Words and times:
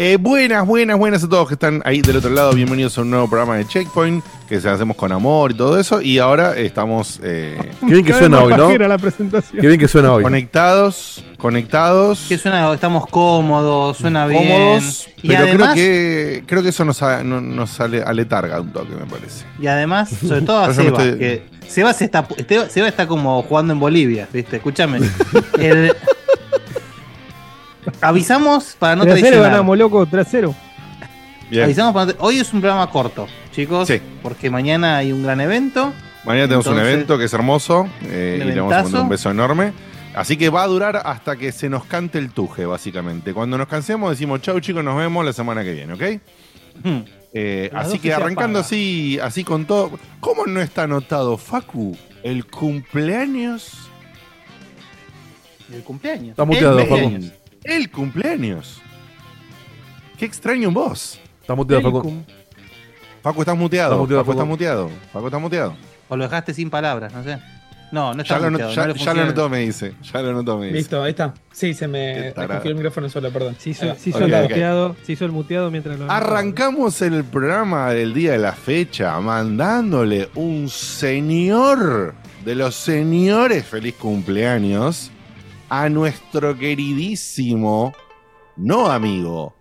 Eh, 0.00 0.16
buenas, 0.16 0.64
buenas, 0.64 0.96
buenas 0.96 1.24
a 1.24 1.28
todos 1.28 1.48
que 1.48 1.54
están 1.54 1.82
ahí 1.84 2.02
del 2.02 2.18
otro 2.18 2.30
lado. 2.30 2.52
Bienvenidos 2.52 2.96
a 2.96 3.00
un 3.00 3.10
nuevo 3.10 3.28
programa 3.28 3.56
de 3.56 3.66
Checkpoint 3.66 4.24
que 4.48 4.60
se 4.60 4.68
hacemos 4.70 4.96
con 4.96 5.10
amor 5.10 5.50
y 5.50 5.54
todo 5.54 5.76
eso. 5.76 6.00
Y 6.00 6.20
ahora 6.20 6.56
estamos 6.56 7.18
eh, 7.24 7.58
Qué 7.80 7.86
bien 7.94 8.04
que 8.04 8.12
suena 8.12 8.40
hoy, 8.40 8.54
¿no? 8.56 8.70
la 8.78 8.96
presentación. 8.96 9.60
Qué 9.60 9.66
bien 9.66 9.80
que 9.80 9.88
suena 9.88 10.12
hoy. 10.12 10.22
conectados, 10.22 11.24
conectados, 11.36 12.26
Que 12.28 12.38
suena, 12.38 12.72
estamos 12.72 13.08
cómodos, 13.08 13.96
suena 13.96 14.28
bien. 14.28 14.44
cómodos. 14.46 15.08
Y 15.20 15.26
Pero 15.28 15.40
además, 15.42 15.72
creo 15.72 15.74
que 15.74 16.44
creo 16.46 16.62
que 16.62 16.68
eso 16.68 16.84
nos, 16.84 17.02
a- 17.02 17.24
no- 17.24 17.40
nos 17.40 17.70
sale 17.70 18.00
aletarga 18.00 18.60
un 18.60 18.72
toque, 18.72 18.94
me 18.94 19.04
parece. 19.04 19.46
y 19.60 19.66
además, 19.66 20.10
sobre 20.10 20.42
todo 20.42 20.60
a 20.60 20.72
Seba, 20.74 21.02
estoy- 21.02 21.18
que 21.18 21.42
Seba, 21.66 21.92
se 21.92 22.04
está, 22.04 22.24
Seba 22.70 22.86
está 22.86 23.08
como 23.08 23.42
jugando 23.42 23.72
en 23.72 23.80
Bolivia, 23.80 24.28
¿viste? 24.32 24.58
Escúchame. 24.58 25.00
El- 25.58 25.92
avisamos 28.00 28.76
para 28.78 28.96
no 28.96 29.02
3 29.02 29.14
0 29.16 29.20
traicionar. 29.26 29.50
ganamos, 29.52 29.78
loco, 29.78 30.06
3 30.06 30.26
0. 30.30 30.54
Bien. 31.50 31.64
Avisamos 31.64 31.94
para 31.94 32.06
no 32.06 32.12
tra- 32.12 32.16
Hoy 32.20 32.38
es 32.38 32.52
un 32.52 32.60
programa 32.60 32.90
corto, 32.90 33.26
chicos, 33.52 33.88
Sí. 33.88 34.00
porque 34.22 34.50
mañana 34.50 34.98
hay 34.98 35.12
un 35.12 35.22
gran 35.22 35.40
evento. 35.40 35.92
Mañana 36.24 36.46
tenemos 36.46 36.66
un 36.66 36.78
evento 36.78 37.16
que 37.16 37.24
es 37.24 37.32
hermoso 37.32 37.88
eh, 38.04 38.38
y 38.42 38.44
le 38.44 38.60
vamos 38.60 38.74
a 38.74 38.82
mandar 38.82 39.02
un 39.02 39.08
beso 39.08 39.30
enorme. 39.30 39.72
Así 40.14 40.36
que 40.36 40.48
va 40.50 40.62
a 40.62 40.66
durar 40.66 40.96
hasta 41.04 41.36
que 41.36 41.52
se 41.52 41.68
nos 41.68 41.84
cante 41.84 42.18
el 42.18 42.30
tuje, 42.30 42.66
básicamente. 42.66 43.32
Cuando 43.32 43.56
nos 43.56 43.68
cansemos 43.68 44.10
decimos 44.10 44.42
chau 44.42 44.58
chicos, 44.60 44.82
nos 44.82 44.96
vemos 44.96 45.24
la 45.24 45.32
semana 45.32 45.62
que 45.62 45.72
viene, 45.72 45.92
¿ok? 45.92 46.02
Hmm. 46.84 46.98
Eh, 47.32 47.70
así 47.74 47.98
que 47.98 48.12
arrancando 48.12 48.58
así, 48.58 49.18
así 49.22 49.44
con 49.44 49.64
todo. 49.64 49.92
¿Cómo 50.20 50.44
no 50.46 50.60
está 50.60 50.84
anotado, 50.84 51.36
Facu? 51.38 51.96
El 52.22 52.46
cumpleaños. 52.46 53.72
El 55.72 55.82
cumpleaños. 55.82 56.30
Está 56.30 56.44
muteado, 56.44 56.78
Facu. 56.86 57.20
El 57.64 57.90
cumpleaños. 57.90 58.80
Qué 60.18 60.24
extraño 60.24 60.68
en 60.68 60.74
vos. 60.74 61.20
Está 61.40 61.54
muteado, 61.54 61.82
Facu. 61.92 62.24
Facu, 63.22 63.40
estás 63.40 63.56
muteado. 63.56 63.92
Está 63.92 64.00
muteado, 64.00 64.22
Facu, 64.24 64.30
estás 64.32 64.42
Facu. 64.44 64.50
muteado. 64.50 64.90
Facu, 65.12 65.26
estás 65.26 65.40
muteado. 65.40 65.76
O 66.08 66.16
lo 66.16 66.24
dejaste 66.24 66.54
sin 66.54 66.70
palabras, 66.70 67.12
no 67.12 67.22
sé. 67.22 67.38
No, 67.90 68.12
no 68.12 68.20
está 68.20 68.34
Ya 68.34 68.40
lo, 68.44 68.50
muteado, 68.50 68.70
no 68.70 68.94
ya- 68.94 69.14
lo 69.14 69.22
anotó, 69.22 69.48
me 69.48 69.58
dice. 69.60 69.94
Ya 70.12 70.20
lo 70.20 70.28
anotó, 70.30 70.58
me 70.58 70.66
dice. 70.66 70.76
Listo, 70.78 71.02
ahí 71.02 71.10
está. 71.10 71.32
Sí, 71.52 71.72
se 71.72 71.88
me 71.88 72.32
tarado. 72.32 72.54
confió 72.54 72.70
el 72.70 72.76
micrófono 72.76 73.08
solo, 73.08 73.30
perdón. 73.32 73.56
Se 73.58 73.70
hizo, 73.70 73.94
se 73.94 74.10
hizo 74.10 74.18
el 74.24 74.42
muteado, 74.42 74.94
se 75.04 75.12
hizo 75.12 75.24
el 75.24 75.32
muteado 75.32 75.70
mientras 75.70 75.98
lo 75.98 76.10
Arrancamos 76.10 77.00
el 77.00 77.24
programa 77.24 77.90
del 77.92 78.12
día 78.12 78.32
de 78.32 78.38
la 78.38 78.52
fecha 78.52 79.18
mandándole 79.20 80.28
un 80.34 80.68
señor 80.68 82.14
de 82.44 82.54
los 82.54 82.74
señores 82.74 83.64
feliz 83.64 83.94
cumpleaños 83.94 85.10
a 85.68 85.88
nuestro 85.88 86.56
queridísimo, 86.56 87.92
no 88.56 88.86
amigo, 88.90 89.54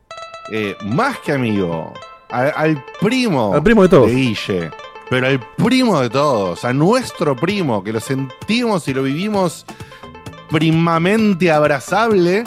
eh, 0.52 0.76
más 0.84 1.20
que 1.20 1.34
amigo, 1.34 1.94
a- 2.30 2.48
al 2.50 2.84
primo, 3.02 3.54
Al 3.54 3.64
primo 3.64 3.84
de 3.84 3.90
todos. 3.90 4.08
de 4.08 4.16
Guille, 4.16 4.72
pero 5.10 5.28
al 5.28 5.40
primo 5.58 6.00
de 6.02 6.10
todos, 6.10 6.64
a 6.66 6.74
nuestro 6.74 7.36
primo, 7.36 7.84
que 7.84 7.94
lo 7.94 8.00
sentimos 8.00 8.88
y 8.88 8.94
lo 8.94 9.04
vivimos 9.04 9.66
primamente 10.50 11.52
abrazable. 11.52 12.44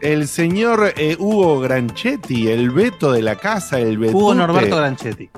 El 0.00 0.28
señor 0.28 0.92
eh, 0.96 1.16
Hugo 1.18 1.58
Granchetti, 1.60 2.48
el 2.48 2.70
Beto 2.70 3.10
de 3.12 3.22
la 3.22 3.34
casa, 3.36 3.80
el 3.80 3.98
Betute, 3.98 4.16
Hugo 4.16 4.34
Norberto 4.34 4.76
Granchetti. 4.76 5.28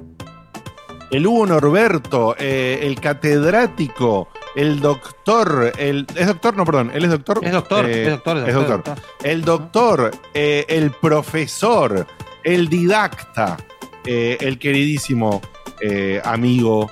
el 1.10 1.26
Hugo 1.26 1.46
Norberto, 1.46 2.36
eh, 2.38 2.80
el 2.82 3.00
catedrático, 3.00 4.28
el 4.56 4.80
doctor, 4.80 5.72
el 5.78 6.06
es 6.16 6.26
doctor, 6.26 6.56
no, 6.56 6.64
perdón, 6.64 6.90
él 6.94 7.04
es 7.04 7.10
doctor, 7.10 7.38
Es 7.42 7.52
doctor, 7.52 7.86
Eh, 7.88 8.02
es 8.04 8.10
doctor, 8.10 8.36
es 8.48 8.54
doctor. 8.54 8.82
el 9.22 9.42
doctor, 9.42 10.10
eh, 10.34 10.64
el 10.68 10.90
profesor, 10.90 12.06
el 12.44 12.68
didacta, 12.68 13.56
eh, 14.04 14.36
el 14.40 14.58
queridísimo 14.58 15.40
eh, 15.80 16.20
amigo, 16.24 16.90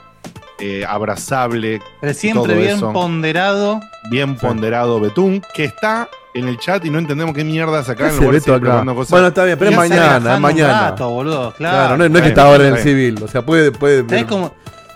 eh, 0.60 0.84
abrazable, 0.88 1.80
Pero 2.00 2.14
siempre 2.14 2.52
todo 2.54 2.56
bien 2.62 2.76
eso. 2.76 2.92
ponderado. 2.92 3.80
bien 4.10 4.36
ponderado 4.36 4.98
Betún, 5.00 5.42
que 5.54 5.64
está 5.64 6.08
en 6.34 6.48
el 6.48 6.58
chat 6.58 6.84
y 6.84 6.90
no 6.90 6.98
entendemos 6.98 7.34
qué 7.34 7.44
mierda 7.44 7.84
¿Qué 7.84 7.90
acá 7.92 8.08
en 8.08 8.12
seguir 8.18 8.36
acá? 8.54 8.84
cosas. 8.94 9.10
Bueno, 9.10 9.26
está 9.28 9.44
bien, 9.44 9.58
pero 9.58 9.70
es 9.72 9.76
mañana, 9.76 10.34
es 10.34 10.40
mañana. 10.40 10.90
rato, 10.90 11.10
boludo, 11.10 11.52
claro. 11.54 11.76
Claro, 11.78 11.96
no, 11.98 12.04
es- 12.04 12.10
no 12.10 12.18
es 12.18 12.22
que 12.22 12.28
Está 12.30 12.42
ahora 12.42 12.68
en 12.68 12.74
el 12.74 12.80
civil. 12.82 13.22
O 13.22 13.28
sea, 13.28 13.44
puede. 13.44 13.72
puede 13.72 14.04
¿Sabes 14.08 14.24
cómo, 14.24 14.52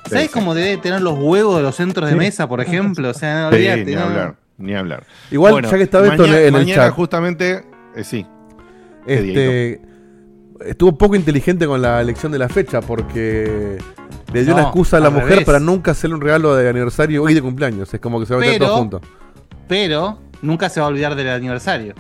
¿sabes 0.09 0.27
sí. 0.27 0.33
cómo 0.33 0.55
debe 0.55 0.77
tener 0.79 1.01
los 1.03 1.19
huevos 1.19 1.57
de 1.57 1.63
los 1.63 1.75
centros 1.77 2.07
de 2.09 2.13
Sí. 2.13 2.19
mesa, 2.19 2.49
por 2.49 2.61
ejemplo? 2.97 3.11
O 3.11 3.15
sea, 3.15 3.43
no 3.45 3.51
Sí, 3.51 3.57
olvídate, 3.57 3.85
ni 3.85 3.95
no. 3.95 4.01
hablar, 4.03 4.35
ni 4.59 4.75
hablar. 4.75 5.05
Igual, 5.31 5.53
Bueno, 5.53 5.69
ya 5.71 5.79
que 5.79 5.85
Beto 5.85 6.01
mañana- 6.03 6.41
en 6.41 6.55
el 6.57 6.67
chat, 6.75 6.93
justamente, 6.93 7.65
eh, 7.97 8.05
sí, 8.05 8.27
este, 9.07 9.81
estuvo 10.67 10.97
poco 10.97 11.17
inteligente 11.17 11.67
con 11.67 11.83
la 11.83 12.01
elección 12.01 12.31
de 12.33 12.39
la 12.39 12.49
fecha 12.49 12.81
porque 12.81 13.79
le 14.33 14.41
dio 14.45 14.51
No, 14.51 14.55
una 14.61 14.63
excusa 14.65 14.97
a 14.99 15.01
la 15.01 15.11
mujer 15.11 15.29
revés. 15.31 15.45
para 15.45 15.61
nunca 15.61 15.91
hacerle 15.93 16.17
un 16.17 16.21
regalo 16.23 16.55
de 16.55 16.69
aniversario 16.69 17.29
y 17.29 17.35
de 17.35 17.43
cumpleaños. 17.43 17.93
Es 17.93 18.01
como 18.01 18.21
que 18.21 18.27
se 18.27 18.35
va 18.35 18.39
a 18.39 18.41
meter 18.41 18.59
Pero- 18.59 18.67
todo 18.71 18.79
junto. 18.79 19.01
Pero 19.69 20.19
nunca 20.43 20.69
se 20.69 20.81
va 20.81 20.87
a 20.87 20.89
olvidar 20.91 21.15
del 21.15 21.29
aniversario. 21.29 21.95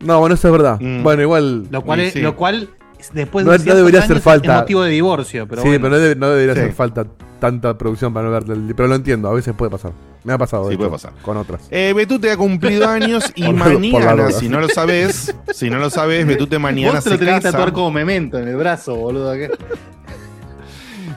No, 0.00 0.20
bueno, 0.20 0.34
eso 0.36 0.48
es 0.48 0.52
verdad. 0.52 0.78
Mm. 0.80 1.02
Bueno, 1.02 1.22
igual. 1.22 1.66
Lo 1.70 1.82
cual, 1.82 2.00
Y 2.00 2.04
es- 2.04 2.12
sí. 2.12 2.20
lo 2.20 2.36
cual 2.36 2.62
es- 2.62 2.68
después 3.12 3.44
No- 3.46 3.52
de 3.52 3.58
no 3.64 3.74
debería 3.74 4.00
hacer 4.00 4.20
falta. 4.20 4.54
es 4.56 4.60
motivo 4.62 4.82
de 4.82 4.90
divorcio. 4.90 5.46
Pero 5.48 5.62
sí, 5.62 5.68
bueno. 5.68 5.82
pero 5.84 5.94
no, 5.96 6.00
debe- 6.02 6.16
no 6.16 6.30
debería 6.30 6.54
Sí. 6.54 6.60
hacer 6.60 6.72
falta 6.72 7.06
tanta 7.40 7.76
producción 7.78 8.12
para 8.12 8.26
no 8.26 8.32
verlo. 8.32 8.56
Pero 8.76 8.88
lo 8.88 8.94
entiendo, 8.96 9.28
a 9.28 9.34
veces 9.34 9.54
puede 9.54 9.70
pasar. 9.70 9.92
Me 10.24 10.32
ha 10.32 10.38
pasado. 10.38 10.64
Sí, 10.64 10.70
de 10.70 10.76
puede 10.78 10.90
pasar. 10.90 11.12
Con 11.22 11.36
otras. 11.36 11.62
Eh, 11.70 11.92
Betute 11.94 12.30
ha 12.30 12.36
cumplido 12.36 12.88
años 12.88 13.32
y 13.36 13.44
Por 13.44 13.54
por 13.58 14.04
mañana, 14.04 14.30
si 14.32 14.48
no 14.48 14.60
lo 14.60 14.68
sabes, 14.68 15.34
si 15.54 15.70
no 15.70 15.78
lo 15.78 15.90
sabes, 15.90 16.26
Betute 16.26 16.58
mañana 16.58 16.94
Vos 16.94 17.04
te 17.04 17.10
se 17.10 17.14
lo 17.14 17.18
tenés 17.20 17.34
que 17.36 17.40
casa. 17.42 17.52
tatuar 17.52 17.72
como 17.72 17.90
memento 17.92 18.38
en 18.38 18.48
el 18.48 18.56
brazo, 18.56 18.96
boludo. 18.96 19.32
¿qué? 19.34 19.50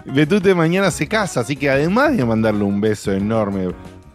Betute 0.06 0.54
mañana 0.56 0.90
se 0.92 1.08
casa, 1.08 1.42
así 1.42 1.56
que 1.56 1.70
además 1.70 2.16
de 2.18 2.26
mandarle 2.26 2.64
un 2.64 2.82
beso 2.82 3.12
enorme 3.12 3.70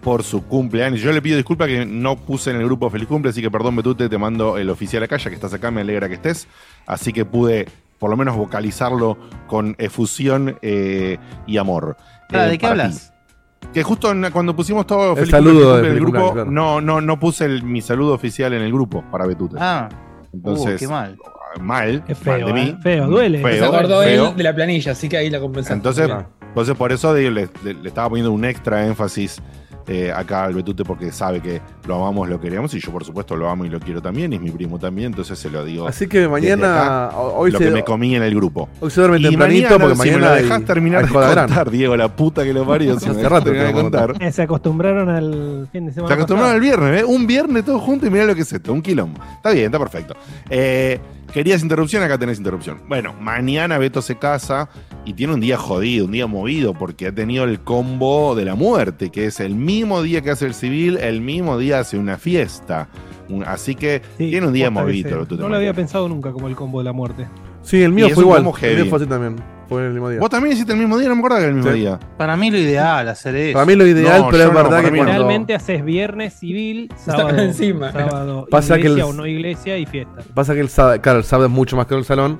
por 0.06 0.23
su 0.23 0.44
cumpleaños, 0.47 1.00
yo 1.00 1.11
le 1.11 1.20
pido 1.20 1.37
disculpas 1.37 1.67
que 1.67 1.85
no 1.85 2.14
puse 2.14 2.50
en 2.53 2.58
el 2.58 2.64
grupo 2.64 2.88
Feliz 2.91 3.08
Cumple, 3.08 3.31
así 3.31 3.43
que 3.43 3.50
perdón 3.50 3.75
Betute, 3.75 4.08
te 4.08 4.17
mando 4.19 4.56
el 4.56 4.70
oficial 4.70 5.03
acá, 5.03 5.17
ya 5.17 5.31
que 5.31 5.35
estás 5.35 5.53
acá, 5.53 5.73
me 5.73 5.81
alegra 5.81 6.06
que 6.06 6.14
estés, 6.14 6.47
así 6.87 7.12
que 7.12 7.25
pude 7.25 7.67
por 7.99 8.08
lo 8.11 8.17
menos 8.17 8.37
vocalizarlo 8.37 9.19
con 9.49 9.75
efusión 9.79 10.58
eh, 10.62 11.19
y 11.49 11.56
amor. 11.56 11.97
Eh, 12.32 12.38
¿De 12.38 12.56
qué 12.56 12.67
hablas? 12.69 13.12
ti. 13.61 13.69
Que 13.75 13.82
justo 13.82 14.12
en- 14.12 14.31
cuando 14.31 14.55
pusimos 14.55 14.87
todo 14.87 15.11
El 15.11 15.17
Feliz 15.17 15.31
saludo 15.32 15.81
en 15.81 15.87
el 15.87 15.99
grupo, 15.99 16.44
no, 16.44 16.81
no, 16.81 17.00
no 17.00 17.19
puse 17.19 17.47
el- 17.47 17.64
mi 17.64 17.81
saludo 17.81 18.14
oficial 18.14 18.53
en 18.53 18.62
el 18.62 18.73
grupo 18.73 19.03
para 19.11 19.26
Betute. 19.26 19.56
Ah, 19.58 19.88
Entonces, 20.32 20.76
uh, 20.76 20.79
qué 20.79 20.87
mal. 20.87 21.17
mal, 21.61 22.05
Es 22.06 22.25
mal 22.25 22.37
feo, 22.38 22.47
de 22.47 22.53
mí. 22.53 22.61
eh, 22.61 22.76
feo, 22.81 23.08
duele. 23.08 23.43
Feo. 23.43 23.58
Se 23.58 23.64
acordó 23.64 24.03
feo. 24.05 24.29
él 24.31 24.37
de 24.37 24.43
la 24.44 24.55
planilla, 24.55 24.93
así 24.93 25.08
que 25.08 25.17
ahí 25.17 25.31
la 25.31 25.41
compensaste. 25.41 25.75
Entonces, 25.75 26.08
entonces 26.43 26.76
por 26.76 26.93
eso 26.93 27.12
digo, 27.12 27.31
le, 27.32 27.49
le- 27.64 27.75
le 27.75 27.88
estaba 27.88 28.08
poniendo 28.08 28.31
un 28.31 28.44
extra 28.44 28.87
énfasis 28.87 29.43
eh, 29.88 30.12
acá 30.12 30.44
al 30.44 30.55
Betute 30.55 30.85
porque 30.85 31.12
sabe 31.12 31.41
que 31.41 31.61
lo 31.87 31.97
amamos, 31.97 32.29
lo 32.29 32.41
queremos 32.41 32.75
y 32.75 32.81
yo 32.81 32.91
por 32.91 33.05
supuesto 33.05 33.37
lo 33.37 33.49
amo 33.49 33.65
y 33.65 33.69
lo 33.69 33.79
quiero 33.81 34.03
también 34.03 34.33
y 34.33 34.37
es 34.37 34.43
mi 34.43 34.50
primo 34.50 34.79
también, 34.79 35.09
entonces 35.09 35.38
se 35.38 35.49
lo 35.50 35.65
digo. 35.65 35.87
Así 35.87 36.06
que 36.09 36.27
mañana, 36.29 37.06
acá, 37.06 37.19
hoy 37.19 37.50
lo 37.53 37.59
se, 37.59 37.65
que 37.67 37.71
me 37.71 37.85
comí 37.85 38.15
en 38.17 38.23
el 38.23 38.35
grupo. 38.35 38.69
hoy 38.81 38.91
se 38.91 39.00
duerme 39.00 39.19
Y 39.19 39.23
tempranito 39.29 39.79
porque 39.79 39.94
si 39.97 40.03
me 40.03 40.06
mañana 40.11 40.27
lo 40.29 40.33
hay- 40.35 40.43
dejas 40.43 40.65
terminar 40.65 41.05
hay 41.05 41.09
de 41.09 41.15
contar, 41.15 41.71
Diego, 41.71 41.97
la 41.97 42.09
puta 42.15 42.43
que 42.44 42.53
lo 42.53 42.67
parió. 42.67 42.97
si 42.99 43.06
me 43.06 43.11
Hace 43.12 43.19
dejás 43.19 43.33
rato 43.33 43.44
terminar 43.44 43.67
de 43.69 43.73
contar. 43.73 44.33
Se 44.33 44.43
acostumbraron 44.43 45.09
al 45.09 45.69
fin 45.71 45.87
de 45.87 45.93
semana. 45.93 46.09
Se 46.09 46.15
acostumbraron 46.15 46.55
al 46.56 46.61
pasado. 46.61 46.81
viernes, 46.82 47.03
¿eh? 47.03 47.05
Un 47.05 47.27
viernes 47.27 47.65
todo 47.65 47.79
junto 47.79 48.06
y 48.06 48.11
mirá 48.11 48.25
lo 48.25 48.35
que 48.35 48.43
es 48.43 48.53
esto, 48.53 48.73
un 48.73 48.82
quilombo. 48.82 49.21
Está 49.37 49.50
bien, 49.50 49.67
está 49.67 49.79
perfecto. 49.79 50.15
Eh, 50.50 50.99
¿Querías 51.32 51.62
interrupción? 51.62 52.02
Acá 52.02 52.17
tenés 52.19 52.38
interrupción. 52.38 52.81
Bueno, 52.88 53.12
mañana 53.20 53.76
Beto 53.78 54.00
se 54.00 54.17
casa 54.17 54.69
y 55.05 55.12
tiene 55.12 55.34
un 55.34 55.40
día 55.40 55.58
jodido, 55.58 56.06
un 56.06 56.12
día 56.12 56.26
movido, 56.26 56.73
porque 56.73 57.08
ha 57.08 57.12
tenido 57.14 57.44
el 57.44 57.61
combo 57.61 58.34
de 58.34 58.44
la 58.44 58.55
muerte, 58.55 59.11
que 59.11 59.26
es 59.26 59.40
el 59.40 59.55
mismo 59.55 60.02
día 60.02 60.23
que 60.23 60.31
hace 60.31 60.46
el 60.46 60.55
civil, 60.55 60.96
el 60.96 61.20
mismo 61.20 61.58
día 61.58 61.81
hace 61.81 61.99
una 61.99 62.17
fiesta. 62.17 62.88
Un- 63.28 63.44
así 63.44 63.75
que 63.75 64.00
Sí, 64.17 64.31
tiene 64.31 64.46
un 64.46 64.52
día 64.52 64.70
movido. 64.70 65.26
No 65.31 65.49
lo 65.49 65.56
había 65.56 65.75
pensado 65.75 66.08
nunca 66.08 66.32
como 66.32 66.49
el 66.49 66.56
combo 66.56 66.78
de 66.78 66.84
la 66.84 66.93
muerte. 66.93 67.26
Sí, 67.67 67.83
el 67.83 67.93
mío 67.93 68.09
fue 68.11 68.23
igual. 68.23 68.45
El 68.63 68.77
mío 68.77 68.87
fue 68.87 68.99
así 68.99 69.07
también. 69.09 69.37
Fue 69.69 69.85
el 69.85 69.93
mismo 69.93 70.09
día. 70.09 70.21
¿Vos 70.21 70.31
también 70.31 70.53
hiciste 70.53 70.73
el 70.73 70.79
mismo 70.79 70.97
día? 70.97 71.09
No 71.09 71.17
me 71.17 71.21
acuerdo 71.23 71.39
que 71.39 71.43
era 71.43 71.49
el 71.51 71.57
mismo 71.57 71.73
Sí. 71.73 71.79
día. 71.81 71.99
Para 72.17 72.37
mí 72.37 72.53
lo 72.53 72.57
ideal 72.59 73.09
hacer 73.09 73.35
eso. 73.35 73.55
Para 73.55 73.67
mí 73.67 73.75
lo 73.75 73.85
ideal, 73.85 74.21
No, 74.23 74.29
pero 74.31 74.43
es 74.45 74.49
no, 74.51 74.55
verdad 74.55 74.77
que 74.77 74.89
cuando... 74.91 75.05
Generalmente 75.07 75.55
haces 75.57 75.85
viernes 75.85 76.35
civil, 76.35 76.89
sábado, 77.05 77.37
encima. 77.37 77.91
sábado 77.91 78.47
Pasa 78.49 78.75
que 78.77 78.83
iglesia 78.83 79.03
el- 79.05 79.11
o 79.11 79.13
no 79.13 79.27
iglesia 79.27 79.77
y 79.77 79.87
fiesta. 79.87 80.23
Pasa 80.35 80.55
que 80.55 80.61
el 80.61 80.69
sábado, 80.69 81.01
claro, 81.03 81.19
el 81.19 81.25
sábado 81.25 81.47
es 81.49 81.53
mucho 81.53 81.77
más 81.77 81.87
caro 81.87 81.99
el 81.99 82.05
salón. 82.05 82.39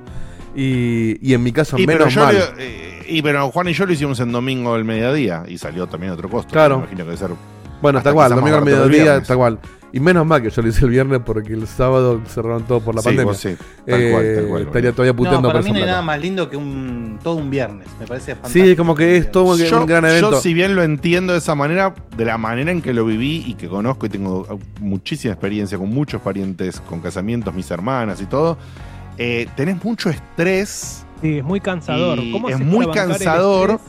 Y, 0.55 1.19
y 1.21 1.35
en 1.35 1.43
mi 1.43 1.53
caso, 1.53 1.77
Y 1.79 1.85
pero, 1.87 1.99
menos 1.99 2.15
yo 2.15 2.21
mal. 2.25 2.35
lo- 2.37 2.41
eh, 2.59 3.03
y 3.09 3.21
pero 3.23 3.51
Juan 3.51 3.69
y 3.69 3.73
yo 3.73 3.87
lo 3.87 3.93
hicimos 3.93 4.21
en 4.21 4.31
domingo 4.33 4.75
del 4.75 4.85
mediodía 4.85 5.43
y 5.49 5.59
salió 5.59 5.87
también 5.89 6.13
otro 6.13 6.29
costo. 6.31 6.53
Claro. 6.53 6.77
Me 6.77 6.83
imagino 6.85 6.99
que 6.99 7.05
debe 7.11 7.17
ser 7.17 7.31
Bueno, 7.83 8.01
tal 8.03 8.15
cual, 8.15 8.31
domingo 8.35 8.57
al 8.59 8.65
que 8.65 8.71
mediodía, 8.71 9.21
tal 9.23 9.37
cual. 9.37 9.59
Y 9.97 10.01
menos 10.01 10.27
mal 10.27 10.43
que 10.43 10.51
yo 10.51 10.61
lo 10.61 10.69
hice 10.69 10.85
el 10.85 10.91
viernes 10.91 11.21
porque 11.25 11.55
el 11.55 11.67
sábado 11.67 12.21
cerraron 12.27 12.65
todo 12.65 12.81
por 12.81 12.95
la 12.95 13.01
Sí, 13.01 13.07
pandemia. 13.07 13.25
vos 13.33 13.39
sí, 13.39 13.57
tal 13.87 14.03
Eh, 14.03 14.11
cual, 14.13 14.35
tal 14.35 14.47
cual, 14.49 14.63
estaría 14.65 14.91
boludo. 14.91 14.93
todavía 14.93 15.13
No, 15.13 15.17
puteando 15.17 15.49
para 15.49 15.59
por 15.61 15.65
mí 15.65 15.71
no 15.71 15.77
hay 15.77 15.83
plata. 15.85 15.93
nada 15.93 16.03
más 16.03 16.21
lindo 16.21 16.51
que 16.51 16.57
un 16.59 17.19
todo 17.23 17.37
un 17.37 17.49
viernes. 17.49 17.89
Me 17.99 18.07
parece 18.07 18.35
fantástico. 18.35 18.67
Sí, 18.67 18.77
como 18.77 18.95
que 18.95 19.17
es 19.17 19.31
todo 19.33 19.45
un, 19.55 19.59
yo, 19.59 19.81
un 19.81 19.87
gran 19.87 20.05
evento. 20.05 20.33
yo, 20.33 20.41
si 20.41 20.53
bien 20.53 20.75
lo 20.77 20.83
entiendo 20.83 21.33
de 21.33 21.39
esa 21.39 21.55
manera, 21.55 21.95
de 22.15 22.25
la 22.27 22.37
manera 22.37 22.71
en 22.73 22.83
que 22.83 22.93
lo 22.93 23.07
viví 23.07 23.43
y 23.47 23.55
que 23.55 23.69
conozco 23.69 24.05
y 24.05 24.11
tengo 24.11 24.47
muchísima 24.81 25.33
experiencia 25.33 25.79
con 25.79 25.89
muchos 25.89 26.21
parientes, 26.21 26.79
con 26.81 27.01
casamientos, 27.01 27.55
mis 27.55 27.71
hermanas 27.71 28.21
y 28.21 28.27
todo, 28.27 28.59
eh, 29.17 29.47
tenés 29.57 29.83
mucho 29.83 30.11
estrés 30.11 31.07
Sí, 31.23 31.39
es 31.39 31.45
muy 31.45 31.61
cansador. 31.61 32.19
¿Cómo 32.33 32.51
es 32.51 32.59
muy 32.61 32.85
para 32.85 32.89
bancar 32.89 33.05
el 33.05 33.11
cansador 33.25 33.71
estrés- 33.71 33.81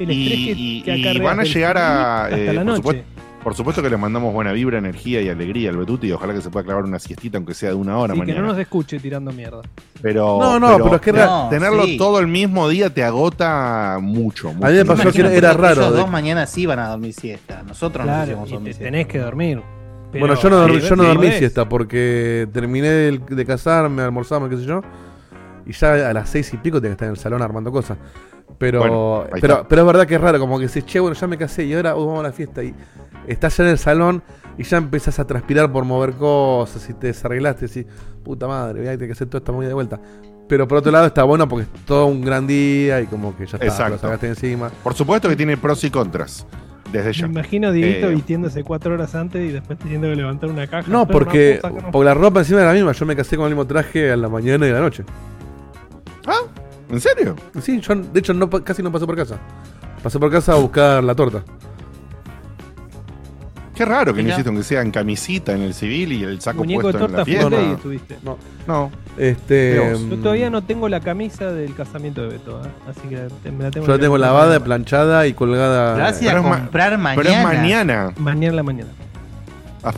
El 0.00 0.10
estrés, 0.10 0.38
y- 0.38 0.44
que, 0.82 0.96
y- 0.96 1.02
que 1.02 1.12
y 1.12 1.18
van 1.20 1.38
a 1.38 1.44
llegar 1.44 1.78
a, 1.78 2.28
eh, 2.32 2.46
la 2.52 2.54
por 2.54 2.64
noche. 2.64 2.76
supuesto, 2.78 3.04
Por 3.42 3.54
supuesto 3.56 3.82
que 3.82 3.90
le 3.90 3.96
mandamos 3.96 4.32
buena 4.32 4.52
vibra, 4.52 4.78
energía 4.78 5.20
y 5.20 5.28
alegría 5.28 5.70
al 5.70 5.76
Betuti 5.76 6.06
y 6.06 6.12
ojalá 6.12 6.32
que 6.32 6.40
se 6.40 6.48
pueda 6.48 6.64
clavar 6.64 6.84
una 6.84 7.00
siestita, 7.00 7.38
aunque 7.38 7.54
sea 7.54 7.70
de 7.70 7.74
una 7.74 7.98
hora 7.98 8.14
Sí, 8.14 8.20
que 8.20 8.26
mañana. 8.26 8.40
no 8.42 8.46
nos 8.52 8.58
escuche 8.58 9.00
tirando 9.00 9.32
mierda. 9.32 9.62
Pero, 10.00 10.38
No, 10.40 10.60
no, 10.60 10.76
pero 10.78 10.94
es 10.94 11.00
que 11.00 11.10
era- 11.10 11.26
No, 11.26 11.48
tenerlo 11.50 11.84
sí. 11.84 11.96
todo 11.96 12.20
el 12.20 12.28
mismo 12.28 12.68
día 12.68 12.90
te 12.90 13.02
agota 13.02 13.98
mucho. 14.00 14.52
mucho. 14.52 14.64
A 14.66 14.70
mí 14.70 14.76
me 14.76 14.84
pasó 14.84 15.10
que 15.10 15.20
era 15.20 15.30
que 15.52 15.56
raro 15.58 15.90
de- 15.90 15.98
dos 15.98 16.08
mañana 16.10 16.46
sí 16.46 16.66
van 16.66 16.78
a 16.78 16.88
dormir 16.88 17.12
siesta. 17.14 17.64
Nosotros 17.66 18.06
no 18.06 18.12
Claro, 18.12 18.30
hicimos 18.30 18.48
y 18.48 18.52
dormir 18.52 18.68
te 18.72 18.76
siesta. 18.78 18.84
tenés 18.92 19.06
que 19.08 19.18
dormir. 19.18 19.60
Pero 20.12 20.26
bueno, 20.26 20.40
yo 20.40 20.50
no, 20.50 20.56
dormí, 20.58 20.80
sí, 20.80 20.88
yo 20.88 20.94
no 20.96 21.02
sí, 21.02 21.08
dormí 21.08 21.26
ves. 21.26 21.38
siesta 21.38 21.68
porque 21.68 22.46
terminé 22.52 22.88
de, 22.90 23.18
de 23.28 23.44
casarme, 23.46 24.02
almorzamos, 24.02 24.50
qué 24.50 24.56
sé 24.58 24.64
yo. 24.66 24.82
Y 25.66 25.72
ya 25.72 26.10
a 26.10 26.12
las 26.12 26.28
seis 26.28 26.52
y 26.52 26.56
pico 26.56 26.80
tenía 26.80 26.90
que 26.90 26.94
estar 26.94 27.06
en 27.06 27.12
el 27.14 27.18
salón 27.18 27.42
armando 27.42 27.70
cosas. 27.72 27.98
Pero, 28.58 28.80
Bueno, 28.80 29.24
pero, 29.40 29.66
pero 29.68 29.82
es 29.82 29.86
verdad 29.86 30.06
que 30.06 30.14
es 30.16 30.20
raro, 30.20 30.38
como 30.38 30.58
que 30.58 30.64
dices, 30.64 30.84
che, 30.86 31.00
bueno, 31.00 31.14
ya 31.16 31.26
me 31.26 31.36
casé 31.38 31.64
y 31.64 31.74
ahora 31.74 31.96
uh, 31.96 32.06
vamos 32.06 32.20
a 32.20 32.22
la 32.24 32.32
fiesta. 32.32 32.62
Y 32.62 32.74
estás 33.26 33.56
ya 33.56 33.64
en 33.64 33.70
el 33.70 33.78
salón 33.78 34.22
y 34.58 34.62
ya 34.64 34.76
empezás 34.76 35.18
a 35.18 35.26
transpirar 35.26 35.72
por 35.72 35.84
mover 35.84 36.12
cosas 36.14 36.88
y 36.88 36.94
te 36.94 37.08
desarreglaste 37.08 37.64
y 37.64 37.68
decís, 37.68 37.86
puta 38.22 38.46
madre, 38.46 38.80
voy 38.80 38.88
a 38.88 38.92
tener 38.92 39.08
que 39.08 39.12
hacer 39.12 39.28
toda 39.28 39.38
esta 39.38 39.52
movida 39.52 39.68
de 39.68 39.74
vuelta. 39.74 40.00
Pero 40.48 40.68
por 40.68 40.78
otro 40.78 40.92
lado 40.92 41.06
está 41.06 41.22
bueno 41.22 41.48
porque 41.48 41.64
es 41.64 41.84
todo 41.86 42.06
un 42.06 42.22
gran 42.22 42.46
día 42.46 43.00
y 43.00 43.06
como 43.06 43.34
que 43.36 43.46
ya 43.46 43.56
está, 43.56 43.64
Exacto. 43.66 43.92
lo 43.92 43.98
sacaste 43.98 44.28
encima. 44.28 44.70
Por 44.82 44.94
supuesto 44.94 45.28
que 45.28 45.36
tiene 45.36 45.56
pros 45.56 45.82
y 45.84 45.90
contras. 45.90 46.46
Desde 46.92 47.06
Me 47.08 47.12
ya. 47.14 47.26
imagino 47.26 47.68
a 47.68 47.72
Dieguito 47.72 48.08
Eh, 48.10 48.14
vistiéndose 48.14 48.62
cuatro 48.62 48.92
horas 48.92 49.14
antes 49.14 49.48
y 49.48 49.50
después 49.50 49.78
teniendo 49.78 50.08
que 50.08 50.16
levantar 50.16 50.50
una 50.50 50.66
caja. 50.66 50.90
No, 50.90 51.08
porque 51.08 51.58
la 51.94 52.12
ropa 52.14 52.40
encima 52.40 52.60
era 52.60 52.68
la 52.68 52.74
misma. 52.74 52.92
Yo 52.92 53.06
me 53.06 53.16
casé 53.16 53.36
con 53.36 53.46
el 53.46 53.52
mismo 53.52 53.66
traje 53.66 54.12
a 54.12 54.16
la 54.16 54.28
mañana 54.28 54.66
y 54.66 54.70
a 54.70 54.74
la 54.74 54.80
noche. 54.80 55.04
¿En 56.90 57.00
serio? 57.00 57.36
Sí, 57.60 57.80
yo 57.80 57.94
de 57.94 58.20
hecho 58.20 58.34
no, 58.34 58.48
casi 58.50 58.82
no 58.82 58.92
pasé 58.92 59.06
por 59.06 59.16
casa. 59.16 59.38
Pasé 60.02 60.18
por 60.18 60.30
casa 60.30 60.52
a 60.52 60.56
buscar 60.56 61.02
la 61.02 61.14
torta. 61.14 61.42
Qué 63.74 63.86
raro 63.86 64.12
que 64.12 64.22
no 64.22 64.28
hiciste 64.28 64.48
aunque 64.50 64.64
sea 64.64 64.82
en 64.82 64.90
camisita 64.90 65.52
en 65.54 65.62
el 65.62 65.72
civil 65.72 66.12
y 66.12 66.22
el 66.24 66.40
saco 66.42 66.58
Muñeco 66.58 66.88
de 66.88 66.98
puesto 66.98 67.06
en 67.06 67.12
la 67.12 67.16
torta 67.18 67.24
fiesta. 67.24 67.48
day 67.50 67.66
No. 67.68 67.74
estuviste. 67.74 68.18
No. 68.22 68.38
No. 68.66 68.90
Este, 69.16 69.78
vos. 69.80 70.10
Yo 70.10 70.16
todavía 70.18 70.50
no 70.50 70.62
tengo 70.62 70.88
la 70.90 71.00
camisa 71.00 71.50
del 71.50 71.74
casamiento 71.74 72.20
de 72.22 72.28
Beto, 72.28 72.60
¿eh? 72.62 72.68
así 72.88 73.08
que 73.08 73.16
te- 73.42 73.50
me 73.50 73.64
la 73.64 73.70
tengo 73.70 73.86
Yo 73.86 73.92
la 73.94 73.98
tengo 73.98 74.18
lavada, 74.18 74.46
mañana. 74.48 74.64
planchada 74.64 75.26
y 75.26 75.32
colgada. 75.32 75.96
Gracias 75.96 76.30
Pero 76.32 76.44
a 76.46 76.48
ma- 76.50 76.58
comprar 76.58 76.98
mañana. 76.98 77.22
Pero 77.22 77.34
es 77.34 77.42
mañana. 77.42 78.12
Mañana 78.18 78.46
en 78.48 78.56
la 78.56 78.62
mañana. 78.62 78.90
Ah, 79.82 79.92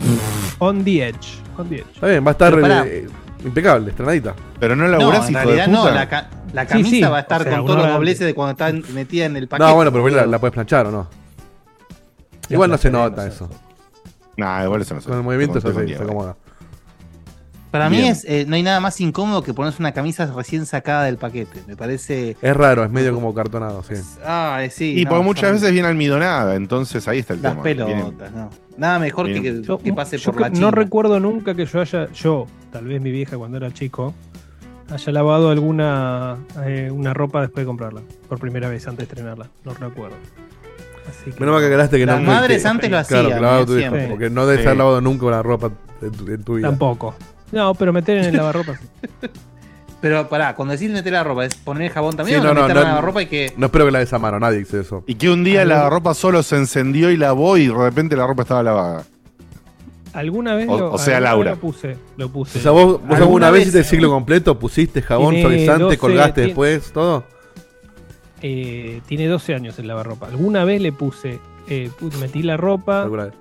On 0.59 0.83
the 0.83 1.07
edge. 1.09 1.37
On 1.57 1.67
the 1.67 1.75
edge. 1.75 1.85
Está 1.93 2.07
bien, 2.07 2.23
va 2.25 2.29
a 2.29 2.31
estar 2.31 2.53
eh, 2.87 3.07
impecable, 3.45 3.91
estrenadita. 3.91 4.33
Pero 4.59 4.75
no 4.75 4.83
No, 4.85 4.97
laburás, 4.97 5.25
en 5.29 5.31
hijo 5.31 5.39
de 5.39 5.45
realidad 5.45 5.67
no. 5.67 5.81
puta. 5.81 5.93
La, 5.95 6.09
ca- 6.09 6.29
la 6.53 6.65
camisa 6.65 6.89
sí, 6.89 7.01
va 7.01 7.17
a 7.17 7.21
estar 7.21 7.41
o 7.41 7.43
sea, 7.43 7.57
con 7.57 7.65
todos 7.67 7.79
los 7.79 7.87
dobleces 7.93 8.25
de 8.27 8.33
cuando 8.33 8.51
está 8.51 8.91
metida 8.93 9.25
en 9.25 9.37
el 9.37 9.47
paquete. 9.47 9.69
No, 9.69 9.75
bueno, 9.75 9.91
pero 9.91 10.07
la, 10.09 10.25
la 10.25 10.39
puedes 10.39 10.53
planchar 10.53 10.87
o 10.87 10.91
no. 10.91 11.07
Igual 12.49 12.69
no 12.69 12.77
se 12.77 12.91
nota 12.91 13.23
no 13.23 13.27
eso. 13.27 13.49
Nah, 14.37 14.63
igual 14.63 14.81
eso 14.81 14.93
no 14.95 15.01
sé. 15.01 15.07
Con 15.09 15.17
el 15.17 15.23
movimiento 15.23 15.57
eso 15.59 15.71
sí, 15.71 15.87
se 15.95 16.03
acomoda. 16.03 16.35
Para 17.71 17.89
mí 17.89 17.97
Bien. 17.97 18.11
es, 18.13 18.23
eh, 18.23 18.45
no 18.47 18.55
hay 18.55 18.63
nada 18.63 18.79
más 18.79 19.01
incómodo 19.01 19.43
que 19.43 19.53
ponerse 19.53 19.81
una 19.81 19.91
camisa 19.91 20.25
recién 20.27 20.65
sacada 20.65 21.03
del 21.03 21.17
paquete. 21.17 21.61
Me 21.67 21.75
parece. 21.75 22.37
Es 22.41 22.55
raro, 22.55 22.85
es 22.85 22.89
medio 22.89 23.13
como 23.13 23.33
cartonado, 23.33 23.83
sí. 23.83 23.95
Ah, 24.25 24.61
sí. 24.71 24.99
Y 24.99 25.03
no, 25.03 25.09
porque 25.09 25.23
muchas 25.25 25.43
son 25.49 25.53
veces 25.55 25.71
viene 25.73 25.87
almidonada, 25.89 26.55
entonces 26.55 27.05
ahí 27.09 27.19
está 27.19 27.33
el 27.33 27.41
Las 27.41 27.51
tema. 27.51 27.63
pelotas, 27.63 27.95
Viene- 27.95 28.13
no. 28.33 28.49
Nada 28.77 28.99
mejor 28.99 29.27
que, 29.27 29.41
que, 29.41 29.61
Yo, 29.61 29.77
que 29.77 29.93
pase 29.93 30.19
por 30.19 30.39
la 30.39 30.49
China. 30.51 30.61
no 30.67 30.71
recuerdo 30.71 31.19
nunca 31.19 31.53
que 31.55 31.65
yo 31.65 31.79
haya, 31.81 32.11
yo, 32.11 32.45
tal 32.71 32.85
vez 32.85 33.01
mi 33.01 33.11
vieja 33.11 33.37
cuando 33.37 33.57
era 33.57 33.71
chico, 33.71 34.13
haya 34.89 35.11
lavado 35.13 35.49
alguna 35.49 36.37
eh, 36.65 36.89
una 36.91 37.13
ropa 37.13 37.41
después 37.41 37.63
de 37.63 37.67
comprarla, 37.67 38.01
por 38.27 38.37
primera 38.39 38.67
vez 38.69 38.85
antes 38.87 39.07
de 39.07 39.13
estrenarla. 39.13 39.49
No 39.63 39.73
recuerdo. 39.73 40.17
Así 41.09 41.31
que- 41.31 41.39
Menos 41.39 41.53
mal 41.53 41.61
que 41.61 41.67
aclaraste 41.67 41.97
que 41.97 42.05
Las 42.05 42.19
no. 42.19 42.27
madres 42.27 42.61
que- 42.63 42.67
antes 42.67 42.89
lo 42.91 43.01
Claro, 43.03 43.27
hacían. 43.27 43.41
lavado 43.41 43.61
¿eh? 43.63 43.65
tu 43.65 43.77
hijo, 43.77 44.09
porque 44.09 44.29
no 44.29 44.45
debes 44.45 44.61
Sí. 44.63 44.67
haber 44.67 44.77
lavado 44.77 45.01
nunca 45.01 45.25
una 45.27 45.41
ropa 45.43 45.71
en 46.01 46.11
tu, 46.11 46.27
en 46.31 46.43
tu 46.43 46.55
vida. 46.55 46.67
Tampoco. 46.69 47.15
No, 47.51 47.73
pero 47.75 47.93
meter 47.93 48.17
en 48.17 48.25
el 48.25 48.35
lavarropa. 48.37 48.73
Pero 50.05 50.29
pará, 50.29 50.53
cuando 50.53 50.73
decís 50.73 50.91
meter 50.91 51.13
la 51.13 51.23
ropa, 51.23 51.45
¿es 51.45 51.55
poner 51.55 51.81
el 51.85 51.89
jabón 51.89 52.15
también 52.15 52.39
Sí, 52.39 52.45
o 52.45 52.47
no, 52.47 52.53
no, 52.53 52.61
no, 52.61 52.67
meter 52.67 52.83
no, 52.83 52.93
la 52.93 53.01
ropa 53.01 53.23
y 53.23 53.25
que. 53.25 53.51
No 53.57 53.65
espero 53.65 53.85
que 53.85 53.91
la 53.91 53.97
des 53.97 54.13
a 54.13 54.19
mano, 54.19 54.39
nadie 54.39 54.59
dice 54.59 54.81
eso. 54.81 55.03
Y 55.07 55.15
que 55.15 55.31
un 55.31 55.43
día 55.43 55.65
la 55.65 55.89
ropa 55.89 56.13
solo 56.13 56.43
se 56.43 56.57
encendió 56.57 57.09
y 57.09 57.17
lavó 57.17 57.57
y 57.57 57.65
de 57.69 57.73
repente 57.73 58.15
la 58.15 58.27
ropa 58.27 58.43
estaba 58.43 58.61
lavada. 58.61 59.03
Alguna 60.13 60.53
vez 60.53 60.67
O- 60.69 60.77
lo, 60.77 60.91
o 60.93 60.97
sea, 60.99 61.19
Laura. 61.19 61.51
lo 61.51 61.57
puse. 61.57 61.97
Lo 62.17 62.29
puse. 62.29 62.59
O 62.59 62.61
sea, 62.61 62.69
vos, 62.69 63.01
vos 63.03 63.17
alguna 63.17 63.49
vez 63.49 63.61
hiciste 63.63 63.79
el 63.79 63.85
ciclo 63.85 64.09
completo, 64.11 64.59
pusiste 64.59 65.01
jabón, 65.01 65.41
suavizante, 65.41 65.83
12, 65.85 65.97
colgaste 65.97 66.33
tiene- 66.33 66.47
después, 66.49 66.91
todo. 66.91 67.23
eh, 68.43 69.01
tiene 69.07 69.25
12 69.27 69.55
años 69.55 69.79
el 69.79 69.87
lavarropa. 69.87 70.27
Alguna 70.27 70.65
vez 70.65 70.81
le 70.81 70.91
puse, 70.91 71.39
eh, 71.67 71.89
metí 72.19 72.43
la 72.43 72.57
ropa, 72.57 73.01
Alguna 73.01 73.25
vez. 73.25 73.33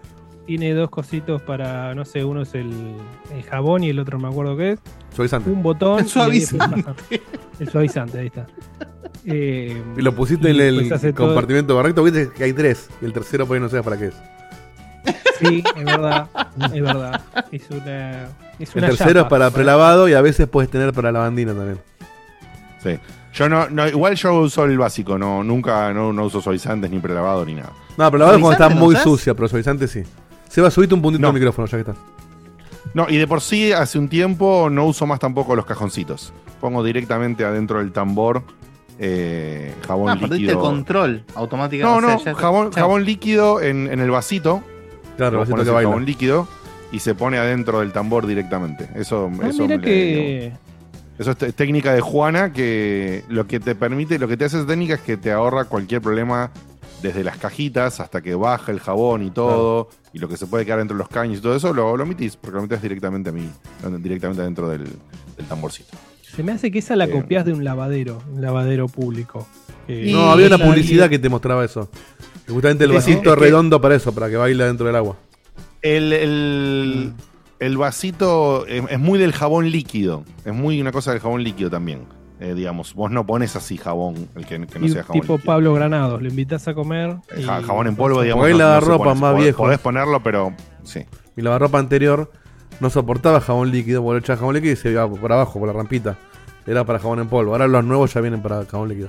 Tiene 0.46 0.72
dos 0.74 0.90
cositos 0.90 1.40
para, 1.42 1.94
no 1.94 2.04
sé, 2.04 2.24
uno 2.24 2.42
es 2.42 2.54
el, 2.54 2.70
el 3.34 3.42
jabón 3.44 3.82
y 3.84 3.90
el 3.90 3.98
otro 3.98 4.18
no 4.18 4.26
me 4.28 4.32
acuerdo 4.32 4.56
qué 4.56 4.72
es. 4.72 4.78
Suavizante. 5.14 5.50
Un 5.50 5.62
botón. 5.62 6.00
El 6.00 6.08
suavizante. 6.08 7.22
El 7.58 7.68
suavizante, 7.68 8.18
ahí 8.18 8.26
está. 8.26 8.46
Eh, 9.26 9.82
Y 9.96 10.02
lo 10.02 10.14
pusiste 10.14 10.50
en 10.50 10.56
y 10.56 10.60
el 10.60 10.92
hace 10.92 11.12
todo- 11.12 11.28
compartimento 11.28 11.74
correcto, 11.74 12.02
viste 12.02 12.30
que 12.36 12.44
hay 12.44 12.52
tres. 12.52 12.88
Y 13.00 13.04
el 13.06 13.12
tercero 13.12 13.46
ahí 13.50 13.60
no 13.60 13.68
sabes 13.68 13.84
para 13.84 13.96
qué 13.98 14.06
es. 14.06 14.14
Sí, 15.40 15.64
es 15.76 15.84
verdad, 15.84 16.28
es 16.72 16.82
verdad. 16.82 17.20
Es 17.50 17.68
una, 17.70 18.24
es 18.58 18.74
El 18.74 18.78
una 18.78 18.86
tercero 18.88 19.20
es 19.22 19.26
para 19.26 19.50
prelavado 19.50 20.08
y 20.08 20.14
a 20.14 20.20
veces 20.20 20.46
puedes 20.46 20.70
tener 20.70 20.92
para 20.92 21.10
lavandina 21.10 21.52
también. 21.54 21.80
Sí. 22.82 22.98
Yo 23.32 23.48
no, 23.48 23.68
no, 23.68 23.88
igual 23.88 24.14
yo 24.14 24.32
uso 24.34 24.64
el 24.64 24.78
básico, 24.78 25.18
no, 25.18 25.42
nunca 25.42 25.92
no, 25.92 26.12
no 26.12 26.24
uso 26.26 26.40
suavizantes 26.40 26.88
ni 26.90 27.00
prelavado 27.00 27.44
ni 27.44 27.54
nada. 27.54 27.72
No, 27.96 28.08
prelavado 28.10 28.36
es 28.36 28.42
cuando 28.42 28.52
está 28.52 28.64
¿Suavizante 28.66 28.74
no 28.80 28.84
muy 28.84 28.94
usás? 28.94 29.02
sucia, 29.04 29.34
pero 29.34 29.48
suavizante 29.48 29.88
sí. 29.88 30.02
Seba, 30.54 30.70
subite 30.70 30.94
un 30.94 31.02
puntito 31.02 31.20
No. 31.22 31.28
al 31.28 31.34
micrófono 31.34 31.66
ya 31.66 31.76
que 31.78 31.80
estás. 31.90 31.96
No, 32.94 33.06
y 33.08 33.16
de 33.16 33.26
por 33.26 33.40
sí 33.40 33.72
hace 33.72 33.98
un 33.98 34.08
tiempo 34.08 34.68
no 34.70 34.86
uso 34.86 35.04
más 35.04 35.18
tampoco 35.18 35.56
los 35.56 35.66
cajoncitos. 35.66 36.32
Pongo 36.60 36.84
directamente 36.84 37.44
adentro 37.44 37.80
del 37.80 37.90
tambor 37.90 38.44
eh, 39.00 39.74
jabón 39.84 40.10
Ah, 40.10 40.12
perdiste 40.14 40.36
el 40.36 40.42
líquido. 40.42 40.60
control 40.60 41.24
automáticamente. 41.34 42.06
No, 42.06 42.16
o 42.16 42.20
sea, 42.20 42.32
no, 42.32 42.38
jabón, 42.38 42.70
jabón 42.72 43.04
líquido 43.04 43.60
en, 43.60 43.88
en 43.90 43.98
el 43.98 44.12
vasito. 44.12 44.62
Claro, 45.16 45.40
vasito 45.40 45.64
que 45.64 45.70
baila. 45.70 45.88
jabón 45.90 46.04
líquido 46.04 46.46
y 46.92 47.00
se 47.00 47.16
pone 47.16 47.38
adentro 47.38 47.80
del 47.80 47.90
tambor 47.92 48.24
directamente. 48.28 48.88
Eso, 48.94 49.28
Ah, 49.42 49.48
eso, 49.48 49.62
mira 49.62 49.76
me 49.78 49.82
le- 49.82 49.82
que. 49.82 50.52
eso 51.18 51.32
es 51.32 51.54
técnica 51.56 51.92
de 51.92 52.00
Juana 52.00 52.52
que 52.52 53.24
lo 53.28 53.48
que 53.48 53.58
te 53.58 53.74
permite, 53.74 54.20
lo 54.20 54.28
que 54.28 54.36
te 54.36 54.44
hace 54.44 54.58
esa 54.58 54.66
técnica 54.68 54.94
es 54.94 55.00
que 55.00 55.16
te 55.16 55.32
ahorra 55.32 55.64
cualquier 55.64 56.00
problema 56.00 56.52
desde 57.04 57.22
las 57.22 57.36
cajitas 57.36 58.00
hasta 58.00 58.20
que 58.22 58.34
baja 58.34 58.72
el 58.72 58.80
jabón 58.80 59.22
y 59.22 59.30
todo, 59.30 59.88
y 60.12 60.18
lo 60.18 60.28
que 60.28 60.36
se 60.36 60.46
puede 60.46 60.64
quedar 60.64 60.78
dentro 60.78 60.96
de 60.96 60.98
los 60.98 61.08
caños 61.08 61.38
y 61.38 61.40
todo 61.42 61.54
eso, 61.54 61.72
lo, 61.72 61.96
lo 61.96 62.02
omitís, 62.02 62.36
porque 62.36 62.56
lo 62.56 62.62
metés 62.62 62.82
directamente 62.82 63.30
a 63.30 63.32
mí, 63.32 63.48
directamente 64.00 64.42
dentro 64.42 64.68
del, 64.68 64.84
del 64.84 65.46
tamborcito. 65.48 65.96
Se 66.34 66.42
me 66.42 66.50
hace 66.52 66.70
que 66.72 66.80
esa 66.80 66.96
la 66.96 67.06
Bien. 67.06 67.20
copias 67.20 67.44
de 67.44 67.52
un 67.52 67.62
lavadero, 67.62 68.20
un 68.32 68.42
lavadero 68.42 68.88
público. 68.88 69.46
Eh, 69.86 70.10
No, 70.12 70.30
había 70.32 70.46
una 70.48 70.58
publicidad 70.58 71.08
que 71.08 71.18
te 71.20 71.28
mostraba 71.28 71.64
eso. 71.64 71.88
Que 72.46 72.52
Justamente 72.52 72.84
el 72.84 72.92
vasito 72.92 73.30
es 73.30 73.38
que- 73.38 73.40
redondo 73.44 73.80
para 73.80 73.94
eso, 73.94 74.12
para 74.12 74.28
que 74.28 74.36
baile 74.36 74.64
dentro 74.64 74.86
del 74.86 74.96
agua. 74.96 75.16
El, 75.82 76.12
el, 76.12 77.12
el 77.60 77.76
vasito 77.76 78.66
es, 78.66 78.82
es 78.90 78.98
muy 78.98 79.18
del 79.18 79.32
jabón 79.32 79.70
líquido, 79.70 80.24
es 80.44 80.52
muy 80.54 80.80
una 80.80 80.90
cosa 80.90 81.12
del 81.12 81.20
jabón 81.20 81.44
líquido 81.44 81.70
también. 81.70 82.00
Eh, 82.44 82.54
digamos, 82.54 82.92
vos 82.94 83.10
no 83.10 83.24
pones 83.24 83.56
así 83.56 83.78
jabón, 83.78 84.28
el 84.34 84.44
que, 84.44 84.66
que 84.66 84.78
no 84.78 84.84
y 84.86 84.90
sea 84.90 85.02
jabón 85.02 85.20
tipo 85.22 85.32
líquido. 85.34 85.46
Pablo 85.52 85.72
Granados, 85.72 86.20
lo 86.20 86.28
invitas 86.28 86.68
a 86.68 86.74
comer. 86.74 87.16
Eh, 87.34 87.40
y- 87.40 87.42
ja- 87.44 87.62
jabón 87.62 87.86
en 87.86 87.96
polvo, 87.96 88.20
digamos. 88.20 88.42
Porque 88.42 88.52
no- 88.52 88.58
no 88.58 88.64
lavarropa 88.64 89.04
pone. 89.04 89.20
más 89.20 89.34
Podés- 89.34 89.42
viejo. 89.42 89.62
Podés 89.62 89.78
ponerlo, 89.78 90.22
pero 90.22 90.52
sí. 90.82 91.06
Mi 91.36 91.42
lavarropa 91.42 91.78
anterior 91.78 92.30
no 92.80 92.90
soportaba 92.90 93.40
jabón 93.40 93.70
líquido, 93.70 94.02
porque 94.02 94.18
echaba 94.18 94.38
jabón 94.40 94.54
líquido 94.56 94.74
y 94.74 94.76
se 94.76 94.90
iba 94.90 95.08
por 95.08 95.32
abajo, 95.32 95.58
por 95.58 95.68
la 95.68 95.72
rampita. 95.74 96.16
Era 96.66 96.84
para 96.84 96.98
jabón 96.98 97.20
en 97.20 97.28
polvo. 97.28 97.52
Ahora 97.52 97.66
los 97.66 97.82
nuevos 97.84 98.12
ya 98.12 98.20
vienen 98.20 98.42
para 98.42 98.64
jabón 98.66 98.90
líquido. 98.90 99.08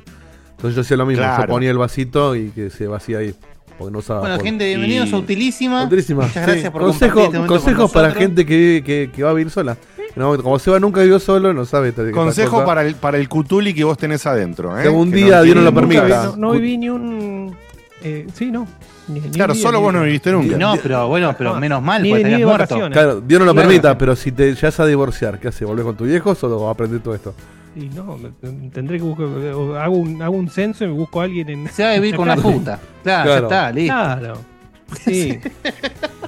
Entonces 0.52 0.76
yo 0.76 0.82
hacía 0.82 0.96
lo 0.98 1.06
mismo, 1.06 1.24
Claro. 1.24 1.44
yo 1.44 1.48
ponía 1.50 1.72
el 1.72 1.78
vasito 1.78 2.36
y 2.38 2.52
que 2.52 2.70
se 2.70 2.88
vacía 2.88 3.18
ahí. 3.18 3.36
Porque 3.78 3.92
no 3.92 4.00
usaba 4.00 4.22
Bueno, 4.22 4.36
polvo. 4.38 4.46
gente, 4.46 4.66
bienvenidos 4.68 5.10
Y- 5.10 5.14
a 5.14 5.18
Utilísima. 5.18 5.84
Utilísima. 5.84 6.24
Muchas 6.24 6.46
sí. 6.46 6.52
gracias 6.52 6.72
por 6.72 6.82
Consejo- 6.84 7.20
este 7.20 7.38
momento 7.38 7.40
con 7.40 7.48
consejos 7.60 7.92
para 7.92 8.12
gente 8.12 8.46
que, 8.46 8.56
vive- 8.58 8.84
que, 8.86 9.10
que 9.14 9.24
va 9.24 9.32
a 9.32 9.34
vivir 9.34 9.52
sola. 9.52 9.76
No, 10.16 10.38
como 10.42 10.58
Seba 10.60 10.80
nunca 10.80 11.02
vivió 11.02 11.20
solo, 11.20 11.54
no 11.54 11.66
sabe. 11.66 11.94
Consejo 12.12 12.64
para 12.66 12.84
el, 12.84 12.96
para 12.96 13.18
el 13.18 13.28
cutuli 13.28 13.74
que 13.74 13.84
vos 13.84 13.98
tenés 13.98 14.26
adentro. 14.26 14.78
¿eh? 14.78 14.82
Que 14.84 14.88
algún 14.88 15.12
Que 15.12 15.18
día 15.18 15.42
Dios 15.42 15.56
no 15.56 15.62
lo 15.62 15.74
permita. 15.74 16.26
No, 16.28 16.36
no 16.38 16.52
viví 16.52 16.78
ni 16.78 16.90
un. 16.90 17.56
eh, 18.04 18.26
sí, 18.34 18.52
no. 18.52 18.68
Ni- 19.08 19.20
ni 19.20 19.30
Claro, 19.30 19.54
un 19.54 19.58
día, 19.60 19.68
solo 19.68 19.78
ni- 19.80 19.84
vos 19.84 19.94
no 19.94 20.02
viviste 20.04 20.32
nunca. 20.32 20.58
No, 20.58 20.76
pero 20.82 21.08
bueno, 21.08 21.36
pero 21.38 21.56
menos 21.60 21.82
mal, 21.84 22.02
ni- 22.02 22.10
porque 22.10 22.24
estarías 22.24 22.50
muerto. 22.50 22.90
Claro, 22.92 23.22
Dios 23.22 23.40
no 23.40 23.46
lo 23.46 23.54
Claro. 23.54 23.68
permita, 23.68 23.98
pero 23.98 24.16
si 24.16 24.32
te 24.32 24.56
llegas 24.56 24.80
a 24.80 24.86
divorciar, 24.86 25.40
¿qué 25.40 25.50
haces? 25.50 25.68
¿Volvés 25.68 25.86
con 25.86 25.96
tus 25.96 26.08
viejos 26.08 26.44
o 26.44 26.70
aprendés 26.70 27.04
todo 27.04 27.14
esto? 27.14 27.34
Y 27.76 27.88
no, 27.90 28.18
tendré 28.74 28.98
que 28.98 29.04
buscar. 29.04 29.28
o 29.28 29.76
Hago 29.78 29.98
un, 29.98 30.22
hago 30.22 30.36
un 30.36 30.50
censo 30.50 30.86
y 30.86 30.88
me 30.88 30.94
busco 30.94 31.20
a 31.20 31.26
alguien 31.26 31.50
en. 31.50 31.68
Se 31.70 31.84
va 31.84 31.92
a 31.92 31.94
vivir 31.96 32.16
con 32.16 32.24
una 32.24 32.38
puta. 32.38 32.80
Claro, 33.04 33.24
Claro. 33.26 33.50
ya 33.50 33.56
está, 33.58 33.72
listo. 33.74 33.94
Claro. 33.94 34.38
Sí. 35.04 35.40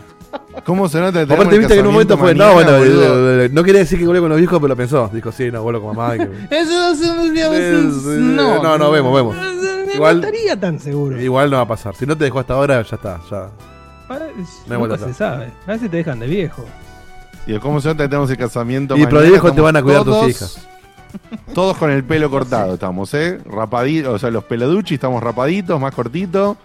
¿Cómo 0.67 0.89
se 0.89 0.99
nota? 0.99 1.25
que 1.25 1.33
Aparte, 1.33 1.57
viste 1.57 1.75
que 1.75 1.79
en 1.79 1.87
un 1.87 1.93
momento 1.93 2.17
fue, 2.17 2.35
no, 2.35 2.51
bueno, 2.51 2.75
eh, 2.75 3.45
eh, 3.45 3.49
no 3.53 3.63
quería 3.63 3.79
decir 3.79 3.97
que 3.97 4.05
volvió 4.05 4.21
con 4.23 4.29
los 4.31 4.37
viejos, 4.37 4.59
pero 4.59 4.67
lo 4.67 4.75
pensó. 4.75 5.09
Dijo, 5.13 5.31
sí, 5.31 5.49
no, 5.49 5.63
vuelvo 5.63 5.87
con 5.87 5.95
mamá. 5.95 6.15
y 6.17 6.19
que- 6.19 6.47
Eso 6.59 6.73
no 6.73 6.93
se 6.93 8.19
No, 8.19 8.61
no, 8.61 8.77
no, 8.77 8.91
vemos, 8.91 9.15
vemos. 9.15 9.33
No 9.33 9.93
Igual- 9.93 10.17
estaría 10.19 10.59
tan 10.59 10.77
seguro. 10.77 11.21
Igual 11.21 11.49
no 11.49 11.55
va 11.55 11.63
a 11.63 11.67
pasar. 11.69 11.95
Si 11.95 12.05
no 12.05 12.17
te 12.17 12.25
dejó 12.25 12.39
hasta 12.39 12.55
ahora, 12.55 12.81
ya 12.81 12.95
está. 12.97 13.17
Ya. 13.31 13.49
No 14.67 14.77
Nunca 14.79 14.97
se 14.97 15.13
sabe. 15.13 15.53
A 15.65 15.71
veces 15.71 15.89
te 15.89 15.95
dejan 15.95 16.19
de 16.19 16.27
viejo. 16.27 16.65
Digo, 17.45 17.61
¿cómo 17.61 17.79
se 17.79 17.87
nota 17.87 18.03
que 18.03 18.09
tenemos 18.09 18.29
el 18.29 18.37
casamiento 18.37 18.97
Y 18.97 19.05
pero 19.05 19.21
de 19.21 19.29
viejo 19.29 19.53
te 19.53 19.61
van 19.61 19.77
a 19.77 19.81
cuidar 19.81 20.03
tus 20.03 20.27
hijas. 20.27 20.67
Todos 21.53 21.77
con 21.77 21.91
el 21.91 22.03
pelo 22.03 22.29
cortado 22.29 22.73
estamos, 22.73 23.13
¿eh? 23.13 23.39
Rapaditos, 23.45 24.15
o 24.15 24.19
sea, 24.19 24.31
los 24.31 24.43
peloduchis 24.43 24.95
estamos 24.95 25.23
rapaditos, 25.23 25.79
más 25.79 25.95
cortitos. 25.95 26.57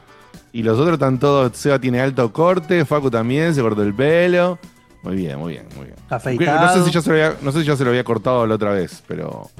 Y 0.52 0.62
los 0.62 0.78
otros 0.78 0.94
están 0.94 1.18
todos, 1.18 1.56
Seba 1.56 1.78
tiene 1.78 2.00
alto 2.00 2.32
corte, 2.32 2.84
Facu 2.84 3.10
también, 3.10 3.54
se 3.54 3.62
cortó 3.62 3.82
el 3.82 3.94
pelo. 3.94 4.58
Muy 5.02 5.16
bien, 5.16 5.38
muy 5.38 5.52
bien, 5.54 5.66
muy 5.76 5.86
bien. 5.86 5.96
Afeitado. 6.10 6.66
No 6.66 6.72
sé, 6.74 6.84
si 6.84 6.90
ya 6.92 7.00
se 7.02 7.08
lo 7.08 7.14
había, 7.14 7.34
no 7.42 7.50
sé 7.52 7.60
si 7.60 7.66
ya 7.66 7.76
se 7.76 7.84
lo 7.84 7.90
había 7.90 8.04
cortado 8.04 8.46
la 8.46 8.54
otra 8.54 8.70
vez, 8.72 9.02
pero 9.08 9.50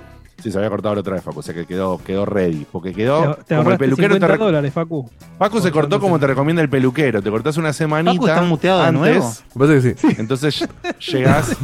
sí 0.41 0.53
se 0.53 0.59
había 0.59 0.71
cortado 0.71 0.95
la 0.95 1.01
otra 1.01 1.15
vez, 1.15 1.25
Facu. 1.25 1.41
O 1.41 1.43
sea 1.43 1.55
que 1.55 1.67
quedó, 1.67 1.99
quedó 1.99 2.25
ready. 2.27 2.65
Porque 2.71 2.93
quedó 2.93 3.35
Te, 3.37 3.45
te 3.45 3.57
como 3.57 3.71
el 3.73 3.79
peluquero 3.79 4.09
te 4.15 4.21
50 4.21 4.35
rec- 4.35 4.39
dólares, 4.39 4.73
Facu. 4.73 5.11
Facu 5.39 5.61
se 5.61 5.73
cortó 5.73 5.99
como 5.99 6.19
te 6.21 6.27
recomienda 6.29 6.63
el 6.63 6.69
peluquero. 6.69 7.23
Te 7.23 7.31
cortás 7.31 7.57
una 7.57 7.73
semanita. 7.73 8.13
Facu 8.15 8.27
está 8.29 8.43
muteado 8.43 8.81
de 8.83 8.87
antes, 8.87 9.01
nuevo. 9.01 9.33
Me 9.55 9.67
parece 9.67 9.95
que 9.95 9.99
sí. 10.01 10.17
Entonces 10.19 10.69
llegás. 11.13 11.57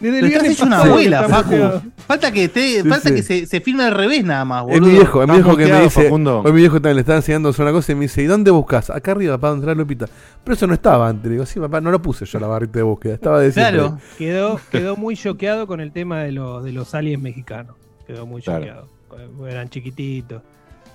Desde 0.00 0.20
Pero 0.22 0.26
estás 0.28 0.48
hecho 0.48 0.64
una 0.64 0.80
abuela, 0.80 1.20
está 1.26 1.42
Facu. 1.42 1.90
Falta 2.06 2.32
que 2.32 2.48
te, 2.48 2.82
Sí, 2.82 2.88
falta 2.88 3.08
sí. 3.10 3.14
que 3.16 3.22
se, 3.22 3.46
se 3.46 3.60
firme 3.60 3.84
al 3.84 3.92
revés 3.94 4.24
nada 4.24 4.44
más, 4.46 4.62
Es 4.62 4.68
boludo. 4.80 4.86
mi 4.88 4.94
viejo, 4.94 5.22
es 5.22 5.28
mi 5.28 5.34
viejo 5.34 5.56
que 5.58 5.66
me 5.66 5.80
dice. 5.82 6.02
Facundo. 6.04 6.40
Hoy 6.44 6.52
mi 6.52 6.60
viejo 6.60 6.74
también 6.76 6.96
le 6.96 7.00
estaba 7.00 7.18
enseñando 7.18 7.52
una 7.58 7.70
cosa 7.72 7.92
y 7.92 7.94
me 7.96 8.00
dice, 8.02 8.22
¿y 8.22 8.26
dónde 8.26 8.50
buscas? 8.50 8.88
Acá 8.88 9.10
arriba, 9.12 9.36
para 9.36 9.52
entrar 9.54 9.76
Lupita. 9.76 10.06
Pero 10.42 10.54
eso 10.54 10.66
no 10.66 10.72
estaba 10.72 11.06
antes. 11.08 11.26
Le 11.26 11.32
digo, 11.32 11.44
sí, 11.44 11.60
papá, 11.60 11.82
no 11.82 11.90
lo 11.90 12.00
puse 12.00 12.24
yo 12.24 12.40
la 12.40 12.46
barrita 12.46 12.78
de 12.78 12.82
búsqueda. 12.82 13.12
Estaba 13.14 13.40
de 13.40 13.52
siempre. 13.52 13.74
Claro. 13.78 13.98
Quedó, 14.16 14.60
quedó 14.70 14.96
muy 14.96 15.16
choqueado 15.16 15.66
con 15.66 15.80
el 15.80 15.92
tema 15.92 16.22
de 16.22 16.32
los, 16.32 16.64
de 16.64 16.72
los 16.72 16.94
aliens 16.94 17.22
mexicanos. 17.22 17.76
Quedó 18.06 18.24
muy 18.26 18.40
Claro. 18.40 18.88
choqueado. 19.10 19.46
Eran 19.48 19.68
chiquititos. 19.68 20.40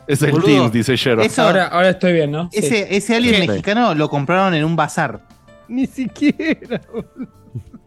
Es 0.07 0.21
el 0.24 0.31
Boludo, 0.31 0.47
Teams, 0.47 0.71
dice 0.71 0.97
Jero. 0.97 1.21
Eso- 1.21 1.43
Ahora, 1.43 1.67
ahora 1.67 1.89
estoy 1.89 2.13
bien, 2.13 2.31
¿no? 2.31 2.50
Sí. 2.51 2.59
Ese, 2.59 2.95
ese 2.95 3.15
alien 3.15 3.41
Sí. 3.41 3.47
mexicano 3.47 3.93
lo 3.93 4.09
compraron 4.09 4.53
en 4.55 4.63
un 4.65 4.75
bazar. 4.75 5.19
Ni 5.67 5.85
siquiera. 5.88 6.81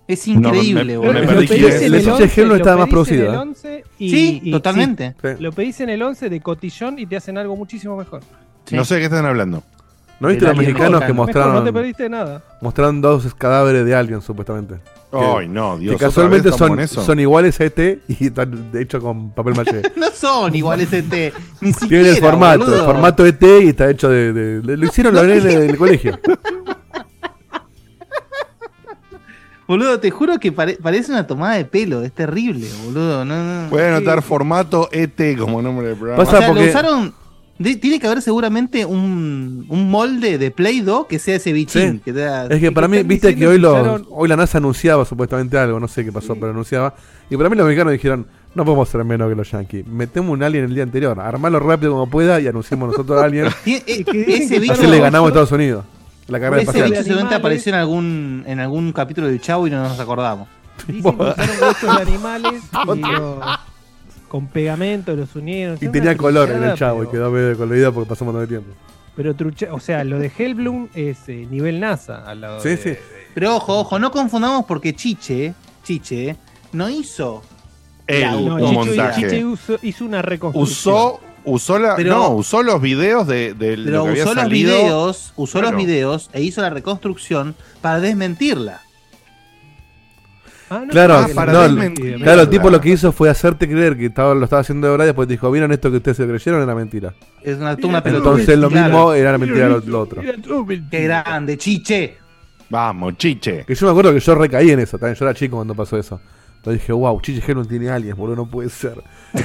Es 0.09 0.27
No, 0.27 0.51
me- 0.51 0.63
me, 0.75 0.85
me 0.85 0.97
boludo. 0.97 1.13
perdí 1.13 1.47
pedís 1.47 1.51
quién 1.61 1.65
es. 1.73 1.83
el 1.83 1.99
chicha 2.01 2.13
11, 2.15 2.29
Gel 2.31 2.45
no 2.45 2.51
lo 2.51 2.57
estaba 2.57 2.77
más 2.79 2.89
pedís 2.89 3.09
en 3.11 3.15
el 3.15 3.27
producida. 3.27 3.41
11 3.43 3.85
y- 3.99 4.11
Sí, 4.11 4.41
y- 4.43 4.51
totalmente. 4.51 5.15
Sí. 5.23 5.29
sí, 5.37 5.43
lo 5.43 5.53
pedís 5.53 5.81
en 5.81 5.91
el 5.91 6.03
11 6.03 6.29
de 6.31 6.41
cotillón 6.41 6.99
y 6.99 7.07
te 7.07 7.17
hacen 7.17 7.37
algo 7.39 7.55
muchísimo 7.57 7.97
mejor. 7.97 8.23
Sí. 8.65 8.75
No 8.75 8.85
sé 8.87 8.95
de 8.95 9.01
qué 9.01 9.07
están 9.07 9.27
hablando. 9.27 9.63
¿No 10.21 10.29
viste 10.29 10.47
los 10.47 10.57
mexicanos 10.57 11.01
que 11.03 11.13
mexicano. 11.13 11.15
Mejor, 11.15 11.15
no 11.15 11.15
mostraron, 11.15 11.65
te 11.65 11.73
perdiste 11.73 12.09
nada. 12.09 12.43
mostraron 12.61 13.01
dos 13.01 13.35
cadáveres 13.35 13.85
de 13.87 13.95
alguien, 13.95 14.21
supuestamente? 14.21 14.77
Ay, 15.13 15.47
no, 15.47 15.79
Dios. 15.79 15.91
que 15.93 15.95
¿otra 15.97 16.09
casualmente 16.09 16.51
son, 16.51 16.89
son 16.89 17.21
iguales 17.21 17.61
a 17.61 17.65
ET 17.67 18.01
y 18.09 18.27
están 18.27 18.71
hechos 18.75 19.01
con 19.03 19.31
papel 19.31 19.55
maché. 19.55 19.83
No 19.97 20.11
son 20.13 20.55
iguales 20.57 20.93
este. 20.93 21.33
Ni 21.61 21.73
siquiera. 21.73 21.89
Tienen 22.05 22.07
el 22.15 22.17
formato, 22.21 22.59
boludo. 22.61 22.77
el 22.81 22.85
formato 22.85 23.27
ET 23.27 23.43
y 23.63 23.69
está 23.69 23.89
hecho 23.91 24.09
de. 24.09 24.33
de- 24.33 24.61
de- 24.61 24.77
lo 24.77 24.87
hicieron 24.87 25.15
la 25.15 25.23
en 25.23 25.47
el 25.71 25.77
colegio. 25.77 26.19
Boludo, 29.69 30.01
te 30.01 30.11
juro 30.11 30.41
que 30.41 30.51
pare- 30.51 30.79
parece 30.83 31.13
una 31.13 31.27
tomada 31.27 31.55
de 31.57 31.67
pelo. 31.67 32.03
Es 32.03 32.11
terrible, 32.13 32.67
boludo. 32.87 33.25
No, 33.25 33.63
no. 33.65 33.69
Puede 33.71 33.89
anotar 33.89 34.23
formato 34.23 34.89
ET 34.91 35.37
como 35.39 35.61
nombre 35.63 35.89
del 35.89 35.97
programa. 35.97 36.23
O 36.23 36.27
Pasa- 36.27 36.39
sea, 36.39 36.47
porque- 36.49 36.63
lo 36.65 36.69
usaron. 36.71 37.15
de- 37.59 37.77
tiene 37.77 38.01
que 38.01 38.07
haber 38.07 38.23
seguramente 38.23 38.87
un, 38.87 39.67
un 39.69 39.91
molde 39.91 40.39
de 40.39 40.51
Play 40.51 40.81
Doh 40.81 41.07
que 41.07 41.19
sea 41.19 41.37
ese 41.37 41.53
bichín. 41.53 41.95
Sí. 41.95 42.01
Que 42.05 42.13
te 42.15 42.21
da- 42.21 42.47
Es 42.47 42.61
que 42.61 42.73
para 42.73 42.87
que 42.89 42.97
mí, 42.97 43.03
viste 43.03 43.37
que 43.37 43.47
hoy, 43.47 43.59
lo, 43.59 43.73
usaron- 43.75 44.07
hoy 44.11 44.29
la 44.29 44.37
NASA 44.37 44.57
anunciaba 44.59 45.05
supuestamente 45.05 45.59
algo, 45.59 45.79
no 45.79 45.87
sé 45.89 46.03
qué 46.05 46.13
pasó, 46.13 46.35
pero 46.35 46.51
anunciaba. 46.53 46.95
Y 47.29 47.37
para 47.37 47.51
mí 47.51 47.57
los 47.57 47.67
mexicanos 47.67 47.93
dijeron, 47.93 48.27
no 48.55 48.65
podemos 48.65 48.89
ser 48.89 49.05
menos 49.05 49.29
que 49.29 49.35
los 49.35 49.51
yankees. 49.51 49.87
Metemos 49.87 50.31
un 50.33 50.43
alien 50.43 50.65
el 50.65 50.75
día 50.75 50.83
anterior, 50.85 51.21
armalo 51.21 51.61
rápido 51.61 51.93
como 51.93 52.09
pueda 52.09 52.41
y 52.41 52.47
anunciamos 52.47 52.89
nosotros 52.89 53.21
a 53.21 53.25
alguien. 53.27 53.47
Eh, 53.67 54.05
Así 54.71 54.87
le 54.87 54.99
ganamos 54.99 55.27
a 55.27 55.29
Estados 55.29 55.53
Unidos. 55.53 55.85
La 56.29 56.39
carrera 56.39 56.57
ese 56.63 56.71
espacial. 56.71 56.91
bicho 56.91 57.03
seguramente 57.03 57.35
apareció 57.35 57.73
en 57.73 57.79
algún, 57.79 58.45
en 58.47 58.61
algún 58.61 58.93
capítulo 58.93 59.27
de 59.29 59.41
Chavo 59.41 59.67
y 59.67 59.71
no 59.71 59.83
nos 59.83 59.99
acordamos. 59.99 60.49
Dicen 60.87 61.17
que 61.17 61.23
usaron 61.25 61.57
huesos 61.61 61.97
de 61.97 62.03
animales 62.03 62.63
y 62.95 63.01
los- 63.01 63.45
con 64.29 64.47
pegamento 64.47 65.15
los 65.17 65.35
unieron. 65.37 65.79
Y 65.81 65.89
tenía 65.89 66.17
color 66.17 66.51
en 66.51 66.63
el 66.63 66.75
chavo 66.75 67.03
y 67.03 67.09
quedó 67.09 67.31
medio 67.31 67.57
colorido 67.57 67.93
porque 67.95 68.09
pasó 68.11 68.25
un 68.25 68.33
montón 68.33 68.43
de 68.43 68.49
tiempo. 68.49 68.71
Pero 69.17 69.35
trucha, 69.35 69.69
o 69.73 69.81
sea, 69.81 70.05
lo 70.05 70.19
de 70.19 70.31
Hellblum 70.37 70.89
es 70.95 71.29
eh, 71.29 71.47
nivel 71.51 71.81
NASA 71.81 72.25
al 72.29 72.43
lado 72.43 72.61
Sí, 72.61 72.69
de- 72.69 72.77
sí. 72.77 72.91
de- 72.91 73.01
Pero 73.35 73.57
ojo, 73.57 73.81
ojo, 73.81 73.99
no 73.99 74.11
confundamos 74.11 74.67
porque 74.67 74.95
Chiche, 74.95 75.55
Chiche, 75.83 76.37
no 76.73 76.89
hizo. 76.91 77.43
La- 78.07 78.33
No, 78.33 78.39
un 78.39 78.61
Chicho- 78.61 78.73
montaje. 78.75 79.23
Chiche 79.23 79.39
hizo, 79.39 79.79
hizo 79.83 80.05
una 80.05 80.21
reconstrucción. 80.23 80.95
Usó, 80.95 81.21
usó 81.49 81.79
la, 81.79 81.97
Pero- 81.97 82.15
no, 82.15 82.29
usó 82.31 82.63
los 82.63 82.81
videos 82.81 83.27
de, 83.27 83.55
de 83.55 83.77
Pero 83.77 83.91
lo 83.91 84.05
que 84.05 84.11
había 84.11 84.25
usó 84.25 84.35
los 84.35 84.43
salido. 84.45 84.77
videos, 84.77 85.33
usó 85.37 85.59
Claro. 85.61 85.77
los 85.77 85.85
videos 85.87 86.31
e 86.33 86.43
hizo 86.43 86.61
la 86.63 86.71
reconstrucción 86.71 87.55
para 87.81 88.01
desmentirla. 88.01 88.81
Ah, 90.71 90.83
no, 90.85 90.89
Claro, 90.93 91.27
para 91.35 91.53
no, 91.53 91.93
claro, 92.19 92.43
el 92.43 92.51
tipo 92.51 92.69
lo 92.69 92.79
que 92.79 92.91
hizo 92.91 93.11
fue 93.11 93.31
hacerte 93.31 93.67
creer 93.67 93.97
que 93.97 94.05
estaba, 94.07 94.35
lo 94.35 94.45
estaba 94.45 94.61
haciendo 94.61 94.87
de 94.87 94.91
verdad 94.91 95.05
y 95.05 95.09
después 95.09 95.27
dijo, 95.27 95.51
¿vieron 95.51 95.73
esto 95.73 95.91
que 95.91 95.97
ustedes 95.97 96.19
se 96.19 96.27
creyeron? 96.27 96.61
Era 96.63 96.75
mentira. 96.75 97.15
Es 97.43 97.57
una, 97.57 97.75
una 97.83 98.03
pelota. 98.03 98.29
Entonces 98.29 98.59
lo 98.59 98.69
Claro. 98.69 98.85
mismo 98.93 99.13
era 99.15 99.39
mentira 99.39 99.67
lo, 99.71 99.81
lo 99.81 100.01
otro. 100.03 100.21
Qué 100.91 101.03
grande, 101.05 101.57
Chiche. 101.57 102.19
Vamos, 102.69 103.17
chiche. 103.17 103.65
Que 103.67 103.75
yo 103.75 103.87
me 103.87 103.93
acuerdo 103.93 104.13
que 104.13 104.21
yo 104.21 104.35
recaí 104.35 104.71
en 104.71 104.81
eso, 104.81 104.99
también 104.99 105.15
yo 105.19 105.25
era 105.25 105.33
chico 105.33 105.57
cuando 105.57 105.75
pasó 105.75 105.97
eso. 105.97 106.21
Entonces 106.57 106.83
dije, 106.83 106.93
wow, 106.93 107.19
Chiche 107.23 107.43
Hell 107.47 107.57
no 107.57 107.65
tiene 107.65 107.89
aliens, 107.89 108.15
boludo, 108.15 108.37
no 108.37 108.47
puede 108.51 108.69
ser. 108.69 109.03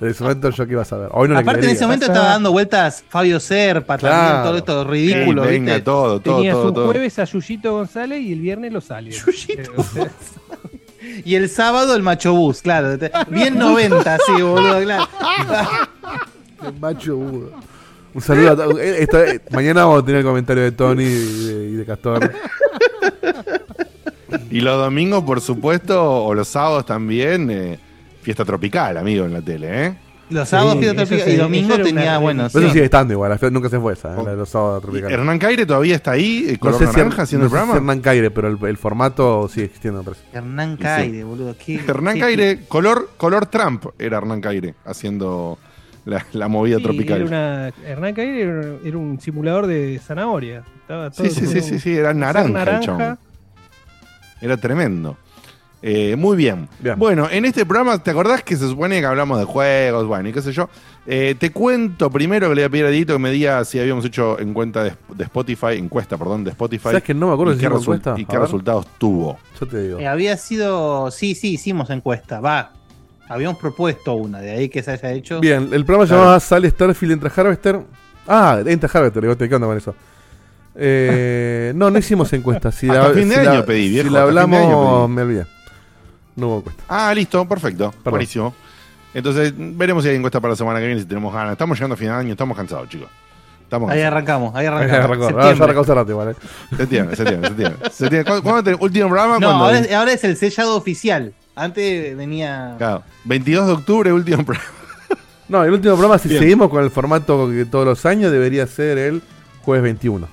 En 0.00 0.08
ese 0.08 0.22
momento 0.22 0.50
yo 0.50 0.66
qué 0.66 0.72
iba 0.72 0.82
a 0.82 0.84
saber. 0.84 1.08
Hoy 1.12 1.28
no 1.28 1.34
le 1.34 1.40
Aparte 1.40 1.64
en 1.64 1.70
ese 1.70 1.84
momento 1.84 2.06
Pasa- 2.06 2.12
estaba 2.18 2.32
dando 2.34 2.52
vueltas 2.52 3.04
Fabio 3.08 3.40
Serpa, 3.40 3.96
Claro. 3.98 4.16
también 4.16 4.42
todo 4.44 4.56
esto 4.58 4.84
ridículo, 4.90 5.44
Ey, 5.44 5.50
venga, 5.52 5.72
¿viste? 5.74 5.84
todo, 5.84 6.20
todo, 6.20 6.36
Tenías 6.36 6.54
todo, 6.54 6.68
un 6.68 6.74
todo. 6.74 6.86
jueves 6.86 7.18
a 7.18 7.24
Yuyito 7.24 7.72
González 7.72 8.20
y 8.20 8.32
el 8.32 8.40
viernes 8.40 8.72
los 8.72 8.90
aliens. 8.90 9.24
Yuyito 9.24 9.72
Y 11.24 11.34
el 11.36 11.48
sábado 11.48 11.94
el 11.94 12.02
macho 12.02 12.34
bus, 12.34 12.60
claro. 12.62 12.98
Bien 13.28 13.58
90, 13.58 14.18
sí, 14.26 14.42
boludo, 14.42 14.80
claro. 14.82 15.08
El 16.66 16.80
macho 16.80 17.16
Buda. 17.16 17.56
Un 18.14 18.20
saludo 18.22 18.50
a 18.52 18.56
todos. 18.56 18.78
Eh, 18.80 19.06
eh, 19.12 19.40
mañana 19.52 19.84
vamos 19.84 20.02
a 20.02 20.04
tener 20.04 20.20
el 20.20 20.26
comentario 20.26 20.62
de 20.64 20.72
Tony 20.72 21.04
y 21.04 21.44
de, 21.46 21.68
y 21.70 21.72
de 21.74 21.84
Castor. 21.84 22.32
Y 24.50 24.60
los 24.60 24.78
domingos, 24.78 25.24
por 25.24 25.40
supuesto, 25.40 26.24
o 26.24 26.34
los 26.34 26.48
sábados 26.48 26.84
también, 26.84 27.50
eh, 27.50 27.78
fiesta 28.28 28.44
tropical, 28.44 28.96
amigo, 28.98 29.24
en 29.24 29.32
la 29.32 29.40
tele, 29.40 29.86
¿eh? 29.86 29.94
Los 30.28 30.50
sábados 30.50 30.74
Sí, 30.74 30.80
fiesta 30.80 30.96
tropical 31.06 31.26
sí, 31.28 31.34
y 31.34 31.36
domingo 31.36 31.74
una 31.76 31.84
tenía, 31.84 32.18
bueno, 32.18 32.44
eso 32.46 32.60
sí. 32.60 32.68
sigue 32.68 32.84
estando 32.84 33.14
igual, 33.14 33.38
nunca 33.50 33.70
se 33.70 33.80
fue 33.80 33.94
esa, 33.94 34.12
eh, 34.14 34.22
la 34.22 34.30
de 34.32 34.36
los 34.36 34.50
sábados 34.50 34.82
tropicales. 34.82 35.14
Hernán 35.18 35.38
Caire 35.38 35.64
todavía 35.64 35.94
está 35.96 36.10
ahí, 36.10 36.48
No 36.52 36.58
color 36.58 36.78
sé 36.80 36.86
si 36.88 36.96
naranja, 36.98 37.22
haciendo 37.22 37.44
no 37.44 37.46
el 37.46 37.50
sé 37.50 37.56
si 37.56 37.64
programa. 37.64 37.76
Hernán 37.78 38.00
Caire, 38.02 38.30
pero 38.30 38.48
el, 38.48 38.58
el 38.66 38.76
formato 38.76 39.48
sigue 39.48 39.64
existiendo, 39.66 40.00
me 40.00 40.04
parece. 40.04 40.22
Hernán 40.34 40.76
sí. 40.76 40.82
Caire, 40.82 41.24
boludo. 41.24 41.56
qué- 41.64 41.80
Hernán 41.88 42.14
qué- 42.14 42.20
Caire, 42.20 42.60
color, 42.68 43.08
color 43.16 43.46
Trump 43.46 43.86
era 43.98 44.18
Hernán 44.18 44.42
Caire, 44.42 44.74
haciendo 44.84 45.58
la, 46.04 46.26
la 46.34 46.48
movida 46.48 46.76
Sí, 46.76 46.82
tropical. 46.82 47.16
Era 47.22 47.26
una, 47.26 47.68
Hernán 47.86 48.12
Caire 48.12 48.42
era, 48.42 48.66
era 48.84 48.98
un 48.98 49.18
simulador 49.22 49.66
de 49.66 49.98
zanahoria. 50.06 50.62
Estaba 50.82 51.08
todo 51.10 51.24
Sí, 51.26 51.30
sí, 51.30 51.46
sí, 51.46 51.62
sí, 51.62 51.78
sí, 51.78 51.96
era 51.96 52.12
naranja, 52.12 52.48
el 52.48 52.52
naranja. 52.52 52.80
chabón. 52.84 53.18
Era 54.42 54.56
tremendo. 54.58 55.16
Eh, 55.80 56.16
muy 56.16 56.36
bien. 56.36 56.68
Bien. 56.80 56.98
Bueno, 56.98 57.28
en 57.30 57.44
este 57.44 57.64
programa, 57.64 58.02
¿te 58.02 58.10
acordás 58.10 58.42
que 58.42 58.56
se 58.56 58.66
supone 58.68 58.98
que 58.98 59.06
hablamos 59.06 59.38
de 59.38 59.44
juegos? 59.44 60.06
Bueno, 60.06 60.28
y 60.28 60.32
qué 60.32 60.42
sé 60.42 60.52
yo. 60.52 60.68
Eh, 61.06 61.36
te 61.38 61.52
cuento 61.52 62.10
primero 62.10 62.48
que 62.48 62.54
le 62.56 62.62
voy 62.62 62.66
a 62.66 62.70
pedir 62.70 62.84
a 62.86 62.88
Dieguito 62.90 63.12
que 63.14 63.18
me 63.20 63.30
diga 63.30 63.64
si 63.64 63.78
habíamos 63.78 64.04
hecho 64.04 64.38
encuesta 64.40 64.82
de, 64.84 64.92
de 65.14 65.24
Spotify, 65.24 65.74
encuesta, 65.76 66.18
perdón, 66.18 66.42
de 66.44 66.50
Spotify. 66.50 66.82
¿Sabes 66.82 67.02
que 67.04 67.14
no 67.14 67.28
me 67.28 67.32
acuerdo 67.34 67.54
si 67.54 67.60
qué, 67.60 67.66
encuesta? 67.66 68.14
y 68.18 68.24
A 68.24 68.26
qué 68.26 68.36
ver. 68.36 68.42
resultados 68.42 68.86
tuvo. 68.98 69.38
Yo 69.60 69.66
te 69.68 69.82
digo. 69.84 69.98
Eh, 70.00 70.06
había 70.08 70.36
sido. 70.36 71.10
Sí, 71.12 71.34
sí, 71.36 71.52
hicimos 71.52 71.88
encuesta. 71.90 72.40
Va. 72.40 72.72
Habíamos 73.28 73.58
propuesto 73.58 74.14
una, 74.14 74.40
de 74.40 74.50
ahí 74.50 74.68
que 74.68 74.82
se 74.82 74.90
haya 74.90 75.12
hecho. 75.12 75.38
Bien, 75.40 75.68
el 75.72 75.84
programa 75.84 76.06
se 76.06 76.08
Claro. 76.08 76.22
llamaba 76.22 76.40
Sale 76.40 76.70
Starfield 76.70 77.12
Entra 77.12 77.32
Harvester. 77.36 77.80
Ah, 78.26 78.58
Entra 78.66 78.90
Harvester, 78.92 79.22
digo, 79.22 79.36
¿qué 79.36 79.54
onda 79.54 79.66
con 79.68 79.76
eso? 79.76 79.94
Eh, 80.80 81.72
no, 81.74 81.90
no 81.90 81.98
hicimos 81.98 82.32
encuesta. 82.32 82.70
Si 82.72 82.88
Hasta 82.88 83.08
la, 83.08 83.14
fin 83.14 83.28
de 83.28 83.34
si 83.34 83.40
año 83.40 83.54
la- 83.54 83.64
pedí, 83.66 83.88
viejo, 83.90 84.08
Si 84.08 84.14
la 84.14 84.22
hablamos, 84.22 85.08
me 85.10 85.22
olvidé. 85.22 85.46
No 86.38 86.46
hubo 86.48 86.58
encuesta. 86.58 86.82
Ah, 86.88 87.12
listo, 87.14 87.46
perfecto. 87.48 87.90
Perdón. 87.90 88.10
Buenísimo. 88.12 88.54
Entonces, 89.12 89.52
veremos 89.56 90.04
si 90.04 90.10
hay 90.10 90.16
encuesta 90.16 90.40
para 90.40 90.52
la 90.52 90.56
semana 90.56 90.78
que 90.78 90.86
viene, 90.86 91.00
si 91.00 91.06
tenemos 91.06 91.32
ganas. 91.34 91.52
Estamos 91.52 91.76
llegando 91.76 91.94
a 91.94 91.96
fin 91.96 92.08
de 92.08 92.14
año, 92.14 92.32
estamos 92.32 92.56
cansados, 92.56 92.88
chicos. 92.88 93.08
Estamos 93.62 93.90
Ahí 93.90 94.00
arrancamos, 94.00 94.54
ahí 94.54 94.60
Ahí 94.60 94.66
arrancamos. 94.66 95.04
arrancó. 95.04 95.24
Ah, 95.26 95.30
ya 95.42 95.48
Septiembre. 95.48 95.80
hace 95.80 95.94
rato 95.94 96.10
igual, 96.10 96.28
eh. 96.30 96.34
Septiembre, 96.76 97.16
septiembre, 97.16 97.48
septiembre. 97.48 97.90
septiembre. 97.90 98.24
¿Cuándo, 98.24 98.42
cuándo 98.42 98.70
tenés- 98.70 98.78
último 98.80 99.08
programa? 99.08 99.38
No, 99.38 99.50
ahora 99.50 99.78
es, 99.80 99.92
ahora 99.92 100.12
es 100.12 100.24
el 100.24 100.36
sellado 100.36 100.76
oficial. 100.76 101.34
Antes 101.56 102.16
venía. 102.16 102.76
Claro, 102.78 103.02
22 103.24 103.66
de 103.66 103.72
octubre, 103.72 104.12
último 104.12 104.44
programa. 104.44 104.70
No, 105.48 105.64
el 105.64 105.72
último 105.72 105.94
programa, 105.94 106.18
si 106.18 106.28
Bien. 106.28 106.42
seguimos 106.42 106.68
con 106.68 106.84
el 106.84 106.90
formato 106.90 107.48
que 107.48 107.64
todos 107.64 107.86
los 107.86 108.04
años, 108.04 108.30
debería 108.30 108.66
ser 108.66 108.98
el 108.98 109.22
jueves 109.62 109.82
21. 109.82 110.28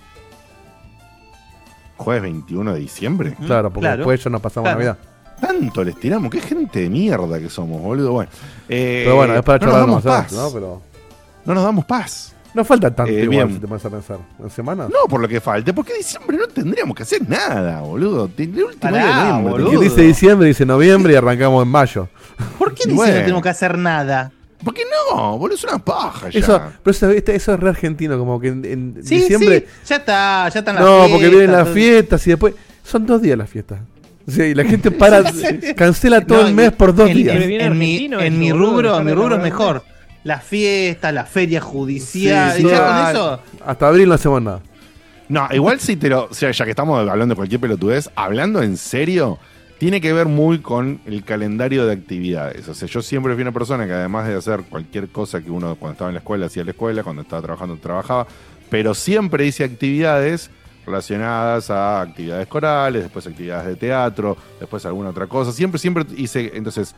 Jueves 1.97 2.21
21 2.23 2.73
de 2.73 2.79
diciembre. 2.81 3.35
Claro, 3.45 3.69
porque 3.69 3.79
claro. 3.85 3.97
después 3.99 4.21
ya 4.23 4.29
nos 4.29 4.41
pasamos 4.41 4.65
Claro. 4.67 4.77
Navidad. 4.79 4.97
Tanto 5.39 5.83
les 5.83 5.99
tiramos, 5.99 6.29
qué 6.31 6.39
gente 6.41 6.81
de 6.81 6.89
mierda 6.89 7.39
que 7.39 7.49
somos, 7.49 7.81
boludo. 7.81 8.11
Bueno, 8.13 8.29
eh, 8.69 9.01
Pero 9.03 9.15
bueno, 9.17 9.35
es 9.35 9.41
para 9.43 9.65
no 9.65 9.71
nos 9.71 9.79
damos 9.81 10.03
paz. 10.03 10.31
¿no? 10.31 10.49
Pero 10.51 10.81
No 11.45 11.53
nos 11.53 11.63
damos 11.63 11.85
paz. 11.85 12.33
no 12.53 12.63
falta 12.63 12.93
tanto 12.95 13.11
Eh, 13.11 13.23
igual, 13.23 13.49
si 13.51 13.59
te 13.59 13.67
pones 13.67 13.85
a 13.85 13.89
pensar. 13.89 14.17
¿En 14.41 14.49
semanas? 14.49 14.89
No 14.89 15.07
por 15.09 15.19
lo 15.19 15.27
que 15.27 15.41
falte, 15.41 15.73
porque 15.73 15.93
diciembre 15.93 16.37
no 16.37 16.47
tendríamos 16.47 16.95
que 16.95 17.03
hacer 17.03 17.27
nada, 17.29 17.81
boludo. 17.81 18.29
El 18.37 18.47
último 18.49 18.69
Pará, 18.79 18.97
día 18.97 19.05
de 19.07 19.29
noviembre. 19.41 19.63
boludo. 19.65 19.81
Dice 19.81 20.01
diciembre 20.01 20.47
dice 20.47 20.65
noviembre 20.65 21.13
y 21.13 21.15
arrancamos 21.17 21.63
en 21.63 21.69
mayo. 21.69 22.07
¿Por 22.57 22.73
qué 22.73 22.83
dice 22.85 22.95
bueno. 22.95 23.11
que 23.13 23.19
no 23.19 23.23
tenemos 23.25 23.43
que 23.43 23.49
hacer 23.49 23.77
nada? 23.77 24.31
¿Por 24.63 24.73
qué 24.73 24.83
no? 25.13 25.37
Boludo, 25.37 25.55
es 25.55 25.63
una 25.65 25.77
paja 25.79 26.29
ya. 26.29 26.39
Eso, 26.39 26.61
pero 26.81 26.91
eso, 26.91 27.09
este- 27.11 27.35
eso 27.35 27.53
es 27.53 27.59
re 27.59 27.69
argentino, 27.69 28.17
como 28.17 28.39
que 28.39 28.47
en, 28.47 28.65
en 28.65 28.95
Sí, 29.03 29.17
diciembre. 29.17 29.59
sí, 29.83 29.89
ya 29.89 29.95
está, 29.97 30.49
ya 30.49 30.59
están 30.59 30.75
las 30.75 30.83
no, 30.85 31.05
porque 31.11 31.27
vienen 31.27 31.51
las 31.51 31.65
todo- 31.65 31.73
fiestas 31.73 32.25
y 32.25 32.29
después. 32.31 32.53
Son 32.83 33.05
dos 33.05 33.21
días 33.21 33.37
las 33.37 33.49
fiestas. 33.49 33.79
Sí, 34.27 34.41
y 34.41 34.53
la 34.55 34.63
gente 34.63 34.91
para, 34.91 35.23
cancela 35.75 36.21
todo 36.21 36.41
No, 36.41 36.47
el 36.47 36.55
mes 36.55 36.71
por 36.71 36.95
dos 36.95 37.09
en, 37.09 37.17
días. 37.17 37.47
Viene 37.47 37.65
En, 37.65 37.77
mi, 37.77 38.05
en 38.05 38.39
mi 38.39 38.51
rubro, 38.51 38.99
en 38.99 39.05
mi 39.05 39.13
rubro 39.13 39.35
es 39.35 39.41
mejor. 39.41 39.83
Las 40.23 40.43
fiestas, 40.43 41.13
la 41.13 41.25
feria 41.25 41.61
judicial. 41.61 42.53
Sí, 42.57 42.63
ya 42.63 42.87
con 42.87 43.15
eso. 43.15 43.39
Hasta 43.63 43.87
abril 43.87 44.09
no 44.09 44.15
hacemos 44.15 44.41
nada. 44.41 44.61
No, 45.29 45.47
igual 45.51 45.79
si 45.79 45.95
te 45.95 46.09
lo. 46.09 46.25
O 46.25 46.33
sea, 46.33 46.51
ya 46.51 46.65
que 46.65 46.71
estamos 46.71 47.07
hablando 47.07 47.33
de 47.33 47.35
cualquier 47.35 47.61
pelotudez, 47.61 48.09
hablando 48.15 48.63
en 48.63 48.77
serio, 48.77 49.37
tiene 49.77 50.01
que 50.01 50.13
ver 50.13 50.27
muy 50.27 50.59
con 50.59 50.99
el 51.05 51.23
calendario 51.23 51.85
de 51.85 51.93
actividades. 51.93 52.67
O 52.67 52.73
sea, 52.73 52.87
yo 52.87 53.01
siempre 53.01 53.33
fui 53.33 53.41
una 53.41 53.51
persona 53.51 53.85
que 53.85 53.93
además 53.93 54.27
de 54.27 54.35
hacer 54.35 54.61
cualquier 54.69 55.09
cosa 55.09 55.41
que 55.41 55.51
uno 55.51 55.75
cuando 55.75 55.93
estaba 55.93 56.09
en 56.09 56.15
la 56.15 56.19
escuela 56.19 56.45
hacía 56.47 56.61
en 56.61 56.67
la 56.67 56.71
escuela, 56.71 57.03
cuando 57.03 57.21
estaba 57.23 57.41
trabajando 57.41 57.77
trabajaba, 57.77 58.27
pero 58.69 58.93
siempre 58.93 59.45
hice 59.45 59.63
actividades 59.63 60.49
relacionadas 60.85 61.69
a 61.69 62.01
actividades 62.01 62.47
corales, 62.47 63.03
después 63.03 63.25
actividades 63.27 63.67
de 63.67 63.75
teatro, 63.75 64.37
después 64.59 64.85
alguna 64.85 65.09
otra 65.09 65.27
cosa. 65.27 65.51
Siempre, 65.51 65.79
siempre 65.79 66.05
hice 66.15 66.51
entonces 66.55 66.95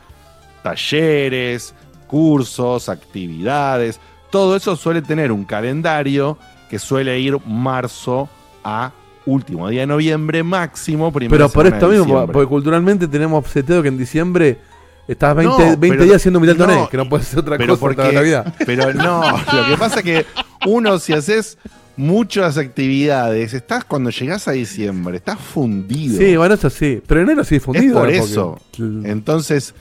talleres, 0.62 1.74
cursos, 2.06 2.88
actividades. 2.88 4.00
Todo 4.30 4.56
eso 4.56 4.76
suele 4.76 5.02
tener 5.02 5.32
un 5.32 5.44
calendario 5.44 6.38
que 6.68 6.78
suele 6.78 7.18
ir 7.18 7.38
marzo 7.46 8.28
a 8.62 8.92
último 9.24 9.68
día 9.68 9.80
de 9.82 9.86
noviembre, 9.86 10.42
máximo 10.42 11.12
primero. 11.12 11.36
Pero 11.36 11.48
por 11.50 11.66
esto 11.66 11.88
mismo, 11.88 12.26
porque 12.26 12.48
culturalmente 12.48 13.08
tenemos 13.08 13.46
seteado 13.46 13.82
que 13.82 13.88
en 13.88 13.98
diciembre 13.98 14.58
estás 15.06 15.34
20, 15.34 15.52
No, 15.52 15.58
20 15.76 15.88
pero- 15.88 16.04
días 16.04 16.16
haciendo 16.16 16.40
mitad 16.40 16.54
no, 16.56 16.66
torneo, 16.66 16.88
que 16.88 16.96
no 16.96 17.08
puede 17.08 17.24
ser 17.24 17.38
otra 17.40 17.56
pero 17.56 17.74
cosa 17.74 17.80
porque, 17.80 17.96
toda 17.96 18.12
la 18.12 18.20
vida. 18.22 18.54
Pero 18.66 18.92
no, 18.92 19.22
lo 19.30 19.66
que 19.66 19.76
pasa 19.78 19.98
es 20.00 20.04
que 20.04 20.26
uno, 20.66 20.98
si 20.98 21.12
haces 21.14 21.56
muchas 21.98 22.56
actividades, 22.56 23.52
estás 23.52 23.84
cuando 23.84 24.08
llegás 24.10 24.48
a 24.48 24.52
diciembre, 24.52 25.16
estás 25.18 25.38
fundido. 25.38 26.16
Sí, 26.16 26.36
bueno, 26.36 26.54
eso 26.54 26.70
sí. 26.70 27.02
Pero 27.06 27.20
enero 27.20 27.44
sí 27.44 27.56
Es 27.56 27.62
fundido. 27.62 27.98
por 27.98 28.08
eso. 28.08 28.58
Entonces, 29.04 29.74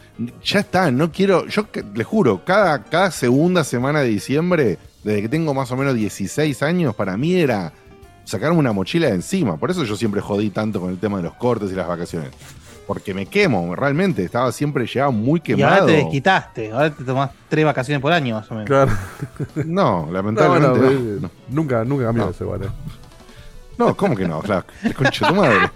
ya 0.43 0.59
está, 0.59 0.91
no 0.91 1.11
quiero, 1.11 1.47
yo 1.47 1.71
que- 1.71 1.85
le 1.95 2.03
juro, 2.03 2.43
cada, 2.43 2.83
cada 2.83 3.11
segunda 3.11 3.63
semana 3.63 4.01
de 4.01 4.09
diciembre, 4.09 4.77
desde 5.03 5.21
que 5.21 5.29
tengo 5.29 5.53
más 5.53 5.71
o 5.71 5.77
menos 5.77 5.95
16 5.95 6.61
años, 6.63 6.95
para 6.95 7.15
mí 7.17 7.35
era 7.35 7.71
sacarme 8.25 8.57
una 8.57 8.73
mochila 8.73 9.07
de 9.07 9.13
encima. 9.13 9.55
Por 9.57 9.71
eso 9.71 9.83
yo 9.85 9.95
siempre 9.95 10.19
jodí 10.19 10.49
tanto 10.49 10.81
con 10.81 10.89
el 10.89 10.97
tema 10.97 11.17
de 11.17 11.23
los 11.23 11.33
cortes 11.35 11.71
y 11.71 11.75
las 11.75 11.87
vacaciones. 11.87 12.31
Porque 12.87 13.13
me 13.13 13.25
quemo, 13.25 13.75
realmente, 13.75 14.23
estaba 14.23 14.49
siempre, 14.53 14.85
llegaba 14.87 15.11
muy 15.11 15.41
Y 15.45 15.51
ahora 15.61 15.67
quemado. 15.75 15.85
te 15.87 15.91
desquitaste. 15.91 16.71
Ahora 16.71 16.89
te 16.89 17.03
tomás 17.03 17.31
tres 17.49 17.65
vacaciones 17.65 18.01
por 18.01 18.13
año, 18.13 18.35
más 18.35 18.49
o 18.49 18.53
menos. 18.55 18.67
Claro. 18.67 18.91
No, 19.65 20.05
No, 20.05 20.11
lamentablemente 20.11 20.79
bueno, 20.79 20.93
no. 20.93 21.17
eh, 21.17 21.17
No, 21.21 21.31
Nunca, 21.49 21.83
nunca 21.83 22.05
cambió 22.05 22.23
No. 22.25 22.29
eso 22.31 22.43
igual. 22.45 22.63
eh. 22.63 22.69
No, 23.77 23.95
¿cómo 23.95 24.15
que 24.15 24.25
no? 24.27 24.39
Claro, 24.39 24.65
concha 24.97 25.27
tu 25.27 25.35
madre. 25.35 25.69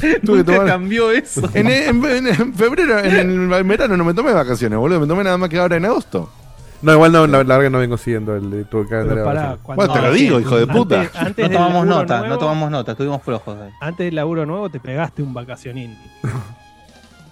Tuve 0.00 0.20
que 0.20 0.20
Nunca 0.26 0.44
tomar- 0.52 0.66
cambió 0.66 1.10
eso. 1.10 1.48
En, 1.54 1.66
en- 1.66 2.04
en- 2.26 2.54
febrero, 2.54 2.98
en 3.00 3.14
el 3.48 3.52
en 3.52 3.68
verano 3.68 3.96
no 3.96 4.04
me 4.04 4.14
tomé 4.14 4.32
vacaciones, 4.32 4.78
boludo. 4.78 5.00
Me 5.00 5.06
tomé 5.06 5.24
nada 5.24 5.38
más 5.38 5.48
que 5.48 5.58
ahora 5.58 5.76
en 5.76 5.84
agosto. 5.86 6.30
No, 6.84 6.92
igual 6.92 7.12
no, 7.12 7.26
la, 7.26 7.38
la 7.44 7.56
verdad 7.56 7.60
que 7.62 7.70
no 7.70 7.78
vengo 7.78 7.96
siguiendo 7.96 8.36
el 8.36 8.50
de 8.50 8.64
tu 8.64 8.86
calendario. 8.86 9.58
Cuando- 9.62 9.86
Bueno, 9.86 9.92
te 9.94 10.00
lo 10.02 10.08
No, 10.08 10.12
digo, 10.14 10.36
sí. 10.38 10.42
hijo 10.44 10.56
de 10.58 10.66
puta. 10.66 11.00
Antes, 11.00 11.16
antes 11.16 11.50
No 11.50 11.56
tomamos 11.56 11.86
nota, 11.86 12.18
nuevo- 12.18 12.34
no 12.34 12.38
tomamos 12.38 12.70
nota, 12.70 12.92
estuvimos 12.92 13.22
flojos 13.22 13.56
ahí. 13.58 13.70
Antes 13.80 14.04
del 14.06 14.14
laburo 14.14 14.44
nuevo 14.46 14.68
te 14.70 14.80
pegaste 14.80 15.22
un 15.22 15.32
vacacionín. 15.34 15.96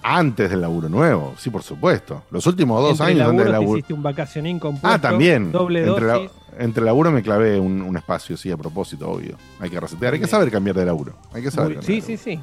Antes 0.05 0.51
del 0.51 0.61
laburo 0.63 0.89
nuevo, 0.89 1.35
sí, 1.39 1.49
por 1.51 1.63
supuesto. 1.63 2.25
Los 2.33 2.45
últimos 2.49 2.81
dos 2.83 2.93
Entre 2.99 3.07
años 3.07 3.29
antes 3.29 3.37
del 3.45 3.47
te 3.47 3.53
laburo. 3.53 3.79
hiciste 3.79 3.95
un 3.95 4.03
vacacionín 4.03 4.59
compuesto. 4.59 4.89
Ah, 4.89 4.99
también. 5.01 5.53
Doble 5.53 5.87
entre, 5.87 6.07
la- 6.07 6.15
dosis. 6.15 6.31
entre 6.59 6.85
laburo 6.85 7.13
me 7.13 7.23
clavé 7.23 7.61
un, 7.61 7.81
un 7.83 7.97
espacio, 7.97 8.37
sí, 8.37 8.51
a 8.51 8.57
propósito, 8.57 9.09
obvio. 9.09 9.37
Hay 9.61 9.71
que 9.71 9.79
resetear, 9.79 10.15
hay 10.15 10.21
que 10.21 10.27
saber 10.27 10.51
cambiar 10.51 10.75
de 10.75 10.87
laburo. 10.87 11.13
Hay 11.33 11.43
que 11.43 11.53
saber. 11.53 11.77
Muy- 11.77 11.85
sí, 11.87 12.01
sí, 12.01 12.17
sí. 12.17 12.41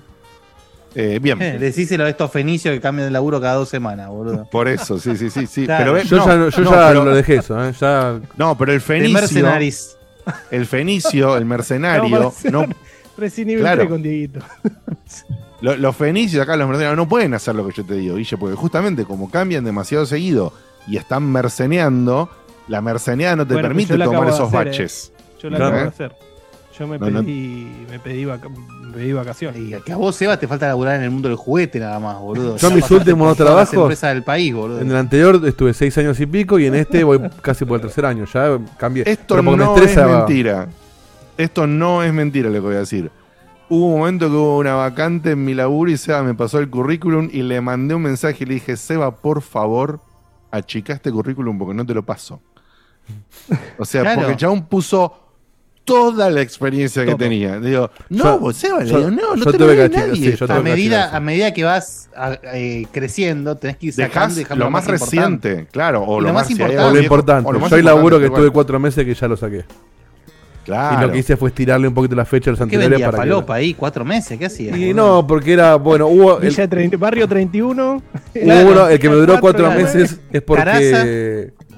Eh, 0.95 1.19
bien. 1.21 1.37
Decíselo 1.59 2.05
a 2.05 2.09
estos 2.09 2.31
fenicios 2.31 2.73
que 2.73 2.81
cambian 2.81 3.07
de 3.07 3.11
laburo 3.11 3.39
cada 3.39 3.55
dos 3.55 3.69
semanas, 3.69 4.09
boludo. 4.09 4.45
Por 4.49 4.67
eso, 4.67 4.97
sí, 4.99 5.15
sí, 5.15 5.29
sí, 5.29 5.45
sí. 5.47 5.65
Claro. 5.65 5.93
Pero 5.93 6.03
Yo 6.05 6.17
no, 6.17 6.25
ya, 6.25 6.33
yo 6.57 6.63
no, 6.63 6.71
ya 6.71 6.87
pero- 6.89 7.05
lo 7.05 7.15
dejé 7.15 7.35
eso, 7.35 7.63
¿eh? 7.63 7.73
Ya, 7.79 8.19
no, 8.37 8.57
pero 8.57 8.71
el 8.71 8.77
El 8.77 8.81
fenicio, 8.81 9.47
el 10.51 10.65
fenicio, 10.65 11.37
el 11.37 11.45
mercenario, 11.45 12.33
No, 12.51 12.65
Recién 13.17 13.47
nivel 13.47 13.63
Claro. 13.63 13.79
3 13.81 13.89
con 13.89 14.01
Dieguito. 14.01 14.39
Lo- 15.61 15.75
los 15.75 15.93
fenicios 15.95 16.41
acá, 16.41 16.55
los 16.55 16.67
mercenarios, 16.69 16.95
no 16.95 17.09
pueden 17.09 17.33
hacer 17.33 17.53
lo 17.53 17.67
que 17.67 17.73
yo 17.73 17.83
te 17.85 17.95
digo, 17.95 18.15
Guille, 18.15 18.37
porque 18.37 18.55
justamente 18.55 19.03
como 19.03 19.29
cambian 19.29 19.65
demasiado 19.65 20.05
seguido 20.05 20.53
y 20.87 20.95
están 20.95 21.29
merceneando, 21.29 22.29
la 22.69 22.81
merceneada 22.81 23.35
no 23.35 23.45
te 23.45 23.55
Bueno, 23.55 23.67
permite 23.67 23.97
yo 23.97 24.05
tomar 24.05 24.29
esos 24.29 24.47
hacer, 24.47 24.65
baches. 24.67 25.11
Yo 25.41 25.49
lo 25.49 25.57
Claro. 25.57 25.75
acabo 25.75 25.83
de 25.83 25.89
hacer. 26.05 26.15
Yo 26.79 26.87
me 26.87 26.97
No, 26.97 27.09
no. 27.09 27.19
pedí, 27.21 27.85
me 27.89 27.99
pedí, 27.99 28.23
vaca- 28.25 28.47
me 28.49 28.93
pedí 28.93 29.11
vacaciones. 29.11 29.61
Y 29.61 29.73
que 29.83 29.91
a 29.91 29.97
vos, 29.97 30.15
Seba, 30.15 30.37
te 30.39 30.47
falta 30.47 30.67
laburar 30.67 30.95
en 30.95 31.03
el 31.03 31.11
mundo 31.11 31.27
del 31.27 31.37
juguete 31.37 31.77
nada 31.79 31.99
más, 31.99 32.17
boludo. 32.19 32.55
Yo 32.55 32.69
Ya 32.69 32.73
mis 32.75 32.89
últimos 32.89 33.35
trabajos- 33.37 33.73
empresas 33.73 34.13
del 34.13 34.23
país, 34.23 34.53
boludo. 34.53 34.79
en 34.79 34.89
el 34.89 34.95
anterior 34.95 35.41
estuve 35.45 35.73
seis 35.73 35.97
años 35.97 36.17
y 36.21 36.25
pico 36.25 36.57
y 36.57 36.67
en 36.67 36.75
este 36.75 37.03
voy 37.03 37.19
casi 37.41 37.65
por 37.65 37.75
el 37.75 37.81
tercer 37.81 38.05
año. 38.05 38.25
Ya 38.33 38.57
cambié. 38.77 39.03
Esto 39.05 39.35
Pero 39.35 39.43
no 39.43 39.57
me 39.57 39.63
estresa. 39.65 40.05
es 40.09 40.17
mentira. 40.17 40.67
Esto 41.37 41.67
no 41.67 42.01
es 42.03 42.13
mentira 42.13 42.47
lo 42.47 42.53
que 42.53 42.59
voy 42.61 42.75
a 42.75 42.79
decir. 42.79 43.11
Hubo 43.69 43.85
un 43.93 43.99
momento 43.99 44.27
que 44.27 44.33
hubo 44.35 44.57
una 44.57 44.73
vacante 44.75 45.31
en 45.31 45.45
mi 45.45 45.53
laburo 45.53 45.91
y 45.91 45.97
Seba 45.97 46.23
me 46.23 46.33
pasó 46.33 46.59
el 46.59 46.69
currículum 46.69 47.29
y 47.31 47.43
le 47.43 47.61
mandé 47.61 47.93
un 47.93 48.01
mensaje 48.01 48.37
y 48.43 48.47
le 48.47 48.53
dije, 48.55 48.75
Seba, 48.77 49.15
por 49.15 49.41
favor, 49.41 49.99
achicá 50.49 50.93
este 50.93 51.11
currículum 51.11 51.59
porque 51.59 51.73
no 51.75 51.85
te 51.85 51.93
lo 51.93 52.03
paso. 52.03 52.41
O 53.77 53.85
sea, 53.85 54.01
Claro. 54.01 54.19
porque 54.21 54.31
el 54.33 54.37
chabón 54.37 54.65
puso 54.65 55.28
toda 55.93 56.29
la 56.29 56.41
experiencia 56.41 57.01
que 57.03 57.09
Todo. 57.11 57.17
tenía. 57.17 57.59
Digo, 57.59 57.89
no, 58.09 58.23
Yo- 58.23 58.39
vos, 58.39 58.55
Seba, 58.55 58.83
yo- 58.83 58.97
digo, 58.97 59.11
no, 59.11 59.35
no 59.35 59.43
yo 59.43 59.51
te 59.51 59.57
tuve 59.57 59.75
lo 59.75 59.89
que 59.89 59.97
nadie. 59.97 60.31
sí, 60.31 60.37
yo 60.37 60.45
A 60.45 60.55
que 60.57 60.61
medida, 60.63 61.15
a 61.15 61.19
medida 61.19 61.53
que 61.53 61.63
vas 61.63 62.09
a- 62.15 62.37
eh, 62.53 62.85
creciendo, 62.91 63.55
tenés 63.57 63.77
que 63.77 63.87
ir 63.87 63.93
sacando 63.93 64.13
Dejás 64.13 64.33
y 64.33 64.39
dejando 64.39 64.65
lo 64.65 64.71
más 64.71 64.83
importante. 64.85 65.15
reciente, 65.49 65.67
claro, 65.71 66.03
o 66.03 66.21
lo, 66.21 66.27
lo 66.27 66.33
más, 66.33 66.43
más 66.43 66.51
importante. 66.51 66.83
O 66.83 66.91
lo 66.93 66.99
importante. 67.01 67.49
o 67.49 67.53
lo 67.53 67.59
más 67.59 67.69
Yo 67.69 67.75
hay 67.75 67.83
laburo 67.83 68.19
que 68.19 68.25
estuve 68.25 68.49
cuatro 68.51 68.79
meses 68.79 69.03
que 69.05 69.13
ya 69.13 69.27
lo 69.27 69.35
saqué. 69.37 69.65
Claro. 70.65 70.97
Y 70.97 71.07
lo 71.07 71.11
que 71.11 71.17
hice 71.19 71.35
fue 71.35 71.49
estirarle 71.49 71.87
un 71.87 71.93
poquito 71.95 72.15
la 72.15 72.25
fecha 72.25 72.49
a 72.49 72.51
los 72.51 72.59
¿Qué 72.59 72.63
anteriores 72.63 72.91
vendía 72.91 73.07
para 73.07 73.17
palopa 73.17 73.55
ahí? 73.55 73.73
¿Cuatro 73.73 74.05
meses? 74.05 74.37
¿Qué 74.37 74.45
hacías? 74.45 74.75
que. 74.75 74.89
Y 74.89 74.93
no, 74.93 75.25
porque 75.25 75.53
era, 75.53 75.75
bueno, 75.75 76.05
hubo. 76.07 76.39
El, 76.39 76.49
Villa 76.49 76.67
30 76.67 76.97
Barrio 76.97 77.27
31. 77.27 78.03
hubo 78.35 78.69
uno, 78.71 78.87
el 78.87 78.99
que 78.99 79.09
me 79.09 79.15
duró 79.15 79.39
cuatro 79.39 79.71
meses 79.71 80.19
es 80.31 80.41
porque 80.43 80.63
Caraza. 80.63 81.05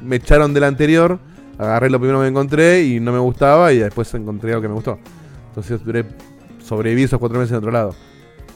me 0.03 0.15
echaron 0.17 0.53
del 0.53 0.65
anterior. 0.65 1.19
Agarré 1.61 1.91
lo 1.91 1.99
primero 1.99 2.21
que 2.21 2.27
encontré 2.27 2.81
y 2.81 2.99
no 2.99 3.11
me 3.11 3.19
gustaba 3.19 3.71
y 3.71 3.77
después 3.77 4.11
encontré 4.15 4.49
algo 4.49 4.63
que 4.63 4.67
me 4.67 4.73
gustó. 4.73 4.97
Entonces 5.49 5.83
duré, 5.85 6.05
sobreviví 6.63 7.03
esos 7.03 7.19
cuatro 7.19 7.37
meses 7.37 7.51
en 7.51 7.57
otro 7.59 7.69
lado. 7.69 7.93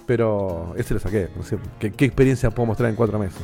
Pero 0.07 0.73
ese 0.75 0.95
lo 0.95 0.99
saqué. 0.99 1.29
No 1.35 1.43
sé, 1.43 1.59
¿qué, 1.79 1.91
qué 1.91 2.05
experiencia 2.05 2.49
puedo 2.49 2.65
mostrar 2.65 2.89
en 2.89 2.95
cuatro 2.95 3.19
meses? 3.19 3.41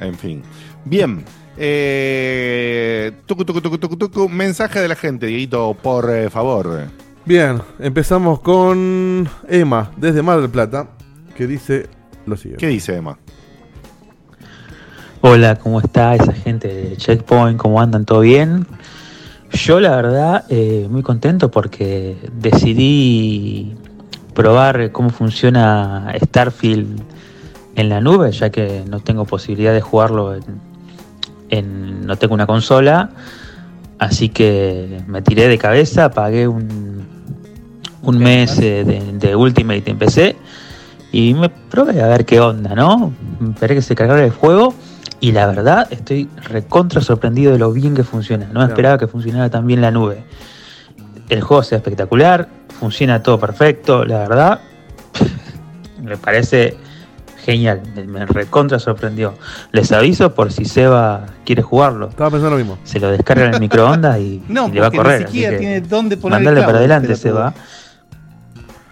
En 0.00 0.14
fin. 0.14 0.42
Bien. 0.84 1.24
Eh, 1.56 3.10
tucu, 3.24 3.46
tucu, 3.46 3.62
tucu, 3.62 3.78
tucu, 3.78 3.96
tucu. 3.96 4.28
Mensaje 4.28 4.80
de 4.80 4.88
la 4.88 4.96
gente, 4.96 5.26
Dieguito, 5.26 5.74
por 5.82 6.10
eh, 6.10 6.28
favor. 6.28 6.88
Bien, 7.24 7.62
empezamos 7.78 8.40
con 8.40 9.26
Emma, 9.48 9.92
desde 9.96 10.20
Mar 10.20 10.42
del 10.42 10.50
Plata, 10.50 10.90
que 11.34 11.46
dice 11.46 11.86
lo 12.26 12.36
siguiente. 12.36 12.66
¿Qué 12.66 12.70
dice 12.70 12.96
Emma? 12.96 13.18
Hola, 15.20 15.56
¿cómo 15.56 15.80
está 15.80 16.14
esa 16.14 16.32
gente 16.32 16.68
de 16.68 16.96
Checkpoint? 16.96 17.58
¿Cómo 17.58 17.80
andan? 17.80 18.04
¿Todo 18.04 18.20
bien? 18.20 18.66
Yo 19.52 19.80
la 19.80 19.96
verdad 19.96 20.44
eh, 20.48 20.86
muy 20.90 21.02
contento 21.02 21.50
porque 21.50 22.16
decidí 22.34 23.74
probar 24.34 24.92
cómo 24.92 25.10
funciona 25.10 26.12
Starfield 26.24 27.00
en 27.74 27.88
la 27.88 28.00
nube, 28.00 28.30
ya 28.32 28.50
que 28.50 28.84
no 28.88 29.00
tengo 29.00 29.24
posibilidad 29.24 29.72
de 29.72 29.80
jugarlo 29.80 30.34
en, 30.34 30.42
en- 31.50 32.06
no 32.06 32.16
tengo 32.16 32.34
una 32.34 32.46
consola, 32.46 33.10
así 33.98 34.28
que 34.28 35.02
me 35.06 35.22
tiré 35.22 35.48
de 35.48 35.58
cabeza, 35.58 36.10
pagué 36.10 36.46
un, 36.46 37.04
un 38.02 38.18
mes 38.18 38.58
eh, 38.60 38.84
de, 38.84 39.00
de 39.18 39.36
Ultimate 39.36 39.90
en 39.90 39.98
PC 39.98 40.36
y 41.12 41.34
me 41.34 41.48
probé 41.48 42.02
a 42.02 42.06
ver 42.08 42.24
qué 42.24 42.40
onda, 42.40 42.74
¿no? 42.74 43.12
Esperé 43.50 43.74
que 43.74 43.82
se 43.82 43.94
cargara 43.94 44.24
el 44.24 44.30
juego 44.30 44.74
y 45.20 45.32
la 45.32 45.46
verdad 45.46 45.86
estoy 45.90 46.28
recontra 46.44 47.00
sorprendido 47.00 47.52
de 47.52 47.58
lo 47.58 47.72
bien 47.72 47.94
que 47.94 48.04
funciona. 48.04 48.46
No 48.46 48.52
Claro. 48.52 48.68
esperaba 48.68 48.98
que 48.98 49.06
funcionara 49.08 49.50
tan 49.50 49.66
bien 49.66 49.80
la 49.80 49.90
nube. 49.90 50.22
El 51.28 51.40
juego 51.42 51.62
sea 51.62 51.78
espectacular, 51.78 52.48
funciona 52.80 53.22
todo 53.22 53.38
perfecto, 53.38 54.04
la 54.04 54.20
verdad. 54.20 54.60
me 56.02 56.16
parece 56.16 56.76
genial, 57.44 57.82
me, 58.06 58.24
recontra 58.26 58.78
sorprendió. 58.78 59.34
Les 59.72 59.90
aviso 59.92 60.34
por 60.34 60.52
si 60.52 60.64
Seba 60.64 61.26
quiere 61.44 61.62
jugarlo. 61.62 62.08
Estaba 62.08 62.30
pensando 62.30 62.50
lo 62.56 62.62
mismo. 62.62 62.78
Se 62.84 63.00
lo 63.00 63.10
descarga 63.10 63.46
en 63.46 63.54
el 63.54 63.60
microondas 63.60 64.18
y, 64.20 64.42
No, 64.48 64.68
y 64.68 64.72
le 64.72 64.80
va 64.80 64.86
a 64.88 64.90
correr. 64.90 65.20
ni 65.22 65.26
siquiera 65.26 65.58
tiene 65.58 65.80
dónde 65.80 66.16
poner 66.16 66.38
el 66.38 66.44
Mandale 66.44 66.56
clavo, 66.60 66.66
para 66.68 66.78
adelante. 66.78 67.16
Seba. 67.16 67.54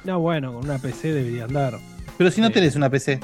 No, 0.04 0.20
bueno, 0.20 0.52
con 0.52 0.64
una 0.64 0.78
PC 0.78 1.12
debería 1.12 1.44
andar. 1.44 1.78
Pero 2.16 2.30
si 2.30 2.40
no 2.40 2.46
Sí. 2.48 2.52
tenés 2.54 2.76
una 2.76 2.88
PC. 2.90 3.20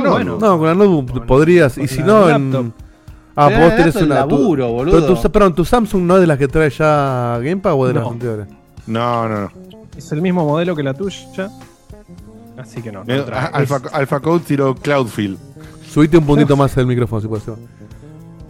Bueno, 0.00 0.04
No, 0.04 0.10
no, 0.10 0.10
bueno. 0.36 0.38
No, 0.40 0.58
con 0.58 0.66
la 0.68 0.74
notebook 0.74 1.10
Con- 1.12 1.26
podrías, 1.26 1.76
y 1.76 1.80
con 1.80 1.88
si 1.88 2.02
no, 2.02 2.28
laptop. 2.28 2.60
en. 2.60 2.72
Ah, 3.34 3.46
Pero 3.48 3.60
vos 3.60 3.68
la 3.70 3.76
tenés 3.76 3.96
una. 3.96 4.02
es 4.20 4.28
tu- 4.28 4.30
laburo, 4.36 4.68
boludo. 4.72 5.00
Pero 5.06 5.14
tu, 5.20 5.30
perdón, 5.32 5.54
tu 5.54 5.64
Samsung 5.64 6.02
no 6.02 6.14
es 6.16 6.20
de 6.20 6.26
las 6.26 6.38
que 6.38 6.48
trae 6.48 6.68
ya 6.70 7.38
Gamepad 7.42 7.72
o 7.74 7.86
de 7.86 7.94
las 7.94 8.02
No. 8.04 8.10
anteriores. 8.10 8.46
No, 8.86 9.28
no, 9.28 9.40
no. 9.42 9.50
Es 9.96 10.12
el 10.12 10.20
mismo 10.22 10.44
modelo 10.44 10.74
que 10.76 10.82
la 10.82 10.92
tuya. 10.94 11.50
Así 12.58 12.82
que 12.82 12.92
no. 12.92 13.04
no 13.04 13.14
Eh, 13.14 13.22
trae. 13.22 13.48
Alpha, 13.52 13.80
Alpha 13.92 14.20
Code 14.20 14.44
tiró 14.46 14.74
Cloudfield. 14.74 15.38
Subite 15.90 16.18
un 16.18 16.26
puntito 16.26 16.56
más 16.56 16.76
el 16.76 16.86
micrófono 16.86 17.20
si 17.22 17.28
puede 17.28 17.42
ser. 17.42 17.54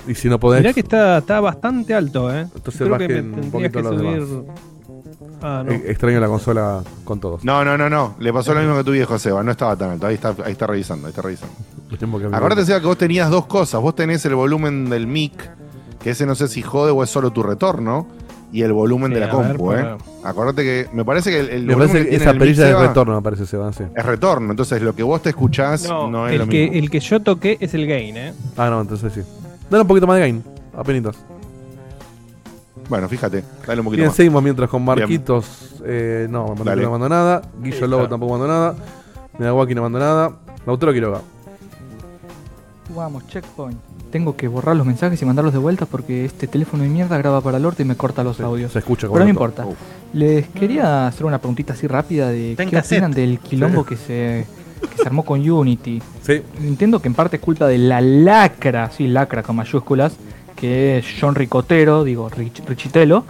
Y 0.09 0.15
si 0.17 0.29
no 0.29 0.39
podés. 0.41 0.61
Mirá 0.63 0.73
que 0.73 0.81
está, 0.81 1.19
está 1.19 1.39
bastante 1.41 1.95
alto, 1.95 2.33
¿eh. 2.35 2.41
Entonces 2.55 2.83
Creo 2.83 2.99
que 2.99 3.09
me 3.09 3.15
bajen 3.15 3.27
un 3.27 3.41
tendrías 3.41 3.53
poquito 3.73 3.79
que 3.79 3.83
los 3.83 3.99
demás. 3.99 4.29
subir. 4.29 4.45
Ah, 5.43 5.63
no. 5.65 5.73
eh, 5.73 5.83
Extraño 5.89 6.21
la 6.21 6.27
consola 6.29 6.83
con 7.05 7.21
todos. 7.21 7.45
No, 7.45 7.65
no, 7.65 7.77
no, 7.79 7.89
no. 7.91 8.15
Le 8.19 8.33
pasó 8.33 8.55
lo 8.55 8.61
mismo 8.61 8.77
que 8.77 8.85
tu 8.85 8.93
viejo 8.93 9.19
Seba. 9.19 9.43
No 9.43 9.51
estaba 9.51 9.77
tan 9.77 9.91
alto. 9.91 10.07
Ahí 10.07 10.15
está, 10.15 10.35
ahí 10.45 10.53
está 10.53 10.67
revisando, 10.67 11.07
ahí 11.07 11.11
está 11.11 11.23
revisando. 11.23 11.55
El 11.91 11.99
tiempo 11.99 12.19
que- 12.19 12.27
Acuérdate, 12.27 12.65
Seba, 12.65 12.81
que 12.81 12.87
vos 12.87 12.99
tenías 12.99 13.31
dos 13.31 13.47
cosas. 13.47 13.81
Vos 13.81 13.95
tenés 13.95 14.25
el 14.27 14.35
volumen 14.35 14.89
del 14.91 15.07
mic, 15.07 15.33
que 16.03 16.11
ese 16.11 16.27
no 16.27 16.35
sé 16.35 16.49
si 16.49 16.63
jode 16.63 16.91
o 16.93 17.03
es 17.03 17.11
solo 17.11 17.31
tu 17.31 17.43
retorno, 17.43 18.07
y 18.53 18.63
el 18.63 18.73
volumen 18.75 19.09
Sí, 19.11 19.15
de 19.15 19.21
la 19.21 19.33
a 19.33 19.37
ver, 19.37 19.47
compu, 19.57 19.73
¿eh? 19.73 19.97
Acordate 20.25 20.63
que 20.63 20.89
me 20.93 21.05
parece 21.07 21.31
que 21.31 21.41
el, 21.41 21.49
el 21.49 21.63
Me 21.67 21.75
volumen 21.75 21.89
parece 21.89 22.05
que 22.05 22.09
tiene 22.11 22.23
esa 22.25 22.31
el 22.31 22.37
mic, 22.37 22.41
perilla 22.41 22.65
de 22.65 22.69
Seba, 22.71 22.87
retorno, 22.89 23.15
me 23.17 23.23
parece, 23.23 23.47
Seba. 23.47 23.73
Sí. 23.73 23.85
Es 23.95 24.05
retorno. 24.05 24.51
Entonces, 24.51 24.83
lo 24.83 24.95
que 24.95 25.03
vos 25.03 25.23
te 25.23 25.31
escuchás 25.31 25.89
no, 25.89 26.11
No, 26.11 26.29
es 26.29 26.37
lo 26.37 26.45
el, 26.45 26.49
que, 26.51 26.61
mismo. 26.65 26.77
el 26.79 26.91
que 26.91 27.01
yo 27.01 27.21
toqué 27.21 27.57
es 27.61 27.73
el 27.75 27.87
gain, 27.87 28.17
¿eh. 28.17 28.35
Ah, 28.59 28.69
no, 28.69 28.81
entonces 28.83 29.13
sí. 29.13 29.21
Dale 29.71 29.83
un 29.83 29.89
poquito 29.89 30.07
más 30.07 30.17
de 30.17 30.21
gain. 30.21 30.45
Apenitas. 30.77 31.17
Bueno, 32.89 33.09
fíjate. 33.09 33.45
Dale 33.67 33.81
un 33.81 33.85
poquito 33.85 33.99
Bien, 34.01 34.09
más. 34.09 34.17
seguimos 34.17 34.43
mientras 34.43 34.69
con 34.69 34.85
Marquitos. 34.85 35.77
Eh, 35.85 36.27
no, 36.31 36.49
Marquitos 36.55 36.77
no 36.83 36.91
mandó 36.91 37.09
nada. 37.09 37.43
Guillo 37.63 37.87
Lobo 37.87 38.09
tampoco 38.09 38.33
mandó 38.39 38.49
nada. 38.49 38.75
Midawaki 39.39 39.75
no 39.75 39.83
mandó 39.83 39.99
nada. 39.99 40.33
Lautaro 40.67 40.93
Quiroga. 40.93 41.21
Vamos, 42.95 43.27
checkpoint. 43.29 43.79
Tengo 44.11 44.37
que 44.37 44.49
borrar 44.49 44.77
los 44.77 44.87
mensajes 44.87 45.21
y 45.23 45.25
mandarlos 45.25 45.55
de 45.55 45.59
vuelta 45.59 45.87
porque 45.87 46.27
este 46.27 46.47
teléfono 46.47 46.83
de 46.83 46.91
mierda 46.91 47.17
graba 47.17 47.41
para 47.41 47.57
el 47.57 47.65
orto 47.65 47.81
y 47.81 47.87
me 47.87 47.97
corta 47.97 48.23
los 48.23 48.37
Sí, 48.37 48.43
audios. 48.43 48.73
Se 48.73 48.81
escucha 48.81 49.09
Pero 49.11 49.25
no 49.25 49.31
importa. 49.31 49.65
Uf. 49.65 49.77
Les 50.13 50.47
quería 50.49 51.07
hacer 51.07 51.25
una 51.25 51.39
preguntita 51.39 51.73
así 51.73 51.87
rápida 51.87 52.29
de 52.29 52.51
Está 52.51 52.65
en 52.65 52.69
qué 52.71 52.77
cassette. 52.77 52.99
opinan 52.99 53.13
del 53.13 53.39
quilombo 53.39 53.85
que 53.87 53.97
se, 53.97 54.47
que 54.95 54.97
se 55.03 55.09
armó 55.09 55.25
con 55.25 55.49
Unity. 55.49 56.03
Sí. 56.21 56.43
Entiendo 56.61 57.01
que 57.01 57.09
en 57.09 57.15
parte 57.15 57.37
es 57.37 57.43
culpa 57.43 57.67
de 57.67 57.79
la 57.79 58.03
lacra, 58.03 58.91
sí, 58.91 59.07
lacra 59.07 59.43
con 59.43 59.57
mayúsculas, 59.57 60.13
que 60.63 60.97
es 60.99 61.05
John 61.21 61.35
Ricotero, 61.35 62.05
digo, 62.05 62.31
Rich- 62.31 62.65
Richitelo, 62.67 63.25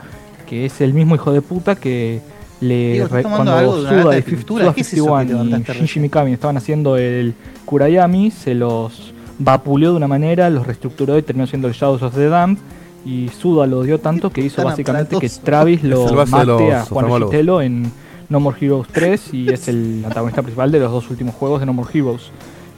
que 0.48 0.66
es 0.66 0.80
el 0.80 0.94
mismo 0.94 1.14
hijo 1.16 1.32
de 1.32 1.42
puta 1.42 1.74
que 1.74 2.20
le 2.60 2.92
Digo, 2.92 3.04
¿estás 3.06 3.16
re- 3.16 3.22
tomando 3.24 3.50
cuando 3.52 3.58
algo 3.58 3.76
Suda 4.02 4.10
de 4.12 4.18
y 4.18 4.22
pintura? 4.22 4.64
Suda 4.66 4.74
¿Qué 4.74 4.80
es 4.82 4.86
eso 4.92 4.96
que 4.96 5.00
51 5.02 5.24
y 5.24 5.46
levantaste 5.46 5.72
Shinji 5.72 5.82
recién? 5.86 6.02
Mikami 6.02 6.32
estaban 6.32 6.56
haciendo 6.58 6.96
el 6.96 7.34
Kurayami, 7.64 8.30
se 8.30 8.54
los 8.54 9.12
vapuleó 9.38 9.90
de 9.92 9.96
una 9.96 10.06
manera, 10.08 10.48
los 10.50 10.66
reestructuró 10.66 11.18
y 11.18 11.22
terminó 11.22 11.46
siendo 11.48 11.66
el 11.68 11.74
Shadows 11.74 12.02
of 12.02 12.14
the 12.14 12.28
Damned. 12.28 12.58
Y 13.04 13.30
Suda 13.30 13.66
lo 13.66 13.80
odió 13.80 13.98
tanto 13.98 14.30
que 14.30 14.42
hizo 14.42 14.62
básicamente 14.62 15.18
que. 15.18 15.28
Travis 15.28 15.78
Es 15.82 15.84
lo 15.84 16.04
mate 16.26 16.46
los 16.46 16.60
a 16.72 16.84
Juan. 16.84 17.06
Richitelo 17.22 17.60
en 17.60 17.90
No 18.28 18.38
More 18.38 18.56
Heroes 18.60 18.86
3 18.92 19.34
y 19.34 19.48
es 19.52 19.66
el 19.66 20.02
antagonista 20.06 20.42
principal 20.42 20.70
de 20.70 20.78
los 20.78 20.92
dos 20.92 21.10
últimos 21.10 21.34
juegos 21.34 21.58
de 21.60 21.66
No 21.66 21.72
More 21.72 21.90
Heroes. 21.92 22.30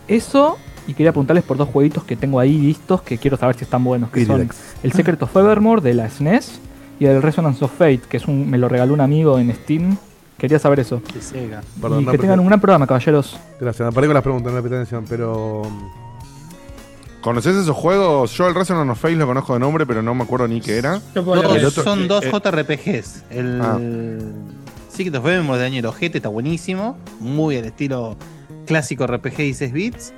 Eso, 0.09 0.57
y 0.87 0.95
quería 0.95 1.13
preguntarles 1.13 1.45
por 1.45 1.57
dos 1.57 1.69
jueguitos 1.69 2.05
que 2.05 2.17
tengo 2.17 2.39
ahí 2.41 2.59
listos 2.59 3.03
que 3.03 3.19
quiero 3.19 3.37
saber 3.37 3.57
si 3.57 3.65
están 3.65 3.83
buenos, 3.85 4.11
que 4.11 4.25
son 4.27 4.49
el 4.83 4.93
Secret 4.93 5.23
of 5.23 5.37
Evermore 5.37 5.81
de 5.83 5.95
la 5.95 6.09
SNES 6.11 6.61
y 7.01 7.07
el 7.07 7.23
Resonance 7.23 7.65
of 7.65 7.73
Fate, 7.73 8.03
que 8.09 8.17
es 8.19 8.27
un, 8.27 8.49
me 8.51 8.59
lo 8.59 8.69
regaló 8.69 8.95
un 8.95 9.01
amigo 9.01 9.39
en 9.39 9.53
Steam. 9.55 9.97
Quería 10.39 10.59
saber 10.59 10.81
eso. 10.81 11.01
Que 11.03 11.21
Sega. 11.21 11.63
Perdón, 11.81 12.03
y 12.03 12.05
no, 12.05 12.11
que 12.13 12.19
tengan 12.19 12.41
un 12.41 12.47
gran 12.47 12.61
programa, 12.61 12.87
caballeros. 12.87 13.39
Gracias. 13.61 13.87
Me 13.89 13.93
paré 13.95 14.07
con 14.09 14.15
las 14.15 14.23
preguntas, 14.23 14.53
no 14.53 14.59
le 14.59 14.63
presté 14.63 14.77
atención, 14.77 15.05
pero. 15.09 15.63
¿Conoces 17.21 17.57
esos 17.57 17.75
juegos? 17.75 18.33
Yo 18.37 18.47
el 18.49 18.55
Resonance 18.55 18.91
of 18.93 18.99
Fate 19.01 19.15
lo 19.17 19.27
conozco 19.27 19.55
de 19.55 19.61
nombre, 19.61 19.87
pero 19.87 20.03
no 20.03 20.15
me 20.15 20.25
acuerdo 20.25 20.47
ni 20.47 20.61
qué 20.61 20.77
era. 20.77 21.01
Puedo 21.15 21.41
Dos- 21.43 21.65
otro- 21.65 21.83
son 21.83 22.07
dos 22.07 22.25
eh, 22.25 22.31
JRPGs. 22.31 23.25
El 23.31 23.61
Ah. 23.63 23.79
Secret 24.91 25.15
of 25.17 25.25
Evermore 25.27 25.59
de 25.59 25.65
Año 25.67 25.89
Ojete 25.89 26.19
está 26.19 26.29
buenísimo. 26.29 26.99
Muy 27.21 27.57
al 27.57 27.65
estilo 27.65 28.17
clásico 28.67 29.07
RPG 29.07 29.37
16 29.39 29.73
bits. 29.73 30.13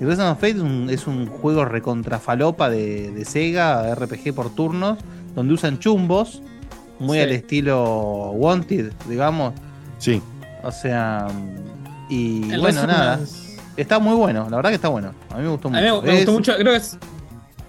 Y 0.00 0.04
Resident 0.04 0.30
of 0.32 0.36
Fate 0.40 0.50
es 0.52 0.58
un, 0.60 0.90
es 0.90 1.06
un 1.06 1.26
juego 1.26 1.64
recontrafalopa 1.64 2.70
de, 2.70 3.10
de 3.10 3.24
Sega, 3.24 3.94
RPG 3.94 4.34
por 4.34 4.50
turnos, 4.54 4.98
donde 5.34 5.54
usan 5.54 5.78
chumbos. 5.78 6.42
Muy 7.00 7.18
Sí. 7.18 7.22
al 7.24 7.30
estilo 7.32 8.30
Wanted, 8.32 8.92
digamos. 9.08 9.54
Sí. 9.98 10.20
O 10.64 10.72
sea. 10.72 11.28
Y 12.08 12.50
El 12.50 12.60
bueno, 12.60 12.86
nada. 12.86 13.20
Está 13.76 13.98
muy 14.00 14.16
bueno, 14.16 14.48
la 14.50 14.56
verdad 14.56 14.70
que 14.70 14.76
está 14.76 14.88
bueno. 14.88 15.12
A 15.30 15.36
mí 15.36 15.42
me 15.44 15.48
gustó 15.50 15.68
A 15.68 15.70
mucho. 15.70 15.82
mí 15.82 15.90
me, 15.90 16.02
me 16.06 16.12
Es- 16.12 16.16
gustó 16.26 16.32
mucho, 16.32 16.52
creo 16.56 16.72
que 16.72 16.76
es 16.78 16.98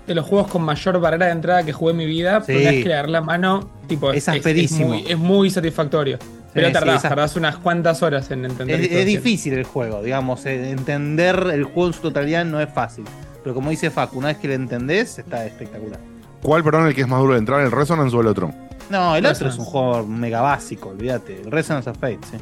de 0.08 0.16
los 0.16 0.26
juegos 0.26 0.48
con 0.50 0.64
mayor 0.64 1.00
barrera 1.00 1.28
de 1.28 1.32
entrada 1.34 1.64
que 1.64 1.72
jugué 1.72 1.92
en 1.92 1.98
mi 1.98 2.06
vida. 2.08 2.42
Sí. 2.44 2.54
Agarré 2.88 3.10
la 3.12 3.22
mano, 3.22 3.70
tipo, 3.88 4.12
Es 4.12 4.28
asperísimo. 4.28 4.88
muy, 4.90 5.04
es 5.08 5.18
muy 5.20 5.52
satisfactorio. 5.52 6.18
Pero 6.54 6.68
sí, 6.68 6.74
tardás, 6.74 7.02
tardás 7.04 7.36
unas 7.36 7.58
cuantas 7.58 8.02
horas 8.02 8.30
en 8.32 8.46
entender. 8.46 8.80
Es, 8.82 8.92
es 8.92 9.06
difícil 9.06 9.54
el 9.54 9.64
juego, 9.66 10.02
digamos, 10.02 10.46
eh, 10.46 10.72
entender 10.72 11.52
el 11.54 11.64
juego 11.66 11.88
en 11.88 11.94
su 11.94 12.02
totalidad 12.02 12.44
no 12.46 12.60
es 12.60 12.70
fácil. 12.74 13.06
Pero 13.44 13.56
como 13.56 13.70
dice 13.70 13.90
Facu, 13.92 14.18
una 14.20 14.30
vez 14.30 14.38
que 14.38 14.48
lo 14.48 14.54
entendés, 14.56 15.20
está 15.20 15.46
espectacular. 15.46 16.00
¿Cuál, 16.42 16.64
perdón, 16.64 16.88
el 16.88 16.96
que 16.96 17.02
es 17.02 17.08
más 17.08 17.20
duro 17.20 17.34
de 17.34 17.40
entrar? 17.40 17.62
¿El 17.62 17.72
Resonance 17.72 18.16
o 18.16 18.22
el 18.22 18.28
otro? 18.28 18.52
No, 18.90 19.16
el 19.16 19.26
otro 19.26 19.48
es 19.50 19.58
un 19.58 19.66
juego 19.66 20.06
mega 20.06 20.42
básico, 20.42 20.90
olvídate. 20.90 21.42
El 21.42 21.52
Resonance 21.52 21.90
of 21.90 21.98
Fate, 21.98 22.20
sí. 22.32 22.38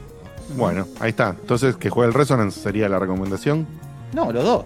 Bueno, 0.55 0.87
ahí 1.01 1.09
está. 1.09 1.35
Entonces, 1.39 1.75
que 1.75 1.89
juegue 1.89 2.07
el 2.07 2.13
Resonance 2.13 2.59
sería 2.61 2.87
la 2.87 2.99
recomendación. 2.99 3.67
No, 4.13 4.31
los 4.31 4.43
dos. 4.43 4.65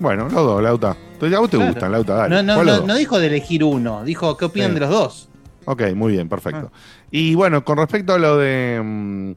Bueno, 0.00 0.24
los 0.24 0.32
dos, 0.34 0.60
Lauta. 0.62 0.96
Entonces, 1.12 1.36
a 1.36 1.40
vos 1.40 1.48
te 1.50 1.56
Claro. 1.58 1.72
gustan, 1.72 1.92
Lauta, 1.92 2.14
dale. 2.14 2.34
No, 2.34 2.42
no, 2.42 2.54
¿Cuál 2.56 2.66
los 2.66 2.80
no, 2.80 2.86
no 2.88 2.94
dijo 2.96 3.20
de 3.20 3.26
elegir 3.28 3.62
uno, 3.62 4.02
dijo 4.02 4.36
qué 4.36 4.46
opinan 4.46 4.70
Sí. 4.70 4.74
de 4.74 4.80
los 4.80 4.90
dos. 4.90 5.28
Ok, 5.64 5.82
muy 5.94 6.12
bien, 6.12 6.28
perfecto. 6.28 6.70
Y 7.10 7.34
bueno, 7.34 7.64
con 7.64 7.78
respecto 7.78 8.12
a 8.14 8.18
lo 8.18 8.36
de 8.38 8.80
mm, 8.82 9.32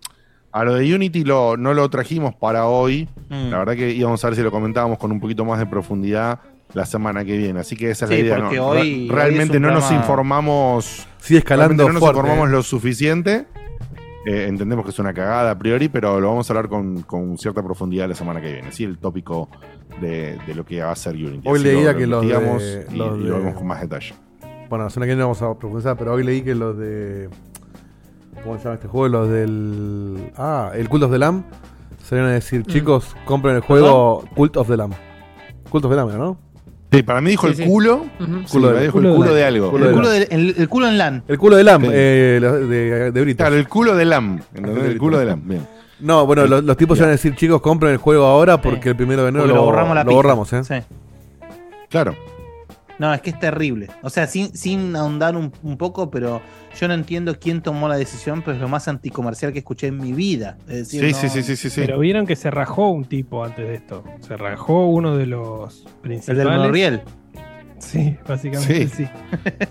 a 0.51 0.63
lo 0.63 0.75
de 0.75 0.95
Unity, 0.95 1.23
lo, 1.25 1.57
no 1.57 1.73
lo 1.73 1.89
trajimos 1.89 2.33
para 2.35 2.65
hoy. 2.65 3.09
Mm. 3.29 3.49
La 3.51 3.57
verdad 3.59 3.75
que 3.75 3.91
íbamos 3.91 4.23
a 4.23 4.27
ver 4.27 4.35
si 4.37 4.41
lo 4.43 4.51
comentábamos 4.51 4.97
con 4.97 5.11
un 5.11 5.19
poquito 5.19 5.43
más 5.45 5.59
de 5.59 5.65
profundidad 5.65 6.39
la 6.73 6.85
semana 6.85 7.23
que 7.25 7.37
viene. 7.37 7.59
Así 7.59 7.75
que 7.75 7.91
esa 7.91 8.05
es 8.05 8.09
Sí, 8.09 8.15
la 8.17 8.21
idea. 8.21 8.37
porque 8.39 8.55
¿no? 8.57 8.67
hoy- 8.67 8.77
Re- 8.77 8.83
hoy 8.83 9.09
realmente 9.09 9.59
no 9.59 9.71
nos 9.71 9.91
informamos. 9.91 11.07
Sigue 11.19 11.39
escalando 11.39 11.85
no 11.87 11.93
nos 11.93 11.99
fuerte, 11.99 12.19
informamos 12.19 12.49
eh. 12.49 12.51
lo 12.51 12.63
suficiente. 12.63 13.47
Eh, 14.27 14.47
entendemos 14.47 14.83
que 14.85 14.89
es 14.91 14.97
una 14.97 15.13
cagada 15.13 15.51
a 15.51 15.57
priori, 15.59 15.87
pero 15.87 16.19
lo 16.19 16.29
vamos 16.29 16.49
a 16.49 16.53
hablar 16.53 16.67
con, 16.67 17.03
con 17.03 17.37
cierta 17.37 17.61
profundidad 17.61 18.09
la 18.09 18.15
semana 18.15 18.41
que 18.41 18.51
viene. 18.53 18.71
Sí, 18.71 18.83
el 18.83 18.97
tópico 18.97 19.49
de, 20.01 20.39
de 20.47 20.55
lo 20.55 20.65
que 20.65 20.81
va 20.81 20.91
a 20.91 20.95
ser 20.95 21.13
Unity. 21.15 21.47
Hoy 21.47 21.59
leía 21.59 21.91
lo- 21.91 21.91
lo 21.91 21.97
que 21.97 22.07
los 22.07 22.63
de- 22.63 22.87
y, 22.91 22.95
los 22.97 23.19
y 23.19 23.23
de- 23.23 23.29
lo 23.29 23.37
vemos 23.37 23.53
con 23.55 23.67
más 23.67 23.81
detalle. 23.81 24.15
Bueno, 24.69 24.85
la 24.85 24.89
semana 24.89 25.05
que 25.07 25.11
viene 25.15 25.23
vamos 25.23 25.41
a 25.41 25.53
profundizar, 25.57 25.95
pero 25.97 26.13
hoy 26.13 26.23
leí 26.23 26.41
que 26.41 26.55
los 26.55 26.77
de. 26.77 27.29
¿Cómo 28.43 28.57
se 28.57 28.63
llama 28.63 28.75
este 28.75 28.87
juego? 28.87 29.07
Los 29.07 29.29
del. 29.29 30.31
Ah, 30.37 30.71
el 30.75 30.89
Cult 30.89 31.03
of 31.03 31.11
the 31.11 31.19
Lamb. 31.19 31.43
Salieron 32.03 32.29
a 32.31 32.33
decir, 32.33 32.61
Mm. 32.61 32.65
chicos, 32.65 33.15
compren 33.25 33.55
el 33.55 33.61
juego 33.61 34.23
Cult 34.35 34.57
of 34.57 34.67
the 34.67 34.77
Lamb. 34.77 34.93
Cult 35.69 35.85
of 35.85 35.91
the 35.91 35.95
Lamb, 35.95 36.11
¿no? 36.17 36.37
Sí, 36.91 37.03
para 37.03 37.19
mí 37.19 37.31
dijo 37.31 37.47
Sí, 37.47 37.53
el 37.53 37.57
sí. 37.57 37.65
culo. 37.65 38.05
De- 38.19 38.27
me 38.27 38.81
dijo 38.83 38.99
el 38.99 39.15
culo 39.15 39.33
de 39.33 39.43
algo. 39.43 39.71
culo 39.71 39.85
El 39.85 39.91
de 39.91 39.95
culo, 39.97 40.09
de- 40.09 40.27
el- 40.31 40.55
el 40.57 40.69
culo 40.69 40.87
en 40.87 40.97
LAN. 40.97 41.23
El 41.27 41.37
culo 41.37 41.55
de 41.57 41.63
Lamb, 41.63 41.83
Sí. 41.85 41.89
eh, 41.93 42.39
de, 42.41 43.11
de 43.11 43.21
Britos. 43.21 43.37
Claro, 43.37 43.55
el 43.55 43.67
culo 43.67 43.95
de 43.95 44.05
Lam. 44.05 44.39
El 44.53 44.97
culo 44.97 45.17
de 45.19 45.25
Lam. 45.25 45.41
Bien. 45.47 45.67
No, 45.99 46.25
bueno, 46.25 46.45
los, 46.45 46.63
los 46.63 46.77
tipos 46.77 46.97
iban 46.97 47.09
a 47.09 47.13
decir, 47.13 47.35
chicos, 47.35 47.61
compren 47.61 47.91
el 47.93 47.97
juego 47.97 48.25
ahora 48.25 48.61
porque 48.61 48.89
el 48.89 48.95
primero 48.95 49.23
de 49.23 49.29
enero 49.29 49.47
lo, 49.47 49.55
lo 49.55 49.63
borramos 49.63 49.95
la 49.95 50.03
lo 50.03 50.11
borramos, 50.13 50.51
¿eh? 50.53 50.63
Sí. 50.63 50.75
Claro. 51.89 52.15
No, 52.97 53.13
es 53.13 53.21
que 53.21 53.31
es 53.31 53.39
terrible. 53.39 53.87
O 54.03 54.09
sea, 54.09 54.25
sin, 54.27 54.55
sin 54.55 54.95
ahondar 54.95 55.35
un, 55.35 55.51
un 55.63 55.77
poco, 55.77 56.09
pero 56.09 56.41
yo 56.79 56.87
no 56.87 56.93
entiendo 56.93 57.37
quién 57.39 57.61
tomó 57.61 57.89
la 57.89 57.97
decisión, 57.97 58.41
pero 58.41 58.55
es 58.55 58.61
lo 58.61 58.69
más 58.69 58.87
anticomercial 58.87 59.51
que 59.51 59.59
escuché 59.59 59.87
en 59.87 59.97
mi 59.97 60.13
vida. 60.13 60.57
Es 60.67 60.77
decir, 60.91 61.01
Sí, 61.05 61.11
no- 61.11 61.17
sí, 61.17 61.29
sí, 61.29 61.43
sí, 61.43 61.55
sí, 61.57 61.69
sí. 61.69 61.81
Pero 61.81 61.99
vieron 61.99 62.25
que 62.25 62.35
se 62.37 62.49
rajó 62.51 62.89
un 62.89 63.03
tipo 63.05 63.43
antes 63.43 63.67
de 63.67 63.75
esto. 63.75 64.03
Se 64.21 64.37
rajó 64.37 64.87
uno 64.87 65.17
de 65.17 65.25
los 65.25 65.85
El 65.85 66.01
principales. 66.01 66.43
del 66.45 66.53
Monoriel. 66.57 67.01
Sí, 67.79 68.17
básicamente 68.27 68.87
Sí. 68.87 69.03
sí. 69.05 69.09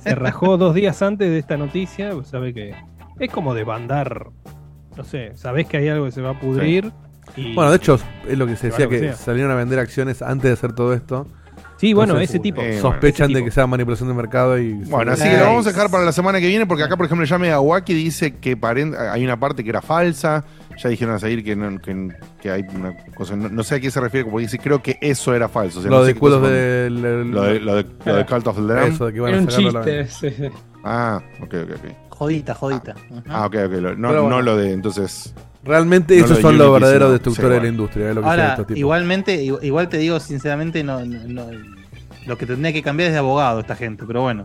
Se 0.01 0.15
rajó 0.15 0.57
dos 0.59 0.75
días 0.75 1.01
antes 1.03 1.29
de 1.31 1.39
esta 1.39 1.57
noticia. 1.57 2.11
pues 2.13 2.29
sabe 2.29 2.53
que 2.53 2.75
es 3.19 3.31
como 3.31 3.55
de 3.55 3.65
bandar. 3.65 4.27
No 4.97 5.03
sé, 5.05 5.33
sabés 5.35 5.67
que 5.67 5.79
hay 5.79 5.89
algo 5.89 6.05
que 6.05 6.13
se 6.13 6.21
va 6.21 6.31
a 6.31 6.39
pudrir. 6.41 6.93
Y, 7.37 7.55
Bueno, 7.55 7.71
de 7.71 7.79
hecho, 7.79 7.99
es 8.29 8.37
lo 8.39 8.47
que 8.47 8.55
se 8.57 8.69
decía, 8.69 8.87
que 8.87 9.15
salieron 9.15 9.51
a 9.51 9.55
vender 9.55 9.79
acciones 9.79 10.21
antes 10.21 10.45
de 10.51 10.53
hacer 10.53 10.75
todo 10.75 10.93
esto. 10.93 11.27
Sí, 11.77 11.93
bueno, 11.93 12.13
entonces, 12.15 12.31
ese 12.31 12.39
tipo. 12.41 12.61
eh, 12.63 12.79
Sospechan 12.81 13.27
ese 13.27 13.35
de 13.35 13.39
tipo. 13.41 13.45
que 13.47 13.51
sea 13.51 13.67
manipulación 13.67 14.09
de 14.09 14.15
mercado 14.15 14.59
y... 14.59 14.73
Bueno, 14.73 15.13
así 15.13 15.29
que 15.29 15.37
lo 15.37 15.45
vamos 15.45 15.67
a 15.67 15.71
dejar 15.71 15.91
para 15.91 16.05
la 16.05 16.13
semana 16.13 16.41
que 16.41 16.47
viene, 16.47 16.67
porque 16.67 16.83
acá, 16.85 16.97
por 16.97 17.07
ejemplo, 17.07 17.27
ya 17.27 17.39
Megawaki 17.39 17.95
dice 17.95 18.37
que 18.37 18.57
hay 19.11 19.25
una 19.25 19.39
parte 19.39 19.63
que 19.65 19.71
era 19.71 19.83
falsa. 19.83 20.45
Ya 20.83 20.89
dijeron 20.91 21.15
a 21.15 21.21
seguir 21.21 21.45
que, 21.45 21.55
no- 21.55 21.81
que, 21.81 22.09
que 22.43 22.51
hay 22.51 22.65
una 22.75 22.97
cosa. 23.15 23.37
No, 23.37 23.49
no 23.49 23.63
sé 23.63 23.77
a 23.77 23.81
qué 23.81 23.93
se 23.93 24.01
refiere, 24.01 24.25
como 24.25 24.41
dice, 24.41 24.59
creo 24.59 24.83
que 24.83 24.99
eso 25.01 25.33
era 25.33 25.49
falso. 25.49 25.79
O 25.79 25.83
sea, 25.83 25.89
lo 25.91 25.99
no 25.99 26.05
de 26.05 26.17
culos 26.17 26.41
Lo 26.43 26.49
de, 26.49 26.91
lo 26.91 27.43
de, 27.45 27.61
lo 27.61 27.75
de 28.17 28.27
Cult 28.27 28.47
of 28.49 28.57
the 28.57 28.63
Lamb. 28.63 28.93
Eso, 28.93 29.07
de 29.07 29.13
que 29.13 29.19
iban 29.19 29.31
Era 29.31 29.39
a 29.39 29.43
un 29.43 29.47
chiste. 29.49 30.07
sí, 30.09 30.31
sí. 30.31 30.49
Ah, 30.83 31.23
ok, 31.41 31.55
ok, 31.63 31.71
ok. 31.77 31.93
Jodita, 32.11 32.55
jodita. 32.55 32.95
Ujú. 33.09 33.23
Ah, 33.29 33.47
ok, 33.47 33.55
ok. 33.67 33.73
lo- 33.75 33.95
no, 33.95 34.09
bueno. 34.09 34.29
no 34.31 34.43
lo 34.43 34.57
de 34.57 34.73
entonces. 34.73 35.33
Realmente 35.65 36.17
No 36.19 36.25
esos 36.25 36.31
lo 36.31 36.37
de 36.37 36.43
son 36.43 36.59
los 36.59 36.73
verdaderos 36.73 37.13
destructores 37.13 37.51
sí, 37.51 37.55
de 37.55 37.61
la 37.63 37.69
industria, 37.69 38.09
es 38.11 38.15
lo 38.15 38.21
que 38.23 38.29
Ahora, 38.29 38.49
estos 38.51 38.67
tipos. 38.67 38.79
igualmente, 38.79 39.43
igu- 39.45 39.59
igual 39.63 39.89
te 39.89 39.99
digo 39.99 40.21
sinceramente, 40.21 40.85
no, 40.85 41.05
no- 41.05 41.25
no- 41.27 41.47
lo 42.27 42.39
que 42.39 42.47
tendría 42.47 42.73
que 42.73 42.83
cambiar 42.83 43.09
es 43.09 43.13
de 43.15 43.19
abogado 43.19 43.61
esta 43.61 43.75
gente, 43.77 44.05
pero 44.07 44.23
bueno. 44.23 44.45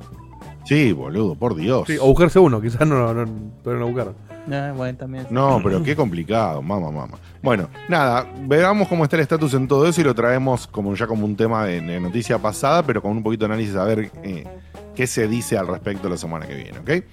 Sí, 0.65 0.91
boludo, 0.93 1.35
por 1.35 1.55
Dios. 1.55 1.87
Sí, 1.87 1.97
o 1.99 2.05
buscarse 2.07 2.39
uno, 2.39 2.61
quizás 2.61 2.87
no, 2.87 3.13
no, 3.13 3.25
pero 3.63 3.79
no 3.79 3.87
buscaron. 3.87 4.13
Eh, 4.51 4.73
bueno, 4.75 4.97
también. 4.97 5.27
No, 5.29 5.59
pero 5.63 5.83
qué 5.83 5.95
complicado, 5.95 6.61
mamá, 6.61 6.89
mamá. 6.91 7.17
Bueno, 7.41 7.69
nada, 7.87 8.25
veamos 8.47 8.87
cómo 8.87 9.03
está 9.03 9.15
el 9.15 9.21
estatus 9.21 9.53
en 9.53 9.67
todo 9.67 9.87
eso 9.87 10.01
y 10.01 10.03
lo 10.03 10.15
traemos 10.15 10.67
como 10.67 10.95
ya 10.95 11.05
como 11.07 11.25
un 11.25 11.35
tema 11.35 11.65
de, 11.65 11.81
de 11.81 11.99
noticia 11.99 12.37
pasada, 12.39 12.81
pero 12.83 13.01
con 13.01 13.11
un 13.11 13.23
poquito 13.23 13.45
de 13.47 13.53
análisis 13.53 13.75
a 13.75 13.83
ver 13.83 14.11
eh, 14.23 14.45
qué 14.95 15.05
se 15.07 15.27
dice 15.27 15.57
al 15.57 15.67
respecto 15.67 16.07
la 16.09 16.17
semana 16.17 16.45
que 16.47 16.55
viene, 16.55 16.79
¿ok? 16.79 17.03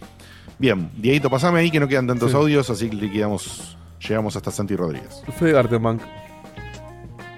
Bien, 0.59 0.91
Dieguito, 0.97 1.29
pasame 1.29 1.61
ahí 1.61 1.71
que 1.71 1.81
no 1.81 1.89
quedan 1.89 2.07
tantos 2.07 2.31
Sí. 2.31 2.37
audios, 2.37 2.71
así 2.71 2.89
que 2.89 2.97
liquidamos, 2.97 3.77
llegamos 4.01 4.37
hasta 4.37 4.51
Santi 4.51 4.77
Rodríguez. 4.77 5.23
Fede 5.39 5.53
Gartenbank. 5.53 6.01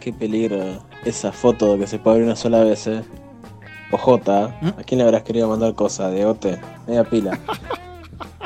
Qué 0.01 0.13
peligro 0.13 0.83
esa 1.05 1.33
foto 1.33 1.79
que 1.79 1.87
se 1.87 1.99
puede 1.99 2.17
abrir 2.17 2.27
una 2.27 2.37
sola 2.37 2.61
vez, 2.65 2.87
eh. 2.87 3.03
Ojota. 3.91 4.59
¿a 4.79 4.83
quién 4.85 4.99
le 4.99 5.05
habrás 5.05 5.23
querido 5.23 5.49
mandar 5.49 5.75
cosas? 5.75 6.13
De 6.13 6.25
Ote, 6.27 6.59
media 6.87 7.05
pila. 7.05 7.39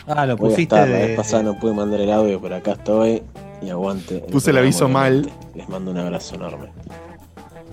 Ah, 0.05 0.27
lo 0.27 0.37
Voy 0.37 0.49
a 0.49 0.51
pusiste 0.51 0.75
estar, 0.75 0.89
la 0.89 0.99
vez 0.99 1.17
pasada 1.17 1.45
no 1.45 1.61
pude 1.61 1.75
mandar 1.75 2.01
el 2.01 2.11
audio, 2.11 2.41
pero 2.41 2.57
acá 2.57 2.73
estoy 2.73 3.23
y 3.63 3.71
aguante. 3.71 4.19
Puse 4.33 4.51
el 4.51 4.59
aviso 4.59 4.89
mal. 4.89 5.31
Les 5.55 5.69
mando 5.69 5.93
un 5.93 5.99
abrazo 5.99 6.35
enorme. 6.35 6.73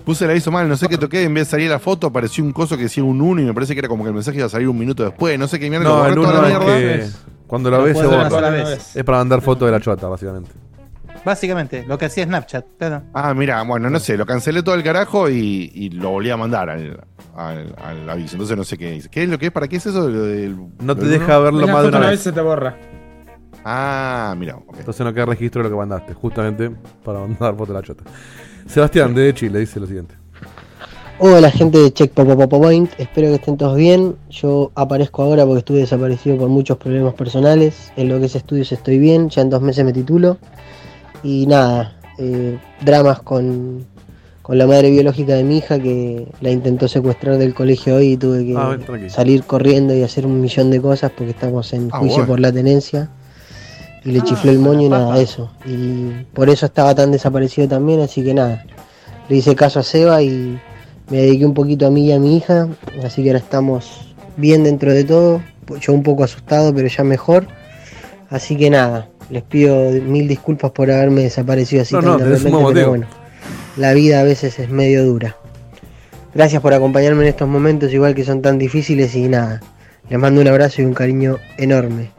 Puse 0.04 0.26
el 0.26 0.30
aviso 0.30 0.52
mal, 0.52 0.68
no 0.68 0.76
sé 0.76 0.86
qué 0.86 0.96
toqué, 0.96 1.24
en 1.24 1.34
vez 1.34 1.48
de 1.48 1.50
salir 1.50 1.68
la 1.68 1.80
foto 1.80 2.06
apareció 2.06 2.44
un 2.44 2.52
coso 2.52 2.76
que 2.76 2.84
decía 2.84 3.02
un 3.02 3.20
1 3.20 3.42
y 3.42 3.44
me 3.46 3.52
parece 3.52 3.74
que 3.74 3.80
era 3.80 3.88
como 3.88 4.04
que 4.04 4.08
el 4.10 4.14
mensaje 4.14 4.38
iba 4.38 4.46
a 4.46 4.50
salir 4.50 4.68
un 4.68 4.78
minuto 4.78 5.02
después, 5.02 5.36
no 5.40 5.48
sé 5.48 5.58
qué 5.58 5.68
mierda. 5.68 5.88
No, 5.88 6.06
el 6.06 6.14
toda 6.14 6.30
uno 6.30 6.42
la 6.42 6.48
es 6.48 6.58
mierda. 6.60 7.06
que 7.06 7.10
cuando 7.50 7.70
lo 7.70 7.78
No 7.78 7.82
ves 7.84 7.98
se 7.98 8.06
borra. 8.06 8.30
sola 8.30 8.50
vez. 8.50 8.96
Es 8.96 9.04
para 9.04 9.18
mandar 9.18 9.42
fotos 9.42 9.66
de 9.66 9.72
la 9.72 9.80
chota, 9.80 10.06
básicamente. 10.08 10.50
Básicamente, 11.24 11.84
lo 11.86 11.98
que 11.98 12.06
hacía 12.06 12.24
Snapchat, 12.24 12.64
claro. 12.78 13.02
Ah, 13.12 13.34
mira, 13.34 13.60
bueno, 13.64 13.90
no 13.90 13.98
sé, 14.00 14.16
lo 14.16 14.24
cancelé 14.24 14.62
todo 14.62 14.74
el 14.76 14.82
carajo 14.82 15.28
y, 15.28 15.70
y 15.74 15.90
lo 15.90 16.10
volví 16.10 16.30
a 16.30 16.36
mandar 16.38 16.70
al, 16.70 16.98
al- 17.36 17.74
al 17.84 18.08
aviso. 18.08 18.36
Entonces 18.36 18.56
no 18.56 18.64
sé 18.64 18.78
qué 18.78 18.92
dice. 18.92 19.08
¿Qué 19.10 19.24
es 19.24 19.28
lo 19.28 19.38
que 19.38 19.46
es? 19.46 19.52
¿Para 19.52 19.68
qué 19.68 19.76
es 19.76 19.84
eso? 19.86 20.08
Lo 20.08 20.22
del- 20.22 20.56
No 20.80 20.94
te 20.96 21.02
lo 21.02 21.08
del 21.08 21.18
deja 21.20 21.34
uno? 21.36 21.42
verlo 21.42 21.66
la 21.66 21.72
más 21.72 21.82
de 21.82 21.88
una 21.88 21.98
vez. 21.98 22.10
vez 22.10 22.20
se 22.20 22.32
te 22.32 22.40
borra. 22.40 22.74
Ah, 23.64 24.34
mira, 24.38 24.56
ok. 24.56 24.76
Entonces 24.78 25.04
no 25.04 25.12
queda 25.12 25.26
registro 25.26 25.62
de 25.62 25.68
lo 25.68 25.74
que 25.74 25.78
mandaste, 25.78 26.14
justamente 26.14 26.70
para 27.04 27.18
mandar 27.20 27.52
fotos 27.52 27.68
de 27.68 27.74
la 27.74 27.82
chota. 27.82 28.04
Sebastián, 28.66 29.14
de 29.14 29.34
Chile, 29.34 29.58
dice 29.58 29.78
lo 29.78 29.86
siguiente. 29.86 30.14
Hola 31.22 31.50
gente 31.50 31.76
de 31.76 31.92
Check 31.92 32.12
Point, 32.12 32.90
espero 32.98 33.28
que 33.28 33.34
estén 33.34 33.58
todos 33.58 33.76
bien. 33.76 34.16
Yo 34.30 34.72
aparezco 34.74 35.22
ahora 35.22 35.44
porque 35.44 35.58
estuve 35.58 35.78
desaparecido 35.80 36.38
por 36.38 36.48
muchos 36.48 36.78
problemas 36.78 37.12
personales. 37.12 37.92
En 37.96 38.08
lo 38.08 38.18
que 38.18 38.26
es 38.26 38.36
estudios 38.36 38.72
estoy 38.72 38.98
bien, 38.98 39.28
ya 39.28 39.42
en 39.42 39.50
dos 39.50 39.60
meses 39.60 39.84
me 39.84 39.92
titulo. 39.92 40.38
Y 41.22 41.46
nada, 41.46 41.92
eh, 42.16 42.56
dramas 42.80 43.20
con, 43.20 43.84
con 44.40 44.56
la 44.56 44.66
madre 44.66 44.90
biológica 44.90 45.34
de 45.34 45.44
mi 45.44 45.58
hija 45.58 45.78
que 45.78 46.26
la 46.40 46.50
intentó 46.50 46.88
secuestrar 46.88 47.36
del 47.36 47.52
colegio 47.52 47.96
hoy 47.96 48.12
y 48.12 48.16
tuve 48.16 48.46
que 48.46 48.54
Ah, 48.56 48.78
salir 49.08 49.44
corriendo 49.44 49.94
y 49.94 50.02
hacer 50.02 50.24
un 50.24 50.40
millón 50.40 50.70
de 50.70 50.80
cosas 50.80 51.12
porque 51.14 51.32
estamos 51.32 51.70
en 51.74 51.90
Ah, 51.92 51.98
juicio 51.98 52.16
bueno. 52.20 52.28
por 52.28 52.40
la 52.40 52.50
tenencia. 52.50 53.10
Y 54.06 54.12
le 54.12 54.22
chifló 54.22 54.50
el 54.52 54.58
moño 54.58 54.86
y 54.86 54.88
nada, 54.88 55.20
eso. 55.20 55.50
Y 55.66 56.24
por 56.32 56.48
eso 56.48 56.64
estaba 56.64 56.94
tan 56.94 57.10
desaparecido 57.12 57.68
también, 57.68 58.00
así 58.00 58.24
que 58.24 58.32
nada. 58.32 58.64
Le 59.28 59.36
hice 59.36 59.54
caso 59.54 59.80
a 59.80 59.82
Seba 59.82 60.22
y 60.22 60.58
me 61.10 61.18
dediqué 61.18 61.44
un 61.44 61.54
poquito 61.54 61.86
a 61.86 61.90
mí 61.90 62.06
y 62.06 62.12
a 62.12 62.18
mi 62.18 62.36
hija, 62.36 62.68
así 63.04 63.22
que 63.22 63.30
ahora 63.30 63.38
estamos 63.40 64.14
bien 64.36 64.64
dentro 64.64 64.92
de 64.94 65.04
todo. 65.04 65.42
Yo 65.80 65.92
un 65.92 66.02
poco 66.02 66.24
asustado, 66.24 66.74
pero 66.74 66.88
ya 66.88 67.04
mejor. 67.04 67.46
Así 68.28 68.56
que 68.56 68.70
nada, 68.70 69.08
les 69.28 69.42
pido 69.42 69.90
mil 69.90 70.26
disculpas 70.28 70.70
por 70.72 70.90
haberme 70.90 71.22
desaparecido 71.22 71.82
así 71.82 71.94
No, 71.94 72.00
tan 72.00 72.10
no, 72.10 72.18
de 72.18 72.24
repente, 72.24 72.44
pero 72.50 72.60
motivo. 72.60 72.88
bueno, 72.88 73.06
la 73.76 73.92
vida 73.92 74.20
a 74.20 74.24
veces 74.24 74.58
es 74.58 74.68
medio 74.70 75.04
dura. 75.04 75.36
Gracias 76.34 76.62
por 76.62 76.72
acompañarme 76.74 77.22
en 77.22 77.28
estos 77.28 77.48
momentos, 77.48 77.92
igual 77.92 78.14
que 78.14 78.24
son 78.24 78.40
tan 78.42 78.56
difíciles 78.58 79.14
y 79.16 79.28
nada. 79.28 79.60
Les 80.08 80.18
mando 80.18 80.40
un 80.40 80.48
abrazo 80.48 80.82
y 80.82 80.84
un 80.84 80.94
cariño 80.94 81.38
enorme. 81.56 82.10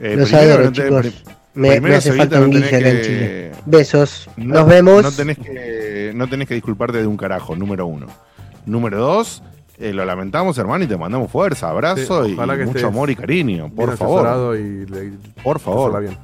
Eh, 0.00 0.14
Los 0.16 0.28
primero, 0.30 0.52
adoro, 0.54 0.64
no 0.64 0.72
te- 0.72 0.82
chicos. 0.82 1.24
Me, 1.56 1.70
primero, 1.72 1.88
me 1.92 1.96
hace 1.96 2.12
falta 2.12 2.38
no 2.38 2.44
un 2.44 2.52
tenés 2.52 2.72
en 2.72 3.02
Chile. 3.02 3.52
Besos, 3.64 4.28
no- 4.36 4.54
nos 4.54 4.66
vemos. 4.68 5.02
No 5.02 5.10
tenés, 5.10 5.38
que, 5.38 6.12
no 6.14 6.28
tenés 6.28 6.46
que 6.46 6.54
disculparte 6.54 6.98
de 6.98 7.06
un 7.06 7.16
carajo, 7.16 7.56
número 7.56 7.86
uno. 7.86 8.06
Número 8.66 8.98
dos, 8.98 9.42
eh, 9.78 9.92
lo 9.92 10.04
lamentamos, 10.04 10.56
hermano, 10.58 10.84
y 10.84 10.86
te 10.86 10.96
mandamos 10.96 11.30
fuerza, 11.30 11.70
abrazo 11.70 12.24
Sí, 12.26 12.32
y 12.32 12.64
mucho 12.64 12.86
amor 12.88 13.10
y 13.10 13.16
cariño. 13.16 13.70
Por 13.74 13.96
favor. 13.96 14.26
asesorado 14.26 14.56
y 14.56 14.86
le- 14.86 15.12
Por 15.42 15.58
favor. 15.58 16.00
bien. 16.00 16.18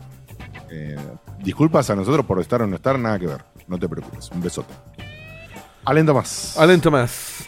Eh, 0.71 0.97
disculpas 1.43 1.89
a 1.91 1.97
nosotros 1.97 2.25
por 2.27 2.41
estar 2.41 2.63
o 2.63 2.67
no 2.67 2.77
estar, 2.77 2.99
nada 2.99 3.19
que 3.19 3.27
ver. 3.27 3.43
No 3.67 3.79
te 3.79 3.89
preocupes. 3.89 4.31
Un 4.31 4.41
besote. 4.43 4.73
Alento 5.85 6.15
más. 6.15 6.57
Alento 6.59 6.91
más. 6.91 7.47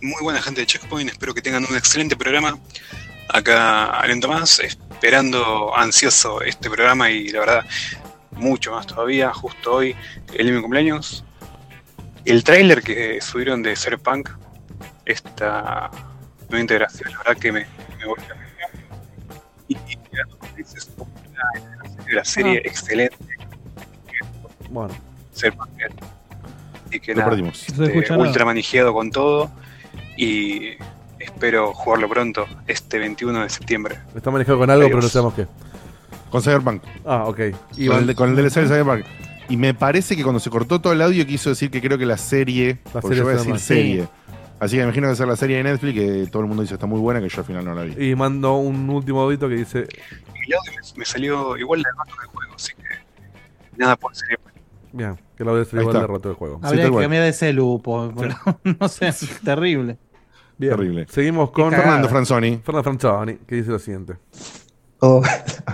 Muy 0.00 0.22
buena 0.22 0.40
gente 0.40 0.60
de 0.60 0.66
Checkpoint, 0.66 1.10
espero 1.10 1.34
que 1.34 1.42
tengan 1.42 1.64
un 1.68 1.76
excelente 1.76 2.16
programa. 2.16 2.56
Acá 3.28 3.86
Alento 4.00 4.28
más, 4.28 4.60
esperando 4.60 5.76
ansioso 5.76 6.42
este 6.42 6.70
programa 6.70 7.10
y 7.10 7.28
la 7.28 7.40
verdad, 7.40 7.64
mucho 8.32 8.72
más 8.72 8.86
todavía, 8.86 9.32
justo 9.32 9.74
hoy, 9.74 9.96
el 10.34 10.46
de 10.46 10.52
mi 10.52 10.60
cumpleaños. 10.60 11.24
El 12.24 12.42
tráiler 12.44 12.82
que 12.82 13.20
subieron 13.20 13.62
de 13.62 13.76
Cyberpunk, 13.76 14.30
esta 15.04 15.90
nueva 16.48 16.60
integración, 16.60 17.12
la 17.12 17.18
verdad 17.18 17.36
que 17.36 17.52
me, 17.52 17.66
me 17.98 18.06
volvió 18.06 18.34
a. 18.34 18.46
Y, 19.68 19.74
y 19.74 19.96
como 19.96 20.56
dices, 20.56 20.88
la, 22.12 22.24
serie 22.24 22.58
excelente, 22.64 23.16
Bueno, 24.70 24.94
Cyberpunk. 25.34 25.70
Así 26.88 27.00
que 27.00 27.12
Lo 27.12 27.18
nada, 27.18 27.30
perdimos. 27.30 27.66
Nada. 27.76 28.18
ultra 28.18 28.44
manijeado 28.44 28.92
con 28.92 29.10
todo. 29.10 29.50
y 30.16 30.76
espero 31.26 31.72
jugarlo 31.74 32.08
pronto, 32.08 32.46
este 32.66 32.98
21 32.98 33.42
de 33.42 33.48
septiembre. 33.50 33.98
Está 34.14 34.30
manejado 34.30 34.58
con 34.58 34.70
algo, 34.70 34.82
Adiós. 34.86 34.90
pero 34.96 35.02
no 35.02 35.08
sabemos 35.08 35.34
qué. 35.34 35.46
Con 36.30 36.42
Cyberpunk. 36.42 36.82
Ah, 37.04 37.24
ok. 37.26 37.40
Y 37.76 37.86
con, 37.88 37.98
el, 37.98 38.06
de- 38.08 38.14
con 38.14 38.30
el 38.30 38.36
DLC 38.36 38.60
de 38.62 38.66
Cyberpunk. 38.68 39.04
Y 39.48 39.56
me 39.56 39.74
parece 39.74 40.16
que 40.16 40.22
cuando 40.24 40.40
se 40.40 40.50
cortó 40.50 40.80
todo 40.80 40.92
el 40.92 41.00
audio 41.02 41.24
quiso 41.26 41.50
decir 41.50 41.70
que 41.70 41.80
creo 41.80 41.98
que 41.98 42.06
la 42.06 42.16
serie. 42.16 42.78
La 42.92 43.00
serie 43.02 43.18
yo 43.18 43.24
voy 43.24 43.34
a 43.34 43.36
decir 43.36 43.58
serie. 43.60 44.08
Así 44.58 44.72
que 44.72 44.78
me 44.78 44.84
imagino 44.84 45.02
que 45.04 45.08
va 45.08 45.12
a 45.12 45.16
ser 45.16 45.28
la 45.28 45.36
serie 45.36 45.58
de 45.58 45.64
Netflix 45.64 45.94
que 45.94 46.26
todo 46.30 46.42
el 46.42 46.48
mundo 46.48 46.62
dice 46.62 46.74
está 46.74 46.86
muy 46.86 46.98
buena, 46.98 47.20
que 47.20 47.28
yo 47.28 47.40
al 47.40 47.44
final 47.44 47.64
no 47.64 47.74
la 47.74 47.82
vi. 47.82 48.10
Y 48.10 48.14
mando 48.16 48.56
un 48.56 48.88
último 48.90 49.20
audito 49.20 49.48
que 49.48 49.54
dice. 49.56 49.80
El 49.80 50.54
audio 50.54 50.72
me, 50.72 50.98
me 50.98 51.04
salió 51.04 51.56
igual 51.58 51.82
de 51.82 51.88
rato 51.96 52.20
del 52.20 52.28
juego, 52.30 52.54
así 52.54 52.72
que 52.74 53.76
nada 53.76 53.96
puede 53.96 54.16
ser 54.16 54.40
Bien, 54.92 55.18
que 55.36 55.44
la 55.44 55.50
audio 55.50 55.62
Ahí 55.62 55.68
igual 55.80 55.88
está. 55.88 56.00
de 56.00 56.06
roto 56.06 56.30
el 56.30 56.34
juego. 56.36 56.58
Habría 56.62 56.84
tal 56.84 56.92
que 56.94 57.00
cambiar 57.02 57.22
ese 57.24 57.52
lupo. 57.52 58.10
pero 58.18 58.34
no 58.80 58.88
sé, 58.88 59.08
es 59.08 59.28
terrible. 59.44 59.98
Bien. 60.58 60.74
Terrible. 60.74 61.06
Seguimos 61.08 61.50
con. 61.50 61.70
Fernando 61.70 62.08
Franzoni. 62.08 62.60
Fernando 62.64 62.82
Franzoni, 62.84 63.34
que 63.46 63.56
dice 63.56 63.70
lo 63.70 63.78
siguiente. 63.78 64.14
Oh, 65.00 65.22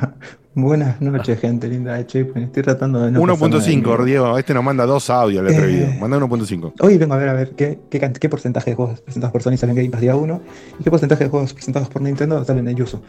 buenas 0.55 1.01
noches, 1.01 1.39
gente 1.41 1.69
linda 1.69 1.95
de 1.95 2.07
Checkpoint. 2.07 2.49
Estoy 2.49 2.63
tratando 2.65 3.01
de 3.01 3.13
no 3.13 3.21
pasarme 3.21 3.57
de 3.61 3.63
1.5, 3.83 3.99
mí. 4.01 4.05
Diego. 4.07 4.39
Este 4.39 4.53
nos 4.55 4.65
manda 4.65 4.85
dos 4.85 5.09
audios 5.11 5.41
al 5.41 5.53
Eh. 5.53 5.57
atrevido. 5.57 5.89
Manda 6.01 6.19
1.5. 6.19 6.73
Hoy 6.81 6.99
vengo 6.99 7.15
a 7.15 7.19
ver 7.19 7.29
a 7.29 7.33
ver 7.35 7.51
qué, 7.55 7.79
qué, 7.89 8.29
porcentaje 8.29 8.71
de 8.71 8.77
juegos 8.77 9.01
presentados 9.01 9.33
por 9.33 9.43
Sony 9.43 9.57
salen 9.57 9.77
en 9.77 9.85
Game 9.85 9.91
Pass 9.91 10.01
día 10.01 10.17
1 10.17 10.41
y 10.81 10.83
qué 10.83 10.91
porcentaje 10.91 11.25
de 11.25 11.31
juegos 11.31 11.55
presentados 11.55 11.89
por 11.89 12.03
Nintendo 12.03 12.45
salen 12.45 12.67
en 12.67 12.77
Yuzu. 12.77 13.01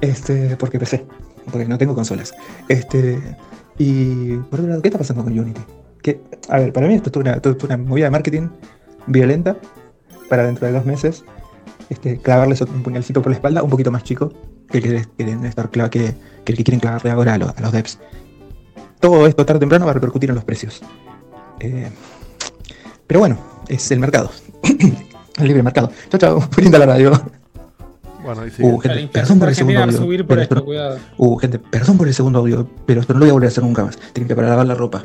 Este, 0.00 0.56
porque 0.56 0.80
PC, 0.80 1.06
porque 1.50 1.66
no 1.68 1.78
tengo 1.78 1.94
consolas. 1.94 2.34
Este, 2.68 3.20
y 3.78 4.34
por 4.36 4.58
otro 4.58 4.68
lado, 4.68 4.82
¿qué 4.82 4.88
está 4.88 4.98
pasando 4.98 5.22
con 5.22 5.38
Unity? 5.38 5.60
Que, 6.02 6.20
a 6.48 6.58
ver, 6.58 6.72
para 6.72 6.88
mí 6.88 6.94
esto 6.94 7.10
es 7.10 7.16
una, 7.16 7.34
esto 7.34 7.50
es 7.52 7.64
una 7.64 7.76
movida 7.76 8.06
de 8.06 8.10
marketing 8.10 8.48
violenta 9.06 9.56
para 10.34 10.46
dentro 10.46 10.66
de 10.66 10.72
dos 10.72 10.84
meses 10.84 11.24
este, 11.90 12.18
clavarles 12.18 12.60
un 12.62 12.82
puñalcito 12.82 13.22
por 13.22 13.30
la 13.30 13.36
espalda 13.36 13.62
un 13.62 13.70
poquito 13.70 13.90
más 13.92 14.02
chico 14.02 14.32
que 14.70 14.78
el 14.78 14.82
que 14.84 15.04
quieren 15.16 15.44
estar 15.44 15.70
clava- 15.70 15.90
que, 15.90 16.14
que 16.44 16.52
el 16.52 16.56
que 16.58 16.64
quieren 16.64 16.80
clavarle 16.80 17.10
ahora 17.12 17.34
a, 17.34 17.38
los- 17.38 17.56
a 17.56 17.60
los 17.60 17.70
devs. 17.72 17.98
Todo 18.98 19.26
esto 19.26 19.44
tarde 19.46 19.58
o 19.58 19.60
temprano 19.60 19.84
va 19.84 19.90
a 19.92 19.94
repercutir 19.94 20.30
en 20.30 20.34
los 20.36 20.44
precios. 20.44 20.80
Eh, 21.60 21.88
pero 23.06 23.20
bueno, 23.20 23.38
es 23.68 23.90
el 23.92 24.00
mercado. 24.00 24.30
el 25.38 25.46
libre 25.46 25.62
mercado. 25.62 25.90
Chao, 26.10 26.18
chao. 26.18 26.48
Linda 26.56 26.78
la 26.78 26.86
radio. 26.86 27.12
Bueno, 28.24 28.46
y 28.46 28.48
Uh, 28.48 28.50
sigue. 28.50 28.70
gente, 28.80 28.88
La 28.94 29.00
inflación 29.02 29.12
perdón 29.12 29.38
por 29.38 29.48
el 29.50 29.54
segundo 29.54 29.80
audio. 29.82 30.26
por 30.26 30.38
esto. 30.38 30.64
Uh, 31.18 31.36
gente, 31.36 31.58
perdón 31.58 31.98
por 31.98 32.08
el 32.08 32.14
segundo 32.14 32.38
audio, 32.40 32.66
pero 32.86 33.02
esto 33.02 33.12
no 33.12 33.18
lo 33.20 33.26
voy 33.26 33.30
a 33.30 33.32
volver 33.34 33.48
a 33.48 33.50
hacer 33.50 33.62
nunca 33.64 33.84
más. 33.84 33.98
Tienen 34.14 34.26
que 34.28 34.34
para 34.34 34.48
lavar 34.48 34.66
la 34.66 34.74
ropa. 34.74 35.02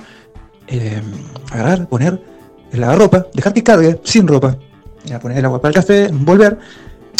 Eh, 0.67 1.01
agarrar, 1.51 1.87
poner 1.89 2.21
el 2.71 2.79
lavarropa, 2.79 3.27
dejar 3.33 3.53
que 3.53 3.63
cargue 3.63 3.99
sin 4.05 4.25
ropa. 4.27 4.57
Ya, 5.05 5.19
poner 5.19 5.37
el 5.37 5.45
agua 5.45 5.61
para 5.61 5.69
el 5.69 5.75
café, 5.75 6.09
volver. 6.11 6.57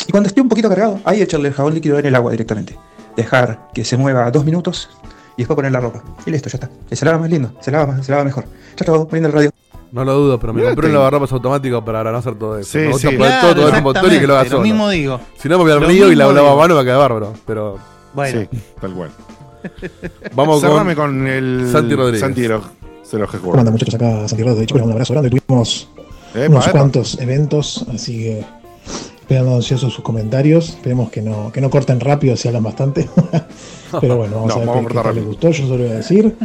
Y 0.08 0.12
cuando 0.12 0.28
esté 0.28 0.42
un 0.42 0.50
poquito 0.50 0.70
cargado, 0.70 1.00
ahí 1.06 1.22
echarle 1.22 1.50
el 1.50 1.54
jabón 1.54 1.74
líquido 1.74 2.00
en 2.00 2.06
el 2.06 2.16
agua 2.16 2.32
directamente. 2.32 2.78
Dejar 3.16 3.68
que 3.74 3.84
se 3.84 3.98
mueva 3.98 4.30
dos 4.32 4.46
minutos 4.46 4.90
y 5.36 5.42
después 5.42 5.56
poner 5.56 5.72
la 5.72 5.80
ropa. 5.80 6.04
Y 6.26 6.32
listo, 6.32 6.50
ya 6.50 6.58
está. 6.58 6.70
Y 6.90 6.96
se 6.96 7.06
lava 7.06 7.18
más 7.18 7.30
lindo, 7.30 7.54
se 7.62 7.72
lava 7.72 7.94
más, 7.94 8.06
se 8.06 8.12
lava 8.12 8.24
mejor. 8.24 8.46
Chao, 8.76 8.86
chao, 8.86 9.10
linda 9.12 9.30
la 9.30 9.36
radio. 9.36 9.52
No 9.92 10.06
lo 10.06 10.14
dudo, 10.14 10.40
pero 10.40 10.54
me 10.54 10.64
compré 10.64 10.88
un 10.88 10.94
lavarropas 10.94 11.32
automático 11.32 11.84
para 11.84 12.04
no 12.12 12.18
hacer 12.18 12.36
todo 12.36 12.60
eso. 12.60 12.72
Sí, 12.72 12.78
me 12.80 12.92
gusta 12.92 13.10
sí. 13.10 13.18
poner 13.18 13.32
Claro, 13.32 13.56
todo, 13.56 13.66
todo 13.68 13.76
el 13.78 13.84
motor 13.84 14.14
y 14.14 14.20
que 14.20 14.28
lo 14.28 14.36
haga 14.36 14.46
solo. 14.46 14.58
Lo 14.58 14.64
mismo 14.64 14.90
digo. 14.90 15.20
Si 15.38 15.50
no, 15.50 15.58
me 15.58 15.64
voy 15.64 15.74
al 15.74 15.82
río 15.82 16.12
y 16.12 16.16
la 16.16 16.32
lavo 16.32 16.50
a 16.50 16.56
mano 16.56 16.76
va 16.76 16.82
a 16.82 16.84
quedar 16.84 17.00
bárbaro. 17.00 17.34
Pero 17.46 17.80
Bueno, 18.14 18.42
Sí, 18.42 18.60
tal 18.80 18.94
cual. 18.94 19.10
vamos 20.36 20.62
Cerrame 20.62 20.96
con. 20.96 21.18
con, 21.18 21.28
el. 21.28 21.70
Santi 21.72 21.96
Rodríguez. 21.96 22.22
Santi 22.22 22.42
de 22.42 22.50
los, 22.50 22.64
de 23.12 23.20
los 23.20 23.30
¿Cómo 23.32 23.58
andan 23.58 23.74
muchachos 23.74 23.96
acá? 23.96 24.28
Santi 24.28 24.44
de 24.44 24.50
mando 24.54 24.86
un 24.86 24.92
abrazo 24.92 25.14
grande. 25.14 25.30
Tuvimos 25.30 25.90
Epa, 26.36 26.48
unos 26.48 26.68
cuantos 26.70 27.20
eventos, 27.20 27.86
así 27.94 28.18
que 28.18 28.46
esperando 29.22 29.56
ansiosos 29.56 29.94
sus 29.94 30.04
comentarios. 30.04 30.70
Esperemos 30.70 31.10
que 31.12 31.22
no, 31.22 31.52
que 31.52 31.62
no 31.62 31.70
corten 31.70 32.00
rápido 32.00 32.36
si 32.36 32.48
hablan 32.48 32.64
bastante. 32.64 33.08
Pero 34.02 34.18
bueno, 34.18 34.36
vamos 34.36 34.50
No, 34.56 34.56
a 34.56 34.60
ver 34.60 34.68
vamos 34.68 34.86
a 34.86 34.88
qué, 34.88 34.94
tal 34.96 35.16
les 35.16 35.26
gustó. 35.26 35.52
Yo 35.52 35.68
solo 35.68 35.84
voy 35.84 35.94
a 35.94 35.98
decir 35.98 36.36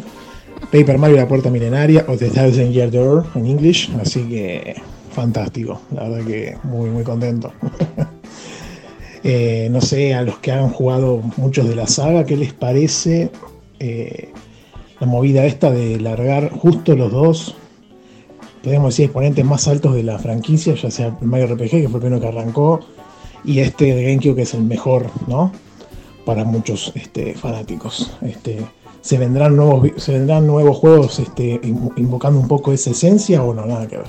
Paper 0.71 0.99
Mario 0.99 1.17
la 1.17 1.29
puerta 1.29 1.51
milenaria 1.51 2.05
o 2.09 2.17
The 2.17 2.31
Thousand 2.31 2.73
Year 2.73 2.91
Door 2.91 3.27
en 3.35 3.47
English. 3.47 3.91
Así 4.01 4.23
que 4.29 4.75
fantástico. 5.13 5.81
La 5.95 6.09
verdad 6.09 6.27
que 6.27 6.57
muy, 6.65 6.91
muy 6.91 7.03
contento. 7.03 7.53
Eh, 9.27 9.69
no 9.71 9.81
sé, 9.81 10.13
a 10.13 10.21
los 10.21 10.39
que 10.41 10.53
han 10.53 10.69
jugado 10.69 11.23
muchos 11.39 11.67
de 11.67 11.75
la 11.75 11.87
saga, 11.87 12.27
¿qué 12.27 12.37
les 12.37 12.53
parece 12.53 13.31
eh, 13.79 14.29
la 15.01 15.07
movida 15.07 15.47
esta 15.47 15.71
de 15.71 15.99
largar 15.99 16.51
justo 16.51 16.95
los 16.95 17.11
dos, 17.11 17.57
podríamos 18.65 18.95
decir, 18.95 19.05
exponentes 19.05 19.45
más 19.45 19.69
altos 19.69 19.95
de 19.95 20.03
la 20.03 20.19
franquicia, 20.19 20.75
ya 20.75 20.91
sea 20.91 21.17
el 21.21 21.29
Mario 21.29 21.55
RPG, 21.55 21.71
que 21.71 21.89
fue 21.89 21.99
el 21.99 22.01
primero 22.01 22.21
que 22.21 22.29
arrancó, 22.29 22.81
y 23.45 23.61
este 23.61 23.95
de 23.95 24.03
GameCube, 24.05 24.37
que 24.37 24.43
es 24.43 24.55
el 24.55 24.63
mejor, 24.63 25.07
¿no? 25.29 25.53
Para 26.25 26.45
muchos 26.45 26.91
este, 26.95 27.35
fanáticos. 27.35 28.17
Este, 28.23 28.65
¿se, 29.03 29.19
vendrán 29.19 29.55
nuevos, 29.55 29.91
¿Se 29.99 30.13
vendrán 30.13 30.47
nuevos 30.47 30.79
juegos 30.79 31.19
este, 31.19 31.61
in- 31.63 31.93
invocando 31.97 32.41
un 32.41 32.49
poco 32.49 32.73
esa 32.73 32.91
esencia 32.91 33.43
o 33.43 33.53
no? 33.53 33.67
Nada 33.67 33.87
que 33.87 33.99
ver. 33.99 34.07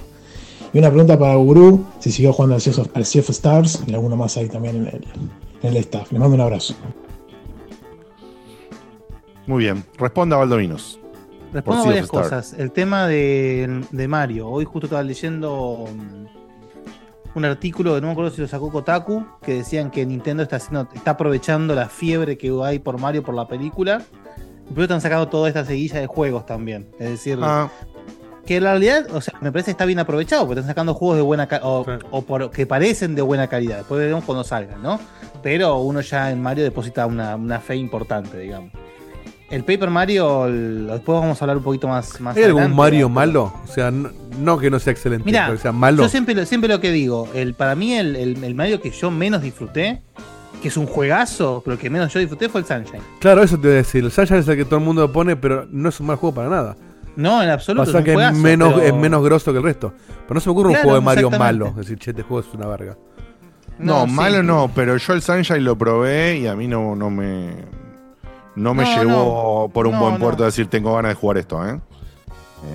Y 0.74 0.80
una 0.80 0.90
pregunta 0.90 1.20
para 1.20 1.36
Guru, 1.36 1.86
si 2.00 2.12
siguió 2.12 2.34
jugando 2.34 2.56
al 2.56 2.62
Sea 2.62 2.74
of, 2.82 2.90
al 2.94 3.02
Stars 3.04 3.84
y 3.88 3.94
alguno 3.94 4.16
más 4.16 4.38
ahí 4.38 4.48
también 4.48 4.78
en 4.78 4.88
el, 4.88 5.08
en 5.64 5.70
el 5.70 5.78
staff. 5.78 6.12
Le 6.12 6.20
mando 6.20 6.36
un 6.36 6.42
abrazo. 6.42 6.76
Muy 9.48 9.64
bien. 9.66 9.84
Responda 9.98 10.38
Valdominos. 10.38 11.00
Respondo 11.56 11.84
Sea 11.84 11.92
varias 11.92 12.08
cosas. 12.10 12.54
El 12.54 12.72
tema 12.72 13.08
de, 13.08 13.82
de 13.90 14.08
Mario. 14.10 14.50
Hoy 14.50 14.66
justo 14.66 14.88
estaba 14.88 15.02
leyendo 15.04 15.86
mm, 15.90 17.38
un 17.38 17.46
artículo, 17.46 18.00
no 18.02 18.08
me 18.08 18.12
acuerdo 18.12 18.32
si 18.32 18.42
lo 18.42 18.48
sacó 18.48 18.70
Kotaku, 18.72 19.26
que 19.42 19.56
decían 19.56 19.90
que 19.90 20.06
Nintendo 20.06 20.44
está 20.44 20.58
haciendo, 20.58 20.90
está 20.94 21.12
aprovechando 21.12 21.74
la 21.74 21.88
fiebre 21.88 22.38
que 22.38 22.52
hay 22.64 22.80
por 22.80 23.00
Mario 23.00 23.24
por 23.24 23.34
la 23.36 23.48
película. 23.48 24.02
Pero 24.70 24.82
están 24.84 25.00
sacando 25.00 25.28
toda 25.30 25.48
esta 25.48 25.64
seguilla 25.64 26.00
de 26.02 26.08
juegos 26.08 26.46
también. 26.46 26.90
Es 27.00 27.10
decir, 27.12 27.40
Ah, 27.42 27.70
que 28.46 28.58
en 28.58 28.64
realidad, 28.64 29.08
o 29.14 29.22
sea, 29.22 29.36
me 29.42 29.52
parece 29.52 29.68
que 29.68 29.72
está 29.72 29.86
bien 29.86 30.00
aprovechado, 30.00 30.46
porque 30.46 30.60
están 30.60 30.72
sacando 30.72 30.94
juegos 30.94 31.16
de 31.18 31.24
buena 31.24 31.48
calidad, 31.48 31.70
o, 31.72 31.84
Sí. 31.86 31.92
o 32.12 32.22
por- 32.24 32.52
que 32.52 32.66
parecen 32.68 33.16
de 33.16 33.22
buena 33.22 33.48
calidad. 33.48 33.78
Después 33.78 34.00
veremos 34.00 34.24
cuando 34.26 34.44
salgan, 34.44 34.82
¿no? 34.84 35.00
Pero 35.42 35.78
uno 35.80 36.02
ya 36.02 36.32
en 36.32 36.42
Mario 36.42 36.64
deposita 36.66 37.06
una, 37.06 37.36
una 37.38 37.60
fe 37.60 37.76
importante, 37.78 38.38
digamos. 38.40 38.72
El 39.50 39.64
Paper 39.64 39.90
Mario, 39.92 40.46
el- 40.48 40.88
después 40.88 41.20
vamos 41.22 41.40
a 41.42 41.46
hablar 41.46 41.58
un 41.58 41.64
poquito 41.64 41.88
más. 41.88 42.20
más 42.20 42.36
¿Hay 42.36 42.44
algún 42.44 42.76
Mario 42.76 43.08
¿no? 43.08 43.14
malo? 43.16 43.54
O 43.64 43.68
sea, 43.68 43.92
no, 43.92 44.10
no 44.40 44.58
que 44.58 44.72
no 44.72 44.80
sea 44.80 44.92
excelente, 44.92 45.24
Mira, 45.26 45.46
pero 45.46 45.58
que 45.58 45.62
sea 45.62 45.72
malo. 45.72 46.04
Yo 46.04 46.10
siempre, 46.10 46.34
lo- 46.34 46.46
siempre 46.46 46.68
lo 46.68 46.82
que 46.82 46.92
digo, 46.92 47.28
el, 47.36 47.54
para 47.54 47.76
mí 47.76 47.94
el, 47.94 48.16
el- 48.16 48.44
el 48.44 48.56
Mario 48.56 48.82
que 48.82 48.90
yo 48.92 49.12
menos 49.12 49.42
disfruté, 49.44 50.02
que 50.62 50.70
es 50.70 50.78
un 50.78 50.88
juegazo, 50.88 51.62
pero 51.64 51.78
que 51.78 51.90
menos 51.92 52.12
yo 52.12 52.20
disfruté 52.20 52.50
fue 52.50 52.62
el 52.62 52.68
Sunshine. 52.68 53.02
Claro, 53.20 53.44
eso 53.44 53.56
te 53.58 53.68
voy 53.68 53.74
a 53.76 53.78
decir. 53.78 54.04
El 54.04 54.12
Sunshine 54.12 54.40
es 54.40 54.48
el 54.48 54.56
que 54.58 54.66
todo 54.66 54.80
el 54.80 54.86
mundo 54.86 55.12
pone, 55.12 55.36
pero 55.36 55.68
no 55.70 55.90
es 55.90 56.00
un 56.00 56.08
mal 56.08 56.16
juego 56.16 56.34
para 56.36 56.50
nada. 56.50 56.76
No, 57.16 57.42
en 57.44 57.50
absoluto. 57.50 57.86
Pasa 57.86 57.92
es 57.92 57.98
un 58.00 58.04
que 58.04 58.12
es 58.12 58.16
juegazo, 58.16 58.40
menos, 58.42 58.74
pero- 58.74 58.86
es 58.88 58.94
menos 58.96 59.24
grosso 59.24 59.52
que 59.52 59.60
el 59.60 59.64
resto. 59.64 59.94
Pero 60.28 60.34
no 60.34 60.40
se 60.42 60.50
me 60.50 60.52
ocurre 60.54 60.70
un 60.70 60.76
juego 60.76 60.96
de 60.96 61.02
Mario 61.02 61.30
malo. 61.30 61.68
Es 61.68 61.76
decir, 61.76 62.00
che, 62.00 62.10
este 62.12 62.24
juego 62.24 62.46
es 62.48 62.54
una 62.56 62.66
verga. 62.68 62.98
no, 63.78 64.06
sí. 64.08 64.12
malo 64.12 64.42
no, 64.42 64.72
pero 64.74 64.98
yo 64.98 65.14
el 65.14 65.22
Sunshine 65.22 65.64
lo 65.64 65.78
probé 65.78 66.40
y 66.40 66.48
a 66.48 66.56
mí 66.56 66.68
no, 66.68 66.96
no 66.96 67.10
me. 67.12 67.54
No 68.56 68.74
me 68.74 68.84
No, 68.84 68.96
llevó 68.96 69.70
por 69.74 69.88
un 69.88 69.94
No, 69.94 70.00
buen 70.02 70.18
puerto 70.20 70.44
a 70.44 70.46
decir 70.48 70.68
tengo 70.68 70.96
ganas 70.96 71.10
de 71.12 71.16
jugar 71.16 71.38
esto, 71.38 71.68
¿eh? 71.68 71.80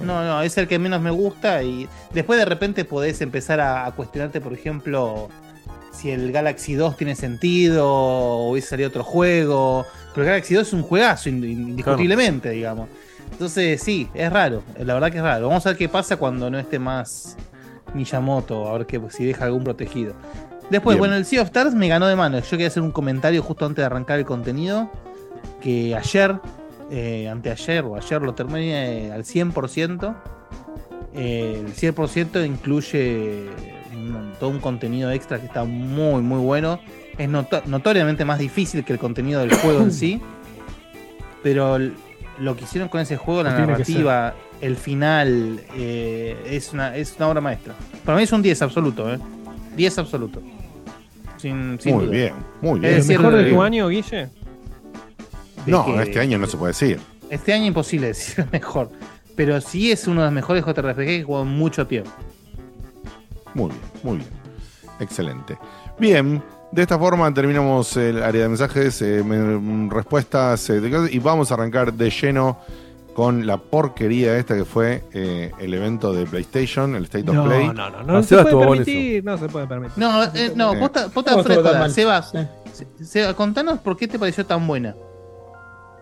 No, 0.05 0.23
no, 0.25 0.43
es 0.43 0.57
el 0.57 0.69
que 0.69 0.79
menos 0.79 1.01
me 1.01 1.11
gusta 1.11 1.63
y 1.65 1.89
después 2.15 2.39
de 2.39 2.45
repente 2.45 2.85
podés 2.85 3.21
empezar 3.23 3.59
a, 3.61 3.87
a 3.87 3.93
cuestionarte, 3.93 4.41
por 4.41 4.53
ejemplo, 4.53 5.29
si 5.91 6.11
el 6.11 6.31
Galaxy 6.31 6.75
2 6.75 6.97
tiene 6.97 7.17
sentido 7.17 7.89
o 7.89 8.51
hubiese 8.53 8.69
salido 8.69 8.89
otro 8.89 9.03
juego. 9.03 9.85
Pero 10.15 10.23
el 10.23 10.29
Galaxy 10.31 10.55
2 10.55 10.67
es 10.69 10.73
un 10.75 10.83
juegazo, 10.83 11.29
ind- 11.29 11.45
indiscutiblemente, 11.45 12.51
digamos. 12.51 12.89
Entonces, 13.33 13.83
sí, 13.83 14.09
es 14.15 14.33
raro, 14.33 14.63
la 14.79 14.95
verdad 14.95 15.11
que 15.11 15.17
es 15.19 15.23
raro. 15.25 15.49
Vamos 15.49 15.65
a 15.67 15.71
ver 15.71 15.79
qué 15.79 15.89
pasa 15.89 16.17
cuando 16.17 16.51
no 16.51 16.59
esté 16.59 16.79
más 16.79 17.37
Miyamoto, 17.95 18.69
a 18.69 18.73
ver 18.79 18.87
que, 18.87 19.01
si 19.11 19.25
deja 19.25 19.45
algún 19.47 19.65
protegido. 19.65 20.15
Después, 20.69 20.95
Bien. 20.95 21.01
bueno, 21.01 21.15
el 21.17 21.25
Sea 21.25 21.43
of 21.43 21.49
Stars 21.49 21.75
me 21.75 21.89
ganó 21.89 22.07
de 22.07 22.15
mano. 22.15 22.39
Yo 22.39 22.51
quería 22.51 22.69
hacer 22.69 22.83
un 22.83 22.93
comentario 22.93 23.43
justo 23.43 23.67
antes 23.67 23.83
de 23.83 23.87
arrancar 23.87 24.19
el 24.21 24.25
contenido. 24.25 24.89
Que 25.61 25.95
ayer, 25.95 26.37
eh, 26.91 27.29
anteayer 27.29 27.85
o 27.85 27.97
ayer 27.97 28.23
lo 28.23 28.35
terminé 28.35 29.07
eh, 29.09 29.13
al 29.13 29.25
100%. 29.25 30.15
Eh, 31.15 31.63
el 31.67 31.73
100% 31.75 32.45
incluye 32.47 33.47
un- 33.93 34.33
todo 34.39 34.51
un 34.51 34.61
contenido 34.61 35.11
extra 35.11 35.39
que 35.39 35.47
está 35.47 35.65
muy, 35.65 36.23
muy 36.23 36.39
bueno. 36.39 36.81
Es 37.19 37.29
noto- 37.29 37.63
notoriamente 37.67 38.25
más 38.25 38.39
difícil 38.39 38.85
que 38.85 38.93
el 38.93 38.99
contenido 38.99 39.41
del 39.41 39.53
juego 39.55 39.81
en 39.83 39.93
sí. 39.93 40.21
Pero 41.43 41.79
lo 42.39 42.57
que 42.57 42.65
hicieron 42.65 42.89
con 42.89 43.01
ese 43.01 43.17
juego, 43.17 43.43
la 43.43 43.51
narrativa, 43.59 44.35
el 44.61 44.77
final, 44.77 45.61
eh, 45.75 46.37
es, 46.47 46.73
una, 46.73 46.97
es 46.97 47.15
una 47.19 47.29
obra 47.29 47.41
maestra. 47.41 47.75
Para 48.05 48.17
mí 48.19 48.25
es 48.25 48.33
un 48.33 48.43
10 48.43 48.63
absoluto, 48.63 49.13
¿eh? 49.13 49.19
10 49.77 49.99
absoluto. 49.99 50.43
Sin, 51.39 51.79
sin 51.81 51.95
Muy 51.97 52.05
duda. 52.07 52.15
bien, 52.17 52.35
muy 52.61 52.75
Es 52.77 52.81
bien. 52.81 52.93
¿El 52.93 52.97
decir, 53.01 53.19
mejor 53.19 53.35
de 53.37 53.51
tu 53.51 53.63
año, 53.63 53.89
Guille? 53.89 54.29
No, 55.67 55.85
que- 55.85 56.03
este 56.03 56.21
año 56.21 56.39
no 56.39 56.47
se 56.47 56.57
puede 56.57 56.71
decir. 56.73 56.99
Este 57.29 57.53
año 57.53 57.67
imposible 57.67 58.09
decir 58.09 58.45
mejor. 58.53 58.91
Pero 59.37 59.61
sí 59.61 59.91
es 59.91 60.07
uno 60.07 60.21
de 60.21 60.27
los 60.27 60.35
mejores 60.35 60.65
JRPG 60.65 60.97
que 60.97 61.17
he 61.21 61.23
jugado 61.23 61.45
mucho 61.45 61.87
tiempo. 61.87 62.11
Muy 63.55 63.69
bien, 63.71 63.81
muy 64.03 64.17
bien. 64.19 64.29
Excelente. 65.01 65.57
Bien, 65.99 66.43
de 66.73 66.83
esta 66.83 66.99
forma 66.99 67.33
terminamos 67.33 67.97
el 67.97 68.23
área 68.23 68.43
de 68.43 68.49
mensajes, 68.49 69.01
eh, 69.03 69.23
me- 69.25 69.89
respuestas 69.91 70.69
eh, 70.71 70.81
y 71.11 71.19
vamos 71.19 71.51
a 71.51 71.55
arrancar 71.55 71.93
de 71.93 72.11
lleno 72.11 72.59
con 73.15 73.47
la 73.47 73.57
porquería 73.57 74.37
esta 74.39 74.55
que 74.57 74.65
fue 74.65 75.03
eh, 75.13 75.51
el 75.59 75.75
evento 75.75 76.13
de 76.13 76.27
PlayStation, 76.27 76.95
el 76.95 77.05
State 77.05 77.29
of 77.29 77.35
No, 77.37 77.45
Play. 77.45 77.67
no, 77.69 77.73
no, 77.91 78.03
no, 78.03 78.23
se 78.23 78.37
puede 78.43 78.57
permitir, 78.57 79.25
no 79.25 79.37
se 79.39 79.49
puede 79.49 79.67
permitir. 79.67 79.99
No, 79.99 80.23
eh, 80.25 80.53
no, 80.55 80.69
vos 80.75 80.79
No, 80.79 80.87
estás 80.87 81.13
fresco, 81.45 81.63
todo 81.63 81.73
da. 81.73 81.79
mal. 81.81 81.91
Seba, 81.93 82.23
Se- 82.23 82.49
Seba, 83.05 83.35
contanos 83.35 83.81
por 83.81 83.97
qué 83.97 84.07
te 84.07 84.19
pareció 84.19 84.47
tan 84.47 84.67
buena. 84.67 84.95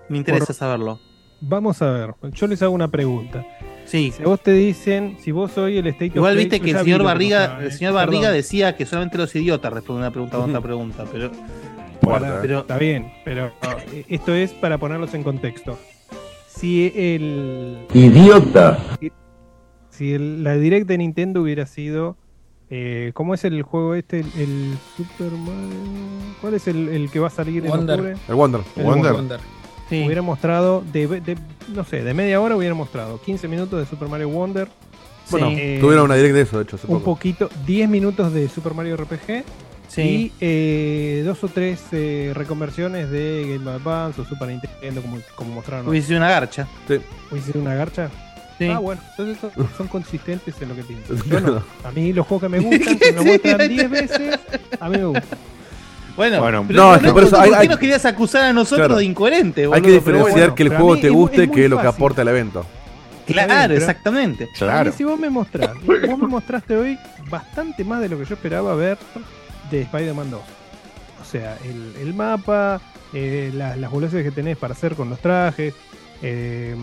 Me 0.09 0.19
interesa 0.19 0.47
Por- 0.47 0.55
saberlo. 0.55 1.01
Vamos 1.41 1.81
a 1.83 1.91
ver, 1.93 2.15
yo 2.33 2.47
les 2.49 2.61
hago 2.63 2.73
una 2.75 2.89
pregunta. 2.91 3.45
Sí. 3.85 4.13
Si 4.15 4.23
a 4.23 4.27
vos 4.27 4.41
te 4.43 4.53
dicen, 4.53 5.17
si 5.21 5.31
vos 5.31 5.53
soy 5.53 5.79
el 5.79 5.87
State 5.87 6.11
of 6.11 6.17
Igual 6.17 6.33
Play, 6.35 6.45
viste 6.45 6.59
yo 6.59 6.65
que 6.65 6.71
el 6.73 6.77
vi 6.79 6.83
señor 6.85 7.03
Barriga, 7.05 7.59
el 7.61 7.67
eh. 7.69 7.71
señor 7.71 7.95
Barriga 7.95 8.21
Perdón. 8.23 8.37
decía 8.37 8.77
que 8.77 8.85
solamente 8.87 9.19
los 9.19 9.35
idiotas 9.37 9.73
responden 9.73 10.03
una 10.03 10.11
pregunta 10.11 10.37
con 10.37 10.51
otra 10.51 10.61
pregunta, 10.61 11.05
pero. 11.13 11.31
Pará, 12.01 12.39
pero 12.43 12.61
está 12.61 12.77
bien, 12.79 13.13
pero 13.25 13.53
eh, 13.93 14.05
esto 14.09 14.35
es 14.35 14.53
para 14.53 14.79
ponerlos 14.79 15.15
en 15.15 15.23
contexto. 15.23 15.79
Si 16.49 16.93
el. 16.95 17.79
Idiota. 17.95 18.79
Si, 19.01 19.13
si 19.91 20.13
el- 20.15 20.43
la 20.43 20.55
direct 20.57 20.87
de 20.89 20.99
Nintendo 20.99 21.43
hubiera 21.43 21.67
sido. 21.67 22.17
Eh, 22.71 23.13
¿Cómo 23.15 23.33
es 23.33 23.45
el 23.45 23.63
juego 23.63 23.95
este? 23.95 24.21
El, 24.21 24.27
el 24.37 24.79
Super 24.97 25.31
Mario. 25.31 25.79
¿Cuál 26.41 26.55
es 26.55 26.67
el, 26.69 26.89
el 26.89 27.11
que 27.11 27.19
va 27.21 27.29
a 27.29 27.31
salir 27.31 27.65
en 27.65 27.71
Wonder. 27.71 28.01
octubre? 28.01 28.17
El 28.29 28.35
Wonder. 28.35 28.61
El 28.77 28.85
Wonder. 28.85 29.13
Wonder. 29.13 29.41
Hubiera 29.91 30.23
mostrado, 30.23 30.83
de, 30.93 31.07
de- 31.21 31.39
no 31.75 31.85
sé, 31.85 32.03
de 32.03 32.15
media 32.15 32.41
hora 32.41 32.57
hubiera 32.57 32.75
mostrado 32.75 33.21
15 33.21 33.49
minutos 33.49 33.81
de 33.81 33.87
Super 33.87 34.09
Mario 34.09 34.29
Wonder. 34.29 34.69
Bueno, 35.31 35.49
Eh, 35.51 35.79
tuvieron 35.81 36.07
una 36.07 36.15
direct 36.15 36.35
de 36.35 36.41
eso, 36.43 36.57
de 36.59 36.63
hecho, 36.65 36.77
hace 36.77 36.87
un 36.87 36.95
poco. 37.01 37.15
poquito, 37.17 37.51
10 37.67 37.89
minutos 37.89 38.33
de 38.33 38.49
Super 38.49 38.75
Mario 38.75 38.97
RPG 38.97 39.45
Sí. 39.89 40.03
y 40.03 40.33
eh, 40.41 41.23
dos 41.25 41.43
o 41.45 41.49
tres 41.49 41.81
eh, 41.93 42.33
reconversiones 42.35 43.11
de 43.11 43.57
Game 43.59 43.71
Advance 43.71 44.21
o 44.21 44.25
Super 44.25 44.49
Nintendo, 44.49 45.01
como, 45.03 45.19
como 45.35 45.55
mostraron. 45.55 45.89
Hubiese 45.89 46.09
sido 46.09 46.19
una 46.19 46.29
garcha. 46.31 46.67
¿Hubiese 47.31 47.53
sido 47.53 47.61
una 47.63 47.75
garcha? 47.75 48.11
Sí. 48.59 48.67
Ah, 48.69 48.79
bueno, 48.81 49.01
entonces 49.11 49.39
son, 49.55 49.69
son 49.77 49.87
consistentes 49.89 50.55
en 50.61 50.69
lo 50.71 50.75
que 50.77 50.83
piensan. 50.83 51.17
A 51.85 51.91
mí 51.93 52.13
los 52.13 52.27
juegos 52.27 52.43
que 52.43 52.49
me 52.49 52.59
gustan, 52.61 52.99
que 52.99 53.13
me 53.13 53.21
muestran 53.23 53.69
10 53.69 53.91
veces, 53.91 54.39
a 54.81 54.89
mí 54.89 54.99
me 54.99 55.05
gustan. 55.05 55.39
Bueno, 56.19 56.41
Bueno, 56.41 56.65
pero 56.67 56.81
no, 56.83 56.89
no, 56.91 56.97
es 56.97 57.03
que 57.03 57.13
por 57.13 57.23
eso 57.23 57.31
¿por 57.37 57.41
hay- 57.45 57.51
qué 57.51 57.57
hay- 57.57 57.69
nos 57.69 57.79
querías 57.79 58.05
acusar 58.05 58.43
a 58.43 58.53
nosotros 58.53 58.87
Claro. 58.89 58.97
de 58.99 59.05
incoherentes, 59.05 59.69
Hay 59.73 59.81
que 59.81 59.91
diferenciar 59.93 60.33
bueno. 60.35 60.55
que 60.57 60.63
el 60.65 60.69
juego 60.71 60.97
te 60.99 61.07
es 61.07 61.13
guste 61.13 61.45
es 61.45 61.51
que 61.51 61.69
lo 61.69 61.81
que 61.81 61.87
aporta 61.87 62.23
el 62.23 62.29
evento. 62.29 62.67
Claro, 63.27 63.73
exactamente. 63.75 64.49
Claro. 64.59 64.91
mí 64.91 64.97
si 64.97 65.05
vos 65.05 65.19
me 65.19 65.31
mostrás, 65.31 65.71
vos 65.87 66.19
me 66.19 66.27
mostraste 66.27 66.77
hoy 66.77 66.99
bastante 67.31 67.85
más 67.85 68.01
de 68.01 68.09
lo 68.09 68.19
que 68.19 68.25
yo 68.25 68.35
esperaba 68.35 68.75
ver 68.75 68.99
de 69.71 69.83
Spider-Man 69.83 70.31
2. 70.31 70.41
O 71.21 71.25
sea, 71.25 71.57
el, 71.65 71.95
el 72.03 72.15
mapa, 72.15 72.81
eh, 73.15 73.51
la- 73.55 73.77
las 73.77 73.91
boludeces 73.91 74.25
que 74.25 74.31
tenés 74.33 74.57
para 74.59 74.75
hacer 74.75 74.95
con 74.97 75.09
los 75.11 75.21
trajes, 75.21 75.73
eh, 76.23 76.75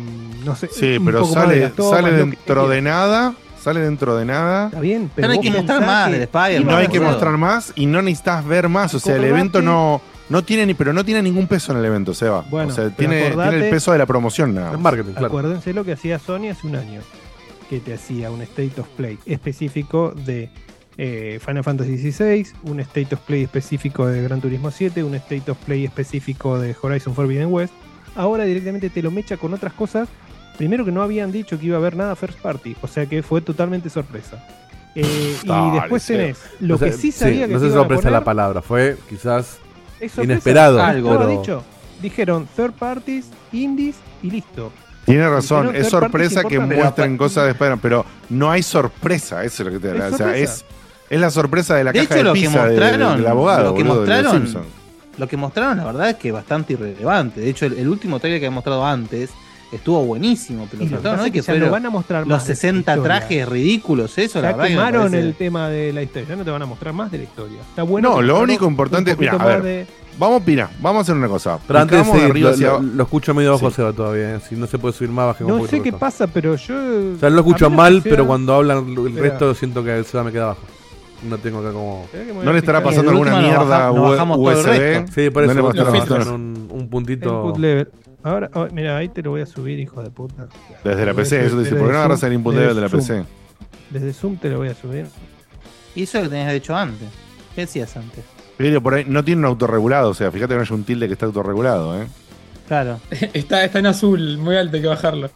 no 0.46 0.56
sé. 0.56 0.70
Sí, 0.72 0.98
pero 1.04 1.26
de 1.28 1.34
sale, 1.34 1.60
las 1.60 1.74
tomas, 1.74 2.00
sale 2.00 2.10
que- 2.12 2.16
dentro 2.18 2.70
de 2.70 2.82
nada. 2.82 3.34
Sale 3.66 3.80
dentro 3.80 4.16
de 4.16 4.26
nada. 4.26 4.68
Está 4.68 4.80
bien, 4.80 5.10
pero 5.16 5.28
no 5.28 5.34
hay 5.34 5.40
que 5.40 5.50
mostrar 5.50 5.82
más 5.84 6.06
que 6.06 6.14
del 6.14 6.22
Spider-Man. 6.22 6.62
Y 6.62 6.66
no 6.72 6.78
hay 6.78 6.88
que 6.88 7.00
mostrar 7.00 7.38
más 7.38 7.74
y 7.76 7.86
no 7.88 8.02
necesitas 8.04 8.46
ver 8.46 8.70
más. 8.70 8.94
O 8.94 9.00
sea, 9.00 9.16
el 9.16 9.24
evento 9.24 9.60
no, 9.64 10.02
no 10.30 10.44
tiene 10.44 10.68
ni, 10.68 10.76
pero 10.76 10.94
no 10.94 11.04
tiene 11.04 11.24
ningún 11.24 11.48
peso 11.48 11.72
en 11.72 11.80
el 11.80 11.86
evento, 11.86 12.14
Seba. 12.14 12.46
Bueno, 12.48 12.72
o 12.72 12.76
sea, 12.76 12.84
pero 12.84 12.96
tiene, 12.96 13.28
acordate- 13.30 13.50
tiene 13.50 13.66
el 13.66 13.72
peso 13.72 13.92
de 13.92 13.98
la 13.98 14.06
promoción 14.06 14.54
nada. 14.54 14.74
Más. 14.74 14.80
marketing, 14.82 15.14
claro. 15.14 15.26
Acuérdense 15.26 15.74
lo 15.74 15.84
que 15.84 15.94
hacía 15.94 16.20
Sony 16.20 16.50
hace 16.52 16.68
un 16.68 16.76
año, 16.76 17.02
que 17.68 17.80
te 17.80 17.96
hacía 17.96 18.30
un 18.30 18.44
State 18.44 18.80
of 18.80 18.88
Play 18.90 19.18
específico 19.26 20.14
de 20.16 20.52
eh, 21.00 21.40
Final 21.44 21.64
Fantasy 21.64 21.98
XVI, 22.12 22.46
un 22.66 22.80
State 22.82 23.16
of 23.16 23.22
Play 23.22 23.46
específico 23.46 24.06
de 24.06 24.22
Gran 24.22 24.42
Turismo 24.42 24.70
7, 24.70 25.04
un 25.04 25.16
State 25.16 25.50
of 25.50 25.58
Play 25.66 25.86
específico 25.86 26.60
de 26.60 26.76
Horizon 26.80 27.16
Forbidden 27.16 27.52
West. 27.52 27.74
Ahora 28.16 28.44
directamente 28.46 28.92
te 28.92 29.02
lo 29.02 29.10
mecha 29.10 29.38
con 29.38 29.56
otras 29.56 29.74
cosas. 29.74 30.08
Primero 30.58 30.86
que 30.86 30.92
no 30.92 31.02
habían 31.02 31.32
dicho 31.32 31.60
que 31.60 31.66
iba 31.66 31.76
a 31.76 31.80
haber 31.80 31.96
nada 31.96 32.16
first 32.16 32.40
party, 32.40 32.76
o 32.82 32.88
sea 32.88 33.06
que 33.06 33.22
fue 33.24 33.42
totalmente 33.42 33.90
sorpresa. 33.90 34.44
Eh, 34.96 35.36
y 35.44 35.72
después 35.72 36.06
tenés 36.06 36.38
lo 36.62 36.76
O 36.76 36.78
sea, 36.78 36.90
que 36.90 36.94
sí 36.98 37.12
sabía 37.12 37.48
que 37.48 37.54
no 37.54 37.60
se 37.60 37.68
sé 37.68 37.74
sorpresa 37.74 38.04
poner, 38.04 38.14
la 38.14 38.24
palabra, 38.24 38.62
fue 38.62 38.98
quizás 39.10 39.58
es 40.00 40.18
inesperado. 40.18 40.82
Algo. 40.82 41.18
Pero- 41.18 41.28
dicho. 41.42 41.64
Dijeron 42.02 42.48
third 42.56 42.74
parties, 42.74 43.26
indies 43.52 43.96
y 44.22 44.30
listo. 44.30 44.72
Tiene 45.06 45.30
razón, 45.30 45.68
Dijeron 45.68 45.82
es 45.86 45.90
sorpresa 45.90 46.44
que 46.44 46.60
muestren 46.60 47.18
cosas 47.18 47.46
de 47.46 47.52
Spider-Man, 47.52 47.80
pero 47.82 48.06
no 48.30 48.52
hay 48.52 48.64
sorpresa, 48.64 49.44
eso 49.44 49.64
es 49.64 49.68
lo 49.74 49.80
que 49.80 49.88
te 49.88 49.94
Es 49.94 50.00
da. 50.00 50.06
O 50.08 50.10
sea, 50.10 50.18
sorpresa. 50.28 50.54
es, 50.54 50.66
es 51.10 51.20
la 51.22 51.30
sorpresa 51.32 51.76
de 51.76 51.84
la 51.86 51.92
De 51.92 52.00
caja 52.00 52.16
hecho, 52.16 52.18
de 52.18 52.24
lo 52.24 52.34
que 52.34 52.40
pizza 52.42 52.66
de- 52.66 52.80
mostraron, 52.80 53.18
del 53.18 53.28
abogado, 53.28 53.64
lo 53.66 53.76
que 53.76 53.84
boludo, 53.84 54.06
de 54.06 54.24
mostraron, 54.24 54.66
lo 55.18 55.28
que 55.28 55.38
mostraron, 55.38 55.78
la 55.78 55.86
verdad 55.86 56.10
es 56.10 56.16
que 56.18 56.32
bastante 56.32 56.74
irrelevante. 56.74 57.40
De 57.42 57.50
hecho, 57.50 57.66
el, 57.66 57.74
el 57.78 57.88
último 57.88 58.20
trailer 58.20 58.40
que 58.42 58.48
había 58.48 58.56
mostrado 58.56 58.86
antes 58.86 59.30
estuvo 59.72 60.04
buenísimo, 60.06 60.68
pero 60.70 60.84
Y 60.84 60.86
lo 60.90 60.98
lo 60.98 61.24
que 61.24 61.32
que 61.32 61.38
no 61.40 61.44
fueron 61.44 61.72
van 61.72 61.86
a 61.86 61.90
mostrar 61.90 62.20
los 62.22 62.30
más 62.30 62.48
de 62.48 62.54
esta 62.54 62.62
60 62.68 62.92
historia. 62.96 63.20
trajes 63.20 63.50
ridículos, 63.50 64.18
eso 64.18 64.42
la 64.42 64.52
Ya 64.52 64.56
verdad 64.58 64.64
que 64.64 64.70
me 64.70 64.76
quemaron 64.76 65.02
parece- 65.12 65.20
el 65.28 65.34
tema 65.36 65.70
de 65.70 65.94
la 65.94 66.02
historia, 66.04 66.30
ya 66.30 66.36
no 66.36 66.44
te 66.46 66.52
van 66.52 66.62
a 66.62 66.66
mostrar 66.66 66.94
más 66.94 67.12
de 67.12 67.18
la 67.18 67.24
historia. 67.26 67.60
Está 67.62 67.84
bueno. 67.84 68.10
No, 68.10 68.22
lo 68.22 68.40
único 68.40 68.66
importante 68.68 69.12
es, 69.12 69.18
mira, 69.20 69.34
a 69.34 69.46
ver, 69.46 69.64
de- 69.64 69.88
vamos, 70.18 70.42
mira, 70.46 70.70
vamos 70.82 71.00
a 71.00 71.02
hacer 71.02 71.16
una 71.16 71.28
cosa. 71.28 71.60
Pero 71.68 71.80
antes 71.80 71.98
de 72.06 72.12
seguir, 72.12 72.30
arriba 72.32 72.50
lo, 72.50 72.56
hacia 72.56 72.68
lo- 72.68 72.74
abajo. 72.76 72.90
lo 72.96 73.04
escucho 73.04 73.34
medio 73.34 73.52
bajo 73.54 73.70
Sí. 73.70 73.76
Seba 73.76 73.94
todavía. 73.94 74.36
eh. 74.36 74.40
Si 74.48 74.56
no 74.56 74.68
se 74.68 74.78
puede 74.78 74.94
subir 74.94 75.10
más, 75.12 75.40
un 75.42 75.48
No 75.48 75.68
sé 75.68 75.82
qué 75.82 75.92
pasa, 75.92 76.28
pero 76.28 76.56
yo. 76.56 76.76
O 77.16 77.20
sea, 77.20 77.30
lo 77.30 77.40
escucho 77.40 77.70
mal, 77.70 78.02
sea- 78.02 78.10
pero 78.12 78.26
cuando 78.28 78.54
hablan 78.54 78.88
el 78.88 79.08
Espera. 79.08 79.22
resto 79.30 79.54
siento 79.56 79.84
que 79.84 80.04
Seba 80.04 80.24
me 80.24 80.32
queda 80.32 80.44
abajo. 80.44 80.62
No 81.28 81.38
tengo 81.40 81.60
acá 81.60 81.72
como. 81.72 82.06
¿No 82.44 82.52
le 82.54 82.60
estará 82.60 82.84
pasando 82.84 83.10
alguna 83.10 83.40
mierda 83.40 83.64
baja- 83.64 83.88
nos 83.88 83.98
U- 84.08 84.12
bajamos 84.12 84.38
todo 84.38 84.52
el 84.52 84.58
USB? 84.58 85.06
Sí, 85.14 85.30
por 85.32 85.44
No 85.46 85.52
eso 85.52 85.72
le 85.74 85.84
bastante. 85.84 86.08
con 86.08 86.28
un, 86.28 86.68
un 86.72 86.82
El 86.82 86.88
puntito. 86.88 87.54
Ahora, 88.26 88.50
oh, 88.56 88.68
mira, 88.72 88.98
ahí 88.98 89.08
te 89.08 89.22
lo 89.22 89.30
voy 89.30 89.42
a 89.42 89.46
subir, 89.46 89.80
hijo 89.80 90.02
de 90.02 90.10
puta. 90.10 90.48
Desde 90.84 91.06
la 91.06 91.14
PC, 91.14 91.46
eso 91.46 91.56
te 91.58 91.60
dice, 91.60 91.76
desde 91.76 91.76
¿por 91.78 91.88
qué 91.90 91.94
no 91.94 92.00
agarras 92.00 92.24
el 92.24 92.34
input 92.34 92.56
desde 92.56 92.66
level 92.70 92.76
de 92.76 92.82
la. 92.82 92.90
PC? 92.90 93.24
Desde 93.92 94.14
Zoom 94.14 94.38
te 94.38 94.50
lo 94.50 94.58
voy 94.58 94.70
a 94.70 94.74
subir. 94.74 95.06
Y 95.94 96.02
eso 96.04 96.18
es 96.18 96.24
lo 96.24 96.30
que 96.32 96.36
tenías 96.36 96.52
hecho 96.54 96.76
antes. 96.76 97.08
¿Qué 97.54 97.62
decías 97.62 97.96
antes? 97.96 98.26
Pero 98.58 98.82
por 98.82 98.96
ahí 98.96 99.06
no 99.08 99.24
tiene 99.24 99.42
un 99.42 99.46
autorregulado, 99.46 100.10
o 100.10 100.14
sea, 100.16 100.32
fíjate 100.32 100.56
que 100.56 100.58
no 100.58 100.62
hay 100.64 100.72
un 100.72 100.84
tilde 100.84 101.06
que 101.06 101.14
está 101.14 101.28
autorregulado, 101.28 102.02
¿eh? 102.02 102.08
Claro. 102.68 103.00
Está, 103.34 103.64
está 103.64 103.78
en 103.78 103.86
azul, 103.86 104.40
muy 104.40 104.58
alto, 104.58 104.76
hay 104.78 104.82
que 104.82 104.88
bajarlo. 104.88 105.30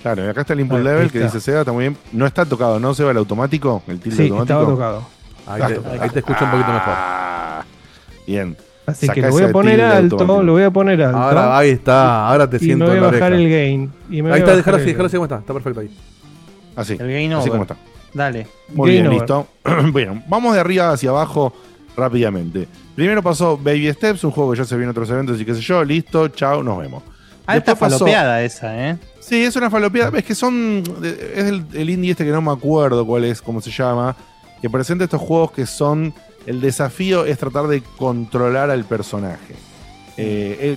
Claro, 0.00 0.24
y 0.24 0.28
acá 0.28 0.42
está 0.42 0.52
el 0.52 0.60
input 0.60 0.78
level 0.78 1.10
que 1.10 1.18
dice 1.24 1.40
Seba, 1.40 1.60
está 1.60 1.72
muy 1.72 1.84
bien. 1.84 1.96
No 2.12 2.24
está 2.24 2.44
tocado, 2.46 2.78
¿no? 2.78 2.94
Seba 2.94 3.10
el 3.10 3.16
automático, 3.16 3.82
el 3.88 3.98
tilde 3.98 4.16
Sí, 4.16 4.22
automático. 4.30 4.60
estaba 4.60 4.70
tocado. 4.70 5.06
Ahí 5.46 5.74
te, 5.74 5.98
ahí 6.02 6.10
te 6.10 6.18
escucho 6.20 6.44
un 6.44 6.50
poquito 6.52 6.68
mejor. 6.72 6.94
Ah, 6.94 7.64
bien. 8.28 8.56
Así 8.86 9.06
Sacá 9.06 9.14
que 9.14 9.22
lo 9.22 9.30
voy 9.32 9.42
a 9.44 9.52
poner 9.52 9.80
alto, 9.80 10.42
lo 10.42 10.52
voy 10.52 10.62
a 10.62 10.70
poner 10.70 11.02
alto. 11.02 11.16
Ahora, 11.16 11.56
ahí 11.58 11.70
está, 11.70 12.28
ahora 12.28 12.48
te 12.50 12.56
y 12.56 12.60
siento 12.60 12.84
me 12.84 12.90
voy 12.90 12.98
en 12.98 13.04
a 13.04 13.06
la 13.06 13.12
bajar 13.12 13.32
oreja. 13.32 13.42
el 13.44 13.50
gain. 13.50 13.92
Y 14.10 14.22
me 14.22 14.32
Ahí 14.32 14.40
está, 14.40 14.56
déjalo 14.56 14.76
así, 14.76 14.86
déjalo 14.86 14.98
gain. 14.98 15.06
así 15.06 15.16
como 15.16 15.24
está, 15.24 15.38
está 15.38 15.52
perfecto 15.54 15.80
ahí. 15.80 15.98
Así, 16.76 16.92
El 16.92 16.98
game 16.98 17.26
así 17.34 17.48
over. 17.48 17.50
como 17.50 17.62
está. 17.62 17.76
Dale. 18.12 18.46
Muy 18.74 18.90
Game 18.90 18.92
bien, 18.92 19.06
over. 19.06 19.18
listo. 19.18 19.46
bueno, 19.92 20.22
vamos 20.28 20.54
de 20.54 20.60
arriba 20.60 20.90
hacia 20.90 21.10
abajo 21.10 21.54
rápidamente. 21.96 22.68
Primero 22.94 23.22
pasó 23.22 23.56
Baby 23.56 23.92
Steps, 23.92 24.24
un 24.24 24.30
juego 24.30 24.52
que 24.52 24.58
ya 24.58 24.64
se 24.64 24.74
vio 24.76 24.84
en 24.84 24.90
otros 24.90 25.08
eventos 25.10 25.40
y 25.40 25.44
qué 25.44 25.54
sé 25.54 25.60
yo. 25.60 25.82
Listo, 25.84 26.28
chao, 26.28 26.62
nos 26.62 26.78
vemos. 26.78 27.02
Alta 27.46 27.74
pasó- 27.74 27.98
falopeada 27.98 28.42
esa, 28.42 28.90
¿eh? 28.90 28.96
Sí, 29.20 29.42
es 29.42 29.56
una 29.56 29.70
falopeada. 29.70 30.16
Es 30.18 30.24
que 30.24 30.34
son. 30.34 30.82
Es 31.02 31.44
el, 31.44 31.64
el 31.72 31.90
indie 31.90 32.10
este 32.12 32.24
que 32.24 32.30
no 32.30 32.42
me 32.42 32.52
acuerdo 32.52 33.06
cuál 33.06 33.24
es, 33.24 33.40
cómo 33.40 33.60
se 33.60 33.70
llama. 33.70 34.14
Que 34.60 34.68
presenta 34.70 35.04
estos 35.04 35.20
juegos 35.20 35.52
que 35.52 35.66
son. 35.66 36.12
El 36.46 36.60
desafío 36.60 37.24
es 37.24 37.38
tratar 37.38 37.66
de 37.68 37.82
controlar 37.96 38.70
al 38.70 38.84
personaje. 38.84 39.54
Eh, 40.16 40.58
eh, 40.60 40.76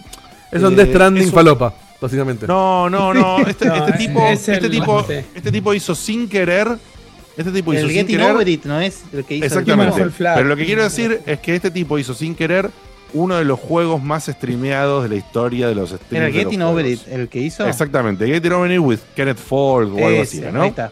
Es 0.52 0.64
un 0.64 0.74
eh, 0.74 0.76
Death 0.78 0.90
Stranding 0.90 1.24
es 1.24 1.30
un- 1.30 1.34
falopa, 1.36 1.74
básicamente. 2.02 2.48
No, 2.48 2.90
no, 2.90 3.14
no. 3.14 3.40
Este, 3.48 3.66
No, 3.66 3.76
este 3.76 3.92
es- 3.92 3.98
tipo, 3.98 4.28
es 4.28 4.50
este, 4.50 4.70
tipo, 4.70 5.06
este 5.36 5.52
tipo 5.52 5.74
hizo 5.74 5.94
sin 5.96 6.28
querer. 6.30 6.68
Este 7.36 7.52
tipo 7.52 7.72
hizo 7.74 7.84
El 7.84 7.88
sin 7.90 7.96
Getting 7.98 8.18
querer. 8.18 8.32
Over 8.36 8.48
It 8.48 8.66
no 8.66 8.80
es 8.80 9.04
el 9.14 9.24
que 9.26 9.36
hizo 9.36 9.44
el 9.46 9.52
Exactamente. 9.52 10.02
el 10.02 10.12
Flash. 10.12 10.36
Pero 10.38 10.48
lo 10.50 10.56
que 10.56 10.66
quiero 10.66 10.84
decir 10.84 11.22
es 11.26 11.40
que 11.40 11.56
este 11.56 11.70
tipo 11.70 12.00
hizo 12.00 12.14
sin 12.16 12.34
querer 12.34 12.70
uno 13.14 13.36
de 13.36 13.46
los 13.46 13.60
juegos 13.60 14.02
más 14.02 14.26
streameados 14.26 15.04
de 15.04 15.10
la 15.10 15.16
historia 15.16 15.68
de 15.68 15.76
los 15.76 15.90
streams. 15.92 16.14
Era 16.14 16.32
Getting 16.32 16.62
Over. 16.64 16.86
It 16.88 17.02
el 17.10 17.28
que 17.30 17.40
hizo. 17.40 17.68
Exactamente, 17.68 18.26
Getting 18.26 18.52
Over 18.54 18.72
It 18.72 18.80
with 18.80 19.00
Kenneth 19.16 19.38
Falk 19.38 19.94
o 19.94 20.08
algo 20.08 20.22
así, 20.24 20.42
¿no? 20.52 20.64
Ahí 20.64 20.70
está. 20.70 20.92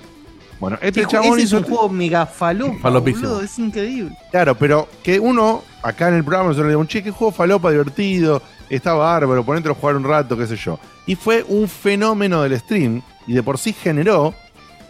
Bueno, 0.60 0.78
este 0.82 1.02
Ese 1.02 1.10
chabón 1.10 1.38
es 1.40 1.46
hizo. 1.46 1.58
un 1.58 1.64
juego 1.64 1.90
mega 1.90 2.26
falopa, 2.26 2.80
Falopísimo. 2.82 3.28
boludo, 3.28 3.42
es 3.44 3.60
increíble. 3.60 4.18
Claro, 4.32 4.56
pero 4.56 4.88
que 5.04 5.20
uno, 5.20 5.64
acá 5.84 6.08
en 6.08 6.16
el 6.16 6.24
programa, 6.24 6.48
nosotros 6.50 6.68
le 6.68 6.72
decimos, 6.74 6.88
che, 6.88 7.04
qué 7.04 7.12
juego 7.12 7.32
falopa 7.34 7.72
divertido, 7.72 8.42
está 8.70 8.94
bárbaro, 8.94 9.44
ponételo 9.44 9.74
a 9.74 9.78
jugar 9.78 9.96
un 9.98 10.04
rato, 10.06 10.38
qué 10.38 10.48
sé 10.48 10.56
yo. 10.56 10.80
Y 11.06 11.16
fue 11.16 11.44
un 11.48 11.68
fenómeno 11.68 12.42
del 12.42 12.58
stream, 12.60 13.02
y 13.28 13.34
de 13.34 13.44
por 13.44 13.58
sí 13.58 13.74
generó, 13.74 14.34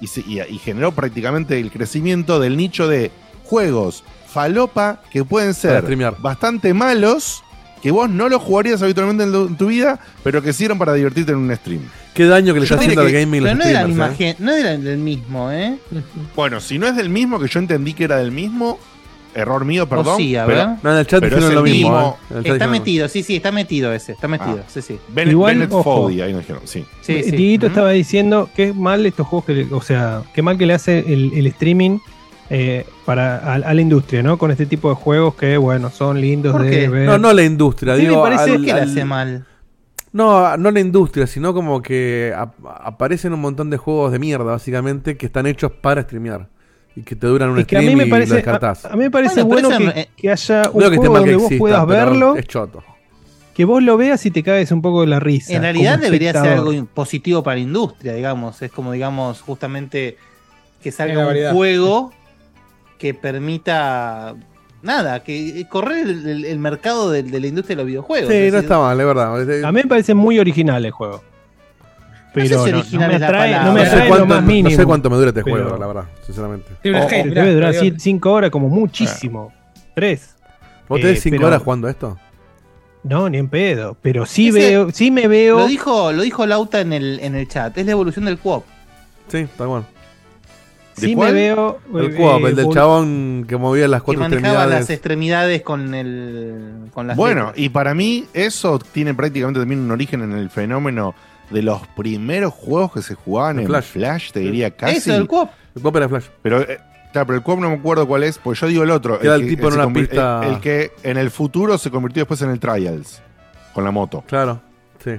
y, 0.01 0.07
se- 0.07 0.21
y- 0.21 0.39
y 0.41 0.57
generó 0.59 0.91
prácticamente 0.91 1.59
el 1.59 1.71
crecimiento 1.71 2.39
del 2.39 2.57
nicho 2.57 2.87
de 2.87 3.11
juegos 3.45 4.03
falopa 4.27 5.01
que 5.09 5.23
pueden 5.23 5.53
ser 5.53 5.83
bastante 6.19 6.73
malos, 6.73 7.43
que 7.81 7.91
vos 7.91 8.09
no 8.09 8.27
los 8.29 8.41
jugarías 8.41 8.81
habitualmente 8.81 9.23
en, 9.23 9.31
tu- 9.31 9.47
en 9.47 9.55
tu 9.57 9.67
vida, 9.67 9.99
pero 10.23 10.41
que 10.41 10.53
sirven 10.53 10.77
para 10.77 10.93
divertirte 10.93 11.31
en 11.31 11.37
un 11.39 11.55
stream. 11.55 11.81
Qué 12.15 12.25
daño 12.25 12.53
que 12.53 12.59
le 12.61 12.65
está 12.65 12.75
haciendo 12.75 13.01
al 13.01 13.07
que- 13.07 13.13
gaming 13.13 13.43
Pero 13.43 13.55
los 13.55 13.57
no 13.57 13.61
es 13.63 13.67
de 13.67 13.73
la 13.73 13.87
misma 13.87 14.11
¿eh? 14.17 14.35
no 14.39 14.51
es 14.51 14.57
de 14.57 14.63
la- 14.63 14.77
del 14.77 14.97
mismo, 14.97 15.51
¿eh? 15.51 15.75
Bueno, 16.35 16.59
si 16.59 16.79
no 16.79 16.87
es 16.87 16.95
del 16.95 17.09
mismo, 17.09 17.39
que 17.39 17.47
yo 17.47 17.59
entendí 17.59 17.93
que 17.93 18.05
era 18.05 18.15
del 18.17 18.31
mismo, 18.31 18.79
error 19.33 19.65
mío, 19.65 19.87
perdón. 19.89 20.13
O 20.15 20.17
sí, 20.17 20.33
a 20.37 20.45
pero-. 20.45 20.77
No, 20.81 20.93
en 20.93 20.97
el 20.97 21.05
chat 21.07 21.19
pero 21.19 21.37
es 21.37 21.43
lo 21.43 21.49
el 21.49 21.63
mismo. 21.63 22.17
mismo- 22.31 22.41
¿eh? 22.49 22.53
Está 22.53 22.67
metido, 22.67 23.09
sí, 23.09 23.21
sí, 23.21 23.35
está 23.35 23.51
metido 23.51 23.91
ese. 23.93 24.13
Está 24.13 24.29
metido, 24.29 24.59
Ah. 24.61 24.69
sí, 24.69 24.81
sí. 24.81 24.97
Bennett, 25.09 25.33
Igual, 25.33 25.55
Bennett 25.55 25.73
ojo. 25.73 25.83
Foddy, 25.83 26.21
ahí 26.21 26.31
nos 26.31 26.41
dijeron, 26.43 26.61
sí. 26.65 26.85
Sí, 27.01 27.21
sí. 27.21 27.31
Dieguito 27.31 27.67
estaba 27.67 27.89
diciendo 27.91 28.49
que 28.55 28.69
es 28.69 28.75
mal 28.75 29.05
estos 29.05 29.27
juegos 29.27 29.45
que, 29.45 29.53
le- 29.53 29.67
o 29.73 29.81
sea, 29.81 30.21
qué 30.33 30.41
mal 30.41 30.57
que 30.57 30.65
le 30.65 30.73
hace 30.73 30.99
el, 30.99 31.33
el 31.35 31.47
streaming 31.47 31.99
eh, 32.49 32.85
para 33.05 33.37
a, 33.39 33.55
a 33.55 33.73
la 33.73 33.81
industria, 33.81 34.21
¿no? 34.23 34.37
Con 34.37 34.51
este 34.51 34.67
tipo 34.67 34.87
de 34.89 34.95
juegos 34.95 35.35
que, 35.35 35.57
bueno, 35.57 35.89
son 35.89 36.21
lindos 36.21 36.53
¿Por 36.53 36.63
de 36.63 36.69
qué? 36.69 36.87
ver. 36.87 37.05
No, 37.07 37.17
no 37.17 37.33
la 37.33 37.43
industria, 37.43 37.95
Sí, 37.95 38.03
me 38.03 38.09
digo. 38.09 38.21
parece 38.23 38.51
al- 38.51 38.61
¿Qué 38.61 38.65
le 38.67 38.71
al- 38.71 38.89
hace 38.89 39.03
mal? 39.03 39.45
No, 40.15 40.55
no 40.55 40.71
la 40.71 40.79
industria, 40.79 41.27
sino 41.27 41.53
como 41.53 41.81
que 41.81 42.33
ap- 42.35 42.55
aparecen 42.65 43.33
un 43.33 43.41
montón 43.41 43.69
de 43.69 43.75
juegos 43.75 44.11
de 44.13 44.19
mierda, 44.19 44.45
básicamente, 44.45 45.17
que 45.17 45.25
están 45.25 45.45
hechos 45.45 45.71
para 45.73 46.03
streamear. 46.03 46.47
Y 46.95 47.01
que 47.01 47.17
te 47.17 47.27
duran 47.27 47.49
un 47.49 47.59
Es 47.59 47.67
que 47.67 47.75
a 47.75 47.81
stream 47.81 47.97
mí 47.97 48.01
me 48.03 48.07
y 48.07 48.09
parece, 48.09 48.29
lo 48.29 48.33
a, 48.35 48.37
descartás. 48.37 48.85
a 48.85 48.91
mí 48.95 48.99
me 49.03 49.11
parece 49.11 49.43
Bueno, 49.43 49.67
bueno 49.67 49.91
pero 49.93 50.07
que, 50.15 50.31
haya 50.31 50.69
un 50.71 50.79
No 50.81 50.89
digo 50.89 50.89
que 50.89 50.95
esté 50.95 51.07
juego 51.07 51.13
que 51.13 51.19
donde 51.19 51.35
vos 51.35 51.43
exista, 51.43 51.59
puedas 51.59 51.85
verlo, 51.87 52.35
Es 52.37 52.45
choto. 52.47 52.83
que 53.53 53.65
vos 53.65 53.83
lo 53.83 53.97
veas 53.97 54.25
y 54.25 54.31
te 54.31 54.41
caes 54.43 54.71
un 54.71 54.81
poco 54.81 55.01
de 55.01 55.07
la 55.07 55.19
risa. 55.19 55.51
En 55.53 55.63
realidad 55.63 55.99
debería 55.99 56.31
ser 56.31 56.53
algo 56.53 56.85
positivo 56.85 57.43
para 57.43 57.55
la 57.55 57.61
industria, 57.63 58.13
digamos. 58.13 58.61
Es 58.61 58.71
como, 58.71 58.93
digamos, 58.93 59.41
justamente 59.41 60.15
que 60.81 60.93
salga 60.93 61.27
un 61.27 61.53
juego 61.53 62.13
que 62.97 63.13
permita. 63.13 64.33
Nada, 64.85 65.21
que 65.23 65.65
correr 65.67 66.07
el, 66.07 66.27
el- 66.27 66.45
el 66.45 66.59
mercado 66.59 67.11
de, 67.11 67.23
de 67.23 67.39
la 67.39 67.47
industria 67.47 67.75
de 67.75 67.81
los 67.81 67.87
videojuegos. 67.87 68.29
Sí, 68.29 68.35
Es 68.35 68.51
no 68.53 68.57
decir, 68.57 68.65
está 68.71 68.79
mal, 68.79 68.99
es 68.99 69.05
verdad. 69.05 69.65
A 69.65 69.71
mí 69.71 69.81
me 69.81 69.87
parece 69.87 70.13
muy 70.13 70.39
original 70.39 70.85
el 70.85 70.91
juego. 70.91 71.21
Pero 72.33 72.63
sé 72.65 72.83
si 72.83 72.97
no, 72.97 73.07
me 73.07 73.15
atrae, 73.15 73.71
me 73.71 73.85
sé, 73.85 73.95
lo 73.95 74.07
cuánto, 74.09 74.41
no 74.41 74.69
sé 74.69 74.85
cuánto 74.85 75.09
me 75.09 75.15
dura 75.15 75.29
este 75.29 75.43
Pero- 75.43 75.55
juego, 75.63 75.77
la 75.77 75.87
verdad, 75.87 76.03
sinceramente. 76.25 76.67
Oh, 76.83 76.83
debe 76.83 77.53
durar 77.53 77.69
mirá, 77.69 77.71
te 77.71 77.81
digo. 77.81 77.95
5 77.99 78.31
horas 78.31 78.49
como 78.51 78.67
muchísimo. 78.69 79.53
3. 79.95 80.35
¿Vos 80.89 80.99
tenés 80.99 81.17
Eh, 81.19 81.21
5 81.21 81.35
pero- 81.37 81.47
horas 81.47 81.61
jugando 81.63 81.87
a 81.87 81.91
esto? 81.91 82.17
No, 83.03 83.29
ni 83.29 83.37
en 83.37 83.47
pedo. 83.49 83.95
Pero 84.01 84.25
sí 84.25 84.49
Ese- 84.49 84.59
veo, 84.59 84.91
sí 84.91 85.11
me 85.11 85.27
veo. 85.29 85.59
Lo 85.59 85.67
dijo, 85.67 86.11
lo 86.11 86.23
dijo 86.23 86.45
Lauta 86.45 86.81
en 86.81 86.91
el, 86.91 87.19
en 87.21 87.35
el 87.35 87.47
chat. 87.47 87.77
Es 87.77 87.85
la 87.85 87.91
evolución 87.93 88.25
del 88.25 88.37
co-op. 88.37 88.65
Sí, 89.29 89.47
tal 89.57 89.67
cual. 89.67 89.85
¿De 90.97 91.07
sí 91.07 91.15
me 91.15 91.31
veo. 91.31 91.79
El 91.93 92.05
eh, 92.13 92.15
co-op, 92.15 92.45
el 92.45 92.55
del 92.55 92.69
chabón 92.69 93.45
que 93.47 93.57
movía 93.57 93.87
las 93.87 94.01
Que 94.01 94.05
cuatro 94.05 94.21
manejaba 94.23 94.65
las 94.65 94.89
extremidades. 94.89 94.89
extremidades 94.89 95.61
con 95.61 95.93
el. 95.93 96.89
con 96.93 97.07
las 97.07 97.17
Bueno, 97.17 97.47
letras. 97.47 97.59
y 97.59 97.69
para 97.69 97.93
mí 97.93 98.25
eso 98.33 98.79
tiene 98.79 99.13
prácticamente 99.13 99.59
también 99.59 99.81
un 99.81 99.91
origen 99.91 100.21
en 100.21 100.31
el 100.33 100.49
fenómeno 100.49 101.13
de 101.49 101.61
los 101.61 101.85
primeros 101.95 102.53
juegos 102.53 102.93
que 102.93 103.01
se 103.01 103.13
jugaban 103.15 103.57
El 103.57 103.63
en 103.63 103.67
Flash. 103.67 103.83
Flash, 103.85 104.31
te 104.31 104.39
diría 104.39 104.71
casi. 104.71 104.97
Eso, 104.97 105.15
el 105.15 105.27
co-op. 105.27 105.49
El 105.75 105.81
co-op 105.81 105.95
era 105.97 106.07
Flash. 106.09 106.25
Pero, 106.41 106.61
eh, 106.61 106.79
claro, 107.11 107.27
pero 107.27 107.37
el 107.37 107.43
co-op 107.43 107.59
no 107.59 107.69
me 107.69 107.75
acuerdo 107.75 108.07
cuál 108.07 108.23
es, 108.23 108.37
porque 108.37 108.59
yo 108.61 108.67
digo 108.67 108.83
el 108.83 108.91
otro. 108.91 109.19
Que 109.19 109.27
era 109.27 109.35
el 109.35 109.41
que- 109.41 109.47
tipo 109.49 109.67
en 109.67 109.73
se 109.73 109.79
una 109.79 109.93
pista- 109.93 110.41
El, 110.43 110.53
el 110.53 110.59
que 110.61 110.91
en 111.03 111.17
el 111.17 111.29
futuro 111.29 111.77
se 111.77 111.91
convirtió 111.91 112.21
después 112.21 112.41
en 112.41 112.49
el 112.51 112.59
Trials, 112.59 113.21
con 113.73 113.83
la 113.83 113.91
moto. 113.91 114.23
Claro, 114.27 114.61
sí. 115.03 115.11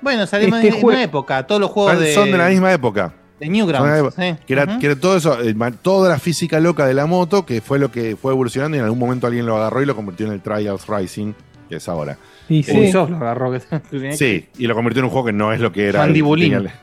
Bueno, 0.00 0.26
salimos 0.26 0.58
Este 0.60 0.68
en, 0.68 0.74
en 0.76 0.80
jue- 0.80 0.92
una 0.92 1.02
época. 1.02 1.46
Todos 1.46 1.60
los 1.60 1.70
juegos 1.70 1.92
Son- 1.92 2.02
de. 2.02 2.14
Son 2.14 2.30
de 2.30 2.38
la 2.38 2.48
misma 2.48 2.72
época. 2.72 3.12
De 3.40 3.48
Newgrounds. 3.48 4.14
sí. 4.16 4.34
Que 4.46 4.52
era, 4.52 4.64
Ujú. 4.64 4.78
que 4.80 4.86
era 4.86 4.96
todo 4.96 5.16
eso, 5.16 5.40
eh, 5.42 5.54
toda 5.82 6.08
la 6.08 6.18
física 6.18 6.58
loca 6.60 6.86
de 6.86 6.94
la 6.94 7.06
moto, 7.06 7.46
que 7.46 7.60
fue 7.60 7.78
lo 7.78 7.90
que 7.90 8.16
fue 8.16 8.32
evolucionando 8.32 8.76
y 8.76 8.80
en 8.80 8.84
algún 8.84 8.98
momento 8.98 9.26
alguien 9.26 9.46
lo 9.46 9.56
agarró 9.56 9.82
y 9.82 9.86
lo 9.86 9.94
convirtió 9.94 10.26
en 10.26 10.32
el 10.32 10.40
Trials 10.40 10.86
Racing, 10.86 11.32
que 11.68 11.76
es 11.76 11.88
ahora. 11.88 12.18
Y 12.48 12.62
sí, 12.62 12.72
Ubisoft 12.78 13.10
lo 13.10 13.16
agarró. 13.18 13.52
que- 13.52 14.12
Sí, 14.16 14.46
y 14.58 14.66
lo 14.66 14.74
convirtió 14.74 15.00
en 15.00 15.04
un 15.04 15.10
juego 15.10 15.26
que 15.26 15.32
no 15.32 15.52
es 15.52 15.60
lo 15.60 15.70
que 15.70 15.86
era. 15.88 16.00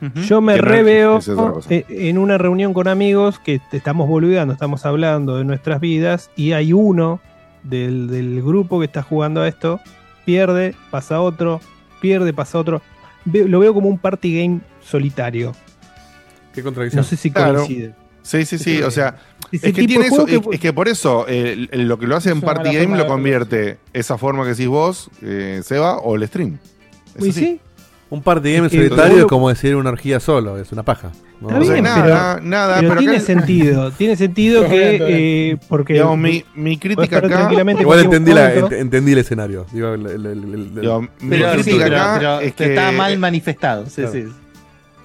Ujú. 0.00 0.20
Yo 0.20 0.40
me 0.40 0.54
reveo 0.70 1.18
es 1.18 1.26
eh, 1.70 1.84
en 1.88 2.18
una 2.18 2.38
reunión 2.38 2.72
con 2.72 2.86
amigos 2.88 3.38
que 3.40 3.60
estamos 3.72 4.08
boludeando, 4.08 4.54
estamos 4.54 4.86
hablando 4.86 5.36
de 5.38 5.44
nuestras 5.44 5.80
vidas 5.80 6.30
y 6.36 6.52
hay 6.52 6.72
uno 6.72 7.20
del, 7.64 8.08
del 8.08 8.42
grupo 8.42 8.78
que 8.78 8.86
está 8.86 9.02
jugando 9.02 9.40
a 9.42 9.48
esto, 9.48 9.80
pierde, 10.24 10.74
pasa 10.90 11.20
otro, 11.20 11.60
pierde, 12.00 12.32
pasa 12.32 12.58
otro. 12.58 12.80
Lo 13.24 13.58
veo 13.58 13.74
como 13.74 13.88
un 13.88 13.98
party 13.98 14.40
game 14.40 14.60
solitario. 14.80 15.52
Qué 16.56 16.62
contradicción. 16.64 17.02
No 17.02 17.04
sé 17.08 17.16
si 17.16 17.30
Claro. 17.30 17.58
coincide. 17.64 17.94
Sí, 18.22 18.44
sí, 18.44 18.58
sí. 18.58 18.82
O 18.82 18.90
sea, 18.90 19.14
es 19.52 19.60
que 19.62 19.72
tiene 19.86 20.06
eso. 20.06 20.26
que- 20.26 20.40
Es, 20.52 20.58
que 20.60 20.72
por 20.72 20.88
eso 20.88 21.26
eh, 21.28 21.68
lo 21.70 21.96
que 21.96 22.08
lo 22.08 22.16
hace 22.16 22.30
en 22.30 22.40
Party 22.40 22.74
Game 22.74 22.96
lo 22.98 23.06
convierte 23.06 23.78
esa 23.92 24.18
forma 24.18 24.42
que 24.42 24.50
decís 24.50 24.66
vos, 24.66 25.08
eh, 25.22 25.60
Seba, 25.64 25.98
o 25.98 26.16
el 26.16 26.26
stream. 26.26 26.58
Es 27.14 27.22
así. 27.22 27.32
sí, 27.32 27.60
Un 28.08 28.22
party 28.22 28.52
game 28.52 28.68
solitario 28.68 29.18
es 29.18 29.24
como 29.26 29.48
decir 29.48 29.74
una 29.74 29.90
orgía 29.90 30.20
solo, 30.20 30.58
es 30.58 30.70
una 30.70 30.84
paja. 30.84 31.10
¿no? 31.40 31.48
Está 31.48 31.60
O 31.60 31.64
sea, 31.64 31.72
bien, 31.72 31.84
nada, 31.84 32.34
pero- 32.36 32.46
nada, 32.48 32.76
pero, 32.76 32.88
pero 32.90 32.98
tiene 33.00 33.16
acá- 33.16 33.24
sentido. 33.26 33.90
Tiene 33.92 34.16
sentido 34.16 34.62
Está 34.62 34.70
que. 34.74 34.92
está 34.94 35.04
bien. 35.06 35.18
eh, 35.20 35.56
porque. 35.68 35.92
Digamos, 35.94 36.18
mi, 36.18 36.44
mi 36.54 36.78
crítica 36.78 37.18
acá. 37.18 37.50
Igual 37.80 38.00
entendí, 38.00 38.32
la, 38.32 38.54
ent- 38.54 38.72
entendí 38.78 39.10
el 39.12 39.18
escenario. 39.18 39.66
Digo, 39.72 39.94
el- 39.94 40.06
el- 40.06 40.26
el- 40.26 40.44
el- 40.44 40.54
el- 40.54 40.74
digo, 40.80 41.00
mi 41.02 41.08
Pero, 41.30 41.50
sí, 41.56 41.62
crítica 41.62 41.84
pero, 41.84 41.96
acá 42.00 42.14
pero 42.18 42.40
es 42.40 42.46
está 42.60 42.90
que. 42.90 42.96
mal 42.96 43.18
manifestado. 43.18 43.86
Sí, 43.86 44.02
Claro. 44.02 44.12
sí. 44.12 44.24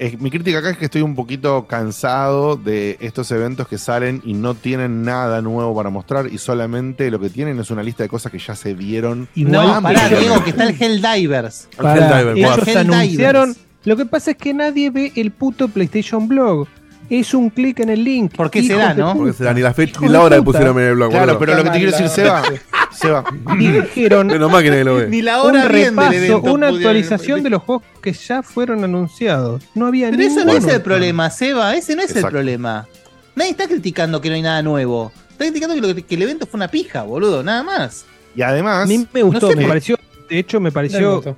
Es- 0.02 0.20
mi 0.20 0.32
crítica 0.32 0.58
acá 0.58 0.72
es 0.72 0.78
que 0.78 0.86
estoy 0.86 1.04
un 1.04 1.14
poquito 1.16 1.68
cansado 1.68 2.56
de 2.56 2.98
estos 3.02 3.30
eventos 3.32 3.68
que 3.68 3.78
salen 3.78 4.20
y 4.26 4.34
no 4.34 4.56
tienen 4.56 5.04
nada 5.04 5.42
nuevo 5.44 5.76
para 5.76 5.92
mostrar 5.92 6.26
y 6.26 6.40
solamente 6.40 7.12
lo 7.12 7.20
que 7.20 7.30
tienen 7.30 7.60
es 7.60 7.70
una 7.70 7.84
lista 7.84 8.02
de 8.02 8.10
cosas 8.10 8.32
que 8.32 8.40
ya 8.40 8.56
se 8.56 8.74
vieron. 8.74 9.28
Igual 9.36 9.68
No, 9.68 9.82
pará, 9.82 10.10
Diego, 10.10 10.44
que 10.44 10.50
está 10.50 10.64
el 10.64 10.76
Helldivers. 10.82 11.68
el. 11.78 11.86
Helldivers. 11.86 12.76
anunciaron. 12.76 13.56
Lo 13.84 13.96
que 13.96 14.06
pasa 14.06 14.32
es 14.32 14.38
que 14.38 14.54
nadie 14.54 14.90
ve 14.90 15.12
el 15.16 15.32
puto 15.32 15.68
PlayStation 15.68 16.28
Blog. 16.28 16.68
Es 17.20 17.34
un 17.34 17.50
clic 17.50 17.80
en 17.82 17.90
el 17.90 18.04
link. 18.06 18.34
¿Por 18.36 18.50
qué 18.50 18.64
será, 18.64 18.94
de 18.94 19.02
no? 19.02 19.16
Porque 19.18 19.34
será 19.34 19.54
ni 19.54 19.60
la 19.62 19.74
fecha 19.74 20.00
ni 20.00 20.08
la 20.08 20.22
hora 20.22 20.38
que 20.38 20.42
puta. 20.44 20.60
pusieron 20.60 20.80
en 20.82 20.88
el 20.88 20.96
blog. 20.96 21.10
Claro, 21.12 21.26
boludo. 21.26 21.40
pero 21.40 21.58
lo 21.58 21.64
que 21.66 21.70
te 21.72 21.78
quiero 21.78 21.92
decir, 21.92 22.08
Seba, 22.08 22.42
Seba, 22.92 23.24
Y 23.60 23.68
dijeron 23.68 24.28
Menos 24.28 24.50
mal 24.50 24.64
que 24.64 24.70
nadie 24.70 24.84
lo 24.86 24.96
ve. 24.96 25.08
Ni 25.10 25.22
la 25.22 25.42
un 25.44 25.50
hora 25.50 25.64
del 25.64 25.72
repaso, 25.90 26.14
evento 26.14 26.54
una 26.54 26.68
actualización 26.70 27.44
de 27.44 27.50
los 27.50 27.64
juegos 27.64 27.84
que 28.02 28.14
ya 28.14 28.42
fueron 28.42 28.84
anunciados. 28.86 29.62
No 29.76 29.88
había 29.88 30.10
Pero 30.10 30.24
eso 30.24 30.40
no 30.46 30.54
ninguno. 30.54 30.68
es 30.70 30.74
el 30.74 30.82
problema, 30.82 31.30
Seba. 31.30 31.76
Ese 31.76 31.96
no 31.98 32.02
es 32.02 32.16
el 32.16 32.24
problema. 32.26 32.88
Nadie 33.36 33.52
está 33.52 33.68
criticando 33.68 34.22
que 34.22 34.30
no 34.30 34.36
hay 34.36 34.42
nada 34.42 34.62
nuevo. 34.62 35.12
Está 35.32 35.44
criticando 35.46 35.76
que, 35.76 35.82
lo- 35.82 35.96
que 36.08 36.16
el 36.16 36.22
evento 36.22 36.46
fue 36.46 36.58
una 36.60 36.70
pija, 36.70 37.04
boludo. 37.04 37.44
Nada 37.44 37.62
más. 37.64 38.06
y 38.36 38.42
además, 38.42 38.84
A 38.84 38.86
mí 38.88 39.06
me 39.12 39.24
gustó, 39.24 39.48
No 39.48 39.52
sé 39.54 39.58
me 39.60 39.68
pareció. 39.68 39.98
De 40.30 40.40
hecho, 40.40 40.62
me 40.62 40.72
pareció. 40.72 41.36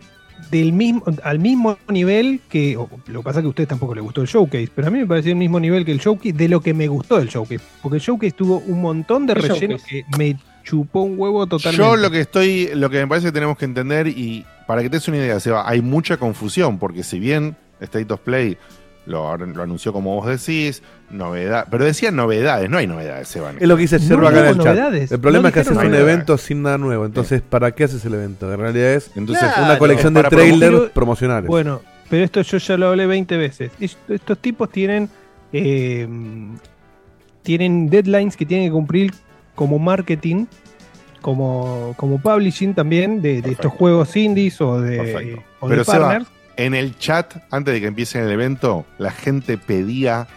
Del 0.54 0.72
mismo, 0.72 1.04
al 1.24 1.40
mismo 1.40 1.78
nivel 1.88 2.40
que. 2.48 2.78
lo 3.08 3.20
que 3.20 3.24
pasa 3.24 3.40
es 3.40 3.44
que 3.44 3.48
a 3.48 3.50
ustedes 3.50 3.70
tampoco 3.70 3.96
les 3.96 4.04
gustó 4.04 4.22
el 4.22 4.28
showcase, 4.28 4.70
pero 4.74 4.88
a 4.88 4.92
mí 4.92 5.00
me 5.00 5.08
pareció 5.08 5.32
el 5.32 5.38
mismo 5.38 5.60
nivel 5.60 5.84
que 5.84 5.92
el 5.92 6.00
showcase 6.00 6.34
de 6.34 6.48
lo 6.48 6.62
que 6.62 6.76
me 6.76 6.88
gustó 6.88 7.18
del 7.18 7.28
showcase. 7.28 7.64
Porque 7.82 7.96
el 7.98 8.02
showcase 8.02 8.34
tuvo 8.34 8.60
un 8.60 8.82
montón 8.82 9.26
de 9.26 9.34
¿Qué 9.34 9.42
relleno 9.42 9.78
showcase? 9.78 10.06
que 10.12 10.18
me 10.18 10.38
chupó 10.64 11.02
un 11.02 11.20
huevo 11.20 11.48
totalmente. 11.48 11.84
yo 11.84 11.96
lo 11.96 12.12
que 12.12 12.20
estoy, 12.20 12.70
lo 12.76 12.90
que 12.92 13.00
me 13.00 13.08
parece 13.08 13.28
que 13.28 13.32
tenemos 13.32 13.58
que 13.58 13.66
entender, 13.66 14.08
y 14.08 14.46
para 14.68 14.84
que 14.84 14.90
te 14.90 14.98
des 14.98 15.08
una 15.08 15.18
idea, 15.18 15.40
Seba, 15.40 15.68
hay 15.68 15.82
mucha 15.82 16.18
confusión, 16.18 16.78
porque 16.78 17.04
si 17.04 17.20
bien 17.20 17.56
State 17.82 18.14
of 18.14 18.20
Play 18.20 18.58
lo, 19.06 19.36
lo 19.38 19.64
anunció 19.64 19.92
como 19.94 20.16
vos 20.16 20.28
decís, 20.28 20.82
novedad, 21.10 21.68
pero 21.70 21.84
decían 21.86 22.16
novedades, 22.16 22.70
no 22.70 22.78
hay 22.78 22.88
novedades, 22.88 23.28
Seba. 23.28 23.52
Es 23.60 23.68
lo 23.68 23.76
que 23.76 23.82
dice 23.82 24.00
No 24.00 24.06
Yerba 24.08 24.30
acá 24.30 24.40
en 24.40 24.46
el 24.48 24.60
chat. 24.60 25.12
El 25.12 25.20
problema 25.20 25.42
no 25.44 25.48
es 25.50 25.54
que 25.54 25.60
haces 25.60 25.72
un 25.72 25.78
novedades. 25.84 26.02
evento 26.02 26.38
sin 26.38 26.62
nada 26.62 26.78
nuevo. 26.78 27.06
Entonces, 27.06 27.42
¿para 27.42 27.72
qué 27.74 27.84
haces 27.84 28.04
el 28.06 28.14
evento? 28.14 28.52
En 28.54 28.60
realidad 28.60 28.94
es 28.94 29.12
Entonces, 29.16 29.46
Claro. 29.50 29.66
una 29.66 29.78
colección 29.78 30.14
de 30.14 30.24
trailers 30.24 30.90
promocionales. 30.92 31.48
Bueno, 31.48 31.82
pero 32.10 32.24
esto 32.24 32.42
yo 32.42 32.58
ya 32.58 32.78
lo 32.78 32.88
hablé 32.88 33.06
20 33.06 33.38
veces. 33.38 33.72
Es- 33.80 33.98
Estos 34.08 34.38
tipos 34.40 34.70
tienen. 34.70 35.10
eh, 35.52 36.08
tienen 37.44 37.90
deadlines 37.90 38.38
que 38.38 38.46
tienen 38.46 38.68
que 38.68 38.72
cumplir 38.72 39.14
como 39.56 39.78
marketing, 39.80 40.46
como, 41.22 41.94
como 41.98 42.20
publishing 42.20 42.74
también 42.74 43.22
de, 43.22 43.42
de 43.42 43.52
estos 43.52 43.72
juegos 43.74 44.16
indies 44.16 44.60
o 44.62 44.80
de, 44.82 45.40
o 45.60 45.68
Pero 45.68 45.80
de 45.80 45.86
Seba, 45.86 46.00
partners. 46.08 46.30
En 46.58 46.74
el 46.74 46.98
chat, 46.98 47.34
antes 47.52 47.74
de 47.74 47.82
que 47.82 47.88
empiece 47.88 48.20
el 48.22 48.30
evento, 48.32 48.86
la 48.98 49.12
gente 49.12 49.58
pedía 49.58 50.28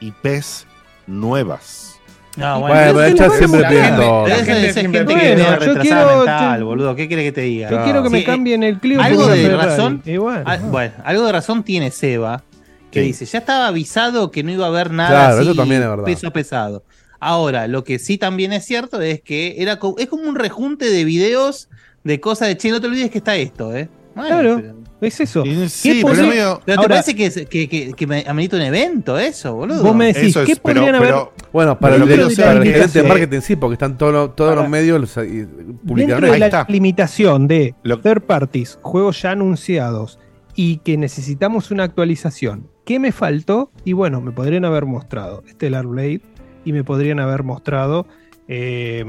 IPs 0.00 0.66
nuevas. 1.06 1.98
No, 2.36 2.60
Bueno, 2.60 2.74
pero 2.74 3.02
el 3.02 3.14
chat 3.14 3.32
siempre 3.32 3.62
todo. 3.62 4.26
la 4.28 4.34
Esa 4.36 4.44
gente 4.44 4.66
es 4.68 4.74
siempre 4.74 4.98
gente 5.00 5.14
pide. 5.14 5.20
que 5.22 5.26
viene 5.36 5.42
Bueno, 5.42 5.58
yo 5.58 5.66
retrasada 5.74 6.02
quiero- 6.04 6.16
mental, 6.18 6.60
yo- 6.60 6.66
boludo. 6.66 6.94
¿Qué 6.96 7.08
quiere 7.08 7.22
que 7.24 7.32
te 7.32 7.40
diga? 7.40 7.70
Yo 7.70 7.82
quiero 7.84 8.02
que 8.02 8.08
Sí, 8.10 8.14
me 8.14 8.24
cambien 8.24 8.62
el 8.62 8.78
Clio 8.78 9.00
algo 9.00 9.26
de 9.26 9.56
razón- 9.56 10.02
Y 10.04 10.16
bueno, 10.18 10.42
Ah, 10.44 10.58
bueno, 10.62 10.92
algo 11.04 11.24
de 11.24 11.32
razón 11.32 11.62
tiene 11.62 11.90
Seba, 11.90 12.42
que 12.90 13.00
Sí. 13.00 13.06
dice, 13.06 13.24
ya 13.24 13.38
estaba 13.38 13.68
avisado 13.68 14.30
que 14.30 14.42
no 14.42 14.50
iba 14.52 14.66
a 14.66 14.68
haber 14.68 14.90
nada 14.90 15.08
Claro, 15.10 15.34
así 15.38 15.42
eso 15.48 15.54
también 15.54 15.82
es 15.82 15.88
verdad. 15.88 16.04
peso 16.04 16.30
pesado. 16.30 16.84
Ahora, 17.20 17.66
lo 17.68 17.84
que 17.84 17.98
sí 17.98 18.18
también 18.18 18.52
es 18.52 18.66
cierto 18.66 19.00
es 19.00 19.22
que 19.22 19.54
era 19.58 19.78
co- 19.78 19.96
es 19.98 20.06
como 20.06 20.24
un 20.28 20.34
rejunte 20.34 20.90
de 20.90 21.04
videos 21.04 21.70
de 22.04 22.20
cosas 22.20 22.48
de 22.48 22.56
che, 22.58 22.70
no 22.70 22.82
te 22.82 22.86
olvides 22.86 23.10
que 23.10 23.18
está 23.18 23.34
esto, 23.36 23.74
¿eh? 23.74 23.88
Bueno, 24.16 24.28
Claro. 24.40 24.56
pero, 24.56 24.74
es 25.02 25.20
eso. 25.20 25.44
Sí, 25.68 26.02
pero 26.02 26.26
medio- 26.26 26.60
pero 26.64 26.64
¿te 26.64 26.72
Ahora- 26.72 26.88
parece 26.88 27.14
que, 27.14 27.26
es- 27.26 27.46
que, 27.48 27.68
que, 27.68 27.92
que 27.92 28.06
me 28.06 28.24
amerita 28.26 28.56
un 28.56 28.62
evento 28.62 29.18
eso, 29.18 29.54
boludo? 29.54 29.82
Vos 29.82 29.94
me 29.94 30.06
decís, 30.06 30.30
Eso 30.30 30.40
es, 30.40 30.46
¿qué 30.48 30.56
pero, 30.56 30.80
podrían 30.80 30.94
haber 30.96 31.08
pero 31.10 31.32
Bueno, 31.52 31.78
para, 31.78 31.94
el, 31.96 32.00
lo 32.00 32.06
que 32.06 32.16
para 32.36 32.52
el 32.52 32.64
gerente 32.64 33.02
de 33.02 33.08
marketing 33.08 33.40
sí, 33.42 33.56
porque 33.56 33.74
están 33.74 33.96
todos 33.98 34.12
los, 34.12 34.34
todos 34.34 34.54
los 34.56 34.68
medios 34.68 34.98
los, 35.00 35.16
y 35.18 35.44
publicaron 35.86 35.96
Dentro 36.22 36.26
de 36.28 36.32
Ahí 36.32 36.40
la 36.40 36.46
está. 36.46 36.66
limitación 36.68 37.46
de 37.46 37.74
Lo- 37.82 38.00
third 38.00 38.22
parties, 38.22 38.78
juegos 38.82 39.20
ya 39.20 39.32
anunciados 39.32 40.18
y 40.54 40.78
que 40.78 40.96
necesitamos 40.96 41.70
una 41.70 41.84
actualización, 41.84 42.68
¿qué 42.86 42.98
me 42.98 43.12
faltó? 43.12 43.70
Y 43.84 43.92
bueno, 43.92 44.22
me 44.22 44.32
podrían 44.32 44.64
haber 44.64 44.86
mostrado 44.86 45.42
Stellar 45.46 45.86
Blade 45.86 46.22
y 46.64 46.72
me 46.72 46.82
podrían 46.84 47.20
haber 47.20 47.42
mostrado 47.42 48.06
eh, 48.48 49.04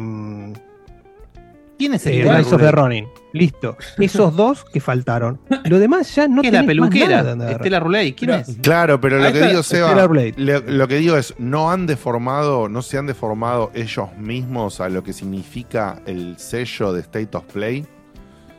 ¿Quién 1.78 1.94
es 1.94 2.06
el 2.08 2.24
Rise 2.24 2.56
of 2.56 2.62
the? 2.62 2.72
Ronin. 2.72 3.08
Listo. 3.34 3.78
Esos 4.00 4.36
dos 4.36 4.66
que 4.66 4.80
faltaron. 4.82 5.40
Lo 5.66 5.78
demás 5.80 6.14
ya 6.16 6.28
no 6.28 6.42
¿Qué 6.42 6.48
es 6.48 6.54
la 6.54 6.64
peluquera? 6.64 7.22
nada. 7.36 7.52
Estela 7.52 7.80
Ruley, 7.80 8.14
¿quién 8.14 8.32
Pero- 8.32 8.42
es? 8.42 8.58
Claro, 8.62 9.00
pero 9.00 9.18
lo 9.20 9.26
Ahí 9.26 9.32
que 9.34 9.38
está, 9.40 9.50
digo, 9.50 9.64
Seba, 9.64 10.08
le- 10.36 10.62
lo 10.62 10.88
que 10.88 10.96
digo 10.98 11.18
es, 11.18 11.36
no 11.38 11.70
han 11.72 11.86
deformado, 11.86 12.68
no 12.70 12.82
se 12.82 12.98
han 12.98 13.06
deformado 13.06 13.70
ellos 13.76 14.08
mismos 14.18 14.82
a 14.82 14.90
lo 14.90 15.04
que 15.04 15.14
significa 15.14 16.02
el 16.08 16.38
sello 16.40 16.94
de 16.94 17.02
State 17.02 17.38
of 17.38 17.44
Play. 17.54 17.86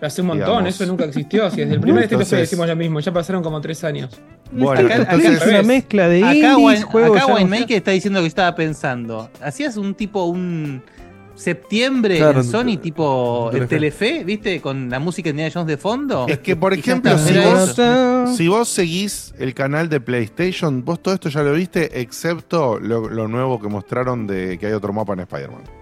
Hace 0.01 0.21
un 0.21 0.29
montón, 0.29 0.47
Digamos. 0.47 0.69
eso 0.77 0.87
nunca 0.87 1.05
existió. 1.07 1.51
Si 1.51 1.57
desde 1.57 1.75
el 1.75 1.81
primer 1.81 2.05
State 2.05 2.15
of 2.15 2.19
Play 2.21 2.27
Entonces- 2.39 2.51
decimos 2.51 2.69
lo 2.69 2.77
mismo, 2.77 3.01
ya 3.01 3.13
pasaron 3.13 3.43
como 3.43 3.61
tres 3.61 3.83
años. 3.83 4.21
Bueno, 4.53 4.87
Acá- 4.87 5.03
acá 5.03 5.15
entonces- 5.15 5.43
es 5.43 5.49
una 5.49 5.63
mezcla 5.65 6.09
de 6.09 6.23
Acá, 6.23 6.35
indies, 6.35 6.57
Wine- 6.59 6.83
juegos 6.83 7.17
acá 7.21 7.35
Winemaker 7.35 7.77
está 7.79 7.91
diciendo 7.91 8.21
que 8.21 8.29
estaba 8.29 8.55
pensando. 8.55 9.29
Hacías 9.43 9.77
un 9.77 9.95
tipo, 9.95 10.25
un 10.27 10.83
septiembre 11.39 12.19
Claro, 12.19 12.41
en 12.41 12.47
Sony, 12.47 12.77
tipo 12.81 13.49
Telefe. 13.51 13.63
el 13.63 13.69
Telefe, 13.69 14.25
¿viste? 14.25 14.61
Con 14.61 14.91
la 14.91 14.99
música 14.99 15.29
de 15.29 15.31
Indiana 15.31 15.51
Jones 15.53 15.69
de 15.69 15.77
fondo. 15.77 16.27
Es 16.29 16.39
que, 16.39 16.57
por 16.57 16.75
ejemplo, 16.75 17.17
si 17.19 17.39
vos, 17.39 17.77
si 18.37 18.49
vos 18.49 18.69
seguís 18.69 19.33
el 19.39 19.55
canal 19.55 19.89
de 19.89 20.01
PlayStation, 20.01 20.85
vos 20.85 21.01
todo 21.03 21.15
esto 21.15 21.29
ya 21.29 21.43
lo 21.43 21.53
viste, 21.53 22.01
excepto 22.01 22.79
lo, 22.79 23.09
lo 23.09 23.29
nuevo 23.29 23.61
que 23.61 23.69
mostraron 23.69 24.27
de 24.27 24.59
que 24.59 24.67
hay 24.67 24.73
otro 24.73 24.93
mapa 24.93 25.13
en 25.15 25.21
Spider-Man. 25.21 25.78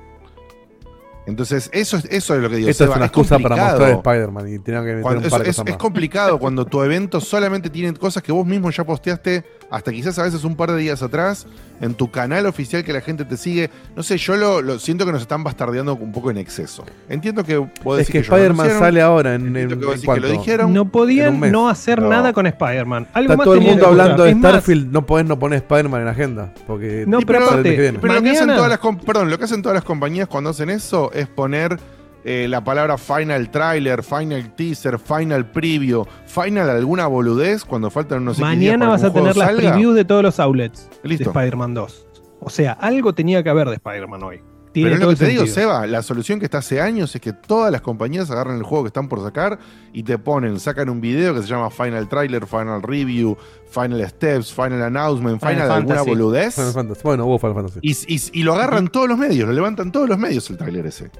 Entonces, 1.26 1.68
eso 1.72 1.96
es, 1.96 2.04
eso 2.06 2.34
es 2.36 2.40
lo 2.40 2.48
que 2.48 2.56
digo. 2.56 2.68
Esto 2.68 2.84
es 2.84 2.90
una 2.96 3.06
excusa 3.06 3.38
para 3.38 3.56
mostrar 3.56 3.90
Spider-Man 3.90 4.48
y 4.54 4.58
tenían 4.60 4.82
que 4.84 4.90
meter 4.90 5.02
Cuando- 5.02 5.24
un 5.24 5.30
par 5.30 5.42
de 5.42 5.50
es, 5.50 5.56
cosas 5.56 5.70
es 5.72 5.76
complicado 5.76 6.38
cuando 6.40 6.64
tu 6.64 6.82
evento 6.82 7.20
solamente 7.20 7.68
tiene 7.68 7.92
cosas 7.94 8.22
que 8.22 8.30
vos 8.32 8.46
mismo 8.46 8.70
ya 8.70 8.84
posteaste 8.84 9.44
hasta 9.70 9.90
quizás 9.90 10.16
a 10.20 10.22
veces 10.22 10.44
un 10.44 10.54
par 10.54 10.70
de 10.70 10.78
días 10.78 11.02
atrás 11.02 11.46
en 11.80 11.94
tu 11.94 12.10
canal 12.10 12.46
oficial 12.46 12.84
que 12.84 12.92
la 12.92 13.00
gente 13.00 13.24
te 13.24 13.36
sigue. 13.36 13.70
No 13.96 14.02
sé, 14.02 14.16
yo 14.18 14.36
lo, 14.36 14.62
lo 14.62 14.78
siento 14.78 15.04
que 15.04 15.12
nos 15.12 15.20
están 15.22 15.42
bastardeando 15.44 15.94
un 15.96 16.12
poco 16.12 16.30
en 16.30 16.38
exceso. 16.38 16.84
Entiendo 17.08 17.42
que 17.44 17.56
vos 17.56 17.98
Es 18.00 18.08
que 18.08 18.18
lo 18.18 18.22
Spider-Man 18.22 18.70
sale 18.78 19.02
ahora 19.02 19.34
en, 19.34 19.54
en- 19.56 19.68
que 19.68 20.00
que 20.00 20.20
lo 20.20 20.28
dijeron. 20.28 20.72
No 20.72 20.88
podían 20.90 21.40
no 21.50 21.68
hacer 21.68 22.00
No. 22.00 22.08
nada 22.08 22.32
con 22.32 22.46
Spider-Man. 22.46 23.08
Está 23.14 23.36
más 23.36 23.44
todo 23.44 23.54
el 23.54 23.60
mundo 23.62 23.80
que 23.80 23.86
hablando 23.86 24.22
de 24.24 24.34
más, 24.36 24.52
Starfield, 24.52 24.92
no 24.92 25.04
podés 25.04 25.26
no 25.26 25.38
poner 25.38 25.56
Spider-Man 25.58 26.00
en 26.00 26.06
la 26.06 26.12
agenda. 26.12 26.54
Porque 26.66 27.04
No, 27.06 27.20
pero 27.20 27.44
aparte, 27.44 27.76
que. 27.76 27.92
Pero 28.00 28.14
lo 28.14 28.22
que 28.22 28.30
hacen 28.30 28.48
todas 28.48 28.68
las 28.70 28.78
perdón, 29.04 29.30
lo 29.30 29.38
que 29.38 29.44
hacen 29.44 29.62
todas 29.62 29.74
las 29.74 29.84
compañías 29.84 30.28
cuando 30.28 30.50
hacen 30.50 30.70
eso 30.70 31.10
es 31.18 31.28
poner 31.28 31.78
eh, 32.24 32.46
la 32.48 32.62
palabra 32.64 32.98
final 32.98 33.50
trailer, 33.50 34.02
final 34.02 34.54
teaser, 34.56 34.98
final 34.98 35.50
preview, 35.50 36.04
final 36.26 36.68
alguna 36.70 37.06
boludez 37.06 37.64
cuando 37.64 37.90
faltan 37.90 38.22
unos 38.22 38.38
Mañana 38.38 38.88
vas 38.88 39.00
que 39.02 39.06
a 39.08 39.12
tener 39.12 39.36
las 39.36 39.46
salga. 39.48 39.70
previews 39.70 39.94
de 39.94 40.04
todos 40.04 40.22
los 40.24 40.40
outlets 40.40 40.88
Listo. 41.04 41.24
de 41.24 41.30
Spider-Man 41.30 41.74
2. 41.74 42.06
O 42.40 42.50
sea, 42.50 42.72
algo 42.72 43.14
tenía 43.14 43.42
que 43.42 43.50
haber 43.50 43.68
de 43.68 43.76
Spider-Man 43.76 44.22
hoy. 44.22 44.42
Tiene 44.76 44.90
Pero 44.90 44.94
es 44.96 45.00
todo 45.00 45.10
lo 45.12 45.16
que 45.16 45.24
te 45.24 45.30
digo, 45.30 45.46
sentido. 45.46 45.54
Seba, 45.72 45.86
la 45.86 46.02
solución 46.02 46.38
que 46.38 46.44
está 46.44 46.58
hace 46.58 46.82
años 46.82 47.14
es 47.14 47.20
que 47.22 47.32
todas 47.32 47.72
las 47.72 47.80
compañías 47.80 48.30
agarran 48.30 48.56
el 48.58 48.62
juego 48.62 48.84
que 48.84 48.88
están 48.88 49.08
por 49.08 49.22
sacar 49.22 49.58
y 49.94 50.02
te 50.02 50.18
ponen, 50.18 50.60
sacan 50.60 50.90
un 50.90 51.00
video 51.00 51.34
que 51.34 51.40
se 51.40 51.48
llama 51.48 51.70
Final 51.70 52.06
Trailer, 52.10 52.46
Final 52.46 52.82
Review, 52.82 53.38
Final 53.70 54.06
Steps, 54.06 54.52
Final 54.52 54.82
Announcement, 54.82 55.40
Final, 55.40 55.54
Final 55.54 55.70
alguna 55.72 56.02
boludez. 56.02 56.54
Final 56.54 56.72
Fantasy. 56.72 57.00
Bueno, 57.04 57.24
hubo 57.24 57.38
Final 57.38 57.54
Fantasy. 57.54 57.78
Y, 57.80 57.92
y- 58.14 58.40
y 58.40 58.42
lo 58.42 58.52
agarran 58.54 58.88
todos 58.88 59.08
los 59.08 59.16
medios, 59.16 59.48
lo 59.48 59.54
levantan 59.54 59.90
todos 59.90 60.08
los 60.08 60.18
medios 60.18 60.50
el 60.50 60.58
tráiler 60.58 60.84
ese. 60.86 61.10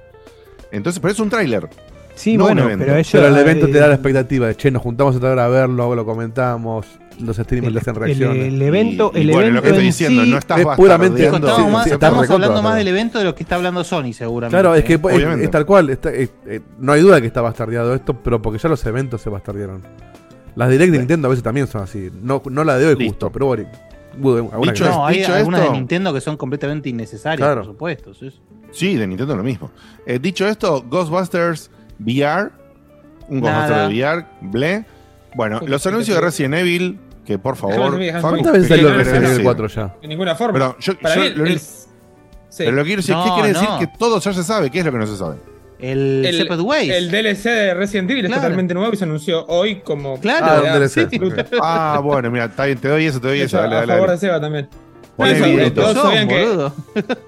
Entonces, 0.71 1.01
pero 1.01 1.13
es 1.13 1.21
un 1.21 1.31
tráiler. 1.31 1.69
Sí, 2.15 2.37
no 2.37 2.45
bueno, 2.45 2.67
pero 2.79 2.95
ellos- 2.97 3.09
Pero 3.13 3.27
el 3.29 3.37
evento 3.37 3.67
eh, 3.67 3.73
te 3.73 3.79
da 3.79 3.89
la 3.89 3.95
expectativa 3.95 4.47
de, 4.49 4.55
che, 4.57 4.71
nos 4.71 4.83
juntamos 4.83 5.15
esta 5.15 5.31
hora 5.31 5.45
a 5.47 5.49
verlo, 5.49 5.95
lo 5.95 6.05
comentamos, 6.05 6.87
los 7.21 7.37
streamers 7.37 7.73
le 7.75 7.81
hacen 7.81 7.95
reacciones. 7.95 8.47
el 8.49 8.63
evento- 8.63 9.11
Y- 9.15 9.19
y 9.19 9.21
el 9.23 9.31
bueno, 9.33 9.51
lo 9.53 9.63
que 9.63 9.69
estoy 9.69 9.81
en 9.85 9.87
diciendo, 9.89 10.23
sí- 10.25 10.31
no 10.31 10.39
estás 10.39 10.61
es 10.61 10.67
puramente 10.77 11.25
Estamos, 11.25 11.57
sí, 11.57 11.63
más, 11.71 11.85
sí, 11.85 11.91
estamos 11.91 11.93
está 11.93 12.23
recontra 12.23 12.35
hablando 12.35 12.63
más 12.63 12.77
del 12.77 12.89
evento 12.89 13.19
de 13.19 13.25
lo 13.25 13.35
que 13.35 13.43
está 13.43 13.57
hablando 13.57 13.85
Sony, 13.85 14.13
seguramente. 14.13 14.55
Claro, 14.61 14.75
es 14.75 14.85
que 14.85 14.95
¿eh? 14.95 15.01
es, 15.35 15.39
es 15.45 15.51
tal 15.51 15.65
cual. 15.67 15.91
está- 15.91 16.13
eh, 16.13 16.29
no 16.79 16.93
hay 16.93 17.01
duda 17.01 17.21
que 17.21 17.27
está 17.27 17.41
bastardeado 17.41 17.95
esto, 17.95 18.15
pero 18.23 18.41
porque 18.43 18.59
ya 18.59 18.69
los 18.69 18.85
eventos 18.87 19.21
se 19.23 19.31
bastardearon. 19.31 19.83
Las 20.55 20.71
direct 20.71 20.91
de 20.93 20.99
Nintendo 20.99 21.29
a 21.29 21.31
veces 21.31 21.43
también 21.45 21.67
son 21.67 21.83
así. 21.83 22.11
No, 22.23 22.43
no 22.51 22.65
la 22.65 22.79
de 22.79 22.87
hoy 22.95 23.07
justo, 23.09 23.31
pero 23.31 23.47
bueno. 23.47 23.69
que- 23.71 24.85
no, 24.85 25.07
hay 25.07 25.19
dicho 25.19 25.35
algunas 25.35 25.61
esto- 25.61 25.73
de 25.73 25.79
Nintendo 25.79 26.15
que 26.15 26.21
son 26.23 26.37
completamente 26.39 26.89
innecesarias, 26.89 27.39
Claro. 27.47 27.63
por 27.63 27.73
supuesto. 27.73 28.15
sí, 28.15 28.31
sí. 28.31 28.41
Sí, 28.73 28.97
de 28.97 29.07
Nintendo 29.07 29.37
lo 29.37 29.43
mismo. 29.43 29.71
Eh, 30.07 30.19
dicho 30.19 30.47
esto, 30.49 30.83
Ghostbusters 30.89 31.71
VR, 31.99 32.51
un 33.29 33.41
Nada. 33.41 33.61
Ghostbusters 33.69 33.89
de 33.91 33.95
VR, 33.95 34.27
ble. 34.41 34.85
Bueno, 35.35 35.61
los 35.67 35.87
anuncios 35.87 36.15
de 36.17 36.21
Resident 36.23 36.55
Evil, 36.55 36.99
que 37.27 37.39
por 37.39 37.57
favor. 37.57 37.99
¿Cuántas 38.21 38.53
veces 38.53 38.69
salió 38.69 38.89
¿qué 38.89 38.95
Resident 38.95 39.15
querés 39.15 39.15
Evil 39.15 39.29
decir? 39.31 39.45
4 39.45 39.67
ya? 39.69 39.95
De 40.01 40.09
ninguna 40.09 40.35
forma. 40.35 40.53
Pero 40.55 40.77
yo- 40.79 40.99
Para 40.99 41.15
yo 41.17 41.21
mí, 41.23 41.29
lo 41.31 41.35
el- 41.35 41.41
único- 41.43 41.61
sí. 41.61 41.87
Pero 42.59 42.73
lo 42.73 42.83
que 42.83 42.87
quiero 42.87 43.03
decir, 43.03 43.15
¿qué 43.15 43.29
No, 43.29 43.35
quiere 43.35 43.53
no. 43.53 43.61
decir? 43.61 43.75
Que 43.81 43.99
todo 43.99 44.21
ya 44.21 44.33
se 44.33 44.43
sabe. 44.45 44.71
¿Qué 44.71 44.79
es 44.79 44.85
lo 44.87 44.93
que 44.93 44.99
no 44.99 45.07
se 45.07 45.17
sabe? 45.17 45.37
El, 45.79 46.25
el, 46.25 46.37
Separate 46.39 46.63
Ways. 46.63 46.91
el 46.91 47.11
DLC 47.11 47.51
de 47.51 47.75
Resident 47.75 48.11
Evil 48.11 48.25
Claro. 48.27 48.37
es 48.37 48.43
totalmente 48.45 48.73
nuevo 48.73 48.95
y 48.95 48.97
se 48.97 49.05
anunció 49.05 49.45
hoy 49.47 49.81
como. 49.81 50.19
Claro, 50.21 50.47
Ah, 50.49 50.63
un. 50.75 50.81
DLC. 50.81 51.09
Ah, 51.63 52.01
bueno, 52.03 52.31
mira, 52.31 52.47
está 52.47 52.65
bien, 52.65 52.79
te 52.79 52.89
doy 52.89 53.05
eso, 53.05 53.21
te 53.21 53.29
doy 53.29 53.41
eso. 53.41 53.59
Eso, 53.59 53.59
Dale, 53.59 53.75
a 53.75 53.79
dale, 53.81 53.93
favor 53.93 54.09
dale. 54.09 54.13
de 54.21 54.27
Seba 54.27 54.41
también. 54.41 54.69
Eso, 55.19 55.45
videito. 55.47 55.81
todos 55.83 55.95
Son, 55.95 56.03
sabían 56.05 56.29
que 56.29 56.43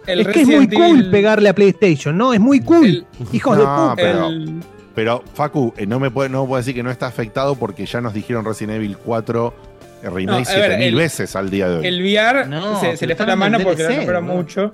el 0.06 0.20
Es 0.20 0.28
que 0.28 0.40
es 0.42 0.46
muy 0.48 0.68
cool 0.68 1.10
pegarle 1.10 1.48
a 1.48 1.54
PlayStation, 1.54 2.16
¿no? 2.18 2.32
Es 2.34 2.40
muy 2.40 2.60
cool. 2.60 3.06
Hijos 3.32 3.56
de 3.58 3.64
No, 3.64 3.90
puta. 3.90 3.96
pero, 3.96 4.26
El- 4.28 4.60
pero 4.94 5.22
Facu, 5.34 5.72
eh, 5.76 5.86
no 5.86 5.98
me 6.00 6.10
puede, 6.10 6.28
no 6.28 6.44
puedo 6.46 6.58
decir 6.58 6.74
que 6.74 6.82
no 6.82 6.90
está 6.90 7.06
afectado 7.06 7.54
porque 7.54 7.86
ya 7.86 8.00
nos 8.00 8.12
dijeron 8.14 8.44
Resident 8.44 8.76
Evil 8.76 8.96
4 8.98 9.54
eh, 9.54 9.77
remake 10.02 10.26
No, 10.26 10.34
a 10.34 10.36
ver, 10.38 10.46
7000 10.46 10.88
el- 10.88 10.94
veces 10.94 11.36
al 11.36 11.50
día 11.50 11.68
de 11.68 11.76
hoy. 11.78 11.86
El 11.86 12.02
VR 12.02 12.46
No, 12.46 12.80
se, 12.80 13.06
le 13.06 13.16
fue 13.16 13.26
la 13.26 13.36
mano 13.36 13.58
porque 13.60 13.82
lo 13.82 13.88
boludo. 14.20 14.22
mucho. 14.22 14.72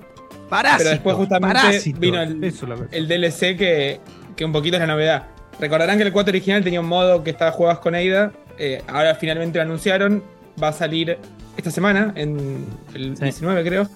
Parásito, 0.49 0.77
pero 0.79 0.89
después 0.91 1.15
justamente 1.15 1.53
parásito. 1.59 1.99
vino 1.99 2.21
el, 2.21 2.39
lo 2.39 2.87
el 2.91 3.07
DLC 3.07 3.57
que, 3.57 3.99
que 4.35 4.45
un 4.45 4.51
poquito 4.51 4.75
es 4.77 4.81
la 4.81 4.87
novedad. 4.87 5.23
Recordarán 5.59 5.97
que 5.97 6.03
el 6.03 6.11
4 6.11 6.31
original 6.31 6.63
tenía 6.63 6.79
un 6.81 6.87
modo 6.87 7.23
que 7.23 7.31
estaba 7.31 7.51
jugabas 7.51 7.79
con 7.79 7.95
Ada. 7.95 8.31
eh, 8.59 8.81
ahora 8.87 9.15
finalmente 9.15 9.57
lo 9.57 9.63
anunciaron. 9.63 10.23
Va 10.61 10.67
a 10.69 10.73
salir 10.73 11.17
esta 11.57 11.71
semana, 11.71 12.13
en 12.15 12.65
el 12.93 13.15
19 13.15 13.63
creo. 13.63 13.87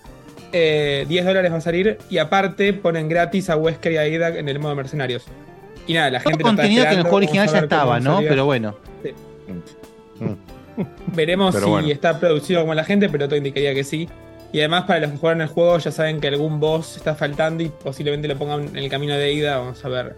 Eh, 0.52 1.06
10 1.08 1.26
dólares 1.26 1.52
va 1.52 1.58
a 1.58 1.62
salir. 1.62 1.98
Y 2.10 2.18
aparte 2.18 2.74
ponen 2.74 3.08
gratis 3.10 3.50
a 3.50 3.56
Wesker 3.56 3.92
y 3.92 3.98
a 3.98 4.02
Ada 4.28 4.38
en 4.40 4.50
el 4.50 4.58
modo 4.60 4.76
mercenarios. 4.76 5.26
Y 5.86 5.94
nada, 5.94 6.10
la 6.10 6.20
Todo 6.20 6.30
gente 6.32 6.44
lo 6.44 6.50
está 6.50 6.62
contenido 6.64 6.84
que 6.86 6.92
en 6.92 6.98
el 6.98 7.02
juego 7.04 7.18
original 7.18 7.48
ya 7.50 7.60
estaba, 7.60 8.00
¿no? 8.00 8.20
Pero 8.22 8.46
bueno. 8.46 8.76
Sí. 9.04 9.12
Mm. 10.24 10.34
Veremos 11.16 11.54
Pero 11.56 11.66
si 11.66 11.72
bueno. 11.72 11.88
está 11.90 12.20
producido 12.20 12.62
como 12.62 12.74
la 12.74 12.84
gente, 12.84 13.10
pero 13.10 13.28
todo 13.28 13.38
indicaría 13.38 13.74
que 13.74 13.84
sí. 13.84 14.10
Y 14.52 14.60
además, 14.60 14.86
para 14.86 15.02
los 15.02 15.12
que 15.12 15.18
jugaron 15.18 15.42
el 15.42 15.48
juego, 15.48 15.78
ya 15.78 15.92
saben 15.92 16.20
que 16.20 16.28
algún 16.28 16.60
boss 16.60 16.98
está 16.98 17.14
faltando 17.16 17.64
y 17.64 17.70
posiblemente 17.70 18.28
lo 18.28 18.38
pongan 18.38 18.70
en 18.70 18.78
el 18.78 18.90
camino 18.90 19.14
de 19.16 19.32
ida. 19.32 19.58
Vamos 19.60 19.84
a 19.86 19.90
ver. 19.90 20.16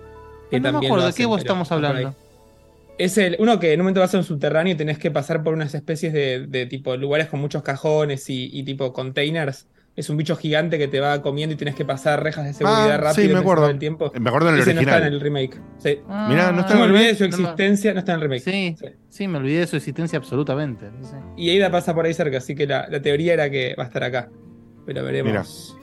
que 0.50 0.60
No 0.60 0.68
me 0.68 0.72
también 0.72 0.92
acuerdo 0.92 1.08
de 1.08 1.14
qué 1.14 1.24
pero 1.24 1.38
estamos 1.38 1.72
hablando. 1.72 2.16
Es 2.98 3.18
el, 3.18 3.36
uno 3.40 3.60
que 3.60 3.74
en 3.74 3.80
un 3.80 3.86
momento 3.86 4.00
vas 4.00 4.14
a 4.14 4.18
un 4.20 4.24
subterráneo 4.24 4.74
y 4.74 4.78
tenés 4.78 5.00
que 5.00 5.12
pasar 5.12 5.44
por 5.44 5.54
unas 5.54 5.74
especies 5.74 6.14
de, 6.14 6.46
de 6.48 6.66
tipo 6.68 6.96
lugares 6.96 7.28
con 7.28 7.40
muchos 7.40 7.64
cajones 7.64 8.30
y, 8.30 8.50
y 8.54 8.64
tipo 8.64 8.94
containers. 8.94 9.68
Es 9.96 10.10
un 10.10 10.16
bicho 10.16 10.38
gigante 10.38 10.78
que 10.78 10.88
te 10.88 11.02
va 11.02 11.22
comiendo 11.22 11.54
y 11.54 11.58
tenés 11.58 11.76
que 11.76 11.84
pasar 11.84 12.24
rejas 12.24 12.46
de 12.46 12.54
seguridad 12.54 12.92
Ah, 12.92 12.98
rápido. 12.98 13.28
sí, 13.28 13.34
me 13.34 13.40
acuerdo. 13.40 13.68
el 13.70 13.78
tiempo. 13.78 14.12
Me 14.20 14.30
acuerdo 14.30 14.48
en 14.50 14.56
el 14.56 14.62
Ese 14.62 14.74
no 14.74 14.80
original. 14.80 14.96
está 15.04 15.08
en 15.08 15.14
el 15.14 15.20
remake. 15.20 15.62
Sí. 15.80 16.00
Mirá, 16.30 16.52
no 16.54 16.62
está 16.62 16.76
me 16.76 16.80
en 16.80 16.86
el 16.86 16.92
olvidé 16.92 17.08
de 17.08 17.16
su 17.16 17.24
remake. 17.26 17.32
No 17.32 17.38
me- 17.44 17.50
existencia, 17.50 17.94
no 17.94 18.00
está 18.00 18.12
en 18.14 18.16
el 18.16 18.22
remake. 18.22 18.42
Sí, 18.42 18.76
sí, 19.10 19.28
me 19.28 19.38
olvidé 19.38 19.60
de 19.60 19.68
su 19.68 19.76
existencia 19.76 20.18
absolutamente. 20.18 20.90
sí. 21.02 21.16
Y 21.36 21.60
Ada 21.62 21.70
pasa 21.72 21.94
por 21.94 22.06
ahí 22.06 22.14
cerca, 22.14 22.38
así 22.38 22.56
que 22.56 22.66
la, 22.68 22.88
la 22.90 23.02
teoría 23.02 23.34
era 23.34 23.50
que 23.50 23.76
va 23.78 23.84
a 23.84 23.88
estar 23.88 24.04
acá. 24.04 24.30
Pero 24.86 25.04
veremos. 25.04 25.30
Mirá. 25.32 25.44
si 25.44 25.74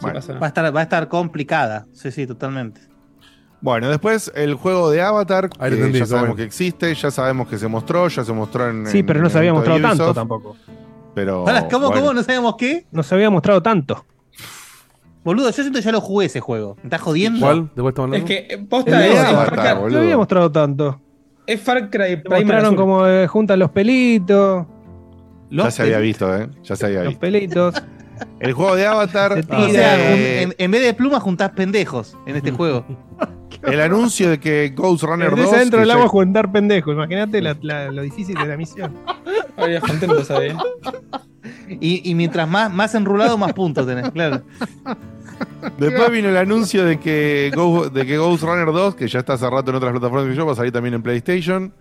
Bueno. 0.00 0.14
pasa 0.18 0.32
o 0.32 0.34
no. 0.34 0.40
Va 0.40 0.46
a 0.46 0.48
estar, 0.48 0.76
va 0.76 0.80
a 0.80 0.82
estar 0.82 1.08
complicada. 1.08 1.86
Sí, 1.92 2.10
sí, 2.10 2.26
totalmente. 2.26 2.80
Bueno, 3.60 3.88
después 3.88 4.30
el 4.34 4.54
juego 4.56 4.90
de 4.90 5.00
Avatar, 5.00 5.48
Ahí 5.58 5.70
lo 5.70 5.76
que 5.76 5.82
entendí, 5.84 5.98
ya 6.00 6.06
sabemos 6.06 6.28
bueno. 6.30 6.36
que 6.36 6.42
existe, 6.42 6.92
ya 6.94 7.10
sabemos 7.10 7.48
que 7.48 7.56
se 7.56 7.68
mostró, 7.68 8.08
ya 8.08 8.24
se 8.24 8.32
mostró 8.32 8.68
en. 8.68 8.86
Sí, 8.88 8.98
en- 8.98 9.06
pero 9.06 9.22
no 9.22 9.30
se 9.30 9.38
había 9.38 9.54
mostrado 9.54 9.80
tanto 9.80 10.12
tampoco. 10.12 10.56
Pero. 11.14 11.44
¿cómo, 11.70 11.86
bueno. 11.88 12.00
¿Cómo 12.00 12.12
no 12.14 12.22
sabemos 12.22 12.56
qué? 12.58 12.86
No 12.90 13.02
se 13.02 13.14
había 13.14 13.30
mostrado 13.30 13.62
tanto. 13.62 14.04
Boludo, 15.24 15.46
yo 15.46 15.52
siento 15.52 15.78
que 15.78 15.82
ya 15.84 15.92
lo 15.92 16.00
jugué 16.02 16.26
ese 16.26 16.40
juego. 16.40 16.76
¿Me 16.76 16.84
estás 16.84 17.00
jodiendo? 17.00 17.40
¿Cuál? 17.40 17.70
¿De 17.74 17.80
cuál 17.82 17.88
estamos 17.92 18.10
Es 18.16 18.22
hablando? 18.22 18.26
que 18.26 18.46
eh, 18.54 18.58
posta 18.68 19.06
es, 19.06 19.14
es 19.14 19.74
boludo. 19.78 19.88
No 19.90 19.98
había 20.02 20.16
mostrado 20.18 20.52
tanto. 20.52 21.00
es 21.46 21.60
Far 21.60 21.88
Cry 21.88 22.16
Primal 22.16 22.40
mostraron 22.44 22.76
como 22.76 23.06
eh, 23.06 23.26
juntan 23.26 23.58
los 23.58 23.70
pelitos. 23.70 24.66
Ya 25.50 25.70
se 25.70 25.82
había 25.82 25.98
visto, 25.98 26.36
¿eh? 26.36 26.48
Ya 26.62 26.76
se 26.76 26.86
había 26.86 26.98
Los 27.00 27.08
visto. 27.08 27.20
pelitos. 27.20 27.74
El 28.40 28.52
juego 28.52 28.76
de 28.76 28.86
Avatar. 28.86 29.42
Se 29.44 29.54
O 29.56 29.68
sea, 29.70 30.14
eh, 30.14 30.42
en, 30.42 30.54
en 30.58 30.70
vez 30.70 30.82
de 30.82 30.92
plumas 30.94 31.22
juntás 31.22 31.50
pendejos 31.52 32.16
en 32.26 32.36
este 32.36 32.50
juego. 32.52 32.84
el 33.62 33.80
anuncio 33.80 34.28
de 34.28 34.38
que 34.38 34.74
Ghost 34.76 35.04
Runner 35.04 35.30
2. 35.30 35.38
Metés 35.38 35.54
adentro 35.54 35.78
que 35.78 35.80
del 35.80 35.88
ya- 35.88 35.94
agua 35.94 36.06
a 36.06 36.08
juntar 36.10 36.52
pendejos. 36.52 36.92
Imagínate 36.94 37.40
lo 37.40 38.02
difícil 38.02 38.34
de 38.36 38.46
la 38.46 38.56
misión. 38.58 38.92
Habría 39.56 39.80
contento, 39.80 40.24
¿sabes? 40.24 40.54
Y, 41.80 42.08
y 42.10 42.14
mientras 42.14 42.48
más, 42.48 42.72
más 42.72 42.94
enrulado, 42.94 43.38
más 43.38 43.52
puntos 43.52 43.86
tenés, 43.86 44.10
claro. 44.10 44.42
Después 45.78 46.10
vino 46.10 46.28
el 46.28 46.36
anuncio 46.36 46.84
de 46.84 46.98
que, 47.00 47.50
Go- 47.54 47.88
de 47.88 48.04
que 48.06 48.18
Ghost 48.18 48.42
Runner 48.44 48.66
2, 48.66 48.94
que 48.94 49.08
ya 49.08 49.20
está 49.20 49.34
hace 49.34 49.48
rato 49.48 49.70
en 49.70 49.76
otras 49.76 49.92
plataformas 49.92 50.28
que 50.28 50.34
yo, 50.36 50.46
va 50.46 50.52
a 50.52 50.56
salir 50.56 50.72
también 50.72 50.94
en 50.94 51.02
PlayStation. 51.02 51.72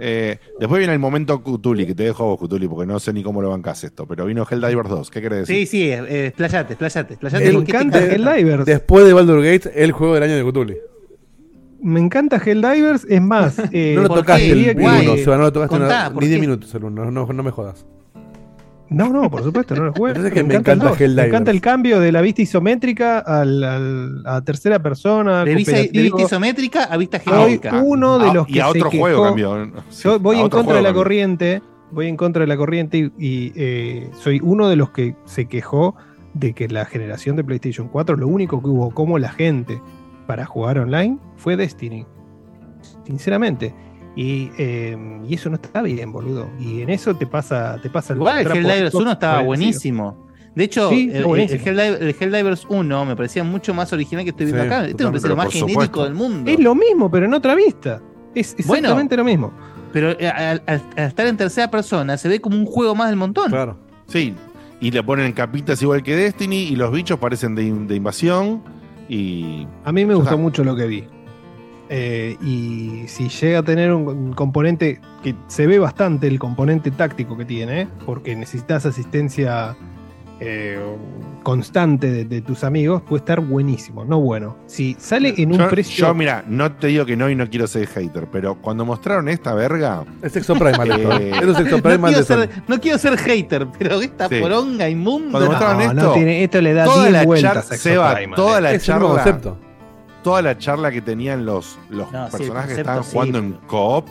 Eh, 0.00 0.38
después 0.60 0.78
viene 0.78 0.92
el 0.94 0.98
momento 1.00 1.42
Cutuli, 1.42 1.84
que 1.86 1.94
te 1.94 2.04
dejo 2.04 2.22
a 2.22 2.26
vos, 2.28 2.38
Cutuli, 2.38 2.68
porque 2.68 2.86
no 2.86 2.98
sé 3.00 3.12
ni 3.12 3.22
cómo 3.22 3.42
lo 3.42 3.50
bancás 3.50 3.82
esto. 3.84 4.06
Pero 4.06 4.24
vino 4.26 4.46
Helldivers 4.48 4.88
2, 4.88 5.10
¿qué 5.10 5.20
querés 5.20 5.40
decir? 5.40 5.56
Sí, 5.56 5.66
sí, 5.66 5.90
eh, 5.90 6.26
explayate, 6.28 6.72
explayate, 6.74 7.14
explayate. 7.14 7.44
Me 7.46 7.52
¿Por 7.52 7.64
qué 7.64 7.72
te 7.72 7.78
encanta 7.78 7.98
encanta? 7.98 8.32
el 8.32 8.38
Divers. 8.44 8.64
Después 8.64 9.04
de 9.06 9.12
Baldur 9.12 9.42
Gates, 9.42 9.70
el 9.74 9.92
juego 9.92 10.14
del 10.14 10.22
año 10.22 10.36
de 10.36 10.44
Cthulhu. 10.50 10.74
Me 11.82 12.00
encanta 12.00 12.36
Helldivers, 12.44 13.06
es 13.08 13.20
más. 13.22 13.58
eh, 13.72 13.92
no 13.96 14.02
lo 14.02 14.08
¿por 14.08 14.18
tocaste 14.18 14.50
el 14.50 14.54
Diría 14.58 14.74
que- 14.74 14.84
1, 15.10 15.16
Seba, 15.18 15.36
no 15.36 15.42
lo 15.44 15.52
tocaste 15.52 15.78
Contá, 15.78 16.10
¿por 16.12 16.22
ni 16.22 16.28
10 16.28 16.40
qué? 16.40 16.46
minutos 16.46 16.74
el 16.74 16.84
1, 16.84 17.10
no, 17.10 17.26
no 17.26 17.42
me 17.42 17.50
jodas. 17.50 17.86
No, 18.90 19.10
no, 19.10 19.30
por 19.30 19.42
supuesto, 19.42 19.74
no 19.74 19.84
lo 19.84 19.92
jugué. 19.92 20.12
Entonces 20.12 20.32
que 20.32 20.42
me 20.42 20.54
el 20.54 20.60
encanta 20.60 20.86
dos. 20.88 20.98
Me 20.98 21.04
Helldivers. 21.04 21.28
encanta 21.28 21.50
el 21.50 21.60
cambio 21.60 22.00
de 22.00 22.10
la 22.10 22.22
vista 22.22 22.40
isométrica 22.40 23.18
al, 23.18 23.62
al- 23.62 24.22
a 24.24 24.40
tercera 24.40 24.82
persona. 24.82 25.44
De 25.44 25.54
vista, 25.54 25.72
de 25.72 25.78
cooperativo. 25.88 26.16
vista 26.16 26.34
isométrica 26.34 26.84
a 26.84 26.96
vista 26.96 27.18
geométrica. 27.18 27.82
uno 27.84 28.18
de 28.18 28.32
los 28.32 28.48
y 28.48 28.54
que 28.54 28.62
a 28.62 28.64
se 28.64 28.70
otro 28.78 28.90
quejó- 28.90 29.00
juego 29.02 29.24
cambió. 29.24 29.70
Sí, 29.90 30.04
Yo 30.04 30.18
voy 30.18 30.38
a 30.38 30.40
en 30.40 30.48
contra 30.48 30.76
de 30.76 30.80
la 30.82 30.88
cambió. 30.88 31.02
corriente. 31.02 31.62
Voy 31.90 32.06
en 32.06 32.16
contra 32.16 32.40
de 32.40 32.46
la 32.46 32.56
corriente 32.56 32.96
y, 32.98 33.12
y, 33.18 33.52
eh, 33.56 34.10
soy 34.22 34.40
uno 34.42 34.68
de 34.70 34.76
los 34.76 34.88
que 34.90 35.16
se 35.26 35.46
quejó 35.48 35.94
de 36.32 36.54
que 36.54 36.68
la 36.68 36.86
generación 36.86 37.36
de 37.36 37.44
PlayStation 37.44 37.88
4 37.88 38.16
lo 38.16 38.26
único 38.26 38.62
que 38.62 38.68
hubo 38.68 38.90
como 38.90 39.18
la 39.18 39.30
gente 39.32 39.82
para 40.28 40.44
jugar 40.46 40.78
online 40.78 41.18
fue 41.36 41.56
Destiny. 41.56 42.04
Sinceramente. 43.04 43.74
Y, 44.14 44.50
eh, 44.58 44.96
y 45.28 45.34
eso 45.34 45.48
no 45.48 45.56
está 45.56 45.80
bien, 45.82 46.12
boludo. 46.12 46.48
Y 46.60 46.82
en 46.82 46.90
eso 46.90 47.14
te 47.16 47.26
pasa, 47.26 47.78
te 47.82 47.88
pasa 47.88 48.14
Igual 48.14 48.40
el 48.40 48.46
Helldivers 48.52 48.92
por 48.92 49.02
1 49.02 49.12
estaba 49.12 49.42
buenísimo. 49.42 50.26
De 50.54 50.64
hecho, 50.64 50.90
Sí, 50.90 51.08
el, 51.12 51.24
el. 51.24 51.24
Helldiver- 51.62 51.98
el 52.00 52.16
Helldivers 52.18 52.66
1 52.68 53.04
me 53.04 53.14
parecía 53.16 53.44
mucho 53.44 53.72
más 53.74 53.92
original 53.92 54.24
que 54.24 54.30
estoy 54.30 54.46
viendo 54.46 54.64
Sí, 54.64 54.68
acá. 54.68 54.86
Este 54.86 55.04
me 55.04 55.10
parece 55.10 55.28
lo 55.28 55.36
más 55.36 55.48
genérico 55.52 55.70
supuesto. 55.84 56.04
del 56.04 56.14
mundo. 56.14 56.50
Es 56.50 56.58
lo 56.58 56.74
mismo, 56.74 57.10
pero 57.10 57.26
en 57.26 57.34
otra 57.34 57.54
vista. 57.54 58.02
Es 58.34 58.54
Bueno, 58.66 58.88
exactamente 58.88 59.16
lo 59.16 59.24
mismo. 59.24 59.52
Pero 59.92 60.10
eh, 60.18 60.28
al, 60.28 60.62
al- 60.66 60.82
al 60.96 61.04
estar 61.04 61.26
en 61.26 61.36
tercera 61.36 61.70
persona 61.70 62.16
se 62.18 62.28
ve 62.28 62.40
como 62.40 62.56
un 62.56 62.66
juego 62.66 62.94
más 62.94 63.08
del 63.08 63.16
montón. 63.16 63.50
Claro. 63.50 63.78
Sí, 64.06 64.34
y 64.80 64.90
le 64.90 65.02
ponen 65.02 65.32
capitas 65.32 65.80
igual 65.80 66.02
que 66.02 66.16
Destiny 66.16 66.56
y 66.64 66.76
los 66.76 66.90
bichos 66.92 67.18
parecen 67.18 67.54
de, 67.54 67.70
de 67.72 67.94
invasión 67.94 68.62
y... 69.08 69.66
A 69.84 69.92
mí 69.92 70.04
me 70.04 70.14
gustó 70.14 70.34
Ajá. 70.34 70.36
mucho 70.36 70.64
lo 70.64 70.76
que 70.76 70.86
vi. 70.86 71.04
Eh, 71.90 72.36
y 72.42 73.04
si 73.06 73.28
llega 73.28 73.60
a 73.60 73.62
tener 73.62 73.92
un, 73.92 74.34
componente 74.34 75.00
que 75.22 75.34
se 75.46 75.66
ve 75.66 75.78
bastante 75.78 76.26
el 76.26 76.38
componente 76.38 76.90
táctico 76.90 77.36
que 77.36 77.44
tiene, 77.44 77.88
porque 78.04 78.36
necesitas 78.36 78.84
asistencia 78.84 79.76
eh, 80.40 80.78
constante 81.42 82.10
de, 82.10 82.24
de 82.24 82.40
tus 82.42 82.62
amigos, 82.64 83.02
puede 83.02 83.20
estar 83.20 83.40
buenísimo, 83.40 84.04
no 84.04 84.20
bueno. 84.20 84.56
Si 84.66 84.96
sale 84.98 85.34
en 85.36 85.52
un 85.52 85.58
yo, 85.58 85.68
precio. 85.68 86.06
yo, 86.08 86.14
mira, 86.14 86.44
no 86.46 86.72
te 86.72 86.88
digo 86.88 87.04
que 87.06 87.16
no 87.16 87.30
y 87.30 87.34
no 87.34 87.48
quiero 87.48 87.66
ser 87.66 87.86
hater, 87.88 88.26
pero 88.30 88.56
cuando 88.56 88.84
mostraron 88.84 89.28
esta 89.28 89.54
verga... 89.54 90.04
Es 90.22 90.32
Sexo 90.32 90.54
Primal 90.54 90.90
eh, 90.90 91.30
¿eh? 91.30 91.32
Es 91.40 91.44
un 91.46 91.54
Sexo 91.54 91.76
No 91.78 91.82
Primal 91.82 92.10
quiero, 92.12 92.24
ser, 92.26 92.50
no 92.68 92.80
quiero 92.80 92.98
ser 92.98 93.16
hater, 93.18 93.66
pero 93.78 94.00
esta 94.00 94.28
Sí. 94.28 94.40
poronga 94.40 94.88
inmunda. 94.88 95.30
Cuando 95.30 95.50
mostraron 95.50 95.76
No, 95.78 95.82
esto, 95.84 95.94
no 96.02 96.12
tiene- 96.12 96.44
esto 96.44 96.60
le 96.60 96.74
da 96.74 96.84
toda 96.84 97.02
10 97.04 97.12
la 97.12 97.24
vueltas 97.24 97.66
Seba, 97.66 98.14
Primal, 98.14 98.36
toda 98.36 98.60
la 98.60 98.72
Es 98.72 98.84
charla, 98.84 99.08
concepto. 99.08 99.56
toda 100.22 100.42
la 100.42 100.58
charla 100.58 100.90
que 100.92 101.00
tenían 101.00 101.46
los, 101.46 101.78
los 101.88 102.12
No, 102.12 102.26
sí, 102.28 102.32
el 102.34 102.38
personajes 102.38 102.74
que 102.74 102.80
estaban 102.80 103.04
sí, 103.04 103.10
jugando 103.12 103.38
en 103.38 103.52
co-op. 103.66 104.06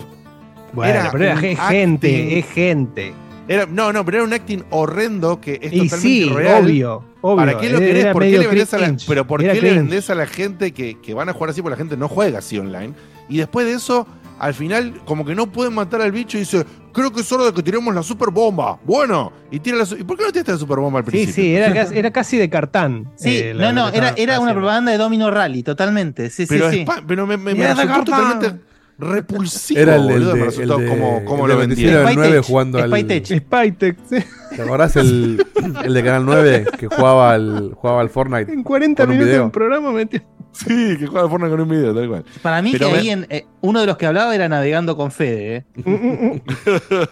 Bueno, 0.74 0.94
era 0.94 1.12
pero 1.12 1.24
era 1.24 1.38
gente, 1.38 2.10
acting- 2.10 2.38
es 2.40 2.46
gente. 2.48 3.14
Era, 3.48 3.66
no, 3.66 3.94
no, 3.94 4.04
pero 4.04 4.18
era 4.18 4.24
un 4.26 4.34
acting 4.34 4.64
horrendo 4.70 5.40
que 5.40 5.54
es 5.62 5.72
Y 5.74 5.78
totalmente 5.88 5.98
sí, 6.00 6.26
irreal. 6.26 6.64
obvio, 6.66 7.04
obvio. 7.22 7.36
¿Para 7.38 7.58
qué 7.58 7.70
lo 7.70 7.80
querés? 7.80 8.04
Era 8.04 8.14
¿Por 8.14 8.24
qué 8.24 8.38
le 8.38 8.48
vendés 8.48 8.74
a 8.74 8.78
la, 8.78 8.96
pero 9.08 9.26
¿por 9.28 9.42
era 9.44 9.54
qué 9.54 9.62
le 9.62 9.74
vendés 9.74 10.10
a 10.10 10.16
la 10.16 10.26
gente 10.28 10.72
que, 10.74 11.00
que 11.00 11.14
van 11.14 11.30
a 11.30 11.34
jugar 11.34 11.52
así? 11.52 11.62
Porque 11.62 11.72
la 11.76 11.78
gente 11.78 11.96
no 11.98 12.08
juega 12.10 12.40
así 12.40 12.58
online. 12.58 12.94
Y 13.30 13.38
después 13.38 13.66
de 13.66 13.74
eso, 13.74 14.06
al 14.40 14.54
final, 14.54 15.02
como 15.06 15.26
que 15.26 15.34
no 15.34 15.48
pueden 15.52 15.74
matar 15.74 16.02
al 16.02 16.12
bicho 16.12 16.38
y 16.38 16.42
dice, 16.42 16.66
creo 16.94 17.12
que 17.12 17.22
es 17.22 17.32
hora 17.32 17.46
de 17.46 17.54
que 17.54 17.64
tiremos 17.64 17.94
la 17.96 18.04
super 18.04 18.30
bomba. 18.32 18.80
Bueno, 18.84 19.32
y 19.50 19.60
tira 19.60 19.78
la 19.78 19.86
su- 19.86 19.96
¿Y 19.98 20.04
por 20.04 20.18
qué 20.18 20.24
no 20.26 20.32
tiraste 20.32 20.52
la 20.52 20.58
super 20.58 20.78
bomba 20.80 21.00
al 21.00 21.06
Sí, 21.06 21.12
principio? 21.12 21.44
sí, 21.44 21.56
era, 21.56 21.74
casi- 21.74 21.98
era 21.98 22.12
casi 22.12 22.38
de 22.38 22.50
cartán. 22.50 23.10
Sí, 23.16 23.38
eh, 23.38 23.54
no, 23.56 23.72
no, 23.72 23.90
era, 23.90 24.14
era 24.18 24.40
una 24.40 24.54
propaganda 24.54 24.92
de 24.92 24.98
Domino 24.98 25.32
Rally, 25.32 25.64
totalmente. 25.64 26.30
Sí, 26.30 26.46
pero, 26.48 26.70
sí, 26.70 26.86
sí. 26.86 26.92
pero 27.08 27.26
me, 27.26 27.38
me, 27.38 27.56
me 27.56 27.64
Era 27.64 27.74
resultó 27.74 28.04
totalmente 28.04 28.60
repulsivo. 29.00 29.80
Era 29.80 29.96
el, 29.96 30.02
el 30.04 30.08
boludo, 30.14 30.34
de, 30.34 30.40
me 30.40 30.46
resultó 30.46 30.76
el 30.78 30.82
de- 30.84 30.88
como, 30.90 31.26
como 31.26 31.46
el 31.46 31.52
lo 31.54 31.60
de 31.60 31.68
vendieron. 31.68 32.06
Del 32.06 32.16
9 32.16 32.28
Spytech, 32.30 32.46
jugando 32.46 32.78
al. 32.80 32.90
Spytech. 32.90 33.98
Sí. 34.10 34.16
¿Te 34.56 34.62
acordás 34.62 34.96
el, 34.96 35.46
el 35.84 35.94
de 35.94 36.04
Canal 36.04 36.26
9 36.26 36.66
que 36.80 36.88
jugaba 36.88 37.34
al, 37.34 37.74
jugaba 37.76 38.02
al 38.02 38.10
Fortnite? 38.10 38.52
En 38.52 38.64
40 38.64 39.04
Con 39.04 39.10
un 39.12 39.16
minutos 39.18 39.30
video. 39.32 39.44
del 39.44 39.52
programa 39.52 39.92
metió. 39.92 40.22
Sí, 40.54 40.98
que 40.98 41.06
juega 41.06 41.22
al 41.26 41.30
Fortnite 41.30 41.52
con 41.52 41.62
un 41.62 41.70
video, 41.70 41.94
tal 41.94 42.08
cual. 42.08 42.26
Para 42.42 42.62
mí 42.64 42.72
Pero 42.72 42.88
que 42.88 42.94
me- 42.94 43.00
ahí 43.00 43.10
en, 43.12 43.28
eh, 43.30 43.46
uno 43.62 43.80
de 43.82 43.86
los 43.86 43.98
que 43.98 44.08
hablaba 44.08 44.34
era 44.34 44.50
navegando 44.50 44.98
con 44.98 45.12
Fede. 45.12 45.66
¿eh? 45.76 46.42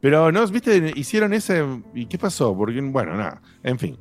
Pero 0.00 0.32
no, 0.32 0.44
viste, 0.48 0.92
hicieron 0.96 1.32
ese. 1.32 1.64
¿Y 1.94 2.06
qué 2.06 2.18
pasó? 2.18 2.56
Porque, 2.56 2.80
bueno, 2.80 3.16
nada. 3.16 3.40
En 3.62 3.78
fin. 3.78 3.96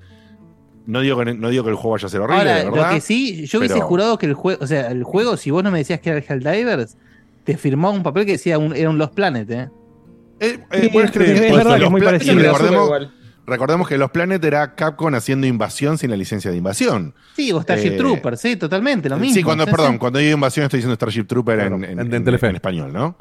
No 0.87 1.01
digo 1.01 1.15
que, 1.23 1.35
no 1.35 1.49
digo 1.49 1.63
que 1.63 1.69
el 1.69 1.75
juego 1.75 1.91
vaya 1.91 2.07
a 2.07 2.09
ser 2.09 2.21
horrible, 2.21 2.39
Ahora, 2.39 2.55
de 2.57 2.65
lo 2.65 2.71
verdad. 2.71 2.93
que 2.93 3.01
sí, 3.01 3.45
yo 3.45 3.59
hubiese 3.59 3.75
pero- 3.75 3.85
jurado 3.85 4.17
que 4.17 4.25
el 4.25 4.33
juego, 4.33 4.63
o 4.63 4.67
sea, 4.67 4.89
el 4.89 5.03
juego, 5.03 5.37
si 5.37 5.51
vos 5.51 5.63
no 5.63 5.69
me 5.69 5.77
decías 5.77 5.99
que 5.99 6.09
era 6.09 6.17
el 6.17 6.25
Helldivers, 6.27 6.97
te 7.43 7.57
firmaba 7.57 7.93
un 7.93 8.03
papel 8.03 8.25
que 8.25 8.33
decía 8.33 8.57
un, 8.57 8.75
era 8.75 8.89
un 8.89 8.97
Lost 8.97 9.13
Planet, 9.13 9.49
¿eh? 9.49 9.69
Eh, 10.39 10.59
Sí, 10.81 10.89
bueno, 10.91 11.05
es- 11.07 11.11
creo 11.11 11.27
es 11.27 11.41
que- 11.41 11.51
verdad 11.51 11.73
que 11.73 11.79
los 11.79 11.85
es 11.85 11.91
muy 11.91 12.01
parecido. 12.01 12.99
recordemos, 13.45 13.87
que 13.87 13.97
los 13.97 14.11
Planet 14.11 14.43
era 14.43 14.75
Capcom 14.75 15.13
haciendo 15.13 15.45
invasión 15.47 15.97
sin 15.97 16.09
la 16.09 16.17
licencia 16.17 16.51
de 16.51 16.57
invasión. 16.57 17.13
Sí, 17.35 17.51
o 17.51 17.61
Starship 17.61 17.93
Eh, 17.93 17.97
Trooper, 17.97 18.37
sí, 18.37 18.55
totalmente, 18.55 19.09
lo 19.09 19.17
mismo. 19.17 19.35
Sí, 19.35 19.43
cuando, 19.43 19.65
Sí, 19.65 19.71
perdón, 19.71 19.97
cuando 19.97 20.19
digo 20.19 20.33
invasión 20.33 20.65
estoy 20.65 20.77
diciendo 20.79 20.95
Starship 20.95 21.25
Trooper 21.25 21.59
en, 21.59 21.67
Claro, 21.67 21.75
en- 21.77 21.83
en- 21.83 21.99
en 22.07 22.13
en- 22.13 22.23
Telefe. 22.23 22.47
en 22.47 22.55
español, 22.55 22.93
¿no? 22.93 23.17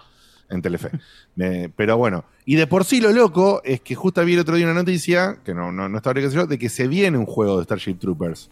En 0.48 0.62
Telefe. 0.62 0.90
Me- 1.36 1.68
pero 1.76 1.96
bueno, 1.96 2.24
y 2.44 2.56
de 2.56 2.66
por 2.66 2.84
sí 2.84 3.00
lo 3.00 3.12
loco 3.12 3.60
es 3.64 3.80
que 3.80 3.94
justo 3.94 4.24
vi 4.24 4.34
el 4.34 4.40
otro 4.40 4.56
día 4.56 4.66
una 4.66 4.74
noticia, 4.74 5.38
que 5.44 5.54
no, 5.54 5.72
no, 5.72 5.88
no 5.88 6.00
sé 6.00 6.30
yo, 6.30 6.46
de 6.46 6.58
que 6.58 6.68
se 6.68 6.88
viene 6.88 7.18
un 7.18 7.26
juego 7.26 7.58
de 7.58 7.64
Starship 7.64 7.94
Troopers. 7.98 8.50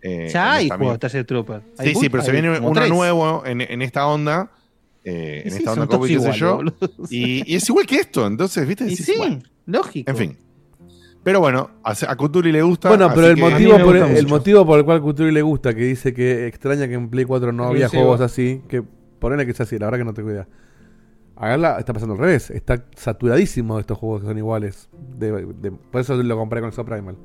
eh, 0.00 0.28
Ya 0.32 0.54
hay 0.54 0.64
esta 0.66 0.76
juegos 0.76 0.98
de 1.00 1.08
Starship 1.08 1.26
Trooper. 1.26 1.62
Hay 1.78 1.88
Sí, 1.88 1.94
sí, 2.00 2.08
pero 2.08 2.22
se 2.22 2.32
viene 2.32 2.58
uno 2.58 2.72
tres. 2.72 2.88
nuevo 2.88 3.42
en, 3.44 3.60
en 3.60 3.82
esta 3.82 4.06
onda. 4.06 4.50
Eh, 5.08 5.42
Y 5.44 5.48
en 5.48 5.52
sí, 5.54 5.58
esta 5.58 5.70
son 5.74 5.82
onda 5.82 5.86
todos 5.90 5.98
como 5.98 6.02
qué 6.06 6.08
sé 6.08 6.14
iguales, 6.14 6.40
yo. 6.40 6.56
boludo. 6.56 6.76
Y, 7.10 7.52
y 7.52 7.56
es 7.56 7.68
igual 7.68 7.86
que 7.86 7.96
esto, 7.96 8.26
entonces, 8.26 8.66
¿viste? 8.66 8.84
Y 8.84 8.90
Decís, 8.90 9.06
sí, 9.06 9.14
bueno, 9.16 9.38
lógico. 9.66 10.10
en 10.10 10.16
fin. 10.16 10.36
Pero 11.24 11.40
bueno, 11.40 11.70
a, 11.82 11.92
a 12.08 12.16
Cutuli 12.16 12.52
le 12.52 12.62
gusta. 12.62 12.88
Bueno, 12.88 13.10
pero 13.14 13.26
el 13.26 13.36
motivo, 13.36 13.78
por 13.84 13.96
el, 13.96 14.08
mucho. 14.22 14.28
motivo 14.28 14.64
por 14.66 14.78
el 14.78 14.84
cual 14.84 15.02
Cultura 15.02 15.30
le 15.30 15.42
gusta, 15.42 15.74
que 15.74 15.82
dice 15.82 16.14
que 16.14 16.46
extraña 16.46 16.86
que 16.88 16.94
en 16.94 17.08
Play 17.10 17.24
4 17.24 17.52
no 17.52 17.64
había 17.64 17.88
juegos 17.88 18.20
así, 18.20 18.62
que 18.68 18.82
ponele 19.18 19.44
que 19.44 19.50
es 19.52 19.60
así, 19.60 19.78
la 19.78 19.86
verdad 19.86 19.98
que 19.98 20.04
no 20.04 20.14
tengo 20.14 20.30
idea. 20.30 20.46
Agarla 21.36 21.78
está 21.78 21.92
pasando 21.92 22.14
al 22.14 22.20
revés, 22.20 22.50
está 22.50 22.84
saturadísimo 22.96 23.76
de 23.76 23.82
estos 23.82 23.98
juegos 23.98 24.22
que 24.22 24.26
son 24.28 24.38
iguales. 24.38 24.88
De- 25.18 25.46
de- 25.60 25.70
por 25.70 26.00
eso 26.00 26.20
lo 26.20 26.36
compré 26.36 26.60
con 26.60 26.72
el 26.76 26.84
Primal. 26.84 27.16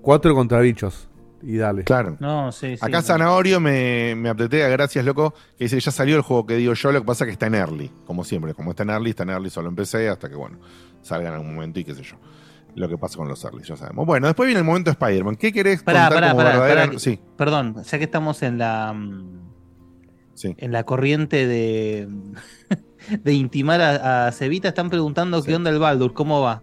Cuatro 0.00 0.34
contra 0.34 0.60
bichos. 0.60 1.08
Y 1.46 1.56
dale. 1.58 1.84
Claro. 1.84 2.16
No, 2.20 2.50
sí, 2.52 2.76
sí. 2.76 2.84
Acá 2.84 2.98
no. 2.98 3.02
Zanahorio 3.02 3.60
me, 3.60 4.14
me 4.16 4.28
aptetea, 4.30 4.66
gracias 4.68 5.04
loco, 5.04 5.34
que 5.58 5.64
dice 5.64 5.78
ya 5.78 5.90
salió 5.90 6.16
el 6.16 6.22
juego 6.22 6.46
que 6.46 6.56
digo 6.56 6.72
yo, 6.72 6.90
lo 6.92 7.00
que 7.00 7.06
pasa 7.06 7.24
es 7.24 7.26
que 7.28 7.32
está 7.32 7.46
en 7.46 7.54
early, 7.56 7.90
como 8.06 8.24
siempre, 8.24 8.54
como 8.54 8.70
está 8.70 8.82
en 8.84 8.90
early, 8.90 9.10
está 9.10 9.24
en 9.24 9.30
early, 9.30 9.50
solo 9.50 9.68
empecé 9.68 10.08
hasta 10.08 10.28
que 10.30 10.36
bueno, 10.36 10.58
salga 11.02 11.28
en 11.28 11.34
algún 11.34 11.54
momento 11.54 11.78
y 11.80 11.84
qué 11.84 11.94
sé 11.94 12.02
yo. 12.02 12.16
Lo 12.76 12.88
que 12.88 12.96
pasa 12.98 13.18
con 13.18 13.28
los 13.28 13.44
early, 13.44 13.62
ya 13.62 13.76
sabemos. 13.76 14.04
Bueno, 14.06 14.26
después 14.26 14.46
viene 14.46 14.58
el 14.60 14.64
momento 14.66 14.90
de 14.90 14.92
Spider-Man. 14.92 15.36
¿Qué 15.36 15.52
querés 15.52 15.82
Pará, 15.84 16.08
contar 16.08 16.14
pará, 16.14 16.30
como 16.32 16.42
pará, 16.44 16.58
verdadera- 16.58 16.86
pará. 16.86 16.98
Sí, 16.98 17.20
Perdón, 17.36 17.76
ya 17.84 17.98
que 17.98 18.04
estamos 18.04 18.42
en 18.42 18.58
la 18.58 18.92
mm, 18.94 19.40
sí. 20.34 20.54
en 20.58 20.72
la 20.72 20.82
corriente 20.84 21.46
de 21.46 22.08
de 23.22 23.32
intimar 23.34 23.80
a, 23.80 24.26
a 24.28 24.32
Cevita, 24.32 24.68
están 24.68 24.88
preguntando 24.90 25.42
qué 25.42 25.54
onda 25.54 25.70
el 25.70 25.78
Baldur, 25.78 26.14
cómo 26.14 26.40
va. 26.40 26.62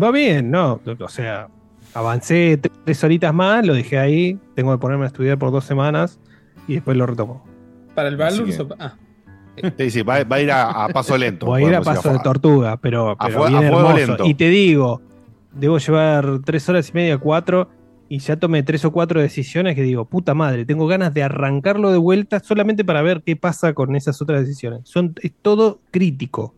Va 0.00 0.10
bien, 0.10 0.50
¿no? 0.50 0.80
O 0.98 1.08
sea, 1.08 1.48
avancé 1.96 2.60
tre- 2.60 2.70
tres 2.84 3.02
horitas 3.04 3.32
más, 3.34 3.66
lo 3.66 3.74
dejé 3.74 3.98
ahí. 3.98 4.38
Tengo 4.54 4.72
que 4.72 4.78
ponerme 4.78 5.04
a 5.04 5.08
estudiar 5.08 5.38
por 5.38 5.50
dos 5.50 5.64
semanas 5.64 6.18
y 6.68 6.74
después 6.74 6.96
lo 6.96 7.06
retomo. 7.06 7.44
Para 7.94 8.08
el 8.08 8.16
Baldur. 8.16 8.46
que- 8.46 8.74
ah, 8.78 8.94
Sí, 9.78 9.90
sí, 9.90 10.02
va, 10.02 10.22
va 10.24 10.36
a 10.36 10.40
ir 10.42 10.50
a, 10.52 10.84
a 10.84 10.88
paso 10.88 11.16
lento. 11.18 11.46
Voy 11.46 11.64
a 11.64 11.68
ir 11.68 11.74
a 11.74 11.80
paso 11.82 12.12
de 12.12 12.18
tortuga, 12.18 12.76
pero, 12.76 13.16
a 13.18 13.26
bien 13.28 13.38
fuego 13.38 13.58
hermoso. 13.90 13.96
lento. 13.96 14.24
Y 14.26 14.34
te 14.34 14.48
digo, 14.50 15.00
debo 15.52 15.78
llevar 15.78 16.40
tres 16.44 16.68
horas 16.68 16.90
y 16.90 16.92
media, 16.92 17.16
cuatro, 17.18 17.70
y 18.08 18.18
ya 18.18 18.36
tomé 18.36 18.62
tres 18.62 18.84
o 18.84 18.92
cuatro 18.92 19.20
decisiones 19.20 19.74
que 19.74 19.82
digo, 19.82 20.04
puta 20.04 20.34
madre, 20.34 20.64
tengo 20.66 20.86
ganas 20.86 21.14
de 21.14 21.22
arrancarlo 21.22 21.90
de 21.90 21.96
vuelta 21.98 22.38
solamente 22.40 22.84
para 22.84 23.00
ver 23.02 23.22
qué 23.24 23.34
pasa 23.34 23.72
con 23.72 23.96
esas 23.96 24.20
otras 24.20 24.42
decisiones. 24.42 24.80
Son, 24.84 25.14
es 25.22 25.32
todo 25.40 25.80
crítico. 25.90 26.54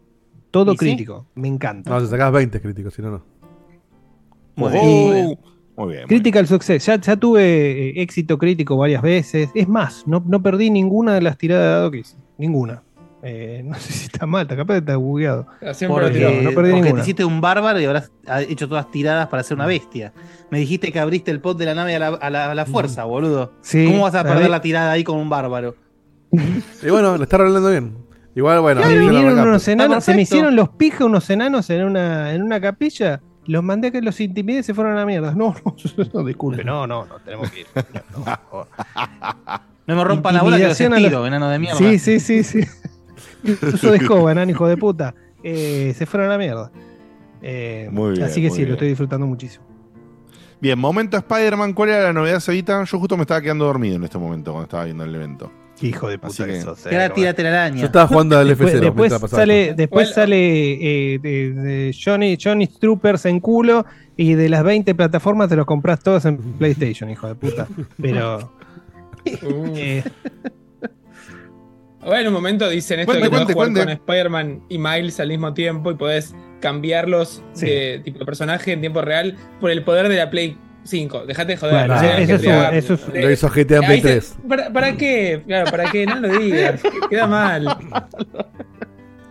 Todo 0.51 0.75
crítico. 0.75 1.27
Me 1.37 1.47
encanta. 1.47 1.91
No, 1.91 2.01
si 2.01 2.07
sacás 2.09 2.33
20 2.33 2.61
críticos, 2.61 2.95
si 2.95 3.03
no, 3.03 3.11
no. 3.13 3.23
Muy 4.59 4.73
bien, 4.73 4.85
muy 4.85 5.13
bien. 5.15 5.27
Bien. 5.27 5.39
muy 5.77 5.93
bien. 5.95 6.07
Critical 6.09 6.47
Success, 6.47 6.85
ya, 6.87 6.97
ya 7.01 7.17
tuve 7.17 7.43
eh, 7.91 8.03
éxito 8.03 8.37
crítico 8.39 8.77
varias 8.77 9.03
veces. 9.03 9.51
Es 9.55 9.69
más, 9.69 10.05
no, 10.07 10.23
no 10.27 10.43
perdí 10.43 10.71
ninguna 10.71 11.15
de 11.15 11.23
las 11.23 11.39
tiradas 11.39 11.65
de 11.65 11.71
dado 11.71 11.91
que 11.91 11.99
hice. 11.99 12.17
Ninguna. 12.37 12.83
Eh, 13.23 13.63
no 13.65 13.75
sé 13.77 13.93
si 13.93 14.05
está 14.07 14.27
mal, 14.27 14.43
está 14.43 14.57
capaz 14.57 14.75
de 14.75 14.79
estar 14.81 14.97
bugueado. 14.97 15.47
siempre 15.73 15.87
lo 15.89 15.95
Porque, 16.07 16.19
tiró. 16.19 16.31
no 16.43 16.51
perdí 16.55 16.73
porque 16.73 16.93
te 16.93 17.01
hiciste 17.01 17.25
un 17.25 17.41
bárbaro 17.41 17.81
y 17.81 17.85
habrás 17.85 18.13
ha 18.27 18.43
hecho 18.43 18.69
todas 18.69 18.91
tiradas 18.91 19.27
para 19.29 19.43
ser 19.43 19.57
una 19.57 19.67
bestia. 19.67 20.13
Me 20.51 20.59
dijiste 20.61 20.93
que 20.93 21.01
abriste 21.01 21.31
el 21.31 21.41
pot 21.41 21.59
de 21.59 21.67
la 21.67 21.75
nave 21.75 21.97
a 21.97 21.99
la, 21.99 22.09
a 22.09 22.31
la- 22.31 22.51
a 22.51 22.55
la 22.55 22.65
fuerza, 22.67 23.05
boludo. 23.05 23.53
Sí, 23.61 23.87
¿Cómo 23.87 24.05
vas 24.05 24.15
a 24.15 24.23
perder 24.25 24.51
la 24.51 24.61
tirada 24.61 24.93
ahí 24.93 25.03
con 25.05 25.19
un 25.19 25.29
bárbaro? 25.29 25.75
Y 26.83 26.91
bueno, 26.91 27.17
le 27.17 27.25
está 27.25 27.37
arreglando 27.37 27.71
bien. 27.71 27.97
Igual, 28.35 28.61
bueno, 28.61 28.81
lo 28.83 28.89
vinieron 28.89 29.39
unos 29.41 29.67
enanos, 29.67 30.05
se 30.05 30.15
me 30.15 30.23
hicieron 30.23 30.55
los 30.55 30.69
pijas 30.69 31.01
unos 31.01 31.29
enanos 31.31 31.69
en 31.71 31.85
una, 31.85 32.33
en 32.35 32.43
una 32.43 32.61
capilla. 32.61 33.21
Los 33.49 33.65
mandé 33.65 33.89
a 33.89 33.91
que 33.91 34.03
los 34.03 34.21
intimide 34.21 34.61
y 34.61 34.63
se 34.63 34.75
fueron 34.75 34.93
a 34.93 34.97
la 34.97 35.07
mierda. 35.07 35.35
No, 35.35 35.55
no, 35.65 35.75
no, 36.13 36.25
disculpe, 36.25 36.63
no, 36.63 36.87
no, 36.87 37.07
no, 37.07 37.19
tenemos 37.25 37.51
que 37.51 37.61
ir. 37.61 37.67
No, 37.75 37.83
no, 38.19 38.25
por 38.25 38.25
favor. 38.25 38.69
No 39.87 39.97
me 39.97 40.05
rompan 40.05 40.35
la 40.35 40.43
bola 40.43 40.59
que 40.59 40.69
los 40.69 40.79
estiro, 40.79 41.27
enano 41.27 41.49
de 41.49 41.59
mierda. 41.59 41.79
Sí, 41.79 41.99
sí, 41.99 42.21
sí, 42.21 42.45
sí. 42.45 42.61
Uso 43.73 43.91
de 43.91 43.97
escoba, 43.97 44.33
enano, 44.33 44.51
hijo 44.51 44.69
de 44.69 44.77
puta. 44.77 45.15
Eh, 45.43 45.95
se 45.97 46.05
fueron 46.05 46.29
a 46.29 46.33
la 46.33 46.39
mierda. 46.39 46.71
Eh, 47.41 47.89
Muy 47.91 48.13
bien, 48.13 48.25
así 48.25 48.43
que 48.43 48.49
muy 48.49 48.57
sí, 48.57 48.63
bien. 48.63 48.69
lo 48.69 48.75
estoy 48.75 48.89
disfrutando 48.89 49.27
muchísimo. 49.27 49.65
Bien, 50.61 50.79
momento 50.79 51.17
Spider-Man, 51.17 51.73
¿cuál 51.73 51.89
era 51.91 52.03
la 52.03 52.13
novedad, 52.13 52.41
Cevita? 52.41 52.85
Yo 52.85 52.99
justo 52.99 53.17
me 53.17 53.23
estaba 53.23 53.41
quedando 53.41 53.65
dormido 53.65 53.97
en 53.97 54.05
este 54.05 54.19
momento 54.19 54.51
cuando 54.53 54.65
estaba 54.65 54.85
viendo 54.85 55.05
el 55.05 55.15
evento. 55.15 55.51
Hijo 55.81 56.09
de 56.09 56.19
puta 56.19 56.45
que- 56.47 56.53
que 56.53 56.61
sos, 56.61 56.87
eh, 56.87 56.91
Y 56.91 56.95
ahora 56.95 57.09
no, 57.09 57.15
tírate 57.15 57.43
la 57.43 57.49
araña. 57.51 57.81
Yo 57.81 57.87
estaba 57.87 58.07
jugando 58.09 58.37
al 58.39 58.49
Después, 58.49 58.75
F0 58.75 58.81
después 58.81 59.13
pasaba 59.13 59.29
sale, 59.29 59.75
después 59.77 60.07
Bueno. 60.09 60.15
sale 60.15 61.15
eh, 61.15 61.19
de, 61.21 61.53
de 61.53 61.97
Johnny, 62.05 62.37
Johnny 62.43 62.67
Troopers 62.67 63.27
en 63.27 63.41
culo 63.41 63.87
y 64.17 64.35
de 64.35 64.49
las 64.49 64.65
20 64.65 64.95
plataformas 64.95 65.49
te 65.49 65.57
los 65.57 65.67
compras 65.67 66.01
todas 66.03 66.25
en 66.25 66.39
PlayStation, 66.39 67.09
hijo 67.11 67.29
de 67.29 67.35
puta. 67.35 67.67
Pero 68.01 68.53
Uh. 69.43 69.73
eh, 69.77 70.03
Bueno, 72.01 72.21
en 72.21 72.27
un 72.29 72.33
momento 72.33 72.69
dicen 72.69 73.01
esto 73.01 73.13
de 73.13 73.21
que 73.23 73.29
podés 73.29 73.45
cuente, 73.47 73.53
jugar 73.53 73.69
cuente. 73.69 73.81
con 73.85 73.91
Spider-Man 73.91 74.63
y 74.69 74.79
Miles 74.79 75.21
al 75.21 75.29
mismo 75.29 75.53
tiempo 75.53 75.91
y 75.91 75.95
podés 75.95 76.35
cambiarlos 76.61 77.43
Sí. 77.53 77.67
de 77.67 78.01
tipo 78.05 78.21
de 78.21 78.25
personaje 78.25 78.73
en 78.73 78.81
tiempo 78.81 79.03
real 79.03 79.37
por 79.61 79.71
el 79.71 79.83
poder 79.83 80.09
de 80.09 80.17
la 80.17 80.31
Play 80.31 80.57
5. 80.89 81.27
Dejate 81.27 81.53
de 81.53 81.57
joder. 81.59 81.75
Bueno, 81.89 81.95
eso 82.03 82.35
es 82.35 82.43
GTA, 82.43 82.69
un- 82.71 82.75
eso 82.77 82.95
es- 82.95 83.09
Lo 83.23 83.31
hizo 83.31 83.49
GTA 83.49 83.77
en 83.77 83.81
Play 83.85 83.85
ahí 83.91 84.01
se- 84.01 84.09
3. 84.09 84.35
¿para, 84.49 84.73
para 84.73 84.97
qué? 84.97 85.43
Claro, 85.47 85.71
¿para 85.71 85.91
qué? 85.91 86.07
No 86.07 86.17
lo 86.21 86.29
digas. 86.39 86.81
Queda 87.11 87.27
mal. 87.27 87.67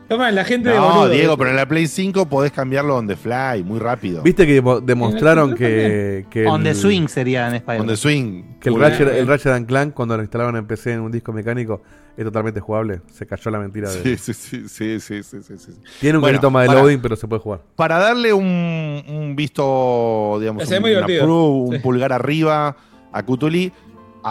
Toma, 0.07 0.31
la 0.31 0.45
gente 0.45 0.69
de 0.69 0.75
No, 0.75 0.87
boludo. 0.87 1.09
Diego, 1.09 1.37
pero 1.37 1.49
en 1.49 1.55
la 1.57 1.67
Play 1.67 1.85
5 1.87 2.27
podés 2.29 2.51
cambiarlo 2.53 2.95
on 2.95 3.07
the 3.07 3.15
fly, 3.17 3.63
muy 3.63 3.77
rápido. 3.79 4.21
Viste 4.23 4.47
que 4.47 4.61
mo- 4.61 4.79
demostraron 4.79 5.53
que, 5.53 6.25
que 6.29 6.45
On 6.47 6.63
the 6.63 6.69
el- 6.69 6.75
swing 6.75 7.07
sería 7.07 7.47
en 7.49 7.55
Spider-Man. 7.55 7.81
On 7.81 7.87
the 7.87 7.97
swing. 7.97 8.43
Que 8.61 8.69
el 8.69 8.79
Ratchet, 8.79 9.07
el 9.09 9.27
Ratchet 9.27 9.51
and 9.51 9.67
Clank, 9.67 9.93
cuando 9.93 10.15
lo 10.15 10.23
instalaron 10.23 10.55
en 10.55 10.65
PC 10.65 10.93
en 10.93 11.01
un 11.01 11.11
disco 11.11 11.33
mecánico, 11.33 11.81
es 12.15 12.23
totalmente 12.23 12.59
jugable. 12.61 13.01
Se 13.11 13.27
cayó 13.27 13.51
la 13.51 13.59
mentira 13.59 13.91
de. 13.91 14.17
Sí, 14.17 14.17
sí, 14.17 14.33
sí, 14.33 14.69
sí, 14.69 14.99
sí, 14.99 15.23
sí, 15.23 15.37
sí, 15.43 15.53
sí. 15.57 15.71
Tiene 15.99 16.17
un 16.17 16.21
Bueno, 16.21 16.37
poquito 16.37 16.51
más 16.51 16.63
de 16.63 16.67
para- 16.69 16.81
loading, 16.81 16.99
pero 16.99 17.15
se 17.17 17.27
puede 17.27 17.41
jugar. 17.41 17.61
Para 17.75 17.97
darle 17.99 18.31
un, 18.33 19.03
un 19.09 19.35
visto, 19.35 20.37
digamos, 20.39 20.63
Se 20.63 20.69
ve 20.71 20.77
un, 20.77 20.81
muy 20.83 20.91
un 20.91 20.95
divertido. 20.95 21.21
approve, 21.23 21.59
un 21.69 21.75
Sí. 21.75 21.79
pulgar 21.79 22.13
arriba 22.13 22.77
a 23.11 23.23
Cutuli, 23.23 23.71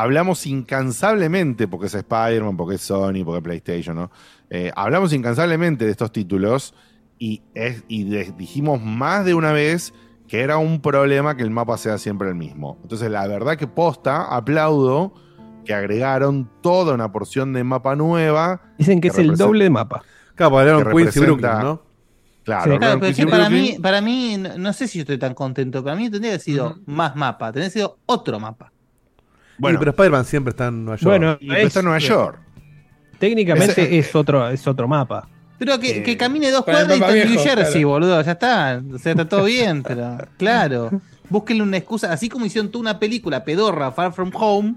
hablamos 0.01 0.47
incansablemente, 0.47 1.69
porque 1.69 1.87
es 1.87 1.95
Spider-Man, 1.95 2.57
porque 2.57 2.77
es 2.77 2.83
Sony, 2.83 3.25
porque 3.25 3.39
es 3.39 3.43
PlayStation, 3.43 3.97
¿no? 3.97 4.11
Eh, 4.51 4.71
hablamos 4.77 5.13
incansablemente 5.13 5.85
de 5.85 5.91
estos 5.91 6.13
títulos 6.13 6.75
y, 7.19 7.43
es, 7.55 7.85
y 7.89 8.05
de- 8.05 8.33
dijimos 8.37 8.81
más 8.83 9.25
de 9.25 9.35
una 9.35 9.53
vez 9.53 9.93
que 10.29 10.41
era 10.41 10.59
un 10.59 10.81
problema 10.81 11.37
que 11.37 11.43
el 11.43 11.51
mapa 11.51 11.77
sea 11.79 11.99
siempre 11.99 12.29
el 12.29 12.35
mismo. 12.35 12.79
Entonces, 12.83 13.11
la 13.11 13.27
verdad 13.27 13.57
que 13.57 13.67
posta, 13.67 14.23
aplaudo 14.37 15.15
que 15.65 15.75
agregaron 15.75 16.49
toda 16.63 16.95
una 16.95 17.11
porción 17.13 17.53
de 17.53 17.65
mapa 17.65 17.97
nueva. 17.97 18.61
dicen 18.79 19.01
que 19.01 19.09
es 19.09 19.19
el 19.19 19.29
representa- 19.29 19.45
doble 19.45 19.65
de 19.65 19.71
mapa. 19.71 20.03
Claro, 20.35 20.59
hablaron 20.59 20.85
que 20.85 20.91
Queens 20.91 21.17
y 21.17 21.21
Brooklyn, 21.21 21.45
representa- 21.49 21.63
¿no? 21.63 21.83
Claro, 22.45 22.63
Sí. 22.63 22.69
Claro, 22.69 22.75
hablaron 22.75 23.01
pero 23.01 23.15
sí, 23.15 23.23
y 23.23 23.27
para 23.27 23.51
mí, 23.51 23.77
para 23.83 24.01
mí, 24.01 24.37
no 24.39 24.59
no 24.59 24.73
sé 24.73 24.87
si 24.87 24.99
yo 24.99 25.03
estoy 25.03 25.19
tan 25.19 25.35
contento. 25.35 25.83
Para 25.83 25.97
mí 25.97 26.05
tendría 26.05 26.23
que 26.23 26.35
haber 26.35 26.41
sido 26.41 26.77
más 26.87 27.17
mapa, 27.17 27.47
tendría 27.47 27.71
que 27.71 27.81
haber 27.81 27.89
sido 27.91 27.99
otro 28.07 28.39
mapa. 28.39 28.73
Bueno, 29.59 29.79
pero 29.79 29.91
Spider-Man 29.93 30.25
siempre 30.25 30.51
está 30.51 30.67
en 30.69 30.85
Nueva 30.85 30.97
York. 30.99 31.05
Bueno, 31.11 31.39
y 31.41 31.55
está 31.55 31.81
en 31.81 31.85
Nueva 31.87 31.99
York. 31.99 32.39
técnicamente 33.19 33.99
es 33.99 34.15
otro, 34.15 34.49
es 34.49 34.67
otro 34.67 34.87
mapa. 34.89 35.29
Pero 35.59 35.79
que, 35.81 35.99
Eh, 35.99 36.03
que 36.03 36.17
camine 36.17 36.51
dos 36.51 36.65
cuadras 36.65 36.89
y 36.91 37.01
está 37.01 37.17
en 37.17 37.31
New 37.33 37.41
Jersey, 37.43 37.73
claro. 37.73 37.89
boludo. 37.89 38.23
Ya 38.23 38.33
está. 38.33 38.83
O 38.93 38.99
sea, 38.99 39.13
está 39.13 39.27
todo 39.29 39.45
bien, 39.45 39.83
pero 39.83 40.19
claro. 40.37 40.91
Búsquenle 41.31 41.63
una 41.63 41.79
excusa. 41.79 42.13
Así 42.13 42.29
como 42.29 42.45
hicieron 42.47 42.71
tú 42.71 42.79
una 42.79 42.99
película 42.99 43.43
pedorra, 43.43 43.91
Far 43.91 44.13
From 44.13 44.31
Home, 44.35 44.75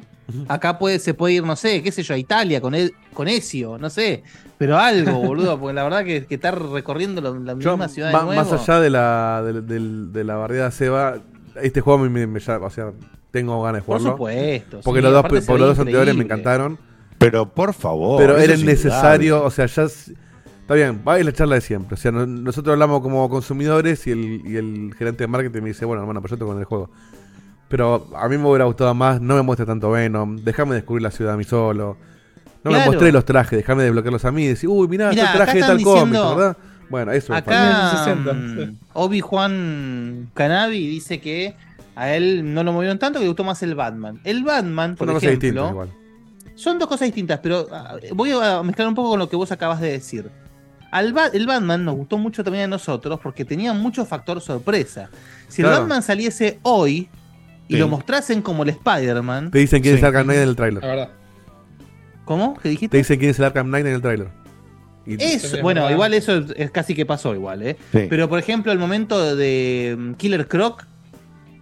acá 0.47 0.79
puede, 0.79 0.99
se 0.99 1.13
puede 1.13 1.33
ir, 1.35 1.43
no 1.43 1.55
sé, 1.57 1.83
qué 1.83 1.91
sé 1.91 2.01
yo, 2.01 2.13
a 2.13 2.17
Italia 2.17 2.61
con, 2.61 2.73
el, 2.75 2.93
con 3.13 3.27
Ezio, 3.27 3.77
no 3.77 3.89
sé. 3.89 4.23
Pero 4.57 4.77
algo, 4.77 5.11
boludo, 5.19 5.59
porque 5.59 5.73
la 5.73 5.83
verdad 5.83 6.05
que, 6.05 6.25
que 6.25 6.35
estar 6.35 6.57
recorriendo 6.71 7.21
la, 7.21 7.31
la 7.31 7.59
Yo, 7.59 7.71
misma 7.71 7.87
ciudad 7.89 8.11
ma- 8.13 8.19
de 8.19 8.25
nuevo. 8.25 8.41
más 8.51 8.53
allá 8.53 8.79
de 8.79 8.89
la, 8.89 9.43
de, 9.43 9.79
de 10.11 10.23
la 10.23 10.35
barriada 10.37 10.71
Seba, 10.71 11.17
este 11.61 11.81
juego 11.81 11.99
a 11.99 12.03
mí 12.03 12.09
me, 12.09 12.25
me 12.25 12.39
llama- 12.39 12.65
o 12.65 12.69
sea, 12.69 12.91
tengo 13.31 13.61
ganas 13.63 13.81
de 13.81 13.85
Por 13.85 13.97
jugarlo. 13.97 14.11
supuesto. 14.17 14.81
Porque 14.83 14.99
sí, 14.99 15.03
los 15.03 15.13
dos, 15.13 15.23
ve 15.31 15.59
los 15.59 15.67
dos 15.69 15.79
anteriores 15.79 16.15
me 16.15 16.23
encantaron. 16.23 16.77
Pero 17.17 17.49
por 17.49 17.73
favor. 17.73 18.17
pero 18.19 18.37
era 18.37 18.53
es 18.53 18.63
necesario, 18.63 19.43
o 19.43 19.51
sea, 19.51 19.65
ya. 19.65 19.83
Está 19.83 20.75
bien, 20.75 21.01
va 21.07 21.13
a 21.15 21.19
ir 21.19 21.25
la 21.25 21.33
charla 21.33 21.55
de 21.55 21.61
siempre. 21.61 21.95
O 21.95 21.97
sea, 21.97 22.11
no- 22.11 22.25
nosotros 22.27 22.73
hablamos 22.73 23.01
como 23.01 23.27
consumidores 23.29 24.05
y 24.07 24.11
el, 24.11 24.41
y 24.45 24.55
el 24.57 24.93
gerente 24.97 25.23
de 25.23 25.27
marketing 25.27 25.61
me 25.63 25.69
dice, 25.69 25.83
bueno, 25.85 26.01
hermano, 26.03 26.21
pero 26.21 26.35
yo 26.35 26.37
tengo 26.37 26.51
con 26.51 26.59
el 26.59 26.65
juego. 26.65 26.91
Pero 27.67 28.07
a 28.15 28.29
mí 28.29 28.37
me 28.37 28.47
hubiera 28.47 28.65
gustado 28.65 28.93
más, 28.93 29.19
no 29.19 29.35
me 29.35 29.41
muestre 29.41 29.65
tanto 29.65 29.89
Venom, 29.91 30.37
déjame 30.37 30.75
descubrir 30.75 31.01
la 31.03 31.11
ciudad 31.11 31.33
a 31.33 31.37
mí 31.37 31.43
solo. 31.43 31.97
No 32.63 32.71
me 32.71 32.85
mostré 32.85 33.11
los 33.11 33.25
trajes, 33.25 33.57
déjame 33.57 33.83
desbloquearlos 33.83 34.25
a 34.25 34.31
mí 34.31 34.43
y 34.43 34.47
decir, 34.49 34.69
uy, 34.69 34.87
mirá, 34.87 35.09
Mirá, 35.09 35.23
está 35.23 35.31
el 35.33 35.37
traje 35.43 35.57
de 35.59 35.63
tal 35.67 35.81
cómic, 35.81 36.13
¿verdad? 36.13 36.57
Bueno, 36.89 37.11
eso. 37.13 37.33
Acá 37.33 37.95
1960, 38.05 38.71
sí. 38.71 38.77
Obi-Juan 38.93 40.29
Canavi 40.33 40.87
dice 40.87 41.19
que 41.21 41.55
a 42.01 42.15
él 42.15 42.53
no 42.53 42.63
lo 42.63 42.71
movieron 42.73 42.97
tanto, 42.99 43.19
que 43.19 43.25
le 43.25 43.29
gustó 43.29 43.43
más 43.43 43.61
el 43.63 43.75
Batman. 43.75 44.19
El 44.23 44.43
Batman, 44.43 44.95
por 44.95 45.09
ejemplo, 45.09 45.69
igual. 45.69 45.89
son 46.55 46.79
dos 46.79 46.87
cosas 46.87 47.07
distintas, 47.07 47.39
pero 47.43 47.67
ah, 47.71 47.95
voy 48.13 48.31
a 48.31 48.61
mezclar 48.63 48.87
un 48.87 48.95
poco 48.95 49.09
con 49.09 49.19
lo 49.19 49.29
que 49.29 49.35
vos 49.35 49.51
acabas 49.51 49.79
de 49.81 49.91
decir. 49.91 50.29
Al 50.91 51.13
Ba- 51.13 51.27
el 51.31 51.45
Batman 51.45 51.85
nos 51.85 51.95
gustó 51.95 52.17
mucho 52.17 52.43
también 52.43 52.63
a 52.65 52.67
nosotros 52.67 53.19
porque 53.21 53.45
tenía 53.45 53.73
mucho 53.73 54.05
factor 54.05 54.41
sorpresa. 54.41 55.09
Si 55.47 55.61
Claro. 55.61 55.75
el 55.75 55.81
Batman 55.81 56.01
saliese 56.01 56.59
hoy 56.63 57.09
y 57.67 57.73
Sí. 57.75 57.79
lo 57.79 57.87
mostrasen 57.87 58.41
como 58.41 58.63
el 58.63 58.69
Spider-Man, 58.69 59.51
Te 59.51 59.59
dicen 59.59 59.81
quién 59.83 59.95
Sí. 59.95 59.99
es 59.99 60.03
Arkham 60.03 60.23
Knight 60.23 60.37
en 60.37 60.43
el 60.43 60.49
La 60.49 60.55
tráiler. 60.55 60.81
verdad. 60.81 61.09
¿cómo? 62.25 62.57
¿Qué 62.61 62.69
dijiste? 62.69 62.91
Te 62.91 62.97
dicen 62.97 63.19
quién 63.19 63.31
es 63.31 63.39
el 63.39 63.45
Arkham 63.45 63.67
Knight 63.67 63.85
en 63.85 63.93
el 63.93 64.01
tráiler. 64.01 64.27
Eso, 65.05 65.57
Es 65.57 65.61
bueno, 65.63 65.89
igual 65.89 66.13
eso 66.13 66.37
es, 66.37 66.53
es 66.55 66.69
casi 66.71 66.93
que 66.93 67.05
pasó 67.05 67.33
igual, 67.33 67.63
¿eh? 67.63 67.77
Sí. 67.91 68.05
Pero 68.09 68.29
por 68.29 68.37
ejemplo, 68.37 68.71
el 68.71 68.77
momento 68.77 69.35
de 69.35 69.95
mm, 69.97 70.13
Killer 70.15 70.47
Croc, 70.47 70.85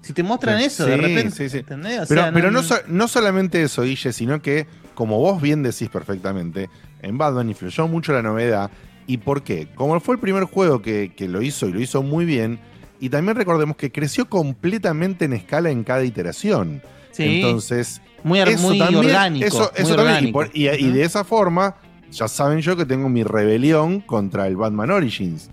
si 0.01 0.13
te 0.13 0.23
muestran 0.23 0.59
Sí. 0.59 0.65
eso, 0.65 0.85
de 0.85 0.97
repente. 0.97 1.31
sí, 1.31 1.49
sí. 1.49 1.57
¿entendés? 1.59 2.01
O 2.01 2.05
Pero, 2.07 2.21
sea, 2.23 2.31
pero 2.33 2.51
no, 2.51 2.63
so- 2.63 2.79
no 2.87 3.07
solamente 3.07 3.61
eso, 3.61 3.83
Guille, 3.83 4.13
sino 4.13 4.41
que, 4.41 4.67
como 4.95 5.19
vos 5.19 5.41
bien 5.41 5.63
decís 5.63 5.89
perfectamente, 5.89 6.69
en 7.01 7.17
Batman 7.17 7.49
influyó 7.49 7.87
mucho 7.87 8.13
la 8.13 8.21
novedad. 8.21 8.71
¿Y 9.05 9.17
por 9.17 9.41
qué? 9.43 9.67
Como 9.75 9.99
fue 9.99 10.15
el 10.15 10.21
primer 10.21 10.43
juego 10.45 10.81
que, 10.81 11.13
que 11.15 11.27
lo 11.27 11.41
hizo 11.41 11.67
y 11.67 11.73
lo 11.73 11.79
hizo 11.79 12.03
muy 12.03 12.25
bien, 12.25 12.59
y 12.99 13.09
también 13.09 13.35
recordemos 13.37 13.77
que 13.77 13.91
creció 13.91 14.27
completamente 14.27 15.25
en 15.25 15.33
escala 15.33 15.69
en 15.69 15.83
cada 15.83 16.03
iteración. 16.03 16.81
Sí, 17.11 17.37
Entonces, 17.37 18.01
muy, 18.23 18.39
eso 18.39 18.67
muy 18.67 18.79
también- 18.79 19.05
orgánico. 19.05 19.45
Eso, 19.45 19.59
muy 19.59 19.81
eso 19.85 19.95
también, 19.95 19.97
y, 19.97 20.01
orgánico. 20.31 20.33
por- 20.33 20.49
y- 20.53 20.67
y 20.69 20.89
de 20.91 21.03
esa 21.03 21.23
forma, 21.23 21.75
ya 22.11 22.27
saben 22.27 22.59
yo 22.61 22.75
que 22.75 22.85
tengo 22.85 23.07
mi 23.09 23.23
rebelión 23.23 24.01
contra 24.01 24.47
el 24.47 24.55
Batman 24.55 24.91
Origins. 24.91 25.49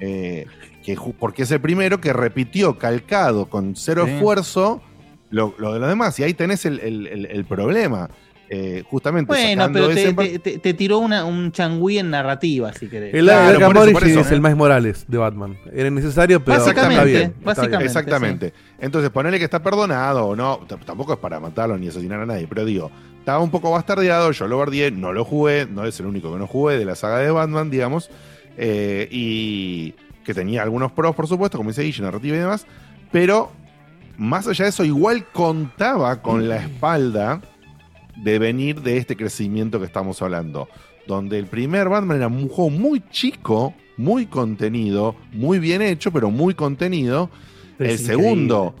Eh, 0.00 0.46
que, 0.96 1.14
porque 1.18 1.42
es 1.42 1.50
el 1.50 1.60
primero 1.60 2.00
que 2.00 2.12
repitió 2.12 2.78
calcado 2.78 3.46
con 3.48 3.76
cero 3.76 4.04
Sí. 4.06 4.12
esfuerzo 4.12 4.80
lo, 5.30 5.54
lo 5.58 5.72
de 5.74 5.80
los 5.80 5.88
demás. 5.88 6.18
Y 6.18 6.24
ahí 6.24 6.34
tenés 6.34 6.64
el, 6.66 6.80
el- 6.80 7.06
el- 7.06 7.26
el 7.26 7.44
problema. 7.44 8.10
Eh, 8.52 8.82
justamente 8.90 9.28
Bueno, 9.32 9.70
pero 9.72 9.86
te, 9.90 10.02
ese- 10.08 10.12
te- 10.12 10.38
te- 10.40 10.58
te 10.58 10.74
tiró 10.74 10.98
una, 10.98 11.24
un 11.24 11.52
changüí 11.52 11.98
en 12.00 12.10
narrativa, 12.10 12.72
si 12.72 12.88
querés. 12.88 13.14
El, 13.14 13.26
Claro, 13.26 13.60
por 13.72 13.76
eso, 13.76 13.92
por 13.92 14.04
eso, 14.08 14.20
es 14.20 14.30
¿eh? 14.32 14.34
el 14.34 14.40
más 14.40 14.56
Morales 14.56 15.04
de 15.06 15.18
Batman. 15.18 15.56
Era 15.72 15.88
necesario, 15.90 16.44
pero 16.44 16.58
está 16.58 16.70
Básicamente, 16.72 17.04
bien. 17.04 17.16
está 17.20 17.28
bien. 17.30 17.44
básicamente. 17.44 17.84
Exactamente. 17.86 18.52
Entonces, 18.80 19.10
ponerle 19.10 19.38
que 19.38 19.44
está 19.44 19.62
perdonado 19.62 20.26
o 20.26 20.34
no, 20.34 20.66
tampoco 20.84 21.12
es 21.12 21.20
para 21.20 21.38
matarlo 21.38 21.78
ni 21.78 21.86
asesinar 21.86 22.18
a 22.22 22.26
nadie, 22.26 22.48
pero 22.48 22.64
digo, 22.64 22.90
estaba 23.20 23.38
un 23.38 23.52
poco 23.52 23.70
bastardeado, 23.70 24.32
yo 24.32 24.48
lo 24.48 24.56
guardé, 24.56 24.90
no 24.90 25.12
lo 25.12 25.24
jugué, 25.24 25.68
no 25.70 25.84
es 25.86 26.00
el 26.00 26.06
único 26.06 26.32
que 26.32 26.38
no 26.40 26.48
jugué 26.48 26.76
de 26.76 26.84
la 26.84 26.96
saga 26.96 27.18
de 27.18 27.30
Batman, 27.30 27.70
digamos, 27.70 28.10
eh, 28.56 29.06
y 29.12 29.94
que 30.30 30.34
tenía 30.34 30.62
algunos 30.62 30.92
pros, 30.92 31.16
por 31.16 31.26
supuesto, 31.26 31.58
como 31.58 31.70
dice 31.70 31.82
Guille, 31.82 32.02
narrativa 32.02 32.36
y 32.36 32.38
demás, 32.38 32.66
pero 33.10 33.50
más 34.16 34.46
allá 34.46 34.64
de 34.64 34.70
eso, 34.70 34.84
igual 34.84 35.26
contaba 35.32 36.22
con 36.22 36.48
la 36.48 36.58
espalda 36.58 37.40
de 38.16 38.38
venir 38.38 38.80
de 38.80 38.98
este 38.98 39.16
crecimiento 39.16 39.80
que 39.80 39.86
estamos 39.86 40.22
hablando, 40.22 40.68
donde 41.08 41.38
el 41.38 41.46
primer 41.46 41.88
Batman 41.88 42.18
era 42.18 42.28
un 42.28 42.48
juego 42.48 42.70
muy 42.70 43.02
chico, 43.10 43.74
muy 43.96 44.26
contenido, 44.26 45.16
muy 45.32 45.58
bien 45.58 45.82
hecho, 45.82 46.12
pero 46.12 46.30
muy 46.30 46.54
contenido. 46.54 47.28
Pero 47.76 47.90
el 47.90 47.98
segundo, 47.98 48.74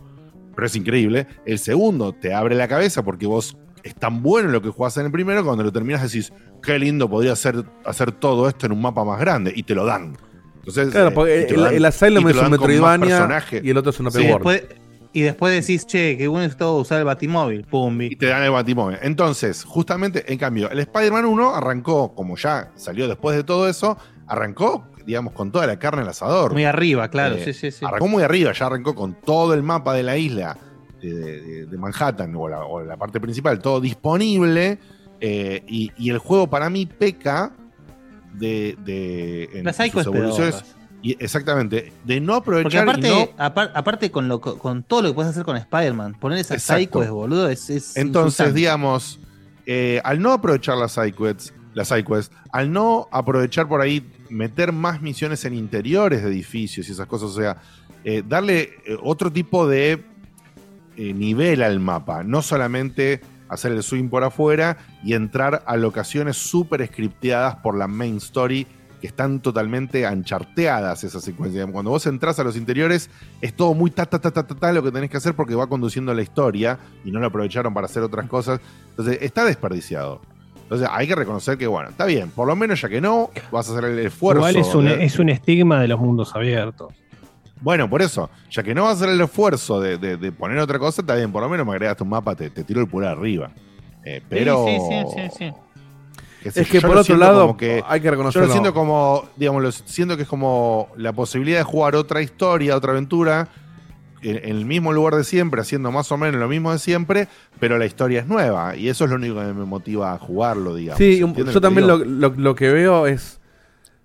pero 0.54 0.66
es 0.66 0.76
increíble, 0.76 1.26
el 1.46 1.58
segundo 1.58 2.12
te 2.12 2.32
abre 2.32 2.54
la 2.54 2.68
cabeza 2.68 3.02
porque 3.02 3.26
vos 3.26 3.56
es 3.82 3.94
tan 3.96 4.22
bueno 4.22 4.50
lo 4.50 4.62
que 4.62 4.68
jugás 4.68 4.96
en 4.98 5.06
el 5.06 5.12
primero, 5.12 5.44
cuando 5.44 5.64
lo 5.64 5.72
terminas 5.72 6.02
decís, 6.02 6.32
qué 6.62 6.78
lindo 6.78 7.08
podría 7.10 7.34
ser 7.34 7.64
hacer 7.84 8.12
todo 8.12 8.46
esto 8.48 8.66
en 8.66 8.72
un 8.72 8.82
mapa 8.82 9.04
más 9.04 9.18
grande, 9.18 9.52
y 9.56 9.64
te 9.64 9.74
lo 9.74 9.84
dan. 9.84 10.16
Entonces, 10.60 10.90
Claro, 10.90 11.08
eh, 11.08 11.12
porque 11.12 11.46
y 11.48 11.50
el, 11.52 11.56
lo 11.56 11.62
dan- 11.64 11.74
el 11.74 11.84
Asylum 11.84 12.26
y 12.28 12.30
es 12.30 12.36
un 12.36 12.50
Metroidvania 12.50 13.42
y 13.62 13.70
el 13.70 13.76
otro 13.76 13.90
es 13.90 14.00
un 14.00 14.06
Open 14.08 14.22
Y 14.22 14.30
World. 14.32 14.46
después, 14.48 14.78
y 15.12 15.20
después 15.22 15.52
decís, 15.66 15.86
che, 15.86 16.16
qué 16.16 16.28
bueno 16.28 16.46
es 16.46 16.56
todo 16.56 16.80
usar 16.80 16.98
el 16.98 17.04
batimóvil. 17.04 17.60
y 17.60 17.62
Pumbi. 17.64 18.16
te 18.16 18.26
dan 18.26 18.42
el 18.44 18.50
batimóvil. 18.50 18.98
Entonces, 19.02 19.64
justamente, 19.64 20.30
en 20.32 20.38
cambio, 20.38 20.70
el 20.70 20.78
Spider-Man 20.80 21.24
1 21.24 21.54
arrancó, 21.54 22.14
como 22.14 22.36
ya 22.36 22.70
salió 22.76 23.08
después 23.08 23.36
de 23.36 23.42
todo 23.42 23.68
eso, 23.68 23.96
arrancó, 24.26 24.86
digamos, 25.06 25.32
con 25.32 25.50
toda 25.50 25.66
la 25.66 25.78
carne 25.78 26.02
al 26.02 26.08
asador. 26.10 26.52
Muy 26.52 26.64
arriba, 26.64 27.08
claro, 27.08 27.34
Eh, 27.36 27.42
sí, 27.44 27.52
sí, 27.52 27.70
sí. 27.72 27.84
Arrancó 27.84 28.06
muy 28.06 28.22
arriba, 28.22 28.52
ya 28.52 28.66
arrancó 28.66 28.94
con 28.94 29.14
todo 29.14 29.54
el 29.54 29.62
mapa 29.62 29.94
de 29.94 30.02
la 30.04 30.16
isla 30.16 30.56
de, 31.02 31.14
de- 31.14 31.66
de 31.66 31.78
Manhattan 31.78 32.32
o 32.36 32.46
la, 32.48 32.60
o 32.64 32.82
la 32.84 32.96
parte 32.96 33.18
principal, 33.20 33.58
todo 33.60 33.80
disponible. 33.80 34.78
eh, 35.22 35.62
y, 35.66 35.90
y 35.98 36.10
el 36.10 36.18
juego 36.18 36.48
para 36.48 36.70
mí 36.70 36.86
peca 36.86 37.52
de. 38.32 38.76
de 38.84 39.44
en 39.54 39.64
Las 39.64 39.76
sus 39.76 40.06
evoluciones. 40.06 40.64
Y 41.02 41.16
exactamente, 41.18 41.94
de 42.04 42.20
no 42.20 42.42
Porque 42.42 42.76
aprovechar 42.76 42.86
y 42.86 42.90
aparte, 42.90 43.08
no 43.08 43.42
apar- 43.42 43.70
aparte 43.74 44.10
con, 44.10 44.28
lo, 44.28 44.38
con 44.42 44.82
todo 44.82 45.00
lo 45.00 45.08
que 45.08 45.14
puedes 45.14 45.30
hacer 45.30 45.44
con 45.44 45.56
Spider-Man, 45.56 46.16
poner 46.20 46.36
esas 46.38 46.62
psychos, 46.62 47.08
boludo, 47.08 47.48
es, 47.48 47.70
es 47.70 47.96
Entonces, 47.96 48.34
insultante. 48.40 48.58
digamos, 48.58 49.18
eh, 49.64 50.02
al 50.04 50.20
no 50.20 50.30
aprovechar 50.32 50.76
las 50.76 50.92
sidequests, 50.92 51.54
las 51.72 51.88
sidequests, 51.88 52.34
al 52.52 52.70
no 52.70 53.08
aprovechar 53.12 53.66
por 53.66 53.80
ahí, 53.80 54.06
meter 54.28 54.72
más 54.72 55.00
misiones 55.00 55.42
en 55.46 55.54
interiores 55.54 56.22
de 56.22 56.28
edificios 56.28 56.86
y 56.90 56.92
esas 56.92 57.06
cosas, 57.06 57.30
o 57.30 57.34
sea, 57.34 57.56
eh, 58.04 58.22
darle 58.28 58.60
eh, 58.84 58.98
otro 59.02 59.32
tipo 59.32 59.66
de 59.66 60.04
eh, 60.98 61.14
nivel 61.14 61.62
al 61.62 61.80
mapa, 61.80 62.22
no 62.24 62.42
solamente 62.42 63.22
hacer 63.50 63.72
el 63.72 63.82
swing 63.82 64.08
por 64.08 64.24
afuera 64.24 64.78
y 65.04 65.14
entrar 65.14 65.62
a 65.66 65.76
locaciones 65.76 66.36
súper 66.36 66.86
scripteadas 66.86 67.56
por 67.56 67.76
la 67.76 67.88
main 67.88 68.16
story 68.16 68.66
que 69.00 69.06
están 69.06 69.40
totalmente 69.40 70.06
ancharteadas 70.06 71.04
esas 71.04 71.24
secuencias. 71.24 71.66
Cuando 71.70 71.90
vos 71.90 72.06
entras 72.06 72.38
a 72.38 72.44
los 72.44 72.56
interiores, 72.56 73.10
es 73.40 73.54
todo 73.54 73.74
muy 73.74 73.90
ta, 73.90 74.06
ta, 74.06 74.20
ta, 74.20 74.30
ta, 74.30 74.46
ta, 74.46 74.54
ta 74.54 74.72
lo 74.72 74.82
que 74.82 74.92
tenés 74.92 75.10
que 75.10 75.16
hacer 75.16 75.34
porque 75.34 75.54
va 75.54 75.66
conduciendo 75.66 76.12
la 76.14 76.22
historia 76.22 76.78
y 77.04 77.10
no 77.10 77.18
lo 77.18 77.26
aprovecharon 77.26 77.72
para 77.72 77.86
hacer 77.86 78.02
otras 78.02 78.28
cosas. 78.28 78.60
Entonces, 78.90 79.18
está 79.22 79.44
desperdiciado. 79.44 80.20
Entonces, 80.62 80.88
hay 80.92 81.08
que 81.08 81.16
reconocer 81.16 81.58
que, 81.58 81.66
bueno, 81.66 81.88
está 81.88 82.04
bien, 82.04 82.30
por 82.30 82.46
lo 82.46 82.54
menos 82.54 82.80
ya 82.80 82.88
que 82.88 83.00
no, 83.00 83.30
vas 83.50 83.68
a 83.68 83.72
hacer 83.72 83.90
el 83.90 83.98
esfuerzo. 83.98 84.38
Igual 84.38 84.56
es 84.56 84.74
un, 84.74 84.86
es 84.86 85.18
un 85.18 85.28
estigma 85.30 85.80
de 85.80 85.88
los 85.88 85.98
mundos 85.98 86.36
abiertos. 86.36 86.94
Bueno, 87.60 87.88
por 87.90 88.02
eso, 88.02 88.30
ya 88.50 88.62
que 88.62 88.74
no 88.74 88.82
vas 88.84 88.92
a 88.92 88.94
hacer 89.04 89.08
el 89.10 89.20
esfuerzo 89.20 89.80
de, 89.80 89.98
de- 89.98 90.16
de 90.16 90.32
poner 90.32 90.58
otra 90.58 90.78
cosa, 90.78 91.02
está 91.02 91.14
bien, 91.14 91.30
por 91.32 91.42
lo 91.42 91.48
menos 91.48 91.66
me 91.66 91.72
agregaste 91.72 92.02
un 92.02 92.08
mapa, 92.10 92.34
te, 92.34 92.50
te 92.50 92.64
tiro 92.64 92.80
el 92.80 92.88
pulgar 92.88 93.12
arriba. 93.18 93.50
Eh, 94.04 94.22
pero. 94.28 94.64
Sí, 94.66 94.78
sí, 94.80 94.96
sí, 95.14 95.28
sí, 95.30 95.52
sí. 96.42 96.50
sé 96.50 96.60
Es 96.62 96.66
yo, 96.68 96.72
que 96.72 96.80
yo 96.80 96.88
por 96.88 96.96
otro 96.96 97.16
lado, 97.16 97.40
como 97.42 97.56
que- 97.56 97.82
hay 97.86 98.00
que 98.00 98.06
Yo 98.06 98.10
reconocerlo. 98.12 98.46
lo 98.46 98.52
siento 98.52 98.72
como, 98.72 99.24
digamos, 99.36 99.62
lo 99.62 99.72
siento 99.72 100.16
que 100.16 100.22
es 100.22 100.28
como 100.28 100.88
la 100.96 101.12
posibilidad 101.12 101.58
de 101.58 101.64
jugar 101.64 101.94
otra 101.96 102.22
historia, 102.22 102.76
otra 102.76 102.92
aventura, 102.92 103.48
en, 104.22 104.36
en 104.36 104.56
el 104.56 104.64
mismo 104.66 104.92
lugar 104.92 105.14
de 105.16 105.24
siempre, 105.24 105.60
haciendo 105.60 105.90
más 105.92 106.10
o 106.12 106.16
menos 106.18 106.40
lo 106.40 106.48
mismo 106.48 106.72
de 106.72 106.78
siempre, 106.78 107.28
pero 107.58 107.76
la 107.78 107.84
historia 107.86 108.20
es 108.20 108.26
nueva. 108.26 108.74
Y 108.76 108.88
eso 108.88 109.04
es 109.04 109.10
lo 109.10 109.16
único 109.16 109.34
que 109.36 109.52
me 109.52 109.64
motiva 109.66 110.12
a 110.14 110.18
jugarlo, 110.18 110.74
digamos. 110.74 110.98
Sí, 110.98 111.22
un- 111.22 111.30
¿Entiendes 111.30 111.54
yo 111.54 111.60
también 111.60 111.86
lo- 111.86 111.98
lo 111.98 112.54
que 112.54 112.70
veo 112.70 113.06
es 113.06 113.38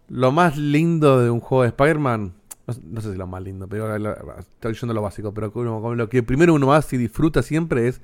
lo 0.10 0.32
más 0.32 0.58
lindo 0.58 1.22
de 1.22 1.30
un 1.30 1.40
juego 1.40 1.64
de 1.64 1.70
Spider-Man. 1.70 2.34
No, 2.68 3.02
sé- 3.02 3.12
si 3.12 3.18
lo 3.18 3.28
más 3.28 3.44
lindo, 3.44 3.68
pero 3.68 3.98
la- 4.00 4.18
estoy 4.40 4.72
diciendo 4.72 4.94
lo 4.94 5.02
básico. 5.02 5.34
Pero 5.34 5.52
como- 5.52 5.82
como 5.82 5.96
lo 5.96 6.10
que 6.10 6.24
primero 6.24 6.54
uno 6.54 6.74
hace 6.74 6.96
y 6.96 7.00
disfruta 7.00 7.44
siempre 7.44 7.88
es 7.88 8.02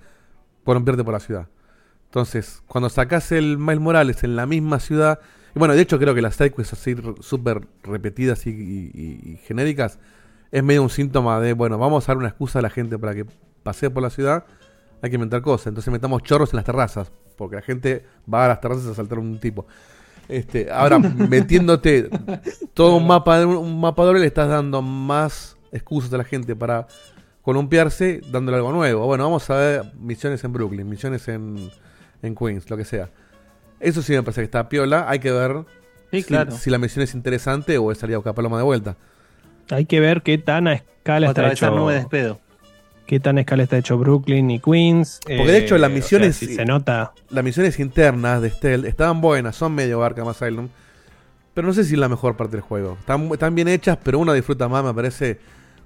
rompierte 0.66 1.03
por 1.03 1.14
la 1.14 1.20
ciudad. 1.20 1.47
Entonces, 2.05 2.62
cuando 2.68 2.89
sacas 2.89 3.32
el 3.32 3.57
Miles 3.57 3.80
Morales 3.80 4.24
en 4.24 4.36
la 4.36 4.45
misma 4.45 4.80
ciudad. 4.80 5.20
Y 5.55 5.59
bueno, 5.59 5.74
de 5.74 5.82
hecho, 5.82 5.97
creo 5.97 6.14
que 6.14 6.22
las 6.22 6.36
sidequests 6.36 6.74
así 6.74 6.95
súper 7.22 7.68
repetidas 7.84 8.45
y, 8.47 9.39
genéricas 9.45 9.99
es 10.51 10.64
medio 10.64 10.84
un 10.84 10.89
síntoma 10.89 11.39
de, 11.39 11.53
bueno, 11.53 11.78
vamos 11.78 12.07
a 12.07 12.12
dar 12.12 12.18
una 12.18 12.28
excusa 12.28 12.59
a 12.59 12.62
la 12.62 12.70
gente 12.70 12.99
para 12.99 13.16
que 13.16 13.26
pasee 13.64 13.89
por 13.89 14.03
la 14.03 14.09
ciudad. 14.09 14.45
Hay 15.01 15.09
que 15.09 15.16
inventar 15.16 15.41
cosas. 15.41 15.68
Entonces 15.68 15.91
metamos 15.91 16.22
chorros 16.24 16.51
en 16.53 16.57
las 16.57 16.66
terrazas. 16.66 17.12
Porque 17.38 17.55
la 17.55 17.62
gente 17.64 18.05
va 18.32 18.45
a 18.45 18.49
las 18.49 18.62
terrazas 18.62 18.86
a 18.88 18.93
saltar 18.93 19.18
un 19.18 19.39
tipo. 19.39 19.66
Este, 20.32 20.72
ahora, 20.72 20.98
metiéndote 21.00 22.10
todo 22.74 22.96
un 22.96 23.06
mapa, 23.06 23.40
de- 23.40 23.46
un 23.46 23.80
mapa 23.82 24.04
doble, 24.06 24.22
le 24.22 24.28
estás 24.28 24.48
dando 24.50 24.82
más 24.82 25.58
excusas 25.72 26.14
a 26.14 26.18
la 26.18 26.24
gente 26.24 26.56
para 26.56 26.88
columpiarse, 27.42 28.22
dándole 28.32 28.58
algo 28.58 28.72
nuevo. 28.72 29.06
Bueno, 29.06 29.24
vamos 29.26 29.50
a 29.50 29.56
ver 29.56 29.84
misiones 30.00 30.44
en 30.44 30.54
Brooklyn, 30.54 30.88
misiones 30.88 31.28
en, 31.28 31.70
en 32.22 32.36
Queens, 32.36 32.70
lo 32.70 32.78
que 32.78 32.86
sea. 32.86 33.10
Eso 33.80 34.02
sí 34.02 34.14
me 34.14 34.22
parece 34.24 34.42
que 34.42 34.46
está 34.46 34.70
piola. 34.70 35.06
Hay 35.10 35.20
que 35.20 35.32
ver 35.32 35.66
Sí, 36.12 36.22
si, 36.22 36.28
claro. 36.28 36.52
si 36.52 36.70
la 36.70 36.78
misión 36.78 37.04
es 37.04 37.14
interesante 37.16 37.78
o 37.78 37.92
es 37.92 37.98
salir 37.98 38.16
a 38.16 38.18
buscar 38.20 38.36
paloma 38.36 38.58
de 38.58 38.64
vuelta. 38.64 38.96
Hay 39.70 39.86
que 39.86 40.00
ver 40.00 40.22
qué 40.22 40.38
tan 40.38 40.68
a 40.68 40.74
escala 40.74 41.28
está 41.28 41.42
Atravesar 41.42 41.70
hecho. 41.72 41.80
nube 41.80 41.94
de 41.94 42.00
despedo. 42.00 42.40
Qué 43.06 43.20
tan 43.20 43.38
escala 43.38 43.64
está 43.64 43.78
hecho 43.78 43.97
Brooklyn 43.97 44.49
y 44.52 44.60
Queens. 44.60 45.20
Porque 45.24 45.43
de 45.52 45.58
hecho 45.58 45.76
eh, 45.76 45.80
las 45.80 45.89
o 45.89 45.91
sea, 45.91 45.95
misiones 46.02 46.36
si 46.38 46.56
se 46.56 46.66
nota. 46.66 47.12
las 47.30 47.43
misiones 47.43 47.78
internas 47.80 48.41
de 48.41 48.49
Stealth 48.49 48.86
estaban 48.86 49.20
buenas, 49.22 49.56
son 49.56 49.74
medio 49.76 50.02
Arkham 50.04 50.28
Asylum, 50.30 50.70
pero 51.54 51.68
no 51.68 51.74
sé 51.74 51.84
si 51.84 51.93
es 51.95 51.99
la 51.99 52.08
mejor 52.10 52.38
parte 52.38 52.54
del 52.56 52.62
juego. 52.62 52.95
Están, 52.99 53.30
están 53.32 53.54
bien 53.56 53.68
hechas, 53.68 53.97
pero 54.02 54.20
uno 54.20 54.32
disfruta 54.34 54.70
más, 54.70 54.84
me 54.86 54.93
parece, 54.93 55.39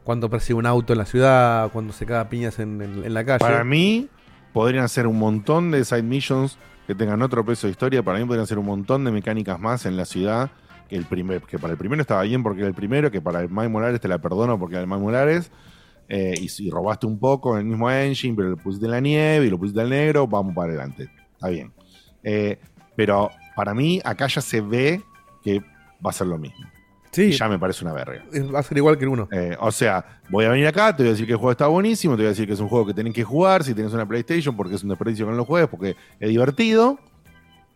cuando 0.03 0.30
persigue 0.30 0.53
un 0.55 0.68
auto 0.68 0.93
en 0.93 0.99
la 0.99 1.05
ciudad, 1.05 1.72
cuando 1.72 1.93
se 1.93 2.05
caga 2.05 2.30
piñas 2.30 2.59
en, 2.59 2.82
en- 2.82 3.03
en 3.03 3.13
la 3.13 3.26
calle. 3.26 3.39
Para 3.39 3.63
mí, 3.63 4.07
podrían 4.53 4.88
ser 4.88 5.07
un 5.07 5.18
montón 5.18 5.72
de 5.72 5.84
side 5.84 6.03
missions 6.03 6.59
que 6.86 6.93
tengan 6.93 7.24
otro 7.24 7.43
peso 7.43 7.66
de 7.66 7.72
historia. 7.72 8.03
Para 8.03 8.20
mí, 8.20 8.26
podrían 8.26 8.45
ser 8.45 8.59
un 8.59 8.68
montón 8.68 9.03
de 9.03 9.09
mecánicas 9.11 9.59
más 9.59 9.88
en 9.88 9.97
la 9.97 10.05
ciudad. 10.05 10.51
Que, 10.88 10.95
el 10.95 11.05
primer, 11.05 11.41
que 11.41 11.57
para 11.57 11.72
el 11.72 11.80
primero 11.80 11.99
estaba 11.99 12.22
bien 12.22 12.43
porque 12.43 12.59
era 12.59 12.68
el 12.68 12.76
primero, 12.76 13.09
que 13.09 13.20
para 13.20 13.39
el 13.41 13.49
Mike 13.49 13.70
Morales 13.70 13.99
te 13.99 14.07
la 14.07 14.20
perdono 14.20 14.59
porque 14.59 14.76
era 14.76 14.82
el 14.84 14.88
Mike 14.88 15.01
Morales. 15.01 15.49
Eh, 16.08 16.36
y, 16.39 16.49
si 16.49 16.70
robaste 16.70 17.06
un 17.06 17.20
poco 17.20 17.53
en 17.53 17.60
el 17.60 17.66
mismo 17.66 17.89
engine, 17.89 18.36
pero 18.36 18.49
lo 18.49 18.58
pusiste 18.58 18.86
en 18.86 18.91
la 18.91 18.99
nieve 18.99 19.45
y 19.45 19.49
lo 19.49 19.58
pusiste 19.58 19.82
al 19.82 19.89
negro, 19.89 20.28
vamos 20.28 20.53
para 20.56 20.70
adelante. 20.70 21.10
Está 21.34 21.49
bien. 21.49 21.72
Eh, 22.24 22.60
pero 22.95 23.30
para 23.56 23.74
mí, 23.74 24.01
acá 24.03 24.28
ya 24.28 24.41
se 24.41 24.62
ve 24.62 25.01
que 25.43 25.60
va 26.06 26.10
a 26.10 26.14
ser 26.14 26.28
lo 26.28 26.38
mismo. 26.38 26.66
Sí. 27.12 27.24
Y 27.24 27.32
ya 27.32 27.47
me 27.47 27.58
parece 27.58 27.86
una 27.86 27.93
verga. 27.93 28.24
Es- 28.34 28.53
Va 28.53 28.60
a 28.60 28.64
ser 28.64 28.78
igual 28.78 28.97
que 28.97 29.06
el 29.06 29.10
uno. 29.10 29.28
Eh, 29.32 29.56
o 29.60 29.72
sea, 29.72 30.20
voy 30.30 30.45
a 30.45 30.49
venir 30.49 30.68
acá, 30.68 30.93
te 30.95 31.03
voy 31.03 31.10
a 31.10 31.12
decir 31.12 31.26
que 31.26 31.32
el 31.32 31.38
juego 31.38 31.51
está 31.51 31.68
buenísimo, 31.68 32.16
te 32.16 32.24
voy 32.24 32.28
a 32.28 32.30
decir 32.30 32.45
que 32.45 32.53
es 32.53 32.60
un 32.60 32.68
juego 32.68 32.86
que 32.88 32.93
tenés 32.93 33.14
que 33.14 33.24
jugar 33.24 33.64
si 33.64 33.74
tienes 33.74 33.93
una 33.93 34.06
PlayStation, 34.06 34.56
porque 34.56 34.76
es 34.76 34.84
un 34.84 34.89
desperdicio 34.89 35.26
con 35.26 35.38
los 35.38 35.47
juegos, 35.47 35.70
porque 35.70 35.95
es 36.20 36.30
divertido, 36.30 36.99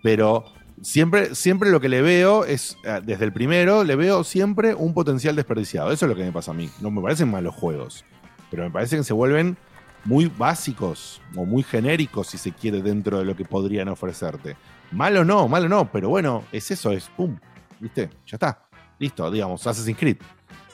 pero 0.03 0.43
siempre, 0.81 1.35
siempre 1.35 1.69
lo 1.69 1.79
que 1.79 1.87
le 1.87 2.01
veo 2.01 2.43
es, 2.43 2.77
eh, 2.83 2.99
desde 3.03 3.23
el 3.25 3.31
primero, 3.31 3.83
le 3.85 3.95
veo 3.95 4.23
siempre 4.25 4.73
un 4.75 4.93
potencial 4.93 5.35
desperdiciado. 5.37 5.91
Eso 5.91 6.05
es 6.05 6.09
lo 6.09 6.15
que 6.17 6.23
me 6.23 6.31
pasa 6.33 6.51
a 6.51 6.53
mí. 6.53 6.69
No 6.81 6.91
me 6.91 7.01
parecen 7.01 7.31
malos 7.31 7.55
juegos, 7.55 8.03
pero 8.49 8.63
me 8.63 8.71
parece 8.71 8.97
que 8.97 9.03
se 9.03 9.13
vuelven 9.13 9.57
muy 10.05 10.27
básicos 10.27 11.21
o 11.35 11.45
muy 11.45 11.63
genéricos, 11.63 12.27
si 12.27 12.37
se 12.37 12.51
quiere, 12.51 12.81
dentro 12.81 13.19
de 13.19 13.25
lo 13.25 13.35
que 13.35 13.45
podrían 13.45 13.89
ofrecerte. 13.89 14.55
Malo 14.91 15.23
no, 15.23 15.47
malo 15.47 15.69
no, 15.69 15.91
pero 15.91 16.09
bueno, 16.09 16.45
es 16.51 16.71
eso, 16.71 16.91
es 16.91 17.09
pum, 17.15 17.37
¿viste? 17.79 18.09
Ya 18.25 18.35
está. 18.35 18.65
Listo, 18.97 19.29
digamos, 19.29 19.65
Assassin's 19.65 19.97
Creed. 19.97 20.17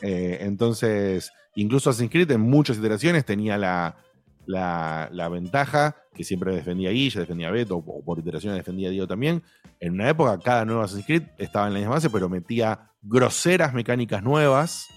Eh, 0.01 0.39
entonces, 0.41 1.32
incluso 1.55 1.89
Assassin's 1.89 2.11
Creed 2.11 2.32
en 2.32 2.41
muchas 2.41 2.78
iteraciones 2.78 3.26
tenía 3.26 3.57
la, 3.57 3.97
la, 4.45 5.30
ventaja 5.30 5.95
que 6.13 6.23
siempre 6.23 6.55
defendía 6.55 6.91
Guilla, 6.91 7.21
defendía 7.21 7.51
Beto, 7.51 7.78
o 7.78 8.03
por 8.03 8.19
iteraciones 8.19 8.57
defendía 8.57 8.89
Diego 8.89 9.07
también. 9.07 9.43
En 9.80 9.93
una 9.93 10.09
época, 10.09 10.39
cada 10.39 10.65
nuevo 10.65 10.82
Assassin's 10.82 11.05
Creed 11.05 11.23
estaba 11.38 11.67
en 11.67 11.73
la 11.73 11.80
misma 11.80 11.95
base, 11.95 12.09
pero 12.09 12.30
metía 12.30 12.91
groseras 13.01 13.73
mecánicas 13.73 14.23
nuevas 14.23 14.88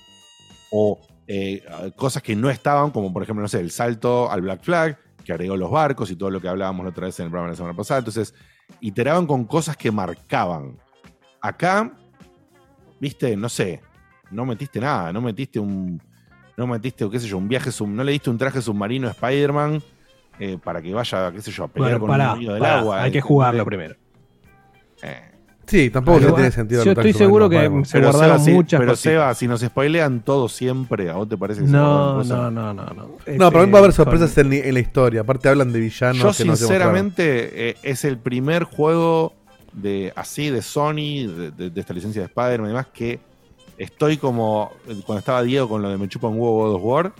o 0.70 1.00
eh, 1.28 1.62
cosas 1.94 2.22
que 2.22 2.34
no 2.34 2.50
estaban, 2.50 2.90
como 2.90 3.12
por 3.12 3.22
ejemplo, 3.22 3.42
no 3.42 3.48
sé, 3.48 3.60
el 3.60 3.70
salto 3.70 4.28
al 4.30 4.40
Black 4.42 4.62
Flag, 4.62 4.98
que 5.24 5.32
agregó 5.32 5.56
los 5.56 5.70
barcos 5.70 6.10
y 6.10 6.16
todo 6.16 6.30
lo 6.30 6.40
que 6.40 6.48
hablábamos 6.48 6.84
la 6.84 6.90
otra 6.90 7.06
vez 7.06 7.20
en 7.20 7.26
el 7.26 7.30
programa 7.30 7.48
de 7.48 7.52
la 7.52 7.56
semana 7.56 7.76
pasada. 7.76 7.98
Entonces, 7.98 8.34
iteraban 8.80 9.26
con 9.26 9.44
cosas 9.44 9.76
que 9.76 9.92
marcaban. 9.92 10.76
Acá, 11.40 11.92
viste, 12.98 13.36
no 13.36 13.48
sé, 13.48 13.80
no 14.30 14.44
metiste 14.46 14.80
nada, 14.80 15.12
no 15.12 15.20
metiste 15.20 15.60
un. 15.60 16.02
No 16.56 16.66
metiste, 16.66 17.08
qué 17.08 17.20
sé 17.20 17.28
yo, 17.28 17.38
un 17.38 17.46
viaje, 17.46 17.70
sub- 17.70 17.86
no 17.88 18.02
le 18.02 18.10
diste 18.10 18.30
un 18.30 18.36
traje 18.38 18.60
submarino 18.60 19.06
a 19.06 19.12
Spider-Man 19.12 19.80
eh, 20.40 20.58
para 20.62 20.82
que 20.82 20.92
vaya, 20.92 21.30
qué 21.30 21.40
sé 21.40 21.52
yo, 21.52 21.64
a 21.64 21.68
pelear 21.68 21.92
Bueno, 21.92 22.00
con 22.00 22.08
pará, 22.08 22.24
un 22.24 22.30
enemigo 22.32 22.52
del 22.54 22.62
pará, 22.62 22.78
agua. 22.80 23.02
hay 23.02 23.12
que 23.12 23.18
eh, 23.18 23.20
jugarlo 23.20 23.62
eh, 23.62 23.64
primero. 23.64 23.94
Sí, 25.68 25.90
tampoco 25.90 26.18
se 26.20 26.32
tiene 26.32 26.50
sentido. 26.50 26.82
yo 26.82 26.92
estoy 26.92 27.12
seguro 27.12 27.48
que 27.48 27.56
se 27.84 27.92
Pero 27.92 28.10
guardaron 28.10 28.38
Seba, 28.38 28.38
si- 28.38 28.52
muchas 28.52 28.80
Pero 28.80 28.92
cositas. 28.92 29.12
Seba, 29.12 29.34
si 29.34 29.46
nos 29.46 29.60
spoilean 29.60 30.20
todo 30.20 30.48
siempre, 30.48 31.10
¿a 31.10 31.14
vos 31.14 31.28
te 31.28 31.36
parece 31.36 31.60
que 31.60 31.66
se 31.66 31.72
No, 31.72 32.14
cosas? 32.16 32.36
no, 32.36 32.50
no, 32.50 32.72
no, 32.74 32.84
no. 32.84 33.08
No, 33.26 33.50
pero 33.50 33.60
a 33.62 33.66
mí 33.66 33.72
va 33.72 33.78
a 33.78 33.82
haber 33.82 33.92
sorpresas 33.92 34.36
en, 34.38 34.52
en 34.52 34.74
la 34.74 34.80
historia. 34.80 35.20
Aparte 35.20 35.48
hablan 35.48 35.72
de 35.72 35.80
villanos 35.80 36.16
Yo 36.18 36.32
que 36.32 36.44
no 36.48 36.56
se 36.56 36.64
sinceramente 36.64 37.70
eh, 37.70 37.76
es 37.82 38.04
el 38.04 38.18
primer 38.18 38.64
juego 38.64 39.34
de 39.74 40.12
así 40.16 40.48
de 40.50 40.62
Sony, 40.62 41.26
de, 41.28 41.50
de- 41.56 41.70
de 41.70 41.80
esta 41.80 41.92
licencia 41.92 42.22
de 42.22 42.26
Spider-Man 42.26 42.66
y 42.66 42.72
demás, 42.72 42.86
que 42.92 43.20
estoy 43.76 44.16
como 44.16 44.72
cuando 45.04 45.18
estaba 45.18 45.42
Diego 45.42 45.68
con 45.68 45.82
lo 45.82 45.90
de 45.90 45.98
Me 45.98 46.08
chupa 46.08 46.28
un 46.28 46.34
huevo 46.40 46.64
God 46.66 46.74
of 46.76 46.82
War. 46.82 47.12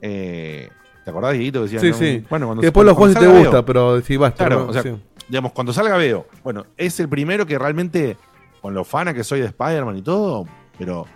eh, 0.00 0.68
¿Te 1.04 1.10
acordás, 1.10 1.34
Dieguito? 1.34 1.58
Que 1.58 1.64
decía, 1.64 1.80
Sí, 1.80 1.90
no, 1.90 1.96
sí. 1.98 2.24
Bueno, 2.30 2.46
cuando, 2.46 2.60
Que 2.62 2.66
después 2.68 2.86
los 2.86 2.96
juegos 2.96 3.14
sí 3.14 3.20
te 3.20 3.26
gusta, 3.30 3.50
Veo. 3.50 3.64
pero 3.66 4.00
si 4.00 4.16
basta. 4.16 4.46
Claro, 4.46 4.64
¿no? 4.64 4.70
o 4.70 4.72
sea, 4.72 4.82
Sí. 4.82 4.96
Digamos, 5.28 5.52
cuando 5.52 5.72
salga 5.72 5.96
veo. 5.96 6.26
Bueno, 6.42 6.66
es 6.76 6.98
el 7.00 7.08
primero 7.08 7.46
que 7.46 7.58
realmente, 7.58 8.16
con 8.60 8.74
lo 8.74 8.84
fana 8.84 9.14
que 9.14 9.24
soy 9.24 9.40
de 9.40 9.46
Spider-Man 9.46 9.98
y 9.98 10.02
todo, 10.02 10.46
pero 10.78 11.06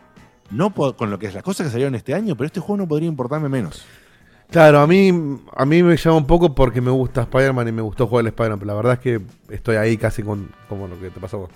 no 0.50 0.72
con 0.72 1.10
lo 1.10 1.18
que 1.18 1.26
es 1.26 1.34
las 1.34 1.42
cosas 1.42 1.66
que 1.66 1.72
salieron 1.72 1.94
este 1.94 2.14
año, 2.14 2.36
pero 2.36 2.46
este 2.46 2.60
juego 2.60 2.78
no 2.78 2.88
podría 2.88 3.08
importarme 3.08 3.48
menos. 3.48 3.84
Claro, 4.50 4.80
a 4.80 4.86
mí, 4.86 5.10
a 5.54 5.64
mí 5.66 5.82
me 5.82 5.96
llama 5.96 6.16
un 6.16 6.26
poco 6.26 6.54
porque 6.54 6.80
me 6.80 6.90
gusta 6.90 7.22
Spider-Man 7.22 7.68
y 7.68 7.72
me 7.72 7.82
gustó 7.82 8.06
jugar 8.06 8.22
al 8.22 8.28
Spider-Man, 8.28 8.58
pero 8.58 8.66
la 8.68 8.74
verdad 8.74 8.92
es 8.94 8.98
que 9.00 9.20
estoy 9.50 9.76
ahí 9.76 9.98
casi 9.98 10.22
con 10.22 10.50
como 10.68 10.88
lo 10.88 10.98
que 10.98 11.10
te 11.10 11.20
pasó. 11.20 11.50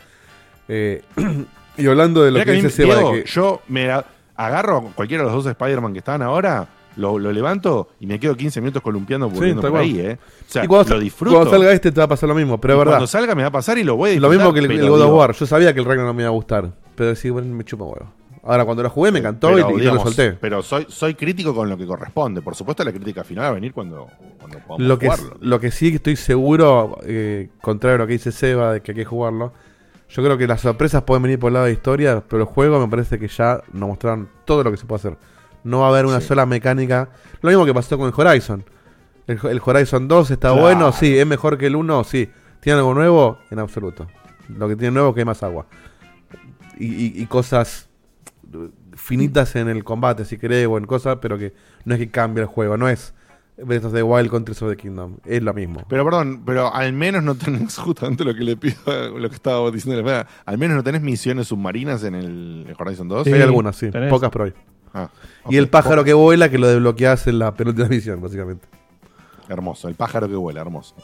Eh, 0.69 1.03
y 1.79 1.87
hablando 1.87 2.23
de 2.23 2.31
lo 2.31 2.35
Mirá 2.35 2.45
que, 2.45 2.51
que 2.51 2.57
dice 2.57 2.71
Seba, 2.71 2.95
de 2.97 3.01
Diego, 3.01 3.13
que 3.15 3.25
yo 3.25 3.63
me 3.69 3.91
agarro 4.37 4.79
a 4.79 4.95
cualquiera 4.95 5.23
de 5.25 5.31
los 5.31 5.43
dos 5.43 5.51
Spider-Man 5.51 5.95
que 5.95 6.01
están 6.01 6.21
ahora 6.21 6.69
lo, 6.97 7.19
lo 7.19 7.33
levanto 7.33 7.89
y 8.01 8.07
me 8.07 8.19
quedo 8.21 8.37
15 8.37 8.61
minutos 8.61 8.83
columpiando 8.83 9.29
Sí, 9.29 9.35
volviendo 9.37 9.63
por 9.63 9.81
ahí, 9.81 9.99
¿eh? 10.01 10.19
O 10.21 10.51
sea, 10.51 10.65
Y 10.65 10.69
cuando, 10.69 10.95
lo 10.95 11.01
disfruto. 11.01 11.35
cuando 11.37 11.51
salga 11.51 11.73
este 11.73 11.91
te 11.93 12.01
va 12.01 12.05
a 12.05 12.09
pasar 12.09 12.29
lo 12.29 12.35
mismo, 12.35 12.61
pero 12.61 12.75
es 12.75 12.79
verdad. 12.79 12.93
Cuando 12.93 13.07
salga 13.07 13.35
me 13.35 13.43
va 13.43 13.49
a 13.49 13.53
pasar 13.53 13.79
y 13.79 13.85
lo 13.85 13.97
voy 13.97 14.17
a 14.17 14.21
Lo 14.21 14.29
mismo 14.29 14.53
que 14.53 14.61
el, 14.61 14.71
el 14.71 14.89
God 14.89 15.03
of 15.03 15.13
War. 15.13 15.33
Yo 15.33 15.47
sabía 15.47 15.73
que 15.73 15.81
el 15.81 15.87
Ragnarok 15.87 16.09
no 16.09 16.15
me 16.15 16.23
iba 16.23 16.29
a 16.29 16.33
gustar. 16.33 16.73
Pero 16.95 17.11
decía, 17.11 17.33
bueno, 17.33 17.55
me 17.55 17.65
chupa 17.65 17.85
huevo. 17.85 18.13
Ahora, 18.45 18.65
cuando 18.65 18.83
lo 18.83 18.91
jugué 18.91 19.13
me 19.13 19.21
encantó 19.21 19.53
y, 19.53 19.55
pero, 19.55 19.69
y 19.71 19.73
no 19.75 19.79
digamos, 19.79 20.05
lo 20.05 20.11
solté. 20.11 20.33
Pero 20.33 20.63
soy, 20.63 20.87
soy 20.89 21.15
crítico 21.15 21.55
con 21.55 21.71
lo 21.71 21.77
que 21.79 21.87
corresponde. 21.87 22.43
Por 22.43 22.57
supuesto, 22.57 22.83
la 22.85 22.91
crítica 22.93 23.23
final 23.23 23.45
va 23.45 23.49
a 23.49 23.53
venir 23.53 23.73
cuando, 23.73 24.09
cuando 24.39 24.59
podamos 24.59 24.81
Lo 24.89 24.99
que, 24.99 25.07
jugarlo. 25.09 25.37
lo 25.41 25.61
que 25.61 25.71
sí 25.71 25.91
que 25.91 25.97
estoy 25.97 26.17
seguro, 26.17 26.99
eh, 27.05 27.51
contrario 27.61 27.95
a 27.95 27.99
lo 27.99 28.07
que 28.09 28.15
dice 28.15 28.33
Seba, 28.33 28.73
de 28.73 28.81
que 28.81 28.91
hay 28.91 28.97
que 28.97 29.05
jugarlo, 29.05 29.53
yo 30.09 30.23
creo 30.25 30.37
que 30.37 30.47
las 30.49 30.61
sorpresas 30.61 31.03
pueden 31.05 31.23
venir 31.23 31.39
por 31.39 31.49
el 31.49 31.55
lado 31.55 31.67
de 31.67 31.73
historia, 31.73 32.23
pero 32.29 32.43
el 32.43 32.49
juego 32.49 32.81
me 32.81 32.89
parece 32.89 33.19
que 33.19 33.29
ya 33.29 33.63
nos 33.73 33.89
mostraron 33.89 34.29
todo 34.45 34.65
lo 34.65 34.71
que 34.73 34.77
se 34.77 34.87
puede 34.87 34.99
hacer. 34.99 35.17
No 35.65 35.81
va 35.81 35.87
a 35.87 35.89
haber 35.91 36.07
una 36.07 36.21
sola 36.21 36.47
mecánica. 36.47 37.11
Lo 37.41 37.49
mismo 37.51 37.65
que 37.65 37.75
pasó 37.75 37.97
con 37.99 38.09
el 38.09 38.15
Horizon. 38.17 38.65
El, 39.27 39.39
el 39.49 39.61
Horizon 39.65 40.09
2 40.09 40.31
está 40.33 40.49
Claro. 40.49 40.63
bueno, 40.63 40.93
sí. 40.93 41.17
¿Es 41.17 41.27
mejor 41.27 41.57
que 41.59 41.67
el 41.67 41.77
1? 41.77 42.05
Sí. 42.05 42.29
¿Tiene 42.61 42.79
algo 42.79 42.95
nuevo? 42.95 43.39
En 43.51 43.59
absoluto. 43.59 44.07
Lo 44.49 44.69
que 44.69 44.77
tiene 44.77 44.93
nuevo 44.93 45.11
es 45.11 45.15
que 45.15 45.21
hay 45.21 45.25
más 45.27 45.43
agua. 45.43 45.67
Y, 46.79 46.87
y- 46.87 47.23
y 47.23 47.27
cosas 47.27 47.89
finitas 48.95 49.57
en 49.57 49.69
el 49.69 49.85
combate, 49.85 50.25
si 50.25 50.37
querés, 50.39 50.67
o 50.67 50.77
en 50.79 50.85
cosas, 50.87 51.19
pero 51.21 51.39
que 51.39 51.55
no 51.85 51.95
es 51.95 52.01
que 52.01 52.11
cambie 52.11 52.43
el 52.43 52.47
juego. 52.49 52.77
No 52.77 52.89
es 52.89 53.15
Breath 53.57 53.85
of 53.87 53.93
the 53.95 54.03
Wild 54.03 54.29
contra 54.31 54.55
Tears 54.55 54.63
of 54.63 54.71
the 54.71 54.77
Kingdom. 54.77 55.17
Es 55.25 55.43
lo 55.43 55.55
mismo. 55.55 55.83
Pero 55.89 56.05
perdón, 56.05 56.43
pero 56.45 56.73
al 56.75 56.93
menos 56.93 57.23
no 57.23 57.35
tenés 57.35 57.77
justamente 57.79 58.25
lo 58.25 58.35
que 58.35 58.43
le 58.43 58.57
pido, 58.57 58.77
lo 59.19 59.29
que 59.29 59.35
estaba 59.37 59.71
diciendo. 59.71 60.05
Al 60.45 60.59
menos 60.59 60.77
no 60.77 60.83
tenés 60.83 61.03
misiones 61.03 61.49
submarinas 61.49 62.03
en 62.05 62.15
el 62.15 62.75
Horizon 62.79 63.09
2. 63.09 63.27
hay 63.27 63.41
algunas, 63.41 63.77
sí. 63.77 63.91
Pocas, 64.11 64.31
pero 64.31 64.45
hay. 64.47 64.53
Ah, 64.95 65.09
Y 65.49 65.57
el 65.57 65.69
pájaro 65.69 66.05
que 66.05 66.13
vuela 66.15 66.49
que 66.51 66.59
lo 66.59 66.69
desbloqueás 66.69 67.27
en 67.27 67.39
la 67.39 67.53
penúltima 67.55 67.89
misión, 67.89 68.21
básicamente. 68.21 68.67
Hermoso, 69.49 69.89
el 69.89 69.95
pájaro 69.95 70.29
que 70.29 70.35
vuela, 70.37 70.61
hermoso. 70.61 70.95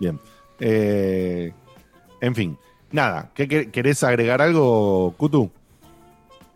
Bien. 0.00 0.18
Eh, 0.60 1.52
en 2.20 2.34
fin, 2.34 2.58
nada. 2.90 3.30
¿qué, 3.34 3.48
quer- 3.48 3.70
¿Querés 3.70 4.02
agregar 4.04 4.40
algo, 4.40 5.14
Kutu? 5.16 5.50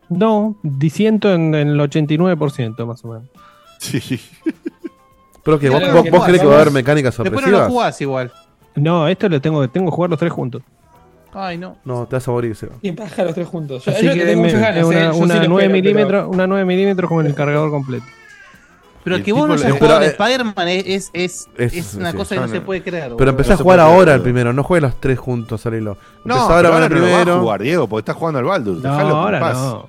No, 0.09 0.57
disiento 0.63 1.33
en, 1.33 1.55
en 1.55 1.69
el 1.69 1.79
89% 1.81 2.85
más 2.87 3.05
o 3.05 3.09
menos. 3.09 3.29
Sí. 3.79 4.21
Pero 5.45 5.59
que 5.59 5.71
vos, 5.71 5.81
vos, 5.93 6.03
que 6.05 6.11
vos 6.11 6.25
crees 6.25 6.41
que 6.41 6.47
va 6.47 6.57
a 6.57 6.61
haber 6.61 6.73
mecánicas 6.73 7.17
Después 7.17 7.31
no 7.31 7.37
sorpresivas. 7.41 7.67
lo 7.69 7.73
jugás 7.73 8.01
igual. 8.01 8.33
No, 8.75 9.09
esto 9.09 9.29
lo 9.29 9.41
tengo, 9.41 9.69
tengo 9.71 9.91
que 9.91 9.95
jugar 9.97 10.11
los 10.11 10.19
tres 10.19 10.33
juntos. 10.33 10.63
Ay, 11.33 11.59
no. 11.59 11.77
No, 11.85 12.07
te 12.07 12.17
vas 12.17 12.27
a 12.27 12.31
morir, 12.33 12.55
Seba. 12.57 12.75
Y 12.83 12.93
paja 12.93 13.23
los 13.25 13.35
tres 13.35 13.47
juntos. 13.47 13.85
Yo, 13.85 13.93
Así 13.93 14.05
yo 14.07 14.15
que 14.15 14.25
tengo 14.25 14.43
muchas 14.43 14.61
ganas, 14.61 14.85
una, 14.85 15.09
eh. 15.11 15.13
Sí 15.13 15.21
una 15.23 15.35
lo 15.37 15.49
9 15.49 15.65
espero, 15.67 15.73
milímetros, 15.73 16.29
una 16.29 16.47
9 16.47 16.65
milímetros 16.65 17.09
con 17.09 17.27
el 17.27 17.35
cargador 17.35 17.71
completo. 17.71 18.05
Pero 19.03 19.17
Y 19.17 19.23
que 19.23 19.31
el 19.31 19.37
vos 19.37 19.49
no 19.49 19.55
hayas 19.55 19.73
jugado 19.73 19.79
pero, 19.81 19.99
de 20.01 20.07
eh, 20.07 20.09
Spider-Man 20.11 20.69
es, 20.69 21.11
es, 21.15 21.49
es, 21.57 21.75
Es- 21.75 21.95
una 21.95 22.11
sí, 22.11 22.17
cosa 22.19 22.35
que 22.35 22.41
no 22.43 22.47
no- 22.49 22.53
se 22.53 22.61
puede 22.61 22.83
creer. 22.83 23.05
Pero 23.05 23.15
boludo. 23.15 23.31
empezá 23.31 23.51
a 23.51 23.55
No 23.55 23.57
se 23.59 23.63
jugar 23.63 23.81
ahora 23.81 24.15
el 24.15 24.21
primero, 24.21 24.53
no 24.53 24.63
juegues 24.63 24.83
los 24.91 25.01
tres 25.01 25.19
juntos, 25.19 25.61
salilo. 25.63 25.97
No, 26.25 26.35
Empezá 26.35 26.57
pero 26.57 26.69
ahora 26.69 26.71
con 26.71 26.83
el 26.83 26.91
no 26.91 26.95
lo 26.97 27.03
vas 27.13 27.13
a 27.13 27.23
primero. 27.23 27.41
jugar, 27.41 27.63
Diego, 27.63 27.89
porque 27.89 28.01
estás 28.01 28.17
jugando 28.17 28.39
al 28.41 28.45
Baldur. 28.45 28.77
No, 28.77 28.83
Dejalo 28.83 29.17
ahora 29.17 29.41
paz. 29.41 29.57
no. 29.57 29.89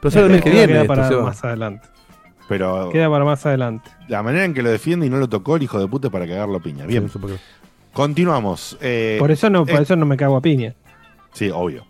Pero 0.00 0.10
sale 0.10 0.26
el 0.26 0.32
mes 0.32 0.42
que 0.42 0.50
Queda 0.50 0.66
viene. 0.66 0.80
esto, 0.80 0.88
para 0.88 1.08
Seba. 1.08 1.22
más 1.22 1.44
adelante. 1.44 1.88
Pero 2.48 2.88
Queda 2.90 3.10
para 3.10 3.24
más 3.24 3.46
adelante. 3.46 3.90
la 4.08 4.22
manera 4.22 4.44
en 4.44 4.54
que 4.54 4.62
lo 4.62 4.70
defiende 4.70 5.06
y 5.06 5.10
no 5.10 5.18
lo 5.18 5.28
tocó 5.28 5.54
el 5.56 5.62
hijo 5.62 5.78
de 5.78 5.86
puta 5.86 6.08
para 6.10 6.26
cagarlo 6.26 6.58
piña. 6.60 6.84
Bien. 6.86 7.08
Sí. 7.08 7.18
Continuamos. 7.92 8.76
Eh, 8.80 9.16
Por 9.18 9.30
eso 9.30 9.50
no, 9.50 9.66
por 9.66 9.76
eh, 9.80 9.82
eso 9.82 9.96
no 9.96 10.06
me 10.06 10.16
cago 10.16 10.36
a 10.36 10.40
piña. 10.40 10.74
Sí, 11.32 11.50
obvio. 11.50 11.84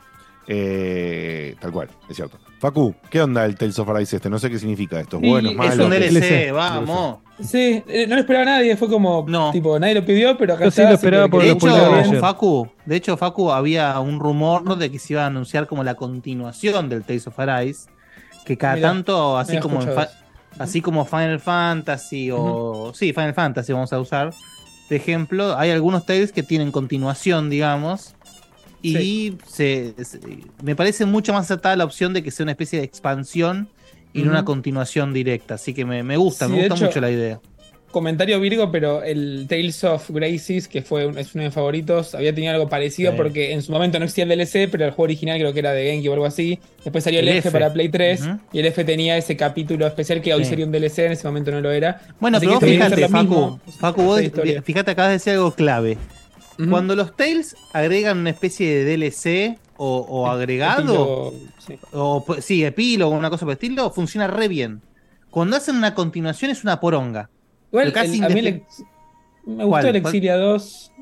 Eh, 0.47 1.55
tal 1.61 1.71
cual, 1.73 1.89
es 2.09 2.17
cierto. 2.17 2.39
Facu, 2.59 2.95
¿qué 3.11 3.21
onda 3.23 3.45
el 3.45 3.55
Tales 3.55 3.79
of 3.79 3.89
Arise 3.91 4.17
este? 4.17 4.29
No 4.31 4.39
sé 4.39 4.51
qué 4.51 4.59
significa 4.59 4.99
esto. 4.99 5.21
Sí, 5.21 5.29
Bueno, 5.29 5.51
es 5.51 5.57
malo. 5.57 5.73
Es 5.73 5.79
un 5.79 5.91
¿qué- 5.91 5.99
DLC, 6.11 6.53
vamos. 6.53 7.19
Sí, 7.41 7.85
eh, 7.87 8.07
no 8.09 8.17
lo 8.17 8.21
esperaba 8.23 8.47
nadie, 8.47 8.77
fue 8.77 8.89
como, 8.89 9.25
tipo, 9.53 9.79
nadie 9.79 9.95
lo 9.95 10.05
pidió, 10.05 10.37
pero 10.37 10.55
acá 10.55 10.65
Yo 10.65 10.71
sí 10.73 10.83
lo 10.83 10.89
esperaba 10.91 11.29
por 11.29 11.43
De 11.45 11.57
que- 11.57 11.67
lo 11.67 11.99
hecho. 12.01 12.19
Facu, 12.21 12.69
de 12.85 12.97
hecho, 12.97 13.17
Facu, 13.17 13.53
había 13.53 14.01
un 14.01 14.19
rumor 14.19 14.77
de 14.77 14.91
que 14.91 14.99
se 14.99 15.13
iba 15.13 15.23
a 15.23 15.27
anunciar 15.27 15.69
como 15.69 15.85
la 15.85 15.95
continuación 15.95 16.89
del 16.89 17.05
Tales 17.05 17.27
of 17.29 17.39
Arise. 17.39 17.89
Que 18.45 18.57
cada 18.57 18.75
Mirá, 18.77 18.89
tanto, 18.89 19.13
no 19.13 19.39
así 19.39 19.59
como, 19.61 19.83
en 19.83 19.91
así 20.59 20.81
como 20.81 21.05
Final 21.05 21.39
Fantasy 21.39 22.31
o. 22.33 22.93
Sí, 22.95 23.13
Final 23.13 23.35
Fantasy 23.35 23.73
vamos 23.73 23.93
a 23.93 24.01
usar. 24.01 24.33
De 24.89 24.97
ejemplo, 24.97 25.57
hay 25.59 25.71
algunos 25.71 26.07
Tales 26.07 26.33
que 26.33 26.43
tienen 26.43 26.71
continuación, 26.73 27.51
digamos. 27.51 28.15
Y 28.81 29.35
se, 29.47 29.95
se- 30.05 30.21
me 30.63 30.77
parece 30.77 31.05
mucho 31.05 31.33
más 31.33 31.45
acertada 31.47 31.75
la 31.77 31.85
opción 31.85 32.13
de 32.15 32.23
que 32.23 32.31
sea 32.31 32.45
una 32.45 32.53
especie 32.53 32.79
de 32.79 32.85
expansión 32.85 33.69
y 34.13 34.23
no 34.23 34.31
una 34.31 34.45
continuación 34.45 35.13
directa. 35.13 35.55
Así 35.55 35.75
que 35.75 35.85
me, 35.85 36.03
me 36.03 36.17
gusta, 36.17 36.47
Sí, 36.47 36.53
me 36.53 36.59
gusta 36.61 36.75
hecho- 36.75 36.85
mucho 36.87 37.01
la 37.01 37.11
idea. 37.11 37.41
Comentario 37.91 38.39
Virgo, 38.41 38.71
pero 38.71 39.03
el 39.03 39.47
Tales 39.49 39.83
of 39.85 40.11
Graces, 40.11 40.69
que 40.69 40.83
fue 40.83 41.07
un- 41.07 41.17
es 41.19 41.35
uno 41.35 41.43
de 41.43 41.49
mis 41.49 41.55
favoritos, 41.55 42.15
había 42.15 42.35
tenido 42.35 42.53
algo 42.53 42.69
parecido 42.69 43.13
Sí. 43.13 43.17
porque 43.17 43.53
en 43.53 43.63
su 43.63 43.73
momento 43.73 43.99
no 43.99 44.05
existía 44.05 44.25
el 44.25 44.31
DLC, 44.31 44.69
pero 44.71 44.85
el 44.85 44.91
juego 44.91 45.05
original 45.05 45.39
creo 45.39 45.53
que 45.53 45.59
era 45.61 45.73
de 45.73 45.85
Genki 45.91 46.09
o 46.09 46.13
algo 46.13 46.27
así. 46.27 46.59
Después 46.85 47.03
salió 47.05 47.21
el, 47.21 47.29
El 47.29 47.37
F, 47.39 47.49
F. 47.49 47.51
para 47.59 47.73
Play 47.73 47.89
3 47.89 48.21
Ujú. 48.21 48.39
y 48.53 48.59
el 48.59 48.67
F 48.67 48.85
tenía 48.85 49.17
ese 49.17 49.37
capítulo 49.37 49.87
especial 49.87 50.21
que 50.21 50.35
hoy 50.35 50.45
Sí. 50.45 50.51
sería 50.51 50.67
un 50.67 50.73
DLC, 50.73 51.07
en 51.07 51.13
ese 51.13 51.27
momento 51.27 51.51
no 51.51 51.61
lo 51.61 51.71
era. 51.71 52.03
Bueno, 52.21 52.37
Así 52.37 52.47
pero 52.47 52.61
vos 52.61 52.69
fíjate, 52.69 53.09
Facu. 53.09 53.59
Facu, 53.81 54.03
vos, 54.03 54.21
fíjate, 54.65 54.91
acabas 54.91 55.09
de 55.11 55.15
decir 55.15 55.33
algo 55.33 55.53
clave. 55.55 55.97
Cuando 56.69 56.97
los 56.97 57.17
Tales 57.17 57.55
agregan 57.73 58.19
una 58.19 58.31
especie 58.31 58.85
de 58.85 58.97
DLC 58.97 59.59
o, 59.77 59.99
o 60.01 60.27
agregado, 60.27 60.81
Epílogo, 60.83 61.35
sí. 61.65 61.79
o 61.93 62.27
sí, 62.41 62.65
epílogo, 62.65 63.15
una 63.17 63.31
cosa 63.31 63.47
por 63.47 63.53
el 63.53 63.55
estilo, 63.55 63.91
funciona 63.93 64.27
re 64.27 64.49
bien. 64.49 64.83
Cuando 65.31 65.57
hacen 65.57 65.77
una 65.77 65.95
continuación 65.95 66.51
es 66.51 66.65
una 66.65 66.81
poronga. 66.81 67.31
Igual, 67.71 67.89
el- 67.89 67.99
a 68.25 68.29
mí 68.29 68.39
el 68.41 68.63
me 69.45 69.65
gustó 69.65 69.69
¿Cuál? 69.69 69.87
el. 69.87 69.97
Exilia 69.97 70.37
2. 70.37 70.93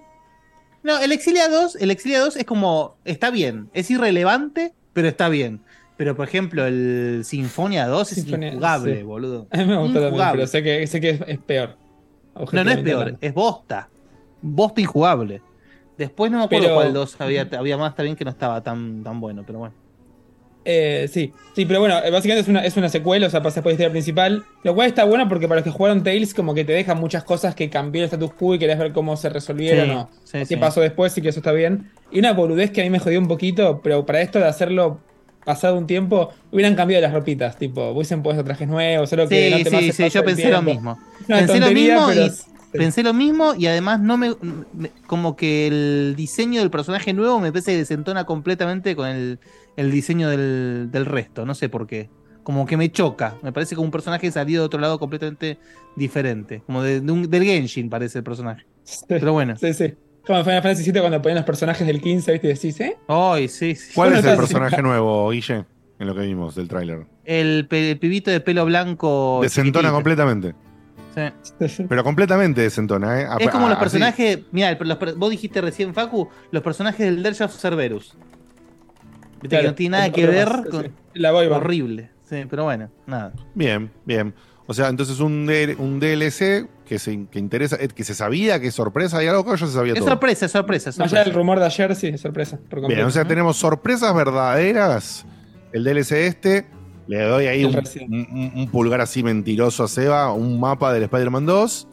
No, 0.82 0.98
el 0.98 1.10
Exilia 1.12 1.48
2, 1.48 1.76
el 1.76 1.90
Exilia 1.90 2.20
2 2.20 2.36
es 2.36 2.44
como, 2.44 2.96
está 3.04 3.30
bien, 3.30 3.68
es 3.74 3.90
irrelevante, 3.90 4.72
pero 4.92 5.08
está 5.08 5.28
bien. 5.28 5.60
Pero 5.96 6.14
por 6.14 6.28
ejemplo, 6.28 6.64
el 6.66 7.22
Sinfonia 7.24 7.86
2 7.88 8.12
es 8.12 8.22
Sinfonia, 8.22 8.48
injugable, 8.48 8.96
sí. 8.98 9.02
boludo. 9.02 9.48
A 9.52 9.56
mí 9.56 9.64
me 9.64 9.76
gustó 9.78 10.00
también, 10.00 10.28
pero 10.32 10.46
sé 10.46 10.62
que, 10.62 10.86
sé 10.86 11.00
que 11.00 11.10
es, 11.10 11.20
es 11.26 11.38
peor. 11.38 11.76
No, 12.52 12.64
no 12.64 12.70
es 12.70 12.78
peor, 12.78 13.00
hablando. 13.00 13.18
es 13.22 13.34
bosta. 13.34 13.88
Bosta 14.42 14.80
injugable. 14.80 15.40
Después 15.96 16.30
no 16.30 16.38
me 16.38 16.44
acuerdo 16.44 16.64
Pero- 16.66 16.74
cuál 16.76 16.92
2 16.92 17.20
había, 17.20 17.48
había 17.58 17.78
más 17.78 17.94
también 17.96 18.14
que 18.14 18.24
no 18.24 18.30
estaba 18.30 18.62
tan, 18.62 19.02
tan 19.02 19.18
bueno, 19.18 19.42
pero 19.46 19.58
bueno. 19.60 19.74
Eh, 20.68 21.06
sí, 21.12 21.32
sí, 21.54 21.64
pero 21.64 21.78
bueno, 21.80 21.98
eh, 22.02 22.10
básicamente 22.10 22.42
es 22.42 22.48
una, 22.48 22.64
es 22.64 22.76
una 22.76 22.88
secuela, 22.88 23.28
o 23.28 23.30
sea, 23.30 23.40
pasa 23.42 23.62
por 23.62 23.70
la 23.70 23.74
historia 23.74 23.90
principal. 23.92 24.44
Lo 24.64 24.74
cual 24.74 24.88
está 24.88 25.04
bueno 25.04 25.28
porque 25.28 25.46
para 25.46 25.60
los 25.60 25.64
que 25.64 25.70
jugaron 25.70 26.02
Tales, 26.02 26.34
como 26.34 26.54
que 26.54 26.64
te 26.64 26.72
deja 26.72 26.94
muchas 26.96 27.22
cosas 27.24 27.54
que 27.54 27.70
cambió 27.70 28.02
el 28.02 28.06
status 28.06 28.34
quo 28.34 28.54
y 28.54 28.58
querés 28.58 28.78
ver 28.78 28.92
cómo 28.92 29.16
se 29.16 29.28
resolvieron 29.28 29.90
Sí, 29.90 29.96
o 29.96 30.10
sí, 30.24 30.44
qué 30.48 30.56
sí. 30.56 30.58
pasó 30.58 30.80
después 30.80 31.16
y 31.18 31.22
que 31.22 31.28
eso 31.28 31.38
está 31.40 31.52
bien. 31.52 31.92
Y 32.10 32.18
una 32.18 32.32
boludez 32.32 32.70
que 32.72 32.80
a 32.80 32.84
mí 32.84 32.90
me 32.90 32.98
jodió 32.98 33.20
un 33.20 33.28
poquito, 33.28 33.80
pero 33.82 34.04
para 34.06 34.20
esto 34.22 34.38
de 34.40 34.46
hacerlo 34.46 35.00
pasado 35.44 35.76
un 35.78 35.86
tiempo, 35.86 36.30
hubieran 36.50 36.74
cambiado 36.74 37.02
las 37.02 37.12
ropitas, 37.12 37.56
tipo, 37.56 37.90
hubiesen 37.90 38.22
puesto 38.24 38.42
trajes 38.42 38.66
nuevos, 38.66 39.08
solo 39.08 39.28
que 39.28 39.48
Sí, 39.48 39.50
no 39.50 39.62
te 39.62 39.70
sí, 39.70 39.92
sí, 39.92 40.10
yo 40.10 40.24
pensé 40.24 40.50
lo 40.50 40.62
mismo. 40.62 40.98
Una 41.28 41.36
Pensé 41.38 41.60
lo 41.60 41.70
mismo 41.70 42.12
pero 42.12 42.26
y 42.26 42.32
pensé 42.72 43.02
lo 43.02 43.14
mismo 43.14 43.54
y 43.54 43.66
además 43.66 44.00
no 44.00 44.18
me, 44.18 44.34
me- 44.72 44.90
como 45.06 45.36
que 45.36 45.66
el 45.68 46.14
diseño 46.16 46.60
del 46.60 46.70
personaje 46.70 47.12
nuevo 47.12 47.40
me 47.40 47.52
parece 47.52 47.72
que 47.72 47.78
desentona 47.78 48.24
completamente 48.26 48.94
con 48.96 49.08
el, 49.08 49.40
el 49.76 49.90
diseño 49.90 50.28
del, 50.30 50.88
del 50.90 51.04
resto, 51.06 51.44
no 51.46 51.54
sé 51.54 51.68
por 51.68 51.86
qué. 51.86 52.08
Como 52.42 52.64
que 52.64 52.76
me 52.76 52.90
choca, 52.92 53.34
me 53.42 53.52
parece 53.52 53.74
como 53.74 53.86
un 53.86 53.90
personaje 53.90 54.30
salido 54.30 54.62
de 54.62 54.66
otro 54.66 54.80
lado 54.80 54.98
completamente 54.98 55.58
diferente, 55.96 56.62
como 56.66 56.82
de, 56.82 57.00
de 57.00 57.12
un- 57.12 57.28
del 57.28 57.42
Genshin 57.44 57.90
parece 57.90 58.18
el 58.18 58.24
personaje. 58.24 58.64
Pero 59.08 59.32
bueno. 59.32 59.56
Sí, 59.56 59.74
sí. 59.74 59.94
Como 60.24 60.38
en 60.40 60.44
Final 60.44 60.62
Fantasy 60.62 60.90
VII 60.90 61.00
cuando 61.00 61.22
ponían 61.22 61.36
los 61.36 61.44
personajes 61.44 61.86
del 61.86 62.00
15, 62.00 62.32
¿viste? 62.32 62.46
Y 62.48 62.52
decís, 62.52 62.80
¿eh? 62.80 62.96
Ay, 63.08 63.48
sí, 63.48 63.74
sí. 63.74 63.92
¿Cuál 63.94 64.12
es 64.14 64.24
el 64.24 64.36
personaje 64.36 64.80
nuevo, 64.82 65.30
Guille? 65.30 65.64
En 65.98 66.06
lo 66.06 66.14
que 66.14 66.20
vimos 66.22 66.54
del 66.54 66.68
tráiler. 66.68 67.06
El, 67.24 67.66
el 67.70 67.98
pibito 67.98 68.30
de 68.30 68.40
pelo 68.40 68.64
blanco. 68.66 69.40
Desentona 69.42 69.90
completamente. 69.90 70.54
Sí. 71.66 71.84
Pero 71.88 72.04
completamente 72.04 72.60
desentona, 72.60 73.22
¿eh? 73.22 73.26
Es 73.40 73.48
como 73.50 73.68
los 73.68 73.78
personajes. 73.78 74.40
Mira, 74.52 74.76
vos 75.16 75.30
dijiste 75.30 75.60
recién, 75.62 75.94
Facu, 75.94 76.28
los 76.50 76.62
personajes 76.62 77.00
del 77.06 77.22
Dirge 77.22 77.42
of 77.44 77.56
Cerberus. 77.56 78.14
Viste 79.46 79.56
Claro, 79.56 79.62
que 79.64 79.68
no 79.70 79.74
tiene 79.74 79.96
nada 79.96 80.10
que 80.12 80.26
ver 80.26 80.48
más, 80.48 80.66
con. 80.68 80.82
sí. 80.84 80.90
La. 81.14 81.32
Horrible. 81.34 82.10
Sí, 82.28 82.44
pero 82.50 82.64
bueno, 82.64 82.90
nada. 83.06 83.32
Bien, 83.54 83.90
bien. 84.04 84.34
O 84.66 84.74
sea, 84.74 84.88
entonces 84.88 85.20
un, 85.20 85.48
un 85.78 86.00
DLC 86.00 86.68
que 86.84 86.98
se 86.98 87.26
que 87.30 87.38
interesa, 87.38 87.76
eh, 87.80 87.86
que 87.88 88.02
se 88.02 88.14
sabía, 88.14 88.58
que 88.60 88.66
es 88.68 88.74
sorpresa, 88.74 89.18
hay 89.18 89.28
algo 89.28 89.44
que 89.44 89.52
ya 89.52 89.66
se 89.66 89.72
sabía 89.72 89.92
Es 89.92 90.00
todo. 90.00 90.08
sorpresa, 90.08 90.46
es 90.46 90.52
sorpresa, 90.52 90.90
es 90.90 90.98
Más 90.98 91.12
allá 91.12 91.22
del 91.24 91.34
rumor 91.34 91.60
de 91.60 91.66
ayer, 91.66 91.94
sí, 91.94 92.08
es 92.08 92.20
sorpresa. 92.20 92.58
por 92.68 92.86
Bien, 92.88 93.02
o 93.02 93.10
sea, 93.10 93.24
tenemos 93.24 93.56
sorpresas 93.56 94.12
verdaderas. 94.14 95.24
El 95.72 95.84
DLC 95.84 96.12
este, 96.26 96.66
le 97.06 97.22
doy 97.22 97.46
ahí 97.46 97.64
un 97.64 98.68
pulgar 98.72 99.00
así 99.00 99.22
mentiroso 99.22 99.84
a 99.84 99.88
Seba, 99.88 100.32
un 100.32 100.58
mapa 100.58 100.92
del 100.92 101.04
Spider-Man 101.04 101.46
2. 101.46 101.88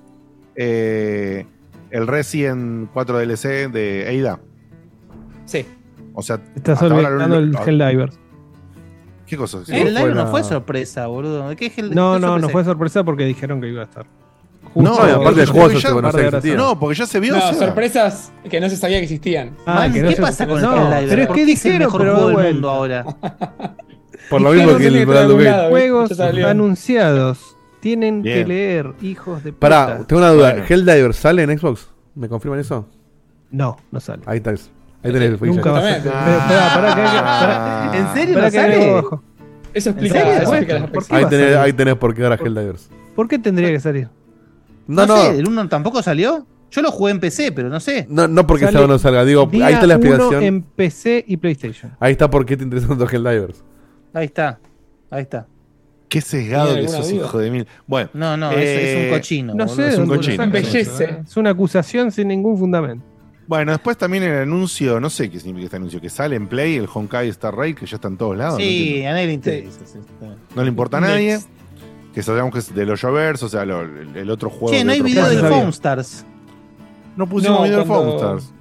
eh, 0.55 1.45
el 1.91 2.07
Resident 2.07 2.89
4 2.91 3.19
DLC 3.19 3.71
de 3.71 4.09
Eida. 4.09 4.39
Sí. 5.45 5.63
O 6.13 6.21
sea, 6.21 6.39
Estás 6.55 6.81
olvidando 6.81 7.37
el 7.37 7.55
Helldivers. 7.65 8.19
¿Qué 9.25 9.37
cosa? 9.37 9.59
El 9.67 9.93
live 9.93 10.13
no 10.13 10.27
fue 10.27 10.43
sorpresa, 10.43 11.07
boludo. 11.07 11.55
¿Qué 11.55 11.69
No, 11.91 12.13
qué 12.15 12.19
no, 12.19 12.37
no 12.39 12.49
fue 12.49 12.63
sorpresa 12.63 13.03
porque 13.03 13.25
dijeron 13.25 13.61
que 13.61 13.69
iba 13.69 13.81
a 13.81 13.85
estar. 13.85 14.05
No, 14.75 14.95
y 15.07 15.11
aparte 15.11 15.41
el 15.41 15.47
porque 15.47 15.59
juego 15.59 15.79
se 15.79 15.89
conoce 15.91 16.17
que 16.17 16.27
existía. 16.27 16.55
No, 16.55 16.79
porque 16.79 16.95
ya 16.97 17.05
se 17.05 17.19
vio. 17.19 17.33
No, 17.33 17.37
o 17.37 17.41
sea. 17.41 17.53
sorpresas 17.53 18.31
que 18.49 18.59
no 18.59 18.69
se 18.69 18.77
sabía 18.77 18.97
que 18.97 19.03
existían. 19.03 19.51
Ah, 19.65 19.75
Man, 19.75 19.93
que 19.93 20.01
no 20.01 20.09
¿Qué 20.09 20.15
se- 20.15 20.21
pasa 20.21 20.47
con 20.47 20.61
no, 20.61 20.73
el 20.75 20.81
Helldiver? 20.93 21.09
pero 21.09 21.21
es 21.21 21.27
¿Por 21.27 21.35
que 21.35 21.45
dijeron, 21.45 21.77
pero 21.97 22.15
juego 22.15 22.27
de 22.37 22.43
del 22.43 22.53
mundo 22.53 22.77
vuelta. 22.77 23.01
ahora. 23.01 23.05
Por 24.29 24.41
lo 24.41 24.51
mismo 24.51 24.77
que 24.77 24.87
el 24.87 25.07
lado. 25.07 25.69
Juegos 25.69 26.19
anunciados. 26.19 27.55
Tienen 27.81 28.23
que 28.23 28.45
leer, 28.45 28.93
hijos 29.01 29.43
de 29.43 29.51
puta. 29.51 29.59
Pará, 29.59 30.05
tengo 30.07 30.21
una 30.21 30.31
duda. 30.31 30.51
Bueno. 30.51 30.65
¿Helldiver 30.69 31.13
sale 31.13 31.43
en 31.43 31.59
Xbox? 31.59 31.89
¿Me 32.15 32.29
confirman 32.29 32.59
eso? 32.59 32.87
No, 33.51 33.77
no 33.91 33.99
sale. 33.99 34.23
Ahí 34.25 34.37
está. 34.37 34.53
Ahí 35.03 35.11
tenés 35.11 35.41
el 35.41 35.47
Nunca 35.47 35.71
va 35.71 35.79
a 35.79 36.03
pará. 36.03 37.91
¿En 37.93 38.13
serio 38.13 38.39
no 38.41 38.49
que 38.51 38.59
hay 38.59 38.65
algo 38.71 38.81
sale? 38.83 38.91
abajo. 38.91 39.23
Eso 39.73 39.89
¿En 39.89 39.95
explica, 39.97 40.19
eso 40.41 40.53
explica 40.53 40.79
las 40.79 40.89
¿por 40.91 41.05
qué 41.07 41.15
Ahí 41.15 41.25
tenés, 41.25 41.55
ahí 41.55 41.73
tenés 41.73 41.95
por 41.95 42.13
qué 42.13 42.23
ahora 42.23 42.35
Helldivers. 42.35 42.89
¿Por 43.15 43.27
qué 43.27 43.39
tendría 43.39 43.69
que 43.71 43.79
salir? 43.79 44.07
No, 44.87 45.05
No, 45.05 45.15
no. 45.15 45.21
sé, 45.23 45.39
el 45.39 45.47
1 45.47 45.67
tampoco 45.69 46.01
salió. 46.03 46.45
Yo 46.71 46.81
lo 46.81 46.91
jugué 46.91 47.11
en 47.11 47.19
PC, 47.19 47.51
pero 47.51 47.69
no 47.69 47.79
sé. 47.79 48.07
No, 48.09 48.27
no 48.27 48.47
porque 48.47 48.65
Sale 48.65 48.87
no 48.87 48.97
salga. 48.97 49.23
Digo, 49.25 49.45
Día 49.45 49.67
ahí 49.67 49.73
está 49.75 49.85
la 49.85 49.97
uno 49.97 50.05
explicación. 50.07 50.43
en 50.43 50.61
PC 50.63 51.23
y 51.27 51.37
PlayStation. 51.37 51.91
Ahí 51.99 52.13
está 52.13 52.29
por 52.29 52.45
qué 52.45 52.57
te 52.57 52.63
interesan 52.63 52.97
los 52.97 53.13
Helldivers. 53.13 53.63
Ahí 54.13 54.25
está. 54.25 54.59
Ahí 55.11 55.21
está. 55.21 55.45
Qué 56.09 56.21
sesgado 56.21 56.73
¿Tiene 56.73 56.81
que 56.87 56.87
sos, 56.89 57.11
hijo 57.11 57.37
de 57.39 57.49
mil. 57.51 57.67
Bueno, 57.87 58.09
No, 58.13 58.37
no, 58.37 58.51
es, 58.51 58.57
Eh, 58.57 59.05
es 59.05 59.05
un 59.11 59.17
cochino. 59.17 59.53
No 59.55 59.65
boludo. 59.65 59.75
sé 59.75 59.87
es 59.87 59.95
de 59.95 60.01
un 60.01 60.07
dónde 60.07 60.25
cochino. 60.25 60.43
¿eh? 61.05 61.21
Es 61.25 61.37
una 61.37 61.49
acusación 61.51 62.11
sin 62.11 62.27
ningún 62.27 62.57
fundamento. 62.57 63.05
Bueno, 63.47 63.71
después 63.73 63.97
también 63.97 64.23
el 64.23 64.41
anuncio, 64.41 64.99
no 64.99 65.09
sé 65.09 65.29
qué 65.29 65.39
significa 65.39 65.65
este 65.65 65.75
anuncio, 65.77 65.99
que 66.01 66.09
sale 66.09 66.35
en 66.35 66.47
Play, 66.47 66.75
el 66.77 66.87
Honkai 66.91 67.29
Star 67.29 67.55
Rail, 67.55 67.75
que 67.75 67.85
ya 67.85 67.95
está 67.95 68.07
en 68.07 68.17
todos 68.17 68.37
lados. 68.37 68.53
no 68.55 68.59
Sí, 68.59 68.85
entiendo. 68.87 69.09
a 69.09 69.11
nadie 69.13 69.25
le 69.27 69.33
interesa. 69.33 69.79
sí. 69.85 69.99
No 70.55 70.61
le 70.63 70.67
importa 70.69 70.97
a 70.97 71.01
nadie. 71.01 71.33
Next. 71.33 71.49
Que 72.13 72.21
sabemos 72.23 72.51
que 72.53 72.59
es 72.59 72.73
de 72.75 72.85
los 72.85 73.01
Jovers, 73.01 73.41
o 73.43 73.49
sea, 73.49 73.65
lo- 73.65 73.81
el, 73.81 74.15
el 74.15 74.29
otro 74.29 74.49
juego. 74.49 74.71
Che, 74.71 74.83
no 74.83 74.91
hay 74.91 75.01
video 75.01 75.27
del 75.27 75.39
sabía. 75.41 75.57
Foam 75.57 75.69
Stars. 75.69 76.25
No 77.15 77.27
pusimos 77.27 77.57
No, 77.59 77.63
video 77.63 77.79
de 77.79 77.85
cuando- 77.85 78.19
Foamstars. 78.19 78.53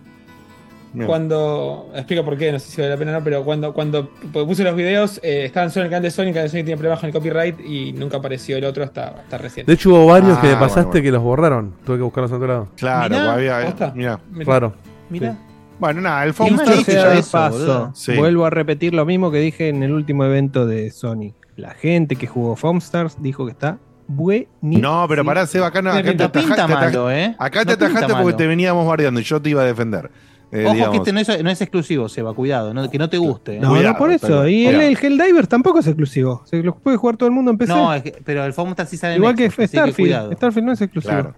Bien. 0.94 1.06
Cuando. 1.06 1.90
Explico 1.94 2.24
por 2.24 2.36
qué, 2.36 2.52
no 2.52 2.58
sé 2.58 2.70
si 2.70 2.80
vale 2.80 2.92
la 2.92 2.98
pena 2.98 3.12
o 3.12 3.14
no, 3.18 3.24
pero 3.24 3.44
cuando, 3.44 3.72
cuando 3.72 4.10
puse 4.32 4.62
los 4.62 4.76
videos, 4.76 5.18
eh, 5.22 5.44
estaban 5.46 5.70
solo 5.70 5.82
en 5.82 5.86
el 5.86 5.90
canal 5.90 6.02
de 6.02 6.10
Sony, 6.10 6.22
el 6.24 6.32
canal 6.34 6.44
de 6.44 6.48
Sony 6.50 6.56
tenía 6.58 6.76
problemas 6.76 7.00
con 7.00 7.06
el 7.08 7.12
copyright 7.14 7.60
y 7.60 7.92
nunca 7.94 8.18
apareció 8.18 8.56
el 8.58 8.64
otro 8.64 8.84
hasta, 8.84 9.08
hasta 9.08 9.38
recién. 9.38 9.64
De 9.66 9.72
hecho, 9.72 9.90
hubo 9.90 10.06
varios 10.06 10.38
que 10.38 10.48
Ah, 10.48 10.50
me 10.50 10.56
pasaste 10.56 10.80
bueno, 10.80 10.90
bueno. 10.90 11.02
que 11.04 11.10
los 11.12 11.22
borraron. 11.22 11.74
Tuve 11.84 11.96
que 11.96 12.02
buscarlos 12.02 12.30
en 12.30 12.36
otro 12.36 12.48
lado. 12.48 12.68
Claro, 12.76 13.08
Mirá, 13.14 13.32
había. 13.32 13.92
Mira. 13.94 14.20
Mirá. 14.30 14.44
Claro. 14.44 14.72
Mira. 15.08 15.38
Bueno, 15.78 16.00
nada, 16.02 16.24
el 16.24 16.32
paso, 16.34 17.50
boludo. 17.50 17.90
Sí. 17.94 18.14
vuelvo 18.16 18.44
a 18.44 18.50
repetir 18.50 18.94
lo 18.94 19.04
mismo 19.04 19.30
que 19.32 19.38
dije 19.38 19.68
en 19.68 19.82
el 19.82 19.92
último 19.92 20.24
evento 20.24 20.66
de 20.66 20.90
Sony. 20.90 21.32
La 21.56 21.70
gente 21.70 22.16
que 22.16 22.26
jugó 22.26 22.54
Foamstars 22.54 23.20
dijo 23.20 23.44
que 23.46 23.52
está 23.52 23.78
buenísimo. 24.06 24.80
No, 24.88 25.06
pero 25.08 25.24
pará, 25.24 25.46
Seba, 25.46 25.68
acá, 25.68 25.82
no, 25.82 25.90
acá 25.90 26.02
te, 26.02 26.14
No 26.14 26.24
ataja- 26.24 26.46
pinta 26.46 26.66
te 26.90 27.24
¿eh? 27.24 27.34
acá 27.38 27.60
te 27.60 27.66
No 27.66 27.72
atajaste 27.72 28.06
porque 28.08 28.24
malo. 28.24 28.36
te 28.36 28.46
veníamos 28.46 28.86
bardeando 28.86 29.20
y 29.20 29.24
yo 29.24 29.40
te 29.42 29.50
iba 29.50 29.62
a 29.62 29.64
defender. 29.64 30.10
Eh, 30.54 30.64
Ojo 30.66 30.74
digamos. 30.74 30.92
que 30.92 30.98
este 30.98 31.12
no 31.14 31.20
es, 31.20 31.42
no 31.42 31.48
es 31.50 31.60
exclusivo, 31.62 32.08
Seba, 32.10 32.34
cuidado, 32.34 32.74
no- 32.74 32.90
que 32.90 32.98
no 32.98 33.08
te 33.08 33.16
guste. 33.16 33.58
No, 33.58 33.70
Cuidado, 33.70 33.92
no 33.94 33.98
por 33.98 34.12
eso. 34.12 34.26
pero- 34.26 34.48
Y 34.48 34.66
el, 34.66 34.80
el 34.82 34.98
Helldivers 35.02 35.48
tampoco 35.48 35.78
es 35.78 35.86
exclusivo. 35.86 36.42
Se 36.44 36.62
lo 36.62 36.74
puede 36.76 36.98
jugar 36.98 37.16
todo 37.16 37.26
el 37.28 37.34
mundo 37.34 37.50
en 37.50 37.56
PC. 37.58 37.72
No, 37.72 37.94
es 37.94 38.02
que- 38.02 38.18
pero 38.24 38.44
el 38.44 38.52
Foam 38.52 38.74
sí 38.86 38.98
sale 38.98 39.14
en 39.14 39.20
Igual 39.22 39.34
que 39.34 39.46
Xbox, 39.48 39.58
así 39.60 39.66
Starfield. 39.68 39.96
cuidado. 39.96 40.32
Starfield 40.32 40.66
no 40.66 40.72
es 40.72 40.80
exclusivo. 40.82 41.10
Claro, 41.14 41.34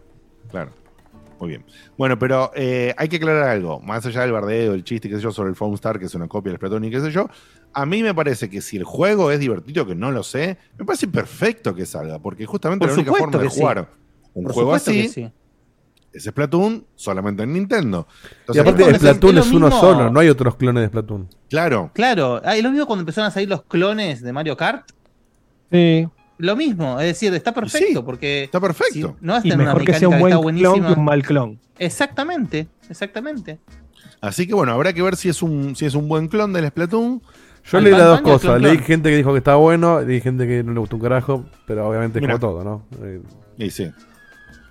claro. 0.50 0.70
Muy 1.38 1.48
bien. 1.50 1.64
Bueno, 1.96 2.18
pero 2.18 2.50
eh, 2.56 2.92
hay 2.96 3.08
que 3.08 3.16
aclarar 3.16 3.48
algo. 3.50 3.78
Más 3.80 4.04
allá 4.06 4.22
del 4.22 4.32
bardeo, 4.32 4.72
el 4.74 4.82
chiste, 4.82 5.08
qué 5.08 5.16
sé 5.16 5.20
yo, 5.22 5.30
sobre 5.30 5.50
el 5.50 5.56
Foamstar, 5.56 5.98
que 5.98 6.06
es 6.06 6.14
una 6.14 6.26
copia 6.26 6.50
del 6.50 6.56
Splatoon 6.58 6.84
y 6.84 6.90
qué 6.90 7.00
sé 7.00 7.10
yo. 7.10 7.28
A 7.72 7.86
mí 7.86 8.02
me 8.02 8.14
parece 8.14 8.48
que 8.50 8.60
si 8.62 8.76
el 8.78 8.84
juego 8.84 9.30
es 9.30 9.38
divertido, 9.40 9.86
que 9.86 9.94
no 9.94 10.10
lo 10.10 10.22
sé, 10.22 10.58
me 10.78 10.84
parece 10.84 11.06
perfecto 11.08 11.74
que 11.74 11.86
salga. 11.86 12.18
Porque 12.18 12.46
justamente 12.46 12.84
Por 12.86 12.88
la 12.88 12.94
única 12.94 13.12
forma 13.12 13.38
de 13.38 13.44
que 13.44 13.50
sí. 13.50 13.60
jugar 13.60 13.88
un 14.32 14.44
Por 14.44 14.52
juego 14.54 14.74
así 14.74 15.02
que 15.02 15.08
sí. 15.08 15.30
Es 16.14 16.24
Splatoon 16.24 16.84
solamente 16.94 17.42
en 17.42 17.52
Nintendo. 17.52 18.06
Y 18.52 18.58
aparte, 18.58 18.88
es- 18.90 18.96
Splatoon 18.98 19.38
es 19.38 19.50
uno 19.52 19.66
mismo. 19.66 19.80
solo, 19.80 20.10
no 20.10 20.20
hay 20.20 20.28
otros 20.28 20.56
clones 20.56 20.82
de 20.82 20.88
Splatoon. 20.88 21.28
claro. 21.50 21.90
Claro, 21.94 22.40
ah, 22.44 22.56
es 22.56 22.62
lo 22.62 22.70
mismo 22.70 22.86
cuando 22.86 23.00
empezaron 23.02 23.28
a 23.28 23.30
salir 23.30 23.48
los 23.48 23.62
clones 23.64 24.22
de 24.22 24.32
Mario 24.32 24.56
Kart. 24.56 24.88
Sí. 25.70 26.08
Lo 26.38 26.56
mismo, 26.56 26.98
es 27.00 27.06
decir, 27.06 27.32
está 27.34 27.52
perfecto 27.54 28.00
Sí, 28.00 28.04
porque 28.04 28.44
Está 28.44 28.60
perfecto. 28.60 29.16
si 29.20 29.24
no 29.24 29.34
a 29.34 29.38
Y 29.38 29.42
tener 29.42 29.56
una 29.60 29.64
mejor 29.66 29.84
que 29.84 29.94
sea 29.94 30.08
un 30.08 30.18
buen 30.18 30.32
que 30.32 30.36
está 30.38 30.40
clon 30.40 30.42
buenísima. 30.42 30.86
que 30.94 30.98
un 31.00 31.04
mal 31.04 31.22
clon. 31.22 31.60
Exactamente, 31.78 32.66
exactamente. 32.90 33.58
Así 34.20 34.46
que 34.46 34.54
bueno, 34.54 34.72
habrá 34.72 34.92
que 34.92 35.02
ver 35.02 35.16
si 35.16 35.28
es 35.28 35.42
un, 35.42 35.76
si 35.76 35.84
es 35.86 35.94
un 35.94 36.08
buen 36.08 36.28
clon 36.28 36.52
del 36.52 36.66
Splatoon. 36.68 37.22
Yo 37.70 37.80
leí 37.80 37.92
las 37.92 38.04
dos 38.06 38.20
cosas. 38.22 38.40
clon, 38.42 38.62
Leí 38.62 38.72
clon. 38.72 38.84
gente 38.84 39.10
que 39.10 39.16
dijo 39.16 39.32
que 39.32 39.38
estaba 39.38 39.56
bueno, 39.58 40.00
leí 40.00 40.20
gente 40.20 40.46
que 40.46 40.62
no 40.64 40.72
le 40.72 40.80
gustó 40.80 40.96
un 40.96 41.02
carajo, 41.02 41.44
pero 41.66 41.88
obviamente 41.88 42.18
es 42.18 42.22
Mira. 42.22 42.38
como 42.38 42.52
todo, 42.52 42.64
¿no? 42.64 42.82
Y 43.56 43.70
sí. 43.70 43.90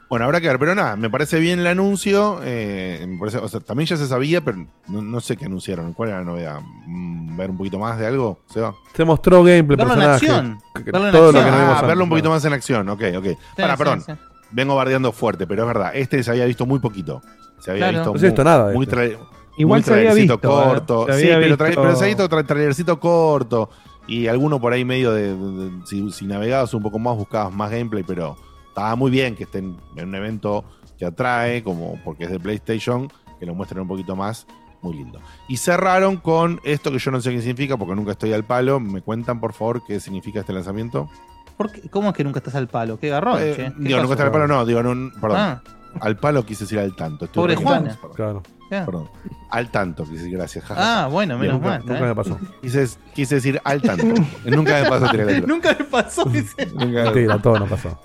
Bueno, 0.10 0.26
habrá 0.26 0.40
que 0.42 0.48
ver, 0.48 0.60
pero 0.60 0.76
nada, 0.76 0.96
me 0.96 1.10
parece 1.10 1.40
bien 1.40 1.60
el 1.60 1.68
anuncio. 1.68 2.40
eh, 2.44 3.04
me 3.08 3.18
parece- 3.18 3.40
o 3.40 3.48
sea, 3.48 3.60
también 3.62 3.88
ya 3.88 3.98
se 3.98 4.08
sabía, 4.08 4.42
pero 4.42 4.66
no, 4.88 5.02
no 5.02 5.20
sé 5.22 5.36
qué 5.38 5.46
anunciaron. 5.46 5.94
¿Cuál 5.94 6.10
era 6.10 6.20
la 6.20 6.26
novedad? 6.26 6.60
Mm, 6.86 7.36
¿Ver 7.36 7.50
un 7.50 7.58
poquito 7.58 7.80
más 7.80 7.98
de 7.98 8.06
algo? 8.06 8.40
¿Se 8.54 8.62
va? 8.62 8.76
Se 8.96 9.04
mostró 9.06 9.44
gameplay, 9.44 9.76
Verlo 9.78 9.94
en 9.96 10.02
acción. 10.02 10.60
que- 10.76 10.84
que- 10.84 10.92
Verlo 10.92 11.08
en 11.08 11.12
todo 11.14 11.32
lo 11.32 11.40
acción. 11.40 11.46
que 11.46 11.52
no 11.52 11.58
vimos 11.58 11.70
Ah, 11.70 11.74
antes, 11.78 11.88
verlo 11.88 12.04
un 12.04 12.10
poquito 12.10 12.24
claro. 12.26 12.36
más 12.36 12.46
en 12.46 12.54
acción. 12.54 12.90
Ok, 12.90 13.02
ok. 13.18 13.26
Sí, 13.26 13.38
Para, 13.58 13.74
sí, 13.74 13.78
perdón. 13.78 14.02
sí. 14.02 14.12
Vengo 14.52 14.76
bardeando 14.76 15.12
fuerte, 15.12 15.48
pero 15.48 15.64
es 15.64 15.68
verdad. 15.68 15.92
Este 15.96 16.22
se 16.22 16.30
había 16.30 16.46
visto 16.46 16.66
muy 16.68 16.78
poquito. 16.80 17.22
Se 17.60 17.72
había 17.72 17.90
Claro. 17.90 17.98
visto 18.00 18.14
No 18.14 18.20
se 18.20 18.26
ha 18.26 18.30
visto 18.30 18.44
muy- 18.44 18.52
nada 18.52 18.74
muy 18.74 18.84
este. 18.86 19.18
Igual 19.58 19.80
muy 19.80 19.84
se 19.84 19.94
había 19.94 20.04
trailercito 20.12 20.34
visto. 20.38 20.62
¿eh? 20.62 20.64
corto. 20.66 21.06
Se 21.08 21.14
Sí, 21.14 21.24
había 21.32 21.36
pero, 21.56 21.66
visto- 21.66 21.82
pero 21.82 21.96
se 21.96 22.04
ha 22.04 22.08
visto 22.08 22.30
tra- 22.30 22.46
trailercito 22.46 23.00
corto. 23.00 23.70
Y 24.06 24.28
alguno 24.28 24.60
por 24.60 24.74
ahí 24.74 24.84
medio 24.86 25.12
de. 25.12 25.36
de- 25.36 25.70
de- 25.70 25.86
si, 25.88 26.12
si 26.12 26.26
navegabas 26.28 26.74
un 26.74 26.84
poco 26.84 27.00
más, 27.00 27.16
buscabas 27.16 27.52
más 27.54 27.72
gameplay, 27.72 28.04
pero 28.04 28.36
estaba 28.74 28.96
muy 28.96 29.12
bien 29.12 29.36
que 29.36 29.44
estén 29.44 29.78
en 29.96 30.08
un 30.08 30.16
evento 30.16 30.66
que 30.98 31.06
atrae, 31.06 31.64
como 31.64 32.00
porque 32.04 32.24
es 32.24 32.32
de 32.32 32.40
PlayStation, 32.40 33.08
que 33.40 33.46
lo 33.46 33.54
muestren 33.54 33.82
un 33.82 33.88
poquito 33.88 34.16
más. 34.16 34.48
Muy 34.82 34.96
lindo. 34.96 35.20
Y 35.48 35.58
cerraron 35.58 36.18
con 36.18 36.60
esto 36.66 36.92
que 36.92 36.98
yo 37.00 37.10
no 37.12 37.22
sé 37.22 37.32
qué 37.32 37.40
significa, 37.40 37.78
porque 37.78 37.96
nunca 37.96 38.12
estoy 38.12 38.34
al 38.34 38.44
palo. 38.44 38.80
¿Me 38.82 39.02
cuentan, 39.02 39.40
por 39.40 39.54
favor, 39.54 39.82
qué 39.88 40.00
significa 40.02 40.42
este 40.42 40.52
lanzamiento? 40.52 41.10
¿Por 41.56 41.72
qué? 41.72 41.88
¿Cómo 41.90 42.10
es 42.10 42.16
que 42.16 42.24
nunca 42.24 42.40
estás 42.40 42.56
al 42.56 42.68
palo? 42.68 43.00
¿Qué 43.00 43.10
garrón, 43.10 43.38
Eh, 43.40 43.72
digo, 43.78 44.00
nunca 44.00 44.14
estoy 44.16 44.26
al 44.26 44.32
palo, 44.32 44.48
no, 44.48 44.66
digo, 44.66 44.84
no, 44.84 45.12
perdón. 45.22 45.38
Ah, 45.40 45.62
Al 46.02 46.18
palo 46.18 46.44
quise 46.46 46.64
decir 46.66 46.80
al 46.80 46.96
tanto. 46.96 47.26
Estoy 47.26 47.42
Pobre 47.42 47.56
Juana. 47.56 47.98
Perdón. 48.18 48.42
Claro. 48.74 48.82
ya. 48.82 48.86
perdón. 48.86 49.10
Al 49.50 49.70
tanto, 49.70 50.04
quise 50.04 50.16
decir 50.24 50.32
gracias. 50.38 50.66
Ah, 50.70 51.08
bueno, 51.12 51.38
menos 51.38 51.62
mal. 51.62 51.80
Nunca 51.82 51.94
está 51.94 52.06
me 52.06 52.16
pasó. 52.16 52.40
Quise, 52.62 52.88
quise 53.14 53.36
decir 53.36 53.62
al 53.64 53.82
tanto. 53.82 54.04
nunca 54.46 54.82
me 54.82 54.90
pasó 54.90 55.10
tirar. 55.12 55.44
Nunca 55.48 55.76
me 55.78 55.86
pasó 55.86 56.28
ese. 56.34 56.66
Nunca 56.74 56.86
me- 56.86 57.04
Mentira, 57.04 57.40
todo 57.40 57.60
no 57.60 57.68
pasó. 57.68 58.00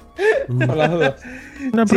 No, 0.48 0.66
Sí, 1.86 1.96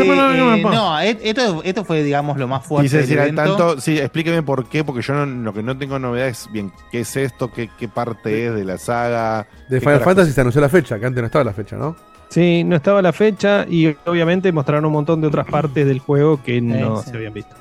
eh, 1.07 1.17
esto, 1.23 1.61
esto 1.63 1.85
fue, 1.85 2.03
digamos, 2.03 2.37
lo 2.37 2.47
más 2.47 2.65
fuerte. 2.65 2.85
Quise 2.85 2.97
del 2.97 3.05
decir 3.05 3.19
al 3.19 3.27
evento. 3.29 3.43
tanto, 3.43 3.81
sí, 3.81 3.97
explíqueme 3.99 4.43
por 4.43 4.67
qué, 4.67 4.83
porque 4.83 5.01
yo 5.01 5.13
no- 5.13 5.25
lo 5.25 5.53
que 5.53 5.63
no 5.63 5.77
tengo 5.77 5.99
novedad 5.99 6.27
es 6.27 6.49
bien 6.51 6.71
qué 6.91 7.01
es 7.01 7.15
esto, 7.17 7.51
qué, 7.51 7.69
qué 7.77 7.87
parte 7.87 8.47
es 8.47 8.53
de 8.55 8.63
la 8.65 8.77
saga. 8.77 9.47
De 9.69 9.77
¿Qué 9.77 9.79
Final 9.81 9.93
carajo? 9.95 10.09
Fantasy 10.11 10.31
se 10.31 10.41
anunció 10.41 10.61
la 10.61 10.69
fecha, 10.69 10.99
que 10.99 11.05
antes 11.05 11.21
no 11.21 11.25
estaba 11.25 11.43
la 11.43 11.53
fecha, 11.53 11.75
¿no? 11.75 11.95
Sí, 12.29 12.63
no 12.63 12.77
estaba 12.77 13.01
la 13.01 13.11
fecha 13.11 13.65
y 13.69 13.87
obviamente 14.05 14.51
mostraron 14.53 14.85
un 14.85 14.93
montón 14.93 15.19
de 15.19 15.27
otras 15.27 15.45
partes 15.47 15.85
del 15.85 15.99
juego 15.99 16.41
que 16.41 16.61
no 16.61 17.01
sí. 17.01 17.09
se 17.09 17.17
habían 17.17 17.33
visto. 17.33 17.55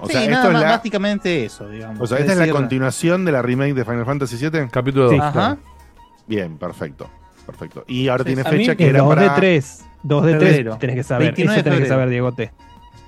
O 0.00 0.06
sí, 0.06 0.12
sea, 0.12 0.20
nada 0.22 0.32
esto 0.36 0.46
es 0.48 0.52
más, 0.52 0.62
la, 0.62 0.68
básicamente 0.70 1.44
eso, 1.44 1.68
digamos. 1.68 2.00
o 2.00 2.06
sea, 2.06 2.18
esta 2.18 2.32
es 2.32 2.38
la 2.38 2.48
continuación 2.48 3.24
de 3.24 3.32
la 3.32 3.42
remake 3.42 3.74
de 3.74 3.84
Final 3.84 4.04
Fantasy 4.04 4.36
VII. 4.36 4.68
Capítulo 4.70 5.04
2. 5.04 5.12
Sí. 5.14 5.18
Ajá. 5.20 5.56
Bien, 6.26 6.56
perfecto. 6.58 7.08
Perfecto. 7.46 7.84
Y 7.88 8.08
ahora 8.08 8.22
Sí, 8.24 8.34
tiene 8.34 8.44
fecha 8.44 8.72
que 8.76 8.84
Que 8.84 8.90
era 8.90 9.00
2 9.00 9.08
para. 9.08 9.22
de 9.22 9.30
3. 9.30 9.84
2 10.04 10.24
de 10.24 10.32
Febrero. 10.32 10.70
3 10.72 10.78
tenés 10.80 10.96
que 10.96 11.02
saber. 11.02 11.26
29 11.28 11.56
Eso 11.58 11.64
tenés 11.64 11.80
que 11.80 11.88
saber, 11.88 12.08
Diegote. 12.08 12.52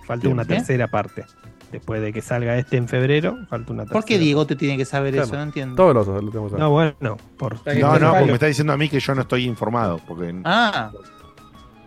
Falta 0.06 0.28
una 0.28 0.44
tercera 0.44 0.88
parte. 0.88 1.24
Después 1.72 2.00
de 2.02 2.12
que 2.12 2.20
salga 2.20 2.56
este 2.56 2.76
en 2.76 2.86
febrero, 2.86 3.36
falta 3.48 3.72
una 3.72 3.82
tercera. 3.82 3.92
¿Por 4.00 4.04
qué 4.04 4.16
Diego 4.18 4.46
te 4.46 4.54
tiene 4.54 4.76
que 4.76 4.84
saber 4.84 5.12
Claro. 5.14 5.26
eso? 5.26 5.36
No 5.36 5.42
entiendo. 5.42 5.74
Todos 5.74 5.94
los 5.94 6.06
lo 6.06 6.30
tenemos 6.30 6.52
que 6.52 6.58
saber. 6.58 6.60
No, 6.60 6.70
bueno, 6.70 7.16
por. 7.36 7.58
Que 7.64 7.80
No, 7.80 7.98
no, 7.98 8.10
porque 8.12 8.26
me 8.26 8.32
está 8.34 8.46
diciendo 8.46 8.72
a 8.72 8.76
mí 8.76 8.88
que 8.88 9.00
yo 9.00 9.14
no 9.14 9.22
estoy 9.22 9.44
informado. 9.44 9.98
Porque, 10.06 10.34
Ah, 10.44 10.90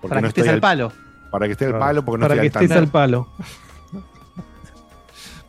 porque 0.02 0.08
para 0.10 0.22
no 0.22 0.28
que 0.34 0.42
estés 0.42 0.54
al 0.54 0.60
palo. 0.60 0.92
Para 1.32 1.46
que 1.46 1.52
esté 1.54 1.66
al 1.68 1.80
palo, 1.80 2.04
porque 2.04 2.20
no 2.22 2.28
para 2.28 2.42
que 2.42 2.48
estoy 2.48 2.60
al 2.60 2.64
estés 2.66 2.76
tanto. 2.78 2.88
al 2.88 2.92
palo. 2.92 3.28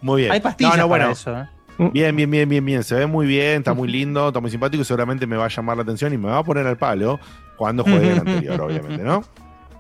Muy 0.01 0.23
bien. 0.23 0.33
Hay 0.33 0.41
pastillas 0.41 0.77
No, 0.77 0.83
no, 0.85 0.89
para 0.89 1.05
bueno. 1.07 1.13
eso, 1.13 1.39
¿eh? 1.39 1.49
Bien, 1.93 2.15
bien, 2.17 2.31
bien, 2.31 2.49
bien, 2.49 2.65
bien. 2.65 2.83
Se 2.83 2.95
ve 2.97 3.07
muy 3.07 3.27
bien, 3.27 3.59
está 3.59 3.73
muy 3.75 3.89
lindo, 3.93 4.29
está 4.29 4.41
muy 4.41 4.51
simpático 4.51 4.83
y 4.83 4.85
seguramente 4.85 5.27
me 5.27 5.37
va 5.37 5.45
a 5.45 5.49
llamar 5.49 5.77
la 5.77 5.83
atención 5.85 6.13
y 6.13 6.19
me 6.19 6.29
va 6.29 6.39
a 6.39 6.45
poner 6.45 6.67
al 6.67 6.77
palo 6.77 7.21
cuando 7.57 7.85
juegue 7.85 8.13
el 8.13 8.19
anterior, 8.19 8.61
obviamente, 8.63 9.03
¿no? 9.03 9.23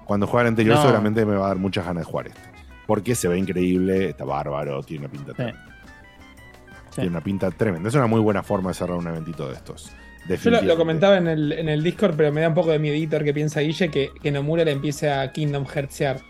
Cuando 0.05 0.27
juegue 0.27 0.43
el 0.43 0.49
anterior 0.49 0.77
No. 0.77 0.83
seguramente 0.83 1.25
me 1.27 1.37
va 1.37 1.47
a 1.47 1.49
dar 1.49 1.57
muchas 1.59 1.85
ganas 1.85 2.05
de 2.05 2.11
jugar 2.11 2.29
este. 2.29 2.41
Porque 2.87 3.15
se 3.15 3.29
ve 3.29 3.39
increíble, 3.39 4.11
está 4.11 4.25
bárbaro, 4.25 4.83
tiene 4.83 5.07
una 5.07 5.13
pinta 5.13 5.35
tremenda. 5.35 5.65
Tiene 6.95 7.11
una 7.11 7.21
pinta 7.21 7.51
tremenda. 7.51 7.89
Es 7.89 7.95
una 7.95 8.07
muy 8.07 8.21
buena 8.21 8.43
forma 8.43 8.71
de 8.71 8.75
cerrar 8.75 8.97
un 8.97 9.07
eventito 9.07 9.47
de 9.49 9.55
estos. 9.55 9.93
Yo 10.43 10.51
lo 10.63 10.77
comentaba 10.77 11.17
en 11.17 11.27
el, 11.27 11.53
en 11.53 11.69
el 11.69 11.83
Discord, 11.83 12.15
pero 12.17 12.31
me 12.33 12.41
da 12.43 12.49
un 12.49 12.55
poco 12.55 12.71
de 12.71 12.79
miedito 12.79 13.19
que 13.21 13.33
piensa 13.33 13.61
Guille 13.61 13.91
que, 13.91 14.11
que 14.23 14.31
Nomura 14.31 14.65
le 14.65 14.73
empiece 14.73 15.11
a 15.11 15.33
Kingdom 15.33 15.65
Heartsear 15.65 16.21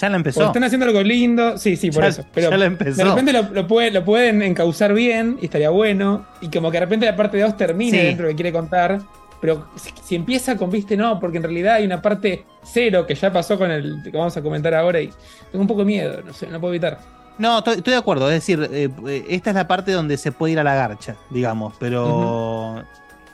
Ya 0.00 0.08
la 0.08 0.16
empezó. 0.16 0.40
Porque 0.40 0.48
están 0.50 0.64
haciendo 0.64 0.86
algo 0.86 1.02
lindo, 1.02 1.56
sí, 1.58 1.76
sí, 1.76 1.90
por 1.90 2.02
Ya- 2.02 2.08
eso. 2.08 2.24
Pero 2.34 2.50
ya 2.50 2.56
la 2.56 2.64
empezó. 2.66 2.96
de 2.96 3.04
repente 3.04 3.32
lo, 3.32 3.42
lo 3.50 3.66
puede- 3.66 3.90
lo 3.90 4.04
pueden 4.04 4.42
encauzar 4.42 4.92
bien 4.94 5.38
y 5.40 5.44
estaría 5.46 5.70
bueno. 5.70 6.26
Y 6.40 6.48
como 6.50 6.70
que 6.70 6.76
de 6.78 6.84
repente 6.86 7.06
la 7.06 7.16
parte 7.16 7.40
2 7.40 7.56
termine 7.56 7.98
Sí. 8.00 8.04
dentro 8.06 8.26
de 8.26 8.32
lo 8.32 8.36
que 8.36 8.42
quiere 8.42 8.52
contar. 8.52 9.00
Pero 9.40 9.66
si, 9.76 9.90
si 10.04 10.14
empieza 10.14 10.56
con, 10.56 10.70
viste, 10.70 10.96
no, 10.96 11.18
porque 11.18 11.38
en 11.38 11.42
realidad 11.42 11.74
hay 11.74 11.84
una 11.84 12.00
parte 12.00 12.44
cero 12.62 13.04
que 13.06 13.14
ya 13.16 13.32
pasó 13.32 13.58
con 13.58 13.70
el 13.72 13.96
que 14.04 14.10
vamos 14.16 14.36
a 14.36 14.42
comentar 14.42 14.72
ahora 14.72 15.00
y 15.00 15.08
tengo 15.50 15.62
un 15.62 15.66
poco 15.66 15.80
de 15.80 15.86
miedo, 15.86 16.22
no 16.24 16.32
sé, 16.32 16.46
no 16.46 16.60
puedo 16.60 16.72
evitar. 16.74 16.98
No, 17.38 17.58
estoy, 17.58 17.76
estoy 17.78 17.92
de 17.94 17.98
acuerdo. 17.98 18.28
Es 18.30 18.34
decir, 18.36 18.68
eh, 18.72 18.88
eh, 19.08 19.24
esta 19.30 19.50
es 19.50 19.56
la 19.56 19.66
parte 19.66 19.90
donde 19.90 20.16
se 20.16 20.30
puede 20.30 20.52
ir 20.52 20.60
a 20.60 20.64
la 20.64 20.74
garcha, 20.76 21.16
digamos. 21.30 21.74
Pero 21.80 22.84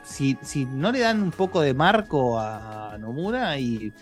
si, 0.02 0.38
si 0.40 0.64
no 0.64 0.92
le 0.92 1.00
dan 1.00 1.20
un 1.22 1.30
poco 1.30 1.60
de 1.60 1.74
marco 1.74 2.38
a 2.38 2.96
Nomura 2.98 3.58
y 3.58 3.92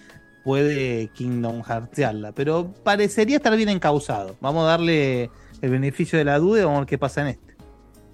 puede 0.47 1.09
Kingdom 1.09 1.63
Heartsearla. 1.69 2.31
Pero 2.33 2.73
parecería 2.85 3.37
estar 3.39 3.55
bien 3.57 3.69
encausado. 3.69 4.37
Vamos 4.41 4.63
a 4.65 4.69
darle 4.69 5.29
el 5.61 5.71
beneficio 5.71 6.17
de 6.19 6.25
la 6.25 6.39
duda 6.39 6.61
y 6.61 6.65
vamos 6.65 6.77
a 6.77 6.81
ver 6.83 6.89
qué 6.89 6.99
pasa 6.99 7.23
en 7.23 7.27
este. 7.29 7.57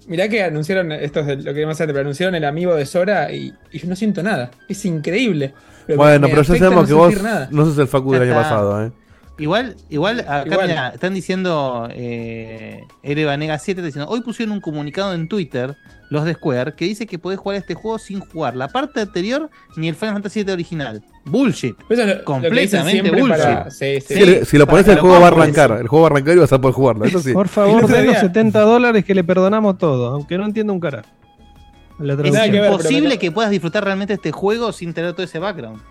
Mirá 0.07 0.27
que 0.27 0.43
anunciaron, 0.43 0.91
esto 0.91 1.19
es 1.21 1.45
lo 1.45 1.53
que 1.53 1.65
más 1.65 1.79
antes, 1.79 1.93
pero 1.93 2.01
anunciaron 2.01 2.33
el 2.35 2.43
amigo 2.43 2.75
de 2.75 2.85
Sora 2.85 3.31
y, 3.31 3.53
y 3.71 3.79
yo 3.79 3.87
no 3.87 3.95
siento 3.95 4.21
nada. 4.23 4.49
Es 4.67 4.83
increíble. 4.83 5.53
Pero 5.85 5.97
Bueno, 5.97 6.27
pero 6.27 6.41
ya 6.41 6.55
sabemos 6.55 6.81
no 6.81 6.87
que 6.87 6.93
vos 6.93 7.21
nada. 7.21 7.47
no 7.51 7.65
sos 7.65 7.77
el 7.77 7.87
Facu 7.87 8.11
del 8.13 8.23
año 8.23 8.33
pasado, 8.33 8.83
¿eh? 8.85 8.91
Igual, 9.39 9.75
igual 9.89 10.19
acá 10.19 10.43
Igual. 10.45 10.67
mirá, 10.67 10.89
están 10.89 11.13
diciendo, 11.15 11.87
eh, 11.91 12.81
Ere 13.01 13.25
Vanega 13.25 13.57
7 13.57 13.81
está 13.81 13.85
diciendo, 13.87 14.07
hoy 14.11 14.21
pusieron 14.21 14.53
un 14.53 14.61
comunicado 14.61 15.13
en 15.15 15.27
Twitter, 15.27 15.75
los 16.11 16.23
de 16.25 16.35
Square, 16.35 16.75
que 16.75 16.85
dice 16.85 17.07
que 17.07 17.17
podés 17.17 17.39
jugar 17.39 17.57
este 17.57 17.73
juego 17.73 17.97
sin 17.97 18.19
jugar 18.19 18.55
la 18.55 18.67
parte 18.67 19.01
anterior 19.01 19.49
ni 19.75 19.89
el 19.89 19.95
Final 19.95 20.13
Fantasy 20.15 20.43
VII 20.43 20.53
original. 20.53 21.03
Bullshit. 21.25 21.75
Lo- 21.89 21.95
lo 21.95 22.05
que 22.19 22.23
Completamente 22.23 22.91
siempre 23.01 23.21
bullshit. 23.21 23.43
para- 23.43 23.71
sí, 23.71 23.99
sí. 24.01 24.45
Si, 24.45 24.57
lo 24.59 24.67
pones 24.67 24.87
el 24.87 24.95
que 24.95 25.01
juego 25.01 25.15
lo 25.15 25.21
va 25.21 25.27
a 25.27 25.31
arrancar. 25.31 25.71
El 25.81 25.87
juego 25.87 26.03
va 26.03 26.09
a 26.09 26.11
arrancar 26.11 26.35
y 26.35 26.39
vas 26.39 26.53
a 26.53 26.61
poder 26.61 26.75
jugarlo. 26.75 27.05
Eso 27.05 27.19
sí. 27.19 27.33
Por 27.33 27.47
favor, 27.47 27.87
den 27.87 28.05
los 28.05 28.11
día- 28.13 28.21
70 28.21 28.59
dólares 28.61 29.03
que 29.03 29.15
le 29.15 29.23
perdonamos 29.23 29.79
todo, 29.79 30.13
aunque 30.13 30.37
no 30.37 30.45
entienda 30.45 30.73
un 30.73 30.79
carajo. 30.79 31.07
Es 31.99 32.07
que 32.07 32.51
ver, 32.51 32.65
imposible 32.71 33.09
me- 33.09 33.17
que 33.17 33.31
puedas 33.31 33.49
disfrutar 33.49 33.83
realmente 33.83 34.13
este 34.13 34.31
juego 34.31 34.71
sin 34.71 34.93
tener 34.93 35.13
todo 35.13 35.23
ese 35.23 35.39
background. 35.39 35.81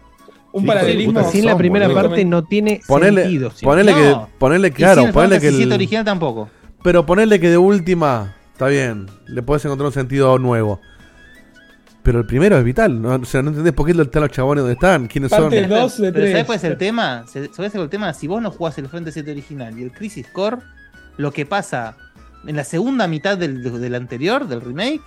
Un 0.53 0.63
Sí, 0.63 0.67
paralelismo. 0.67 1.13
puta, 1.21 1.31
Sin 1.33 1.47
la 1.47 1.57
primera 1.57 1.87
boludo. 1.89 2.03
parte 2.09 2.25
no 2.25 2.45
tiene 2.45 2.81
Ponele, 2.87 3.23
sentido. 3.23 3.51
sí. 3.51 3.65
ponele 3.65 3.93
No. 3.93 3.99
que, 4.27 4.33
ponele 4.39 4.69
Y 4.69 4.71
sin 4.71 4.77
claro, 4.77 5.03
el 5.07 5.13
ponele 5.13 5.41
que 5.41 5.49
el- 5.49 5.73
original 5.73 6.05
tampoco. 6.05 6.51
pero 6.83 7.07
ponele 7.07 7.41
que 7.41 7.49
de 7.51 7.57
última, 7.59 8.35
está 8.53 8.67
bien, 8.69 9.07
le 9.27 9.43
podés 9.43 9.65
encontrar 9.65 9.87
un 9.87 9.93
sentido 9.95 10.39
nuevo. 10.39 10.81
Pero 12.03 12.19
el 12.19 12.27
primero 12.27 12.59
es 12.59 12.65
vital, 12.65 13.01
¿no? 13.01 13.15
O 13.15 13.25
sea, 13.25 13.43
no 13.43 13.51
entendés 13.51 13.73
por 13.75 13.87
qué 13.87 13.93
están 13.93 14.23
los 14.23 14.31
chabones 14.33 14.63
donde 14.63 14.75
están, 14.75 15.07
quiénes 15.07 15.31
Parte 15.31 15.61
son. 15.61 15.71
dos 15.71 15.97
de 15.99 16.13
Pero 16.13 16.25
¿sabes 16.27 16.33
tres. 16.33 16.45
cuál 16.47 16.59
es 16.59 16.65
el 16.65 16.77
tema? 16.77 17.25
¿Sabes 17.29 17.51
cuál 17.55 17.69
es 17.69 17.75
el 17.77 17.89
tema? 17.89 18.13
Si 18.13 18.27
vos 18.27 18.43
no 18.43 18.51
jugás 18.51 18.77
el 18.79 18.89
Frente 18.89 19.13
7 19.13 19.31
original 19.31 19.79
y 19.79 19.83
el 19.85 19.93
Crisis 19.93 20.27
Core, 20.33 20.57
lo 21.17 21.31
que 21.31 21.47
pasa 21.47 21.97
en 22.45 22.57
la 22.57 22.65
segunda 22.65 23.07
mitad 23.07 23.39
del, 23.39 23.63
del 23.81 23.95
anterior, 23.95 24.49
del 24.49 24.61
remake, 24.63 25.01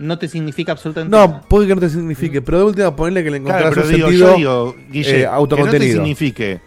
no 0.00 0.18
te 0.18 0.26
significa 0.28 0.72
absolutamente 0.72 1.16
No, 1.16 1.26
nada. 1.26 1.40
puede 1.42 1.66
que 1.68 1.74
no 1.74 1.80
te 1.80 1.88
signifique, 1.90 2.42
pero 2.42 2.58
de 2.58 2.64
última 2.64 2.96
ponele 2.96 3.22
que 3.22 3.30
le 3.30 3.36
encontrás 3.38 3.72
Claro, 3.72 3.74
pero 3.76 3.86
un 3.86 3.94
digo, 3.94 4.08
sentido 4.08 4.30
yo 4.30 4.36
digo, 4.36 4.76
Guille, 4.90 5.10
eh, 5.10 5.12
que 5.14 5.22
no 5.22 5.30
te 5.30 5.34
autocontenido. 5.36 5.92
signifique, 5.94 6.60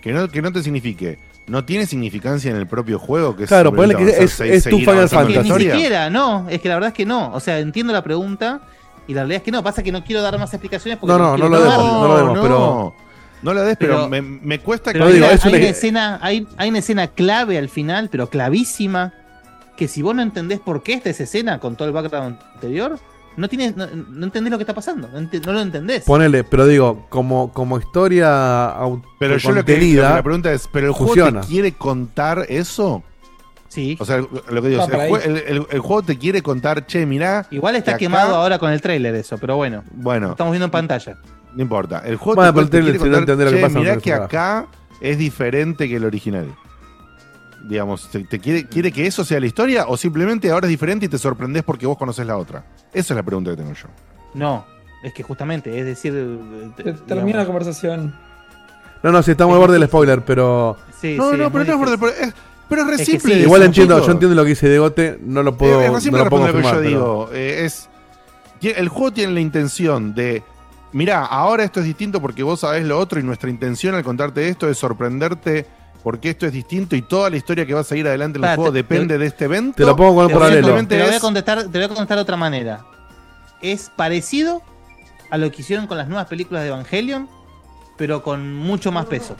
que 0.00 0.12
no, 0.12 0.28
que 0.28 0.42
no 0.42 0.52
te 0.52 0.62
signifique, 0.62 1.18
no 1.46 1.64
tiene 1.64 1.86
significancia 1.86 2.50
en 2.50 2.56
el 2.56 2.66
propio 2.66 2.98
juego, 2.98 3.34
que 3.36 3.46
Claro, 3.46 3.70
simplemente 3.70 4.04
que 4.04 4.24
es- 4.24 4.40
es 4.40 4.64
tu 4.64 4.78
Final 4.78 5.08
que 5.08 5.16
la 5.34 5.42
ni 5.42 5.48
siquiera, 5.50 6.10
no, 6.10 6.46
es 6.48 6.60
que 6.60 6.68
la 6.68 6.74
verdad 6.74 6.88
es 6.88 6.94
que 6.94 7.06
no. 7.06 7.32
O 7.32 7.40
sea, 7.40 7.58
entiendo 7.58 7.92
la 7.92 8.02
pregunta 8.04 8.60
y 9.08 9.14
la 9.14 9.22
realidad 9.22 9.38
es 9.38 9.42
que 9.44 9.50
no. 9.50 9.62
Pasa 9.62 9.82
que 9.82 9.90
no 9.92 10.04
quiero 10.04 10.22
dar 10.22 10.38
más 10.38 10.52
explicaciones 10.52 10.98
porque 10.98 11.12
No, 11.12 11.18
no, 11.18 11.34
quiero 11.34 11.48
no 11.48 11.56
lo 11.56 11.62
demos, 11.62 11.84
no 11.84 12.08
lo 12.08 12.16
demos, 12.18 12.36
no, 12.36 12.42
pero- 12.42 12.94
no 13.42 13.54
la 13.54 13.62
des, 13.62 13.76
pero, 13.78 13.94
pero- 13.96 14.08
me, 14.08 14.20
me 14.22 14.58
cuesta 14.60 14.92
Pero 14.92 15.06
No, 15.06 15.10
digo, 15.12 15.26
es 15.26 15.44
hay, 15.44 15.54
una 15.54 15.64
escena, 15.66 16.18
hay, 16.22 16.46
hay 16.56 16.68
una 16.68 16.78
escena 16.80 17.06
clave 17.08 17.56
al 17.58 17.68
final, 17.68 18.08
pero 18.10 18.28
clavísima, 18.28 19.14
que 19.80 19.88
si 19.88 20.02
vos 20.02 20.14
no 20.14 20.20
entendés 20.20 20.60
por 20.60 20.82
qué 20.82 20.92
esta 20.92 21.08
es 21.08 21.18
escena 21.20 21.58
con 21.58 21.74
todo 21.74 21.88
el 21.88 21.94
background 21.94 22.38
anterior, 22.54 22.98
no, 23.38 23.48
tienes, 23.48 23.74
no, 23.76 23.86
no 23.86 24.26
entendés 24.26 24.50
lo 24.50 24.58
que 24.58 24.64
está 24.64 24.74
pasando, 24.74 25.08
no, 25.08 25.18
ent- 25.18 25.42
no 25.46 25.52
lo 25.54 25.60
entendés. 25.62 26.04
Ponele, 26.04 26.44
pero 26.44 26.66
digo, 26.66 27.06
como, 27.08 27.50
como 27.54 27.78
historia 27.78 28.74
Pero 29.18 29.38
yo 29.38 29.52
lo 29.52 29.64
que, 29.64 29.72
lo 29.72 29.76
autocontenida, 29.78 30.14
la 30.16 30.22
pregunta 30.22 30.52
es, 30.52 30.68
¿pero 30.70 30.88
el 30.88 30.94
funciona. 30.94 31.30
juego 31.30 31.40
te 31.40 31.46
quiere 31.48 31.72
contar 31.72 32.44
eso? 32.50 33.02
Sí. 33.68 33.96
O 33.98 34.04
sea, 34.04 34.18
lo 34.18 34.62
que 34.62 34.68
digo, 34.68 34.84
el, 34.84 34.90
jue- 34.90 35.24
el- 35.24 35.36
el- 35.38 35.66
el 35.70 35.78
juego 35.80 36.02
te 36.02 36.18
quiere 36.18 36.42
contar, 36.42 36.84
che, 36.86 37.06
mirá, 37.06 37.46
Igual 37.50 37.76
está 37.76 37.92
que 37.92 37.94
acá- 37.94 37.98
quemado 38.00 38.34
ahora 38.34 38.58
con 38.58 38.70
el 38.70 38.82
trailer 38.82 39.14
eso, 39.14 39.38
pero 39.38 39.56
bueno, 39.56 39.82
bueno, 39.92 40.32
estamos 40.32 40.50
viendo 40.52 40.66
en 40.66 40.70
pantalla. 40.72 41.16
no 41.54 41.62
importa. 41.62 42.02
El 42.04 42.16
juego 42.16 42.34
Bueno, 42.34 42.52
te, 42.52 42.64
te 42.66 42.82
quiere 42.82 42.98
contar, 42.98 43.26
lo 43.26 43.50
che, 43.50 43.68
mirá 43.78 43.96
que 43.96 44.12
acá 44.12 44.66
es 45.00 45.16
diferente 45.16 45.88
que 45.88 45.96
el 45.96 46.04
original. 46.04 46.46
Digamos, 47.62 48.08
¿te, 48.10 48.24
te 48.24 48.38
quiere, 48.38 48.64
¿quiere 48.66 48.90
que 48.90 49.06
eso 49.06 49.24
sea 49.24 49.38
la 49.38 49.46
historia 49.46 49.86
o 49.86 49.96
simplemente 49.96 50.50
ahora 50.50 50.66
es 50.66 50.70
diferente 50.70 51.06
y 51.06 51.08
te 51.08 51.18
sorprendes 51.18 51.62
porque 51.62 51.86
vos 51.86 51.98
conoces 51.98 52.26
la 52.26 52.36
otra? 52.36 52.64
Esa 52.92 53.12
es 53.14 53.16
la 53.16 53.22
pregunta 53.22 53.50
que 53.50 53.56
tengo 53.58 53.72
yo. 53.74 53.88
No, 54.34 54.64
es 55.02 55.12
que 55.12 55.22
justamente, 55.22 55.78
es 55.78 55.84
decir, 55.84 56.12
digamos, 56.14 57.06
Termina 57.06 57.38
la 57.38 57.46
conversación. 57.46 58.14
No, 59.02 59.12
no, 59.12 59.22
sí, 59.22 59.30
estamos 59.32 59.54
al 59.54 59.60
borde 59.60 59.78
del 59.78 59.88
spoiler, 59.88 60.24
pero. 60.24 60.76
sí, 61.00 61.16
no, 61.16 61.30
sí, 61.32 61.36
no, 61.38 61.46
es 61.46 61.52
pero 61.52 61.64
no 61.64 61.72
es 61.84 61.98
por- 61.98 62.08
difícil. 62.10 62.28
es- 62.28 62.34
pero 62.68 62.82
es 62.82 62.88
re 62.88 62.94
Es 62.94 62.98
que 63.00 63.04
simple. 63.06 63.34
sí, 63.34 63.40
Igual 63.40 63.62
entiendo, 63.62 63.98
yo 64.06 64.12
entiendo 64.12 64.34
lo 64.36 64.42
que 64.44 64.50
dice 64.50 64.68
Degote, 64.68 65.18
no 65.22 65.42
lo 65.42 65.56
puedo, 65.56 65.80
Eh, 65.82 65.86
es 65.86 66.10
no 66.12 66.18
lo 66.18 66.30
puedo 66.30 66.46
lo 66.46 66.52
que 66.54 66.62
yo 66.62 66.68
pero- 66.70 66.80
digo. 66.80 67.30
eh, 67.32 67.64
es, 67.64 67.88
el 68.62 68.88
juego 68.88 69.12
tiene 69.12 69.32
la 69.32 69.40
intención 69.40 70.14
de, 70.14 70.42
mirá, 70.92 71.24
ahora 71.26 71.64
esto 71.64 71.80
es 71.80 71.86
distinto 71.86 72.20
porque 72.20 72.42
vos 72.42 72.60
sabés 72.60 72.84
lo 72.86 72.98
otro 72.98 73.18
y 73.18 73.22
nuestra 73.24 73.50
intención 73.50 73.94
al 73.96 74.04
contarte 74.04 74.48
esto 74.48 74.68
es 74.68 74.78
sorprenderte 74.78 75.66
porque 76.02 76.30
esto 76.30 76.46
es 76.46 76.52
distinto 76.52 76.96
y 76.96 77.02
toda 77.02 77.28
la 77.30 77.36
historia 77.36 77.66
que 77.66 77.74
va 77.74 77.80
a 77.80 77.84
seguir 77.84 78.06
adelante 78.06 78.38
en 78.38 78.44
el 78.44 78.54
juego 78.54 78.70
te- 78.72 78.78
depende 78.78 79.18
de 79.18 79.26
este 79.26 79.44
evento. 79.46 79.76
Te 79.76 79.84
lo 79.84 79.94
pongo 79.96 80.14
con 80.16 80.26
un 80.26 80.32
paralelo. 80.32 80.66
Te 80.86 80.96
lo 80.98 81.04
voy 81.04 81.12
a 81.12 81.16
es- 81.16 81.20
contestar, 81.20 81.62
te 81.64 81.68
voy 81.78 81.82
a 81.82 81.88
contestar 81.88 82.16
de 82.16 82.22
otra 82.22 82.36
manera. 82.36 82.80
Es 83.60 83.90
parecido 83.94 84.62
a 85.30 85.36
lo 85.38 85.50
que 85.52 85.62
hicieron 85.62 85.86
con 85.86 85.98
las 85.98 86.08
nuevas 86.08 86.26
películas 86.26 86.62
de 86.62 86.68
Evangelion, 86.70 87.28
pero 87.96 88.22
con 88.22 88.54
mucho 88.54 88.90
más 88.90 89.06
peso. 89.06 89.36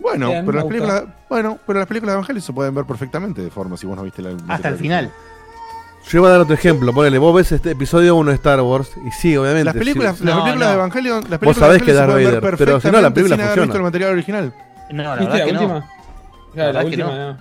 Bueno, 0.00 0.28
pero 0.44 0.52
las 0.52 0.64
películas, 0.64 1.04
bueno, 1.30 1.58
pero 1.66 1.78
las 1.78 1.88
películas 1.88 2.12
de 2.12 2.16
Evangelio 2.18 2.42
se 2.42 2.52
pueden 2.52 2.74
ver 2.74 2.84
perfectamente 2.84 3.42
de 3.42 3.50
forma 3.50 3.76
si 3.76 3.86
vos 3.86 3.96
no 3.96 4.02
viste 4.02 4.22
la 4.22 4.30
Hasta 4.48 4.68
el 4.68 4.76
final. 4.76 5.10
Yo 6.10 6.20
voy 6.20 6.28
a 6.28 6.32
dar 6.32 6.40
otro 6.42 6.54
ejemplo. 6.54 6.92
Ponele, 6.92 7.16
vos 7.16 7.34
ves 7.34 7.50
este 7.52 7.70
episodio 7.70 8.14
1 8.16 8.30
de 8.30 8.34
Star 8.36 8.60
Wars 8.60 8.90
y 9.06 9.10
sí, 9.12 9.36
obviamente. 9.36 9.64
Las 9.64 9.74
películas, 9.74 10.18
sí, 10.18 10.24
las 10.24 10.36
No, 10.36 10.44
películas 10.44 10.68
de 10.68 10.74
no. 10.74 10.80
Evangelio, 10.80 11.14
las 11.14 11.22
Vos 11.22 11.38
películas 11.38 11.56
sabés 11.56 11.80
de 11.80 11.86
que 11.86 11.92
Darth 11.94 12.10
Vader, 12.12 12.40
pero 12.58 12.80
si 12.80 12.90
no, 12.90 13.00
la 13.00 13.10
película 13.14 13.36
sin 13.36 13.44
haber 13.44 13.54
funciona. 13.58 13.62
visto 13.64 13.76
el 13.78 13.82
material 13.84 14.12
original. 14.12 14.54
No, 14.90 15.02
la 15.02 15.16
¿Viste 15.16 15.24
verdad 15.32 15.38
la 15.38 15.44
que 15.46 15.52
no. 15.52 15.60
última? 15.60 15.90
Claro, 16.52 16.54
la, 16.54 16.64
verdad 16.66 16.80
que 16.80 16.86
última, 16.86 17.06
no. 17.08 17.32
no. 17.32 17.38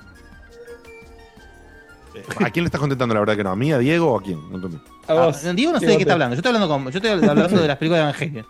¿A 2.45 2.49
quién 2.52 2.64
le 2.64 2.68
estás 2.68 2.80
contestando 2.80 3.14
la 3.15 3.20
verdad 3.22 3.36
que 3.36 3.44
no? 3.44 3.52
¿A 3.52 3.56
mí, 3.56 3.72
a 3.74 3.78
Diego 3.80 4.11
o 4.14 4.20
a 4.20 4.22
quién? 4.22 4.40
No 4.49 4.56
entendí. 4.56 4.78
A 5.07 5.11
Ah, 5.14 5.26
vos. 5.26 5.56
Diego 5.56 5.72
no 5.74 5.80
sé 5.80 5.88
de 5.88 5.95
qué 5.98 6.03
está 6.03 6.14
hablando. 6.14 6.36
Yo 6.36 6.40
estoy 6.40 6.49
hablando, 6.53 6.68
con, 6.68 6.84
yo 6.91 6.98
estoy 6.98 7.11
hablando 7.11 7.61
de 7.61 7.68
las 7.68 7.78
películas 7.78 7.99
de 7.99 8.26
Evangelion. 8.26 8.45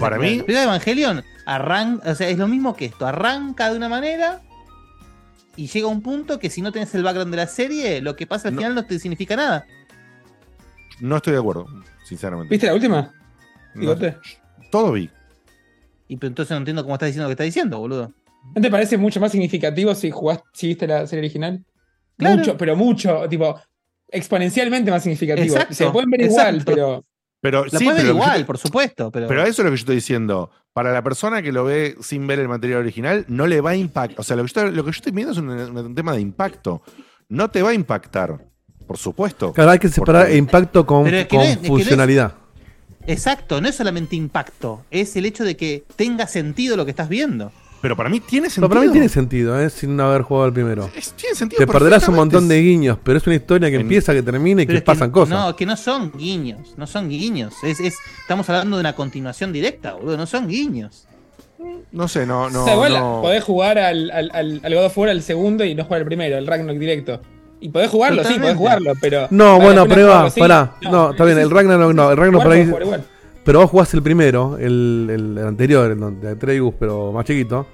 Para 0.00 0.16
mí- 0.18 0.24
La 0.38 0.44
película 0.44 0.58
de 0.58 0.64
Evangelion 0.64 1.24
arranca, 1.46 2.10
o 2.10 2.14
sea, 2.14 2.28
es 2.28 2.38
lo 2.38 2.48
mismo 2.48 2.74
que 2.74 2.86
esto. 2.86 3.06
Arranca 3.06 3.70
de 3.70 3.76
una 3.76 3.88
manera 3.88 4.40
y 5.56 5.66
llega 5.66 5.86
a 5.86 5.90
un 5.90 6.00
punto 6.02 6.38
que 6.38 6.48
si 6.50 6.62
no 6.62 6.72
tenés 6.72 6.94
el 6.94 7.02
background 7.02 7.30
de 7.30 7.36
la 7.36 7.46
serie, 7.46 8.00
lo 8.00 8.16
que 8.16 8.26
pasa 8.26 8.48
al 8.48 8.54
No. 8.54 8.60
final 8.60 8.74
no 8.74 8.84
te 8.86 8.98
significa 8.98 9.36
nada. 9.36 9.66
No 11.00 11.16
estoy 11.16 11.32
de 11.34 11.40
acuerdo, 11.40 11.66
sinceramente. 12.04 12.50
¿Viste 12.50 12.66
la 12.68 12.74
última? 12.74 13.12
No. 13.74 13.94
Todo 14.70 14.92
vi. 14.92 15.10
Y 16.08 16.16
pero 16.16 16.28
entonces 16.28 16.50
no 16.52 16.58
entiendo 16.58 16.82
cómo 16.84 16.94
estás 16.94 17.08
diciendo 17.08 17.24
lo 17.24 17.28
que 17.28 17.32
estás 17.32 17.44
diciendo, 17.46 17.78
boludo. 17.78 18.12
¿No 18.54 18.60
te 18.62 18.70
parece 18.70 18.96
mucho 18.98 19.20
más 19.20 19.32
significativo 19.32 19.94
si 19.94 20.10
jugás, 20.10 20.40
si 20.52 20.68
viste 20.68 20.86
la 20.86 21.06
serie 21.06 21.20
original? 21.22 21.64
Claro. 22.16 22.36
Mucho, 22.38 22.56
pero 22.56 22.76
mucho, 22.76 23.28
tipo, 23.28 23.58
exponencialmente 24.08 24.90
más 24.90 25.02
significativo. 25.02 25.46
Exacto, 25.54 25.74
Se 25.74 25.90
pueden 25.90 26.10
ver 26.10 26.22
igual, 26.22 26.62
pero. 26.64 27.04
Pero 27.40 27.64
La 27.66 27.78
sí, 27.78 27.84
puedes 27.84 28.02
ver 28.04 28.12
igual, 28.14 28.38
te- 28.38 28.44
por 28.46 28.56
supuesto, 28.58 29.10
pero. 29.10 29.28
pero 29.28 29.42
eso 29.42 29.50
es 29.50 29.58
lo 29.58 29.64
que 29.64 29.76
yo 29.76 29.80
estoy 29.82 29.96
diciendo. 29.96 30.50
Para 30.72 30.92
la 30.92 31.02
persona 31.02 31.42
que 31.42 31.52
lo 31.52 31.64
ve 31.64 31.94
sin 32.00 32.26
ver 32.26 32.38
el 32.38 32.48
material 32.48 32.80
original, 32.80 33.24
no 33.28 33.46
le 33.46 33.60
va 33.60 33.70
a 33.70 33.76
impactar. 33.76 34.18
O 34.18 34.22
sea, 34.22 34.34
lo 34.36 34.42
que, 34.44 34.48
yo, 34.52 34.60
estoy- 34.60 34.74
lo 34.74 34.82
que 34.84 34.90
yo 34.92 34.96
estoy 34.96 35.12
viendo 35.12 35.32
es 35.32 35.38
un, 35.38 35.48
un 35.50 35.94
tema 35.94 36.14
de 36.14 36.20
impacto. 36.20 36.82
No 37.28 37.50
te 37.50 37.62
va 37.62 37.70
a 37.70 37.74
impactar, 37.74 38.38
por 38.86 38.96
supuesto. 38.98 39.52
Claro, 39.52 39.70
hay 39.72 39.78
que 39.78 39.88
separar 39.88 40.22
Porque- 40.24 40.36
impacto 40.38 40.86
con, 40.86 41.04
Pero 41.04 41.16
es 41.18 41.24
que 41.24 41.28
con 41.28 41.38
no 41.38 41.44
es- 41.44 41.50
es 41.50 41.56
que 41.58 41.60
no 41.60 41.64
es- 41.64 41.68
funcionalidad. 41.82 42.34
Exacto, 43.06 43.60
no 43.60 43.68
es 43.68 43.74
solamente 43.74 44.16
impacto, 44.16 44.84
es 44.90 45.14
el 45.16 45.26
hecho 45.26 45.44
de 45.44 45.56
que 45.56 45.84
tenga 45.96 46.26
sentido 46.26 46.76
lo 46.76 46.84
que 46.86 46.90
estás 46.92 47.08
viendo. 47.10 47.52
Pero 47.84 47.96
para 47.98 48.08
mí 48.08 48.18
tiene 48.18 48.46
No, 48.46 48.50
sentido. 48.50 48.68
para 48.70 48.80
mí 48.80 48.88
tiene 48.92 49.10
sentido, 49.10 49.60
¿eh? 49.60 49.68
sin 49.68 50.00
haber 50.00 50.22
jugado 50.22 50.46
el 50.46 50.54
primero. 50.54 50.88
Es- 50.96 51.12
tiene 51.12 51.36
sentido 51.36 51.58
Te 51.58 51.70
perderás 51.70 52.08
un 52.08 52.14
montón 52.14 52.48
de 52.48 52.58
guiños, 52.62 52.96
pero 53.04 53.18
es 53.18 53.26
una 53.26 53.36
historia 53.36 53.68
que 53.68 53.74
En- 53.74 53.82
empieza, 53.82 54.14
que 54.14 54.22
termina 54.22 54.62
y 54.62 54.64
Pero 54.66 54.76
que 54.76 54.78
es 54.78 54.84
pasan 54.84 55.10
cosas. 55.10 55.38
No, 55.38 55.54
que 55.54 55.66
no 55.66 55.76
son 55.76 56.10
guiños, 56.16 56.72
no 56.78 56.86
son 56.86 57.10
guiños. 57.10 57.52
Es, 57.62 57.80
es, 57.80 57.98
estamos 58.22 58.48
hablando 58.48 58.78
de 58.78 58.80
una 58.80 58.94
continuación 58.94 59.52
directa, 59.52 59.92
boludo, 59.92 60.16
no 60.16 60.24
son 60.24 60.48
guiños. 60.48 61.06
No 61.92 62.08
sé, 62.08 62.24
no, 62.24 62.48
no. 62.48 62.62
o 62.62 62.64
sea, 62.64 62.72
igual 62.72 62.94
no. 62.94 63.18
podés 63.20 63.44
jugar 63.44 63.76
al, 63.78 64.10
al, 64.10 64.30
al, 64.32 64.60
al 64.64 64.74
God 64.74 64.84
of 64.86 64.96
War 64.96 65.10
al 65.10 65.20
segundo 65.22 65.62
y 65.62 65.74
no 65.74 65.84
jugar 65.84 66.00
el 66.00 66.06
primero, 66.06 66.38
el 66.38 66.46
Ragnarok 66.46 66.78
directo. 66.78 67.20
Y 67.60 67.68
podés 67.68 67.90
jugarlo, 67.90 68.24
sí, 68.24 68.38
podés 68.38 68.56
jugarlo, 68.56 68.94
pero. 68.98 69.26
No, 69.28 69.60
bueno, 69.60 69.86
prueba, 69.86 70.30
pará. 70.30 70.76
No, 70.90 71.10
está 71.10 71.26
bien, 71.26 71.36
el 71.38 71.50
Ragnarok 71.50 71.92
no, 71.92 72.10
el 72.10 72.16
Ragnarok 72.16 72.42
por 72.44 72.52
ahí. 72.52 72.70
Pero 73.44 73.60
vos 73.60 73.70
jugás 73.70 73.92
el 73.94 74.02
primero, 74.02 74.56
el, 74.58 75.08
el, 75.10 75.38
el 75.38 75.46
anterior, 75.46 75.90
el 75.90 76.20
de 76.20 76.30
Atreus, 76.30 76.74
pero 76.78 77.12
más 77.12 77.24
chiquito. 77.24 77.66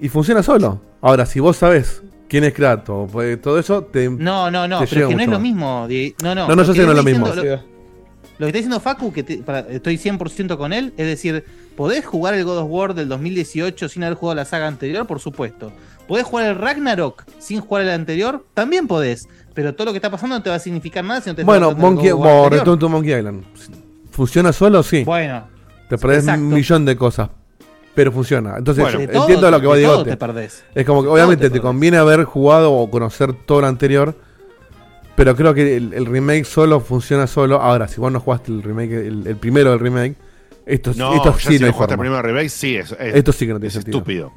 Y 0.00 0.08
funciona 0.08 0.42
solo. 0.42 0.80
Ahora, 1.00 1.26
si 1.26 1.40
vos 1.40 1.56
sabés 1.56 2.02
quién 2.28 2.44
es 2.44 2.52
Kratos, 2.54 3.10
pues, 3.10 3.40
todo 3.40 3.58
eso 3.58 3.82
te. 3.82 4.08
No, 4.08 4.50
no, 4.50 4.68
no, 4.68 4.78
pero 4.88 5.02
es 5.02 5.08
que 5.08 5.14
no 5.16 5.22
es 5.22 5.28
lo 5.28 5.40
mismo. 5.40 5.88
No, 6.22 6.34
no, 6.34 6.48
No, 6.48 6.56
no, 6.56 6.62
yo 6.62 6.72
sé 6.74 6.80
que 6.80 6.84
no 6.86 6.92
es 6.92 6.96
lo 6.96 7.02
mismo. 7.02 7.26
Lo, 7.28 7.34
lo 8.38 8.44
que 8.44 8.46
está 8.48 8.58
diciendo 8.58 8.80
Facu, 8.80 9.12
que 9.12 9.22
te- 9.22 9.38
para- 9.38 9.60
estoy 9.60 9.96
100% 9.96 10.58
con 10.58 10.74
él, 10.74 10.92
es 10.98 11.06
decir, 11.06 11.42
¿podés 11.74 12.04
jugar 12.04 12.34
el 12.34 12.44
God 12.44 12.58
of 12.58 12.66
War 12.70 12.94
del 12.94 13.08
2018 13.08 13.88
sin 13.88 14.04
haber 14.04 14.16
jugado 14.18 14.36
la 14.36 14.44
saga 14.44 14.66
anterior? 14.68 15.06
Por 15.06 15.20
supuesto. 15.20 15.72
¿Podés 16.06 16.24
jugar 16.26 16.46
el 16.46 16.56
Ragnarok 16.56 17.24
sin 17.38 17.60
jugar 17.60 17.84
el 17.84 17.90
anterior? 17.90 18.44
También 18.52 18.86
podés. 18.86 19.26
Pero 19.54 19.74
todo 19.74 19.86
lo 19.86 19.92
que 19.92 19.96
está 19.98 20.10
pasando 20.10 20.36
no 20.36 20.42
te 20.42 20.50
va 20.50 20.56
a 20.56 20.60
significar 20.60 21.02
nada 21.02 21.20
si 21.22 21.30
no 21.30 21.34
te 21.36 21.44
Bueno, 21.44 21.72
Monkey, 21.74 22.12
War. 22.12 22.52
Return 22.52 22.78
to 22.78 22.88
Monkey 22.90 23.14
Island. 23.14 23.44
¿Funciona 24.16 24.50
solo? 24.52 24.82
Sí. 24.82 25.04
Bueno, 25.04 25.46
Te 25.90 25.98
perdés 25.98 26.20
exacto. 26.20 26.40
un 26.42 26.48
millón 26.54 26.84
de 26.86 26.96
cosas. 26.96 27.28
Pero 27.94 28.10
funciona. 28.12 28.56
Entonces, 28.56 28.82
Bueno, 28.82 28.98
de 28.98 29.08
todo- 29.08 29.22
entiendo 29.22 29.50
lo 29.50 29.60
que 29.60 29.66
va 29.66 29.76
decir. 29.76 30.04
te 30.04 30.16
perdés. 30.16 30.64
Es 30.74 30.84
como 30.86 31.02
que 31.02 31.08
obviamente 31.08 31.44
te 31.50 31.56
te, 31.56 31.60
conviene 31.60 31.98
haber 31.98 32.24
jugado 32.24 32.72
o 32.72 32.90
conocer 32.90 33.32
todo 33.34 33.60
lo 33.60 33.66
anterior. 33.66 34.14
Pero 35.16 35.34
creo 35.36 35.54
que 35.54 35.76
el, 35.76 35.92
el 35.94 36.04
remake 36.06 36.44
solo 36.44 36.80
funciona 36.80 37.26
solo. 37.26 37.60
Ahora, 37.60 37.88
si 37.88 38.00
vos 38.00 38.10
no 38.12 38.20
jugaste 38.20 38.52
el 38.52 38.62
remake, 38.62 38.92
el, 38.92 39.26
el 39.26 39.36
primero 39.36 39.70
del 39.70 39.80
remake, 39.80 40.14
esto, 40.66 40.92
No, 40.96 41.14
esto 41.14 41.34
sí 41.38 41.54
si 41.54 41.58
no 41.60 41.66
hay 41.66 41.70
no 41.70 41.72
jugaste 41.74 41.94
el 41.94 41.98
forma. 41.98 42.02
primer 42.20 42.24
remake, 42.26 42.48
sí, 42.50 42.76
es, 42.76 42.92
es- 42.92 43.14
Esto 43.14 43.32
sí 43.32 43.46
que 43.46 43.52
no 43.52 43.58
tiene 43.58 43.68
es 43.68 43.72
sentido. 43.74 43.98
estúpido. 43.98 44.32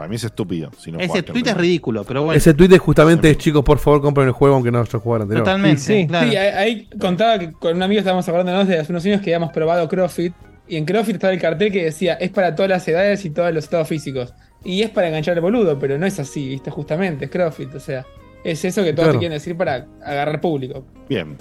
Para 0.00 0.08
mí 0.08 0.16
es 0.16 0.24
estúpido. 0.24 0.70
Si 0.78 0.90
no 0.90 0.98
Ese 0.98 1.22
tweet 1.22 1.42
es 1.44 1.54
ridículo, 1.54 2.04
pero 2.04 2.22
bueno. 2.24 2.34
Ese 2.38 2.54
tweet 2.54 2.72
es 2.72 2.78
justamente, 2.78 3.36
chicos, 3.36 3.62
por 3.62 3.76
favor, 3.78 4.00
compren 4.00 4.28
el 4.28 4.32
juego 4.32 4.54
aunque 4.54 4.70
no 4.70 4.80
haya 4.80 4.98
jugado 4.98 5.16
el 5.16 5.22
anterior. 5.24 5.44
Totalmente, 5.44 5.78
Sí, 5.82 6.06
claro. 6.06 6.30
sí, 6.30 6.36
ahí, 6.38 6.46
ahí 6.48 6.88
contaba 6.98 7.38
que 7.38 7.52
con 7.52 7.76
un 7.76 7.82
amigo 7.82 7.98
estábamos 7.98 8.26
acordándonos 8.26 8.66
de 8.66 8.78
hace 8.78 8.92
unos 8.92 9.04
años 9.04 9.20
que 9.20 9.34
habíamos 9.34 9.52
probado 9.52 9.86
CrossFit. 9.90 10.32
Y 10.66 10.76
en 10.78 10.86
CrossFit 10.86 11.16
estaba 11.16 11.34
el 11.34 11.38
cartel 11.38 11.70
que 11.70 11.84
decía 11.84 12.14
es 12.14 12.30
para 12.30 12.54
todas 12.54 12.70
las 12.70 12.88
edades 12.88 13.22
y 13.26 13.30
todos 13.30 13.52
los 13.52 13.62
estados 13.64 13.88
físicos. 13.88 14.32
Y 14.64 14.80
es 14.80 14.88
para 14.88 15.08
enganchar 15.08 15.34
al 15.34 15.42
boludo, 15.42 15.78
pero 15.78 15.98
no 15.98 16.06
es 16.06 16.18
así, 16.18 16.48
¿viste? 16.48 16.70
Justamente, 16.70 17.26
es 17.26 17.30
CrossFit. 17.30 17.74
O 17.74 17.80
sea, 17.80 18.06
es 18.42 18.64
eso 18.64 18.82
que 18.82 18.94
todos 18.94 19.04
Claro. 19.08 19.12
te 19.12 19.18
quieren 19.18 19.36
decir 19.36 19.54
para 19.54 19.86
agarrar 20.02 20.40
público. 20.40 20.82
Bien. 21.10 21.36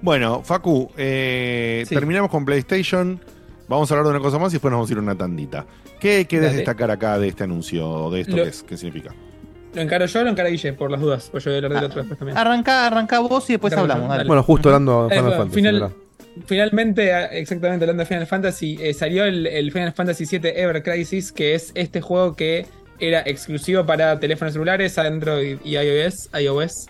Bueno, 0.00 0.42
Facu, 0.42 0.90
eh, 0.96 1.84
Sí. 1.86 1.94
terminamos 1.94 2.32
con 2.32 2.44
PlayStation. 2.44 3.20
Vamos 3.72 3.90
a 3.90 3.94
hablar 3.94 4.06
de 4.06 4.10
una 4.18 4.20
cosa 4.24 4.38
más 4.38 4.52
y 4.52 4.56
después 4.56 4.70
nos 4.70 4.78
vamos 4.78 4.90
a 4.90 4.92
ir 4.92 4.98
a 4.98 5.02
una 5.02 5.14
tandita. 5.16 5.66
¿Qué 6.00 6.26
querés 6.26 6.46
Dale. 6.46 6.56
destacar 6.58 6.90
acá 6.90 7.18
de 7.18 7.28
este 7.28 7.44
anuncio 7.44 7.88
o 7.88 8.10
de 8.10 8.20
esto 8.22 8.36
Lo- 8.36 8.42
que 8.44 8.48
es? 8.50 8.62
¿Qué 8.62 8.76
significa? 8.76 9.14
¿Lo 9.74 9.80
encaro 9.80 10.04
yo 10.06 10.20
o 10.20 10.24
lo 10.24 10.30
encara 10.30 10.48
Guille? 10.50 10.72
Por 10.74 10.90
las 10.90 11.00
dudas. 11.00 11.28
Pues 11.32 11.44
yo 11.44 11.50
voy 11.50 11.54
a 11.54 11.56
hablar 11.64 11.72
del 11.72 11.84
otro 11.84 12.00
después 12.02 12.18
también. 12.18 12.36
Arranca, 12.36 12.86
arranca 12.86 13.20
vos 13.20 13.48
y 13.48 13.54
después 13.54 13.72
hablamos. 13.72 14.26
Bueno, 14.26 14.42
justo 14.42 14.68
hablando 14.68 15.08
de 15.08 15.14
Eh, 15.16 15.18
Final 15.18 15.32
Fantasy. 15.78 15.94
Finalmente, 16.46 17.12
ah, 17.12 17.24
exactamente 17.26 17.84
hablando 17.84 18.02
de 18.02 18.06
Final 18.06 18.26
Fantasy, 18.26 18.78
eh, 18.80 18.94
salió 18.94 19.24
el, 19.24 19.46
el 19.46 19.70
Final 19.72 19.92
Fantasy 19.92 20.24
VII 20.24 20.50
Ever 20.56 20.82
Crisis, 20.82 21.30
que 21.32 21.54
es 21.54 21.72
este 21.74 22.00
juego 22.00 22.34
que 22.34 22.66
era 23.00 23.20
exclusivo 23.26 23.84
para 23.84 24.18
teléfonos 24.20 24.52
celulares, 24.54 24.96
Android 24.98 25.58
y 25.64 25.76
iOS. 25.76 26.30
iOS. 26.38 26.86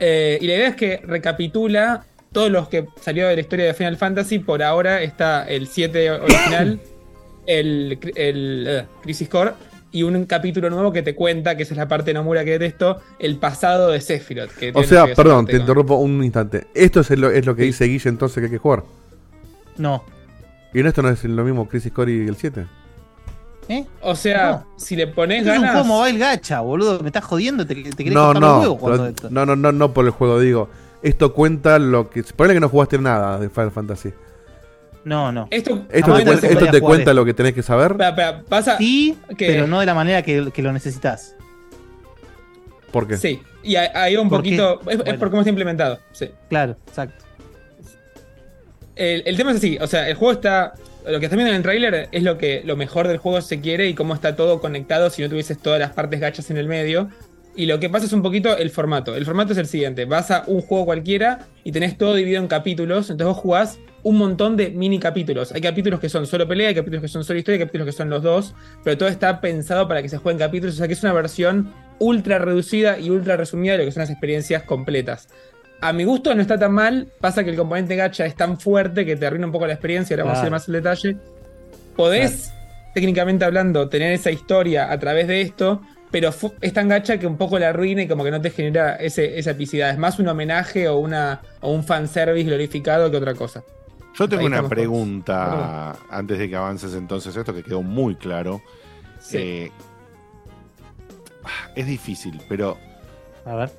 Eh, 0.00 0.38
y 0.40 0.46
la 0.46 0.54
idea 0.54 0.68
es 0.68 0.76
que 0.76 1.02
recapitula 1.04 2.04
todos 2.32 2.50
los 2.50 2.68
que 2.68 2.86
salió 3.00 3.26
de 3.28 3.34
la 3.34 3.40
historia 3.40 3.64
de 3.66 3.74
Final 3.74 3.96
Fantasy. 3.96 4.38
Por 4.38 4.62
ahora 4.62 5.02
está 5.02 5.48
el 5.48 5.66
7 5.66 6.10
original, 6.12 6.80
el, 7.46 7.98
el, 8.16 8.64
eh, 8.68 8.86
Crisis 9.02 9.28
Core 9.28 9.52
y 9.92 10.04
un 10.04 10.24
capítulo 10.26 10.70
nuevo 10.70 10.92
que 10.92 11.02
te 11.02 11.16
cuenta, 11.16 11.56
que 11.56 11.64
esa 11.64 11.74
es 11.74 11.78
la 11.78 11.88
parte 11.88 12.10
de 12.10 12.14
Nomura 12.14 12.44
que 12.44 12.52
detesto, 12.58 13.00
el 13.18 13.36
pasado 13.38 13.88
de 13.90 14.00
Sephiroth. 14.00 14.50
que 14.52 14.70
O 14.74 14.84
sea, 14.84 15.06
que 15.06 15.14
perdón, 15.16 15.46
te 15.46 15.52
con- 15.52 15.60
interrumpo 15.62 15.96
un 15.96 16.22
instante. 16.22 16.68
Esto 16.74 17.00
es 17.00 17.10
lo, 17.18 17.30
es 17.30 17.44
lo 17.44 17.56
que 17.56 17.64
dice 17.64 17.86
Guille 17.86 18.08
entonces 18.08 18.38
que 18.38 18.44
hay 18.44 18.50
que 18.52 18.58
jugar. 18.58 18.84
No. 19.78 20.04
¿Y 20.72 20.82
no 20.82 20.88
esto 20.88 21.02
no 21.02 21.08
es 21.08 21.24
lo 21.24 21.42
mismo 21.42 21.66
Crisis 21.68 21.90
Core 21.90 22.12
y 22.12 22.28
el 22.28 22.36
7? 22.36 22.66
¿Eh? 23.68 23.84
O 24.02 24.14
sea, 24.14 24.64
si 24.76 24.94
le 24.96 25.06
pones 25.08 25.38
Esto 25.40 25.50
es 25.52 25.58
un 25.58 25.64
ganas. 25.64 25.82
juego 25.82 25.96
mobile 25.98 26.18
gacha, 26.18 26.60
boludo. 26.60 27.00
Me 27.00 27.08
estás 27.08 27.24
jodiendo. 27.24 27.66
Te, 27.66 27.74
te 27.74 27.90
querés 27.96 28.12
No, 28.12 28.32
no, 28.34 28.60
huevos 28.60 28.78
cuando 28.78 28.98
pero- 28.98 29.08
esto. 29.10 29.28
no, 29.30 29.46
no, 29.46 29.56
no, 29.56 29.72
no 29.72 29.92
por 29.92 30.04
el 30.04 30.10
juego, 30.12 30.38
digo. 30.40 30.68
Esto 31.02 31.32
cuenta 31.32 31.78
lo 31.78 32.10
que. 32.10 32.22
Ponele 32.22 32.54
que 32.54 32.60
no 32.60 32.68
jugaste 32.68 32.98
nada 32.98 33.38
de 33.38 33.48
Final 33.48 33.70
Fantasy. 33.70 34.12
No, 35.04 35.32
no. 35.32 35.48
Esto, 35.50 35.86
¿Esto 35.90 36.14
te, 36.14 36.24
cuen- 36.26 36.44
esto 36.44 36.66
te 36.70 36.80
cuenta 36.80 37.14
lo 37.14 37.24
que 37.24 37.32
tenés 37.32 37.54
que 37.54 37.62
saber? 37.62 37.96
Pasa 38.48 38.76
Sí, 38.76 39.16
que- 39.38 39.46
pero 39.46 39.66
no 39.66 39.80
de 39.80 39.86
la 39.86 39.94
manera 39.94 40.22
que, 40.22 40.50
que 40.52 40.62
lo 40.62 40.72
necesitas. 40.72 41.34
¿Por 42.92 43.06
qué? 43.06 43.16
Sí, 43.16 43.40
y 43.62 43.76
hay, 43.76 43.88
hay 43.94 44.16
un 44.16 44.28
poquito. 44.28 44.80
Es, 44.86 44.88
es 44.98 44.98
Bueno. 45.04 45.18
por 45.18 45.30
cómo 45.30 45.40
está 45.42 45.48
implementado. 45.50 45.98
Sí. 46.12 46.30
Claro, 46.48 46.76
exacto. 46.86 47.24
El, 48.96 49.22
el 49.24 49.36
tema 49.36 49.52
es 49.52 49.58
así, 49.58 49.78
o 49.80 49.86
sea, 49.86 50.08
el 50.08 50.14
juego 50.16 50.32
está. 50.32 50.74
Lo 51.06 51.18
que 51.18 51.26
estás 51.26 51.36
viendo 51.38 51.50
en 51.50 51.56
el 51.56 51.62
tráiler 51.62 52.08
es 52.12 52.22
lo 52.22 52.36
que 52.36 52.60
lo 52.66 52.76
mejor 52.76 53.08
del 53.08 53.16
juego 53.16 53.40
se 53.40 53.60
quiere 53.60 53.88
y 53.88 53.94
cómo 53.94 54.12
está 54.12 54.36
todo 54.36 54.60
conectado 54.60 55.08
si 55.08 55.22
no 55.22 55.30
tuvieses 55.30 55.56
todas 55.58 55.80
las 55.80 55.92
partes 55.92 56.20
gachas 56.20 56.50
en 56.50 56.58
el 56.58 56.68
medio. 56.68 57.08
Y 57.56 57.66
lo 57.66 57.80
que 57.80 57.90
pasa 57.90 58.06
es 58.06 58.12
un 58.12 58.22
poquito 58.22 58.56
el 58.56 58.70
formato. 58.70 59.14
El 59.14 59.24
formato 59.24 59.52
es 59.52 59.58
el 59.58 59.66
siguiente: 59.66 60.04
vas 60.04 60.30
a 60.30 60.44
un 60.46 60.60
juego 60.60 60.84
cualquiera 60.84 61.46
y 61.64 61.72
tenés 61.72 61.98
todo 61.98 62.14
dividido 62.14 62.40
en 62.40 62.48
capítulos. 62.48 63.10
Entonces 63.10 63.34
vos 63.34 63.42
jugás 63.42 63.78
un 64.02 64.16
montón 64.16 64.56
de 64.56 64.70
mini 64.70 64.98
capítulos. 64.98 65.52
Hay 65.52 65.60
capítulos 65.60 66.00
que 66.00 66.08
son 66.08 66.26
solo 66.26 66.48
pelea, 66.48 66.68
hay 66.68 66.74
capítulos 66.74 67.02
que 67.02 67.08
son 67.08 67.24
solo 67.24 67.38
historia, 67.38 67.56
hay 67.56 67.66
capítulos 67.66 67.86
que 67.86 67.92
son 67.92 68.08
los 68.08 68.22
dos. 68.22 68.54
Pero 68.84 68.96
todo 68.96 69.08
está 69.08 69.40
pensado 69.40 69.88
para 69.88 70.00
que 70.00 70.08
se 70.08 70.18
jueguen 70.18 70.38
capítulos. 70.38 70.76
O 70.76 70.78
sea 70.78 70.86
que 70.86 70.94
es 70.94 71.02
una 71.02 71.12
versión 71.12 71.72
ultra 71.98 72.38
reducida 72.38 72.98
y 72.98 73.10
ultra 73.10 73.36
resumida 73.36 73.72
de 73.72 73.78
lo 73.78 73.84
que 73.84 73.92
son 73.92 74.02
las 74.02 74.10
experiencias 74.10 74.62
completas. 74.62 75.28
A 75.82 75.92
mi 75.92 76.04
gusto 76.04 76.34
no 76.34 76.42
está 76.42 76.58
tan 76.58 76.72
mal. 76.72 77.08
Pasa 77.20 77.42
que 77.42 77.50
el 77.50 77.56
componente 77.56 77.96
gacha 77.96 78.26
es 78.26 78.36
tan 78.36 78.60
fuerte 78.60 79.04
que 79.04 79.16
te 79.16 79.26
arruina 79.26 79.46
un 79.46 79.52
poco 79.52 79.66
la 79.66 79.72
experiencia. 79.72 80.14
Ahora 80.14 80.24
vamos 80.24 80.42
a 80.42 80.46
ir 80.46 80.50
más 80.50 80.68
al 80.68 80.74
detalle. 80.74 81.16
Podés, 81.96 82.52
técnicamente 82.94 83.44
hablando, 83.44 83.88
tener 83.88 84.12
esa 84.12 84.30
historia 84.30 84.90
a 84.90 84.98
través 84.98 85.26
de 85.26 85.40
esto. 85.40 85.82
Pero 86.10 86.30
es 86.60 86.72
tan 86.72 86.88
gacha 86.88 87.18
que 87.18 87.26
un 87.26 87.36
poco 87.36 87.58
la 87.58 87.68
arruina 87.68 88.02
y 88.02 88.08
como 88.08 88.24
que 88.24 88.30
no 88.32 88.40
te 88.40 88.50
genera 88.50 88.96
ese, 88.96 89.38
esa 89.38 89.52
epicidad. 89.52 89.90
Es 89.90 89.98
más 89.98 90.18
un 90.18 90.26
homenaje 90.28 90.88
o, 90.88 90.98
una, 90.98 91.40
o 91.60 91.72
un 91.72 91.84
fanservice 91.84 92.48
glorificado 92.48 93.10
que 93.10 93.16
otra 93.16 93.34
cosa. 93.34 93.62
Yo 94.18 94.28
tengo 94.28 94.40
Ahí 94.40 94.46
una 94.48 94.68
pregunta 94.68 95.96
antes 96.10 96.38
de 96.38 96.48
que 96.48 96.56
avances 96.56 96.94
entonces 96.94 97.36
esto 97.36 97.54
que 97.54 97.62
quedó 97.62 97.82
muy 97.82 98.16
claro. 98.16 98.60
Eh, 99.32 99.70
es 101.76 101.86
difícil, 101.86 102.40
pero 102.48 102.76
A 103.44 103.54
ver. 103.54 103.70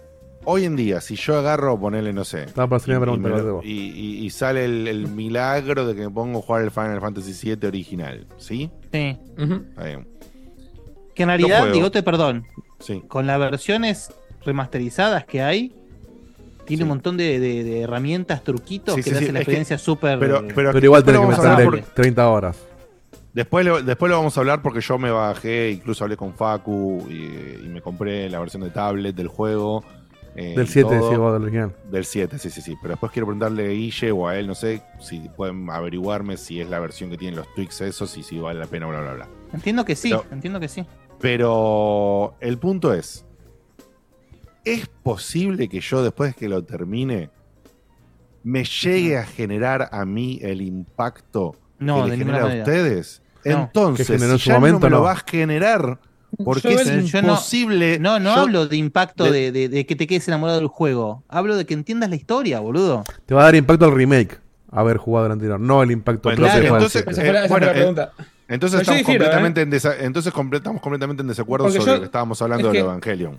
hoy 0.45 0.65
en 0.65 0.75
día, 0.75 1.01
si 1.01 1.15
yo 1.15 1.37
agarro, 1.37 1.79
ponerle, 1.79 2.13
no 2.13 2.23
sé, 2.23 2.43
Estaba 2.43 2.67
para 2.67 2.77
hacer 2.77 2.97
una 2.97 3.13
y, 3.13 3.17
lo- 3.41 3.61
y- 3.63 3.69
y- 3.69 4.25
y 4.25 4.29
sale 4.29 4.65
el, 4.65 4.87
el 4.87 5.07
milagro 5.09 5.85
de 5.85 5.95
que 5.95 6.01
me 6.01 6.09
pongo 6.09 6.39
a 6.39 6.41
jugar 6.41 6.61
el 6.63 6.71
Final 6.71 7.01
Fantasy 7.01 7.33
VII 7.55 7.67
original, 7.67 8.25
¿sí? 8.37 8.71
Sí. 8.91 9.17
Está 9.37 9.83
bien. 9.83 10.07
Que 11.15 11.23
en 11.23 11.29
realidad, 11.29 11.71
digote 11.71 12.03
perdón, 12.03 12.45
Sí. 12.79 13.03
con 13.07 13.27
las 13.27 13.38
versiones 13.39 14.11
remasterizadas 14.45 15.25
que 15.25 15.41
hay, 15.41 15.73
tiene 16.65 16.83
un 16.83 16.89
montón 16.89 17.17
de, 17.17 17.39
de- 17.39 17.63
de 17.63 17.81
herramientas, 17.81 18.43
truquitos 18.43 18.95
Sí, 18.95 19.03
que 19.03 19.09
sí, 19.09 19.11
le 19.11 19.17
sí, 19.17 19.23
hacen 19.25 19.33
la 19.33 19.39
experiencia 19.41 19.77
súper. 19.77 20.19
pero- 20.19 20.38
eh, 20.38 20.51
pero- 20.55 20.71
Pero 20.71 20.85
igual 20.85 21.03
lo 21.05 21.21
que 21.21 21.27
meterle 21.27 21.83
30 21.93 22.29
horas. 22.29 22.57
Después 23.33 23.65
lo, 23.65 23.81
después 23.81 24.09
lo 24.09 24.17
vamos 24.17 24.35
a 24.38 24.41
hablar 24.41 24.61
porque 24.61 24.81
yo 24.81 24.97
me 24.97 25.09
bajé, 25.11 25.71
incluso 25.71 26.03
hablé 26.03 26.17
con 26.17 26.33
Facu 26.33 27.05
y, 27.09 27.63
y 27.65 27.69
me 27.69 27.81
compré 27.81 28.29
la 28.29 28.39
versión 28.39 28.61
de 28.63 28.69
tablet 28.71 29.15
del 29.15 29.27
juego. 29.27 29.83
eh, 30.35 30.53
Del 30.55 30.65
y 30.65 30.69
7, 30.69 30.89
todo. 30.89 31.03
decís 31.05 31.17
vos, 31.17 31.33
del 31.33 31.41
original. 31.43 31.75
Del 31.89 32.05
7, 32.05 32.39
sí, 32.39 32.49
sí, 32.49 32.61
sí. 32.61 32.75
Pero 32.81 32.93
después 32.93 33.11
quiero 33.11 33.25
preguntarle 33.27 33.65
a 33.65 33.69
Guille 33.69 34.11
o 34.11 34.27
a 34.29 34.38
él, 34.38 34.47
no 34.47 34.55
sé, 34.55 34.81
si 35.01 35.19
pueden 35.35 35.69
averiguarme 35.69 36.38
si 36.38 36.61
es 36.61 36.69
la 36.69 36.79
versión 36.79 37.09
que 37.09 37.17
tienen 37.17 37.35
los 37.38 37.53
tweaks 37.53 37.81
esos 37.81 38.17
y 38.17 38.23
si 38.23 38.38
vale 38.39 38.59
la 38.59 38.65
pena, 38.67 38.85
bla, 38.88 39.01
bla, 39.01 39.13
bla. 39.13 39.27
Entiendo 39.53 39.85
que 39.85 39.95
sí, 39.95 40.09
Pero- 40.09 40.25
entiendo 40.31 40.59
que 40.59 40.67
sí. 40.67 40.85
Pero 41.19 42.35
el 42.39 42.57
punto 42.57 42.93
es, 42.93 43.25
¿es 44.63 44.87
posible 45.03 45.69
que 45.69 45.79
yo 45.79 46.03
después 46.03 46.35
que 46.35 46.49
lo 46.49 46.63
termine 46.63 47.29
me 48.43 48.63
llegue 48.63 49.17
a 49.17 49.23
generar 49.25 49.89
a 49.91 50.03
mí 50.05 50.39
el 50.41 50.61
impacto 50.61 51.55
No, 51.79 51.97
que 52.05 52.11
de 52.11 52.17
le 52.17 52.23
genera 52.25 52.43
a 52.43 52.47
ustedes? 52.47 53.21
No. 53.45 53.51
Entonces, 53.63 54.07
Que 54.07 54.13
en 54.13 54.39
si 54.39 54.49
ya 54.49 54.53
momento, 54.55 54.79
no 54.79 54.85
me 54.85 54.89
lo 54.91 54.97
no. 54.97 55.03
vas 55.03 55.19
a 55.19 55.25
generar, 55.29 55.99
porque 56.43 56.73
Yo- 56.73 56.79
es 56.79 57.11
yo 57.11 57.19
imposible. 57.19 57.99
No, 57.99 58.19
no, 58.19 58.35
yo- 58.35 58.41
hablo 58.41 58.67
de 58.67 58.77
impacto 58.77 59.25
de- 59.25 59.31
de, 59.31 59.51
de- 59.51 59.69
de 59.69 59.85
que 59.85 59.95
te 59.95 60.07
quedes 60.07 60.27
enamorado 60.27 60.59
del 60.59 60.67
juego. 60.67 61.23
Hablo 61.27 61.55
de 61.55 61.65
que 61.65 61.73
entiendas 61.73 62.09
la 62.09 62.15
historia, 62.15 62.59
boludo. 62.59 63.03
Te 63.25 63.33
va 63.35 63.41
a 63.41 63.45
dar 63.45 63.55
impacto 63.55 63.85
el 63.85 63.93
remake 63.95 64.39
haber 64.71 64.97
jugado 64.97 65.25
el 65.27 65.33
anterior, 65.33 65.59
no 65.59 65.83
el 65.83 65.91
impacto 65.91 66.29
Bueno, 66.29 66.37
propio 66.43 66.45
entonces, 66.47 66.63
del 66.63 66.73
entonces, 66.73 66.91
siete. 67.03 67.11
Esa 67.11 67.21
fue 67.21 67.33
la- 67.33 67.45
eh, 67.45 67.47
bueno, 67.49 67.65
la 67.65 67.71
eh, 67.71 67.75
pregunta. 67.75 68.13
Entonces 68.53 68.81
estamos 68.81 68.99
difiero, 68.99 69.25
completamente, 69.25 69.61
en 69.61 70.05
entonces 70.05 70.33
comple- 70.33 70.57
estamos 70.57 70.81
completamente 70.81 71.21
en 71.21 71.27
desacuerdo 71.27 71.65
Porque 71.65 71.79
sobre 71.79 71.91
yo- 71.91 71.95
lo 71.95 71.99
que 72.01 72.05
estábamos 72.05 72.41
hablando 72.41 72.67
es 72.67 72.73
del 72.73 72.81
que- 72.81 72.85
Evangelion. 72.87 73.37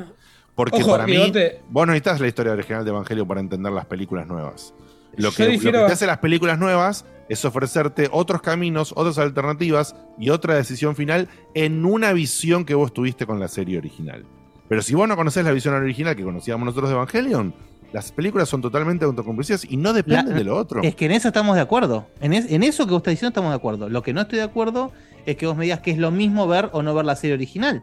Porque 0.54 0.82
Ojo, 0.82 0.90
para 0.90 1.06
mí, 1.06 1.12
Bigote. 1.12 1.60
vos 1.70 1.86
no 1.86 1.92
necesitas 1.92 2.20
la 2.20 2.28
historia 2.28 2.52
original 2.52 2.84
de 2.84 2.90
Evangelion 2.90 3.26
para 3.26 3.40
entender 3.40 3.72
las 3.72 3.86
películas 3.86 4.26
nuevas. 4.26 4.74
Lo 5.16 5.30
que, 5.32 5.44
lo 5.46 5.50
difiero- 5.52 5.80
que 5.80 5.86
te 5.86 5.92
hace 5.92 6.06
las 6.06 6.18
películas 6.18 6.58
nuevas 6.58 7.04
es 7.28 7.44
ofrecerte 7.44 8.08
otros 8.12 8.42
caminos, 8.42 8.92
otras 8.96 9.18
alternativas 9.18 9.94
y 10.18 10.30
otra 10.30 10.54
decisión 10.54 10.96
final 10.96 11.28
en 11.54 11.84
una 11.84 12.12
visión 12.12 12.64
que 12.64 12.74
vos 12.74 12.92
tuviste 12.92 13.26
con 13.26 13.38
la 13.40 13.48
serie 13.48 13.78
original. 13.78 14.24
Pero 14.68 14.82
si 14.82 14.94
vos 14.94 15.06
no 15.08 15.16
conocés 15.16 15.44
la 15.44 15.52
visión 15.52 15.74
original 15.74 16.16
que 16.16 16.22
conocíamos 16.22 16.64
nosotros 16.66 16.88
de 16.90 16.96
Evangelion, 16.96 17.54
las 17.92 18.10
películas 18.12 18.48
son 18.48 18.60
totalmente 18.62 19.04
autoconclusivas 19.04 19.64
y 19.70 19.76
no 19.76 19.92
dependen 19.92 20.30
La- 20.30 20.34
de 20.38 20.44
lo 20.44 20.56
otro. 20.56 20.82
Es 20.82 20.94
que 20.94 21.04
en 21.06 21.12
eso 21.12 21.28
estamos 21.28 21.54
de 21.56 21.60
acuerdo. 21.62 22.06
En, 22.20 22.32
es- 22.32 22.50
en 22.50 22.62
eso 22.62 22.86
que 22.86 22.92
vos 22.92 23.00
estás 23.00 23.12
diciendo 23.12 23.28
estamos 23.30 23.50
de 23.50 23.56
acuerdo. 23.56 23.88
Lo 23.88 24.02
que 24.02 24.12
no 24.12 24.22
estoy 24.22 24.38
de 24.38 24.44
acuerdo 24.44 24.92
es 25.26 25.36
que 25.36 25.46
vos 25.46 25.56
me 25.56 25.64
digas 25.64 25.80
que 25.80 25.90
es 25.90 25.98
lo 25.98 26.10
mismo 26.10 26.46
ver 26.48 26.70
o 26.72 26.82
no 26.82 26.94
ver 26.94 27.04
la 27.04 27.16
serie 27.16 27.34
original. 27.34 27.82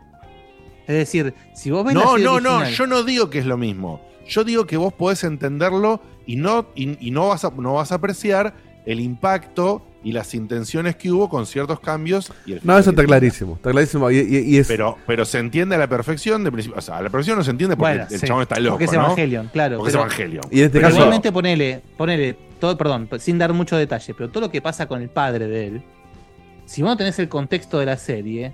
Es 0.88 0.96
decir, 0.96 1.34
si 1.54 1.70
vos 1.72 1.86
ves 1.86 1.94
la 1.96 2.02
No, 2.04 2.10
serie 2.12 2.26
no, 2.26 2.40
no, 2.40 2.50
original- 2.58 2.74
yo 2.74 2.88
no 2.88 3.04
digo 3.04 3.30
que 3.30 3.40
es 3.40 3.46
lo 3.46 3.58
mismo. 3.58 4.02
Yo 4.28 4.44
digo 4.44 4.66
que 4.66 4.78
vos 4.78 4.94
podés 4.94 5.24
entenderlo 5.24 6.02
y 6.26 6.36
no, 6.36 6.68
y, 6.76 7.06
y 7.08 7.12
no, 7.12 7.28
vas 7.30 7.46
a, 7.46 7.52
no 7.52 7.74
vas 7.76 7.92
a 7.92 7.96
apreciar 7.96 8.54
el 8.86 9.00
impacto 9.00 9.86
y 10.04 10.14
las 10.14 10.34
intenciones 10.34 10.96
que 10.96 11.12
hubo 11.12 11.28
con 11.30 11.46
ciertos 11.46 11.80
cambios. 11.82 12.32
Y 12.46 12.54
el 12.54 12.62
No, 12.64 12.78
eso 12.78 12.92
está 12.92 13.04
clarísimo. 13.04 13.56
Está 13.56 13.72
clarísimo. 13.72 14.10
Y, 14.12 14.18
y- 14.20 14.38
y 14.56 14.58
es. 14.58 14.68
Pero, 14.68 14.98
pero 15.06 15.26
se 15.26 15.40
entiende 15.40 15.76
a 15.76 15.78
la 15.78 15.88
perfección 15.88 16.44
de 16.44 16.52
principio. 16.52 16.78
O 16.78 16.82
sea, 16.82 16.98
a 16.98 17.02
la 17.02 17.10
perfección 17.10 17.38
no 17.38 17.44
se 17.44 17.52
entiende 17.52 17.76
porque 17.76 17.92
Bueno, 17.98 18.08
el 18.10 18.20
sí, 18.20 18.26
chabón 18.28 18.44
está 18.44 18.60
loco. 18.60 18.72
Porque 18.76 18.86
es 18.86 18.94
¿no? 18.94 19.04
Evangelion, 19.06 19.50
claro. 19.52 19.78
Porque 19.78 19.92
pero- 19.92 20.06
es 20.06 20.14
Evangelion. 20.14 20.44
Y 20.52 20.60
en 20.60 20.66
este 20.68 20.78
Pero 20.78 20.88
caso. 20.88 20.96
igualmente 20.98 21.32
ponele, 21.32 21.82
ponele, 21.98 22.38
todo, 22.60 22.78
perdón, 22.78 23.10
sin 23.20 23.38
dar 23.38 23.52
mucho 23.54 23.76
detalle, 23.78 24.14
pero 24.14 24.30
todo 24.30 24.42
lo 24.42 24.52
que 24.52 24.62
pasa 24.62 24.88
con 24.88 25.02
el 25.02 25.10
padre 25.10 25.48
de 25.48 25.68
él, 25.68 25.82
si 26.66 26.82
vos 26.82 26.92
no 26.92 26.98
tenés 26.98 27.20
el 27.20 27.28
contexto 27.30 27.80
de 27.80 27.86
la 27.86 27.98
serie, 27.98 28.54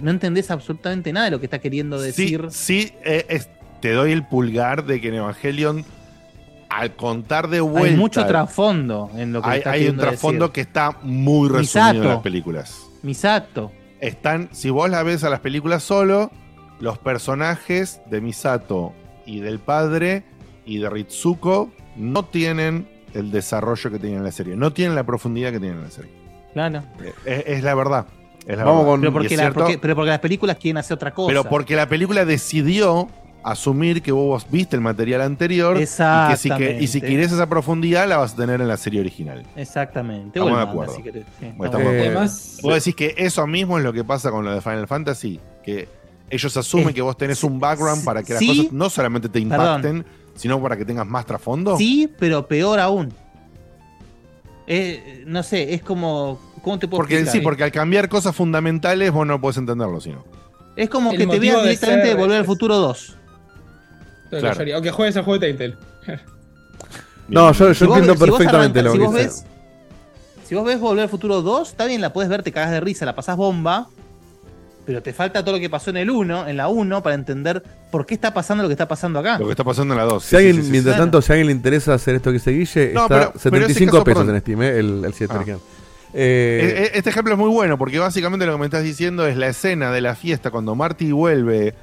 no 0.00 0.10
entendés 0.10 0.50
absolutamente 0.50 1.12
nada 1.12 1.26
de 1.26 1.30
lo 1.32 1.40
que 1.40 1.46
está 1.46 1.58
queriendo 1.58 2.00
decir. 2.00 2.46
Sí, 2.50 2.84
sí 2.84 2.92
eh, 3.04 3.26
es- 3.28 3.48
te 3.80 3.92
doy 3.92 4.12
el 4.12 4.26
pulgar 4.26 4.86
de 4.86 4.98
que 5.00 5.08
en 5.08 5.14
Evangelion, 5.16 5.84
al 6.76 6.96
contar 6.96 7.48
de 7.48 7.60
vuelta. 7.60 7.90
Hay 7.90 7.96
mucho 7.96 8.26
trasfondo 8.26 9.10
en 9.16 9.32
lo 9.32 9.42
que 9.42 9.48
hay, 9.50 9.58
está 9.58 9.70
hay 9.72 9.88
un 9.88 9.96
trasfondo 9.96 10.46
decir. 10.46 10.52
que 10.52 10.60
está 10.62 10.96
muy 11.02 11.48
resumido 11.48 12.02
en 12.02 12.08
las 12.08 12.18
películas. 12.18 12.80
Misato. 13.02 13.70
Están, 14.00 14.48
si 14.52 14.70
vos 14.70 14.90
la 14.90 15.02
ves 15.02 15.24
a 15.24 15.30
las 15.30 15.40
películas 15.40 15.82
solo, 15.82 16.30
los 16.80 16.98
personajes 16.98 18.00
de 18.10 18.20
Misato 18.20 18.92
y 19.26 19.40
del 19.40 19.58
padre 19.58 20.24
y 20.66 20.78
de 20.78 20.90
Ritsuko 20.90 21.70
no 21.96 22.24
tienen 22.24 22.88
el 23.14 23.30
desarrollo 23.30 23.90
que 23.90 23.98
tenían 23.98 24.18
en 24.18 24.24
la 24.24 24.32
serie, 24.32 24.56
no 24.56 24.72
tienen 24.72 24.94
la 24.96 25.04
profundidad 25.04 25.52
que 25.52 25.60
tienen 25.60 25.78
en 25.78 25.84
la 25.84 25.90
serie. 25.90 26.10
Claro. 26.52 26.82
Es, 27.24 27.44
es 27.46 27.62
la 27.62 27.74
verdad. 27.74 28.06
es 28.46 28.58
la 28.58 28.64
Vamos 28.64 28.80
verdad. 28.82 28.90
con- 28.92 29.00
Pero 29.00 29.12
porque, 29.12 29.34
es 29.34 29.40
la- 29.40 29.52
porque- 29.52 29.78
pero 29.78 29.94
porque 29.94 30.10
las 30.10 30.18
películas 30.20 30.56
quieren 30.58 30.78
hacer 30.78 30.94
otra 30.96 31.14
cosa. 31.14 31.28
pero 31.28 31.44
porque 31.44 31.76
la 31.76 31.88
película 31.88 32.24
decidió 32.24 33.08
asumir 33.44 34.00
que 34.02 34.10
vos 34.10 34.46
viste 34.50 34.74
el 34.74 34.80
material 34.82 35.20
anterior 35.20 35.76
y 35.76 35.80
que, 35.80 36.36
si 36.36 36.48
que- 36.50 36.78
y 36.80 36.86
si 36.86 37.00
querés 37.00 37.30
esa 37.30 37.46
profundidad 37.48 38.08
la 38.08 38.16
vas 38.16 38.32
a 38.32 38.36
tener 38.36 38.60
en 38.60 38.68
la 38.68 38.76
serie 38.78 39.00
original. 39.00 39.44
Exactamente. 39.54 40.38
Estamos 40.38 40.56
de 40.58 40.64
acuerdo. 40.70 40.94
si 40.96 41.02
querés, 41.02 41.24
sí. 41.38 41.52
Bueno, 41.56 41.64
Estamos 41.66 41.70
de 41.70 41.72
estamos- 41.74 41.86
acuerdo. 41.86 42.18
Además, 42.18 42.58
Vos 42.62 42.74
decís 42.74 42.94
que 42.96 43.14
eso 43.18 43.46
mismo 43.46 43.76
es 43.78 43.84
lo 43.84 43.92
que 43.92 44.02
pasa 44.02 44.30
con 44.30 44.44
lo 44.44 44.54
de 44.54 44.60
Final 44.62 44.88
Fantasy, 44.88 45.38
que 45.62 45.88
ellos 46.30 46.56
asumen 46.56 46.88
Eh, 46.88 46.94
que 46.94 47.02
vos 47.02 47.16
tenés 47.18 47.44
un 47.44 47.60
background 47.60 48.02
para 48.04 48.22
que 48.22 48.32
las 48.32 48.40
sí. 48.40 48.46
cosas 48.48 48.72
no 48.72 48.88
solamente 48.90 49.28
te 49.28 49.40
Perdón. 49.42 49.66
impacten, 49.66 50.06
sino 50.34 50.60
para 50.62 50.76
que 50.76 50.84
tengas 50.86 51.06
más 51.06 51.26
trasfondo. 51.26 51.76
Sí, 51.76 52.10
pero 52.18 52.48
peor 52.48 52.80
aún. 52.80 53.12
Eh, 54.66 55.24
no 55.26 55.42
sé, 55.42 55.74
es 55.74 55.82
como. 55.82 56.40
¿Cómo 56.62 56.78
te 56.78 56.88
puedo 56.88 56.98
porque 57.02 57.14
explicar? 57.16 57.32
sí, 57.32 57.40
porque 57.42 57.64
al 57.64 57.72
cambiar 57.72 58.08
cosas 58.08 58.34
fundamentales 58.34 59.12
vos 59.12 59.26
no 59.26 59.38
podés 59.38 59.58
entenderlo, 59.58 60.00
sino. 60.00 60.24
Es 60.76 60.88
como 60.88 61.12
El 61.12 61.18
que 61.18 61.26
te 61.26 61.34
de 61.34 61.40
directamente 61.40 62.02
de 62.06 62.08
ser 62.12 62.16
Volver 62.16 62.38
al 62.38 62.44
Futuro 62.46 62.76
2. 62.78 63.18
Lo 64.42 64.48
que 64.48 64.52
Claro. 64.52 64.56
yo 64.56 64.62
haría. 64.62 64.78
O 64.78 64.82
que 64.82 64.90
juegues 64.90 65.16
el 65.16 65.22
juego 65.22 65.38
de 65.38 65.52
Telltale. 65.54 65.76
No, 67.28 67.52
yo, 67.52 67.68
yo 67.68 67.74
Si 67.74 67.84
vos- 67.86 67.96
entiendo 67.98 68.12
si 68.24 68.30
vos 68.30 68.38
perfectamente 68.38 68.80
arrancas- 68.80 68.84
lo 68.84 68.92
si 68.92 68.98
que 68.98 69.04
vos 69.04 69.14
dice. 69.14 69.24
ves, 69.26 69.44
Si 70.46 70.54
vos 70.54 70.64
ves 70.66 70.78
Volver 70.78 71.04
al 71.04 71.08
Futuro 71.08 71.40
2, 71.40 71.70
está 71.70 71.86
bien, 71.86 72.02
la 72.02 72.12
puedes 72.12 72.28
ver, 72.28 72.42
te 72.42 72.52
cagas 72.52 72.70
de 72.70 72.80
risa, 72.80 73.06
la 73.06 73.14
pasás 73.14 73.36
bomba. 73.36 73.88
Pero 74.84 75.02
te 75.02 75.14
falta 75.14 75.42
todo 75.42 75.54
lo 75.54 75.60
que 75.60 75.70
pasó 75.70 75.88
en 75.88 75.96
el 75.96 76.10
1, 76.10 76.46
en 76.46 76.58
la 76.58 76.68
1, 76.68 77.02
para 77.02 77.14
entender 77.14 77.62
por 77.90 78.04
qué 78.04 78.12
está 78.12 78.34
pasando 78.34 78.62
lo 78.62 78.68
que 78.68 78.74
está 78.74 78.86
pasando 78.86 79.18
acá. 79.18 79.38
Lo 79.38 79.46
que 79.46 79.52
está 79.52 79.64
pasando 79.64 79.94
en 79.94 79.98
la 80.00 80.04
2. 80.04 80.22
Si 80.22 80.36
alguien, 80.36 80.70
mientras 80.70 80.98
tanto, 80.98 81.22
si 81.22 81.32
a 81.32 81.36
alguien 81.36 81.46
le 81.46 81.52
interesa 81.54 81.94
hacer 81.94 82.16
esto 82.16 82.28
que 82.28 82.34
dice 82.34 82.50
Guille, 82.50 82.92
No, 82.92 83.04
está 83.04 83.08
pero- 83.08 83.30
pero 83.30 83.40
75 83.40 83.72
ese 83.72 83.86
caso, 83.86 84.04
pesos 84.04 84.18
perdón. 84.20 84.34
en 84.34 84.40
Steam, 84.42 84.62
eh, 84.62 84.78
el, 84.78 85.04
el 85.06 85.14
7 85.14 85.34
Ah. 85.34 85.44
Eh, 86.12 86.60
E- 86.76 86.82
e- 86.82 86.98
Este 86.98 87.08
ejemplo 87.08 87.32
es 87.32 87.38
muy 87.38 87.48
bueno 87.48 87.78
porque 87.78 87.98
básicamente 87.98 88.44
lo 88.44 88.52
que 88.52 88.58
me 88.58 88.64
estás 88.66 88.82
diciendo 88.84 89.26
es 89.26 89.38
la 89.38 89.48
escena 89.48 89.90
de 89.90 90.02
la 90.02 90.14
fiesta 90.14 90.50
cuando 90.50 90.74
Marty 90.74 91.10
vuelve 91.12 91.74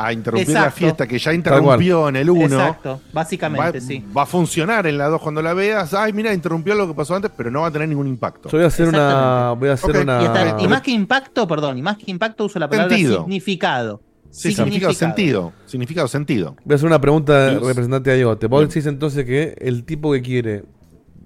a 0.00 0.12
interrumpir 0.12 0.50
la 0.54 0.60
Exacto. 0.60 0.78
fiesta 0.78 1.06
que 1.08 1.18
ya 1.18 1.32
interrumpió 1.34 2.08
en 2.08 2.14
el 2.16 2.30
1. 2.30 2.44
Exacto, 2.44 3.00
básicamente, 3.12 3.80
va, 3.80 3.84
sí. 3.84 4.04
va 4.16 4.22
a 4.22 4.26
funcionar 4.26 4.86
en 4.86 4.96
la 4.96 5.08
2 5.08 5.20
cuando 5.20 5.42
la 5.42 5.54
veas. 5.54 5.92
Ay, 5.92 6.12
mira, 6.12 6.32
interrumpió 6.32 6.74
lo 6.76 6.86
que 6.86 6.94
pasó 6.94 7.16
antes, 7.16 7.32
pero 7.36 7.50
no 7.50 7.62
va 7.62 7.66
a 7.66 7.70
tener 7.72 7.88
ningún 7.88 8.06
impacto. 8.06 8.48
yo 8.48 8.58
voy 8.58 8.64
a 8.64 8.68
hacer 8.68 8.86
una. 8.88 9.52
Voy 9.58 9.68
a 9.68 9.72
hacer 9.72 9.96
una. 9.96 10.56
Y, 10.60 10.68
más 10.68 10.82
que 10.82 10.92
impacto, 10.92 11.48
perdón, 11.48 11.78
y 11.78 11.82
más 11.82 11.96
que 11.98 12.10
impacto 12.12 12.44
uso 12.44 12.58
la 12.60 12.68
palabra 12.68 12.90
Sentido. 12.94 13.18
significado. 13.24 14.00
Sí, 14.30 14.52
significado, 14.52 14.92
sentido. 14.92 15.52
Significado, 15.66 16.06
sentido. 16.06 16.54
Voy 16.64 16.74
a 16.74 16.76
hacer 16.76 16.86
una 16.86 17.00
pregunta 17.00 17.50
representante 17.54 18.12
a. 18.12 18.24
Vos 18.26 18.38
Bien. 18.40 18.68
decís 18.68 18.86
entonces 18.86 19.24
que 19.24 19.56
el 19.58 19.84
tipo 19.84 20.12
que 20.12 20.22
quiere 20.22 20.64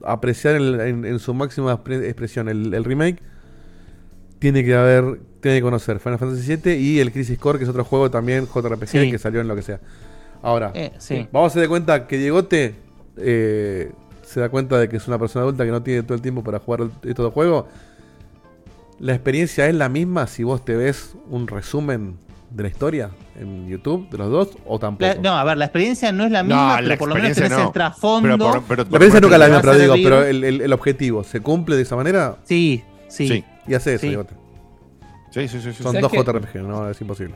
apreciar 0.04 0.54
el- 0.54 0.80
en, 0.80 1.04
en 1.04 1.18
su 1.18 1.34
máxima 1.34 1.72
expre- 1.76 2.04
expresión 2.04 2.48
el, 2.48 2.72
el 2.72 2.84
remake 2.84 3.22
tiene 4.42 4.64
que 4.64 4.74
haber, 4.74 5.20
tiene 5.40 5.58
que 5.58 5.62
conocer 5.62 6.00
Final 6.00 6.18
Fantasy 6.18 6.56
VII 6.56 6.74
y 6.76 6.98
el 6.98 7.12
Crisis 7.12 7.38
Core, 7.38 7.58
que 7.58 7.64
es 7.64 7.70
otro 7.70 7.84
juego 7.84 8.10
también 8.10 8.48
JRPG 8.52 8.88
Sí. 8.88 9.10
que 9.12 9.18
salió 9.18 9.40
en 9.40 9.46
lo 9.46 9.54
que 9.54 9.62
sea. 9.62 9.78
Ahora, 10.42 10.72
Eh, 10.74 10.90
sí. 10.98 11.28
vamos 11.30 11.46
a 11.46 11.52
hacer 11.52 11.62
de 11.62 11.68
cuenta 11.68 12.08
que 12.08 12.18
Diegote 12.18 12.74
eh, 13.16 13.92
se 14.24 14.40
da 14.40 14.48
cuenta 14.48 14.78
de 14.80 14.88
que 14.88 14.96
es 14.96 15.06
una 15.06 15.16
persona 15.16 15.44
adulta 15.44 15.64
que 15.64 15.70
no 15.70 15.80
tiene 15.84 16.02
todo 16.02 16.14
el 16.14 16.22
tiempo 16.22 16.42
para 16.42 16.58
jugar 16.58 16.88
estos 17.04 17.22
dos 17.24 17.32
juegos. 17.32 17.66
La 18.98 19.12
experiencia 19.14 19.68
es 19.68 19.74
la 19.76 19.88
misma 19.88 20.26
si 20.26 20.42
vos 20.42 20.64
te 20.64 20.74
ves 20.76 21.14
un 21.30 21.46
resumen 21.46 22.16
de 22.50 22.62
la 22.64 22.68
historia 22.68 23.10
en 23.38 23.68
YouTube 23.68 24.10
de 24.10 24.18
los 24.18 24.30
dos 24.30 24.48
o 24.66 24.78
tampoco. 24.78 25.06
La- 25.06 25.20
no, 25.20 25.30
a 25.36 25.44
ver, 25.44 25.56
la 25.56 25.66
experiencia 25.66 26.10
no 26.12 26.24
es 26.24 26.30
la 26.32 26.42
misma, 26.42 26.78
pero 26.82 26.98
por 26.98 27.08
lo 27.08 27.14
menos 27.14 27.32
tenés 27.36 27.52
el 27.52 27.72
trasfondo. 27.72 28.28
Pero 28.28 28.38
por- 28.38 28.62
pero- 28.64 28.82
La 28.82 28.88
experiencia 28.88 29.20
nunca 29.20 29.36
es 29.36 29.40
la 29.40 29.46
misma, 29.46 29.60
pero 29.62 29.78
digo, 29.78 29.94
pero 30.02 30.24
el, 30.24 30.42
el- 30.44 30.60
el 30.62 30.72
objetivo, 30.72 31.22
¿se 31.24 31.40
cumple 31.40 31.76
de 31.76 31.82
esa 31.82 31.96
manera? 31.96 32.36
Sí, 32.44 32.82
sí. 33.08 33.28
Sí. 33.28 33.44
Y 33.66 33.74
hace 33.74 33.94
eso, 33.94 34.00
Sí. 34.02 34.08
Diegote. 34.08 34.34
Sí, 35.30 35.48
sí, 35.48 35.60
sí. 35.60 35.72
sí. 35.72 35.82
Son 35.82 35.92
¿Sabes 35.92 36.02
dos 36.02 36.12
qué? 36.12 36.18
JRPG, 36.22 36.62
no, 36.62 36.90
es 36.90 37.00
imposible. 37.00 37.34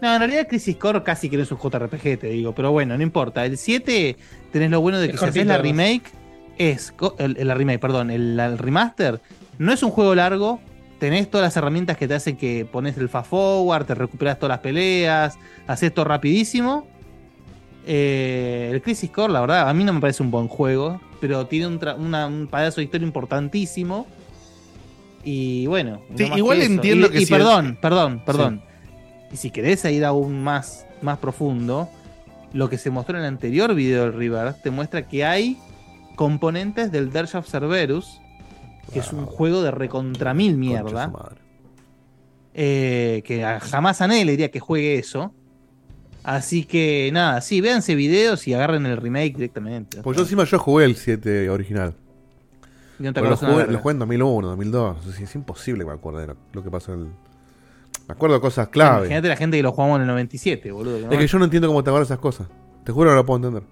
No, 0.00 0.12
en 0.14 0.20
realidad 0.20 0.46
Crisis 0.48 0.76
Core 0.76 1.02
casi 1.02 1.28
que 1.28 1.36
no 1.36 1.42
es 1.42 1.50
un 1.50 1.58
JRPG, 1.58 2.18
te 2.20 2.28
digo, 2.28 2.54
pero 2.54 2.70
bueno, 2.70 2.96
no 2.96 3.02
importa. 3.02 3.44
El 3.44 3.58
7 3.58 4.16
tenés 4.52 4.70
lo 4.70 4.80
bueno 4.80 4.98
de 4.98 5.06
Es 5.06 5.12
que 5.12 5.18
si 5.18 5.24
haces 5.24 5.34
cortito, 5.34 5.48
la 5.48 5.54
además. 5.54 5.76
remake, 5.86 6.12
es 6.56 6.92
co- 6.92 7.16
el, 7.18 7.36
el- 7.36 7.48
la 7.48 7.54
remake, 7.54 7.80
perdón, 7.80 8.10
el, 8.10 8.38
el 8.38 8.58
remaster, 8.58 9.20
no 9.58 9.72
es 9.72 9.82
un 9.82 9.90
juego 9.90 10.14
largo, 10.14 10.60
tenés 11.00 11.28
todas 11.30 11.46
las 11.48 11.56
herramientas 11.56 11.96
que 11.96 12.06
te 12.08 12.14
hacen 12.14 12.36
que 12.36 12.64
pones 12.64 12.96
el 12.96 13.08
fast 13.08 13.28
forward, 13.30 13.86
te 13.86 13.94
recuperas 13.96 14.38
todas 14.38 14.50
las 14.50 14.60
peleas, 14.60 15.36
haces 15.66 15.92
todo 15.92 16.04
rapidísimo. 16.04 16.86
Eh, 17.86 18.70
el 18.72 18.82
Crisis 18.82 19.10
Core, 19.10 19.32
la 19.32 19.40
verdad, 19.40 19.68
a 19.68 19.74
mí 19.74 19.82
no 19.84 19.92
me 19.92 20.00
parece 20.00 20.22
un 20.22 20.30
buen 20.30 20.46
juego, 20.48 21.00
pero 21.20 21.46
tiene 21.46 21.66
un, 21.66 21.80
tra- 21.80 21.96
una- 21.98 22.26
un 22.26 22.46
pedazo 22.46 22.76
de 22.76 22.84
historia 22.84 23.06
importantísimo. 23.06 24.06
Y 25.24 25.66
bueno, 25.66 26.00
Sí, 26.16 26.24
igual 26.36 26.58
que 26.58 26.64
entiendo 26.66 27.06
Y- 27.08 27.10
que 27.10 27.20
y 27.22 27.26
si 27.26 27.32
perdón, 27.32 27.78
perdón, 27.80 28.22
perdón. 28.24 28.62
Y 29.32 29.36
si 29.36 29.50
querés 29.50 29.84
ir 29.86 30.04
aún 30.04 30.42
más, 30.42 30.86
más 31.02 31.18
profundo, 31.18 31.88
lo 32.52 32.70
que 32.70 32.78
se 32.78 32.90
mostró 32.90 33.16
en 33.18 33.24
el 33.24 33.28
anterior 33.28 33.74
video 33.74 34.04
del 34.04 34.14
River 34.14 34.54
te 34.62 34.70
muestra 34.70 35.06
que 35.06 35.24
hay 35.24 35.58
componentes 36.16 36.90
del 36.90 37.12
Dirge 37.12 37.36
of 37.36 37.46
Cerberus, 37.48 38.20
que 38.92 39.00
es 39.00 39.12
un 39.12 39.26
juego 39.26 39.62
de 39.62 39.70
recontra 39.70 40.32
mil 40.34 40.56
mierda. 40.56 41.12
eh, 42.54 43.22
que 43.24 43.42
jamás 43.60 44.00
a 44.00 44.08
nadie 44.08 44.24
le 44.24 44.32
diría 44.32 44.50
que 44.50 44.60
juegue 44.60 44.98
eso. 44.98 45.32
Así 46.24 46.64
que 46.64 47.10
nada, 47.12 47.40
sí, 47.40 47.60
véanse 47.60 47.94
videos 47.94 48.48
y 48.48 48.54
agarren 48.54 48.84
el 48.86 48.96
remake 48.96 49.34
directamente. 49.34 50.02
Pues 50.02 50.16
yo 50.16 50.24
encima 50.24 50.44
yo 50.44 50.58
jugué 50.58 50.84
el 50.84 50.96
7 50.96 51.48
original. 51.50 51.94
Y 52.98 53.02
no 53.04 53.12
te 53.12 53.20
Porque 53.20 53.28
lo, 53.28 53.34
acordás 53.34 53.42
una 53.42 53.64
jugué, 53.64 53.78
jugué 53.78 53.92
en 53.92 53.98
2001, 54.00 54.48
2002. 54.48 54.96
O 55.06 55.12
sea, 55.12 55.24
es 55.24 55.34
imposible 55.34 55.84
que 55.84 55.88
me 55.90 55.94
acuerde 55.94 56.20
de 56.22 56.26
lo, 56.28 56.36
lo 56.52 56.62
que 56.64 56.70
pasó 56.70 56.94
en 56.94 57.00
el... 57.00 57.06
Me 57.06 58.12
acuerdo 58.14 58.36
de 58.36 58.40
cosas 58.40 58.68
clave. 58.68 58.98
Imagínate 59.06 59.28
la 59.28 59.36
gente 59.36 59.56
que 59.56 59.62
lo 59.62 59.72
jugamos 59.72 59.96
en 59.96 60.02
el 60.02 60.08
97, 60.08 60.72
boludo. 60.72 60.98
¿no? 61.06 61.12
Es 61.12 61.18
que 61.18 61.26
yo 61.26 61.38
no 61.38 61.44
entiendo 61.44 61.68
cómo 61.68 61.84
te 61.84 61.90
acuerdas 61.90 62.08
esas 62.08 62.18
cosas. 62.20 62.48
Te 62.84 62.90
juro 62.92 63.10
que 63.10 63.14
no 63.14 63.16
lo 63.16 63.26
puedo 63.26 63.36
entender. 63.48 63.62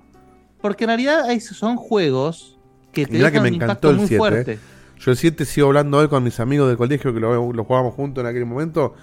Porque 0.60 0.84
en 0.84 0.88
realidad 0.88 1.24
son 1.40 1.76
juegos 1.76 2.58
que 2.92 3.06
te 3.06 3.12
Mirá 3.14 3.30
que 3.30 3.38
dejan 3.38 3.42
me 3.44 3.48
un 3.48 3.54
encantó 3.56 3.72
impacto 3.72 3.90
el 3.90 3.96
muy 3.96 4.06
7. 4.08 4.18
fuerte. 4.18 4.52
eh. 4.52 4.58
Yo 4.98 5.10
el 5.10 5.16
7 5.16 5.44
sigo 5.44 5.66
hablando 5.68 5.98
hoy 5.98 6.08
con 6.08 6.22
mis 6.22 6.38
amigos 6.40 6.68
del 6.68 6.76
colegio 6.76 7.12
que 7.14 7.20
lo, 7.20 7.52
lo 7.52 7.64
jugábamos 7.64 7.94
juntos 7.94 8.22
en 8.22 8.28
aquel 8.30 8.46
momento. 8.46 8.94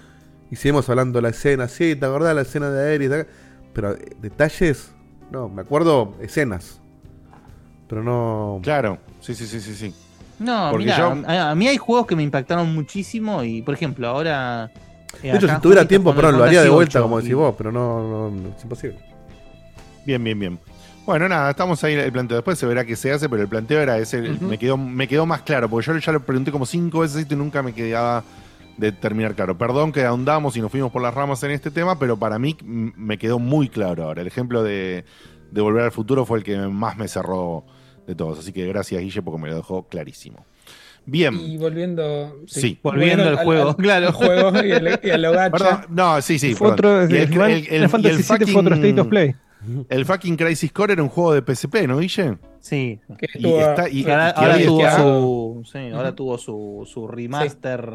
Y 0.50 0.56
seguimos 0.56 0.88
hablando 0.88 1.18
de 1.18 1.22
la 1.22 1.28
escena. 1.30 1.68
Sí, 1.68 1.96
¿te 1.96 2.06
acordás 2.06 2.28
de 2.30 2.34
la 2.34 2.42
escena 2.42 2.70
de 2.70 2.98
ac- 3.00 3.26
Pero 3.72 3.92
eh, 3.92 4.16
detalles. 4.20 4.92
No, 5.32 5.48
me 5.48 5.62
acuerdo 5.62 6.14
escenas. 6.20 6.80
Pero 7.88 8.02
no. 8.02 8.60
Claro, 8.62 8.98
sí, 9.20 9.34
sí, 9.34 9.46
sí, 9.46 9.60
sí, 9.60 9.74
sí. 9.74 9.94
No, 10.38 10.68
Porque 10.70 10.86
mira, 10.86 10.98
yo- 10.98 11.22
a, 11.28 11.50
a 11.50 11.54
mí 11.54 11.68
hay 11.68 11.76
juegos 11.76 12.06
que 12.06 12.16
me 12.16 12.22
impactaron 12.22 12.74
muchísimo 12.74 13.42
y, 13.44 13.62
por 13.62 13.74
ejemplo, 13.74 14.08
ahora... 14.08 14.70
eh, 15.22 15.30
de 15.32 15.36
hecho, 15.36 15.48
si 15.48 15.60
tuviera 15.60 15.86
tiempo, 15.86 16.10
el 16.10 16.16
lo 16.36 16.44
haría 16.44 16.62
de 16.62 16.68
vuelta, 16.68 16.98
8 16.98 17.02
como 17.04 17.18
y- 17.18 17.22
decís 17.22 17.36
vos. 17.36 17.54
Pero 17.56 17.70
no, 17.72 18.02
no, 18.08 18.30
no, 18.30 18.48
es 18.56 18.62
imposible. 18.62 18.98
Bien, 20.04 20.22
bien, 20.22 20.38
bien. 20.38 20.58
Bueno, 21.06 21.28
nada, 21.28 21.50
estamos 21.50 21.82
ahí 21.84 21.94
en 21.94 22.00
el 22.00 22.12
planteo. 22.12 22.36
Después 22.38 22.58
se 22.58 22.66
verá 22.66 22.84
qué 22.84 22.96
se 22.96 23.12
hace, 23.12 23.28
pero 23.28 23.42
el 23.42 23.48
planteo 23.48 23.80
era 23.80 23.98
ese. 23.98 24.20
Me, 24.22 24.58
quedó, 24.58 24.76
me 24.76 25.06
quedó 25.06 25.26
más 25.26 25.42
claro, 25.42 25.68
porque 25.68 25.86
yo 25.86 25.96
ya 25.98 26.12
lo 26.12 26.20
pregunté 26.24 26.50
como 26.50 26.64
cinco 26.66 27.00
veces 27.00 27.26
y 27.30 27.36
nunca 27.36 27.62
me 27.62 27.72
quedaba 27.74 28.24
de 28.78 28.90
terminar 28.90 29.34
claro. 29.34 29.56
Perdón 29.56 29.92
que 29.92 30.04
ahondamos 30.04 30.56
y 30.56 30.60
nos 30.60 30.70
fuimos 30.70 30.90
por 30.90 31.02
las 31.02 31.14
ramas 31.14 31.42
en 31.44 31.50
este 31.52 31.70
tema, 31.70 31.98
pero 31.98 32.16
para 32.18 32.38
mí 32.38 32.56
me 32.62 33.18
quedó 33.18 33.38
muy 33.38 33.68
claro 33.68 34.04
ahora. 34.04 34.22
El 34.22 34.26
ejemplo 34.26 34.62
de, 34.62 35.04
de 35.50 35.60
Volver 35.60 35.84
al 35.84 35.92
Futuro 35.92 36.24
fue 36.24 36.38
el 36.38 36.44
que 36.44 36.56
más 36.56 36.96
me 36.96 37.06
cerró 37.06 37.64
de 38.06 38.14
todos. 38.14 38.38
Así 38.38 38.52
que 38.52 38.66
gracias, 38.66 39.00
Guille, 39.00 39.22
porque 39.22 39.40
me 39.42 39.48
lo 39.48 39.56
dejó 39.56 39.84
clarísimo. 39.88 40.44
Bien. 41.06 41.38
Y 41.38 41.58
volviendo. 41.58 42.38
Sí. 42.46 42.78
Volviendo 42.82 43.24
al 43.28 43.36
juego, 43.36 43.76
claro. 43.76 44.06
al 44.06 44.12
juego 44.14 44.64
y 44.64 44.72
al, 44.72 44.88
y 45.02 45.08
gacha. 45.08 45.50
Perdón, 45.50 45.80
no, 45.90 46.22
sí, 46.22 46.38
sí. 46.38 46.54
Fue 46.54 46.68
otro- 46.72 47.02
Y 47.02 47.16
el- 47.16 47.32
el- 47.32 47.66
el- 47.68 47.88
Final 47.88 47.88
Fantasy 47.90 48.32
y 48.32 48.42
el 48.44 48.48
fue 48.52 48.60
otro 48.62 48.74
State 48.74 49.00
of 49.00 49.06
Play. 49.08 49.34
El 49.88 50.04
fucking 50.04 50.36
Crisis 50.36 50.72
Core 50.72 50.92
era 50.92 51.02
un 51.02 51.08
juego 51.08 51.32
de 51.34 51.40
PSP, 51.42 51.86
¿no, 51.86 51.98
Guille? 51.98 52.36
Sí. 52.60 52.98
Que 53.18 53.26
Y 53.38 53.46
está- 53.58 54.30
ahora, 54.36 54.58
tuvo 54.64 54.80
está- 54.80 54.96
su, 54.98 55.62
sí, 55.70 55.78
ahora 55.90 56.08
Ujú. 56.08 56.16
tuvo 56.16 56.38
su, 56.38 56.88
su 56.90 57.06
remaster. 57.08 57.86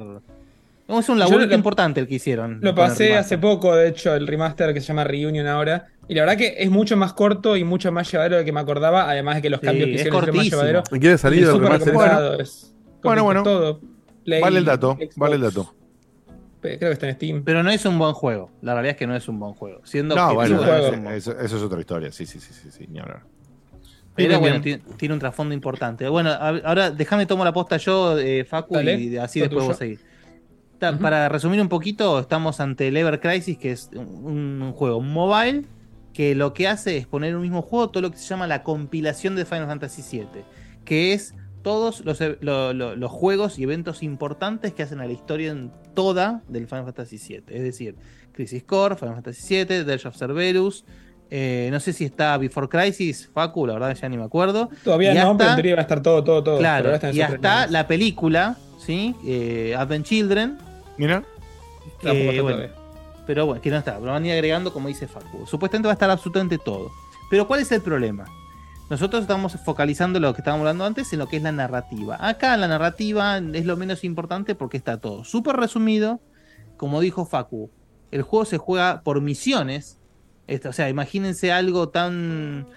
Es 0.90 1.08
un 1.10 1.20
laburo 1.20 1.46
lo- 1.46 1.54
importante 1.54 2.00
el 2.00 2.08
que 2.08 2.16
hicieron. 2.16 2.60
Lo 2.62 2.74
pasé 2.74 3.16
hace 3.16 3.38
poco, 3.38 3.76
de 3.76 3.90
hecho, 3.90 4.16
el 4.16 4.26
remaster 4.28 4.74
que 4.74 4.82
se 4.82 4.88
llama 4.88 5.04
Reunion 5.04 5.46
ahora. 5.48 5.88
Y 6.08 6.16
la 6.16 6.22
verdad 6.24 6.38
que 6.38 6.56
es 6.58 6.70
mucho 6.72 6.98
más 6.98 7.14
corto 7.14 7.56
y 7.56 7.64
mucho 7.64 7.92
más 7.92 8.12
llevadero 8.12 8.38
de 8.38 8.42
lo 8.42 8.46
que 8.46 8.52
me 8.52 8.60
acordaba, 8.60 9.08
además 9.10 9.36
de 9.36 9.42
que 9.44 9.50
los 9.52 9.60
Sí, 9.60 9.66
cambios 9.68 9.86
que 9.86 9.92
hicieron 9.94 10.18
hicieron 10.18 10.36
más 10.36 10.36
cortísimo. 10.50 10.62
llevadero. 10.62 10.84
¿Y 10.92 11.00
quiere 11.00 11.18
salir 11.20 11.46
remaster? 11.48 11.88
recomendado, 11.88 12.40
es- 12.40 12.74
Bueno, 13.04 13.24
bueno. 13.24 13.44
Todo. 13.44 13.82
Play, 14.26 14.42
Vale 14.42 14.58
el 14.60 14.66
dato, 14.66 14.96
Xbox, 14.96 15.16
vale 15.16 15.36
el 15.36 15.42
dato. 15.42 15.74
Creo 16.62 16.78
que 16.80 16.92
está 16.92 17.08
en 17.08 17.16
Steam. 17.16 17.44
Pero 17.46 17.64
no 17.64 17.70
es 17.70 17.86
un 17.86 17.98
buen 17.98 18.14
juego. 18.14 18.52
La 18.62 18.74
realidad 18.74 18.92
es 18.92 18.98
que 18.98 19.08
no 19.08 19.16
es 19.16 19.28
un 19.30 19.40
buen 19.40 19.54
juego. 19.54 19.80
Siendo 19.86 20.16
No, 20.16 20.34
bueno, 20.34 20.58
no 20.98 21.12
es 21.12 21.26
eso, 21.28 21.40
es 21.40 21.54
otra 21.54 21.80
historia. 21.80 22.12
Sí, 22.12 22.26
sí, 22.26 22.40
sí, 22.40 22.52
sí, 22.54 22.70
sí, 22.72 22.86
ni 22.90 23.00
hablar. 23.00 23.22
Pero 24.16 24.40
bueno, 24.40 24.60
tiene, 24.60 24.82
tiene 24.98 25.14
un 25.14 25.20
trasfondo 25.20 25.54
importante. 25.54 26.10
Bueno, 26.10 26.32
a- 26.32 26.50
ahora 26.66 26.92
déjame 26.92 27.26
tomo 27.26 27.46
la 27.46 27.54
posta 27.54 27.78
yo, 27.78 28.18
eh, 28.20 28.44
Facu, 28.44 28.74
Dale, 28.74 29.00
y 29.00 29.16
así 29.18 29.40
después 29.40 29.60
tuyo. 29.60 29.68
vos 29.70 29.78
seguís. 29.78 30.00
Ta- 30.80 30.98
Para 30.98 31.28
resumir 31.30 31.60
un 31.62 31.68
poquito, 31.70 32.20
estamos 32.20 32.60
ante 32.60 32.88
el 32.88 32.98
Ever 32.98 33.20
Crisis, 33.20 33.58
que 33.58 33.72
es 33.72 33.90
un, 33.94 34.62
un 34.62 34.72
juego 34.74 35.02
mobile 35.02 35.66
que 36.14 36.36
lo 36.36 36.54
que 36.54 36.68
hace 36.68 36.98
es 36.98 37.06
poner 37.06 37.32
en 37.32 37.36
un 37.36 37.42
mismo 37.42 37.62
juego 37.62 37.90
todo 37.90 38.02
lo 38.02 38.12
que 38.12 38.18
se 38.18 38.26
llama 38.28 38.48
la 38.48 38.64
compilación 38.64 39.36
de 39.36 39.46
Final 39.46 39.68
Fantasy 39.68 40.02
VII, 40.20 40.44
que 40.86 41.14
es 41.14 41.36
todos 41.62 42.04
los, 42.06 42.20
lo- 42.42 42.74
lo- 42.74 42.96
los 42.96 43.12
juegos 43.12 43.60
y 43.60 43.64
eventos 43.64 44.02
importantes 44.04 44.74
que 44.74 44.82
hacen 44.84 45.02
a 45.02 45.06
la 45.06 45.12
historia 45.12 45.52
en 45.52 45.72
toda 45.94 46.42
del 46.48 46.68
Final 46.68 46.86
Fantasy 46.86 47.18
VII. 47.18 47.44
Es 47.56 47.62
decir, 47.64 47.96
Crisis 48.32 48.64
Core, 48.64 48.96
Final 48.96 49.16
Fantasy 49.16 49.66
VII, 49.66 49.84
Dirge 49.84 50.08
of 50.08 50.16
Cerberus. 50.18 50.86
eh, 51.32 51.68
no 51.72 51.80
sé 51.80 51.94
si 51.94 52.06
está 52.06 52.36
Before 52.38 52.68
Crisis, 52.70 53.30
Facu, 53.34 53.68
la 53.68 53.74
verdad 53.74 53.96
ya 53.96 54.10
ni 54.10 54.18
me 54.18 54.24
acuerdo. 54.24 54.70
Todavía 54.84 55.12
Y 55.12 55.16
no, 55.18 55.32
hasta- 55.32 55.38
pero 55.38 55.50
en 55.52 55.56
teoría 55.58 55.76
va 55.76 55.82
a 55.82 55.84
estar 55.84 56.02
todo, 56.02 56.24
todo, 56.24 56.44
todo. 56.44 56.58
Claro, 56.58 56.92
y 57.14 57.22
hasta 57.22 57.68
la 57.68 57.86
película, 57.88 58.58
¿sí? 58.80 59.14
Eh, 59.28 59.76
Advent 59.78 60.06
Children. 60.08 60.58
Mira. 61.00 61.24
bueno, 62.04 62.74
pero 63.26 63.46
bueno, 63.46 63.62
que 63.62 63.70
no 63.70 63.78
está, 63.78 64.00
lo 64.00 64.08
van 64.08 64.24
a 64.24 64.28
ir 64.28 64.34
agregando 64.34 64.74
como 64.74 64.90
dice 64.90 65.08
Facu. 65.08 65.48
Supuestamente 65.48 65.88
va 65.88 65.94
a 65.94 65.94
estar 65.94 66.10
absolutamente 66.10 66.58
todo. 66.58 66.92
Pero 67.30 67.48
¿cuál 67.48 67.62
es 67.62 67.72
el 67.72 67.82
problema? 67.82 68.26
Nosotros 68.90 69.22
estamos 69.22 69.54
focalizando 69.64 70.20
lo 70.20 70.34
que 70.34 70.42
estábamos 70.42 70.64
hablando 70.64 70.84
antes 70.84 71.14
en 71.14 71.20
lo 71.20 71.30
que 71.30 71.38
es 71.38 71.44
la 71.44 71.54
narrativa. 71.54 72.18
Acá 72.20 72.58
la 72.58 72.68
narrativa 72.68 73.38
es 73.38 73.66
lo 73.66 73.78
menos 73.78 74.04
importante 74.04 74.56
porque 74.56 74.76
está 74.76 75.00
todo 75.00 75.24
súper 75.24 75.56
resumido. 75.56 76.20
Como 76.76 77.00
dijo 77.00 77.26
Facu, 77.26 77.72
el 78.12 78.24
juego 78.24 78.44
se 78.44 78.58
juega 78.58 79.02
por 79.02 79.22
misiones. 79.22 80.00
Esto, 80.48 80.70
o 80.70 80.74
sea, 80.74 80.90
imagínense 80.90 81.54
algo 81.54 81.90
tan, 81.90 82.68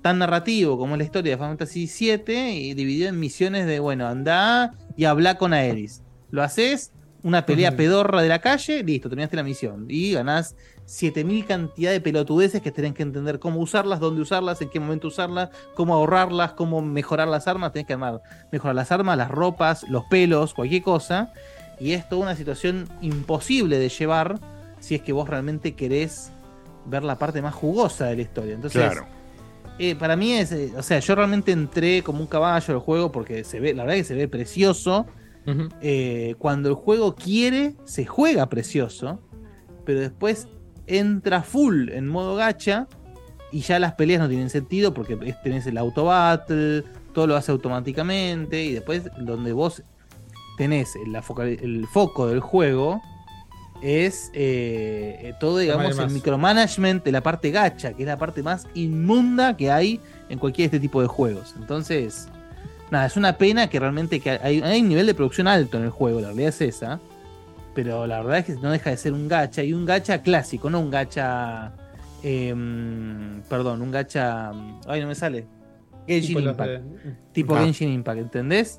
tan 0.00 0.18
narrativo 0.18 0.78
como 0.78 0.94
es 0.94 0.98
la 0.98 1.04
historia 1.04 1.32
de 1.32 1.36
Final 1.36 1.58
Fantasy 1.58 1.86
VII 1.86 2.52
y 2.52 2.72
dividido 2.72 3.08
en 3.10 3.20
misiones 3.20 3.66
de, 3.66 3.80
bueno, 3.80 4.06
anda 4.06 4.72
y 4.96 5.04
habla 5.04 5.36
con 5.36 5.52
Aeris. 5.52 6.02
Lo 6.30 6.42
haces, 6.42 6.92
una 7.22 7.44
pelea 7.44 7.76
pedorra 7.76 8.22
de 8.22 8.28
la 8.28 8.38
calle, 8.40 8.82
listo, 8.82 9.08
terminaste 9.08 9.36
la 9.36 9.42
misión. 9.42 9.86
Y 9.88 10.12
ganás 10.12 10.56
7000 10.86 11.44
cantidad 11.46 11.90
de 11.92 12.00
pelotudeces 12.00 12.62
que 12.62 12.70
tenés 12.72 12.94
que 12.94 13.02
entender 13.02 13.38
cómo 13.38 13.60
usarlas, 13.60 14.00
dónde 14.00 14.22
usarlas, 14.22 14.60
en 14.62 14.70
qué 14.70 14.80
momento 14.80 15.08
usarlas, 15.08 15.50
cómo 15.74 15.94
ahorrarlas, 15.94 16.52
cómo 16.52 16.80
mejorar 16.82 17.28
las 17.28 17.46
armas. 17.46 17.72
Tenés 17.72 17.86
que 17.86 17.92
armar, 17.92 18.20
mejorar 18.50 18.74
las 18.74 18.90
armas, 18.90 19.16
las 19.16 19.30
ropas, 19.30 19.84
los 19.88 20.04
pelos, 20.04 20.54
cualquier 20.54 20.82
cosa. 20.82 21.32
Y 21.78 21.92
es 21.92 22.08
toda 22.08 22.22
una 22.22 22.36
situación 22.36 22.88
imposible 23.00 23.78
de 23.78 23.88
llevar 23.88 24.38
si 24.80 24.94
es 24.94 25.02
que 25.02 25.12
vos 25.12 25.28
realmente 25.28 25.74
querés 25.74 26.30
ver 26.86 27.04
la 27.04 27.16
parte 27.16 27.42
más 27.42 27.54
jugosa 27.54 28.06
de 28.06 28.16
la 28.16 28.22
historia. 28.22 28.54
Entonces, 28.54 28.82
Claro. 28.82 29.06
eh, 29.78 29.94
para 29.94 30.16
mí 30.16 30.32
es, 30.32 30.52
eh, 30.52 30.72
o 30.76 30.82
sea, 30.82 30.98
yo 30.98 31.14
realmente 31.14 31.52
entré 31.52 32.02
como 32.02 32.20
un 32.20 32.26
caballo 32.26 32.74
al 32.74 32.80
juego 32.80 33.12
porque 33.12 33.44
se 33.44 33.60
ve, 33.60 33.74
la 33.74 33.84
verdad 33.84 33.96
que 33.96 34.04
se 34.04 34.14
ve 34.14 34.28
precioso. 34.28 35.06
Eh, 35.80 36.36
cuando 36.38 36.68
el 36.68 36.74
juego 36.74 37.16
quiere, 37.16 37.74
se 37.84 38.06
juega 38.06 38.48
precioso, 38.48 39.20
pero 39.84 40.00
después 40.00 40.48
entra 40.86 41.42
full 41.42 41.88
en 41.90 42.06
modo 42.06 42.36
gacha 42.36 42.86
y 43.50 43.60
ya 43.60 43.78
las 43.78 43.94
peleas 43.94 44.20
no 44.20 44.28
tienen 44.28 44.50
sentido 44.50 44.94
porque 44.94 45.16
tenés 45.42 45.66
el 45.66 45.78
auto 45.78 46.04
battle, 46.04 46.84
todo 47.12 47.26
lo 47.26 47.36
hace 47.36 47.50
automáticamente 47.50 48.62
y 48.62 48.74
después 48.74 49.10
donde 49.18 49.52
vos 49.52 49.82
tenés 50.56 50.94
la 51.06 51.24
el 51.46 51.86
foco 51.88 52.28
del 52.28 52.40
juego 52.40 53.00
es 53.82 54.30
eh, 54.34 55.18
eh, 55.22 55.34
todo, 55.40 55.58
digamos, 55.58 55.98
el 55.98 56.10
micromanagement 56.10 57.02
de 57.02 57.12
la 57.12 57.22
parte 57.22 57.50
gacha, 57.50 57.94
que 57.94 58.02
es 58.02 58.06
la 58.06 58.18
parte 58.18 58.42
más 58.42 58.66
inmunda 58.74 59.56
que 59.56 59.70
hay 59.70 60.00
en 60.28 60.38
cualquier 60.38 60.70
de 60.70 60.76
este 60.76 60.86
tipo 60.86 61.00
de 61.00 61.08
juegos. 61.08 61.54
Entonces, 61.58 62.28
nada, 62.90 63.06
es 63.06 63.16
una 63.16 63.36
pena 63.38 63.68
que 63.68 63.78
realmente 63.80 64.20
que 64.20 64.30
hay, 64.30 64.60
hay 64.62 64.80
un 64.80 64.88
nivel 64.88 65.06
de 65.06 65.14
producción 65.14 65.46
alto 65.48 65.76
en 65.78 65.84
el 65.84 65.90
juego, 65.90 66.20
la 66.20 66.28
realidad 66.28 66.48
es 66.50 66.60
esa. 66.60 67.00
Pero 67.74 68.06
la 68.06 68.18
verdad 68.20 68.38
es 68.38 68.44
que 68.46 68.52
no 68.54 68.70
deja 68.72 68.90
de 68.90 68.96
ser 68.96 69.12
un 69.12 69.28
gacha, 69.28 69.62
y 69.62 69.72
un 69.72 69.84
gacha 69.86 70.22
clásico, 70.22 70.70
no 70.70 70.80
un 70.80 70.90
gacha. 70.90 71.72
em, 72.22 73.40
perdón, 73.48 73.80
un 73.80 73.90
gacha. 73.90 74.50
Ay, 74.86 75.00
no 75.00 75.06
me 75.06 75.14
sale. 75.14 75.46
Genshin 76.06 76.36
Tipo 76.36 76.50
Impact. 76.50 76.70
de- 76.70 77.16
Tipo 77.32 77.56
Ah. 77.56 77.60
Genshin 77.64 77.90
Impact, 77.92 78.18
¿entendés? 78.20 78.78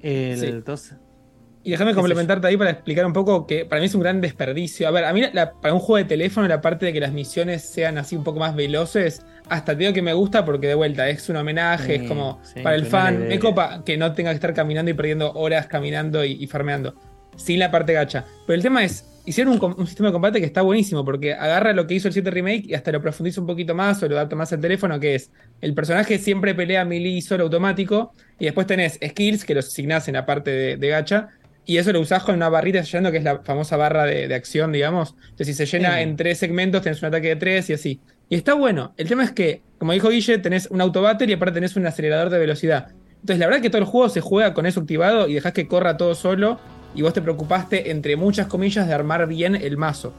El- 0.00 0.38
Sí. 0.40 0.46
entonces- 0.46 0.96
Y 1.66 1.70
déjame 1.70 1.94
complementarte 1.94 2.46
ahí 2.46 2.58
para 2.58 2.70
explicar 2.70 3.06
un 3.06 3.14
poco 3.14 3.46
que 3.46 3.64
para 3.64 3.80
mí 3.80 3.86
es 3.86 3.94
un 3.94 4.02
gran 4.02 4.20
desperdicio. 4.20 4.86
A 4.86 4.90
ver, 4.90 5.06
a 5.06 5.14
mí 5.14 5.22
la- 5.32 5.52
para 5.52 5.72
un 5.72 5.80
juego 5.80 5.96
de 5.96 6.04
teléfono 6.04 6.46
la 6.46 6.60
parte 6.60 6.84
de 6.84 6.92
que 6.92 7.00
las 7.00 7.12
misiones 7.12 7.62
sean 7.62 7.96
así 7.96 8.16
un 8.16 8.22
poco 8.22 8.38
más 8.38 8.54
veloces, 8.54 9.22
hasta 9.48 9.72
te 9.72 9.78
digo 9.78 9.94
que 9.94 10.02
me 10.02 10.12
gusta 10.12 10.44
porque 10.44 10.66
de 10.66 10.74
vuelta 10.74 11.08
es 11.08 11.26
un 11.30 11.36
homenaje, 11.36 11.96
Sí, 11.96 12.02
es 12.02 12.08
como 12.08 12.38
sí, 12.42 12.60
para 12.60 12.76
el 12.76 12.84
fan, 12.84 13.28
me 13.28 13.38
copa 13.38 13.82
que 13.82 13.96
no 13.96 14.12
tenga 14.12 14.30
que 14.30 14.34
estar 14.34 14.52
caminando 14.52 14.90
y 14.90 14.94
perdiendo 14.94 15.32
horas 15.32 15.66
caminando 15.66 16.22
y, 16.22 16.32
y 16.32 16.46
farmeando, 16.46 16.94
sin 17.36 17.58
la 17.58 17.70
parte 17.70 17.94
gacha. 17.94 18.26
Pero 18.46 18.56
el 18.56 18.62
tema 18.62 18.84
es, 18.84 19.06
hicieron 19.24 19.58
un, 19.78 19.86
sistema 19.86 20.10
de 20.10 20.12
combate 20.12 20.40
que 20.40 20.46
está 20.46 20.60
buenísimo 20.60 21.02
porque 21.02 21.32
agarra 21.32 21.72
lo 21.72 21.86
que 21.86 21.94
hizo 21.94 22.08
el 22.08 22.14
7 22.14 22.30
Remake 22.30 22.64
y 22.66 22.74
hasta 22.74 22.92
lo 22.92 23.00
profundiza 23.00 23.40
un 23.40 23.46
poquito 23.46 23.74
más 23.74 24.02
o 24.02 24.08
lo 24.08 24.16
adapta 24.16 24.36
más 24.36 24.52
al 24.52 24.60
teléfono, 24.60 25.00
que 25.00 25.14
es, 25.14 25.30
el 25.62 25.72
personaje 25.72 26.18
siempre 26.18 26.54
pelea 26.54 26.84
melee 26.84 27.22
solo 27.22 27.44
automático 27.44 28.12
y 28.38 28.44
después 28.44 28.66
tenés 28.66 28.98
skills 29.02 29.44
que 29.44 29.54
los 29.54 29.66
asignás 29.68 30.08
en 30.08 30.14
la 30.14 30.26
parte 30.26 30.50
de, 30.50 30.76
de 30.76 30.88
gacha 30.88 31.30
y 31.66 31.78
eso 31.78 31.92
lo 31.92 32.00
usás 32.00 32.22
con 32.24 32.34
una 32.34 32.48
barrita 32.48 32.82
sellando, 32.84 33.10
que 33.10 33.18
es 33.18 33.24
la 33.24 33.38
famosa 33.40 33.76
barra 33.76 34.04
de, 34.04 34.28
de 34.28 34.34
acción, 34.34 34.72
digamos. 34.72 35.14
Entonces, 35.30 35.46
si 35.46 35.54
se 35.54 35.66
llena 35.66 35.96
Sí. 35.96 36.02
en 36.02 36.16
tres 36.16 36.38
segmentos, 36.38 36.82
tenés 36.82 37.00
un 37.02 37.08
ataque 37.08 37.28
de 37.28 37.36
tres 37.36 37.70
y 37.70 37.72
así. 37.74 38.00
Y 38.28 38.36
está 38.36 38.54
bueno. 38.54 38.92
El 38.96 39.08
tema 39.08 39.24
es 39.24 39.30
que, 39.32 39.62
como 39.78 39.92
dijo 39.92 40.08
Guille, 40.10 40.38
tenés 40.38 40.66
un 40.70 40.80
autobattle 40.80 41.26
y 41.28 41.32
aparte 41.34 41.54
tenés 41.54 41.76
un 41.76 41.86
acelerador 41.86 42.30
de 42.30 42.38
velocidad. 42.38 42.88
Entonces, 43.14 43.38
la 43.38 43.46
verdad 43.46 43.60
que 43.62 43.70
todo 43.70 43.78
el 43.80 43.84
juego 43.86 44.08
se 44.08 44.20
juega 44.20 44.52
con 44.54 44.66
eso 44.66 44.80
activado 44.80 45.28
y 45.28 45.34
dejás 45.34 45.52
que 45.52 45.66
corra 45.66 45.96
todo 45.96 46.14
solo. 46.14 46.58
Y 46.94 47.02
vos 47.02 47.12
te 47.12 47.22
preocupaste, 47.22 47.90
entre 47.90 48.16
muchas 48.16 48.46
comillas, 48.46 48.86
de 48.86 48.94
armar 48.94 49.26
bien 49.26 49.54
el 49.56 49.76
mazo. 49.76 50.12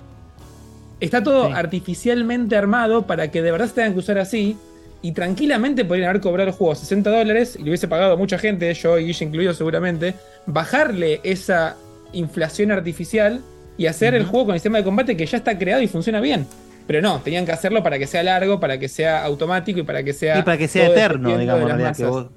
Está 1.00 1.22
todo 1.24 1.48
Sí. 1.48 1.54
artificialmente 1.56 2.56
armado 2.56 3.06
para 3.06 3.30
que 3.32 3.42
de 3.42 3.52
verdad 3.52 3.68
se 3.68 3.74
tengan 3.76 3.94
que 3.94 4.00
usar 4.00 4.18
así. 4.18 4.58
Y 5.06 5.12
tranquilamente 5.12 5.86
podrían 5.86 6.10
haber 6.10 6.20
cobrado 6.22 6.50
el 6.50 6.56
juego 6.56 6.74
60 6.74 7.12
dólares 7.12 7.56
y 7.60 7.64
le 7.64 7.70
hubiese 7.70 7.88
pagado 7.88 8.14
a 8.14 8.18
mucha 8.18 8.40
gente, 8.40 8.74
yo 8.74 8.98
y 8.98 9.06
Guille 9.06 9.26
incluido 9.26 9.54
seguramente, 9.54 10.16
bajarle 10.48 11.20
esa 11.24 11.78
inflación 12.12 12.72
artificial 12.72 13.42
y 13.78 13.86
hacer 13.86 14.16
el 14.16 14.26
juego 14.26 14.48
con 14.48 14.56
el 14.56 14.60
sistema 14.60 14.80
de 14.80 14.84
combate 14.84 15.16
que 15.16 15.28
ya 15.28 15.38
está 15.38 15.60
creado 15.60 15.84
y 15.84 15.88
funciona 15.88 16.20
bien. 16.22 16.48
Pero 16.88 17.04
no, 17.04 17.20
tenían 17.20 17.46
que 17.46 17.52
hacerlo 17.52 17.84
para 17.84 18.00
que 18.00 18.08
sea 18.08 18.24
largo, 18.24 18.60
para 18.60 18.80
que 18.80 18.88
sea 18.88 19.24
automático 19.24 19.80
y 19.80 19.84
para 19.84 20.02
que 20.04 20.12
sea. 20.14 20.40
Y 20.40 20.42
para 20.42 20.58
que 20.58 20.68
sea 20.68 20.88
eterno, 20.88 21.38
digamos, 21.38 21.62
en 21.62 21.68
realidad, 21.68 21.96
que 21.96 22.04
masas. 22.04 22.10
vos, 22.10 22.28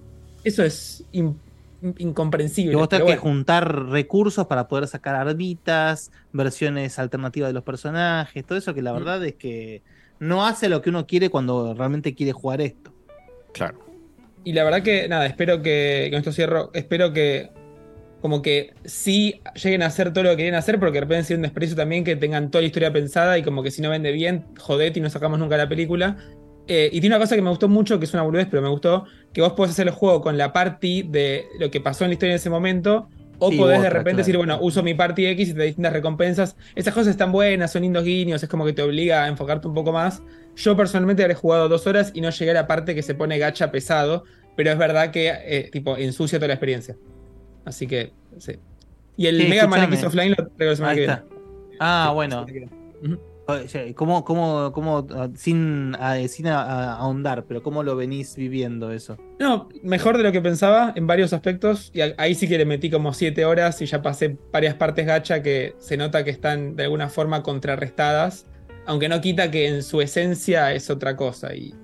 Eso 0.44 0.62
es 0.62 1.04
in- 1.12 1.38
incomprensible. 1.96 2.72
que 2.72 2.76
vos 2.76 2.88
tenés 2.90 3.06
que 3.06 3.16
juntar 3.16 3.86
recursos 3.88 4.46
para 4.46 4.68
poder 4.68 4.86
sacar 4.88 5.14
armitas, 5.14 6.10
versiones 6.34 6.98
alternativas 6.98 7.48
de 7.48 7.54
los 7.54 7.62
personajes, 7.64 8.44
todo 8.44 8.58
eso 8.58 8.74
que 8.74 8.82
la 8.82 8.92
Mm. 8.92 8.96
verdad 8.96 9.24
es 9.24 9.34
que 9.36 9.80
no 10.20 10.46
hace 10.46 10.68
lo 10.68 10.82
que 10.82 10.90
uno 10.90 11.06
quiere 11.06 11.30
cuando 11.30 11.74
realmente 11.74 12.14
quiere 12.14 12.32
jugar 12.32 12.60
esto. 12.60 12.92
Claro. 13.52 13.78
Y 14.44 14.52
la 14.52 14.64
verdad 14.64 14.82
que, 14.82 15.08
nada, 15.08 15.26
espero 15.26 15.62
que, 15.62 16.08
con 16.10 16.18
esto 16.18 16.32
cierro, 16.32 16.70
espero 16.74 17.12
que 17.12 17.50
como 18.20 18.42
que 18.42 18.74
sí 18.84 19.40
lleguen 19.62 19.82
a 19.82 19.86
hacer 19.86 20.12
todo 20.12 20.24
lo 20.24 20.30
que 20.30 20.38
querían 20.38 20.56
hacer, 20.56 20.80
porque 20.80 20.94
de 20.94 21.00
repente 21.02 21.24
sería 21.24 21.38
un 21.38 21.42
desprecio 21.42 21.76
también 21.76 22.02
que 22.02 22.16
tengan 22.16 22.50
toda 22.50 22.62
la 22.62 22.66
historia 22.66 22.92
pensada 22.92 23.38
y 23.38 23.42
como 23.42 23.62
que 23.62 23.70
si 23.70 23.80
no 23.80 23.90
vende 23.90 24.10
bien, 24.10 24.46
jodete 24.58 24.98
y 24.98 25.02
no 25.02 25.10
sacamos 25.10 25.38
nunca 25.38 25.56
la 25.56 25.68
película. 25.68 26.16
Eh, 26.66 26.90
y 26.92 27.00
tiene 27.00 27.16
una 27.16 27.22
cosa 27.22 27.36
que 27.36 27.42
me 27.42 27.50
gustó 27.50 27.68
mucho, 27.68 27.98
que 27.98 28.04
es 28.04 28.12
una 28.12 28.22
boludez, 28.22 28.46
pero 28.50 28.60
me 28.60 28.68
gustó, 28.68 29.06
que 29.32 29.40
vos 29.40 29.52
podés 29.52 29.72
hacer 29.72 29.86
el 29.86 29.94
juego 29.94 30.20
con 30.20 30.36
la 30.36 30.52
party 30.52 31.02
de 31.02 31.46
lo 31.58 31.70
que 31.70 31.80
pasó 31.80 32.04
en 32.04 32.10
la 32.10 32.14
historia 32.14 32.32
en 32.32 32.36
ese 32.36 32.50
momento, 32.50 33.08
o 33.38 33.50
Sí, 33.50 33.56
podés 33.56 33.80
de 33.80 33.86
otra, 33.86 33.90
repente 33.90 34.10
claro. 34.10 34.18
decir, 34.18 34.36
bueno, 34.36 34.58
uso 34.60 34.82
mi 34.82 34.94
party 34.94 35.26
X 35.26 35.48
y 35.50 35.52
te 35.52 35.58
da 35.58 35.64
distintas 35.64 35.92
recompensas. 35.92 36.56
Esas 36.74 36.92
cosas 36.94 37.08
están 37.10 37.32
buenas, 37.32 37.72
son 37.72 37.82
lindos 37.82 38.04
guiños, 38.04 38.42
es 38.42 38.48
como 38.48 38.64
que 38.64 38.72
te 38.72 38.82
obliga 38.82 39.24
a 39.24 39.28
enfocarte 39.28 39.68
un 39.68 39.74
poco 39.74 39.92
más. 39.92 40.22
Yo 40.56 40.76
personalmente 40.76 41.22
habré 41.22 41.34
jugado 41.34 41.68
dos 41.68 41.86
horas 41.86 42.10
y 42.14 42.20
no 42.20 42.30
llegué 42.30 42.50
a 42.50 42.54
la 42.54 42.66
parte 42.66 42.94
que 42.94 43.02
se 43.02 43.14
pone 43.14 43.38
gacha 43.38 43.70
pesado, 43.70 44.24
pero 44.56 44.70
es 44.72 44.78
verdad 44.78 45.10
que 45.12 45.28
eh, 45.28 45.68
tipo 45.72 45.96
ensucia 45.96 46.38
toda 46.38 46.48
la 46.48 46.54
experiencia. 46.54 46.96
Así 47.64 47.86
que, 47.86 48.12
sí. 48.38 48.54
Y 49.16 49.26
el 49.26 49.40
Sí, 49.42 49.48
Mega 49.48 49.66
Man. 49.66 49.84
X 49.92 50.04
Offline 50.04 50.34
lo 50.36 50.48
traigo 50.48 50.70
la 50.72 50.76
semana 50.76 50.92
Ahí 50.92 50.96
que 50.96 51.06
viene. 51.06 51.22
Ah, 51.80 52.10
bueno. 52.14 52.46
¿Cómo, 53.94 54.26
cómo, 54.26 54.72
cómo, 54.72 55.06
ah, 55.14 55.30
sin, 55.34 55.96
ah, 55.98 56.18
sin 56.28 56.48
ah, 56.48 56.60
ah, 56.60 56.96
ahondar, 56.98 57.46
pero 57.48 57.62
cómo 57.62 57.82
lo 57.82 57.96
venís 57.96 58.36
viviendo 58.36 58.92
eso? 58.92 59.16
No, 59.38 59.70
mejor 59.82 60.18
de 60.18 60.22
lo 60.22 60.32
que 60.32 60.42
pensaba 60.42 60.92
en 60.94 61.06
varios 61.06 61.32
aspectos. 61.32 61.90
Y 61.94 62.02
ahí 62.18 62.34
sí 62.34 62.46
que 62.46 62.58
le 62.58 62.66
metí 62.66 62.90
como 62.90 63.14
7 63.14 63.46
horas 63.46 63.80
y 63.80 63.86
ya 63.86 64.02
pasé 64.02 64.36
varias 64.52 64.74
partes 64.74 65.06
gacha 65.06 65.42
que 65.42 65.74
se 65.78 65.96
nota 65.96 66.24
que 66.24 66.30
están 66.30 66.76
de 66.76 66.84
alguna 66.84 67.08
forma 67.08 67.42
contrarrestadas. 67.42 68.44
Aunque 68.84 69.08
no 69.08 69.22
quita 69.22 69.50
que 69.50 69.66
en 69.66 69.82
su 69.82 70.02
esencia 70.02 70.74
es 70.74 70.90
otra 70.90 71.16
cosa. 71.16 71.54
Y 71.54 71.74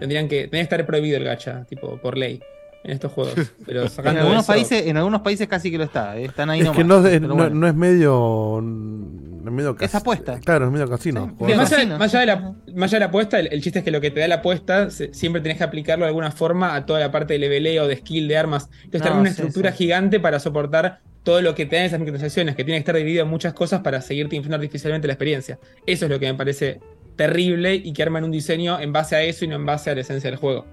tendrían 0.00 0.26
que, 0.26 0.50
que 0.50 0.60
estar 0.60 0.84
prohibido 0.84 1.16
el 1.16 1.22
gacha, 1.22 1.64
tipo, 1.66 1.96
por 1.98 2.18
ley, 2.18 2.40
en 2.84 2.90
estos 2.92 3.10
juegos. 3.12 3.34
Pero 3.66 3.82
En 3.82 4.16
algunos, 4.18 4.44
eso- 4.44 4.52
países, 4.52 4.86
en 4.86 4.96
algunos 4.96 5.22
países 5.22 5.48
casi 5.48 5.70
que 5.70 5.78
lo 5.78 5.84
está, 5.84 6.16
eh, 6.16 6.26
están 6.26 6.50
ahí 6.50 6.60
Es 6.60 6.66
nomás. 6.66 6.78
que 6.78 6.84
no, 6.84 7.06
es, 7.06 7.20
no- 7.20 7.34
bueno. 7.34 7.54
no 7.56 7.66
es 7.66 7.74
medio. 7.74 8.58
es 8.58 9.50
medio 9.52 9.76
Es 9.80 9.94
apuesta. 9.94 10.38
Claro, 10.40 10.66
es 10.66 10.70
medio 10.72 10.88
casino. 10.88 11.34
Más 11.40 11.72
allá, 11.72 11.98
más 11.98 12.14
allá 12.14 12.20
de 12.20 12.26
la, 12.26 12.36
más 12.74 12.90
allá 12.90 12.96
de 12.96 13.00
la 13.00 13.06
apuesta, 13.06 13.40
el, 13.40 13.48
el 13.52 13.62
chiste 13.62 13.80
es 13.80 13.84
que 13.84 13.90
lo 13.90 14.00
que 14.00 14.10
te 14.10 14.20
da 14.20 14.28
la 14.28 14.36
apuesta 14.36 14.90
se- 14.90 15.12
siempre 15.14 15.40
tenés 15.42 15.58
que 15.58 15.64
aplicarlo 15.64 16.04
de 16.04 16.08
alguna 16.10 16.30
forma 16.30 16.74
a 16.74 16.86
toda 16.86 17.00
la 17.00 17.10
parte 17.10 17.32
de 17.34 17.38
leveleo, 17.40 17.88
de 17.88 17.96
skill, 17.96 18.28
de 18.28 18.36
armas. 18.36 18.68
Entonces 18.84 19.00
No, 19.00 19.06
tener 19.06 19.20
una 19.20 19.30
sí, 19.30 19.34
estructura 19.36 19.72
sí. 19.72 19.78
gigante 19.78 20.20
para 20.20 20.38
soportar 20.38 21.00
todo 21.22 21.40
lo 21.40 21.54
que 21.54 21.64
te 21.64 21.76
dan 21.76 21.86
esas 21.86 21.98
microtransacciones, 22.00 22.54
que 22.54 22.64
tiene 22.64 22.76
que 22.76 22.80
estar 22.80 22.96
dividido 22.96 23.22
en 23.24 23.30
muchas 23.30 23.54
cosas 23.54 23.80
para 23.80 24.02
seguirte 24.02 24.36
inflando 24.36 24.56
artificialmente 24.56 25.06
la 25.06 25.14
experiencia. 25.14 25.58
Eso 25.86 26.04
es 26.04 26.10
lo 26.10 26.20
que 26.20 26.26
me 26.26 26.34
parece 26.34 26.80
terrible 27.16 27.74
y 27.76 27.92
que 27.94 28.02
arman 28.02 28.24
un 28.24 28.30
diseño 28.30 28.78
en 28.78 28.92
base 28.92 29.16
a 29.16 29.22
eso 29.22 29.44
y 29.44 29.48
no 29.48 29.56
en 29.56 29.64
base 29.64 29.88
a 29.90 29.94
la 29.94 30.02
esencia 30.02 30.28
del 30.30 30.38
juego. 30.38 30.66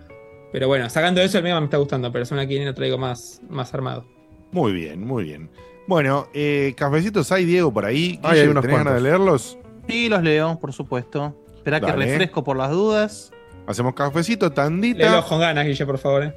Pero 0.51 0.67
bueno, 0.67 0.89
sacando 0.89 1.21
eso, 1.21 1.37
el 1.37 1.43
Mega 1.43 1.59
me 1.59 1.65
está 1.65 1.77
gustando, 1.77 2.11
que 2.11 2.45
viene 2.45 2.65
lo 2.65 2.73
traigo 2.73 2.97
más, 2.97 3.41
más 3.49 3.73
armado. 3.73 4.05
Muy 4.51 4.73
bien, 4.73 5.05
muy 5.05 5.23
bien. 5.23 5.49
Bueno, 5.87 6.27
eh, 6.33 6.73
cafecitos 6.77 7.31
hay, 7.31 7.45
Diego, 7.45 7.73
por 7.73 7.85
ahí. 7.85 8.19
Ay, 8.23 8.39
hay 8.39 8.47
unos 8.47 8.61
¿Tenés 8.61 8.77
ganas 8.77 8.93
de 8.93 8.99
cuantos. 9.01 9.03
leerlos? 9.03 9.57
Sí, 9.87 10.09
los 10.09 10.21
leo, 10.23 10.59
por 10.59 10.73
supuesto. 10.73 11.35
Espera 11.55 11.79
que 11.79 11.91
refresco 11.91 12.43
por 12.43 12.57
las 12.57 12.71
dudas. 12.71 13.31
Hacemos 13.67 13.93
cafecito, 13.93 14.51
tandita. 14.51 14.99
Léelos 14.99 15.25
con 15.25 15.39
ganas, 15.39 15.65
Guille, 15.65 15.85
por 15.85 15.97
favor. 15.97 16.23
eh. 16.23 16.33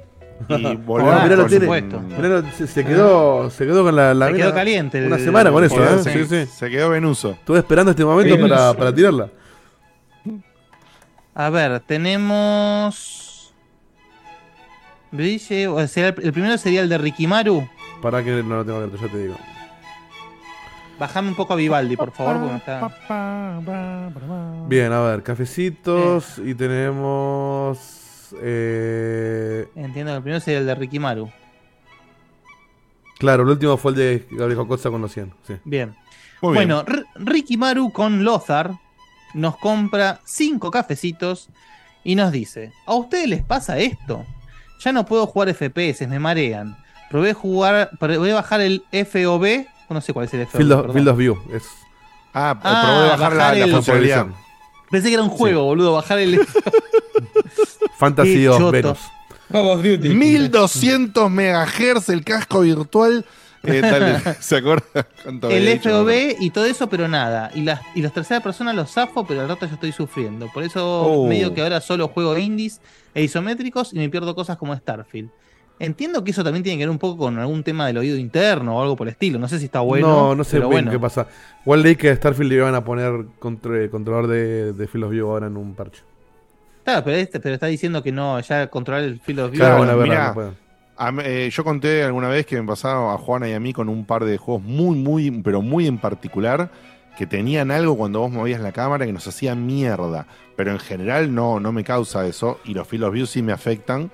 Y 0.49 0.75
volvemos 0.85 1.13
Ah, 1.15 1.23
mirá, 1.23 1.35
lo 1.35 1.41
con- 1.43 1.49
tiene. 1.49 1.65
supuesto. 1.65 1.99
Mirá, 2.01 2.27
lo- 2.27 2.51
se, 2.51 2.67
se 2.67 2.85
quedó, 2.85 3.49
se 3.49 3.65
quedó 3.65 3.83
con 3.83 3.95
la, 3.95 4.13
la 4.13 4.27
Se 4.27 4.33
quedó 4.33 4.53
caliente 4.53 4.97
el- 4.99 5.05
Una 5.07 5.17
semana 5.19 5.51
con 5.51 5.63
eso, 5.63 5.83
¿eh? 5.83 5.99
Sí, 6.03 6.09
sí. 6.11 6.25
sí. 6.25 6.45
Se 6.45 6.69
quedó 6.69 6.89
venuso. 6.89 7.31
Estuve 7.31 7.59
esperando 7.59 7.91
este 7.91 8.03
momento 8.05 8.39
para, 8.39 8.73
para 8.73 8.93
tirarla. 8.93 9.29
A 11.33 11.49
ver, 11.49 11.79
tenemos. 11.81 13.21
Brille, 15.15 15.67
o 15.67 15.87
sea, 15.87 16.07
el 16.09 16.13
primero 16.33 16.57
sería 16.57 16.81
el 16.81 16.89
de 16.89 16.97
Rikimaru. 16.97 17.67
Para 18.01 18.23
que 18.23 18.31
no 18.43 18.55
lo 18.57 18.65
tengo 18.65 18.77
abierto, 18.79 18.97
ya 19.03 19.11
te 19.11 19.17
digo. 19.17 19.35
Bajame 20.99 21.29
un 21.29 21.35
poco 21.35 21.53
a 21.53 21.55
Vivaldi, 21.57 21.97
por 21.97 22.11
favor, 22.11 22.37
porque 22.37 22.51
me 22.51 22.57
está. 22.57 22.79
Bien, 24.67 24.91
a 24.93 25.01
ver, 25.01 25.23
cafecitos 25.23 26.37
y 26.39 26.55
tenemos. 26.55 28.29
Eh, 28.41 29.67
Entiendo 29.75 30.11
que 30.11 30.15
el 30.17 30.21
primero 30.23 30.39
sería 30.39 30.59
el 30.59 30.65
de 30.65 30.75
Rikimaru. 30.75 31.29
claro, 33.19 33.43
el 33.43 33.49
último 33.49 33.77
fue 33.77 33.91
el 33.91 33.97
de 33.97 34.27
Gabriel 34.31 34.57
Jocosa 34.59 34.89
con 34.89 35.01
los 35.01 35.11
100. 35.13 35.33
Sí. 35.47 35.53
Bien. 35.63 35.95
Muy 36.41 36.53
bien. 36.57 36.67
bueno, 36.69 36.85
Rikimaru 37.15 37.91
con 37.91 38.23
Lothar 38.23 38.71
nos 39.33 39.57
compra 39.57 40.19
cinco 40.25 40.71
cafecitos 40.71 41.49
y 42.03 42.15
nos 42.15 42.31
dice: 42.31 42.71
¿A 42.85 42.93
ustedes 42.95 43.27
les 43.27 43.43
pasa 43.43 43.77
esto? 43.79 44.25
Ya 44.79 44.91
no 44.91 45.05
puedo 45.05 45.25
jugar 45.27 45.53
FPS, 45.53 46.07
me 46.07 46.19
marean. 46.19 46.75
Probé 47.09 47.33
jugar, 47.33 47.89
probé 47.99 48.33
bajar 48.33 48.61
el 48.61 48.83
FOB, 48.91 49.65
no 49.89 50.01
sé 50.01 50.13
cuál 50.13 50.25
es 50.25 50.33
el 50.33 50.45
FOB. 50.47 50.57
Field 50.57 50.71
of. 50.71 50.93
Field 50.93 51.07
of 51.07 51.17
View. 51.17 51.37
Es 51.53 51.63
Ah, 52.33 52.59
Ah, 52.63 52.81
probé 52.83 53.03
de 53.03 53.09
bajar, 53.09 53.33
la, 53.35 53.53
el- 53.65 53.71
funcionalidad. 53.71 54.27
Pensé 54.91 55.07
que 55.07 55.13
era 55.13 55.23
un 55.23 55.29
juego, 55.29 55.63
boludo, 55.63 55.93
bajar 55.93 56.19
el 56.19 56.39
Fantasy 57.97 58.33
Qué 58.35 58.49
of 58.49 58.57
choto. 58.57 58.71
Venus. 58.71 58.99
Call 59.51 59.67
of 59.69 59.83
Duty. 59.83 60.09
1200 60.09 61.29
megahertz 61.31 62.09
el 62.09 62.23
casco 62.23 62.61
virtual. 62.61 63.25
Eh, 63.73 63.81
dale, 63.81 64.19
¿Se 64.39 64.57
acuerda? 64.57 65.07
el? 65.49 65.79
FOB 65.79 66.35
y 66.39 66.49
todo 66.51 66.65
eso, 66.65 66.87
pero 66.89 67.07
nada. 67.07 67.51
Y 67.53 67.61
las, 67.61 67.81
y 67.95 68.01
las 68.01 68.13
terceras 68.13 68.41
personas 68.43 68.75
los 68.75 68.91
zafo, 68.91 69.25
pero 69.25 69.41
al 69.41 69.49
rato 69.49 69.65
yo 69.65 69.73
estoy 69.73 69.91
sufriendo. 69.91 70.47
Por 70.53 70.63
eso 70.63 70.85
Oh. 71.03 71.27
medio 71.27 71.53
que 71.53 71.61
ahora 71.61 71.81
solo 71.81 72.07
juego 72.07 72.37
indies 72.37 72.81
e 73.13 73.23
isométricos 73.23 73.93
y 73.93 73.97
me 73.97 74.09
pierdo 74.09 74.35
cosas 74.35 74.57
como 74.57 74.75
Starfield. 74.75 75.29
Entiendo 75.77 76.23
que 76.23 76.31
eso 76.31 76.41
también 76.43 76.63
tiene 76.63 76.77
que 76.77 76.85
ver 76.85 76.89
un 76.89 76.99
poco 76.99 77.17
con 77.17 77.37
algún 77.37 77.61
tema 77.63 77.85
del 77.87 77.97
oído 77.97 78.15
interno 78.17 78.77
o 78.77 78.81
algo 78.81 78.95
por 78.95 79.07
el 79.07 79.11
estilo. 79.11 79.37
No 79.39 79.47
sé 79.49 79.59
si 79.59 79.65
está 79.65 79.81
bueno. 79.81 80.07
no, 80.07 80.35
no 80.35 80.43
sé 80.45 80.57
pero 80.57 80.69
bien 80.69 80.85
bueno. 80.85 80.91
qué 80.91 80.99
pasa. 80.99 81.27
Igual 81.65 81.81
leí 81.83 81.95
que 81.97 82.09
a 82.11 82.15
Starfield 82.15 82.49
le 82.49 82.55
iban 82.55 82.75
a 82.75 82.83
poner 82.85 83.25
contra- 83.39 83.89
controlador 83.89 84.27
de, 84.27 84.71
de 84.71 84.87
Field 84.87 85.03
of 85.05 85.11
View 85.11 85.27
ahora 85.29 85.47
en 85.47 85.57
un 85.57 85.75
parche. 85.75 86.01
Claro, 86.85 87.03
pero, 87.03 87.17
este, 87.17 87.39
pero 87.41 87.55
está 87.55 87.65
diciendo 87.65 88.01
que 88.03 88.11
no, 88.13 88.39
ya 88.39 88.67
controlar 88.67 89.03
el 89.03 89.19
field 89.19 89.39
of 89.39 89.51
view. 89.51 89.59
Claro, 89.59 89.77
Bueno, 89.79 89.95
bueno, 89.97 90.11
mirá, 90.13 90.33
no. 90.35 90.53
A 90.97 91.13
eh, 91.23 91.49
yo 91.51 91.63
conté 91.63 92.03
alguna 92.03 92.29
vez 92.29 92.45
que 92.45 92.59
me 92.61 92.67
pasaba 92.67 93.13
a 93.13 93.17
Juana 93.17 93.49
y 93.49 93.53
a 93.53 93.59
mí 93.59 93.73
con 93.73 93.89
un 93.89 94.05
par 94.05 94.23
de 94.23 94.37
juegos 94.37 94.63
muy, 94.63 94.95
muy, 94.97 95.29
pero 95.41 95.61
muy 95.61 95.87
en 95.87 95.97
particular 95.97 96.69
que 97.17 97.25
tenían 97.27 97.71
algo 97.71 97.97
cuando 97.97 98.19
vos 98.19 98.31
movías 98.31 98.61
la 98.61 98.71
cámara 98.71 99.05
que 99.05 99.13
nos 99.13 99.27
hacía 99.27 99.55
mierda. 99.55 100.27
Pero 100.55 100.71
en 100.71 100.79
general 100.79 101.33
no, 101.33 101.59
no 101.59 101.71
me 101.71 101.83
causa 101.83 102.25
eso 102.27 102.59
y 102.65 102.73
los 102.73 102.87
field 102.87 103.05
of 103.05 103.13
view 103.13 103.25
sí 103.25 103.41
me 103.41 103.51
afectan. 103.51 104.11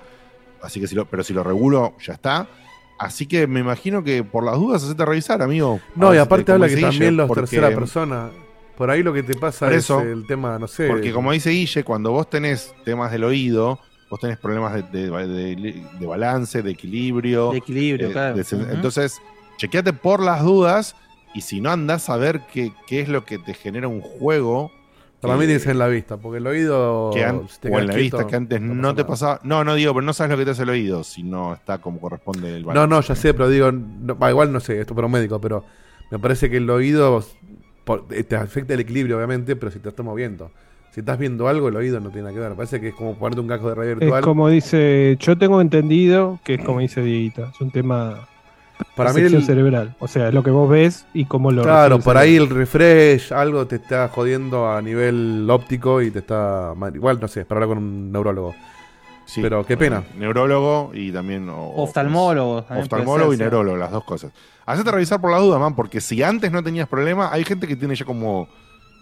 Así 0.60 0.80
que 0.80 0.86
si 0.86 0.94
lo, 0.94 1.06
pero 1.06 1.22
si 1.24 1.32
lo 1.32 1.42
regulo, 1.44 1.94
ya 2.00 2.14
está. 2.14 2.48
Así 2.98 3.26
que 3.26 3.46
me 3.48 3.60
imagino 3.60 4.04
que 4.04 4.22
por 4.22 4.44
las 4.44 4.54
dudas 4.56 4.84
hacete 4.84 5.04
revisar, 5.04 5.42
amigo. 5.42 5.80
No, 5.96 6.14
y 6.14 6.18
aparte 6.18 6.44
te- 6.44 6.52
habla 6.52 6.68
que 6.68 6.76
también 6.76 7.16
los 7.16 7.26
porque- 7.28 7.42
tercera 7.42 7.70
persona. 7.74 8.30
Por 8.76 8.90
ahí 8.90 9.02
lo 9.02 9.12
que 9.12 9.22
te 9.22 9.34
pasa 9.34 9.66
Por 9.66 9.74
es 9.74 9.84
eso, 9.84 10.00
el 10.00 10.26
tema, 10.26 10.58
no 10.58 10.66
sé. 10.66 10.88
Porque 10.88 11.12
como 11.12 11.30
dice 11.32 11.50
Guille, 11.50 11.84
cuando 11.84 12.10
vos 12.12 12.28
tenés 12.30 12.74
temas 12.84 13.12
del 13.12 13.24
oído, 13.24 13.78
vos 14.12 14.20
tenés 14.20 14.36
problemas 14.36 14.74
de, 14.92 15.08
de- 15.10 15.56
de- 15.56 15.82
de 15.98 16.06
balance, 16.06 16.62
de 16.62 16.70
equilibrio. 16.70 17.50
De 17.50 17.56
equilibrio, 17.56 18.10
eh, 18.10 18.12
claro. 18.12 18.38
Entonces, 18.70 19.18
chequeate 19.56 19.94
por 19.94 20.22
las 20.22 20.42
dudas 20.44 20.94
y 21.34 21.40
si 21.40 21.62
no 21.62 21.70
andás 21.70 22.10
a 22.10 22.18
ver 22.18 22.42
qué, 22.52 22.74
qué 22.86 23.00
es 23.00 23.08
lo 23.08 23.24
que 23.24 23.38
te 23.38 23.54
genera 23.54 23.88
un 23.88 24.02
juego. 24.02 24.70
Para 25.22 25.32
que- 25.32 25.38
mí 25.40 25.46
tiene 25.46 25.54
que 25.60 25.62
ser 25.64 25.72
en 25.72 25.78
la 25.78 25.88
vista, 25.88 26.18
porque 26.18 26.36
el 26.38 26.46
oído. 26.46 27.10
que 27.14 27.24
an- 27.24 27.48
si 27.48 27.58
te 27.60 27.70
o 27.70 27.78
en 27.78 27.86
la 27.86 27.94
vista 27.94 28.26
que 28.26 28.36
antes 28.36 28.60
no 28.60 28.74
no, 28.74 28.94
te 28.94 29.06
pasaba. 29.06 29.40
No, 29.44 29.64
no 29.64 29.74
digo, 29.76 29.94
pero 29.94 30.04
no 30.04 30.12
sabes 30.12 30.32
lo 30.32 30.36
que 30.36 30.44
te 30.44 30.50
hace 30.50 30.64
el 30.64 30.68
oído 30.68 31.04
si 31.04 31.22
no 31.22 31.54
está 31.54 31.78
como 31.78 31.98
corresponde 31.98 32.54
el 32.54 32.64
No, 32.64 32.68
balance. 32.74 32.90
no, 32.90 33.00
ya 33.00 33.14
sé, 33.14 33.32
pero 33.32 33.48
digo, 33.48 33.72
no, 33.72 34.28
igual 34.28 34.52
no 34.52 34.60
sé, 34.60 34.78
esto 34.78 34.94
para 34.94 35.06
un 35.06 35.12
médico, 35.14 35.40
pero 35.40 35.64
me 36.10 36.18
parece 36.18 36.50
que 36.50 36.58
el 36.58 36.68
oído 36.68 37.24
por- 37.84 38.04
eh, 38.10 38.24
te 38.24 38.36
afecta 38.36 38.74
el 38.74 38.80
equilibrio, 38.80 39.16
obviamente, 39.16 39.56
pero 39.56 39.72
si 39.72 39.78
te 39.78 39.88
estás 39.88 40.04
moviendo. 40.04 40.50
Si 40.92 41.00
estás 41.00 41.18
viendo 41.18 41.48
algo, 41.48 41.68
el 41.68 41.76
oído 41.76 42.00
no 42.00 42.10
tiene 42.10 42.22
nada 42.24 42.34
que 42.34 42.40
ver. 42.40 42.52
Parece 42.54 42.80
que 42.80 42.88
es 42.88 42.94
como 42.94 43.14
ponerte 43.14 43.40
un 43.40 43.48
casco 43.48 43.68
de 43.70 43.74
radio 43.74 43.92
Es 43.92 43.98
virtual. 43.98 44.22
como 44.22 44.48
dice, 44.48 45.16
yo 45.18 45.36
tengo 45.38 45.60
entendido 45.60 46.38
que 46.44 46.54
es 46.54 46.64
como 46.64 46.80
dice 46.80 47.00
Dieguito, 47.02 47.46
es 47.46 47.60
un 47.62 47.70
tema 47.70 48.28
Para 48.94 49.12
de 49.14 49.22
mí 49.22 49.34
el- 49.36 49.42
cerebral, 49.44 49.94
o 50.00 50.06
sea, 50.06 50.28
es 50.28 50.34
lo 50.34 50.42
que 50.42 50.50
vos 50.50 50.68
ves 50.68 51.06
y 51.14 51.24
cómo 51.24 51.50
lo 51.50 51.62
Claro, 51.62 51.98
por 52.00 52.18
ahí 52.18 52.36
el 52.36 52.48
refresh, 52.50 53.32
algo 53.32 53.66
te 53.66 53.76
está 53.76 54.08
jodiendo 54.08 54.70
a 54.70 54.82
nivel 54.82 55.46
óptico 55.50 56.02
y 56.02 56.10
te 56.10 56.18
está. 56.18 56.74
Igual, 56.94 57.18
no 57.20 57.26
sé, 57.28 57.46
para 57.46 57.62
hablar 57.62 57.76
con 57.76 57.84
un 57.84 58.12
neurólogo. 58.12 58.54
Sí, 59.24 59.40
pero 59.40 59.64
qué 59.64 59.78
pena. 59.78 60.02
Neurólogo 60.18 60.90
y 60.92 61.10
también. 61.10 61.48
o- 61.48 61.72
Oftalmólogo. 61.76 62.64
también 62.64 62.82
Oftalmólogo 62.84 63.30
ser, 63.30 63.34
y 63.34 63.36
sí. 63.38 63.42
neurólogo, 63.44 63.76
las 63.78 63.90
dos 63.92 64.04
cosas. 64.04 64.30
Hacete 64.66 64.90
revisar 64.90 65.22
por 65.22 65.30
la 65.30 65.38
duda, 65.38 65.58
man, 65.58 65.74
porque 65.74 66.02
si 66.02 66.22
antes 66.22 66.52
no 66.52 66.62
tenías 66.62 66.86
problema, 66.86 67.32
hay 67.32 67.44
gente 67.44 67.66
que 67.66 67.76
tiene 67.76 67.94
ya 67.94 68.04
como 68.04 68.46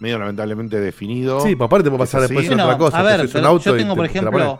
medio 0.01 0.17
lamentablemente 0.19 0.79
definido. 0.79 1.39
Sí, 1.41 1.55
pues 1.55 1.65
aparte 1.67 1.83
te 1.85 1.89
puede 1.89 1.99
pasar 1.99 2.21
después 2.21 2.47
Bueno, 2.47 2.63
otra 2.65 2.77
cosa. 2.77 2.99
a 2.99 3.03
ver, 3.03 3.29
un 3.33 3.45
auto 3.45 3.63
yo 3.63 3.77
tengo, 3.77 3.93
te- 3.93 3.97
por 3.97 4.07
te 4.07 4.11
ejemplo, 4.17 4.59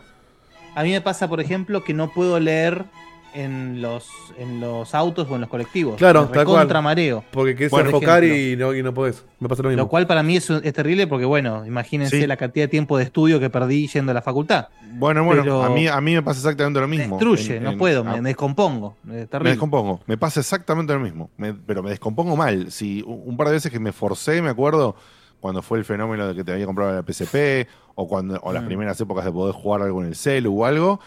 a 0.76 0.84
mí 0.84 0.92
me 0.92 1.02
pasa, 1.02 1.28
por 1.28 1.42
ejemplo, 1.42 1.84
que 1.84 1.94
no 1.94 2.12
puedo 2.14 2.40
leer 2.40 2.86
en 3.34 3.82
los, 3.82 4.10
en 4.38 4.60
los 4.60 4.94
autos 4.94 5.26
o 5.30 5.36
en 5.36 5.42
los 5.42 5.50
colectivos. 5.50 5.96
Claro, 5.96 6.28
Me 6.28 6.34
tal 6.34 6.46
cual. 6.46 6.84
mareo. 6.84 7.24
Porque 7.32 7.56
querés 7.56 7.72
Por 7.72 7.86
enfocar 7.86 8.24
y 8.26 8.58
no, 8.58 8.74
y 8.76 8.84
no 8.84 8.94
podés. 8.94 9.24
Me 9.40 9.48
pasa 9.48 9.64
lo 9.64 9.70
mismo. 9.70 9.84
Lo 9.84 9.88
cual 9.88 10.06
para 10.06 10.22
mí 10.22 10.36
es, 10.36 10.50
es 10.50 10.74
terrible 10.74 11.08
porque, 11.08 11.24
bueno, 11.26 11.66
imagínense 11.66 12.20
Sí. 12.20 12.28
la 12.28 12.36
cantidad 12.36 12.66
de 12.66 12.68
tiempo 12.68 12.98
de 12.98 13.06
estudio 13.06 13.40
que 13.40 13.50
perdí 13.50 13.88
yendo 13.88 14.12
a 14.12 14.14
la 14.16 14.22
facultad. 14.22 14.68
Bueno, 14.94 15.24
bueno, 15.24 15.44
Pero 15.44 15.64
a 15.64 15.70
mí, 15.70 15.88
a 15.88 16.02
mí 16.02 16.14
me 16.14 16.22
pasa 16.22 16.40
exactamente 16.40 16.80
lo 16.82 16.90
mismo. 16.90 17.16
Destruye, 17.18 17.56
En- 17.58 17.64
no 17.64 17.72
en- 17.72 17.78
puedo, 17.78 18.02
ah, 18.02 18.16
me, 18.16 18.22
me 18.22 18.30
descompongo. 18.32 18.98
Es 19.10 19.28
Me 19.42 19.50
descompongo. 19.52 20.02
Me 20.08 20.18
pasa 20.18 20.42
exactamente 20.42 20.92
lo 20.94 21.00
mismo. 21.00 21.30
Me- 21.38 21.54
pero 21.54 21.82
me 21.82 21.90
descompongo 21.92 22.36
mal. 22.36 22.70
Si 22.72 23.02
un 23.08 23.22
un 23.32 23.38
par 23.38 23.48
de 23.48 23.54
veces 23.54 23.72
que 23.72 23.80
me 23.80 23.94
forcé, 23.94 24.42
me 24.42 24.50
acuerdo, 24.50 24.96
cuando 25.42 25.62
fue 25.62 25.78
el 25.80 25.84
fenómeno 25.86 26.26
de 26.28 26.36
que 26.36 26.44
te 26.46 26.54
había 26.54 26.66
comprado 26.66 26.94
la 26.94 27.04
PSP, 27.04 27.68
o 27.96 28.08
cuando 28.08 28.40
o 28.42 28.54
las 28.54 28.64
Mm. 28.64 28.68
primeras 28.68 29.02
épocas 29.02 29.26
de 29.26 29.32
poder 29.34 29.54
jugar 29.54 29.82
algo 29.82 30.02
en 30.02 30.08
el 30.08 30.16
celu 30.16 30.58
o 30.62 30.66
algo, 30.66 31.00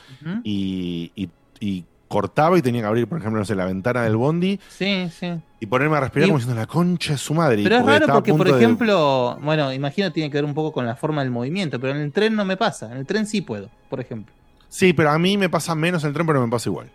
y, 0.43 1.11
y- 1.17 1.31
y 1.61 1.85
cortaba 2.09 2.59
y 2.59 2.63
tenía 2.63 2.83
que 2.83 2.87
abrir, 2.87 3.09
por 3.09 3.19
ejemplo, 3.19 3.39
no 3.41 3.45
sé, 3.45 3.55
la 3.55 3.65
ventana 3.65 4.03
del 4.03 4.17
bondi 4.17 4.61
Sí, 4.69 5.09
sí. 5.19 5.33
y 5.59 5.67
ponerme 5.67 5.97
a 5.97 6.01
respirar 6.01 6.27
Y- 6.29 6.31
como 6.31 6.39
diciendo 6.39 6.61
la 6.61 6.67
concha 6.67 7.13
de 7.13 7.19
su 7.19 7.35
madre. 7.35 7.63
Pero 7.63 7.77
es 7.79 7.87
raro 7.87 8.05
a 8.11 8.15
porque, 8.15 8.33
por 8.35 8.47
de- 8.51 8.57
ejemplo, 8.59 9.39
bueno, 9.43 9.73
imagino 9.73 10.13
tiene 10.13 10.31
que 10.31 10.37
ver 10.37 10.45
un 10.45 10.55
poco 10.55 10.73
con 10.73 10.87
la 10.87 10.95
forma 10.95 11.23
del 11.23 11.31
movimiento, 11.31 11.81
pero 11.81 11.95
en 11.95 12.01
el 12.03 12.13
tren 12.13 12.35
no 12.37 12.45
me 12.45 12.57
pasa. 12.57 12.91
En 12.93 12.99
el 12.99 13.07
tren 13.07 13.27
sí 13.27 13.41
puedo, 13.41 13.69
por 13.89 14.01
ejemplo. 14.01 14.33
Sí, 14.69 14.93
pero 14.93 15.11
a 15.11 15.19
mí 15.19 15.37
me 15.39 15.49
pasa 15.49 15.75
menos 15.75 16.03
en 16.05 16.09
el 16.09 16.15
tren, 16.15 16.27
pero 16.27 16.41
me 16.45 16.51
pasa 16.51 16.69
igual. 16.69 16.87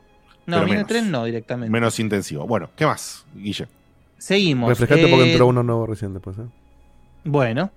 No, 0.45 0.55
Pero 0.57 0.65
viene 0.65 0.77
menos. 0.79 0.87
tren 0.87 1.11
no 1.11 1.23
directamente. 1.25 1.71
Menos 1.71 1.99
intensivo. 1.99 2.45
Bueno, 2.47 2.69
¿qué 2.75 2.85
más, 2.85 3.25
Guille? 3.35 3.67
Seguimos. 4.17 4.69
Refrescate 4.69 5.07
porque 5.07 5.23
Eh, 5.25 5.31
entró 5.31 5.47
uno 5.47 5.63
nuevo 5.63 5.85
recién 5.85 6.13
después. 6.13 6.37
¿eh? 6.37 6.41
Bueno. 7.23 7.71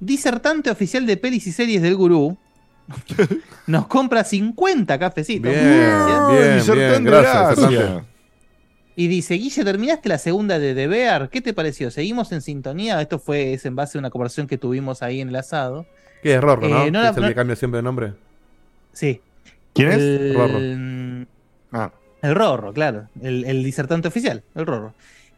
Disertante 0.00 0.70
oficial 0.70 1.06
de 1.06 1.16
pelis 1.16 1.46
y 1.46 1.52
series 1.52 1.82
del 1.82 1.96
gurú. 1.96 2.36
nos 3.66 3.86
compra 3.86 4.24
50 4.24 4.98
cafecitos. 4.98 5.50
Bien, 5.52 6.60
bien. 6.74 7.04
Gracias. 7.04 8.02
Y 8.94 9.06
dice, 9.08 9.34
Guille, 9.34 9.64
¿terminaste 9.64 10.08
la 10.08 10.18
segunda 10.18 10.58
de 10.58 10.74
The 10.74 10.86
Bear? 10.86 11.30
¿Qué 11.30 11.40
te 11.40 11.54
pareció? 11.54 11.90
¿Seguimos 11.90 12.30
en 12.32 12.42
sintonía? 12.42 13.00
Esto 13.00 13.18
fue 13.18 13.54
es 13.54 13.64
en 13.64 13.74
base 13.74 13.96
a 13.96 14.00
una 14.00 14.10
conversación 14.10 14.46
que 14.46 14.58
tuvimos 14.58 15.02
ahí 15.02 15.20
en 15.22 15.30
el 15.30 15.36
asado. 15.36 15.86
¿Qué 16.22 16.34
es 16.34 16.40
Rorro, 16.40 16.68
no? 16.68 16.84
Eh, 16.84 16.90
no 16.90 16.98
¿Es 16.98 17.04
la- 17.04 17.10
el 17.16 17.22
no- 17.22 17.28
que 17.28 17.34
cambia 17.34 17.56
siempre 17.56 17.78
de 17.78 17.82
nombre? 17.82 18.12
Sí. 18.92 19.20
¿Quién 19.72 19.92
es? 19.92 19.96
El, 19.98 20.34
Rorro. 20.34 20.58
Ah, 21.72 21.90
el 22.20 22.34
Rorro, 22.34 22.72
claro. 22.74 23.08
El, 23.22 23.44
el 23.46 23.64
disertante 23.64 24.08
oficial, 24.08 24.42
el 24.54 24.66
Rorro. 24.66 24.92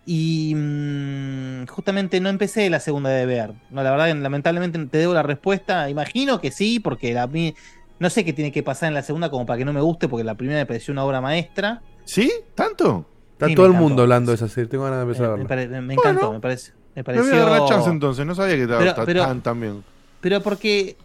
Y 0.06 0.54
mm, 0.54 1.66
justamente 1.66 2.20
no 2.20 2.28
empecé 2.28 2.68
la 2.68 2.80
segunda 2.80 3.10
de 3.10 3.24
Bear. 3.26 3.54
No, 3.70 3.82
la 3.82 3.90
verdad, 3.90 4.14
lamentablemente 4.14 4.78
te 4.86 4.98
debo 4.98 5.14
la 5.14 5.22
respuesta. 5.22 5.88
Imagino 5.88 6.40
que 6.40 6.50
sí, 6.50 6.78
porque 6.80 7.18
a 7.18 7.26
mí 7.26 7.54
no 7.98 8.10
sé 8.10 8.24
qué 8.24 8.32
tiene 8.32 8.52
que 8.52 8.62
pasar 8.62 8.88
en 8.88 8.94
la 8.94 9.02
segunda 9.02 9.30
como 9.30 9.46
para 9.46 9.58
que 9.58 9.64
no 9.64 9.72
me 9.72 9.80
guste, 9.80 10.08
porque 10.08 10.24
la 10.24 10.34
primera 10.34 10.58
me 10.60 10.66
pareció 10.66 10.92
una 10.92 11.04
obra 11.04 11.20
maestra. 11.20 11.80
¿Sí? 12.04 12.30
¿Tanto? 12.54 13.06
Está 13.32 13.46
Sí, 13.46 13.54
todo 13.54 13.64
me 13.66 13.68
el 13.70 13.74
encantó. 13.76 13.88
mundo 13.88 14.02
hablando 14.02 14.30
de 14.32 14.36
esa 14.36 14.48
serie. 14.48 14.68
Tengo 14.68 14.84
ganas 14.84 14.98
de 14.98 15.02
empezar 15.04 15.24
a 15.26 15.28
Me, 15.30 15.34
verla. 15.44 15.48
pare- 15.48 15.80
me 15.80 15.94
encantó, 15.94 16.32
me 16.32 16.40
parece. 16.40 16.72
Me 16.94 17.02
pareció. 17.02 17.30
voy 17.30 17.40
a 17.40 17.44
dar 17.46 17.60
la 17.62 17.66
chance 17.68 17.88
entonces. 17.90 18.26
No 18.26 18.34
sabía 18.34 18.56
que 18.56 18.62
estaba 18.62 19.04
tan, 19.26 19.40
tan 19.42 19.60
bien. 19.60 19.84
Pero 20.20 20.40
porque. 20.42 20.96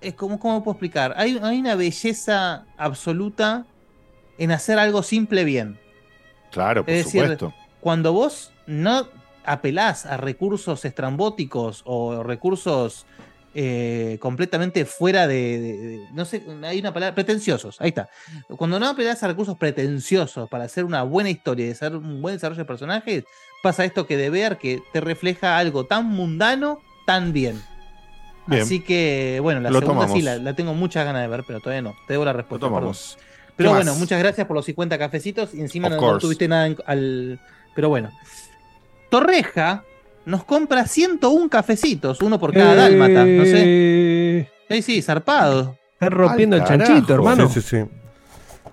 Es 0.00 0.14
como, 0.14 0.38
¿Cómo 0.40 0.64
puedo 0.64 0.74
explicar? 0.74 1.12
Hay, 1.16 1.38
hay 1.42 1.60
una 1.60 1.74
belleza 1.74 2.64
absoluta 2.78 3.66
en 4.38 4.50
hacer 4.50 4.78
algo 4.78 5.02
simple 5.02 5.44
bien. 5.44 5.78
Claro, 6.50 6.84
por 6.84 6.92
es 6.94 7.04
decir, 7.04 7.20
supuesto. 7.20 7.54
Cuando 7.80 8.12
vos 8.12 8.52
no 8.66 9.08
apelás 9.44 10.06
a 10.06 10.16
recursos 10.16 10.84
estrambóticos 10.84 11.82
o 11.86 12.22
recursos 12.22 13.06
eh, 13.52 14.18
completamente 14.20 14.84
fuera 14.84 15.26
de, 15.26 15.58
de- 15.60 15.76
de- 15.78 16.00
No 16.12 16.24
sé, 16.24 16.44
hay 16.62 16.78
una 16.78 16.92
palabra. 16.94 17.14
Pretenciosos, 17.16 17.80
ahí 17.80 17.88
está. 17.88 18.08
Cuando 18.56 18.78
no 18.78 18.86
apelás 18.88 19.22
a 19.24 19.26
recursos 19.28 19.56
pretenciosos 19.58 20.48
para 20.48 20.64
hacer 20.64 20.84
una 20.84 21.02
buena 21.02 21.30
historia 21.30 21.66
y 21.66 21.70
hacer 21.70 21.96
un 21.96 22.22
buen 22.22 22.36
desarrollo 22.36 22.60
de 22.60 22.64
personajes, 22.66 23.24
pasa 23.62 23.84
esto 23.84 24.06
que 24.06 24.16
de 24.16 24.30
ver 24.30 24.56
que 24.58 24.80
te 24.92 25.00
refleja 25.00 25.58
algo 25.58 25.84
tan 25.84 26.06
mundano, 26.06 26.80
tan 27.06 27.32
bien. 27.32 27.60
Bien. 28.46 28.62
Así 28.62 28.80
que, 28.80 29.38
bueno, 29.42 29.60
la 29.60 29.70
Lo 29.70 29.80
segunda 29.80 30.06
sí 30.08 30.22
la, 30.22 30.36
la 30.38 30.54
tengo 30.54 30.74
muchas 30.74 31.04
ganas 31.04 31.22
de 31.22 31.28
ver, 31.28 31.42
pero 31.46 31.60
todavía 31.60 31.82
no. 31.82 31.94
Te 32.06 32.14
debo 32.14 32.24
la 32.24 32.32
Lo 32.32 32.38
respuesta. 32.38 32.66
perdón. 32.66 32.78
tomamos. 32.80 33.18
Pero 33.56 33.70
¿Qué 33.70 33.74
bueno, 33.76 33.90
más? 33.92 34.00
muchas 34.00 34.18
gracias 34.20 34.46
por 34.46 34.56
los 34.56 34.64
50 34.64 34.96
cafecitos 34.96 35.54
y 35.54 35.60
encima 35.60 35.88
no, 35.88 36.18
tuviste 36.18 36.46
nada 36.48 36.66
en- 36.68 36.76
al. 36.86 37.40
Pero 37.80 37.88
bueno. 37.88 38.10
Torreja 39.08 39.84
nos 40.26 40.44
compra 40.44 40.84
101 40.86 41.48
cafecitos, 41.48 42.20
uno 42.20 42.38
por 42.38 42.52
cada 42.52 42.74
dálmata. 42.74 43.24
No 43.24 43.44
sé. 43.44 43.62
Eh, 43.64 44.48
Sí, 44.68 44.82
sí, 44.82 45.02
zarpado. 45.02 45.76
Está 45.94 46.10
rompiendo 46.10 46.56
el 46.56 46.64
chanchito, 46.64 47.14
hermano. 47.14 47.48
Sí, 47.48 47.62
sí, 47.62 47.78
sí. 47.78 47.84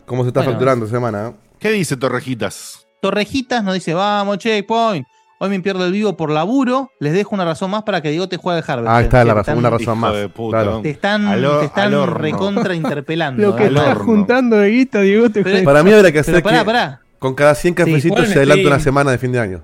¿Cómo 0.06 0.24
se 0.24 0.28
está 0.28 0.42
Bueno. 0.42 0.52
facturando 0.52 0.88
semana? 0.88 1.30
eh? 1.30 1.32
¿Qué 1.58 1.72
dice 1.72 1.96
Torrejitas? 1.96 2.86
Torrejitas 3.02 3.64
nos 3.64 3.74
dice: 3.76 3.94
Vamos, 3.94 4.38
checkpoint. 4.40 5.08
Hoy 5.40 5.50
me 5.50 5.60
pierdo 5.62 5.86
el 5.86 5.94
vivo 5.94 6.18
por 6.18 6.30
laburo. 6.30 6.92
Les 7.00 7.14
dejo 7.14 7.34
una 7.34 7.46
razón 7.46 7.72
más 7.72 7.84
para 7.84 8.02
que 8.02 8.10
Diego 8.10 8.28
te 8.28 8.36
juegue 8.38 8.60
al 8.60 8.66
Harvest. 8.70 8.90
Ah, 8.92 9.02
está 9.02 9.18
la 9.24 9.32
están- 9.32 9.36
razón, 9.38 9.58
una 9.60 9.70
razón 9.70 9.98
más. 10.00 10.14
de 10.16 10.30
puta. 10.30 10.58
Claro. 10.64 10.82
Te 10.82 10.90
están, 10.90 11.26
Al 11.28 11.46
hor- 11.46 11.60
te 11.62 11.66
están 11.68 12.14
recontra 12.16 12.76
interpelando. 12.76 13.42
Lo 13.42 13.56
que 13.56 13.66
¿eh? 13.68 13.70
horno. 13.80 14.04
juntando 14.06 14.58
de 14.58 14.70
guita, 14.70 15.00
Diego, 15.02 15.30
te 15.30 15.44
Pero- 15.44 15.64
Para 15.64 15.82
mí 15.84 15.92
habría 15.94 16.12
que 16.12 16.22
Pero 16.24 16.38
hacer 16.38 16.44
pará, 16.44 16.60
que 16.60 16.66
pará. 16.66 17.02
Con 17.20 17.34
cada 17.36 17.56
100 17.56 17.74
cafecitos 17.74 18.28
se 18.28 18.36
adelanta 18.36 18.68
una 18.68 18.80
semana 18.80 19.12
de 19.12 19.18
fin 19.18 19.32
de 19.32 19.40
año. 19.40 19.64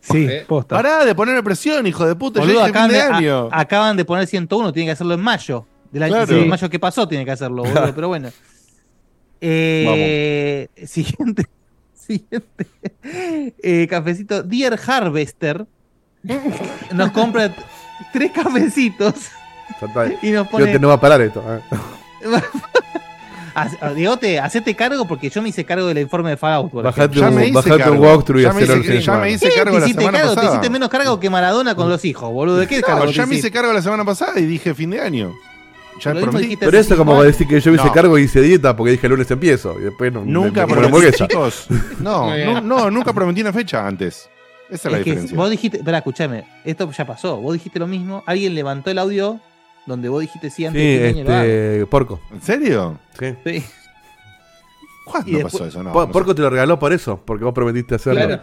Sí, 0.00 0.26
Eh, 0.30 0.44
posta. 0.46 0.76
Pará 0.76 1.04
de 1.04 1.14
ponerme 1.14 1.42
presión, 1.42 1.86
hijo 1.86 2.04
de 2.06 2.14
puta. 2.14 2.40
Boludo, 2.40 2.62
acaban 2.62 2.90
fin 2.90 2.98
de, 2.98 3.04
de 3.04 3.10
a- 3.10 3.16
año. 3.16 3.48
acaban 3.50 3.96
de 3.96 4.04
poner 4.04 4.26
101, 4.26 4.72
tiene 4.72 4.88
que 4.88 4.92
hacerlo 4.92 5.14
en 5.14 5.20
mayo. 5.20 5.66
Del 5.90 6.02
año 6.02 6.12
Claro. 6.14 6.42
sí, 6.42 6.44
mayo 6.48 6.68
que 6.68 6.78
pasó 6.78 7.08
tiene 7.08 7.24
que 7.24 7.30
hacerlo, 7.30 7.62
boludo, 7.62 7.94
pero 7.94 8.08
bueno. 8.08 8.30
Eh, 9.40 10.68
siguiente. 10.86 11.46
Siguiente. 11.94 12.66
Eh, 13.62 13.86
cafecito. 13.88 14.42
Dear 14.42 14.78
Harvester 14.86 15.64
nos 16.92 17.10
compra 17.12 17.54
tres 18.12 18.30
cafecitos 18.32 19.14
está. 19.80 20.06
y 20.22 20.30
nos 20.32 20.44
Yo 20.46 20.50
pone. 20.50 20.66
te 20.72 20.78
no 20.78 20.88
va 20.88 20.94
a 20.94 21.00
parar 21.00 21.22
esto. 21.22 21.42
Diegote, 23.94 24.40
hacete 24.40 24.74
cargo 24.74 25.06
porque 25.06 25.30
yo 25.30 25.40
me 25.42 25.48
hice 25.50 25.64
cargo 25.64 25.86
del 25.86 25.98
informe 25.98 26.30
de 26.30 26.36
Fallout. 26.36 26.72
Bajate 26.72 27.20
Ya 27.20 27.28
un, 27.28 27.34
me 27.36 27.44
hice 27.48 27.54
bajate 27.54 27.90
un 27.90 27.98
walkthrough 27.98 28.40
y 28.40 28.42
Ya 28.42 28.52
me 28.52 28.62
hacelo 28.62 28.80
hice- 28.82 29.00
ya 29.00 29.12
me 29.18 29.30
hice 29.30 29.48
cargo 29.54 29.72
te 29.74 29.78
la 29.80 29.84
hiciste 29.86 30.00
semana 30.02 30.18
cargo, 30.18 30.30
te 30.32 30.36
pasada. 30.36 30.54
hiciste 30.56 30.70
menos 30.70 30.88
cargo 30.88 31.20
que 31.20 31.30
Maradona 31.30 31.74
con 31.74 31.88
los 31.88 32.04
hijos, 32.04 32.32
boludo. 32.32 32.56
¿De 32.58 32.66
qué 32.66 32.80
No, 32.80 32.86
cargo 32.86 33.06
te 33.06 33.12
ya 33.12 33.26
me 33.26 33.34
hice 33.36 33.50
cargo 33.50 33.72
la 33.72 33.82
semana 33.82 34.04
pasada 34.04 34.38
y 34.40 34.46
dije 34.46 34.74
fin 34.74 34.90
de 34.90 35.00
año. 35.00 35.32
Ya 36.02 36.12
Pero 36.12 36.28
hace 36.30 36.78
eso 36.80 36.96
como 36.96 37.14
va 37.14 37.20
a 37.22 37.24
decir 37.24 37.46
que 37.46 37.60
yo 37.60 37.70
me 37.70 37.76
hice 37.76 37.86
No. 37.86 37.92
cargo 37.92 38.18
y 38.18 38.22
hice 38.22 38.40
dieta 38.40 38.74
porque 38.76 38.90
dije 38.92 39.06
el 39.06 39.12
lunes 39.12 39.30
empiezo. 39.30 39.78
Y 39.78 39.84
después 39.84 40.12
no, 40.12 40.24
Nunca 40.24 40.66
me- 40.66 40.74
me 40.74 40.82
la 40.82 40.88
prometí, 40.88 41.16
chicos. 41.16 41.66
No, 42.00 42.36
no, 42.36 42.60
no, 42.60 42.90
nunca 42.90 43.12
prometí 43.12 43.40
una 43.42 43.52
fecha 43.52 43.86
antes. 43.86 44.28
Esa 44.68 44.88
es 44.88 44.92
la 44.92 44.98
Es 44.98 45.04
que 45.04 45.10
diferencia. 45.10 45.36
vos 45.36 45.50
dijiste, 45.50 45.76
espera, 45.78 45.98
escúchame, 45.98 46.44
esto 46.64 46.90
ya 46.90 47.06
pasó. 47.06 47.36
Vos 47.36 47.52
dijiste 47.52 47.78
lo 47.78 47.86
mismo, 47.86 48.24
alguien 48.26 48.54
levantó 48.56 48.90
el 48.90 48.98
audio 48.98 49.38
donde 49.86 50.08
vos 50.08 50.20
dijiste 50.20 50.50
sí 50.50 50.64
antes 50.66 50.80
Sí, 50.82 50.86
de 50.88 50.98
de 51.00 51.08
año 51.08 51.42
este. 51.42 51.86
Porco. 51.86 52.20
¿En 52.32 52.40
serio? 52.42 52.98
Sí. 53.18 53.34
Sí. 53.44 53.64
¿Cuándo 55.04 55.30
después- 55.30 55.52
pasó 55.52 55.66
eso? 55.66 55.82
No, 55.82 55.92
Po- 55.92 56.06
no 56.06 56.12
Porco 56.12 56.30
sé. 56.30 56.36
te 56.36 56.42
lo 56.42 56.50
regaló 56.50 56.78
por 56.78 56.92
eso, 56.92 57.20
porque 57.24 57.44
vos 57.44 57.52
prometiste 57.54 57.94
hacerlo. 57.96 58.26
Claro. 58.26 58.42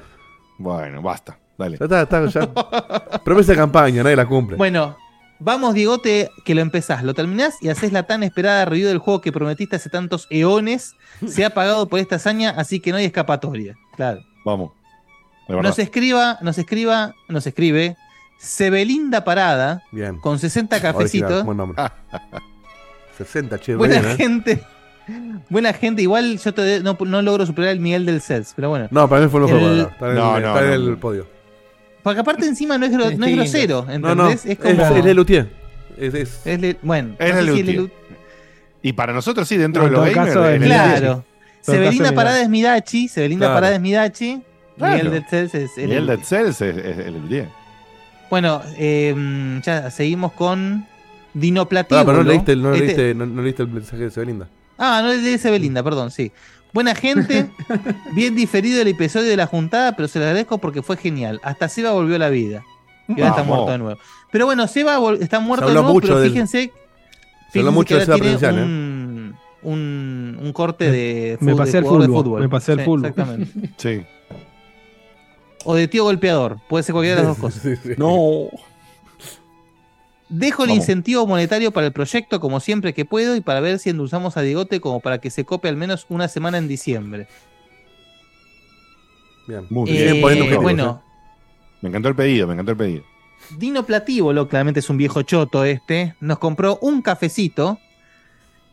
Bueno, 0.57 1.01
basta. 1.01 1.37
Dale. 1.57 1.77
Ya 1.77 1.85
está, 1.85 2.01
está, 2.03 2.25
ya. 2.27 3.19
Promesa 3.23 3.51
de 3.53 3.57
campaña, 3.57 4.03
nadie 4.03 4.15
la 4.15 4.25
cumple. 4.27 4.57
Bueno, 4.57 4.95
vamos, 5.39 5.73
Diegote, 5.73 6.29
que 6.45 6.53
lo 6.55 6.61
empezás, 6.61 7.03
lo 7.03 7.13
terminás 7.13 7.57
y 7.61 7.69
haces 7.69 7.91
la 7.91 8.03
tan 8.03 8.23
esperada 8.23 8.65
review 8.65 8.87
del 8.87 8.99
juego 8.99 9.21
que 9.21 9.31
prometiste 9.31 9.75
hace 9.75 9.89
tantos 9.89 10.27
eones. 10.29 10.93
Se 11.27 11.43
ha 11.45 11.49
pagado 11.51 11.87
por 11.87 11.99
esta 11.99 12.15
hazaña, 12.17 12.51
así 12.51 12.79
que 12.79 12.91
no 12.91 12.97
hay 12.97 13.05
escapatoria. 13.05 13.75
Claro. 13.95 14.21
Vamos. 14.45 14.71
Nos 15.49 15.79
escriba, 15.79 16.37
nos 16.41 16.57
escriba, 16.57 17.13
nos 17.27 17.45
escribe 17.45 17.97
Sebelinda 18.41 19.23
Parada 19.23 19.83
Bien. 19.91 20.17
con 20.17 20.39
60 20.39 20.75
Original, 20.75 20.93
cafecitos. 20.93 21.43
buen 21.45 21.57
nombre. 21.57 21.81
60, 23.17 23.59
che, 23.59 23.75
Buena 23.75 23.99
bien, 23.99 24.11
¿eh? 24.11 24.15
gente. 24.17 24.63
Buena 25.49 25.73
gente. 25.73 26.01
Igual 26.01 26.39
yo 26.39 26.53
todavía 26.53 26.79
no, 26.79 26.97
no 26.99 27.21
logro 27.21 27.45
superar 27.45 27.69
el 27.71 27.79
Miguel 27.79 28.05
del 28.05 28.21
Cels, 28.21 28.53
pero 28.55 28.69
bueno. 28.69 28.87
No, 28.91 29.07
para 29.07 29.21
mí 29.21 29.29
fue. 29.29 29.41
El- 29.41 29.47
jugador. 29.47 29.91
Está 29.91 30.09
en, 30.09 30.15
No, 30.15 30.37
el, 30.37 30.43
no, 30.43 30.47
está 30.57 30.73
en 30.73 30.83
no, 30.85 30.89
el 30.91 30.97
podio. 30.97 31.27
Porque 32.01 32.19
aparte 32.19 32.45
encima 32.47 32.77
no 32.79 32.85
es, 32.87 32.91
gro- 32.91 33.15
no 33.15 33.25
es 33.27 33.35
grosero, 33.35 33.85
No, 33.99 34.15
no. 34.15 34.29
¿entendés? 34.31 34.45
Es, 34.45 34.51
Es 34.51 34.57
como. 34.57 34.95
es 34.97 35.05
Lelutier. 35.05 35.49
Es, 35.97 36.13
es- 36.15 36.41
es 36.47 36.59
le- 36.59 36.77
bueno, 36.81 37.15
Es 37.19 37.35
Lelutier. 37.35 37.91
Y 38.81 38.93
para 38.93 39.13
nosotros 39.13 39.47
sí, 39.47 39.57
dentro 39.57 39.83
de 39.83 39.91
los 39.91 40.03
gamers. 40.15 40.35
es 40.35 40.61
es 40.61 40.65
Claro. 40.67 41.25
Severina 41.61 42.11
Parada 42.13 42.41
es 42.41 42.49
Midachi. 42.49 43.07
Severina 43.07 43.39
Claro. 43.41 43.53
Parada 43.53 43.75
es 43.75 43.81
Midachi. 43.81 44.41
Claro. 44.77 44.95
Miguel 44.95 45.11
del 45.11 45.25
Cels 45.29 45.53
es 45.53 45.77
el. 45.77 46.19
Cells 46.23 46.61
es, 46.61 46.75
es 46.77 46.97
el 46.97 47.13
Lelutier. 47.13 47.49
Bueno, 48.31 48.61
eh, 48.77 49.59
ya 49.63 49.91
seguimos 49.91 50.31
con 50.31 50.85
Ah, 50.87 51.33
Dinoplatíbulo. 51.33 52.05
pero 52.05 52.23
no 52.23 52.29
leíste, 52.29 52.51
el- 52.53 52.61
no, 52.63 52.73
Este- 52.73 52.85
leíste, 52.85 53.13
no, 53.13 53.25
no 53.25 53.41
leíste 53.43 53.61
el 53.63 53.69
mensaje 53.69 54.03
de 54.03 54.09
Sebelinda. 54.11 54.47
Ah, 54.77 55.01
no 55.03 55.09
leí 55.09 55.37
Sebelinda, 55.37 55.83
perdón, 55.83 56.09
sí. 56.11 56.31
Buena 56.73 56.95
gente, 56.95 57.49
bien 58.15 58.35
diferido 58.35 58.81
el 58.81 58.87
episodio 58.87 59.29
de 59.29 59.37
la 59.37 59.45
juntada, 59.45 59.95
pero 59.95 60.07
se 60.07 60.17
lo 60.19 60.25
agradezco 60.25 60.57
porque 60.57 60.81
fue 60.81 60.97
genial. 60.97 61.39
Hasta 61.43 61.69
Seba 61.69 61.91
volvió 61.91 62.15
a 62.15 62.19
la 62.19 62.29
vida. 62.29 62.63
Y 63.07 63.13
ahora 63.21 63.29
está 63.29 63.43
muerto 63.43 63.71
de 63.71 63.77
nuevo. 63.77 63.99
Pero 64.31 64.45
bueno, 64.45 64.67
Seba 64.67 64.97
está 65.19 65.39
muerto 65.41 65.67
de 65.67 65.73
nuevo, 65.73 65.93
mucho 65.93 66.07
pero 66.07 66.19
del- 66.21 66.31
fíjense, 66.31 66.57
habló 66.63 67.51
fíjense 67.51 67.71
mucho 67.71 67.97
que 67.97 68.05
de 68.05 68.11
ahora 68.13 68.37
tiene 68.39 68.61
¿eh? 68.61 68.63
un, 68.63 69.35
un, 69.63 70.37
un 70.41 70.53
corte 70.53 70.89
de, 70.91 71.37
Me 71.41 71.51
fútbol- 71.53 71.57
pasé 71.57 71.71
de 71.73 71.81
de 71.81 71.87
fútbol, 71.89 72.05
fútbol. 72.07 72.41
me 72.41 72.49
pasé 72.49 72.71
al 72.73 72.79
Sí, 72.79 72.85
fútbol. 72.85 73.05
Exactamente. 73.09 73.69
Sí. 73.77 74.01
O 75.65 75.75
de 75.75 75.87
tío 75.87 76.03
golpeador, 76.03 76.59
puede 76.69 76.83
ser 76.83 76.93
cualquiera 76.93 77.21
de 77.21 77.27
las 77.27 77.37
dos 77.37 77.51
cosas. 77.53 77.61
Sí, 77.63 77.75
sí. 77.75 77.89
No. 77.97 78.49
Dejo 80.29 80.63
el 80.63 80.69
Vamos. 80.69 80.83
incentivo 80.83 81.27
monetario 81.27 81.71
para 81.71 81.87
el 81.87 81.93
proyecto 81.93 82.39
como 82.39 82.61
siempre 82.61 82.93
que 82.93 83.03
puedo 83.03 83.35
y 83.35 83.41
para 83.41 83.59
ver 83.59 83.79
si 83.79 83.89
endulzamos 83.89 84.37
a 84.37 84.41
Digote 84.41 84.79
como 84.79 85.01
para 85.01 85.17
que 85.19 85.29
se 85.29 85.43
cope 85.43 85.67
al 85.67 85.75
menos 85.75 86.05
una 86.07 86.29
semana 86.29 86.57
en 86.57 86.69
diciembre. 86.69 87.27
Bien. 89.47 89.65
Muy 89.69 89.89
Eh, 89.89 90.13
bien. 90.13 90.23
Objetivos, 90.23 90.63
bueno, 90.63 91.03
Me 91.81 91.89
encantó 91.89 92.09
el 92.09 92.15
pedido, 92.15 92.47
me 92.47 92.53
encantó 92.53 92.71
el 92.71 92.77
pedido. 92.77 93.03
Dino 93.57 93.85
Platíbolo, 93.85 94.47
claramente 94.47 94.79
es 94.79 94.89
un 94.89 94.97
viejo 94.97 95.23
choto 95.23 95.65
este, 95.65 96.15
nos 96.21 96.37
compró 96.39 96.77
un 96.81 97.01
cafecito 97.01 97.79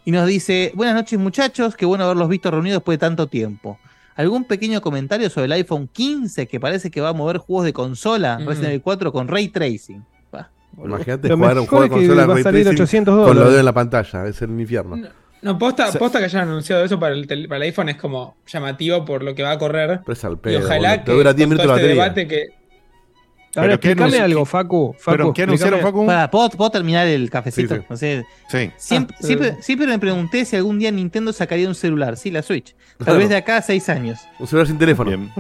y 0.05 0.11
nos 0.13 0.27
dice, 0.29 0.71
buenas 0.75 0.95
noches 0.95 1.19
muchachos, 1.19 1.75
qué 1.75 1.87
bueno 1.87 2.05
haberlos 2.05 2.29
visto 2.29 2.51
reunidos 2.51 2.77
después 2.79 2.97
de 2.99 3.01
tanto 3.01 3.27
tiempo. 3.27 3.79
¿Algún 4.19 4.45
pequeño 4.45 4.83
comentario 4.83 5.31
sobre 5.31 5.47
el 5.47 5.53
iPhone 5.53 5.89
15 5.91 6.47
que 6.47 6.61
parece 6.61 6.91
que 6.91 7.01
va 7.01 7.09
a 7.09 7.13
mover 7.15 7.39
juegos 7.39 7.65
de 7.65 7.73
consola 7.73 8.39
Mm. 8.39 8.47
Resident 8.49 8.69
Evil 8.73 8.83
4 8.83 9.13
con 9.13 9.29
Ray 9.29 9.49
Tracing? 9.49 10.05
Imagínate 10.85 11.29
jugar 11.33 11.59
un 11.59 11.67
juego 11.67 11.85
de 11.85 11.91
consola 11.91 12.27
va 12.27 12.33
a 12.33 12.35
Ray 12.37 12.43
salir 12.45 12.63
Tracing 12.65 12.83
800 12.83 13.27
con 13.27 13.37
los 13.37 13.47
dedos 13.47 13.59
en 13.61 13.65
la 13.65 13.73
pantalla. 13.73 14.27
Es 14.27 14.43
el 14.43 14.51
infierno. 14.61 14.97
No, 15.41 15.57
posta, 15.59 15.89
O 15.89 15.93
sea- 15.93 15.99
posta 15.99 16.19
que 16.19 16.25
hayan 16.27 16.49
anunciado 16.49 16.85
eso 16.85 16.99
para 17.01 17.15
el, 17.15 17.27
tel- 17.27 17.47
para 17.49 17.57
el 17.59 17.63
iPhone 17.63 17.89
es 17.91 17.97
como 17.97 18.37
llamativo 18.47 19.05
por 19.05 19.23
lo 19.23 19.35
que 19.35 19.43
va 19.45 19.53
a 19.53 19.59
correr. 19.59 20.01
Pero 20.05 20.13
es 20.13 20.25
al 20.25 20.33
y 20.35 20.37
pedo, 20.37 20.59
ojalá 20.65 20.89
boludo. 20.91 21.05
que 21.05 21.11
Te 21.11 21.13
dura 21.17 21.33
10 21.33 21.47
con 21.47 21.49
minutos 21.51 21.67
todo 21.67 21.77
este 21.77 21.89
debate 21.89 22.29
que 22.29 22.47
Ahora, 23.57 23.69
¿Pero 23.71 23.81
qué 23.81 23.89
explícame 23.93 24.23
algo, 24.23 24.45
Facu. 24.45 24.95
Facu 24.99 25.17
¿Pero 25.17 25.33
qué 25.33 25.43
anunciaron, 25.45 25.81
Facu? 25.81 26.07
Para, 26.07 26.31
¿puedo, 26.31 26.51
puedo 26.51 26.71
terminar 26.71 27.07
el 27.07 27.31
cafecito? 27.31 27.75
Sí, 27.77 27.81
sí. 27.81 27.87
No 27.89 27.97
sé, 27.97 28.27
Sí. 28.49 28.71
siempre, 28.77 29.17
Ah, 29.19 29.23
siempre, 29.27 29.49
eh. 29.49 29.57
siempre 29.61 29.87
me 29.87 29.99
pregunté 29.99 30.45
si 30.45 30.55
algún 30.57 30.79
día 30.79 30.91
Nintendo 30.91 31.33
sacaría 31.33 31.67
un 31.67 31.75
celular. 31.75 32.17
Sí, 32.17 32.31
la 32.31 32.43
Switch. 32.43 32.75
Tal 32.99 33.05
Claro. 33.07 33.19
vez 33.19 33.29
de 33.31 33.37
acá 33.37 33.57
a 33.57 33.63
seis 33.63 33.89
años. 33.89 34.21
Un 34.39 34.47
celular 34.47 34.67
sin 34.67 34.79
teléfono. 34.79 35.09
Bien. 35.11 35.33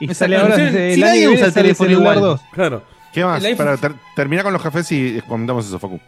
Y 0.00 0.08
Me 0.08 0.14
sale 0.14 0.36
ahora 0.36 0.56
si 0.56 1.00
nadie 1.00 1.28
usa 1.28 1.46
el 1.46 1.54
teléfono 1.54 1.90
igual. 1.90 2.20
2. 2.20 2.40
Claro. 2.52 2.82
¿Qué 3.14 3.24
más? 3.24 3.42
Para 3.56 3.76
ter- 3.78 3.94
terminar 4.14 4.44
con 4.44 4.52
los 4.52 4.60
cafés 4.62 4.90
y 4.92 5.22
comentamos 5.26 5.66
eso, 5.66 5.78
Facu. 5.78 5.98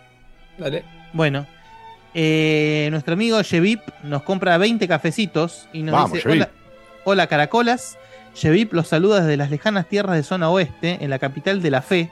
Dale. 0.59 0.85
Bueno, 1.15 1.47
eh, 2.15 2.89
nuestro 2.91 3.15
amigo 3.15 3.41
Shevip 3.43 3.81
nos 4.03 4.23
compra 4.25 4.59
20 4.59 4.87
cafecitos 4.89 5.69
y 5.73 5.83
nos 5.83 5.93
Vamos, 5.95 6.13
dice: 6.13 6.49
hola, 7.05 7.27
caracolas. 7.29 7.97
Shevip 8.39 8.73
los 8.73 8.89
saluda 8.89 9.21
desde 9.21 9.37
las 9.37 9.51
lejanas 9.51 9.89
tierras 9.89 10.15
de 10.17 10.23
zona 10.23 10.49
oeste, 10.51 10.99
en 11.01 11.11
la 11.11 11.19
capital 11.19 11.61
de 11.61 11.71
la 11.71 11.83
fe, 11.83 12.11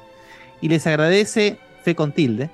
y 0.60 0.68
les 0.68 0.86
agradece, 0.86 1.58
fe 1.84 1.94
con 1.94 2.12
tilde, 2.12 2.50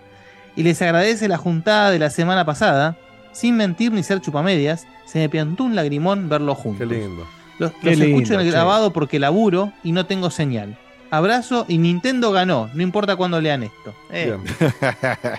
y 0.57 0.62
les 0.62 0.81
agradece 0.82 1.27
la 1.28 1.39
juntada 1.39 1.90
de 1.90 1.99
la 1.99 2.11
semana 2.11 2.44
pasada. 2.44 2.97
Sin 3.32 3.57
mentir 3.57 3.90
ni 3.93 4.03
ser 4.03 4.20
chupamedias, 4.20 4.86
se 5.07 5.19
me 5.19 5.28
piantó 5.31 5.65
un 5.65 5.74
lagrimón 5.74 6.28
verlos 6.28 6.59
Qué 6.59 6.62
juntos. 6.62 6.86
lindo. 6.89 7.27
Los, 7.59 7.73
Qué 7.73 7.90
los 7.90 7.99
lindo, 7.99 8.16
escucho 8.19 8.35
en 8.35 8.40
el 8.40 8.47
che. 8.47 8.53
grabado 8.53 8.93
porque 8.93 9.19
laburo 9.19 9.73
y 9.82 9.93
no 9.93 10.05
tengo 10.05 10.31
señal. 10.31 10.77
Abrazo 11.11 11.65
y 11.69 11.78
Nintendo 11.78 12.31
ganó, 12.32 12.69
no 12.74 12.82
importa 12.82 13.16
cuándo 13.16 13.40
lean 13.40 13.62
esto. 13.62 13.94
Eh, 14.11 14.36
Bien. 14.36 15.39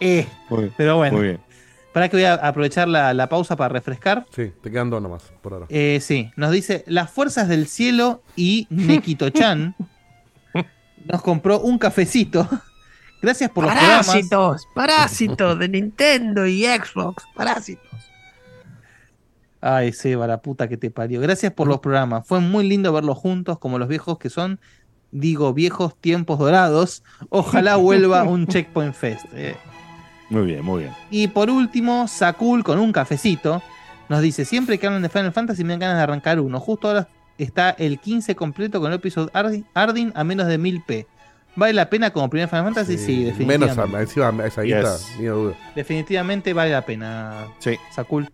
eh, 0.00 0.26
Muy 0.48 0.60
bien. 0.62 0.74
pero 0.76 0.96
bueno. 0.96 1.16
Muy 1.16 1.26
bien. 1.28 1.40
Para 1.92 2.08
que 2.08 2.16
voy 2.16 2.24
a 2.24 2.34
aprovechar 2.34 2.86
la, 2.86 3.14
la 3.14 3.28
pausa 3.28 3.56
para 3.56 3.70
refrescar. 3.70 4.26
Sí, 4.34 4.52
te 4.62 4.70
quedan 4.70 4.90
dos 4.90 5.02
nomás 5.02 5.22
por 5.40 5.54
ahora. 5.54 5.66
Eh, 5.68 5.98
sí, 6.00 6.30
nos 6.36 6.52
dice 6.52 6.84
Las 6.86 7.10
Fuerzas 7.10 7.48
del 7.48 7.66
Cielo 7.66 8.22
y 8.36 8.66
Nekito-chan 8.70 9.74
nos 11.04 11.22
compró 11.22 11.60
un 11.60 11.78
cafecito. 11.78 12.48
Gracias 13.22 13.50
por 13.50 13.64
los 13.64 13.72
programas. 13.72 14.06
Parásitos, 14.06 14.68
parásitos 14.74 15.58
de 15.58 15.68
Nintendo 15.68 16.46
y 16.46 16.64
Xbox, 16.64 17.24
parásitos. 17.34 17.88
Ay, 19.60 19.92
Seba, 19.92 20.26
la 20.28 20.40
puta 20.40 20.68
que 20.68 20.76
te 20.76 20.90
parió. 20.90 21.20
Gracias 21.20 21.52
por 21.52 21.66
los 21.66 21.80
programas. 21.80 22.26
Fue 22.26 22.38
muy 22.40 22.68
lindo 22.68 22.92
verlos 22.92 23.18
juntos, 23.18 23.58
como 23.58 23.78
los 23.78 23.88
viejos 23.88 24.18
que 24.18 24.30
son. 24.30 24.60
Digo, 25.10 25.52
viejos 25.52 25.96
tiempos 25.96 26.38
dorados. 26.38 27.02
Ojalá 27.28 27.76
vuelva 27.76 28.22
un 28.22 28.46
Checkpoint 28.48 28.94
Fest. 28.94 29.24
Eh, 29.32 29.56
Muy 30.30 30.42
bien, 30.46 30.64
muy 30.64 30.82
bien. 30.82 30.94
Y 31.10 31.28
por 31.28 31.50
último, 31.50 32.06
Sakul 32.08 32.62
con 32.64 32.78
un 32.78 32.92
cafecito 32.92 33.62
nos 34.08 34.20
dice: 34.22 34.44
Siempre 34.44 34.78
que 34.78 34.86
hablan 34.86 35.02
de 35.02 35.08
Final 35.08 35.32
Fantasy 35.32 35.64
me 35.64 35.70
dan 35.74 35.80
ganas 35.80 35.96
de 35.96 36.02
arrancar 36.02 36.38
uno. 36.40 36.60
Justo 36.60 36.88
ahora 36.88 37.08
está 37.38 37.70
el 37.70 37.98
15 37.98 38.34
completo 38.36 38.80
con 38.80 38.90
el 38.92 38.96
episodio 38.98 39.30
Ardin, 39.32 39.64
Ardin 39.74 40.12
a 40.14 40.24
menos 40.24 40.46
de 40.46 40.58
1000p. 40.58 41.06
¿Vale 41.56 41.72
la 41.72 41.88
pena 41.90 42.10
como 42.10 42.28
primer 42.30 42.48
Final 42.48 42.64
Fantasy? 42.66 42.98
Sí, 42.98 43.24
definitivamente. 43.24 43.74
Menos 43.74 43.94
a, 43.94 44.00
encima 44.00 44.46
esa 44.46 44.62
guita, 44.62 44.80
Yes. 44.96 45.14
ni 45.18 45.24
duda. 45.26 45.54
Definitivamente 45.74 46.52
vale 46.52 46.70
la 46.72 46.82
pena, 46.84 47.46
Sí. 47.58 47.76
Sakul. 47.92 48.28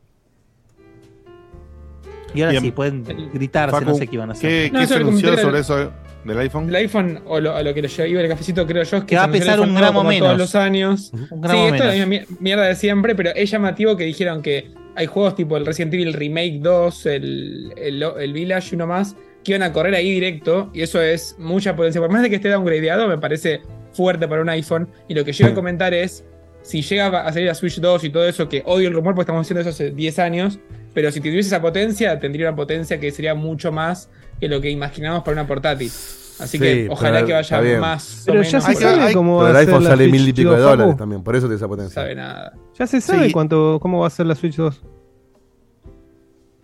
Y 2.34 2.40
ahora 2.42 2.50
Bien. 2.50 2.64
sí, 2.64 2.70
pueden 2.72 3.04
gritarse, 3.32 3.70
Facu, 3.76 3.90
no 3.90 3.94
sé 3.94 4.06
qué 4.08 4.16
iban 4.16 4.30
a 4.30 4.32
hacer. 4.32 4.50
¿Qué, 4.50 4.70
No, 4.72 4.80
qué 4.80 4.86
se 4.88 4.96
anunció 4.96 5.38
sobre 5.38 5.60
eso 5.60 5.92
del 6.24 6.38
iPhone? 6.38 6.68
El 6.68 6.74
iPhone, 6.76 7.20
o 7.26 7.40
lo, 7.40 7.54
a 7.54 7.62
lo 7.62 7.74
que 7.74 7.82
lo 7.82 7.88
lleva 7.88 8.20
el 8.22 8.28
cafecito, 8.28 8.66
creo 8.66 8.82
yo, 8.82 8.96
es 8.98 9.02
que, 9.04 9.08
Que 9.08 9.16
va 9.16 9.24
a 9.24 9.30
pesar 9.30 9.60
un 9.60 9.74
gramo 9.74 10.02
nuevo 10.02 10.08
menos. 10.08 10.26
todos 10.28 10.38
los 10.38 10.54
años. 10.54 11.10
Un 11.12 11.20
Sí, 11.20 11.26
gramo 11.40 11.66
esto 11.66 11.76
es 11.76 11.98
la 11.98 12.06
misma 12.06 12.06
mier- 12.06 12.26
mierda 12.40 12.64
de 12.66 12.74
siempre, 12.74 13.14
pero 13.14 13.30
es 13.34 13.50
llamativo 13.50 13.96
que 13.96 14.04
dijeron 14.04 14.42
que 14.42 14.70
hay 14.96 15.06
juegos 15.06 15.34
tipo 15.36 15.56
el 15.56 15.66
Resident 15.66 15.92
Evil 15.94 16.12
Remake 16.12 16.58
2, 16.60 17.06
el, 17.06 17.72
el, 17.76 18.02
el 18.20 18.32
Village 18.32 18.68
y 18.72 18.74
uno 18.76 18.86
más, 18.86 19.16
que 19.42 19.52
iban 19.52 19.62
a 19.62 19.72
correr 19.72 19.94
ahí 19.94 20.10
directo, 20.10 20.70
y 20.72 20.82
eso 20.82 21.02
es 21.02 21.36
mucha 21.38 21.76
potencia. 21.76 22.00
Por 22.00 22.10
más 22.10 22.22
de 22.22 22.30
que 22.30 22.36
esté 22.36 22.48
downgradeado, 22.48 23.06
me 23.08 23.18
parece 23.18 23.60
fuerte 23.92 24.26
para 24.26 24.40
un 24.42 24.48
iPhone. 24.48 24.88
Y 25.08 25.14
lo 25.14 25.24
que 25.24 25.32
yo 25.32 25.44
iba 25.44 25.52
a 25.52 25.54
comentar 25.54 25.92
es, 25.92 26.24
si 26.62 26.80
llega 26.80 27.26
a 27.26 27.30
salir 27.32 27.48
la 27.48 27.54
Switch 27.54 27.78
2 27.78 28.04
y 28.04 28.10
todo 28.10 28.26
eso, 28.26 28.48
que 28.48 28.62
odio 28.64 28.88
el 28.88 28.94
rumor 28.94 29.14
porque 29.14 29.24
estamos 29.26 29.42
haciendo 29.46 29.60
eso 29.60 29.70
hace 29.70 29.90
10 29.90 30.18
años, 30.18 30.58
pero 30.94 31.10
si 31.12 31.20
tuviese 31.20 31.48
esa 31.48 31.60
potencia, 31.60 32.18
tendría 32.20 32.48
una 32.48 32.56
potencia 32.56 32.98
que 32.98 33.10
sería 33.10 33.34
mucho 33.34 33.70
más 33.70 34.08
que 34.40 34.48
lo 34.48 34.60
que 34.60 34.70
imaginamos 34.70 35.22
para 35.22 35.32
una 35.40 35.46
portátil. 35.46 35.88
Así 35.88 36.58
Sí, 36.58 36.58
que 36.58 36.88
ojalá 36.90 37.18
pero 37.18 37.26
que 37.28 37.32
vaya 37.34 37.60
bien. 37.60 37.80
más 37.80 38.22
Pero 38.26 38.40
o 38.40 38.42
ya 38.42 38.58
menos. 38.58 38.64
se 38.64 38.82
sabe 38.82 39.12
cómo 39.14 39.36
va 39.36 39.50
el 39.50 39.56
a 39.56 39.58
ser 39.60 39.68
iPhone 39.68 39.84
la 39.84 39.90
sale 39.90 40.04
Switch 40.04 40.12
mil 40.20 40.28
y 40.28 40.32
pico 40.32 40.48
2, 40.50 40.58
de 40.58 40.64
Facu. 40.64 40.76
dólares 40.76 40.96
también, 40.96 41.22
por 41.22 41.36
eso 41.36 41.46
tiene 41.46 41.56
esa 41.56 41.64
No 41.66 41.68
potencia. 41.68 41.94
sabe 41.94 42.14
nada. 42.16 42.52
Ya 42.76 42.86
se 42.88 43.00
sabe 43.00 43.26
Sí. 43.26 43.32
cuánto, 43.32 43.78
cómo 43.80 44.00
va 44.00 44.08
a 44.08 44.10
ser 44.10 44.26
la 44.26 44.34
Switch 44.34 44.56
2. 44.56 44.82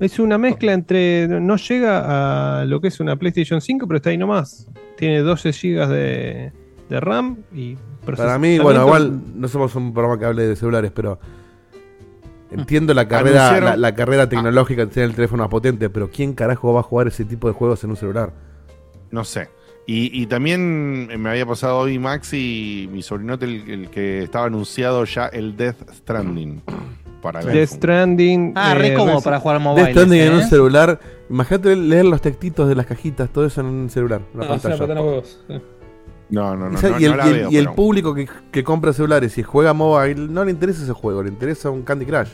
Es 0.01 0.19
una 0.19 0.39
mezcla 0.39 0.73
entre. 0.73 1.29
No 1.29 1.57
llega 1.57 2.61
a 2.61 2.65
lo 2.65 2.81
que 2.81 2.89
es 2.89 3.01
una 3.01 3.17
PlayStation 3.17 3.61
5, 3.61 3.87
pero 3.87 3.99
está 3.99 4.11
ahí 4.11 4.17
nomás. 4.19 4.67
Tiene 4.97 5.21
12 5.21 5.53
GB 5.53 5.87
de, 5.89 6.53
de 6.89 7.01
RAM 7.01 7.37
y. 7.55 7.77
Para 8.17 8.39
mí, 8.39 8.59
bueno, 8.59 8.81
igual 8.87 9.21
no 9.37 9.47
somos 9.47 9.75
un 9.77 9.93
programa 9.93 10.19
que 10.19 10.25
hable 10.25 10.47
de 10.47 10.57
celulares, 10.57 10.91
pero 10.95 11.21
entiendo 12.51 12.95
la 12.95 13.07
carrera, 13.09 13.61
la, 13.61 13.77
la 13.77 13.95
carrera 13.95 14.29
tecnológica 14.29 14.85
de 14.87 14.93
tener 14.93 15.09
el 15.11 15.15
teléfono 15.15 15.43
más 15.45 15.51
potente, 15.51 15.91
pero 15.91 16.11
¿quién 16.11 16.33
carajo 16.35 16.73
va 16.73 16.81
a 16.81 16.83
jugar 16.83 17.09
ese 17.09 17.25
tipo 17.25 17.49
de 17.49 17.55
juegos 17.55 17.83
en 17.85 17.91
un 17.91 17.97
celular? 17.97 18.33
No 19.11 19.25
sé. 19.25 19.49
Y, 19.87 20.23
y 20.23 20.27
también 20.27 21.09
me 21.21 21.31
había 21.31 21.47
pasado 21.47 21.79
hoy 21.79 21.99
Max 21.99 22.33
y 22.35 22.89
mi 22.93 23.03
sobrinote 23.03 23.45
el, 23.47 23.69
el 23.71 23.91
que 23.91 24.23
estaba 24.23 24.47
anunciado 24.47 25.05
ya 25.05 25.27
el 25.27 25.57
Death 25.57 25.91
Stranding 25.93 26.63
para 27.23 27.41
el 27.41 27.47
Death. 27.53 27.71
Stranding. 27.71 28.53
Ah, 28.55 28.75
re 28.75 28.89
eh, 28.93 28.95
cómodo 28.95 29.19
Resi- 29.19 29.25
para 29.25 29.41
jugar 29.41 29.59
mobile. 29.59 29.87
Death 29.87 29.93
Stranding 29.97 30.21
en 30.21 30.33
un 30.35 30.41
¿eh? 30.41 30.49
celular. 30.49 31.01
Imagínate 31.29 31.75
leer 31.77 32.05
los 32.05 32.21
textitos 32.21 32.69
de 32.69 32.75
las 32.77 32.87
cajitas, 32.87 33.31
todo 33.31 33.47
eso 33.47 33.61
en 33.63 33.67
un 33.69 33.91
celular, 33.91 34.21
una 34.35 34.47
pantalla. 34.49 34.75
en 34.85 34.95
los 34.95 35.05
huevos. 35.05 35.41
Sí. 35.49 35.55
No, 36.31 36.57
no, 36.57 36.69
no. 36.71 36.77
O 36.79 36.81
sea, 36.81 36.91
no, 36.91 37.01
y 37.01 37.05
el, 37.05 37.11
no 37.13 37.17
la 37.17 37.27
y 37.27 37.29
el- 37.31 37.35
veo, 37.35 37.51
y 37.51 37.57
el 37.57 37.65
pero- 37.65 37.75
público 37.77 38.15
que, 38.15 38.29
que 38.51 38.65
compra 38.65 38.93
celulares 38.93 39.37
y 39.39 39.43
juega 39.43 39.73
mobile 39.73 40.15
no 40.29 40.45
le 40.45 40.51
interesa 40.51 40.83
ese 40.83 40.93
juego, 40.93 41.23
le 41.23 41.29
interesa 41.31 41.71
un 41.71 41.83
Candy 41.83 42.07
Crush. 42.07 42.29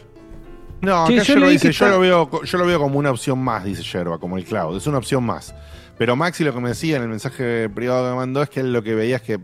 No, 0.83 1.05
acá 1.05 1.15
yo 1.15 1.23
yo, 1.23 1.37
lo 1.39 1.49
dice, 1.49 1.73
yo, 1.73 1.89
lo 1.89 2.01
veo, 2.01 2.43
yo 2.45 2.59
lo 2.59 2.67
veo 2.67 2.79
como 2.79 2.99
una 2.99 3.11
opción 3.11 3.43
más, 3.43 3.65
dice 3.65 3.83
Yerba, 3.83 4.19
como 4.19 4.37
el 4.37 4.45
cloud. 4.45 4.77
Es 4.77 4.87
una 4.87 4.99
opción 4.99 5.25
más. 5.25 5.55
Pero 5.97 6.15
Maxi 6.17 6.45
lo 6.45 6.53
que 6.53 6.61
me 6.61 6.69
decía 6.69 6.97
en 6.99 7.03
el 7.05 7.09
mensaje 7.09 7.71
privado 7.71 8.05
que 8.05 8.11
me 8.11 8.17
mandó 8.17 8.43
es 8.43 8.51
que 8.51 8.61
él 8.61 8.73
lo 8.75 8.83
que 8.83 8.95
veía 8.95 9.17
es 9.17 9.23
que 9.23 9.39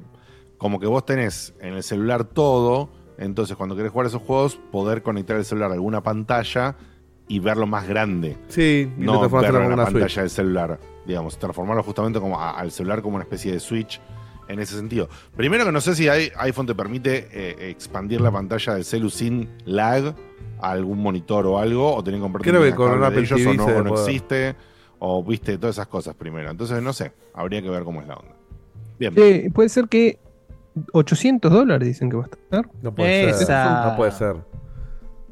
como 0.58 0.78
que 0.78 0.86
vos 0.86 1.06
tenés 1.06 1.54
en 1.60 1.72
el 1.74 1.82
celular 1.82 2.24
todo, 2.24 2.90
entonces 3.16 3.56
cuando 3.56 3.74
querés 3.74 3.90
jugar 3.90 4.06
esos 4.08 4.20
juegos, 4.20 4.60
poder 4.70 5.02
conectar 5.02 5.36
el 5.38 5.46
celular 5.46 5.70
a 5.70 5.74
alguna 5.74 6.02
pantalla 6.02 6.76
y 7.26 7.38
verlo 7.38 7.66
más 7.66 7.88
grande. 7.88 8.36
Sí, 8.48 8.92
no 8.98 9.26
verlo 9.30 9.38
en 9.40 9.54
en 9.64 9.68
la 9.70 9.74
una 9.74 9.84
pantalla 9.84 10.04
Switch. 10.08 10.16
del 10.18 10.30
celular. 10.30 10.78
Digamos, 11.06 11.38
transformarlo 11.38 11.82
justamente 11.82 12.20
como 12.20 12.38
a- 12.38 12.50
al 12.58 12.70
celular 12.70 13.00
como 13.00 13.14
una 13.16 13.24
especie 13.24 13.52
de 13.52 13.58
Switch 13.58 13.98
en 14.48 14.58
ese 14.60 14.76
sentido. 14.76 15.08
Primero 15.36 15.64
que 15.64 15.72
no 15.72 15.80
sé 15.80 15.94
si 15.94 16.08
hay- 16.08 16.30
iPhone 16.38 16.66
te 16.66 16.74
permite 16.74 17.28
eh, 17.32 17.70
expandir 17.70 18.20
la 18.20 18.30
pantalla 18.30 18.74
del 18.74 18.84
celu 18.84 19.08
sin 19.10 19.48
lag 19.64 20.14
a 20.60 20.70
algún 20.70 20.98
monitor 21.00 21.46
o 21.46 21.58
algo, 21.58 21.94
o 21.94 22.02
tener 22.04 22.18
que 22.18 22.22
comprar 22.22 22.42
Creo 22.42 22.60
que 22.62 22.68
una 22.68 22.76
con 22.76 22.86
cable 22.86 22.96
un 22.96 23.00
de 23.02 23.06
Apple 23.08 23.20
ellos, 23.22 23.38
TV 23.38 23.50
o 23.78 23.82
no, 23.84 23.90
o 23.92 23.94
existe, 24.06 24.54
o 24.98 25.24
viste 25.24 25.58
todas 25.58 25.76
esas 25.76 25.88
cosas 25.88 26.14
primero. 26.14 26.50
Entonces, 26.50 26.82
no 26.82 26.92
sé, 26.92 27.12
habría 27.34 27.60
que 27.62 27.68
ver 27.70 27.82
cómo 27.84 28.00
es 28.00 28.06
la 28.06 28.14
onda. 28.14 28.32
Bien. 28.98 29.12
Eh, 29.16 29.50
puede 29.52 29.68
ser 29.68 29.88
que 29.88 30.18
800 30.92 31.50
dólares 31.52 31.86
dicen 31.88 32.08
que 32.10 32.16
va 32.16 32.24
a 32.24 32.26
estar. 32.26 32.68
No 32.82 32.94
puede 32.94 33.32
ser. 33.34 33.48
No 33.50 33.96
puede 33.96 34.12
ser. 34.12 34.36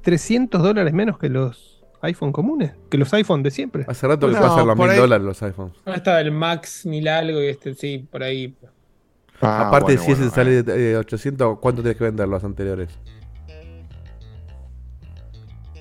300 0.03 0.63
dólares 0.63 0.93
menos 0.93 1.19
que 1.19 1.29
los 1.29 1.85
iPhone 2.03 2.33
comunes, 2.33 2.73
que 2.91 2.97
los 2.99 3.13
iPhone 3.15 3.43
de 3.43 3.51
siempre. 3.51 3.85
Hace 3.87 4.07
rato 4.09 4.27
que 4.29 4.35
No, 4.35 4.41
pasan 4.41 4.67
los 4.67 4.77
por 4.77 4.87
mil 4.87 4.91
ahí- 4.95 4.99
dólares 4.99 5.25
los 5.27 5.43
iPhones. 5.43 5.75
Ahora 5.85 5.97
está 5.99 6.21
el 6.21 6.33
Max 6.33 6.87
mil 6.87 7.07
algo 7.09 7.41
y 7.43 7.47
este, 7.49 7.75
sí, 7.75 8.07
por 8.11 8.23
ahí. 8.23 8.57
Ah, 9.43 9.69
Aparte, 9.69 9.97
bueno, 9.97 10.03
si 10.03 10.11
ese 10.13 10.21
bueno, 10.23 10.35
sale 10.35 10.59
eh. 10.59 10.63
de 10.63 10.93
eh, 10.93 10.97
800, 10.97 11.59
¿cuánto 11.61 11.83
tienes 11.83 11.97
que 11.97 12.05
vender 12.05 12.29
los 12.29 12.45
anteriores? 12.45 12.91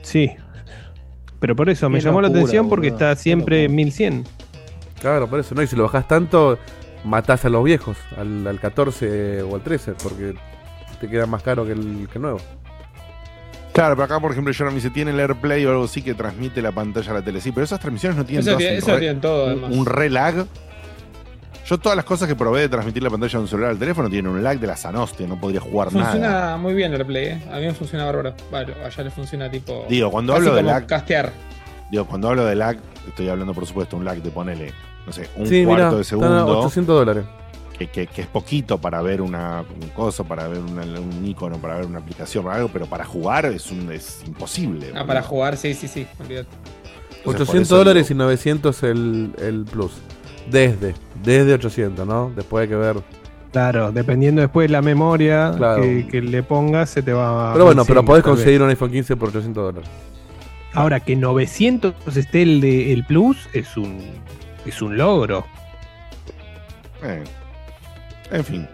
Sí. 0.02 0.32
Pero 1.40 1.56
por 1.56 1.70
eso 1.70 1.90
me 1.90 2.00
llamó 2.02 2.22
la 2.22 2.28
atención 2.30 2.68
porque 2.70 2.90
boludo. 2.90 3.10
está 3.10 3.22
siempre 3.22 3.64
Qué 3.64 3.70
1100. 3.70 4.24
Claro, 5.00 5.30
por 5.30 5.40
eso, 5.40 5.56
¿no? 5.56 5.62
Y 5.62 5.68
si 5.68 5.76
lo 5.76 5.84
bajás 5.84 6.08
tanto, 6.08 6.58
matás 7.06 7.46
a 7.46 7.50
los 7.50 7.64
viejos, 7.64 7.98
al, 8.18 8.46
al 8.46 8.60
14 8.60 9.42
o 9.44 9.56
al 9.56 9.62
13, 9.62 9.94
porque 10.04 10.34
te 11.00 11.08
queda 11.10 11.26
más 11.26 11.42
caro 11.44 11.66
que 11.66 11.72
el, 11.74 12.08
que 12.12 12.18
el 12.18 12.22
nuevo. 12.22 12.40
Claro, 13.72 13.96
pero 13.96 14.04
acá, 14.06 14.20
por 14.20 14.32
ejemplo, 14.32 14.52
yo 14.52 14.66
me 14.66 14.74
dice, 14.74 14.90
tiene 14.90 15.12
el 15.12 15.20
AirPlay 15.20 15.66
o 15.66 15.70
algo 15.72 15.84
así 15.86 16.02
que 16.02 16.14
transmite 16.14 16.62
la 16.62 16.74
pantalla 16.74 17.12
a 17.12 17.14
la 17.16 17.22
tele. 17.22 17.40
Sí, 17.40 17.52
pero 17.54 17.64
esas 17.64 17.80
transmisiones 17.80 18.18
no 18.18 18.26
tienen 18.26 18.42
Eso, 18.42 18.50
todas 18.52 18.58
tiene- 18.60 18.74
un 18.76 18.78
eso 18.84 18.92
re- 18.94 19.00
tienen 19.00 19.22
todo, 19.22 19.44
un- 19.46 19.50
además. 19.52 19.72
un 19.78 19.86
re 19.86 20.10
lag. 20.10 20.46
Yo 21.70 21.78
todas 21.78 21.96
las 21.96 22.06
cosas 22.06 22.28
que 22.28 22.36
probé 22.36 22.62
de 22.62 22.70
transmitir 22.70 23.04
la 23.04 23.12
pantalla 23.12 23.32
de 23.34 23.40
un 23.40 23.48
celular 23.48 23.70
al 23.72 23.78
teléfono 23.78 24.10
tienen 24.10 24.32
un 24.32 24.42
lag 24.42 24.60
de 24.60 24.66
la 24.66 24.76
Sanostia, 24.76 25.28
no 25.28 25.40
podría 25.40 25.62
jugar 25.62 25.92
Funciona 25.92 26.18
nada. 26.20 26.58
muy 26.58 26.74
bien 26.74 26.94
el 26.94 27.06
Play, 27.06 27.26
¿eh? 27.28 27.44
A 27.52 27.58
mí 27.58 27.66
me 27.68 27.74
funciona 27.74 28.06
bárbaro. 28.06 28.34
Vale, 28.52 28.74
allá 28.84 29.04
le 29.04 29.12
funciona 29.12 29.52
tipo. 29.52 29.86
Digo, 29.88 30.10
cuando 30.10 30.34
casi 30.34 30.48
hablo 30.48 30.56
de 30.56 30.64
lag- 30.64 30.86
Castear. 30.88 31.32
Digo, 31.92 32.06
cuando 32.06 32.30
hablo 32.30 32.46
de 32.46 32.56
lag, 32.56 32.78
estoy 33.08 33.30
hablando, 33.30 33.54
por 33.54 33.68
supuesto, 33.68 33.98
un 33.98 34.04
lag 34.06 34.18
de 34.22 34.32
ponele, 34.32 34.74
no 35.06 35.14
sé, 35.14 35.30
un 35.36 35.46
sí, 35.48 35.64
cuarto 35.64 35.86
mirá, 35.86 35.98
de 35.98 36.04
segundo. 36.04 36.60
800 36.60 36.96
dólares. 36.96 37.26
que, 37.78 37.88
que- 37.88 38.08
que 38.08 38.22
es 38.24 38.28
poquito 38.28 38.78
para 38.80 39.02
ver 39.02 39.22
una 39.22 39.62
un 39.82 39.88
coso, 39.90 40.26
para 40.26 40.48
ver 40.50 40.60
una- 40.60 40.82
un 41.00 41.24
icono, 41.26 41.60
para 41.60 41.76
ver 41.76 41.86
una 41.86 42.00
aplicación 42.00 42.46
o 42.48 42.52
algo, 42.52 42.68
pero 42.74 42.88
para 42.88 43.06
jugar 43.06 43.46
es, 43.46 43.72
un, 43.72 43.90
es 43.92 44.22
imposible. 44.28 44.92
Ah, 44.96 45.06
para 45.06 45.22
jugar, 45.22 45.56
sí, 45.56 45.74
sí, 45.76 45.88
sí. 45.88 46.06
olvídate. 46.20 46.50
Entonces, 47.20 47.24
por 47.24 47.36
800 47.36 47.68
eso 47.68 47.78
dólares 47.78 48.08
digo- 48.10 48.18
y 48.18 48.24
900 48.26 48.84
el, 48.84 49.32
el 49.38 49.66
plus. 49.66 49.92
Desde, 50.52 50.94
desde 51.24 51.54
800, 51.54 52.06
¿no? 52.08 52.32
Después 52.36 52.64
hay 52.64 52.68
que 52.70 52.76
ver. 52.76 52.98
Claro, 53.52 53.92
dependiendo 53.92 54.42
después 54.42 54.68
de 54.68 54.72
la 54.74 54.82
memoria 54.82 55.52
Claro. 55.58 55.82
que, 55.82 56.08
que 56.08 56.22
le 56.22 56.44
pongas, 56.44 56.90
se 56.92 57.02
te 57.02 57.14
va 57.14 57.50
a. 57.50 57.54
Pero 57.54 57.66
bueno, 57.66 57.84
pero 57.84 58.02
1100, 58.02 58.06
podés 58.06 58.24
conseguir 58.24 58.62
un 58.62 58.70
iPhone 58.70 58.92
15 58.92 59.16
por 59.16 59.30
800 59.30 59.64
dólares. 59.74 59.90
Ahora 60.74 61.00
que 61.00 61.16
900 61.16 61.96
esté 62.16 62.44
el 62.44 62.62
de 62.62 62.94
el 62.94 63.04
Plus 63.06 63.50
es 63.54 63.76
un 63.76 64.00
es 64.66 64.82
un 64.84 64.98
logro. 64.98 65.46
Eh, 67.04 67.24
En 68.32 68.44
fin. 68.44 68.68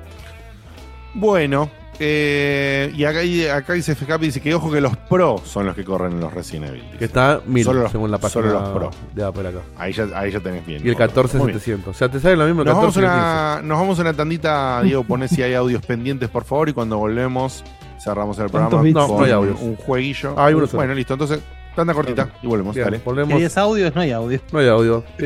Bueno, 1.14 1.70
eh, 2.00 2.92
y 2.96 3.04
acá, 3.06 3.24
y 3.24 3.46
acá 3.48 3.74
dice 3.74 3.96
FKP, 3.96 4.20
dice 4.26 4.42
que 4.42 4.54
ojo 4.54 4.72
que 4.72 4.82
los 4.82 4.96
Pro 4.98 5.42
son 5.46 5.66
los 5.66 5.76
que 5.76 5.84
corren 5.86 6.14
en 6.14 6.20
los 6.20 6.34
Resident 6.34 6.70
Evil. 6.70 6.84
dice. 6.84 6.98
Que 6.98 7.06
está 7.06 7.42
1000 7.46 7.64
Solo 7.64 7.84
los- 7.84 7.92
según 7.92 8.12
la 8.12 8.18
página 8.18 8.42
Solo 8.50 8.60
los 8.60 8.70
Pro. 8.70 8.92
de 9.14 9.24
Apple 9.24 9.48
acá. 9.48 9.60
Ahí 9.78 9.94
ya, 9.94 10.08
ahí 10.14 10.32
ya 10.32 10.40
tenés 10.40 10.66
bien. 10.66 10.82
Y 10.86 10.90
el 10.90 10.96
14 10.96 11.38
Muy 11.38 11.48
bien. 11.48 11.60
700. 11.60 11.96
O 11.96 11.98
sea, 11.98 12.10
te 12.10 12.20
sale 12.20 12.36
lo 12.36 12.46
mismo 12.46 12.62
el 12.62 12.68
Nos 12.68 12.76
vamos, 12.78 12.96
14 12.96 13.00
a 13.08 13.10
que 13.10 13.16
el 13.16 13.22
una, 13.22 13.62
nos 13.68 13.80
vamos 13.80 14.00
a 14.00 14.02
una 14.02 14.14
tandita, 14.14 14.82
Diego, 14.84 15.04
poné 15.04 15.28
si 15.28 15.42
hay 15.42 15.54
audios 15.54 15.86
pendientes, 15.86 16.30
por 16.30 16.44
favor, 16.44 16.70
y 16.70 16.74
cuando 16.74 16.98
volvemos 16.98 17.64
cerramos 18.04 18.38
el 18.40 18.46
programa 18.50 18.70
¿Cuántos 18.70 18.84
bits? 18.84 19.00
con 19.00 19.08
No, 19.12 19.18
no 19.20 19.24
hay 19.26 19.32
audios. 19.32 19.58
un 19.62 19.76
jueguillo. 19.78 20.36
Ah, 20.38 20.46
hay 20.48 20.54
uno 20.54 20.68
solo. 20.68 20.78
bueno, 20.80 20.94
listo, 20.94 21.14
entonces, 21.14 21.40
tanda 21.76 21.94
cortita 21.94 22.30
y 22.44 22.48
volvemos, 22.48 22.76
Bien, 22.76 22.86
dale. 22.86 23.02
volvemos. 23.04 23.34
¿Querías 23.34 23.58
audios? 23.58 23.96
No 23.96 24.02
hay 24.02 24.12
audio. 24.12 24.40
No 24.52 24.60
hay 24.60 24.68
audio. 24.68 25.04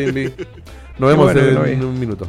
Nos 1.00 1.10
vemos 1.10 1.34
bueno 1.34 1.66
en 1.66 1.84
un 1.86 2.00
minuto. 2.00 2.28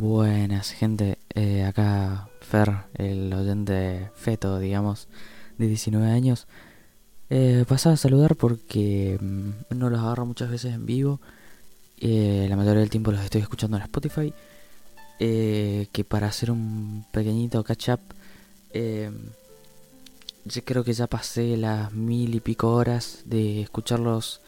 Buenas, 0.00 0.70
gente. 0.70 1.18
Eh, 1.34 1.62
acá 1.62 2.30
Fer, 2.40 2.86
el 2.94 3.30
oyente 3.34 4.10
feto, 4.14 4.58
digamos, 4.58 5.08
de 5.58 5.66
19 5.66 6.10
años. 6.10 6.46
Eh, 7.28 7.66
pasaba 7.68 7.92
a 7.92 7.98
saludar 7.98 8.36
porque 8.36 9.18
mm, 9.20 9.76
no 9.76 9.90
los 9.90 10.00
agarro 10.00 10.24
muchas 10.24 10.50
veces 10.50 10.72
en 10.72 10.86
vivo. 10.86 11.20
Eh, 11.98 12.46
la 12.48 12.56
mayoría 12.56 12.80
del 12.80 12.88
tiempo 12.88 13.12
los 13.12 13.20
estoy 13.20 13.42
escuchando 13.42 13.76
en 13.76 13.82
Spotify. 13.82 14.32
Que 15.18 16.06
para 16.08 16.28
hacer 16.28 16.50
un 16.50 17.04
pequeñito 17.12 17.62
catch 17.62 17.90
up, 17.90 18.00
eh, 18.72 19.10
yo 20.46 20.64
creo 20.64 20.82
que 20.82 20.94
ya 20.94 21.08
pasé 21.08 21.58
las 21.58 21.92
mil 21.92 22.34
y 22.34 22.40
pico 22.40 22.72
horas 22.72 23.24
de 23.26 23.60
escucharlos 23.60 24.40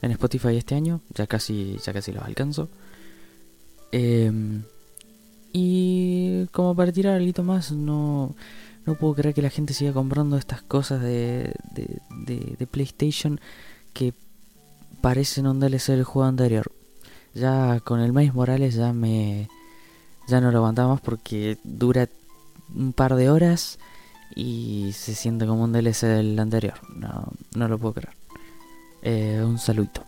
en 0.00 0.12
Spotify 0.12 0.56
este 0.56 0.74
año. 0.74 1.02
Ya 1.10 1.26
casi, 1.26 1.76
ya 1.84 1.92
casi 1.92 2.10
los 2.10 2.24
alcanzo. 2.24 2.70
Em, 3.92 4.64
y 5.56 6.46
como 6.52 6.74
para 6.74 6.90
tirar 6.92 7.14
algo 7.14 7.42
más, 7.44 7.70
no, 7.70 8.34
no 8.84 8.94
puedo 8.96 9.14
creer 9.14 9.34
que 9.36 9.40
la 9.42 9.50
gente 9.50 9.72
siga 9.72 9.92
comprando 9.92 10.36
estas 10.36 10.60
cosas 10.62 11.00
de, 11.00 11.54
de, 11.70 12.56
de- 12.58 12.66
PlayStation 12.66 13.40
que 13.92 14.12
parecen 15.00 15.46
un 15.46 15.60
DLC 15.60 15.92
del 15.92 16.02
juego 16.04 16.26
anterior. 16.28 16.72
Ya 17.34 17.78
con 17.80 18.00
el 18.00 18.12
Miles 18.12 18.34
Morales 18.34 18.74
ya 18.74 18.92
me 18.92 19.48
ya 20.26 20.40
no 20.40 20.50
lo 20.50 20.58
aguantamos 20.58 21.00
porque 21.00 21.56
dura 21.62 22.08
un 22.74 22.92
par 22.92 23.14
de 23.14 23.30
horas 23.30 23.78
y 24.34 24.90
se 24.92 25.14
siente 25.14 25.46
como 25.46 25.62
un 25.64 25.72
DLC 25.72 26.02
del 26.06 26.36
anterior. 26.40 26.74
No, 26.96 27.28
no 27.54 27.68
lo 27.68 27.78
puedo 27.78 27.94
creer. 27.94 28.16
Eh, 29.02 29.42
un 29.44 29.58
saludito. 29.58 30.02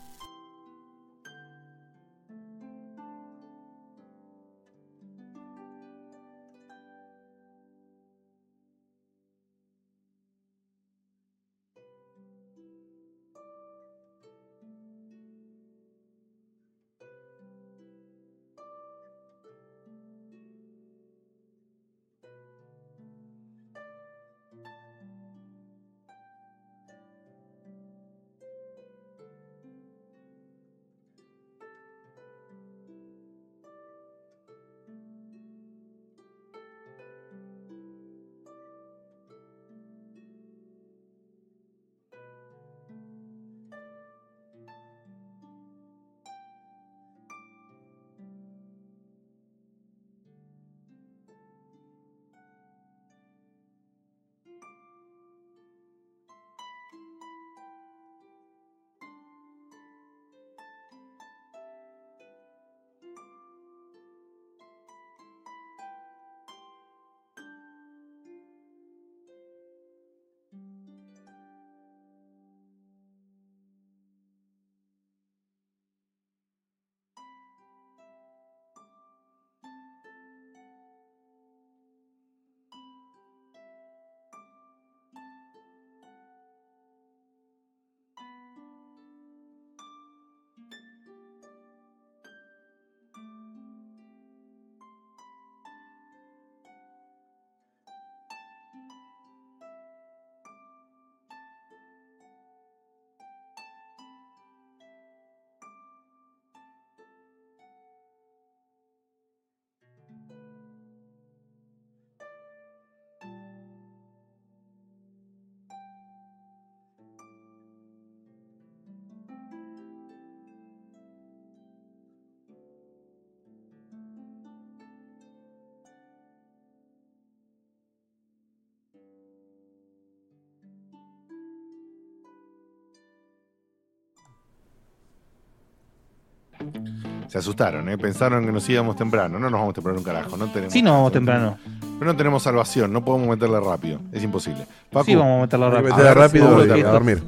Se 137.29 137.39
asustaron, 137.39 137.89
¿eh? 137.89 137.99
Pensaron 137.99 138.45
que 138.47 138.53
nos 138.53 138.69
íbamos 138.69 138.97
temprano. 138.97 139.39
No 139.39 139.51
nos 139.51 139.61
vamos 139.61 139.75
temprano 139.75 139.99
un 139.99 140.05
carajo. 140.05 140.37
No 140.37 140.47
tenemos 140.47 140.73
Sí, 140.73 140.83
nos 140.83 140.95
vamos 140.95 141.13
temprano. 141.13 141.59
Pero 141.99 142.13
no 142.13 142.17
tenemos 142.17 142.43
salvación. 142.43 142.93
No 142.93 143.05
podemos 143.05 143.29
meterle 143.29 143.59
rápido. 143.61 144.01
Es 144.13 144.23
imposible. 144.23 144.67
Facu, 144.93 145.07
Sí, 145.07 145.15
vamos 145.17 145.39
a 145.39 145.43
meterle 145.43 145.67
a 145.67 145.71
rápido. 145.71 146.15
rápido 146.15 146.75
que 146.75 146.83
a 146.85 146.91
dormir. 146.93 147.23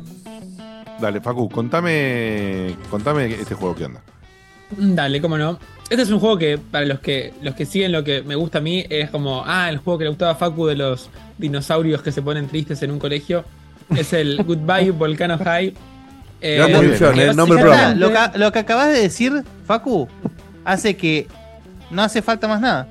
Dale, 1.01 1.21
Facu, 1.21 1.49
contame, 1.49 2.75
contame 2.91 3.27
este 3.27 3.55
juego 3.55 3.75
qué 3.75 3.85
onda. 3.85 4.01
Dale, 4.77 5.21
cómo 5.21 5.39
no. 5.39 5.59
Este 5.91 6.03
es 6.03 6.11
un 6.11 6.21
juego 6.21 6.37
que, 6.37 6.59
para 6.59 6.85
los 6.85 7.01
que, 7.01 7.33
los 7.41 7.55
que 7.55 7.65
siguen 7.65 7.93
lo 7.93 8.05
que 8.05 8.23
me 8.23 8.35
gusta 8.35 8.59
a 8.59 8.61
mí, 8.61 8.85
es 8.91 9.09
como, 9.11 9.43
ah, 9.47 9.71
el 9.71 9.79
juego 9.79 9.99
que 9.99 10.05
le 10.05 10.11
gustaba 10.11 10.33
a 10.33 10.35
Facu 10.35 10.67
de 10.67 10.75
los 10.77 11.09
dinosaurios 11.39 12.03
que 12.03 12.13
se 12.13 12.21
ponen 12.21 12.47
tristes 12.49 12.83
en 12.83 12.91
un 12.91 12.99
colegio. 12.99 13.45
Es 13.97 14.13
el 14.13 14.43
Goodbye 14.47 14.91
Volcano 14.91 15.39
High. 15.39 15.73
Eh, 16.41 16.57
Gran 16.57 16.71
descripción, 16.73 17.15
que 17.15 17.27
eh, 17.27 17.35
nombre 17.35 17.63
Lo 17.97 18.11
que, 18.11 18.39
lo 18.39 18.53
que 18.53 18.59
acabas 18.61 18.89
de 18.89 19.01
decir, 19.01 19.43
Facu, 19.67 20.09
hace 20.65 20.97
que 20.97 21.27
no 21.91 22.03
hace 22.03 22.23
falta 22.23 22.47
más 22.49 22.61
nada. 22.61 22.87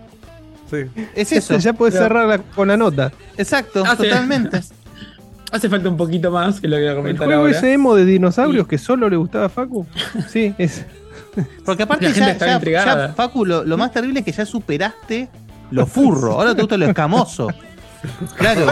Sí. 0.69 0.77
Es 1.15 1.31
eso. 1.31 1.57
Ya 1.57 1.71
puedes 1.73 1.93
Pero- 1.95 2.05
cerrar 2.07 2.27
la- 2.27 2.37
con 2.39 2.67
la 2.67 2.75
nota. 2.77 3.11
Exacto, 3.37 3.83
totalmente. 3.83 4.59
hace 5.51 5.69
falta 5.69 5.87
un 5.87 5.95
poquito 5.95 6.29
más 6.29 6.59
que 6.59 6.67
lo 6.67 6.75
que 6.75 6.81
voy 6.81 6.87
a 6.87 6.91
El 6.91 6.97
comentar 6.97 7.25
juego 7.25 7.41
ahora. 7.43 7.57
ese 7.57 7.71
emo 7.73 7.95
de 7.95 8.03
dinosaurios 8.03 8.67
que 8.67 8.77
solo 8.77 9.09
le 9.09 9.15
gustaba 9.15 9.45
a 9.45 9.49
Facu. 9.49 9.85
Sí, 10.29 10.53
es. 10.57 10.85
Porque 11.63 11.83
aparte 11.83 12.11
ya, 12.11 12.31
está 12.31 12.59
ya- 12.59 12.85
ya, 12.85 13.13
Facu, 13.15 13.45
lo, 13.45 13.63
lo 13.63 13.77
más 13.77 13.91
terrible 13.93 14.19
es 14.19 14.25
que 14.25 14.31
ya 14.33 14.45
superaste 14.45 15.29
lo 15.71 15.85
furro. 15.85 16.33
Ahora 16.33 16.53
te 16.55 16.61
gusta 16.61 16.75
lo 16.77 16.85
escamoso. 16.85 17.47
Claro. 18.37 18.67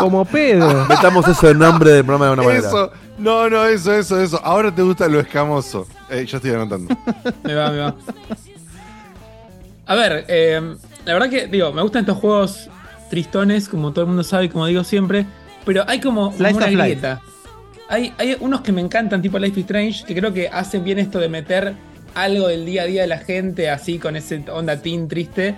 Como 0.00 0.24
pedo. 0.24 0.84
Metamos 0.86 1.26
eso 1.28 1.48
en 1.48 1.58
nombre 1.58 1.90
del 1.92 2.04
programa 2.04 2.26
de 2.26 2.32
una 2.32 2.42
manera. 2.42 2.68
Eso, 2.68 2.90
no, 3.18 3.48
no, 3.48 3.66
eso, 3.66 3.94
eso, 3.94 4.20
eso. 4.20 4.40
Ahora 4.42 4.74
te 4.74 4.82
gusta 4.82 5.08
lo 5.08 5.20
escamoso. 5.20 5.86
Eh, 6.10 6.24
yo 6.26 6.36
estoy 6.36 6.52
anotando. 6.52 6.96
Me 7.44 7.54
va, 7.54 7.70
me 7.70 7.78
va. 7.78 7.94
A 9.86 9.94
ver, 9.94 10.24
eh, 10.28 10.76
la 11.04 11.12
verdad 11.12 11.30
que, 11.30 11.46
digo, 11.46 11.72
me 11.72 11.82
gustan 11.82 12.00
estos 12.00 12.18
juegos 12.18 12.68
tristones, 13.08 13.68
como 13.68 13.92
todo 13.92 14.02
el 14.02 14.08
mundo 14.08 14.24
sabe 14.24 14.46
y 14.46 14.48
como 14.48 14.66
digo 14.66 14.82
siempre, 14.84 15.26
pero 15.64 15.84
hay 15.86 16.00
como, 16.00 16.32
como 16.32 16.56
una 16.56 16.66
grieta. 16.66 17.20
Hay, 17.88 18.12
hay 18.18 18.36
unos 18.40 18.62
que 18.62 18.72
me 18.72 18.80
encantan, 18.80 19.22
tipo 19.22 19.38
Life 19.38 19.60
is 19.60 19.64
Strange, 19.64 20.04
que 20.04 20.14
creo 20.14 20.32
que 20.32 20.48
hacen 20.48 20.82
bien 20.82 20.98
esto 20.98 21.20
de 21.20 21.28
meter 21.28 21.74
algo 22.14 22.48
del 22.48 22.66
día 22.66 22.82
a 22.82 22.86
día 22.86 23.02
de 23.02 23.08
la 23.08 23.18
gente, 23.18 23.70
así 23.70 23.98
con 23.98 24.16
ese 24.16 24.42
onda 24.50 24.76
teen 24.82 25.06
triste, 25.06 25.54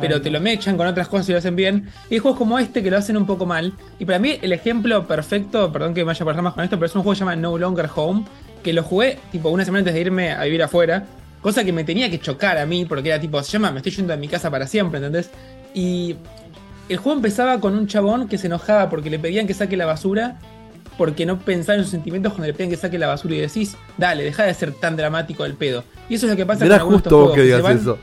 pero 0.00 0.20
te 0.20 0.30
lo 0.30 0.40
mechan 0.40 0.76
con 0.76 0.86
otras 0.86 1.08
cosas 1.08 1.28
y 1.28 1.32
lo 1.32 1.38
hacen 1.38 1.56
bien. 1.56 1.88
Y 2.10 2.14
hay 2.14 2.18
juegos 2.20 2.38
como 2.38 2.58
este 2.58 2.82
que 2.82 2.90
lo 2.90 2.96
hacen 2.98 3.16
un 3.16 3.26
poco 3.26 3.46
mal. 3.46 3.72
Y 3.98 4.04
para 4.04 4.18
mí 4.18 4.38
el 4.42 4.52
ejemplo 4.52 5.06
perfecto, 5.06 5.72
perdón 5.72 5.94
que 5.94 6.00
me 6.00 6.06
vaya 6.06 6.24
las 6.24 6.36
ramas 6.36 6.54
con 6.54 6.64
esto, 6.64 6.76
pero 6.76 6.86
es 6.86 6.94
un 6.94 7.02
juego 7.02 7.12
que 7.12 7.18
se 7.18 7.20
llama 7.20 7.36
No 7.36 7.56
Longer 7.58 7.88
Home, 7.94 8.24
que 8.62 8.72
lo 8.72 8.82
jugué 8.82 9.18
tipo 9.30 9.48
una 9.50 9.64
semana 9.64 9.80
antes 9.80 9.94
de 9.94 10.00
irme 10.00 10.32
a 10.32 10.42
vivir 10.44 10.62
afuera, 10.62 11.04
cosa 11.40 11.64
que 11.64 11.72
me 11.72 11.84
tenía 11.84 12.10
que 12.10 12.18
chocar 12.18 12.58
a 12.58 12.66
mí, 12.66 12.84
porque 12.86 13.10
era 13.10 13.20
tipo, 13.20 13.42
se 13.42 13.52
llama, 13.52 13.70
me 13.70 13.78
estoy 13.78 13.92
yendo 13.92 14.12
de 14.12 14.18
mi 14.18 14.28
casa 14.28 14.50
para 14.50 14.66
siempre, 14.66 14.98
¿entendés? 14.98 15.30
Y 15.74 16.16
el 16.88 16.96
juego 16.96 17.16
empezaba 17.16 17.60
con 17.60 17.74
un 17.74 17.86
chabón 17.86 18.28
que 18.28 18.38
se 18.38 18.46
enojaba 18.46 18.88
porque 18.90 19.10
le 19.10 19.18
pedían 19.18 19.46
que 19.46 19.54
saque 19.54 19.76
la 19.76 19.86
basura, 19.86 20.38
porque 20.96 21.26
no 21.26 21.38
pensaba 21.38 21.76
en 21.76 21.82
sus 21.84 21.90
sentimientos 21.90 22.32
cuando 22.32 22.46
le 22.46 22.52
pedían 22.54 22.70
que 22.70 22.76
saque 22.76 22.98
la 22.98 23.06
basura 23.08 23.34
y 23.34 23.40
decís, 23.40 23.76
dale, 23.98 24.22
deja 24.24 24.44
de 24.44 24.54
ser 24.54 24.72
tan 24.72 24.96
dramático 24.96 25.44
el 25.44 25.54
pedo. 25.54 25.84
Y 26.08 26.14
eso 26.14 26.26
es 26.26 26.30
lo 26.32 26.36
que 26.36 26.46
pasa 26.46 26.64
con 26.78 26.92
justo 26.92 27.10
vos 27.18 27.34
que 27.34 27.42
digas 27.42 27.58
se 27.58 27.62
van- 27.62 27.76
eso. 27.78 27.98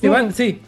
se 0.00 0.08
van, 0.08 0.32
sí. 0.34 0.60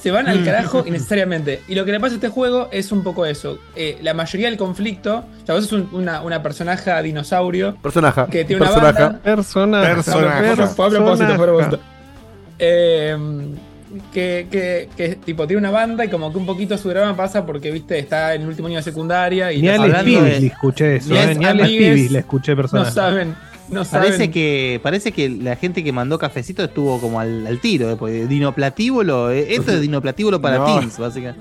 Se 0.00 0.10
van 0.12 0.28
al 0.28 0.44
carajo 0.44 0.84
innecesariamente. 0.86 1.62
Y 1.68 1.74
lo 1.74 1.84
que 1.84 1.92
le 1.92 1.98
pasa 2.00 2.12
a 2.12 2.16
este 2.16 2.28
juego 2.28 2.68
es 2.70 2.92
un 2.92 3.02
poco 3.02 3.26
eso. 3.26 3.58
Eh, 3.74 3.98
la 4.02 4.14
mayoría 4.14 4.48
del 4.48 4.56
conflicto. 4.56 5.24
O 5.42 5.46
sea, 5.46 5.54
vos 5.56 5.64
sos 5.66 5.72
un- 5.72 5.88
una, 5.92 6.22
una 6.22 6.42
personaje 6.42 6.90
dinosaurio. 7.02 7.74
Personaje. 7.82 8.22
Que 8.30 8.44
tiene 8.44 8.62
una 8.62 8.70
Personaje. 8.70 9.02
banda. 9.02 9.18
Personaje. 9.20 9.94
Personaje. 9.94 10.66
Fue 10.74 10.86
a 10.86 10.90
propósito, 10.90 11.26
fue 11.26 11.34
a 11.34 11.38
propósito. 11.38 11.78
Personaje. 11.78 11.98
Eh, 12.60 13.16
que, 14.12 14.46
que, 14.50 14.88
que, 14.96 15.16
tipo 15.16 15.46
tiene 15.46 15.60
una 15.60 15.70
banda 15.70 16.04
y 16.04 16.08
como 16.08 16.30
que 16.30 16.38
un 16.38 16.44
poquito 16.46 16.76
su 16.76 16.88
drama 16.90 17.16
pasa 17.16 17.46
porque, 17.46 17.70
viste, 17.70 17.98
está 17.98 18.34
en 18.34 18.42
el 18.42 18.48
último 18.48 18.68
año 18.68 18.76
de 18.76 18.82
secundaria 18.82 19.50
y 19.52 19.62
Ni 19.62 19.68
no 19.68 19.72
al 19.72 19.78
saben- 19.78 19.94
hablando 19.96 20.22
de- 20.24 20.40
le 20.40 20.46
escuché 20.48 20.96
eso. 20.96 21.10
Ni 21.10 21.16
eh, 21.16 21.20
al 21.22 21.38
Ni 21.38 21.44
al 21.46 21.60
amigues, 21.60 21.86
Stevie 21.94 22.10
le 22.10 22.18
escuché 22.18 22.52
no 22.52 22.56
personaje. 22.58 22.90
saben, 22.92 23.34
no 23.70 23.84
saben. 23.84 24.10
Parece 24.10 24.30
que, 24.30 24.80
parece 24.82 25.12
que 25.12 25.28
la 25.28 25.56
gente 25.56 25.82
que 25.84 25.92
mandó 25.92 26.18
cafecito 26.18 26.62
estuvo 26.64 27.00
como 27.00 27.20
al, 27.20 27.46
al 27.46 27.60
tiro. 27.60 27.90
eh, 27.90 27.96
porque 27.96 28.26
dinoplatíbulo, 28.26 29.30
eh, 29.30 29.54
esto 29.54 29.72
es 29.72 29.80
dinoplatíbulo 29.80 30.40
para 30.40 30.58
No. 30.58 30.64
teens, 30.78 30.98
básicamente. 30.98 31.40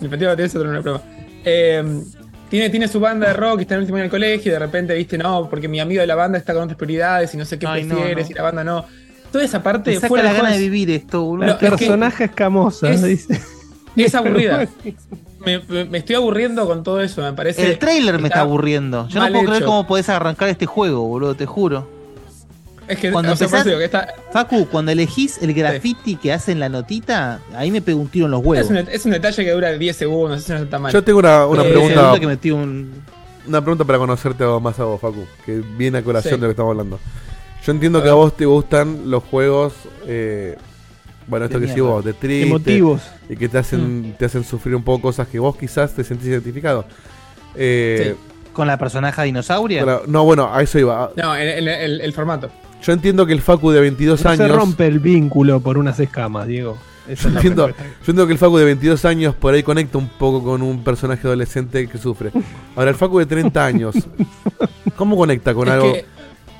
Otro 0.00 0.62
una 0.68 0.82
prueba. 0.82 1.02
Eh, 1.44 2.02
tiene, 2.50 2.68
tiene 2.70 2.86
su 2.88 3.00
banda 3.00 3.28
de 3.28 3.32
rock, 3.34 3.60
está 3.62 3.74
en 3.74 3.78
el 3.78 3.82
último 3.84 3.96
año 3.96 4.02
del 4.04 4.10
colegio 4.10 4.50
y 4.50 4.52
de 4.52 4.58
repente, 4.58 4.94
viste, 4.94 5.16
no, 5.16 5.48
porque 5.48 5.68
mi 5.68 5.80
amigo 5.80 6.00
de 6.02 6.06
la 6.06 6.14
banda 6.14 6.36
está 6.38 6.52
con 6.52 6.64
otras 6.64 6.76
prioridades 6.76 7.32
y 7.34 7.38
no 7.38 7.44
sé 7.46 7.58
qué 7.58 7.66
Ay, 7.66 7.84
no, 7.84 7.94
prefieres 7.96 8.26
no. 8.26 8.30
y 8.30 8.34
la 8.34 8.42
banda 8.42 8.64
no. 8.64 8.84
Toda 9.30 9.44
esa 9.44 9.62
parte 9.62 9.90
Te 9.92 9.96
saca 9.96 10.08
fuera 10.08 10.24
la 10.24 10.32
de 10.32 10.36
gana 10.38 10.50
de 10.52 10.58
vivir 10.58 10.90
esto. 10.90 11.36
La 11.38 11.46
No, 11.46 11.58
que- 11.58 11.70
personaje 11.70 12.24
escamosa, 12.24 12.90
es- 12.90 13.02
dice. 13.02 13.40
Es 13.96 14.14
aburrida. 14.14 14.66
me, 15.44 15.98
estoy 15.98 16.16
aburriendo 16.16 16.66
con 16.66 16.82
todo 16.82 17.00
eso, 17.00 17.22
me 17.22 17.32
parece. 17.32 17.66
El 17.66 17.78
trailer 17.78 18.18
me 18.20 18.28
está 18.28 18.40
aburriendo. 18.40 19.08
Yo 19.08 19.20
no 19.20 19.28
puedo 19.28 19.44
creer 19.44 19.56
hecho. 19.62 19.66
cómo 19.66 19.86
podés 19.86 20.08
arrancar 20.08 20.48
este 20.48 20.66
juego, 20.66 21.06
boludo, 21.06 21.34
te 21.34 21.46
juro. 21.46 21.88
Es 22.88 22.98
que, 22.98 23.12
Cuando 23.12 23.32
o 23.32 23.36
sea, 23.36 23.46
empezás- 23.46 23.64
que 23.64 23.84
está- 23.84 24.08
Facu, 24.32 24.66
cuando 24.66 24.90
elegís 24.90 25.40
el 25.40 25.54
graffiti 25.54 26.16
que 26.16 26.32
hacen 26.32 26.58
la 26.58 26.68
notita, 26.68 27.40
ahí 27.54 27.70
me 27.70 27.80
pegó 27.80 28.00
un 28.00 28.08
tiro 28.08 28.26
en 28.26 28.32
los 28.32 28.40
es, 28.40 28.46
huevos. 28.46 28.70
un, 28.70 28.76
es 28.76 29.04
un 29.04 29.12
detalle 29.12 29.44
que 29.44 29.50
dura 29.52 29.72
10 29.72 29.96
segundos, 29.96 30.40
eso 30.42 30.54
no 30.54 30.64
está 30.64 30.78
mal. 30.78 30.92
Yo 30.92 31.02
tengo 31.02 31.20
una, 31.20 31.46
una 31.46 31.62
Eh, 31.64 31.70
pregunta. 31.70 31.94
Segundo 31.94 32.20
que 32.20 32.26
metí 32.26 32.50
un. 32.50 32.92
Una 33.46 33.60
pregunta 33.60 33.84
para 33.84 33.98
conocerte 33.98 34.44
más 34.60 34.78
a 34.78 34.84
vos, 34.84 35.00
Facu, 35.00 35.24
que 35.46 35.62
viene 35.76 35.98
a 35.98 36.02
colación 36.02 36.34
Sí. 36.34 36.40
de 36.40 36.42
lo 36.42 36.46
que 36.48 36.52
estamos 36.52 36.70
hablando. 36.72 36.98
Yo 37.64 37.72
entiendo 37.72 38.00
A 38.00 38.02
que 38.02 38.08
a 38.08 38.14
vos 38.14 38.36
te 38.36 38.46
gustan 38.46 39.10
los 39.10 39.22
juegos, 39.24 39.72
eh, 40.06 40.56
bueno, 41.26 41.46
esto 41.46 41.58
De 41.58 41.66
que 41.66 41.70
decís 41.70 41.82
mierda. 41.82 41.96
vos, 41.96 42.04
de 42.04 42.12
triste, 42.14 42.48
Emotivos. 42.48 43.02
y 43.28 43.36
que 43.36 43.48
te 43.48 43.58
hacen, 43.58 44.14
te 44.18 44.24
hacen 44.24 44.44
sufrir 44.44 44.74
un 44.74 44.82
poco 44.82 45.02
cosas 45.02 45.28
que 45.28 45.38
vos 45.38 45.56
quizás 45.56 45.92
te 45.94 46.04
sentís 46.04 46.28
identificado. 46.28 46.84
Eh, 47.54 48.14
Con 48.52 48.66
la 48.66 48.78
personaje 48.78 49.22
dinosauria. 49.22 49.84
no, 50.06 50.24
bueno, 50.24 50.52
a 50.52 50.62
eso 50.62 50.78
iba. 50.78 51.10
No, 51.16 51.34
el, 51.34 51.48
el- 51.48 51.68
el- 51.68 52.00
el 52.00 52.12
formato. 52.12 52.50
Yo 52.82 52.92
entiendo 52.92 53.24
que 53.26 53.32
el 53.32 53.40
Facu 53.40 53.70
de 53.70 53.80
22 53.80 54.24
No 54.24 54.30
años... 54.30 54.46
se 54.48 54.52
rompe 54.52 54.86
el 54.86 54.98
vínculo 54.98 55.60
por 55.60 55.78
unas 55.78 56.00
escamas, 56.00 56.46
Diego. 56.48 56.76
Yo 57.08 57.28
entiendo, 57.28 57.68
yo 57.68 57.74
entiendo 58.00 58.26
que 58.26 58.32
el 58.32 58.38
Facu 58.38 58.58
de 58.58 58.64
22 58.64 59.04
años 59.04 59.34
por 59.34 59.54
ahí 59.54 59.62
conecta 59.62 59.98
un 59.98 60.08
poco 60.08 60.42
con 60.42 60.62
un 60.62 60.82
personaje 60.82 61.26
adolescente 61.26 61.86
que 61.88 61.98
sufre. 61.98 62.30
Ahora, 62.76 62.90
el 62.90 62.96
Facu 62.96 63.18
de 63.20 63.26
30 63.26 63.64
años, 63.64 63.94
¿cómo 64.96 65.16
conecta 65.16 65.54
con 65.54 65.68
Es 65.68 65.74
algo 65.74 65.92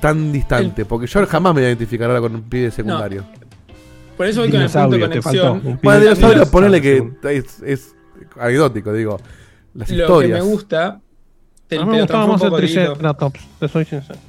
tan 0.01 0.31
distante? 0.31 0.85
Porque 0.85 1.07
yo 1.07 1.25
jamás 1.27 1.53
me 1.53 1.61
voy 1.61 1.65
a 1.65 1.69
identificar 1.69 2.07
ahora 2.09 2.21
con 2.21 2.35
un 2.35 2.41
pibe 2.43 2.71
secundario. 2.71 3.23
Por 4.17 4.25
eso 4.27 4.41
voy 4.41 4.51
con 4.51 4.61
el 4.61 4.69
punto 4.69 4.89
de 4.89 4.99
conexión. 4.99 5.79
Bueno, 5.81 5.99
dinosaurio, 6.01 6.43
Dinos- 6.43 6.49
ponele 6.51 6.81
que 6.81 7.11
es, 7.31 7.61
es 7.63 7.95
anecdótico, 8.39 8.93
digo. 8.93 9.19
Las 9.73 9.89
Lo 9.89 9.95
que 9.95 10.01
historias. 10.01 10.39
me 10.43 10.45
gusta. 10.51 10.99
Te, 11.67 11.77
A 11.77 11.85
mí 11.85 11.91
me 11.91 11.99
gustaba 12.01 12.27
más 12.27 12.41
el. 12.43 12.53
Triceratops, 12.53 13.39
te 13.59 13.67
soy 13.67 13.85
sincero. 13.85 14.19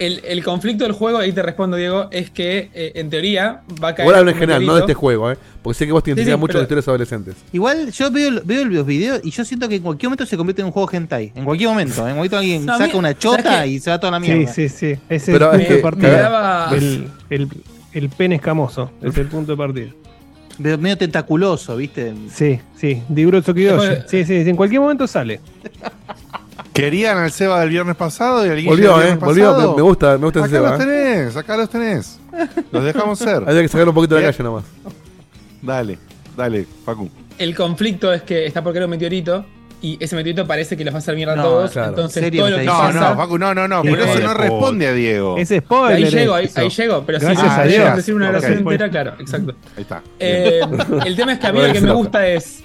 El, 0.00 0.22
el 0.24 0.42
conflicto 0.42 0.84
del 0.84 0.94
juego, 0.94 1.18
ahí 1.18 1.30
te 1.30 1.42
respondo, 1.42 1.76
Diego, 1.76 2.08
es 2.10 2.30
que 2.30 2.70
eh, 2.72 2.92
en 2.94 3.10
teoría 3.10 3.60
va 3.84 3.88
a 3.88 3.94
caer. 3.94 4.06
Igual 4.06 4.18
hablo 4.20 4.30
en 4.30 4.36
general, 4.38 4.64
no 4.64 4.74
de 4.74 4.80
este 4.80 4.94
juego, 4.94 5.30
¿eh? 5.30 5.36
Porque 5.62 5.76
sé 5.78 5.84
que 5.86 5.92
vos 5.92 6.02
te 6.02 6.14
Sí, 6.14 6.24
sí, 6.24 6.36
mucho 6.36 6.54
con 6.54 6.62
historias 6.62 6.88
adolescentes. 6.88 7.34
Igual 7.52 7.92
yo 7.92 8.10
veo, 8.10 8.40
veo 8.42 8.64
los 8.64 8.86
videos 8.86 9.20
y 9.22 9.30
yo 9.30 9.44
siento 9.44 9.68
que 9.68 9.74
en 9.76 9.82
cualquier 9.82 10.08
momento 10.08 10.24
se 10.24 10.38
convierte 10.38 10.62
en 10.62 10.66
un 10.66 10.72
juego 10.72 10.88
hentai. 10.90 11.32
En 11.34 11.44
cualquier 11.44 11.68
momento. 11.68 12.08
En 12.08 12.16
cualquier 12.16 12.16
momento 12.16 12.36
alguien 12.38 12.64
No, 12.64 12.72
a 12.72 12.78
mí- 12.78 12.84
saca 12.86 12.96
una 12.96 13.08
¿sabes 13.08 13.18
chota 13.18 13.66
y 13.66 13.78
se 13.78 13.90
va 13.90 14.00
toda 14.00 14.18
la 14.18 14.24
Sí, 14.24 14.32
mierda. 14.32 14.52
sí, 14.54 14.68
sí. 14.70 14.86
Ese 14.86 14.98
es 15.16 15.24
Pero 15.26 15.52
es 15.52 15.58
de 15.58 15.66
que- 15.82 15.96
me 15.96 16.08
daba- 16.08 16.74
El, 16.74 17.08
el, 17.28 17.48
el 17.92 18.08
pene 18.08 18.36
escamoso 18.36 18.90
es 19.02 19.16
el 19.16 19.26
punto 19.26 19.52
de 19.52 19.58
partida. 19.58 19.90
Medio 20.58 20.98
tentaculoso, 20.98 21.76
¿viste? 21.76 22.12
Sí, 22.32 22.60
sí. 22.76 23.02
Diguro 23.08 23.42
Kiyoshi. 23.42 24.02
Sí, 24.08 24.24
sí, 24.24 24.44
sí, 24.44 24.50
en 24.50 24.56
cualquier 24.56 24.82
momento 24.82 25.06
sale. 25.06 25.40
Querían 26.74 27.18
al 27.18 27.32
Seba 27.32 27.60
del 27.60 27.70
viernes 27.70 27.96
pasado 27.96 28.46
y 28.46 28.50
al 28.50 28.56
Guille 28.56 28.68
Volvió, 28.68 28.90
del 28.92 29.00
¿eh? 29.00 29.04
viernes 29.04 29.24
Volvió, 29.24 29.50
pasado. 29.52 29.70
me, 29.70 29.76
me 29.76 29.82
gusta, 29.82 30.18
me 30.18 30.24
gusta 30.24 30.40
ese 30.40 30.48
Acá 30.48 30.56
Seba, 30.56 30.70
los 30.70 30.80
¿eh? 30.80 30.84
tenés, 30.84 31.36
acá 31.36 31.56
los 31.56 31.70
tenés. 31.70 32.20
Los 32.70 32.84
dejamos 32.84 33.18
ser. 33.18 33.42
Había 33.48 33.62
que 33.62 33.68
sacar 33.68 33.88
un 33.88 33.94
poquito 33.94 34.14
de 34.16 34.20
la 34.22 34.26
calle 34.32 34.44
nomás. 34.44 34.64
Dale, 35.62 35.98
dale, 36.36 36.66
Facu. 36.84 37.08
El 37.38 37.56
conflicto 37.56 38.12
es 38.12 38.22
que 38.22 38.44
está 38.46 38.62
por 38.62 38.72
caer 38.72 38.84
un 38.84 38.90
meteorito 38.90 39.44
y 39.82 39.96
ese 40.02 40.14
meteorito 40.16 40.46
parece 40.46 40.76
que 40.76 40.84
los 40.84 40.92
va 40.92 40.98
a 40.98 41.00
hacer 41.00 41.16
mierda 41.16 41.36
No, 41.36 41.42
a 41.42 41.44
todos. 41.44 41.70
claro. 41.70 41.88
Entonces, 41.90 42.22
¿Serio 42.22 42.42
todo 42.42 42.50
lo 42.50 42.58
que 42.58 42.64
No, 42.64 42.78
pasa. 42.78 43.10
no, 43.10 43.16
Facu, 43.16 43.38
no, 43.38 43.54
no, 43.54 43.68
no. 43.68 43.82
Por 43.82 43.98
eso 43.98 44.18
no, 44.20 44.26
no 44.26 44.34
responde 44.34 44.86
a 44.88 44.92
Diego. 44.92 45.36
Es 45.38 45.48
spoiler. 45.48 45.96
Ahí 45.96 46.10
llego, 46.10 46.34
ahí, 46.34 46.44
eso. 46.46 46.60
ahí 46.60 46.68
llego, 46.68 47.02
pero 47.06 47.18
si 47.20 47.24
Gracias 47.26 47.46
ah, 47.48 47.60
a 47.60 47.64
Dios. 47.64 47.96
decir 47.96 48.14
una 48.14 48.28
oración 48.28 48.58
entera, 48.58 48.90
claro, 48.90 49.14
exacto. 49.18 49.54
Ahí 49.76 49.82
está. 49.82 50.02
Eh, 50.18 50.60
el 51.06 51.16
tema 51.16 51.32
es 51.32 51.38
que 51.38 51.46
a 51.46 51.52
mí 51.52 51.60
lo 51.66 51.72
que 51.72 51.80
me 51.80 51.92
gusta 51.92 52.26
es 52.26 52.62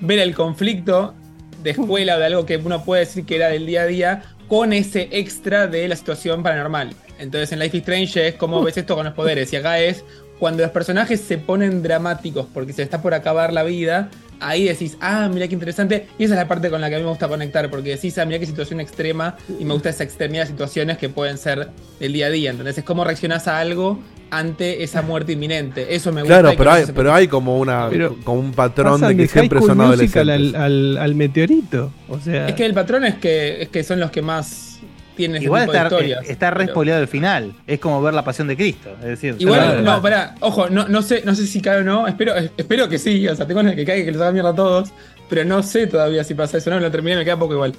ver 0.00 0.18
el 0.18 0.34
conflicto 0.34 1.14
de 1.62 1.70
escuela 1.70 2.16
o 2.16 2.18
de 2.18 2.26
algo 2.26 2.46
que 2.46 2.56
uno 2.56 2.84
puede 2.84 3.00
decir 3.00 3.24
que 3.24 3.36
era 3.36 3.48
del 3.48 3.66
día 3.66 3.82
a 3.82 3.86
día 3.86 4.22
con 4.48 4.72
ese 4.72 5.08
extra 5.12 5.66
de 5.66 5.88
la 5.88 5.96
situación 5.96 6.42
paranormal. 6.42 6.90
Entonces 7.18 7.52
en 7.52 7.58
Life 7.60 7.76
is 7.76 7.82
Strange 7.82 8.28
es 8.28 8.34
como 8.34 8.62
ves 8.62 8.76
esto 8.76 8.94
con 8.96 9.04
los 9.04 9.14
poderes 9.14 9.52
y 9.52 9.56
acá 9.56 9.78
es 9.78 10.04
cuando 10.38 10.62
los 10.64 10.72
personajes 10.72 11.20
se 11.20 11.38
ponen 11.38 11.82
dramáticos 11.84 12.46
porque 12.52 12.72
se 12.72 12.82
está 12.82 13.00
por 13.00 13.14
acabar 13.14 13.52
la 13.52 13.62
vida, 13.62 14.10
ahí 14.42 14.64
decís, 14.64 14.96
ah, 15.00 15.28
mira 15.32 15.48
qué 15.48 15.54
interesante. 15.54 16.06
Y 16.18 16.24
esa 16.24 16.34
es 16.34 16.40
la 16.40 16.48
parte 16.48 16.70
con 16.70 16.80
la 16.80 16.88
que 16.88 16.96
a 16.96 16.98
mí 16.98 17.04
me 17.04 17.10
gusta 17.10 17.28
conectar, 17.28 17.70
porque 17.70 17.90
decís, 17.90 18.16
ah, 18.18 18.24
mira 18.24 18.38
qué 18.38 18.46
situación 18.46 18.80
extrema 18.80 19.36
y 19.58 19.64
me 19.64 19.72
gusta 19.72 19.88
esa 19.90 20.04
extremidad 20.04 20.42
de 20.42 20.48
situaciones 20.48 20.98
que 20.98 21.08
pueden 21.08 21.38
ser 21.38 21.70
del 22.00 22.12
día 22.12 22.26
a 22.26 22.30
día. 22.30 22.50
Entonces 22.50 22.78
es 22.78 22.84
cómo 22.84 23.04
reaccionás 23.04 23.48
a 23.48 23.58
algo 23.58 23.98
ante 24.30 24.82
esa 24.82 25.02
muerte 25.02 25.32
inminente. 25.32 25.94
Eso 25.94 26.10
me 26.10 26.22
gusta. 26.22 26.40
Claro, 26.40 26.56
pero 26.56 26.70
no 26.70 26.76
hay, 26.76 26.84
pero 26.94 27.12
hay 27.14 27.28
como 27.28 27.58
una 27.58 27.88
Pero 27.90 28.16
como 28.24 28.40
un 28.40 28.52
patrón 28.52 29.00
de 29.00 29.08
que 29.08 29.22
de 29.22 29.28
siempre 29.28 29.60
son 29.60 29.80
adolescentes. 29.80 30.54
al, 30.54 30.56
al, 30.56 30.96
al 30.98 31.14
meteorito. 31.14 31.92
O 32.08 32.18
sea, 32.18 32.48
Es 32.48 32.54
que 32.54 32.64
el 32.64 32.72
patrón 32.72 33.04
es 33.04 33.16
que, 33.16 33.62
es 33.62 33.68
que 33.68 33.84
son 33.84 34.00
los 34.00 34.10
que 34.10 34.22
más 34.22 34.71
ese 35.16 35.44
Igual 35.44 35.62
tipo 35.62 35.72
de 35.72 35.78
está, 35.78 35.82
historias. 35.94 36.28
está 36.28 36.50
re 36.50 36.66
Pero- 36.66 36.82
el 36.98 37.08
final. 37.08 37.54
Es 37.66 37.78
como 37.80 38.00
ver 38.02 38.14
la 38.14 38.24
pasión 38.24 38.48
de 38.48 38.56
Cristo. 38.56 38.90
Es 39.00 39.06
decir, 39.06 39.36
Igual, 39.38 39.84
no, 39.84 40.00
pará, 40.02 40.34
ojo, 40.40 40.68
no, 40.70 40.88
no 40.88 41.02
sé, 41.02 41.22
no 41.24 41.34
sé 41.34 41.46
si 41.46 41.60
cae 41.60 41.78
o 41.80 41.84
no, 41.84 42.06
espero, 42.06 42.34
espero 42.56 42.88
que 42.88 42.98
sí, 42.98 43.26
o 43.28 43.34
sea, 43.36 43.46
tengo 43.46 43.58
ganas 43.58 43.72
de 43.72 43.76
que 43.76 43.84
caiga 43.86 44.02
y 44.02 44.04
que 44.06 44.12
les 44.12 44.20
haga 44.20 44.32
mierda 44.32 44.50
a 44.50 44.54
todos, 44.54 44.90
pero 45.28 45.44
no 45.44 45.62
sé 45.62 45.86
todavía 45.86 46.24
si 46.24 46.34
pasa 46.34 46.58
eso, 46.58 46.70
no, 46.70 46.80
lo 46.80 46.90
terminé, 46.90 47.16
me 47.16 47.24
queda 47.24 47.38
poco 47.38 47.54
igual. 47.54 47.74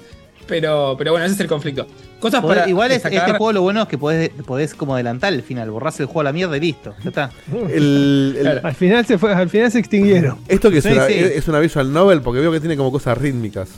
Pero, 0.46 0.94
pero 0.98 1.12
bueno, 1.12 1.24
ese 1.24 1.36
es 1.36 1.40
el 1.40 1.46
conflicto. 1.46 1.86
Cosas 2.20 2.42
Podés- 2.42 2.48
para 2.58 2.68
igual 2.68 2.90
es- 2.92 3.02
destacar- 3.02 3.28
este 3.28 3.38
juego 3.38 3.52
lo 3.52 3.62
bueno 3.62 3.80
es 3.82 3.88
que 3.88 3.96
podés, 3.96 4.28
podés 4.46 4.74
como 4.74 4.92
adelantar 4.94 5.32
el 5.32 5.42
final, 5.42 5.70
borrás 5.70 5.98
el 6.00 6.06
juego 6.06 6.20
a 6.20 6.24
la 6.24 6.32
mierda 6.34 6.54
y 6.58 6.60
listo. 6.60 6.94
Ya 7.02 7.08
está. 7.08 7.30
El- 7.70 8.36
el- 8.38 8.60
Al 8.62 8.74
final 8.74 9.06
se 9.06 9.16
fue, 9.16 9.32
al 9.32 9.48
final 9.48 9.70
se 9.72 9.78
extinguieron. 9.78 10.38
Esto 10.46 10.70
que 10.70 10.78
es, 10.78 10.84
Sí, 10.84 10.90
una, 10.92 11.06
sí. 11.06 11.14
es 11.14 11.48
una 11.48 11.60
visual 11.60 11.90
novel 11.92 12.20
porque 12.20 12.40
veo 12.40 12.52
que 12.52 12.60
tiene 12.60 12.76
como 12.76 12.92
cosas 12.92 13.16
rítmicas. 13.16 13.70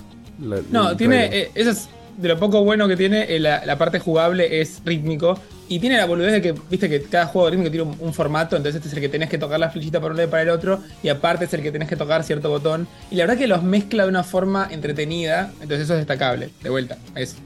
La- 0.43 0.59
No, 0.73 0.97
tiene. 0.97 1.27
eh, 1.27 1.51
eso 1.55 1.70
es 1.70 1.89
de 2.17 2.29
lo 2.29 2.39
poco 2.39 2.65
bueno 2.65 2.89
que 2.89 2.97
tiene. 2.97 3.23
eh, 3.35 3.41
la, 3.41 3.79
parte 3.79 3.99
jugable 3.99 4.61
es 4.61 4.81
rítmico. 4.85 5.39
Y 5.69 5.81
tiene 5.81 5.97
la 5.97 6.07
boludez 6.07 6.33
de 6.33 6.43
que, 6.43 6.55
viste, 6.71 6.89
que 6.89 7.03
cada 7.03 7.27
juego 7.27 7.51
rítmico 7.51 7.71
tiene 7.71 7.97
un, 7.99 8.15
formato. 8.15 8.57
Entonces 8.57 8.77
este 8.77 8.89
es 8.89 8.95
el 8.95 9.01
que 9.01 9.09
tenés 9.09 9.29
que 9.29 9.39
tocar 9.39 9.59
la 9.59 9.71
flechita 9.71 10.01
para 10.01 10.13
un 10.13 10.17
lado 10.17 10.29
y 10.29 10.31
para 10.31 10.43
el 10.43 10.51
otro. 10.51 10.81
Y 11.03 11.09
aparte 11.09 11.47
es 11.47 11.55
el 11.55 11.63
que 11.63 11.73
tenés 11.73 11.89
que 11.89 11.97
tocar 11.97 12.23
cierto 12.23 12.49
botón. 12.49 12.87
Y 13.11 13.17
la 13.17 13.25
verdad 13.25 13.39
que 13.39 13.47
los 13.47 13.63
mezcla 13.63 14.05
de 14.05 14.09
una 14.09 14.23
forma 14.23 14.69
entretenida. 14.71 15.51
Entonces 15.55 15.81
eso 15.81 15.95
es 15.95 16.01
destacable. 16.01 16.51
De 16.63 16.71
vuelta. 16.71 16.99
Es 17.15 17.37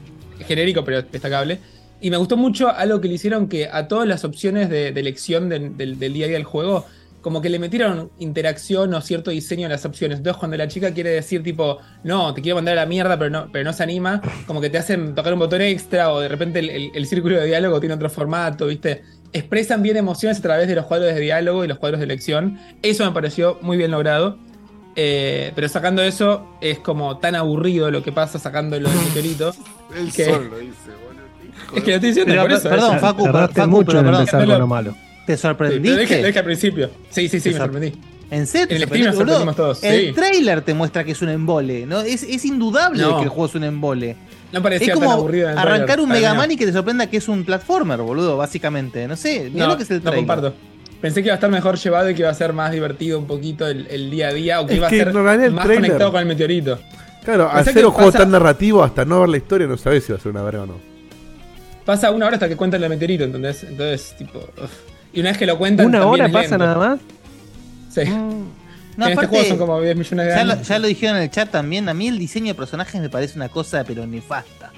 genérico, 0.45 0.83
pero 0.83 1.01
destacable. 1.01 1.59
Y 1.99 2.09
me 2.09 2.17
gustó 2.17 2.37
mucho 2.37 2.69
algo 2.69 2.99
que 3.01 3.07
le 3.07 3.15
hicieron 3.15 3.47
que 3.47 3.69
a 3.71 3.87
todas 3.87 4.07
las 4.07 4.23
opciones 4.23 4.69
de, 4.69 4.87
elección 4.89 5.49
del 5.49 5.97
día 5.99 6.25
a 6.25 6.29
día 6.29 6.37
del 6.37 6.43
juego 6.43 6.85
como 7.21 7.41
que 7.41 7.49
le 7.49 7.59
metieron 7.59 8.11
interacción 8.19 8.93
o 8.93 9.01
cierto 9.01 9.31
diseño 9.31 9.67
a 9.67 9.69
las 9.69 9.85
opciones. 9.85 10.17
Entonces, 10.17 10.39
cuando 10.39 10.57
la 10.57 10.67
chica 10.67 10.91
quiere 10.93 11.11
decir, 11.11 11.43
tipo, 11.43 11.77
no, 12.03 12.33
te 12.33 12.41
quiero 12.41 12.55
mandar 12.55 12.77
a 12.77 12.81
la 12.81 12.85
mierda, 12.87 13.17
pero 13.17 13.29
no, 13.29 13.47
pero 13.51 13.63
no 13.63 13.73
se 13.73 13.83
anima, 13.83 14.21
como 14.47 14.59
que 14.59 14.69
te 14.69 14.77
hacen 14.79 15.13
tocar 15.15 15.31
un 15.33 15.39
botón 15.39 15.61
extra 15.61 16.11
o 16.11 16.19
de 16.19 16.27
repente 16.27 16.59
el, 16.59 16.69
el- 16.69 16.91
el 16.95 17.05
círculo 17.05 17.37
de 17.39 17.45
diálogo 17.45 17.79
tiene 17.79 17.95
otro 17.95 18.09
formato, 18.09 18.67
¿viste? 18.67 19.03
Expresan 19.33 19.81
bien 19.83 19.97
emociones 19.97 20.39
a 20.39 20.41
través 20.41 20.67
de 20.67 20.75
los 20.75 20.85
cuadros 20.85 21.13
de 21.13 21.19
diálogo 21.21 21.63
y 21.63 21.67
los 21.67 21.77
cuadros 21.77 21.99
de 21.99 22.05
elección. 22.05 22.59
Eso 22.81 23.05
me 23.05 23.11
pareció 23.11 23.57
muy 23.61 23.77
bien 23.77 23.91
logrado. 23.91 24.37
Eh, 24.97 25.53
pero 25.55 25.69
sacando 25.69 26.01
eso, 26.01 26.45
es 26.59 26.79
como 26.79 27.17
tan 27.19 27.35
aburrido 27.35 27.89
lo 27.91 28.03
que 28.03 28.11
pasa 28.11 28.39
sacando 28.39 28.77
los 28.79 28.91
meteoritos. 29.05 29.57
Él 29.95 30.11
que- 30.11 30.25
solo 30.25 30.57
dice, 30.59 30.73
boludo. 31.05 31.77
Es 31.77 31.83
que 31.83 31.89
lo 31.91 31.95
estoy 31.95 32.09
diciendo 32.09 32.31
Pero, 32.33 32.41
por 32.41 32.51
eso. 32.51 32.69
perdón, 32.69 32.95
es- 32.95 33.01
Facu, 33.01 33.23
Tardaste 33.23 33.55
Facu, 33.61 33.69
mucho 33.69 33.85
pero 33.87 33.99
en 33.99 34.15
empezar 34.15 34.45
con 34.45 34.59
lo 34.59 34.67
malo. 34.67 34.95
¿Te 35.31 35.37
Sí, 35.37 35.41
sorprendiste? 35.41 35.89
lo 35.95 35.97
dije, 36.01 36.21
lo 36.21 36.27
dije 36.27 36.39
al 36.39 36.45
principio. 36.45 36.89
Sí, 37.09 37.27
sí, 37.27 37.39
sí, 37.39 37.43
Te 37.43 37.49
me 37.51 37.57
sor- 37.57 37.65
sorprendí. 37.73 37.99
¿En 38.31 38.47
serio? 38.47 38.77
el 38.77 39.55
todos, 39.55 39.83
El 39.83 40.07
sí. 40.07 40.11
trailer 40.13 40.61
te 40.61 40.73
muestra 40.73 41.03
que 41.03 41.11
es 41.11 41.21
un 41.21 41.27
embole, 41.29 41.85
¿no? 41.85 41.99
Es, 41.99 42.23
es 42.23 42.45
indudable 42.45 43.01
No. 43.03 43.17
que 43.17 43.23
el 43.23 43.29
juego 43.29 43.45
es 43.47 43.55
un 43.55 43.65
embole. 43.65 44.15
No 44.53 44.61
parecía 44.61 44.87
es 44.87 44.93
tan 44.93 45.03
como 45.03 45.11
aburrido 45.11 45.47
en 45.47 45.53
el 45.53 45.57
arrancar 45.57 45.85
trailer, 45.97 46.03
un 46.05 46.09
Mega 46.09 46.29
no. 46.29 46.35
Man 46.35 46.51
y 46.51 46.55
que 46.57 46.65
te 46.65 46.71
sorprenda 46.71 47.07
que 47.09 47.17
es 47.17 47.27
un 47.27 47.43
platformer, 47.43 47.99
boludo, 48.01 48.37
básicamente. 48.37 49.05
No 49.07 49.17
sé, 49.17 49.49
mira 49.53 49.65
No, 49.65 49.71
lo 49.73 49.77
que 49.77 49.83
es 49.83 49.91
el 49.91 49.97
no 49.97 50.03
trailer. 50.03 50.19
comparto. 50.27 50.53
Pensé 51.01 51.21
que 51.21 51.27
iba 51.27 51.33
a 51.33 51.35
estar 51.35 51.49
mejor 51.49 51.77
llevado 51.77 52.09
y 52.09 52.13
que 52.13 52.21
iba 52.21 52.29
a 52.29 52.33
ser 52.33 52.53
más 52.53 52.71
divertido 52.71 53.19
un 53.19 53.25
poquito 53.27 53.67
el, 53.67 53.87
el 53.87 54.09
día 54.11 54.29
a 54.29 54.33
día 54.33 54.61
o 54.61 54.65
que 54.65 54.73
Es 54.73 54.77
iba 54.77 54.87
a 54.87 54.89
ser 54.91 55.13
más 55.13 55.25
trailer- 55.65 55.75
conectado 55.75 56.11
con 56.11 56.21
el 56.21 56.27
meteorito. 56.27 56.79
Claro, 57.25 57.49
al 57.51 57.65
ser 57.65 57.85
un 57.85 57.91
juego 57.91 58.11
pasa- 58.11 58.23
tan 58.23 58.31
narrativo, 58.31 58.83
hasta 58.83 59.03
no 59.03 59.19
ver 59.21 59.29
la 59.29 59.37
historia, 59.37 59.67
no 59.67 59.77
sabes 59.77 60.05
si 60.05 60.11
va 60.13 60.17
a 60.19 60.21
ser 60.21 60.31
una 60.31 60.41
verga 60.43 60.63
o 60.63 60.67
no. 60.67 60.75
Pasa 61.85 62.11
una 62.11 62.27
hora 62.27 62.35
hasta 62.35 62.47
que 62.47 62.55
cuentan 62.55 62.81
el 62.83 62.89
meteorito, 62.89 63.23
¿entendés? 63.25 63.63
Entonces, 63.63 64.15
tipo. 64.17 64.39
Y 65.13 65.19
una 65.21 65.29
vez 65.29 65.37
que 65.37 65.45
lo 65.45 65.57
cuentan. 65.57 65.85
¿Una 65.87 66.05
hora 66.05 66.27
pasa 66.29 66.41
lento. 66.41 66.57
nada 66.59 66.77
más? 66.77 66.99
Sí. 67.89 68.01
No, 68.97 69.05
en 69.05 69.11
este 69.11 69.13
aparte, 69.13 69.27
juego 69.27 69.45
son 69.45 69.57
como 69.57 69.81
10 69.81 69.95
millones 69.95 70.25
de 70.27 70.31
ya 70.33 70.39
años. 70.41 70.57
lo, 70.57 70.63
ya 70.63 70.79
lo 70.79 70.87
dijeron 70.87 71.17
en 71.17 71.23
el 71.23 71.31
chat 71.31 71.49
también. 71.49 71.87
A 71.89 71.93
mí 71.93 72.07
el 72.07 72.17
diseño 72.19 72.47
de 72.47 72.55
personajes 72.55 72.99
me 73.01 73.09
parece 73.09 73.35
una 73.37 73.49
cosa, 73.49 73.83
pero 73.85 74.05
nefasta. 74.05 74.71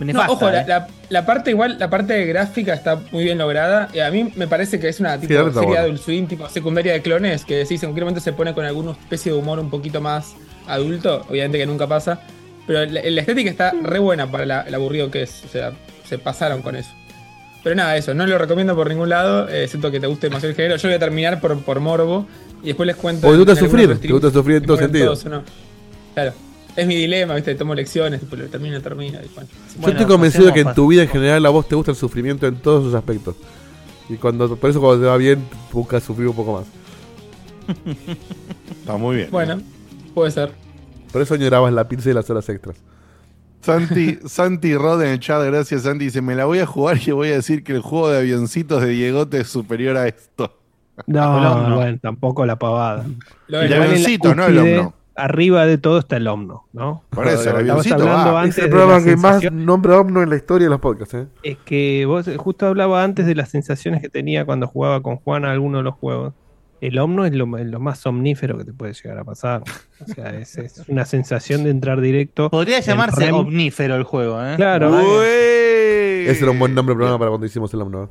No, 0.00 0.06
Nefasta, 0.06 0.32
ojo, 0.32 0.48
la, 0.50 0.60
eh. 0.60 0.64
la- 0.68 0.88
la 1.08 1.26
parte 1.26 1.50
igual, 1.50 1.76
la 1.78 1.90
parte 1.90 2.24
gráfica 2.26 2.72
está 2.72 3.00
muy 3.10 3.24
bien 3.24 3.36
lograda. 3.38 3.88
Y 3.92 3.98
a 3.98 4.10
mí 4.10 4.32
me 4.36 4.46
parece 4.46 4.78
que 4.78 4.88
es 4.88 5.00
una 5.00 5.18
tipo 5.18 5.32
está 5.34 5.52
serie 5.52 5.66
bueno. 5.68 5.80
Adult 5.82 6.00
Swim, 6.00 6.26
tipo 6.28 6.48
secundaria 6.48 6.92
de 6.92 7.02
clones, 7.02 7.44
que 7.44 7.56
decís, 7.56 7.82
en 7.82 7.88
cualquier 7.90 8.04
momento 8.04 8.20
se 8.20 8.32
pone 8.32 8.54
con 8.54 8.64
alguna 8.64 8.92
especie 8.92 9.32
de 9.32 9.38
humor 9.38 9.58
un 9.58 9.70
poquito 9.70 10.00
más 10.00 10.34
adulto, 10.68 11.26
obviamente 11.28 11.58
que 11.58 11.66
nunca 11.66 11.86
pasa. 11.88 12.20
Pero 12.66 12.84
la, 12.86 13.00
la 13.02 13.20
estética 13.20 13.50
está 13.50 13.72
re 13.82 13.98
buena 13.98 14.30
para 14.30 14.46
la- 14.46 14.60
el 14.62 14.74
aburrido 14.74 15.10
que 15.10 15.22
es. 15.22 15.42
O 15.44 15.48
sea, 15.48 15.72
se 16.08 16.18
pasaron 16.18 16.62
con 16.62 16.76
eso. 16.76 16.90
Pero 17.68 17.76
nada, 17.76 17.98
eso, 17.98 18.14
no 18.14 18.26
lo 18.26 18.38
recomiendo 18.38 18.74
por 18.74 18.88
ningún 18.88 19.10
lado, 19.10 19.46
eh, 19.46 19.64
excepto 19.64 19.90
que 19.90 20.00
te 20.00 20.06
guste 20.06 20.28
demasiado 20.28 20.48
el 20.48 20.56
género. 20.56 20.76
Yo 20.76 20.88
voy 20.88 20.96
a 20.96 20.98
terminar 20.98 21.38
por, 21.38 21.60
por 21.60 21.80
morbo 21.80 22.26
y 22.62 22.68
después 22.68 22.86
les 22.86 22.96
cuento. 22.96 23.26
Porque 23.26 23.44
te 23.44 23.44
gusta 23.44 23.56
sufrir, 23.62 23.98
te 23.98 24.08
gusta 24.08 24.30
sufrir 24.30 24.56
en 24.56 24.64
todo 24.64 24.78
sentido. 24.78 25.04
todos 25.04 25.26
o 25.26 25.28
no. 25.28 25.42
Claro. 26.14 26.32
Es 26.74 26.86
mi 26.86 26.96
dilema, 26.96 27.34
¿viste? 27.34 27.54
Tomo 27.56 27.74
lecciones, 27.74 28.20
tipo, 28.20 28.36
lo 28.36 28.46
termino, 28.46 28.80
termino. 28.80 29.18
y 29.22 29.28
bueno. 29.34 29.50
Yo 29.82 29.88
estoy 29.90 30.06
convencido 30.06 30.46
de 30.46 30.54
que 30.54 30.60
en 30.60 30.72
tu 30.72 30.86
vida 30.86 31.02
en 31.02 31.10
general 31.10 31.44
a 31.44 31.50
vos 31.50 31.68
te 31.68 31.74
gusta 31.74 31.90
el 31.90 31.96
sufrimiento 31.98 32.46
en 32.46 32.56
todos 32.56 32.84
sus 32.84 32.94
aspectos. 32.94 33.36
Y 34.08 34.14
cuando 34.14 34.56
por 34.56 34.70
eso 34.70 34.80
cuando 34.80 35.04
te 35.04 35.10
va 35.10 35.18
bien, 35.18 35.44
buscas 35.70 36.02
sufrir 36.02 36.28
un 36.28 36.36
poco 36.36 36.60
más. 36.60 36.66
Está 38.80 38.96
muy 38.96 39.16
bien. 39.16 39.28
Bueno, 39.30 39.60
puede 40.14 40.30
ser. 40.30 40.52
Por 41.12 41.20
eso 41.20 41.34
añorabas 41.34 41.70
la 41.74 41.86
pizza 41.86 42.08
y 42.08 42.14
las 42.14 42.30
horas 42.30 42.48
extras. 42.48 42.76
Santi, 43.60 44.18
Santi 44.26 44.74
Rod 44.76 45.02
en 45.02 45.08
el 45.08 45.20
chat, 45.20 45.44
gracias 45.44 45.82
Santi, 45.82 46.06
dice, 46.06 46.22
me 46.22 46.34
la 46.34 46.44
voy 46.44 46.60
a 46.60 46.66
jugar 46.66 46.98
y 47.04 47.10
voy 47.10 47.28
a 47.28 47.34
decir 47.34 47.64
que 47.64 47.72
el 47.72 47.80
juego 47.80 48.10
de 48.10 48.18
avioncitos 48.18 48.82
de 48.82 48.88
Diegote 48.88 49.40
es 49.40 49.48
superior 49.48 49.96
a 49.96 50.06
esto. 50.08 50.54
No, 51.06 51.38
El 51.38 51.46
Omno. 51.46 51.76
bueno, 51.76 51.98
tampoco 52.00 52.44
la 52.44 52.58
pavada. 52.58 53.06
Lo 53.46 53.62
la 53.62 53.84
avioncito, 53.84 54.34
no 54.34 54.46
el 54.46 54.54
cúspide, 54.54 54.78
Omno. 54.78 54.94
Arriba 55.14 55.66
de 55.66 55.78
todo 55.78 55.98
está 55.98 56.16
el 56.16 56.28
Omno, 56.28 56.64
¿no? 56.72 57.02
Por 57.10 57.26
eso, 57.26 57.50
el 57.50 57.56
avioncito 57.56 57.94
hablando 57.94 58.32
va. 58.32 58.42
antes 58.42 58.58
Es 58.58 58.64
el 58.64 58.70
de 58.70 58.76
programa 58.76 59.04
que 59.04 59.16
más 59.16 59.52
nombra 59.52 59.98
Omno 60.00 60.22
en 60.22 60.30
la 60.30 60.36
historia 60.36 60.66
de 60.66 60.70
los 60.70 60.80
podcasts. 60.80 61.14
¿eh? 61.14 61.26
Es 61.42 61.58
que 61.64 62.04
vos 62.06 62.28
justo 62.36 62.66
hablaba 62.66 63.02
antes 63.02 63.26
de 63.26 63.34
las 63.34 63.48
sensaciones 63.48 64.00
que 64.00 64.08
tenía 64.08 64.44
cuando 64.44 64.66
jugaba 64.66 65.02
con 65.02 65.16
Juan 65.16 65.44
a 65.44 65.52
alguno 65.52 65.78
de 65.78 65.84
los 65.84 65.94
juegos. 65.94 66.34
El 66.80 66.98
Omno 66.98 67.24
es 67.24 67.32
lo, 67.32 67.46
lo 67.46 67.80
más 67.80 67.98
somnífero 67.98 68.56
que 68.58 68.64
te 68.64 68.72
puede 68.72 68.92
llegar 68.92 69.18
a 69.18 69.24
pasar. 69.24 69.62
O 70.00 70.12
sea, 70.14 70.30
es, 70.38 70.56
es 70.58 70.82
una 70.88 71.04
sensación 71.04 71.64
de 71.64 71.70
entrar 71.70 72.00
directo. 72.00 72.50
Podría 72.50 72.80
llamarse 72.80 73.26
REM. 73.26 73.34
omnífero 73.34 73.96
el 73.96 74.04
juego, 74.04 74.44
¿eh? 74.44 74.54
Claro. 74.56 74.96
Ese 75.22 76.42
era 76.42 76.50
un 76.50 76.58
buen 76.58 76.74
nombre 76.74 76.92
de 76.94 76.96
programa 76.96 77.18
para 77.18 77.30
cuando 77.30 77.46
hicimos 77.46 77.72
el 77.74 77.82
Omno. 77.82 78.04
¿eh? 78.04 78.08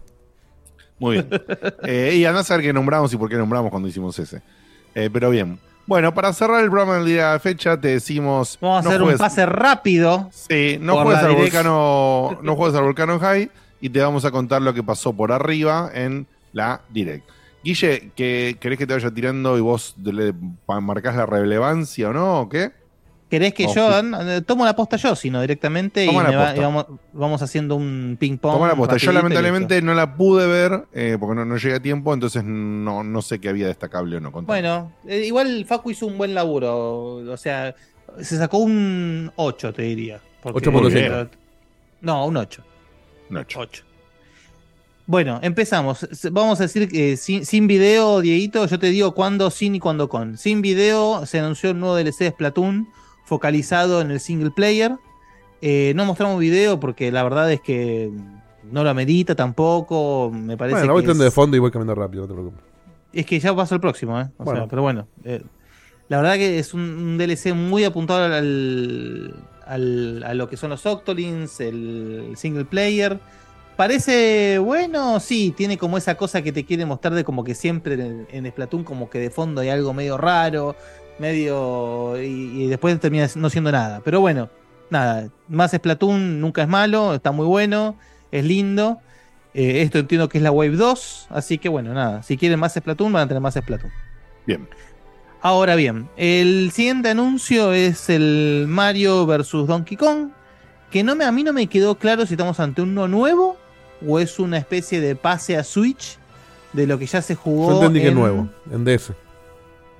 Muy 1.00 1.14
bien. 1.16 1.30
Eh, 1.84 2.16
y 2.18 2.26
andás 2.26 2.50
a 2.52 2.56
ver 2.58 2.66
qué 2.66 2.74
nombramos 2.74 3.14
y 3.14 3.18
por 3.18 3.30
qué 3.30 3.36
nombramos 3.38 3.70
cuando 3.72 3.88
hicimos 3.88 4.18
ese. 4.20 4.42
Eh, 4.96 5.10
pero 5.14 5.30
bien. 5.30 5.60
Bueno, 5.86 6.14
para 6.14 6.34
cerrar 6.34 6.62
el 6.64 6.70
programa 6.70 6.96
del 6.98 7.06
día 7.06 7.28
de 7.28 7.34
la 7.34 7.40
fecha, 7.40 7.80
te 7.80 7.88
decimos. 7.90 8.58
Vamos 8.60 8.80
a 8.80 8.82
no 8.84 8.90
hacer 8.90 9.02
juegues- 9.02 9.14
un 9.14 9.26
pase 9.26 9.46
rápido. 9.46 10.30
Sí, 10.34 10.78
no 10.82 10.98
juegues 11.04 11.24
al 11.24 11.32
direct- 11.32 11.40
volcano. 11.42 12.40
No 12.44 12.56
juegues 12.58 12.76
al 12.78 12.84
volcano 12.84 13.20
high. 13.20 13.50
Y 13.80 13.90
te 13.90 14.02
vamos 14.02 14.26
a 14.26 14.32
contar 14.32 14.62
lo 14.62 14.74
que 14.74 14.84
pasó 14.84 15.14
por 15.14 15.32
arriba 15.32 15.90
en 15.94 16.26
la 16.52 16.82
direct. 16.90 17.30
Guille, 17.64 18.12
¿que, 18.16 18.58
¿querés 18.60 18.78
que 18.78 18.88
te 18.88 18.94
vaya 18.94 19.12
tirando 19.12 19.58
y 19.58 19.62
vos 19.62 19.96
le 20.04 20.34
marcás 20.68 21.16
la 21.16 21.26
relevancia 21.26 22.10
o 22.10 22.14
no? 22.14 22.42
¿O 22.42 22.50
qué? 22.50 22.72
¿Querés 23.30 23.54
que 23.54 23.66
Oh, 23.68 23.76
yo 23.76 24.00
sí. 24.02 24.12
eh, 24.22 24.42
tomo 24.46 24.64
la 24.64 24.74
posta 24.74 24.96
yo, 24.96 25.14
sino 25.14 25.42
directamente 25.42 26.06
y, 26.06 26.08
Toma 26.08 26.24
la 26.24 26.30
me 26.30 26.36
va- 26.38 26.44
posta. 26.46 26.58
y 26.58 26.64
vamos, 26.64 26.86
vamos 27.12 27.42
haciendo 27.42 27.76
un 27.76 28.16
ping 28.18 28.38
pong? 28.38 28.54
Toma 28.54 28.70
la 28.70 28.76
posta. 28.76 28.96
Yo 28.96 29.12
lamentablemente 29.12 29.82
no 29.82 29.94
la 29.94 30.16
pude 30.16 30.48
ver 30.48 30.86
eh, 30.94 31.18
porque 31.20 31.36
no, 31.36 31.44
no 31.44 31.58
llegué 31.58 31.76
a 31.76 31.82
tiempo, 31.82 32.14
entonces 32.14 32.46
no, 32.46 33.04
no 33.04 33.22
sé 33.22 33.40
qué 33.42 33.50
había 33.50 33.68
destacable 33.68 34.16
o 34.16 34.20
no. 34.22 34.32
Contame. 34.32 34.62
Bueno, 34.62 34.94
eh, 35.06 35.26
igual 35.26 35.66
Facu 35.68 35.92
hizo 35.92 36.06
un 36.08 36.18
buen 36.18 36.34
laburo. 36.34 37.16
O 37.30 37.36
sea, 37.38 37.76
se 38.22 38.38
sacó 38.38 38.60
un 38.60 39.30
8, 39.36 39.74
te 39.74 39.82
diría. 39.82 40.22
porque- 40.42 40.70
8.5. 40.70 41.28
No, 42.00 42.26
un 42.28 42.38
8. 42.38 42.64
Un 43.30 43.38
8. 43.38 43.60
Bueno, 45.08 45.40
empezamos. 45.42 46.06
Vamos 46.32 46.60
a 46.60 46.64
decir 46.64 46.90
que 46.90 47.16
sin, 47.16 47.46
sin 47.46 47.66
video, 47.66 48.20
Dieguito, 48.20 48.66
yo 48.68 48.78
te 48.78 48.88
digo 48.88 49.14
cuándo 49.14 49.50
sin 49.50 49.74
y 49.76 49.80
cuándo 49.80 50.10
con. 50.10 50.38
Sin 50.38 50.62
video 50.62 51.26
se 51.26 51.40
anunció 51.40 51.72
el 51.72 51.80
nuevo 51.80 51.96
DLC 51.96 52.20
de 52.26 52.30
Splatoon 52.32 52.90
focalizado 53.24 54.02
en 54.02 54.12
el 54.12 54.20
single 54.20 54.52
player. 54.52 54.96
Eh, 55.62 55.94
no 55.96 56.04
mostramos 56.06 56.40
video 56.40 56.80
porque 56.80 57.10
la 57.12 57.24
verdad 57.24 57.50
es 57.52 57.62
que 57.62 58.12
no 58.70 58.84
lo 58.84 58.90
amerita 58.90 59.34
tampoco. 59.34 60.30
Me 60.34 60.58
parece 60.58 60.80
Bueno, 60.80 60.94
voy 60.94 61.06
que 61.06 61.12
es- 61.12 61.18
de 61.18 61.32
fondo 61.32 61.56
y 61.56 61.60
voy 61.62 61.72
caminando 61.72 61.96
rápido, 61.96 62.24
no 62.24 62.28
te 62.28 62.34
preocupes. 62.34 62.64
es 63.14 63.26
que 63.26 63.40
ya 63.40 63.56
pasó 63.56 63.76
el 63.76 63.82
próximo, 63.82 64.20
¿eh? 64.20 64.28
O 64.38 64.44
Bueno. 64.44 64.60
sea, 64.62 64.68
pero 64.70 64.82
bueno. 64.82 65.08
eh, 65.24 65.42
la 66.10 66.18
verdad 66.22 66.36
que 66.36 66.60
es 66.60 66.74
un, 66.74 66.82
un 66.82 67.18
DLC 67.18 67.54
muy 67.54 67.86
apuntado 67.86 68.26
al, 68.26 69.34
al- 69.66 70.24
a 70.26 70.34
lo 70.34 70.50
que 70.50 70.58
son 70.58 70.70
los 70.72 70.86
Octolins, 70.86 71.62
el 71.62 72.34
single 72.36 72.66
player. 72.66 73.20
Parece 73.78 74.58
bueno, 74.58 75.20
sí, 75.20 75.54
tiene 75.56 75.78
como 75.78 76.00
esa 76.00 76.16
cosa 76.16 76.42
que 76.42 76.52
te 76.52 76.66
quiere 76.66 76.86
mostrar 76.86 77.14
de 77.14 77.24
como 77.24 77.44
que 77.44 77.54
siempre 77.54 77.94
en, 77.94 78.28
en 78.32 78.50
Splatoon 78.50 78.84
como 78.84 79.08
que 79.08 79.20
de 79.20 79.30
fondo 79.30 79.62
hay 79.62 79.70
algo 79.70 79.94
medio 79.94 80.18
raro, 80.18 80.76
medio... 81.20 82.20
Y, 82.22 82.64
y 82.64 82.68
después 82.68 83.00
termina 83.00 83.28
no 83.36 83.52
siendo 83.52 83.72
nada. 83.72 84.02
Pero 84.04 84.20
bueno, 84.20 84.50
nada, 84.90 85.30
más 85.48 85.72
Splatoon 85.72 86.42
nunca 86.42 86.64
es 86.64 86.68
malo, 86.68 87.14
está 87.14 87.32
muy 87.32 87.46
bueno, 87.46 87.96
es 88.32 88.44
lindo. 88.44 89.00
Eh, 89.54 89.84
esto 89.84 90.00
entiendo 90.00 90.28
que 90.28 90.40
es 90.40 90.44
la 90.44 90.52
Wave 90.52 90.76
2, 90.76 91.28
así 91.30 91.60
que 91.60 91.70
bueno, 91.70 91.94
nada, 91.94 92.24
si 92.24 92.36
quieren 92.36 92.60
más 92.60 92.74
Splatoon 92.74 93.14
van 93.14 93.24
a 93.24 93.28
tener 93.28 93.42
más 93.42 93.54
Splatoon. 93.54 93.92
Bien. 94.48 94.68
Ahora 95.42 95.76
bien, 95.76 96.10
el 96.18 96.72
siguiente 96.74 97.10
anuncio 97.10 97.74
es 97.74 98.10
el 98.10 98.66
Mario 98.68 99.28
vs 99.28 99.68
Donkey 99.68 99.98
Kong, 99.98 100.30
que 100.90 101.04
no 101.04 101.16
me, 101.16 101.26
a 101.26 101.32
mí 101.32 101.44
no 101.44 101.54
me 101.54 101.68
quedó 101.68 101.96
claro 101.96 102.26
si 102.26 102.34
estamos 102.34 102.60
ante 102.60 102.82
uno 102.82 103.08
nuevo 103.08 103.58
o 104.06 104.20
es 104.20 104.40
una 104.40 104.58
especie 104.58 105.00
de 105.00 105.16
pase 105.16 105.58
a 105.58 105.64
Switch 105.64 106.18
de 106.74 106.86
lo 106.88 107.00
que 107.00 107.06
ya 107.06 107.22
se 107.22 107.36
jugó. 107.36 107.70
Yo 107.72 107.76
entendí 107.78 108.02
que 108.02 108.10
es 108.10 108.16
nuevo, 108.16 108.48
en 108.72 108.84
DS. 108.86 109.14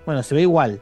Bueno, 0.06 0.22
se 0.24 0.36
ve 0.36 0.42
igual. 0.42 0.82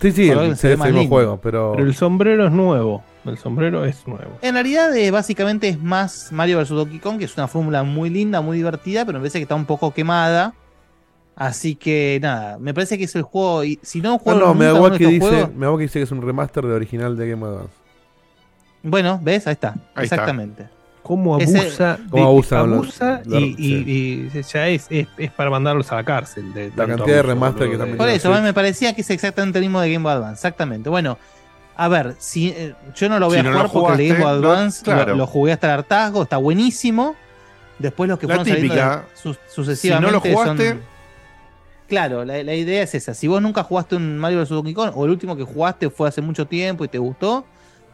Sí, 0.00 0.10
sí, 0.12 0.28
el, 0.30 0.56
se 0.56 0.68
ve 0.68 0.74
el 0.74 0.92
mismo 0.94 1.08
juego, 1.08 1.40
pero. 1.40 1.72
Pero 1.76 1.86
el 1.86 1.94
sombrero 1.94 2.46
es 2.46 2.52
nuevo. 2.52 3.04
El 3.24 3.38
sombrero 3.38 3.84
es 3.84 4.06
nuevo. 4.08 4.32
En 4.42 4.54
realidad, 4.54 4.94
eh, 4.96 5.10
básicamente 5.12 5.68
es 5.68 5.80
más 5.80 6.32
Mario 6.32 6.58
vs. 6.58 6.70
Donkey 6.70 6.98
Kong, 6.98 7.18
que 7.18 7.26
es 7.26 7.36
una 7.36 7.46
fórmula 7.46 7.84
muy 7.84 8.10
linda, 8.10 8.40
muy 8.40 8.56
divertida, 8.56 9.04
pero 9.04 9.18
me 9.18 9.22
parece 9.22 9.38
que 9.38 9.42
está 9.44 9.54
un 9.54 9.64
poco 9.66 9.92
quemada. 9.94 10.54
Así 11.36 11.76
que 11.76 12.18
nada, 12.20 12.58
me 12.58 12.74
parece 12.74 12.98
que 12.98 13.04
es 13.04 13.14
el 13.14 13.22
juego. 13.22 13.62
y 13.64 13.78
si 13.82 14.00
no 14.00 14.12
No, 14.12 14.18
juego 14.18 14.40
no, 14.40 14.54
me 14.54 14.66
nunca 14.66 14.78
hago 14.86 14.98
que 14.98 15.06
dice, 15.06 15.20
juegos- 15.28 15.54
me 15.54 15.66
hago 15.66 15.76
que 15.78 15.82
dice 15.84 15.98
que 16.00 16.02
es 16.04 16.10
un 16.10 16.20
remaster 16.22 16.64
de 16.66 16.72
original 16.74 17.16
de 17.16 17.30
Game 17.30 17.46
Advance. 17.46 17.72
Bueno, 18.82 19.20
¿ves? 19.22 19.46
Ahí 19.46 19.52
está. 19.52 19.76
Ahí 19.94 20.04
está. 20.04 20.26
Cómo 21.16 21.38
Ese- 21.38 21.58
abusa, 21.58 21.96
de- 21.96 22.10
Cómo 22.10 22.24
abusa 22.26 22.62
los- 22.62 22.72
abusa 22.78 23.22
los- 23.24 23.40
y, 23.42 23.54
y- 23.58 24.30
y 24.34 24.42
ya 24.42 24.68
es, 24.68 24.86
es, 24.90 25.06
es 25.18 25.30
para 25.32 25.50
mandarlos 25.50 25.90
a 25.92 25.96
la 25.96 26.04
cárcel. 26.04 26.52
De 26.54 26.70
La 26.74 26.86
cantidad 26.86 27.16
de 27.16 27.22
remaster 27.22 27.70
que 27.70 27.76
también 27.76 27.98
Por 27.98 28.08
eso, 28.08 28.32
a 28.32 28.36
mí 28.38 28.42
me 28.42 28.54
parecía 28.54 28.94
que 28.94 29.02
es 29.02 29.10
exactamente 29.10 29.58
el 29.58 29.64
mismo 29.64 29.80
de 29.80 29.92
Game 29.92 30.02
Boy 30.02 30.12
Advance. 30.12 30.34
Exactamente. 30.34 30.88
Bueno, 30.88 31.18
a 31.76 31.88
ver, 31.88 32.14
si 32.18 32.48
eh, 32.48 32.74
yo 32.94 33.08
no 33.08 33.18
lo 33.18 33.26
voy 33.26 33.34
Si 33.36 33.40
a 33.40 33.42
no 33.42 33.50
jugar 33.52 33.70
porque 33.70 33.92
el 33.92 33.98
de 33.98 34.08
Game 34.08 34.20
Boy 34.24 34.40
no- 34.40 34.50
Advance 34.52 35.06
lo- 35.14 35.26
jugué 35.26 35.52
hasta 35.52 35.66
el 35.66 35.72
hartazgo, 35.80 36.22
está 36.22 36.36
buenísimo. 36.38 37.14
Después 37.78 38.08
los 38.08 38.18
que 38.18 38.26
La 38.26 38.34
fueron 38.36 38.46
saliendo 38.46 38.74
típica, 38.74 38.96
de- 38.96 39.16
su- 39.20 39.36
sucesivamente 39.52 40.08
si 40.08 40.12
no 40.12 40.12
lo 40.12 40.20
jugaste- 40.44 40.68
son- 40.70 40.92
Claro, 41.88 42.24
la, 42.24 42.42
la 42.42 42.54
idea 42.54 42.82
es 42.82 42.94
esa. 42.94 43.12
Si 43.12 43.28
vos 43.28 43.42
nunca 43.42 43.62
jugaste 43.64 43.96
un 43.96 44.16
Mario 44.18 44.38
vs. 44.40 44.48
Donkey 44.50 44.72
Kong, 44.72 44.92
o 44.94 45.04
el 45.04 45.10
último 45.10 45.36
que 45.36 45.42
jugaste 45.44 45.90
fue 45.90 46.08
hace 46.08 46.22
mucho 46.22 46.46
tiempo 46.46 46.84
y 46.84 46.88
te 46.88 46.96
gustó, 46.98 47.44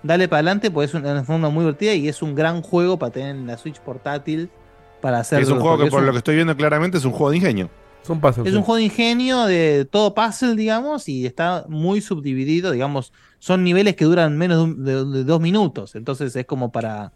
dale 0.03 0.29
para 0.29 0.39
adelante, 0.39 0.71
porque 0.71 0.87
es 0.87 0.95
una 0.95 1.25
forma 1.25 1.51
muy 1.51 1.63
divertida 1.63 1.95
y 1.95 2.09
es 2.09 2.23
un 2.23 2.35
gran 2.35 2.63
juego 2.63 2.99
para 2.99 3.13
tener 3.13 3.31
en 3.37 3.47
la 3.47 3.57
Switch 3.59 3.79
portátil 3.81 4.51
para 5.01 5.19
hacer. 5.21 5.41
es 5.43 5.49
un 5.49 5.61
juego 5.61 5.77
que 5.79 5.91
por 5.91 6.01
un- 6.01 6.07
lo 6.07 6.13
que 6.13 6.19
estoy 6.19 6.35
viendo 6.37 6.57
claramente 6.57 6.99
es 6.99 7.05
un 7.05 7.13
juego 7.13 7.31
de 7.31 7.37
ingenio. 7.37 7.71
Son 8.03 8.21
es 8.47 8.55
un 8.55 8.63
juego 8.63 8.77
de 8.77 8.85
ingenio, 8.85 9.45
de 9.45 9.85
todo 9.85 10.15
puzzle, 10.15 10.55
digamos, 10.55 11.09
y 11.09 11.27
está 11.27 11.67
muy 11.69 12.01
subdividido, 12.01 12.71
digamos, 12.71 13.13
son 13.39 13.63
niveles 13.65 13.97
que 13.97 14.05
duran 14.07 14.39
menos 14.39 14.59
de, 14.59 14.63
un- 14.65 14.85
de- 15.13 15.19
de 15.19 15.25
dos 15.25 15.41
minutos, 15.41 15.95
entonces 15.95 16.35
es 16.35 16.47
como 16.47 16.73
para 16.73 17.13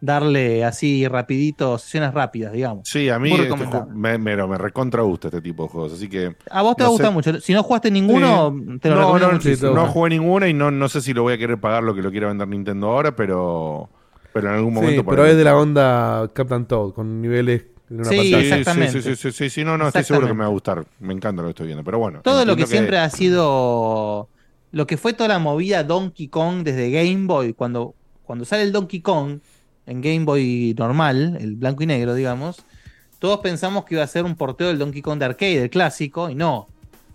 darle 0.00 0.64
así 0.64 1.08
rapidito, 1.08 1.78
sesiones 1.78 2.12
rápidas, 2.12 2.52
digamos. 2.52 2.86
Sí, 2.88 3.08
a 3.08 3.18
mí 3.18 3.30
este 3.30 3.44
recomendable. 3.44 3.92
ju- 3.92 3.94
me, 3.94 4.18
me, 4.18 4.36
me 4.46 4.58
recontra 4.58 5.02
gusta 5.02 5.28
este 5.28 5.40
tipo 5.40 5.64
de 5.64 5.68
juegos, 5.70 5.92
así 5.94 6.08
que... 6.08 6.36
A 6.50 6.62
vos 6.62 6.76
te 6.76 6.82
va 6.82 6.88
a 6.88 6.92
no 6.92 6.96
sé- 6.98 7.02
gustar 7.04 7.12
mucho, 7.12 7.40
si 7.40 7.52
no 7.54 7.62
jugaste 7.62 7.90
ninguno, 7.90 8.54
Sí. 8.72 8.78
te 8.78 8.88
lo 8.90 8.94
no, 8.96 9.00
recomiendo 9.00 9.26
no, 9.28 9.32
muchísimo. 9.34 9.70
no 9.72 9.86
jugué 9.88 10.10
ninguna 10.10 10.48
y 10.48 10.54
no, 10.54 10.70
no 10.70 10.88
sé 10.88 11.00
si 11.00 11.14
lo 11.14 11.22
voy 11.22 11.32
a 11.34 11.38
querer 11.38 11.58
pagar 11.58 11.82
lo 11.82 11.94
que 11.94 12.02
lo 12.02 12.10
quiera 12.10 12.28
vender 12.28 12.46
Nintendo 12.46 12.88
ahora, 12.88 13.16
pero, 13.16 13.88
pero 14.32 14.48
en 14.48 14.54
algún 14.56 14.74
Sí, 14.74 14.80
momento... 14.80 15.04
pero 15.06 15.24
es 15.26 15.36
de 15.36 15.44
la 15.44 15.56
onda 15.56 16.30
Captain 16.34 16.66
Toad, 16.66 16.92
con 16.92 17.22
niveles 17.22 17.64
en 17.88 18.00
una 18.00 18.08
Sí, 18.08 18.34
exactamente. 18.34 19.00
Sí, 19.00 19.02
sí, 19.02 19.16
sí, 19.16 19.32
sí, 19.32 19.48
sí, 19.50 19.64
no, 19.64 19.78
no, 19.78 19.86
estoy 19.88 20.04
seguro 20.04 20.26
que 20.26 20.34
me 20.34 20.40
va 20.40 20.46
a 20.46 20.50
gustar. 20.50 20.84
Me 21.00 21.14
encanta 21.14 21.40
lo 21.40 21.48
que 21.48 21.50
estoy 21.52 21.66
viendo, 21.66 21.84
pero 21.84 21.98
bueno. 21.98 22.20
Todo 22.22 22.44
lo 22.44 22.54
que 22.56 22.62
entiendo 22.62 22.66
siempre 22.66 22.98
ha 22.98 23.08
sido. 23.10 24.28
Lo 24.72 24.86
que 24.86 24.96
fue 24.96 25.12
toda 25.12 25.28
la 25.28 25.38
movida 25.38 25.84
Donkey 25.84 26.28
Kong 26.28 26.64
desde 26.64 26.90
Game 26.90 27.26
Boy. 27.26 27.52
Cuando, 27.52 27.94
cuando 28.24 28.44
sale 28.44 28.64
el 28.64 28.72
Donkey 28.72 29.00
Kong 29.00 29.38
en 29.86 30.00
Game 30.00 30.24
Boy 30.24 30.74
normal, 30.76 31.38
el 31.40 31.56
blanco 31.56 31.82
y 31.82 31.86
negro, 31.86 32.14
digamos. 32.14 32.64
Todos 33.18 33.40
pensamos 33.40 33.84
que 33.84 33.94
iba 33.94 34.04
a 34.04 34.06
ser 34.06 34.24
un 34.24 34.36
porteo 34.36 34.68
del 34.68 34.78
Donkey 34.78 35.00
Kong 35.00 35.18
de 35.18 35.24
arcade, 35.24 35.62
el 35.62 35.70
clásico, 35.70 36.28
y 36.28 36.34
no. 36.34 36.68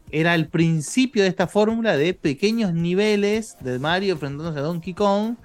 Era 0.09 0.35
el 0.35 0.47
principio 0.47 1.23
de 1.23 1.29
esta 1.29 1.47
fórmula 1.47 1.95
de 1.95 2.13
pequeños 2.13 2.73
niveles 2.73 3.55
de 3.61 3.79
Mario 3.79 4.13
enfrentándose 4.13 4.59
a 4.59 4.63
Donkey 4.63 4.93
Kong. 4.93 5.35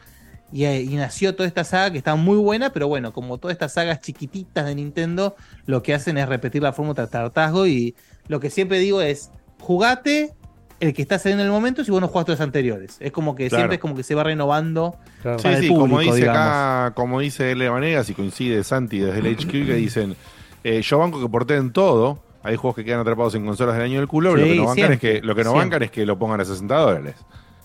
Y, 0.53 0.65
eh, 0.65 0.89
nació 0.93 1.35
toda 1.35 1.49
esta 1.49 1.65
saga 1.65 1.91
que 1.91 1.99
está 1.99 2.15
muy 2.15 2.39
buena, 2.39 2.71
pero 2.73 2.89
bueno, 2.89 3.13
como 3.13 3.39
todas 3.39 3.55
estas 3.55 3.75
sagas 3.75 4.01
chiquititas 4.01 4.65
de 4.65 4.75
Nintendo, 4.75 5.37
lo 5.67 5.83
que 5.83 5.93
hacen 5.93 6.19
es 6.19 6.29
repetir 6.29 6.63
la 6.63 6.73
fórmula 6.73 7.07
de 7.07 7.19
hartazgo. 7.19 7.67
Y 7.67 7.95
lo 8.29 8.41
que 8.41 8.51
siempre 8.51 8.79
digo 8.79 9.03
es: 9.03 9.31
jugate 9.61 10.35
el 10.81 10.93
que 10.95 11.03
está 11.03 11.19
saliendo 11.19 11.43
en 11.43 11.47
el 11.49 11.53
momento 11.53 11.83
si 11.85 11.91
vos 11.91 12.01
no 12.01 12.09
jugaste 12.09 12.33
los 12.33 12.41
anteriores. 12.41 12.97
Es 13.01 13.13
como 13.13 13.35
que 13.35 13.49
Claro. 13.49 13.61
siempre 13.63 13.75
es 13.77 13.81
como 13.81 13.95
que 13.97 14.03
se 14.03 14.15
va 14.15 14.25
renovando 14.25 14.97
Claro. 15.23 15.39
Sí, 15.39 15.43
para 15.45 15.57
el 15.57 15.63
sí, 15.63 15.69
público, 15.69 15.81
como 15.89 16.01
dice 16.01 16.17
digamos. 16.17 16.39
acá, 16.41 16.93
como 16.95 17.21
dice 17.21 17.53
L. 17.53 17.69
Vanegas 17.69 18.11
y 18.11 18.15
coincide 18.15 18.63
Santi 18.65 18.99
desde 18.99 19.21
el 19.21 19.27
HQ 19.37 19.51
que 19.51 19.75
dicen, 19.75 20.17
eh, 20.65 20.83
yo 20.83 20.99
banco 20.99 21.21
que 21.21 21.29
porteen 21.29 21.73
todo, 21.73 22.19
hay 22.43 22.57
juegos 22.57 22.77
que 22.77 22.85
quedan 22.85 23.01
atrapados 23.01 23.35
en 23.35 23.45
consolas 23.47 23.75
del 23.75 23.85
año 23.85 23.99
del 23.99 24.09
culo, 24.09 24.33
pero 24.35 24.45
Sí, 24.47 24.55
lo 24.55 24.55
que 24.55 24.61
no 24.61 24.67
bancan 24.67 24.93
es 24.93 25.01
que, 25.01 25.21
lo 25.23 25.35
que 25.35 25.45
no 25.45 25.53
bancan 25.55 25.83
es 25.83 25.91
que 25.91 26.07
lo 26.07 26.19
pongan 26.19 26.41
a 26.41 26.45
60 26.45 26.75
dólares. 26.77 27.15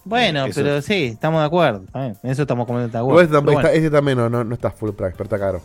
Bueno, 0.03 0.45
Eso. 0.45 0.61
pero 0.61 0.81
sí, 0.81 1.03
estamos 1.13 1.41
de 1.41 1.45
acuerdo. 1.45 1.83
En 1.93 2.15
eso 2.23 2.41
estamos 2.41 2.65
completamente 2.65 2.97
de 2.97 3.01
acuerdo. 3.03 3.21
este, 3.21 3.31
Pero 3.39 3.51
bueno. 3.53 3.69
este 3.69 3.91
también 3.91 4.17
no, 4.17 4.29
no, 4.29 4.43
no 4.43 4.55
está 4.55 4.71
full 4.71 4.89
price, 4.91 5.11
pero 5.11 5.25
está 5.25 5.37
caro. 5.37 5.61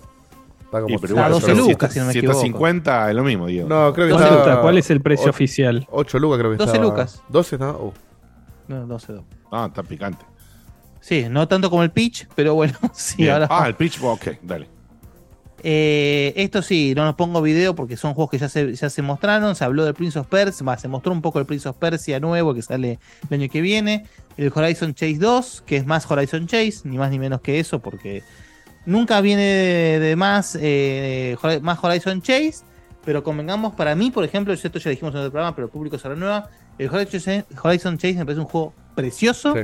Está 0.66 0.80
como 0.82 0.94
Está 0.96 1.06
igual, 1.08 1.30
12 1.32 1.46
pero 1.46 1.56
si 1.56 1.70
lucas, 1.70 1.72
está- 1.72 1.88
si 1.90 1.98
no 2.00 2.06
me 2.06 2.12
si 2.12 2.18
está 2.18 2.26
equivoco. 2.32 2.46
50 2.46 3.08
es 3.10 3.16
lo 3.16 3.24
mismo, 3.24 3.46
Diego. 3.46 3.68
No, 3.68 3.92
creo 3.92 4.06
que 4.06 4.12
12 4.12 4.24
está. 4.24 4.36
lucas, 4.38 4.58
¿Cuál 4.58 4.78
es 4.78 4.90
el 4.90 5.00
precio 5.00 5.26
o- 5.26 5.30
oficial? 5.30 5.86
8 5.90 6.18
lucas 6.18 6.38
creo 6.38 6.50
que 6.52 6.56
12 6.58 6.70
estaba. 6.72 6.84
lucas. 6.90 7.22
12, 7.28 7.58
¿no? 7.58 7.70
Uh. 7.72 7.92
No, 8.68 8.86
12, 8.86 9.12
no. 9.12 9.24
Ah, 9.50 9.66
está 9.68 9.82
picante. 9.82 10.24
Sí, 11.00 11.26
no 11.30 11.46
tanto 11.46 11.70
como 11.70 11.82
el 11.84 11.90
pitch, 11.92 12.26
pero 12.34 12.54
bueno, 12.54 12.74
sí, 12.92 13.18
Bien. 13.18 13.30
ahora. 13.34 13.46
Ah, 13.50 13.66
el 13.68 13.74
pitch, 13.74 14.00
ok, 14.02 14.26
dale. 14.42 14.68
Eh, 15.62 16.32
esto 16.36 16.62
sí, 16.62 16.92
no 16.94 17.04
nos 17.04 17.14
pongo 17.14 17.40
video 17.42 17.74
porque 17.74 17.96
son 17.96 18.14
juegos 18.14 18.30
que 18.30 18.38
ya 18.38 18.48
se, 18.48 18.74
ya 18.74 18.90
se 18.90 19.02
mostraron. 19.02 19.54
Se 19.56 19.64
habló 19.64 19.84
del 19.84 19.94
Prince 19.94 20.18
of 20.18 20.26
Persia, 20.28 20.64
va, 20.66 20.76
se 20.76 20.86
mostró 20.88 21.12
un 21.12 21.22
poco 21.22 21.38
el 21.38 21.46
Prince 21.46 21.68
of 21.68 21.76
Persia 21.76 22.20
nuevo 22.20 22.54
que 22.54 22.62
sale 22.62 22.98
el 23.30 23.40
año 23.40 23.50
que 23.50 23.60
viene. 23.60 24.04
El 24.36 24.52
Horizon 24.54 24.94
Chase 24.94 25.16
2, 25.18 25.62
que 25.66 25.76
es 25.76 25.86
más 25.86 26.08
Horizon 26.10 26.46
Chase, 26.46 26.80
ni 26.84 26.98
más 26.98 27.10
ni 27.10 27.18
menos 27.18 27.40
que 27.40 27.58
eso, 27.58 27.78
porque 27.80 28.22
nunca 28.86 29.20
viene 29.20 29.42
de, 29.42 29.98
de 30.00 30.16
más, 30.16 30.56
eh, 30.60 31.36
más 31.62 31.82
Horizon 31.82 32.22
Chase. 32.22 32.64
Pero 33.04 33.22
convengamos, 33.22 33.74
para 33.74 33.94
mí, 33.94 34.10
por 34.10 34.24
ejemplo, 34.24 34.52
esto 34.52 34.78
ya 34.78 34.90
dijimos 34.90 35.14
en 35.14 35.20
el 35.20 35.30
programa, 35.30 35.54
pero 35.54 35.66
el 35.66 35.72
público 35.72 35.98
se 35.98 36.08
renueva. 36.08 36.48
El 36.78 36.88
Horizon 36.90 37.98
Chase, 37.98 38.14
me 38.14 38.24
parece 38.24 38.40
un 38.40 38.46
juego 38.46 38.74
precioso, 38.96 39.54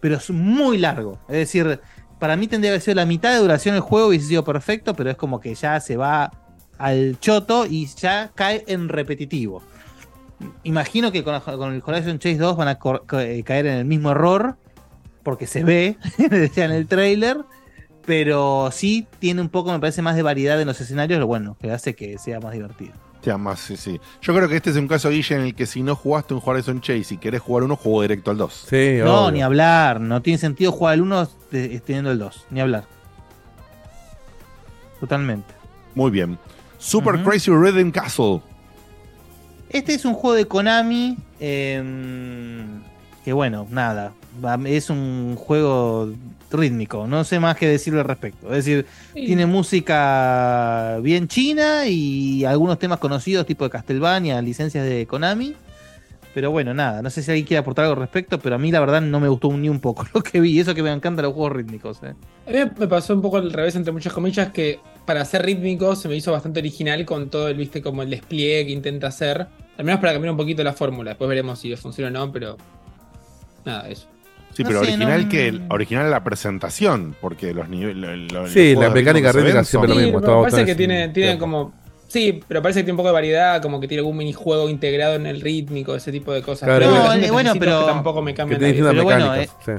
pero 0.00 0.16
es 0.16 0.30
muy 0.30 0.78
largo. 0.78 1.18
Es 1.28 1.36
decir, 1.36 1.80
para 2.18 2.36
mí 2.36 2.48
tendría 2.48 2.70
que 2.70 2.74
haber 2.74 2.80
sido 2.82 2.96
la 2.96 3.06
mitad 3.06 3.32
de 3.32 3.38
duración 3.38 3.76
el 3.76 3.82
juego 3.82 4.08
hubiese 4.08 4.26
sido 4.26 4.44
perfecto, 4.44 4.94
pero 4.94 5.10
es 5.10 5.16
como 5.16 5.40
que 5.40 5.54
ya 5.54 5.78
se 5.80 5.96
va 5.96 6.32
al 6.76 7.18
choto 7.20 7.66
y 7.66 7.86
ya 7.86 8.32
cae 8.34 8.64
en 8.66 8.88
repetitivo. 8.88 9.62
Imagino 10.64 11.12
que 11.12 11.22
con, 11.24 11.40
con 11.40 11.74
el 11.74 11.82
Horizon 11.84 12.18
Chase 12.18 12.38
2 12.38 12.56
van 12.56 12.68
a 12.68 12.78
eh, 13.20 13.42
caer 13.44 13.66
en 13.66 13.74
el 13.74 13.84
mismo 13.84 14.10
error, 14.10 14.56
porque 15.22 15.46
se 15.46 15.62
ve 15.62 15.96
ya 16.54 16.64
en 16.64 16.72
el 16.72 16.86
trailer, 16.86 17.38
pero 18.08 18.70
sí 18.72 19.06
tiene 19.18 19.42
un 19.42 19.50
poco, 19.50 19.70
me 19.70 19.78
parece, 19.78 20.00
más 20.00 20.16
de 20.16 20.22
variedad 20.22 20.58
en 20.58 20.66
los 20.66 20.80
escenarios, 20.80 21.20
lo 21.20 21.26
bueno, 21.26 21.58
que 21.60 21.70
hace 21.70 21.94
que 21.94 22.16
sea 22.18 22.40
más 22.40 22.54
divertido. 22.54 22.92
Sí, 23.22 23.30
más, 23.38 23.60
sí, 23.60 23.76
sí. 23.76 24.00
Yo 24.22 24.34
creo 24.34 24.48
que 24.48 24.56
este 24.56 24.70
es 24.70 24.76
un 24.76 24.88
caso, 24.88 25.10
Guille, 25.10 25.34
en 25.34 25.40
el 25.42 25.54
que 25.54 25.66
si 25.66 25.82
no 25.82 25.94
jugaste 25.94 26.32
un 26.32 26.40
Horizon 26.42 26.80
Chase 26.80 27.14
y 27.14 27.18
querés 27.18 27.42
jugar 27.42 27.64
uno, 27.64 27.76
juego 27.76 28.00
directo 28.00 28.30
al 28.30 28.38
2. 28.38 28.64
Sí, 28.70 28.98
no, 29.04 29.30
ni 29.30 29.42
hablar, 29.42 30.00
no 30.00 30.22
tiene 30.22 30.38
sentido 30.38 30.72
jugar 30.72 30.94
el 30.94 31.02
1 31.02 31.28
te- 31.50 31.80
teniendo 31.80 32.10
el 32.10 32.18
2, 32.18 32.46
ni 32.50 32.60
hablar. 32.62 32.84
Totalmente. 35.00 35.52
Muy 35.94 36.10
bien. 36.10 36.38
Super. 36.78 37.22
Crazy 37.22 37.50
Rhythm 37.50 37.90
Castle. 37.90 38.40
Este 39.68 39.92
es 39.94 40.04
un 40.06 40.14
juego 40.14 40.34
de 40.34 40.46
Konami. 40.46 41.18
eh, 41.40 42.64
que 43.24 43.32
bueno, 43.34 43.66
nada. 43.70 44.12
Es 44.64 44.88
un 44.88 45.36
juego 45.36 46.10
rítmico. 46.50 47.06
No 47.06 47.24
sé 47.24 47.38
más 47.40 47.56
que 47.56 47.66
decirlo 47.68 48.00
al 48.00 48.06
respecto. 48.06 48.48
Es 48.48 48.64
decir, 48.64 48.86
Sí. 49.14 49.26
tiene 49.26 49.46
música 49.46 50.98
bien 51.02 51.28
china 51.28 51.86
y 51.86 52.44
algunos 52.44 52.78
temas 52.78 52.98
conocidos, 52.98 53.46
tipo 53.46 53.64
de 53.64 53.70
Castlevania, 53.70 54.40
licencias 54.42 54.84
de 54.86 55.06
Konami. 55.06 55.54
Pero 56.34 56.50
bueno, 56.50 56.72
nada. 56.72 57.02
No 57.02 57.10
sé 57.10 57.22
si 57.22 57.30
alguien 57.30 57.46
quiere 57.46 57.58
aportar 57.58 57.84
algo 57.86 57.94
al 57.94 58.00
respecto, 58.00 58.38
pero 58.38 58.54
a 58.54 58.58
mí 58.58 58.70
la 58.70 58.78
verdad 58.80 59.00
no 59.00 59.18
me 59.18 59.28
gustó 59.28 59.50
ni 59.56 59.68
un 59.68 59.80
poco 59.80 60.06
lo 60.14 60.22
que 60.22 60.40
vi. 60.40 60.60
Eso 60.60 60.74
que 60.74 60.82
me 60.82 60.92
encantan 60.92 61.24
los 61.24 61.34
juegos 61.34 61.52
rítmicos. 61.56 61.98
eh. 62.02 62.14
A 62.46 62.50
mí 62.50 62.70
me 62.78 62.86
pasó 62.86 63.14
un 63.14 63.22
poco 63.22 63.38
al 63.38 63.52
revés, 63.52 63.74
entre 63.76 63.92
muchas 63.92 64.12
comillas, 64.12 64.52
que 64.52 64.78
para 65.04 65.24
ser 65.24 65.44
rítmico 65.44 65.96
se 65.96 66.08
me 66.08 66.14
hizo 66.16 66.30
bastante 66.30 66.60
original 66.60 67.04
con 67.04 67.28
todo 67.30 67.48
el, 67.48 67.56
viste, 67.56 67.82
como 67.82 68.02
el 68.02 68.10
despliegue 68.10 68.66
que 68.66 68.72
intenta 68.72 69.08
hacer. 69.08 69.46
Al 69.78 69.84
menos 69.84 70.00
para 70.00 70.12
cambiar 70.12 70.32
un 70.32 70.36
poquito 70.36 70.62
la 70.62 70.74
fórmula. 70.74 71.10
Después 71.12 71.28
veremos 71.28 71.58
si 71.58 71.74
funciona 71.76 72.08
o 72.22 72.26
no, 72.26 72.32
pero. 72.32 72.56
Nada, 73.64 73.88
eso. 73.88 74.06
Sí, 74.58 74.64
No 74.64 74.70
pero 74.70 74.80
sé, 74.80 74.86
original 74.90 75.22
no- 75.22 75.28
que 75.28 75.60
original 75.70 76.10
la 76.10 76.24
presentación, 76.24 77.14
porque 77.20 77.54
los 77.54 77.68
niveles. 77.68 78.28
Sí, 78.52 78.74
la 78.74 78.90
mecánica 78.90 79.30
rítmica 79.30 79.62
siempre 79.62 79.88
lo 79.90 79.94
mismo. 79.94 80.20
pero 80.20 80.40
parece 80.40 80.56
todo 80.56 80.66
que 80.66 80.74
tiene, 80.74 81.08
tiene 81.10 81.38
como. 81.38 81.72
Sí, 82.08 82.40
pero 82.48 82.60
parece 82.60 82.80
que 82.80 82.84
tiene 82.84 82.94
un 82.94 82.96
poco 82.96 83.10
de 83.10 83.12
variedad, 83.12 83.62
como 83.62 83.78
que 83.78 83.86
tiene 83.86 84.00
algún 84.00 84.16
minijuego 84.16 84.68
integrado 84.68 85.14
en 85.14 85.26
el 85.26 85.40
rítmico, 85.40 85.94
ese 85.94 86.10
tipo 86.10 86.32
de 86.32 86.42
cosas. 86.42 86.66
Claro, 86.66 86.86
Pero 86.86 86.90
bueno, 87.30 87.50
No, 87.50 87.54
eh, 87.54 87.60
pero- 87.60 87.80
que 87.82 87.86
tampoco 87.86 88.20
me 88.20 88.32
distintas 88.32 88.92
Pero 88.92 89.04
bueno, 89.04 89.32
sí. 89.64 89.72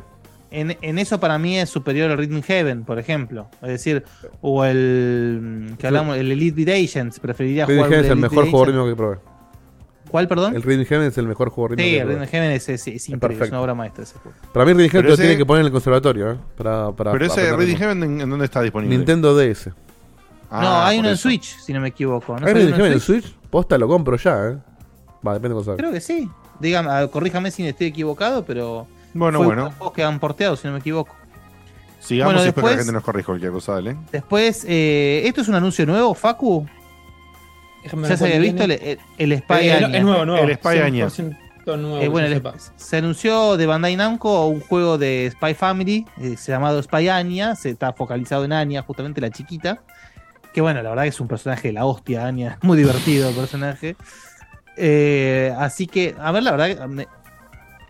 En, 0.51 0.77
en 0.81 0.97
eso 0.97 1.19
para 1.19 1.37
mí 1.37 1.59
es 1.59 1.69
superior 1.69 2.09
al 2.09 2.17
Rhythm 2.17 2.41
Heaven, 2.41 2.83
por 2.85 2.99
ejemplo. 2.99 3.49
Es 3.61 3.67
decir, 3.67 4.05
o 4.39 4.63
el 4.63 5.73
que 5.77 5.87
hablamos, 5.87 6.15
el 6.17 6.31
Elite 6.31 6.63
Beat 6.63 6.89
Agents. 6.89 7.19
Preferiría 7.19 7.65
Rhythm 7.65 7.75
jugar 7.79 7.89
Heaven 7.91 8.05
es 8.05 8.11
el 8.11 8.17
Elite 8.17 8.29
mejor 8.29 8.49
juego 8.49 8.65
rítmico 8.65 8.87
que 8.87 8.95
probé. 8.95 9.17
¿Cuál, 10.09 10.27
perdón? 10.27 10.55
El 10.55 10.63
Rhythm 10.63 10.85
Heaven 10.85 11.07
es 11.07 11.17
el 11.17 11.27
mejor 11.27 11.49
juego 11.49 11.69
rítmico 11.69 11.87
sí, 11.89 11.95
el. 11.97 12.07
Rhythm 12.07 12.25
Heaven 12.27 12.51
es, 12.51 12.69
es, 12.69 12.87
es 12.87 13.09
increíble, 13.09 13.45
es 13.45 13.51
una 13.51 13.61
obra 13.61 13.75
maestra 13.75 14.03
ese 14.03 14.17
juego. 14.19 14.37
Para 14.53 14.65
mí 14.65 14.73
Rhythm 14.73 14.89
Heaven 14.91 15.07
lo 15.07 15.13
ese- 15.13 15.21
tienen 15.23 15.37
que 15.37 15.45
poner 15.45 15.61
en 15.61 15.65
el 15.67 15.71
conservatorio, 15.71 16.31
¿eh? 16.31 16.37
Para, 16.57 16.91
para 16.91 17.11
Pero 17.11 17.25
ese 17.25 17.55
ritmo. 17.55 17.77
Heaven, 17.77 18.03
¿en, 18.03 18.21
en 18.21 18.29
dónde 18.29 18.45
está 18.45 18.61
disponible? 18.61 18.95
Nintendo 18.97 19.35
DS. 19.37 19.69
Ah, 20.51 20.61
no, 20.63 20.81
hay 20.81 20.97
por 20.97 21.01
uno 21.05 21.09
en. 21.11 21.17
Switch, 21.17 21.57
si 21.59 21.73
no 21.73 21.79
me 21.79 21.89
equivoco. 21.89 22.39
¿No 22.39 22.47
¿Hay 22.47 22.53
Rhythm 22.53 22.73
Heaven 22.75 22.93
en 22.93 22.99
Switch? 22.99 23.35
Posta 23.49 23.77
lo 23.77 23.87
compro 23.87 24.17
ya, 24.17 24.47
¿eh? 24.49 24.57
Va, 25.25 25.33
depende 25.33 25.49
de 25.55 25.63
cosa. 25.63 25.75
Creo 25.77 25.91
que 25.91 26.01
sí. 26.01 26.29
Dígame, 26.59 26.89
ah, 26.91 27.07
corríjame 27.07 27.51
si 27.51 27.65
estoy 27.67 27.87
equivocado, 27.87 28.43
pero 28.43 28.87
Bueno, 29.13 29.37
fue 29.39 29.45
bueno. 29.47 29.71
juegos 29.77 29.93
que 29.93 30.03
han 30.03 30.19
porteado, 30.19 30.55
si 30.55 30.67
no 30.67 30.73
me 30.73 30.79
equivoco. 30.79 31.15
Sigamos 31.99 32.33
Bueno, 32.33 32.45
y 32.45 32.47
espero 32.49 32.55
que 32.55 32.61
la 32.61 32.77
después- 32.77 32.77
gente 32.85 32.93
nos 32.93 33.03
corrija 33.03 33.25
cualquier 33.27 33.51
cosa, 33.51 33.73
dale. 33.73 33.97
Después, 34.11 34.65
eh, 34.67 35.21
¿esto 35.25 35.41
es 35.41 35.47
un 35.49 35.55
anuncio 35.55 35.85
nuevo, 35.85 36.13
Facu? 36.13 36.65
Déjame 37.89 38.07
¿Ya 38.09 38.17
se 38.17 38.25
había 38.25 38.39
visto 38.39 38.63
el, 38.63 38.71
el, 38.71 38.99
el 39.17 39.37
Spy 39.39 39.67
Eh, 39.67 39.73
Anya? 39.73 39.97
es 39.97 40.03
nuevo, 40.03 40.25
nuevo. 40.25 40.47
El 40.47 40.55
Spy 40.55 40.77
Anya. 40.79 41.07
100% 41.07 41.37
nuevo, 41.77 41.99
Eh, 42.01 42.07
bueno, 42.07 42.27
el- 42.27 42.41
se 42.77 42.97
anunció 42.97 43.57
de 43.57 43.65
Bandai 43.65 43.95
Namco 43.95 44.47
un 44.47 44.59
juego 44.61 44.97
de 44.97 45.29
Spy 45.31 45.53
Family, 45.53 46.05
eh, 46.21 46.35
se 46.37 46.51
llamado 46.51 46.81
Spy 46.81 47.09
Anya, 47.09 47.55
se 47.55 47.69
está 47.69 47.93
focalizado 47.93 48.45
en 48.45 48.53
Anya, 48.53 48.81
justamente 48.83 49.21
la 49.21 49.29
chiquita. 49.29 49.81
Que 50.53 50.61
bueno, 50.61 50.81
la 50.81 50.89
verdad 50.89 51.03
que 51.03 51.09
es 51.09 51.19
un 51.19 51.27
personaje 51.27 51.67
de 51.67 51.73
la 51.73 51.85
hostia, 51.85 52.25
Anya, 52.25 52.57
muy 52.63 52.77
divertido 52.77 53.29
el 53.29 53.35
personaje. 53.35 53.95
Eh, 54.77 55.53
así 55.57 55.87
que, 55.87 56.15
a 56.19 56.31
ver, 56.31 56.43
la 56.43 56.51
verdad, 56.51 56.67
que 56.77 56.87
me- 56.87 57.07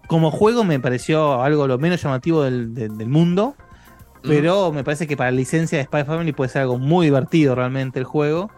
como 0.07 0.31
juego 0.31 0.63
me 0.63 0.79
pareció 0.79 1.41
algo 1.43 1.67
lo 1.67 1.77
menos 1.77 2.01
llamativo 2.01 2.43
del, 2.43 2.73
del- 2.73 2.97
del 2.97 3.07
mundo. 3.07 3.55
Pero 4.21 4.73
me 4.73 4.83
parece 4.83 5.07
que 5.07 5.15
para 5.15 5.31
la 5.31 5.37
licencia 5.37 5.77
de 5.77 5.85
Spy 5.85 6.03
Family 6.03 6.33
puede 6.33 6.49
ser 6.49 6.63
algo 6.63 6.77
muy 6.77 7.05
divertido 7.05 7.55
realmente 7.55 7.99
el 7.99 8.05
juego. 8.05 8.51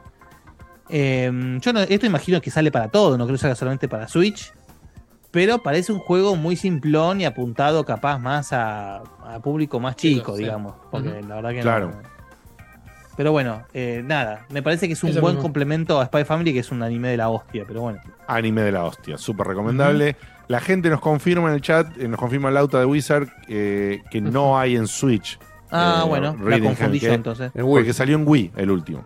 Eh, 0.92 1.58
yo 1.62 1.74
no, 1.74 1.80
esto 1.82 2.06
imagino 2.06 2.42
que 2.42 2.52
sale 2.52 2.72
para 2.72 2.90
todo, 2.90 3.18
no 3.18 3.26
creo 3.26 3.36
que 3.36 3.42
salga 3.42 3.56
solamente 3.56 3.88
para 3.88 4.08
Switch. 4.08 4.54
Pero 5.32 5.60
parece 5.64 5.94
un 5.94 6.00
juego 6.00 6.36
muy 6.36 6.58
simplón 6.58 7.22
y 7.22 7.26
apuntado 7.26 7.86
capaz 7.86 8.18
más 8.20 8.52
a, 8.52 8.98
a 8.98 9.40
público 9.42 9.80
más 9.80 9.96
chico, 9.96 10.36
sí. 10.36 10.44
digamos. 10.44 10.76
Porque 10.92 11.22
la 11.26 11.36
verdad 11.36 11.50
que 11.52 11.56
no- 11.58 11.62
Claro. 11.64 11.92
Pero 13.18 13.32
bueno, 13.34 13.64
eh, 13.74 14.02
nada, 14.06 14.46
me 14.50 14.64
parece 14.64 14.88
que 14.88 14.94
es 14.94 15.04
un 15.04 15.10
Eso 15.12 15.22
buen 15.22 15.36
mismo. 15.36 15.44
complemento 15.44 16.00
a 16.00 16.06
Spy 16.06 16.24
Family, 16.24 16.54
que 16.54 16.60
es 16.60 16.72
un 16.72 16.82
anime 16.82 17.10
de 17.10 17.18
la 17.18 17.30
hostia, 17.30 17.66
pero 17.68 17.82
bueno. 17.82 18.00
Anime 18.28 18.62
de 18.62 18.72
la 18.72 18.86
hostia, 18.86 19.18
súper 19.18 19.48
recomendable. 19.48 20.16
La 20.48 20.60
gente 20.60 20.90
nos 20.90 21.02
confirma 21.02 21.50
en 21.50 21.56
el 21.56 21.62
chat, 21.62 21.88
eh, 21.98 22.08
nos 22.08 22.20
confirma 22.20 22.50
Lauta 22.52 22.80
de 22.80 22.86
Wizard 22.86 23.28
eh, 23.48 24.02
que 24.10 24.22
no 24.22 24.58
hay 24.58 24.76
en 24.76 24.88
Switch. 24.88 25.38
Ah, 25.72 26.02
eh, 26.06 26.10
bueno, 26.10 26.36
la 26.44 26.60
confundí 26.60 27.00
yo 27.00 27.10
que- 27.10 27.14
entonces. 27.16 27.52
En 27.54 27.64
Wii. 27.64 27.74
Porque 27.76 27.94
salió 27.94 28.18
en 28.18 28.28
Wii 28.28 28.52
el 28.56 28.72
último. 28.72 29.06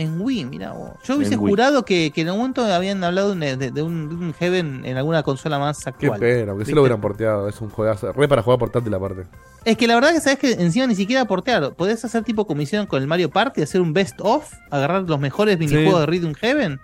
En 0.00 0.20
Wii, 0.20 0.44
mira 0.46 0.72
vos. 0.72 0.90
Yo 1.04 1.16
hubiese 1.16 1.34
En 1.34 1.40
jurado 1.40 1.84
que, 1.84 2.10
que 2.10 2.22
en 2.22 2.28
algún 2.28 2.40
momento 2.40 2.64
habían 2.64 3.02
hablado 3.04 3.34
de, 3.34 3.56
de- 3.56 3.70
de 3.70 3.82
un, 3.82 4.08
de 4.08 4.14
un 4.14 4.32
Heaven 4.34 4.82
en 4.84 4.96
alguna 4.96 5.22
consola 5.22 5.58
más 5.58 5.82
Qué 5.84 5.90
actual. 5.90 6.18
pena, 6.20 6.46
porque 6.52 6.58
¿Viste? 6.60 6.74
lo 6.74 6.80
hubieran 6.82 7.00
porteado. 7.00 7.48
Es 7.48 7.60
un 7.60 7.68
juegazo. 7.70 8.12
Re 8.12 8.26
para 8.28 8.42
jugar 8.42 8.58
portátil 8.58 8.94
aparte. 8.94 9.24
Es 9.64 9.76
que 9.76 9.86
la 9.86 9.94
verdad 9.96 10.12
que 10.12 10.20
sabes 10.20 10.38
que 10.38 10.52
encima 10.52 10.86
ni 10.86 10.94
siquiera 10.94 11.24
portear. 11.26 11.74
Podés 11.74 12.04
hacer 12.04 12.24
tipo 12.24 12.46
como 12.46 12.62
hicieron 12.62 12.86
con 12.86 13.02
el 13.02 13.08
Mario 13.08 13.28
Party, 13.30 13.60
hacer 13.62 13.80
un 13.80 13.92
best 13.92 14.20
of, 14.22 14.50
agarrar 14.70 15.02
los 15.02 15.20
mejores 15.20 15.58
minijuegos 15.58 16.00
de 16.00 16.06
Rhythm 16.06 16.32
Heaven 16.34 16.80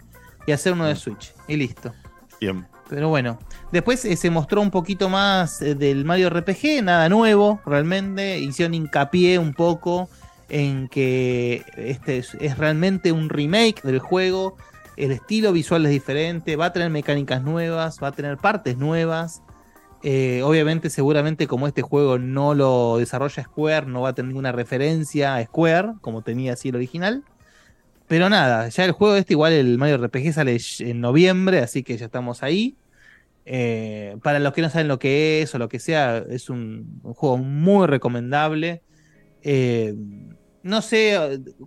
y 0.47 0.53
hacer 0.53 0.75
uno 0.75 0.85
de 0.85 0.95
Switch. 0.97 1.33
Y 1.49 1.57
listo. 1.57 1.93
Bien. 2.41 2.67
Pero 2.89 3.09
bueno. 3.09 3.39
Después 3.73 4.05
eh, 4.05 4.15
se 4.17 4.31
mostró 4.31 4.61
un 4.61 4.71
poquito 4.71 5.09
más 5.09 5.61
eh, 5.63 5.75
del 5.75 6.05
Mario 6.05 6.31
RPG, 6.31 6.83
nada 6.85 7.09
nuevo, 7.09 7.61
realmente. 7.67 8.39
Hicieron 8.39 8.75
hincapié 8.75 9.39
un 9.39 9.55
poco 9.55 10.09
en 10.49 10.89
que 10.89 11.65
este 11.77 12.19
es, 12.19 12.59
realmente 12.59 13.13
un 13.13 13.29
remake 13.29 13.83
del 13.83 13.99
juego. 13.99 14.57
El 14.97 15.13
estilo 15.13 15.53
visual 15.53 15.85
es 15.87 15.91
diferente, 15.91 16.57
va 16.57 16.67
a 16.67 16.73
tener 16.73 16.91
mecánicas 16.91 17.43
nuevas, 17.43 17.99
va 18.03 18.09
a 18.09 18.13
tener 18.13 18.39
partes 18.39 18.79
nuevas. 18.79 19.43
Eh, 20.03 20.43
obviamente, 20.43 20.89
seguramente, 20.89 21.47
como 21.47 21.67
este 21.67 21.83
juego 21.83 22.19
no 22.19 22.55
lo 22.55 22.97
desarrolla 22.99 23.43
Square, 23.43 23.87
no 23.87 24.03
va 24.03 24.11
a 24.11 24.15
tener 24.15 24.29
ninguna 24.29 24.53
referencia 24.53 25.37
a 25.37 25.45
Square, 25.45 25.95
como 26.01 26.23
tenía 26.23 26.55
así 26.55 26.69
el 26.71 26.77
original. 26.77 27.25
Pero 28.09 28.29
nada, 28.31 28.69
ya 28.69 28.85
el 28.85 28.93
juego 28.93 29.17
este, 29.17 29.35
igual 29.35 29.53
el 29.53 29.79
Mario 29.79 29.99
RPG 29.99 30.33
sale 30.33 30.59
en 30.79 31.01
noviembre, 31.01 31.59
así 31.59 31.83
que 31.83 31.97
ya 31.97 32.07
estamos 32.07 32.43
ahí. 32.43 32.77
Eh, 33.47 34.17
para 34.23 34.41
los 34.41 34.53
que 34.53 34.63
no 34.63 34.71
saben 34.71 34.89
lo 34.89 34.99
que 34.99 35.43
es 35.43 35.55
o 35.55 35.59
lo 35.59 35.69
que 35.69 35.79
sea, 35.79 36.19
es 36.19 36.51
un 36.51 37.01
juego 37.03 37.39
muy 37.39 37.87
recomendable. 37.87 38.83
Eh, 39.49 39.95
no 40.65 40.83
sé, 40.83 41.17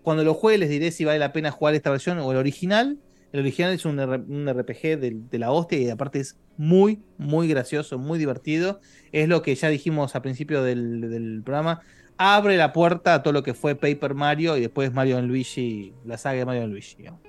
cuando 0.04 0.26
lo 0.26 0.34
juegue 0.34 0.58
les 0.58 0.70
diré 0.70 0.92
si 0.92 1.06
vale 1.06 1.18
la 1.20 1.32
pena 1.32 1.50
jugar 1.52 1.74
esta 1.76 1.90
versión 1.90 2.20
o 2.20 2.30
el 2.32 2.38
original. 2.38 2.98
El 3.32 3.40
original 3.40 3.72
es 3.72 3.86
un, 3.86 4.00
un 4.00 4.50
RPG 4.50 5.00
de, 5.00 5.16
de 5.32 5.40
la 5.40 5.52
hostia 5.52 5.78
y 5.80 5.90
aparte 5.90 6.20
es 6.20 6.38
muy, 6.58 7.00
muy 7.18 7.48
gracioso, 7.48 7.98
muy 7.98 8.20
divertido. 8.20 8.82
Es 9.14 9.30
lo 9.30 9.42
que 9.42 9.56
ya 9.56 9.70
dijimos 9.70 10.16
al 10.16 10.22
principio 10.24 10.62
del, 10.64 11.00
del 11.10 11.42
programa. 11.46 11.80
Abre 12.18 12.58
la 12.58 12.74
puerta 12.74 13.14
a 13.14 13.24
todo 13.24 13.32
lo 13.32 13.44
que 13.44 13.54
fue 13.54 13.76
Paper 13.76 14.14
Mario 14.14 14.58
y 14.58 14.62
después 14.62 14.92
Mario 14.94 15.22
Luigi, 15.22 15.94
la 16.06 16.18
saga 16.18 16.40
de 16.40 16.46
Mario 16.46 16.68
Luigi. 16.68 16.96
digamos. 16.98 17.22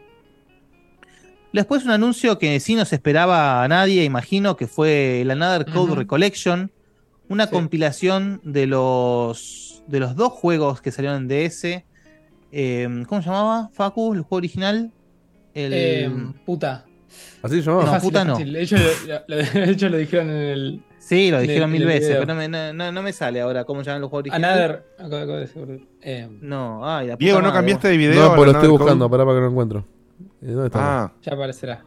Después 1.52 1.85
un 1.85 1.90
anuncio 1.90 2.39
que 2.39 2.59
sí 2.60 2.74
no 2.74 2.85
se 2.85 2.94
esperaba 2.97 3.62
a 3.62 3.68
nadie, 3.68 4.05
imagino, 4.05 4.56
que 4.56 4.66
fue 4.66 5.20
el 5.20 5.31
Another 5.31 5.66
Code. 5.72 5.94
Recollection, 5.97 6.70
una 7.28 7.47
Sí. 7.47 7.52
compilación 7.52 8.40
de 8.44 8.66
los 8.66 9.69
de 9.90 10.00
los 10.00 10.14
dos 10.16 10.32
juegos 10.32 10.80
que 10.80 10.90
salieron 10.92 11.22
en 11.22 11.28
DS. 11.28 11.84
Eh, 12.52 12.88
¿Cómo 13.08 13.22
se 13.22 13.28
llamaba? 13.28 13.70
Facu, 13.72 14.12
el 14.14 14.20
juego 14.22 14.36
original. 14.36 14.90
El, 15.54 15.72
Eh, 15.74 16.10
puta. 16.46 16.84
Así 17.42 17.60
se 17.60 17.68
No, 17.70 17.78
llamaba. 17.80 17.92
Fácil, 17.98 18.08
puta 18.08 18.24
no. 18.24 18.38
De 18.38 18.62
hecho, 18.62 18.76
lo, 18.76 19.14
lo- 19.26 19.36
de 19.66 19.70
hecho, 19.70 19.88
lo 19.88 19.96
dijeron 19.96 20.30
en 20.30 20.36
el. 20.36 20.82
sí, 20.98 21.30
lo 21.30 21.38
de- 21.38 21.42
dijeron 21.48 21.70
mil 21.72 21.84
veces, 21.84 22.08
video. 22.08 22.20
pero 22.22 22.34
no 22.34 22.38
me, 22.40 22.48
no- 22.48 22.72
no- 22.72 22.92
no 22.92 23.02
me 23.02 23.12
sale 23.12 23.40
ahora 23.40 23.64
cómo 23.64 23.80
se 23.82 23.86
llaman 23.90 24.02
los 24.02 24.10
juegos 24.10 24.30
originales. 24.30 24.56
Another. 24.58 24.84
acabo- 24.98 25.16
acabo 25.16 25.32
de 25.34 25.40
decir, 25.40 25.88
eh, 26.02 26.28
No, 26.40 26.88
ay, 26.88 27.08
la 27.08 27.14
puta 27.14 27.24
Diego, 27.24 27.38
¿no 27.40 27.48
madre, 27.48 27.58
cambiaste 27.58 27.88
de 27.88 27.96
video? 27.96 28.22
No, 28.22 28.30
pero 28.32 28.44
lo 28.46 28.50
estoy 28.52 28.68
buscando. 28.68 29.10
Pará 29.10 29.24
para 29.24 29.36
que 29.38 29.40
lo 29.42 29.50
encuentro. 29.50 29.84
Eh, 30.42 30.46
¿Dónde 30.52 30.66
está? 30.66 31.02
Ah, 31.04 31.12
ya 31.22 31.34
aparecerá. 31.34 31.84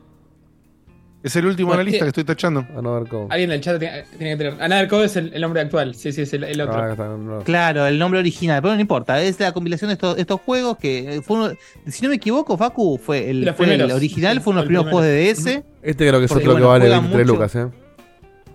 Es 1.23 1.35
el 1.35 1.45
último 1.45 1.71
de 1.71 1.77
la 1.77 1.83
Bueno, 1.83 1.89
lista 1.89 2.03
eh, 2.03 2.05
que 2.05 2.09
estoy 2.09 2.23
tachando. 2.25 2.67
Another 2.77 3.07
Code. 3.09 3.27
Alguien 3.29 3.49
del 3.49 3.61
chat 3.61 3.79
tiene, 3.79 4.03
tiene 4.17 4.37
que 4.37 4.43
tener. 4.43 4.61
Another 4.61 4.87
Code 4.87 5.05
es 5.05 5.15
el, 5.15 5.33
el 5.33 5.41
nombre 5.41 5.61
actual. 5.61 5.95
Sí, 5.95 6.11
sí, 6.11 6.21
es 6.21 6.33
el, 6.33 6.43
el 6.43 6.59
otro. 6.61 6.75
Ah, 6.75 6.83
acá 6.83 6.91
está, 6.91 7.07
no. 7.17 7.39
Claro, 7.43 7.87
el 7.87 7.97
nombre 7.97 8.19
original, 8.19 8.61
pero 8.61 8.75
no 8.75 8.81
importa, 8.81 9.21
es 9.23 9.39
la 9.39 9.51
compilación 9.53 9.87
de 9.89 9.93
estos, 9.93 10.17
estos 10.19 10.41
juegos 10.41 10.77
que 10.77 11.15
eh, 11.15 11.21
fue 11.21 11.37
uno- 11.37 11.53
si 11.87 12.03
no 12.03 12.09
me 12.09 12.15
equivoco, 12.15 12.57
Facu 12.57 12.97
fue 12.97 13.29
el, 13.29 13.41
Los 13.45 13.55
fue 13.55 13.73
el 13.73 13.91
original, 13.91 14.41
fue 14.41 14.51
uno 14.51 14.61
de 14.63 14.65
los 14.65 14.83
El 14.83 14.85
primeros 14.85 14.91
juegos 14.91 15.05
de 15.05 15.33
DS. 15.33 15.63
Este 15.81 16.07
creo 16.07 16.19
que 16.19 16.25
es 16.25 16.31
otro 16.31 16.55
que 16.55 16.61
vale 16.61 16.81
juega 16.85 16.99
23 16.99 17.25
mucho. 17.27 17.33
lucas, 17.33 17.55
¿eh? 17.55 17.67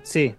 Sí. 0.02 0.34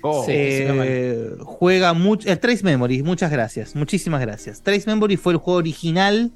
Oh, 0.00 0.24
Sí. 0.24 0.32
Eh, 0.34 1.30
juega 1.40 1.92
mucho. 1.92 2.28
El 2.28 2.38
Trace 2.38 2.62
Memory, 2.62 3.02
muchas 3.02 3.30
gracias. 3.32 3.74
Muchísimas 3.74 4.20
gracias. 4.20 4.62
Trace 4.62 4.84
Memory 4.86 5.16
fue 5.16 5.32
el 5.32 5.38
juego 5.38 5.58
original 5.58 6.30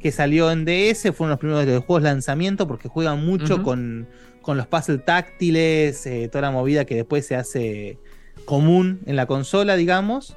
que 0.00 0.10
salió 0.10 0.50
en 0.50 0.64
DS. 0.64 1.12
Fue 1.12 1.24
uno 1.24 1.28
de 1.28 1.30
los 1.34 1.38
primeros 1.38 1.66
de 1.66 1.74
los 1.74 1.84
juegos 1.84 2.02
lanzamiento 2.02 2.66
porque 2.66 2.88
juega 2.88 3.14
mucho 3.14 3.62
con, 3.62 4.08
con 4.46 4.56
los 4.56 4.68
puzzle 4.68 4.98
táctiles, 4.98 6.06
eh, 6.06 6.28
toda 6.28 6.42
la 6.42 6.50
movida 6.52 6.84
que 6.84 6.94
después 6.94 7.26
se 7.26 7.34
hace 7.34 7.98
común 8.44 9.00
en 9.04 9.16
la 9.16 9.26
consola, 9.26 9.74
digamos. 9.74 10.36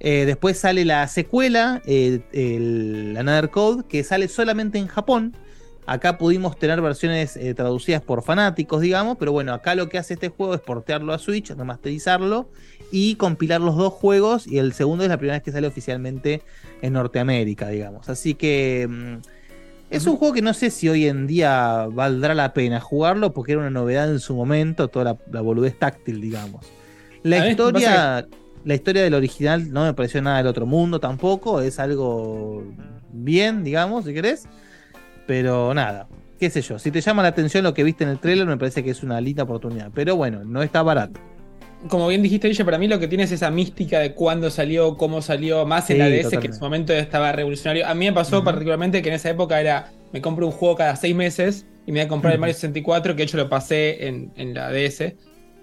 Eh, 0.00 0.26
después 0.26 0.58
sale 0.58 0.84
la 0.84 1.08
secuela, 1.08 1.80
eh, 1.86 2.20
el 2.32 3.16
Another 3.18 3.48
Code, 3.48 3.84
que 3.88 4.04
sale 4.04 4.28
solamente 4.28 4.76
en 4.78 4.86
Japón. 4.86 5.34
Acá 5.86 6.18
pudimos 6.18 6.58
tener 6.58 6.82
versiones 6.82 7.38
eh, 7.38 7.54
traducidas 7.54 8.02
por 8.02 8.22
fanáticos, 8.22 8.82
digamos, 8.82 9.16
pero 9.16 9.32
bueno, 9.32 9.54
acá 9.54 9.74
lo 9.74 9.88
que 9.88 9.96
hace 9.96 10.12
este 10.12 10.28
juego 10.28 10.54
es 10.54 10.60
portearlo 10.60 11.14
a 11.14 11.18
Switch, 11.18 11.48
remasterizarlo 11.48 12.50
y 12.92 13.14
compilar 13.14 13.62
los 13.62 13.76
dos 13.76 13.94
juegos. 13.94 14.46
Y 14.46 14.58
el 14.58 14.74
segundo 14.74 15.04
es 15.04 15.08
la 15.08 15.16
primera 15.16 15.36
vez 15.36 15.42
que 15.42 15.52
sale 15.52 15.66
oficialmente 15.66 16.42
en 16.82 16.92
Norteamérica, 16.92 17.70
digamos. 17.70 18.10
Así 18.10 18.34
que 18.34 18.86
mm, 18.86 19.37
es 19.90 20.06
un 20.06 20.16
juego 20.16 20.34
que 20.34 20.42
no 20.42 20.52
sé 20.54 20.70
si 20.70 20.88
hoy 20.88 21.06
en 21.06 21.26
día 21.26 21.86
valdrá 21.90 22.34
la 22.34 22.52
pena 22.52 22.80
jugarlo, 22.80 23.32
porque 23.32 23.52
era 23.52 23.62
una 23.62 23.70
novedad 23.70 24.10
en 24.10 24.20
su 24.20 24.34
momento, 24.34 24.88
toda 24.88 25.04
la, 25.04 25.16
la 25.32 25.40
boludez 25.40 25.78
táctil, 25.78 26.20
digamos. 26.20 26.66
La 27.22 27.48
historia, 27.48 28.26
la 28.64 28.74
historia 28.74 29.02
del 29.02 29.14
original 29.14 29.72
no 29.72 29.84
me 29.84 29.94
pareció 29.94 30.20
nada 30.22 30.38
del 30.38 30.46
otro 30.46 30.66
mundo 30.66 31.00
tampoco, 31.00 31.60
es 31.60 31.78
algo 31.78 32.64
bien, 33.12 33.64
digamos, 33.64 34.04
si 34.04 34.14
querés. 34.14 34.46
Pero 35.26 35.74
nada, 35.74 36.08
qué 36.38 36.50
sé 36.50 36.62
yo, 36.62 36.78
si 36.78 36.90
te 36.90 37.00
llama 37.00 37.22
la 37.22 37.28
atención 37.28 37.64
lo 37.64 37.74
que 37.74 37.84
viste 37.84 38.04
en 38.04 38.10
el 38.10 38.18
trailer, 38.18 38.46
me 38.46 38.56
parece 38.56 38.84
que 38.84 38.90
es 38.90 39.02
una 39.02 39.20
linda 39.20 39.42
oportunidad. 39.42 39.90
Pero 39.94 40.16
bueno, 40.16 40.44
no 40.44 40.62
está 40.62 40.82
barato. 40.82 41.20
Como 41.86 42.08
bien 42.08 42.22
dijiste, 42.22 42.48
ella 42.48 42.64
para 42.64 42.76
mí 42.78 42.88
lo 42.88 42.98
que 42.98 43.06
tiene 43.06 43.24
es 43.24 43.30
esa 43.32 43.50
mística 43.52 44.00
de 44.00 44.12
cuándo 44.14 44.50
salió, 44.50 44.96
cómo 44.96 45.22
salió, 45.22 45.64
más 45.64 45.90
en 45.90 45.98
Sí, 45.98 45.98
la 45.98 46.08
DS, 46.08 46.38
que 46.40 46.48
en 46.48 46.52
su 46.52 46.64
momento 46.64 46.92
estaba 46.92 47.30
revolucionario. 47.32 47.86
A 47.86 47.94
mí 47.94 48.06
me 48.06 48.12
pasó 48.12 48.42
particularmente 48.42 49.00
que 49.00 49.08
en 49.10 49.14
esa 49.14 49.30
época 49.30 49.60
era, 49.60 49.94
me 50.10 50.20
compro 50.20 50.46
un 50.46 50.52
juego 50.52 50.74
cada 50.76 50.96
seis 50.96 51.14
meses 51.14 51.68
y 51.86 51.92
me 51.92 52.00
voy 52.00 52.06
a 52.06 52.08
comprar 52.08 52.32
el 52.34 52.38
Ujú. 52.38 52.40
Mario 52.40 52.54
64, 52.54 53.12
que 53.14 53.18
de 53.18 53.24
hecho 53.24 53.36
lo 53.36 53.48
pasé 53.48 54.08
en, 54.08 54.32
en 54.34 54.54
la 54.54 54.70
DS. 54.72 55.18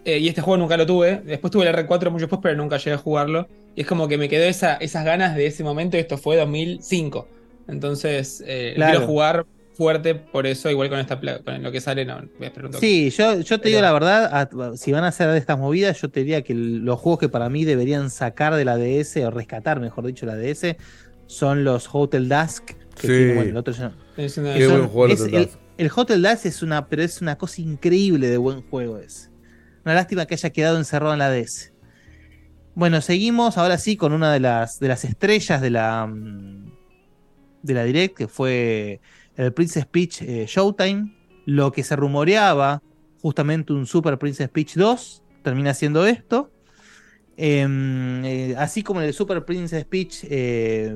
Eh, 0.06 0.20
y 0.20 0.28
este 0.30 0.42
juego 0.42 0.58
nunca 0.58 0.78
lo 0.78 0.86
tuve. 0.86 1.22
Después 1.22 1.52
tuve 1.52 1.64
el 1.64 1.70
R4 1.70 2.12
mucho 2.12 2.24
después, 2.26 2.40
pero 2.42 2.56
nunca 2.56 2.78
llegué 2.78 2.94
a 2.94 2.98
jugarlo. 2.98 3.48
Y 3.76 3.82
es 3.82 3.88
como 3.88 4.08
que 4.08 4.18
me 4.18 4.30
quedó 4.30 4.46
esa, 4.46 4.76
esas 4.78 5.04
ganas 5.04 5.36
de 5.36 5.48
ese 5.48 5.64
momento, 5.64 5.98
y 5.98 6.00
esto 6.00 6.18
fue 6.18 6.38
2005. 6.38 7.28
Entonces, 7.68 8.42
eh, 8.48 8.74
Claro. 8.76 8.92
quiero 8.92 9.06
jugar 9.06 9.46
fuerte 9.76 10.16
por 10.16 10.48
eso, 10.48 10.70
igual 10.70 10.90
con 10.90 11.00
esta 11.00 11.20
con 11.44 11.62
lo 11.64 11.72
que 11.72 11.82
sale, 11.82 12.06
no, 12.06 12.22
me 12.40 12.50
pregunto. 12.52 12.80
Sí, 12.80 13.10
yo, 13.12 13.40
yo 13.40 13.58
te 13.58 13.64
Pero- 13.64 13.70
digo 13.70 13.82
la 13.82 13.94
verdad, 13.94 14.30
a- 14.34 14.78
si 14.78 14.92
van 14.92 15.04
a 15.04 15.08
hacer 15.10 15.30
de 15.30 15.38
estas 15.38 15.60
movidas, 15.60 16.02
yo 16.02 16.10
te 16.10 16.22
diría 16.22 16.42
que 16.44 16.54
el- 16.54 16.80
los 16.86 17.00
juegos 17.00 17.20
que 17.20 17.30
para 17.30 17.50
mí 17.50 17.66
deberían 17.66 18.10
sacar 18.10 18.56
de 18.56 18.66
la 18.66 18.78
DS, 18.78 19.26
o 19.26 19.32
rescatar, 19.32 19.80
mejor 19.80 20.06
dicho, 20.06 20.26
la 20.26 20.36
DS, 20.36 20.78
son 21.28 21.64
los 21.64 21.90
Hotel 21.92 22.30
Dusk. 22.30 22.64
Que 22.96 23.02
Sí. 23.02 23.08
tiene, 23.08 23.34
bueno, 23.36 23.50
el 23.52 23.58
otro 23.58 23.74
ya- 23.74 23.92
Es 24.16 24.38
una- 24.38 24.54
Qué 24.54 24.66
son- 24.68 24.78
buen 24.78 24.88
juego 24.90 25.06
el 25.08 25.12
es- 25.12 25.22
Hotel 25.22 25.36
el, 25.36 25.46
Dusk. 25.46 25.58
el 25.78 25.92
Hotel 25.94 26.22
Dusk 26.22 26.46
es 26.46 26.62
una, 26.64 26.88
pero 26.88 27.04
es 27.04 27.22
una 27.22 27.38
cosa 27.38 27.62
increíble 27.62 28.30
de 28.30 28.38
buen 28.38 28.62
juego 28.62 28.98
es. 29.00 29.30
Una 29.84 29.94
lástima 29.96 30.26
que 30.26 30.36
haya 30.36 30.50
quedado 30.52 30.78
encerrado 30.78 31.12
en 31.14 31.20
la 31.20 31.30
DS. 31.30 31.74
Bueno, 32.74 33.02
seguimos 33.02 33.58
ahora 33.58 33.78
sí 33.78 33.96
con 33.98 34.14
una 34.14 34.32
de 34.34 34.40
las, 34.40 34.80
de 34.80 34.88
las 34.88 35.04
estrellas 35.06 35.62
de 35.62 35.70
la, 35.70 36.06
mm, 36.08 36.72
de 37.64 37.74
la 37.74 37.84
Direct, 37.84 38.16
que 38.18 38.28
fue 38.28 39.00
el 39.36 39.54
Princess 39.54 39.86
Peach 39.86 40.22
eh, 40.22 40.46
Showtime. 40.48 41.14
Lo 41.46 41.72
que 41.72 41.84
se 41.84 41.96
rumoreaba, 41.96 42.82
justamente 43.22 43.72
un 43.74 43.86
Super 43.86 44.18
Princess 44.18 44.50
Peach 44.50 44.76
2, 44.76 45.24
termina 45.44 45.74
siendo 45.74 46.06
esto. 46.06 46.52
Em, 47.38 48.24
eh, 48.26 48.56
así 48.58 48.82
como 48.82 49.02
en 49.02 49.08
el 49.08 49.14
Super 49.14 49.44
Princess 49.44 49.84
Peach 49.86 50.26
eh, 50.30 50.96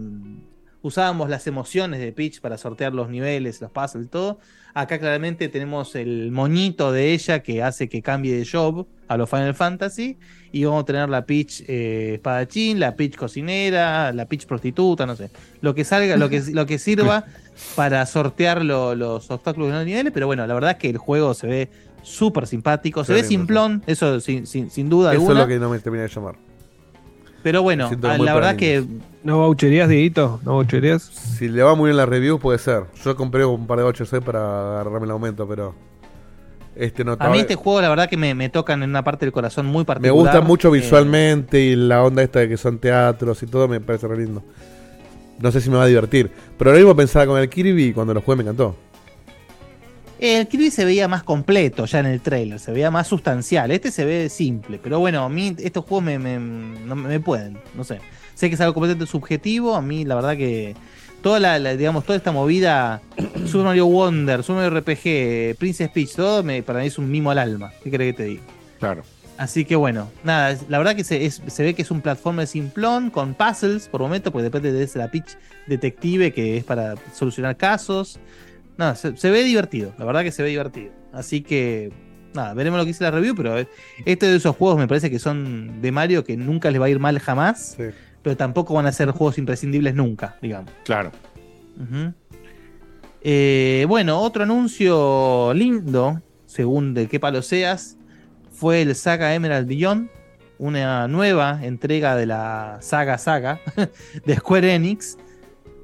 usábamos 0.81 1.29
las 1.29 1.45
emociones 1.47 1.99
de 1.99 2.13
Peach 2.13 2.39
para 2.39 2.57
sortear 2.57 2.93
los 2.93 3.09
niveles, 3.09 3.61
los 3.61 3.71
puzzles 3.71 4.07
y 4.07 4.09
todo. 4.09 4.39
Acá 4.73 4.99
claramente 4.99 5.49
tenemos 5.49 5.95
el 5.95 6.31
moñito 6.31 6.91
de 6.91 7.13
ella 7.13 7.43
que 7.43 7.61
hace 7.61 7.89
que 7.89 8.01
cambie 8.01 8.35
de 8.35 8.47
job 8.49 8.87
a 9.07 9.17
los 9.17 9.29
Final 9.29 9.53
Fantasy. 9.53 10.17
Y 10.51 10.63
vamos 10.63 10.83
a 10.83 10.85
tener 10.85 11.09
la 11.09 11.25
Peach 11.25 11.63
espadachín, 11.67 12.79
la 12.79 12.95
Peach 12.95 13.15
cocinera, 13.15 14.11
la 14.13 14.25
Peach 14.25 14.45
prostituta, 14.47 15.05
no 15.05 15.15
sé. 15.15 15.29
Lo 15.61 15.75
que 15.75 15.83
salga, 15.83 16.17
lo 16.17 16.29
que, 16.29 16.41
lo 16.53 16.65
que 16.65 16.79
sirva 16.79 17.25
para 17.75 18.05
sortear 18.05 18.63
lo- 18.63 18.95
los 18.95 19.29
obstáculos 19.31 19.69
de 19.69 19.75
los 19.75 19.85
niveles. 19.85 20.11
Pero 20.13 20.27
bueno, 20.27 20.45
la 20.47 20.53
verdad 20.53 20.71
es 20.71 20.77
que 20.77 20.89
el 20.89 20.97
juego 20.97 21.33
se 21.33 21.47
ve 21.47 21.69
súper 22.01 22.47
simpático. 22.47 23.03
Se 23.03 23.13
Sí, 23.15 23.21
ve 23.21 23.27
simplón, 23.27 23.83
eso 23.87 24.19
sin, 24.19 24.47
sin- 24.47 24.69
sin 24.69 24.89
duda 24.89 25.13
Eso 25.13 25.31
es 25.31 25.37
lo 25.37 25.47
que 25.47 25.59
no 25.59 25.69
me 25.69 25.79
termina 25.79 26.03
de 26.03 26.09
llamar. 26.09 26.35
Pero 27.43 27.61
bueno, 27.63 27.89
ah, 28.03 28.17
la 28.17 28.33
verdad 28.33 28.55
que 28.57 28.83
¿No 29.23 29.37
voucherías, 29.37 29.87
Dieguito? 29.89 30.39
¿No 30.43 30.53
voucherías? 30.53 31.01
Si 31.03 31.47
le 31.49 31.61
va 31.63 31.73
muy 31.75 31.87
bien 31.89 31.97
la 31.97 32.05
review, 32.05 32.37
puede 32.39 32.57
ser. 32.57 32.83
Yo 33.03 33.15
compré 33.15 33.43
un 33.45 33.65
par 33.67 33.79
de 33.79 33.85
8C 33.85 34.21
para 34.21 34.79
agarrarme 34.81 35.05
el 35.05 35.11
aumento, 35.11 35.47
pero. 35.47 35.73
Este 36.75 37.03
no 37.03 37.17
a 37.19 37.29
mí 37.29 37.39
este 37.39 37.55
juego 37.55 37.81
la 37.81 37.89
verdad 37.89 38.07
que 38.09 38.15
me, 38.15 38.33
me 38.35 38.47
tocan 38.47 38.83
en 38.83 38.89
una 38.91 39.03
parte 39.03 39.25
del 39.25 39.33
corazón 39.33 39.65
muy 39.65 39.81
Me 39.81 39.85
particular. 39.85 40.13
gusta 40.15 40.41
mucho 40.41 40.69
Eh, 40.73 40.79
visualmente 40.79 41.59
y 41.59 41.75
la 41.75 42.03
onda 42.03 42.21
esta 42.23 42.39
de 42.39 42.47
que 42.47 42.55
son 42.57 42.77
teatros 42.79 43.43
y 43.43 43.47
todo 43.47 43.67
me 43.67 43.81
parece 43.81 44.07
re 44.07 44.17
lindo. 44.17 44.43
No 45.41 45.51
sé 45.51 45.61
si 45.61 45.69
me 45.69 45.77
va 45.77 45.83
a 45.83 45.87
divertir. 45.87 46.29
Pero 46.57 46.71
ahora 46.71 46.79
mismo 46.79 46.95
pensaba 46.95 47.25
con 47.25 47.39
el 47.39 47.49
Kirby 47.49 47.85
y 47.85 47.93
cuando 47.93 48.13
lo 48.13 48.21
jugué 48.21 48.37
me 48.37 48.43
encantó. 48.43 48.75
El 50.19 50.47
Kirby 50.49 50.69
se 50.69 50.83
veía 50.83 51.07
más 51.07 51.23
completo 51.23 51.85
ya 51.85 51.99
en 51.99 52.07
el 52.07 52.19
trailer, 52.19 52.59
se 52.59 52.73
veía 52.73 52.91
más 52.91 53.07
sustancial. 53.07 53.71
Este 53.71 53.89
se 53.89 54.03
ve 54.03 54.27
simple, 54.27 54.77
pero 54.83 54.99
bueno, 54.99 55.23
a 55.23 55.29
mí 55.29 55.55
estos 55.59 55.85
juegos 55.85 56.03
me, 56.03 56.19
me- 56.19 56.37
no 56.39 56.95
me- 56.95 57.07
me 57.07 57.19
pueden, 57.21 57.57
no 57.73 57.85
sé. 57.85 57.99
Sé 58.35 58.49
que 58.49 58.55
es 58.55 58.61
algo 58.61 58.73
completamente 58.73 59.09
subjetivo, 59.09 59.75
a 59.75 59.81
mí 59.81 60.03
la 60.03 60.15
verdad 60.15 60.35
que 60.35 60.75
toda 61.21 61.39
la, 61.39 61.57
la- 61.57 61.77
digamos, 61.77 62.03
toda 62.03 62.17
esta 62.17 62.33
movida, 62.33 63.01
Super 63.45 63.63
Mario 63.67 63.85
Wonder, 63.85 64.43
Super 64.43 64.63
Mario 64.63 64.79
RPG, 64.81 65.55
Princess 65.57 65.89
Peach, 65.89 66.13
todo 66.15 66.43
me, 66.43 66.63
para 66.63 66.79
mí 66.81 66.87
es 66.87 66.97
un 66.97 67.09
mimo 67.09 67.31
al 67.31 67.37
alma. 67.39 67.71
¿Qué 67.81 67.89
crees 67.89 68.13
que 68.13 68.17
te 68.23 68.29
diga? 68.29 68.41
Claro. 68.79 69.03
Así 69.39 69.63
que 69.63 69.77
bueno, 69.77 70.11
nada, 70.25 70.57
la 70.67 70.77
verdad 70.79 70.95
que 70.97 71.05
se, 71.05 71.25
es- 71.25 71.41
se 71.47 71.63
ve 71.63 71.73
que 71.73 71.81
es 71.81 71.91
un 71.91 72.01
platformer 72.01 72.45
simplón 72.45 73.09
con 73.09 73.33
puzzles 73.33 73.87
por 73.87 74.01
momento, 74.01 74.31
porque 74.33 74.43
depende 74.43 74.73
de 74.73 74.83
esa 74.83 74.99
la 74.99 75.09
pitch 75.09 75.37
detective 75.65 76.33
que 76.33 76.57
es 76.57 76.65
para 76.65 76.95
solucionar 77.13 77.55
casos. 77.55 78.19
Nada, 78.77 78.95
se, 78.95 79.15
se 79.15 79.31
ve 79.31 79.43
divertido, 79.45 79.93
la 79.97 80.03
verdad 80.03 80.23
que 80.23 80.31
se 80.33 80.43
ve 80.43 80.49
divertido. 80.49 80.91
Así 81.13 81.39
que 81.41 81.89
nada, 82.33 82.53
veremos 82.53 82.77
lo 82.79 82.83
que 82.83 82.89
dice 82.89 83.05
la 83.05 83.11
review, 83.11 83.33
pero 83.33 83.57
eh, 83.57 83.67
este 84.05 84.25
de 84.27 84.35
esos 84.35 84.55
juegos 84.57 84.77
me 84.77 84.87
parece 84.89 85.09
que 85.09 85.19
son 85.19 85.81
de 85.81 85.91
Mario 85.93 86.25
que 86.25 86.35
nunca 86.35 86.69
les 86.69 86.81
va 86.81 86.87
a 86.87 86.89
ir 86.89 86.99
mal 86.99 87.17
jamás, 87.19 87.77
pero 88.21 88.35
tampoco 88.35 88.73
van 88.73 88.87
a 88.87 88.91
ser 88.91 89.09
juegos 89.11 89.37
imprescindibles 89.37 89.95
nunca, 89.95 90.35
digamos. 90.41 90.69
Claro. 90.83 91.11
Eh, 93.21 93.85
bueno, 93.87 94.19
otro 94.19 94.43
anuncio 94.43 95.53
lindo, 95.53 96.21
según 96.45 96.93
de 96.93 97.07
qué 97.07 97.19
palo 97.19 97.41
seas, 97.41 97.97
fue 98.59 98.81
el 98.81 98.93
Saga 98.93 99.33
Emerald 99.33 99.69
Beyond, 99.69 100.09
una 100.57 101.07
nueva 101.07 101.61
entrega 101.63 102.17
de 102.17 102.25
la 102.25 102.79
saga 102.81 103.17
Saga 103.17 103.61
de 104.25 104.35
Square 104.35 104.75
Enix, 104.75 105.17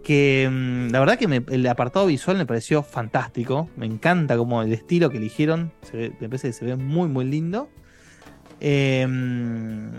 que 0.03 0.49
mm, 0.52 0.89
la 0.89 0.99
verdad 0.99 1.18
que 1.18 1.41
el 1.56 1.68
apartado 1.68 2.07
visual 2.07 2.35
me 2.35 2.45
pareció 2.45 2.84
fantástico, 2.84 3.69
me 3.77 3.85
encanta 3.85 4.35
como 4.35 4.61
el 4.61 4.73
estilo 4.73 5.10
que 5.10 5.19
eligieron, 5.19 5.72
me 5.93 6.27
parece 6.27 6.49
que 6.49 6.53
se 6.53 6.65
ve 6.65 6.76
muy 6.76 7.07
muy 7.07 7.23
lindo. 7.23 7.69
Mm, 8.60 9.91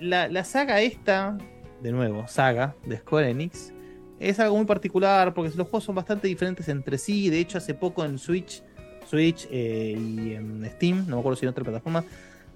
la, 0.00 0.28
la 0.28 0.44
saga 0.44 0.80
esta, 0.80 1.36
de 1.82 1.92
nuevo, 1.92 2.26
saga 2.26 2.74
de 2.86 2.96
Square 2.96 3.28
Enix, 3.28 3.74
es 4.18 4.40
algo 4.40 4.56
muy 4.56 4.64
particular 4.64 5.34
porque 5.34 5.54
los 5.54 5.68
juegos 5.68 5.84
son 5.84 5.94
bastante 5.94 6.26
diferentes 6.26 6.68
entre 6.68 6.96
sí. 6.96 7.28
De 7.28 7.38
hecho, 7.38 7.58
hace 7.58 7.74
poco 7.74 8.02
en 8.02 8.18
Switch, 8.18 8.62
Switch 9.08 9.48
eh, 9.50 9.96
y 9.98 10.34
en 10.34 10.68
Steam, 10.76 11.04
no 11.08 11.16
me 11.16 11.20
acuerdo 11.20 11.36
si 11.36 11.46
en 11.46 11.50
otra 11.50 11.64
plataforma, 11.64 12.04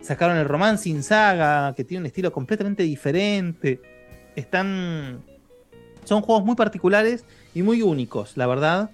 sacaron 0.00 0.36
el 0.36 0.46
Romancing 0.46 1.02
Saga, 1.02 1.74
que 1.74 1.84
tiene 1.84 2.00
un 2.00 2.06
estilo 2.06 2.32
completamente 2.32 2.82
diferente. 2.82 3.80
Están. 4.36 5.20
Son 6.04 6.22
juegos 6.22 6.44
muy 6.44 6.56
particulares 6.56 7.24
y 7.54 7.62
muy 7.62 7.82
únicos, 7.82 8.36
la 8.36 8.46
verdad. 8.46 8.90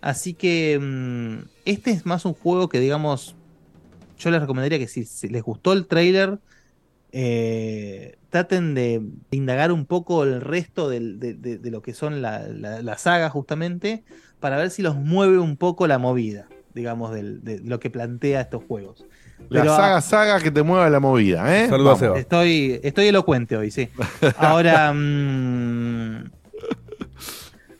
Así 0.00 0.34
que 0.34 0.78
mm, 0.80 1.48
este 1.64 1.90
es 1.90 2.06
más 2.06 2.24
un 2.24 2.34
juego 2.34 2.68
que, 2.68 2.78
digamos, 2.80 3.34
yo 4.18 4.30
les 4.30 4.40
recomendaría 4.40 4.78
que 4.78 4.86
si, 4.88 5.04
les 5.28 5.42
gustó 5.42 5.72
el 5.72 5.86
trailer, 5.86 6.38
eh, 7.12 8.16
traten 8.30 8.74
de 8.74 9.02
indagar 9.30 9.72
un 9.72 9.84
poco 9.86 10.24
el 10.24 10.40
resto 10.40 10.88
de 10.88 11.00
lo 11.70 11.82
que 11.82 11.94
son 11.94 12.22
la, 12.22 12.46
la- 12.48 12.80
la 12.82 12.98
saga 12.98 13.28
justamente, 13.30 14.04
para 14.40 14.56
ver 14.56 14.70
si 14.70 14.82
los 14.82 14.96
mueve 14.96 15.38
un 15.38 15.56
poco 15.56 15.86
la 15.86 15.98
movida, 15.98 16.48
digamos, 16.74 17.12
del- 17.12 17.42
de 17.44 17.60
lo 17.60 17.78
que 17.80 17.90
plantea 17.90 18.40
estos 18.42 18.62
juegos. 18.64 19.04
La 19.48 19.64
saga, 19.64 20.00
saga 20.00 20.40
que 20.40 20.50
te 20.50 20.62
mueva 20.62 20.88
la 20.88 21.00
movida, 21.00 21.56
¿eh? 21.58 21.68
Saludos 21.68 21.80
a 21.80 21.84
Vamos. 21.84 21.98
Seba. 22.00 22.18
Estoy, 22.18 22.80
estoy 22.82 23.06
elocuente 23.08 23.56
hoy, 23.56 23.70
sí. 23.70 23.88
Ahora, 24.38 24.92
mm, 24.92 26.30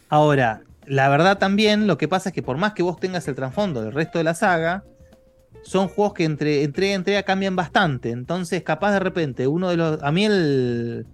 ahora, 0.09 0.62
la 0.87 1.09
verdad 1.09 1.39
también, 1.39 1.87
lo 1.87 1.97
que 1.99 2.09
pasa 2.09 2.29
es 2.31 2.35
que 2.35 2.43
por 2.43 2.57
más 2.57 2.73
que 2.75 2.83
vos 2.83 2.99
tengas 2.99 3.27
el 3.29 3.35
trasfondo 3.35 3.83
del 3.83 3.93
resto 3.93 4.19
de 4.19 4.25
la 4.25 4.35
saga, 4.35 4.85
son 5.62 5.89
juegos 5.89 6.15
que 6.15 6.25
entre 6.25 6.65
entrega 6.65 6.93
y 6.93 6.95
entrega 6.97 7.23
cambian 7.23 7.55
bastante. 7.57 8.11
Entonces, 8.11 8.62
capaz 8.62 8.93
de 8.93 8.99
repente, 8.99 9.47
uno 9.47 9.71
de 9.71 9.77
los. 9.77 10.03
A 10.03 10.11
mí 10.11 10.25
el. 10.25 11.07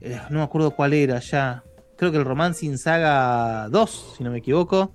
eh, 0.00 0.20
no 0.30 0.38
me 0.38 0.44
acuerdo 0.44 0.70
cuál 0.70 0.92
era 0.92 1.18
ya. 1.18 1.64
Creo 1.96 2.12
que 2.12 2.18
el 2.18 2.24
Romancing 2.24 2.78
Saga 2.78 3.68
2, 3.70 4.14
si 4.16 4.22
no 4.24 4.30
me 4.30 4.38
equivoco. 4.38 4.94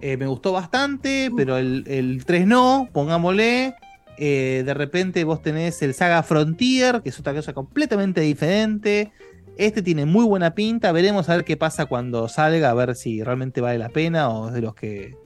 Eh, 0.00 0.16
me 0.16 0.26
gustó 0.26 0.52
bastante, 0.52 1.30
pero 1.36 1.56
el, 1.56 1.84
el 1.86 2.24
3 2.24 2.46
no, 2.46 2.88
pongámosle. 2.92 3.74
Eh, 4.16 4.62
de 4.64 4.74
repente 4.74 5.24
vos 5.24 5.42
tenés 5.42 5.82
el 5.82 5.94
Saga 5.94 6.22
Frontier, 6.22 7.02
que 7.02 7.08
es 7.08 7.18
otra 7.18 7.34
cosa 7.34 7.52
completamente 7.52 8.20
diferente. 8.20 9.12
Este 9.56 9.82
tiene 9.82 10.06
muy 10.06 10.24
buena 10.24 10.54
pinta. 10.54 10.92
Veremos 10.92 11.28
a 11.28 11.36
ver 11.36 11.44
qué 11.44 11.56
pasa 11.56 11.86
cuando 11.86 12.28
salga, 12.28 12.70
a 12.70 12.74
ver 12.74 12.94
si 12.94 13.22
realmente 13.22 13.60
vale 13.60 13.78
la 13.78 13.88
pena 13.88 14.28
o 14.28 14.48
es 14.48 14.54
de 14.54 14.60
los 14.60 14.74
que 14.74 15.16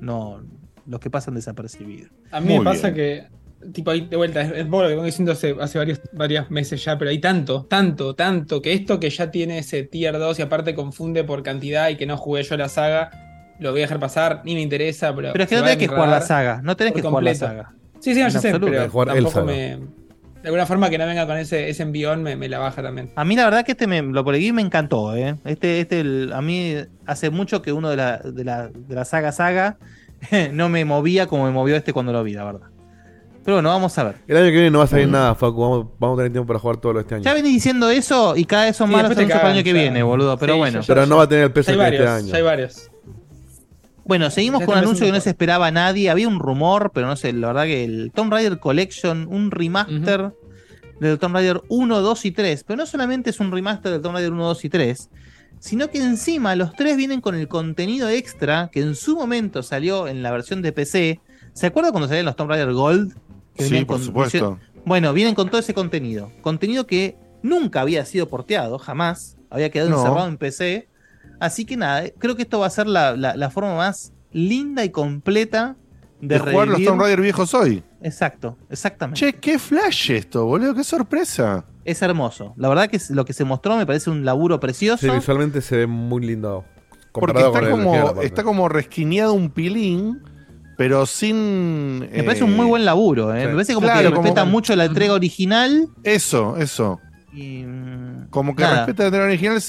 no. 0.00 0.42
los 0.86 1.00
que 1.00 1.10
pasan 1.10 1.34
desapercibidos. 1.34 2.10
A 2.30 2.40
mí 2.40 2.58
me 2.58 2.64
pasa 2.64 2.92
que, 2.92 3.28
tipo, 3.72 3.90
ahí 3.90 4.02
de 4.02 4.16
vuelta, 4.16 4.42
es, 4.42 4.52
es 4.52 4.66
lo 4.66 4.80
que 4.80 4.86
vengo 4.88 5.04
diciendo 5.04 5.32
hace, 5.32 5.54
hace 5.60 5.78
varios, 5.78 6.00
varios 6.12 6.50
meses 6.50 6.82
ya, 6.84 6.98
pero 6.98 7.10
hay 7.10 7.18
tanto, 7.18 7.64
tanto, 7.64 8.14
tanto, 8.14 8.62
que 8.62 8.72
esto 8.72 8.98
que 8.98 9.10
ya 9.10 9.30
tiene 9.30 9.58
ese 9.58 9.82
tier 9.82 10.18
2 10.18 10.38
y 10.38 10.42
aparte 10.42 10.74
confunde 10.74 11.24
por 11.24 11.42
cantidad 11.42 11.88
y 11.90 11.96
que 11.96 12.06
no 12.06 12.16
jugué 12.16 12.42
yo 12.42 12.56
la 12.56 12.68
saga, 12.68 13.10
lo 13.58 13.70
voy 13.70 13.80
a 13.80 13.84
dejar 13.84 13.98
pasar, 14.00 14.42
ni 14.44 14.54
me 14.54 14.60
interesa, 14.60 15.14
pero. 15.14 15.32
Pero 15.32 15.44
es 15.44 15.50
que 15.50 15.56
no 15.56 15.62
tenés 15.62 15.76
que 15.78 15.88
jugar 15.88 16.08
la 16.08 16.20
saga, 16.20 16.60
no 16.62 16.76
tenés 16.76 16.92
que 16.94 17.02
jugar 17.02 17.22
la 17.22 17.30
completo. 17.32 17.46
saga. 17.46 17.72
Sí, 18.00 18.14
sí, 18.14 18.20
no, 18.20 18.26
En 18.26 18.32
yo 18.32 18.40
sé, 18.40 18.58
pero 18.58 18.90
jugar 18.90 19.08
el 19.16 19.24
tampoco 19.24 19.44
me. 19.46 19.78
De 20.42 20.48
alguna 20.48 20.66
forma 20.66 20.90
que 20.90 20.98
no 20.98 21.06
venga 21.06 21.24
con 21.24 21.36
ese, 21.38 21.68
ese 21.68 21.84
envión 21.84 22.24
me, 22.24 22.34
me 22.34 22.48
la 22.48 22.58
baja 22.58 22.82
también. 22.82 23.10
A 23.14 23.24
mí 23.24 23.36
la 23.36 23.44
verdad 23.44 23.64
que 23.64 23.72
este 23.72 23.86
me, 23.86 24.02
lo 24.02 24.24
por 24.24 24.36
me 24.36 24.60
encantó, 24.60 25.14
¿eh? 25.14 25.36
Este, 25.44 25.78
este 25.80 26.00
el- 26.00 26.32
a 26.32 26.42
mí 26.42 26.74
hace 27.06 27.30
mucho 27.30 27.62
que 27.62 27.70
uno 27.72 27.88
de 27.90 27.96
la, 27.96 28.18
de 28.18 28.42
la, 28.42 28.66
de 28.68 28.94
la 28.96 29.04
saga 29.04 29.30
saga 29.30 29.76
no 30.52 30.68
me 30.68 30.84
movía 30.84 31.28
como 31.28 31.44
me 31.44 31.52
movió 31.52 31.76
este 31.76 31.92
cuando 31.92 32.12
lo 32.12 32.24
vi, 32.24 32.32
la 32.32 32.42
verdad. 32.44 32.66
Pero 33.44 33.56
bueno, 33.56 33.68
vamos 33.68 33.96
a 33.98 34.04
ver. 34.04 34.14
El 34.26 34.36
año 34.36 34.46
que 34.46 34.50
viene 34.52 34.70
no 34.70 34.78
va 34.78 34.84
a 34.84 34.86
Mm. 34.86 34.90
salir 34.90 35.08
nada, 35.08 35.34
Facu. 35.36 35.60
Vamos, 35.60 35.86
vamos 36.00 36.16
a 36.16 36.22
tener 36.22 36.32
tiempo 36.32 36.46
para 36.48 36.58
jugar 36.58 36.76
todo 36.78 36.92
lo 36.92 37.00
este 37.00 37.14
año. 37.16 37.24
Ya 37.24 37.34
venís 37.34 37.52
diciendo 37.52 37.88
eso 37.90 38.34
y 38.36 38.44
cada 38.44 38.64
vez 38.64 38.76
son 38.76 38.88
Sí, 38.88 38.92
más 38.94 39.02
los 39.02 39.10
después 39.10 39.16
te 39.28 39.32
anuncios 39.32 39.40
para 39.40 39.52
el 39.52 39.58
año 39.58 39.64
que 39.64 39.72
viene, 39.72 40.02
boludo. 40.02 40.36
Pero 40.38 40.54
Sí, 40.54 40.58
bueno. 40.58 40.80
Pero 40.86 41.06
no 41.06 41.16
va 41.18 41.22
a 41.24 41.28
tener 41.28 41.44
el 41.44 41.52
peso 41.52 41.66
que 41.66 41.72
este 41.72 41.82
varios, 41.84 42.08
año. 42.10 42.26
ya 42.28 42.36
hay 42.36 42.42
varios. 42.42 42.90
Bueno, 44.04 44.30
seguimos 44.30 44.60
Ya 44.60 44.66
con 44.66 44.74
un 44.78 44.82
anuncio 44.84 45.06
que 45.06 45.12
no 45.12 45.20
se 45.20 45.30
esperaba 45.30 45.68
a 45.68 45.70
nadie. 45.70 46.10
Había 46.10 46.28
un 46.28 46.38
rumor, 46.40 46.90
pero 46.92 47.06
no 47.06 47.16
sé, 47.16 47.32
la 47.32 47.48
verdad 47.48 47.64
que 47.64 47.84
el 47.84 48.10
Tomb 48.14 48.32
Raider 48.32 48.58
Collection, 48.58 49.26
un 49.30 49.50
remaster 49.50 50.32
del 51.00 51.18
Tomb 51.18 51.34
Raider 51.34 51.62
1, 51.68 52.00
2 52.00 52.24
y 52.24 52.30
3. 52.32 52.64
Pero 52.64 52.76
no 52.78 52.86
solamente 52.86 53.30
es 53.30 53.40
un 53.40 53.52
remaster 53.52 53.92
del 53.92 54.00
Tomb 54.02 54.14
Raider 54.14 54.32
1, 54.32 54.44
2 54.44 54.64
y 54.64 54.68
3, 54.70 55.08
sino 55.60 55.88
que 55.90 55.98
encima 56.02 56.56
los 56.56 56.72
tres 56.72 56.96
vienen 56.96 57.20
con 57.20 57.34
el 57.36 57.46
contenido 57.48 58.08
extra 58.08 58.68
que 58.72 58.80
en 58.80 58.94
su 58.96 59.14
momento 59.16 59.62
salió 59.62 60.08
en 60.08 60.22
la 60.22 60.32
versión 60.32 60.62
de 60.62 60.72
PC. 60.72 61.20
¿Se 61.52 61.66
acuerdan 61.66 61.92
cuando 61.92 62.08
salían 62.08 62.26
los 62.26 62.34
Tomb 62.36 62.50
Raider 62.50 62.72
Gold? 62.72 63.14
Que 63.54 63.64
Sí, 63.64 63.84
por 63.84 63.96
con- 63.98 64.04
supuesto. 64.06 64.58
Bueno, 64.84 65.12
vienen 65.12 65.34
con 65.36 65.48
todo 65.48 65.60
ese 65.60 65.74
contenido. 65.74 66.32
Contenido 66.40 66.86
que 66.88 67.16
nunca 67.42 67.82
había 67.82 68.04
sido 68.04 68.28
porteado, 68.28 68.78
jamás. 68.78 69.36
Había 69.50 69.70
quedado 69.70 69.90
No. 69.90 69.98
encerrado 69.98 70.26
en 70.26 70.38
PC. 70.38 70.88
Así 71.42 71.64
que 71.64 71.76
nada, 71.76 72.04
eh, 72.04 72.14
creo 72.18 72.36
que 72.36 72.42
esto 72.42 72.60
va 72.60 72.66
a 72.66 72.70
ser 72.70 72.86
la, 72.86 73.16
la- 73.16 73.36
la 73.36 73.50
forma 73.50 73.74
más 73.76 74.12
linda 74.30 74.84
y 74.84 74.90
completa 74.90 75.76
de, 76.20 76.38
De 76.38 76.38
jugar 76.38 76.68
los 76.68 76.84
Tomb 76.84 77.00
Raider 77.00 77.20
viejos 77.20 77.52
hoy. 77.52 77.82
Exacto, 78.00 78.56
exactamente. 78.70 79.18
Che, 79.18 79.32
qué 79.34 79.58
flash 79.58 80.12
esto, 80.12 80.46
boludo, 80.46 80.74
qué 80.74 80.84
sorpresa. 80.84 81.64
Es 81.84 82.00
hermoso. 82.00 82.54
La 82.56 82.68
verdad 82.68 82.88
que 82.88 83.00
lo 83.10 83.24
que 83.24 83.32
se 83.32 83.44
mostró 83.44 83.76
me 83.76 83.84
parece 83.86 84.08
un 84.08 84.24
laburo 84.24 84.60
precioso. 84.60 85.04
Sí, 85.04 85.10
visualmente 85.12 85.60
se 85.60 85.76
ve 85.78 85.86
muy 85.88 86.24
lindo. 86.24 86.64
Porque 87.12 87.40
está 87.42 87.70
como, 87.70 88.22
está 88.22 88.42
como 88.44 88.68
resquineado 88.68 89.34
un 89.34 89.50
pilín, 89.50 90.22
pero 90.78 91.06
sin. 91.06 91.98
Me 92.00 92.22
parece 92.22 92.44
un 92.44 92.54
muy 92.56 92.66
buen 92.66 92.84
laburo, 92.84 93.34
¿eh? 93.34 93.40
sí. 93.42 93.46
Me 93.48 93.52
parece 93.54 93.74
como 93.74 93.86
Claro, 93.88 94.00
que 94.08 94.14
como- 94.14 94.22
respeta 94.22 94.44
mucho 94.44 94.76
la 94.76 94.84
entrega 94.84 95.12
original. 95.14 95.88
Eso, 96.04 96.56
eso. 96.56 97.00
Y, 97.32 97.64
mm, 97.64 98.21
Como 98.32 98.56
que 98.56 98.62
nada. 98.64 98.86
respeta 98.86 99.08
la 99.16 99.24
original, 99.24 99.60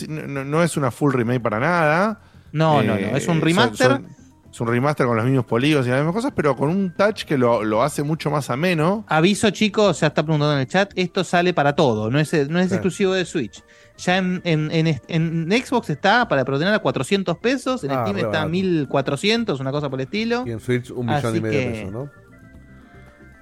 no, 0.49 0.63
es 0.63 0.75
una 0.77 0.89
full 0.89 1.13
remake 1.13 1.39
para 1.41 1.59
nada. 1.59 2.19
No, 2.51 2.81
Eh, 2.81 2.85
no, 2.87 2.93
no. 2.95 3.15
Es 3.17 3.27
un 3.27 3.39
remaster. 3.41 3.91
son- 3.91 4.07
Es 4.51 4.61
un 4.61 4.67
remaster 4.67 5.07
con 5.07 5.15
los 5.15 5.25
mismos 5.25 5.45
polígonos 5.45 5.87
y 5.87 5.89
las 5.89 5.97
mismas 5.97 6.13
cosas, 6.13 6.31
pero 6.35 6.55
con 6.55 6.69
un 6.69 6.93
touch 6.95 7.23
que 7.23 7.39
lo, 7.39 7.63
lo 7.63 7.81
hace 7.81 8.03
mucho 8.03 8.29
más 8.29 8.51
ameno. 8.51 9.03
Aviso, 9.09 9.49
chicos, 9.49 9.99
ya 10.01 10.07
está 10.07 10.21
preguntando 10.21 10.53
en 10.53 10.59
el 10.59 10.67
chat. 10.67 10.91
Esto 10.95 11.23
sale 11.23 11.55
para 11.55 11.75
todo, 11.75 12.11
no 12.11 12.19
es, 12.19 12.31
no 12.49 12.59
es 12.59 12.71
exclusivo 12.71 13.13
de 13.13 13.25
Switch. 13.25 13.63
Ya 13.97 14.17
en, 14.17 14.41
en- 14.43 14.69
en- 14.71 14.99
en 15.07 15.51
Xbox 15.65 15.89
está 15.89 16.27
para 16.27 16.43
ordenar 16.43 16.75
a 16.75 16.79
400 16.79 17.35
pesos, 17.39 17.83
en 17.83 17.89
Ah, 17.91 18.01
Steam 18.03 18.17
está 18.17 18.27
a 18.27 18.31
barato. 18.31 18.49
1400, 18.49 19.59
una 19.59 19.71
cosa 19.71 19.89
por 19.89 19.99
el 19.99 20.03
estilo. 20.05 20.43
Y 20.45 20.51
en 20.51 20.59
Switch 20.59 20.91
un 20.91 21.07
millón 21.07 21.25
Así 21.25 21.37
y 21.37 21.41
medio 21.41 21.59
de 21.59 21.65
pesos, 21.71 21.91
¿no? 21.91 22.09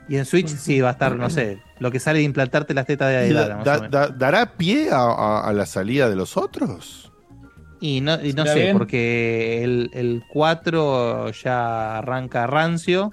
Y 0.07 0.15
en 0.15 0.25
Switch 0.25 0.47
sí 0.47 0.79
va 0.81 0.89
a 0.89 0.91
estar, 0.93 1.15
no 1.17 1.29
sé, 1.29 1.59
lo 1.81 1.89
que 1.91 1.99
sale 1.99 2.19
de 2.19 2.25
implantarte 2.25 2.73
las 2.75 2.85
tetas 2.85 3.09
de 3.11 3.27
¿Y 3.29 3.33
Lara, 3.33 3.63
da- 3.63 3.87
da- 3.89 4.07
¿Dará 4.09 4.53
pie 4.53 4.91
a, 4.91 4.97
a- 4.99 5.47
a 5.49 5.51
la 5.53 5.65
salida 5.65 6.09
de 6.09 6.15
los 6.15 6.37
otros? 6.37 7.11
Y 7.79 8.01
no, 8.01 8.13
y 8.23 8.33
no 8.33 8.43
¿Será 8.43 8.53
sé, 8.53 8.59
bien? 8.65 8.77
porque 8.77 9.63
el, 9.63 9.89
el 9.93 10.23
4 10.31 11.31
ya 11.31 11.97
arranca 11.97 12.45
rancio. 12.45 13.11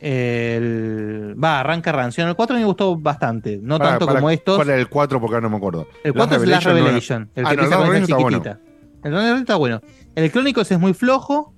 El, 0.00 1.34
va, 1.42 1.60
arranca 1.60 1.92
rancio. 1.92 2.22
En 2.22 2.28
el 2.30 2.34
4 2.36 2.56
me 2.56 2.64
gustó 2.64 2.96
bastante, 2.96 3.58
no 3.62 3.78
Para- 3.78 3.90
tanto 3.92 4.06
para- 4.06 4.18
como 4.18 4.30
estos. 4.30 4.56
¿Cuál 4.56 4.68
era 4.70 4.78
el 4.78 4.88
4? 4.88 5.20
Porque 5.20 5.34
ahora 5.36 5.44
no 5.48 5.50
me 5.50 5.56
acuerdo. 5.56 5.86
El 6.04 6.12
4 6.12 6.42
es 6.42 6.48
Last 6.48 6.66
no 6.66 6.72
era- 6.72 6.80
Revelation, 6.80 7.30
el 7.34 7.46
Ah, 7.46 7.50
que 7.50 7.56
no, 7.56 7.62
con 7.62 7.72
esa 7.72 7.76
Revelation 7.82 8.02
está 8.02 8.16
bueno. 8.16 8.58
El 9.04 9.38
está 9.40 9.56
bueno. 9.56 9.80
El 10.14 10.30
Chronicles 10.30 10.70
es 10.70 10.78
muy 10.78 10.92
flojo. 10.92 11.54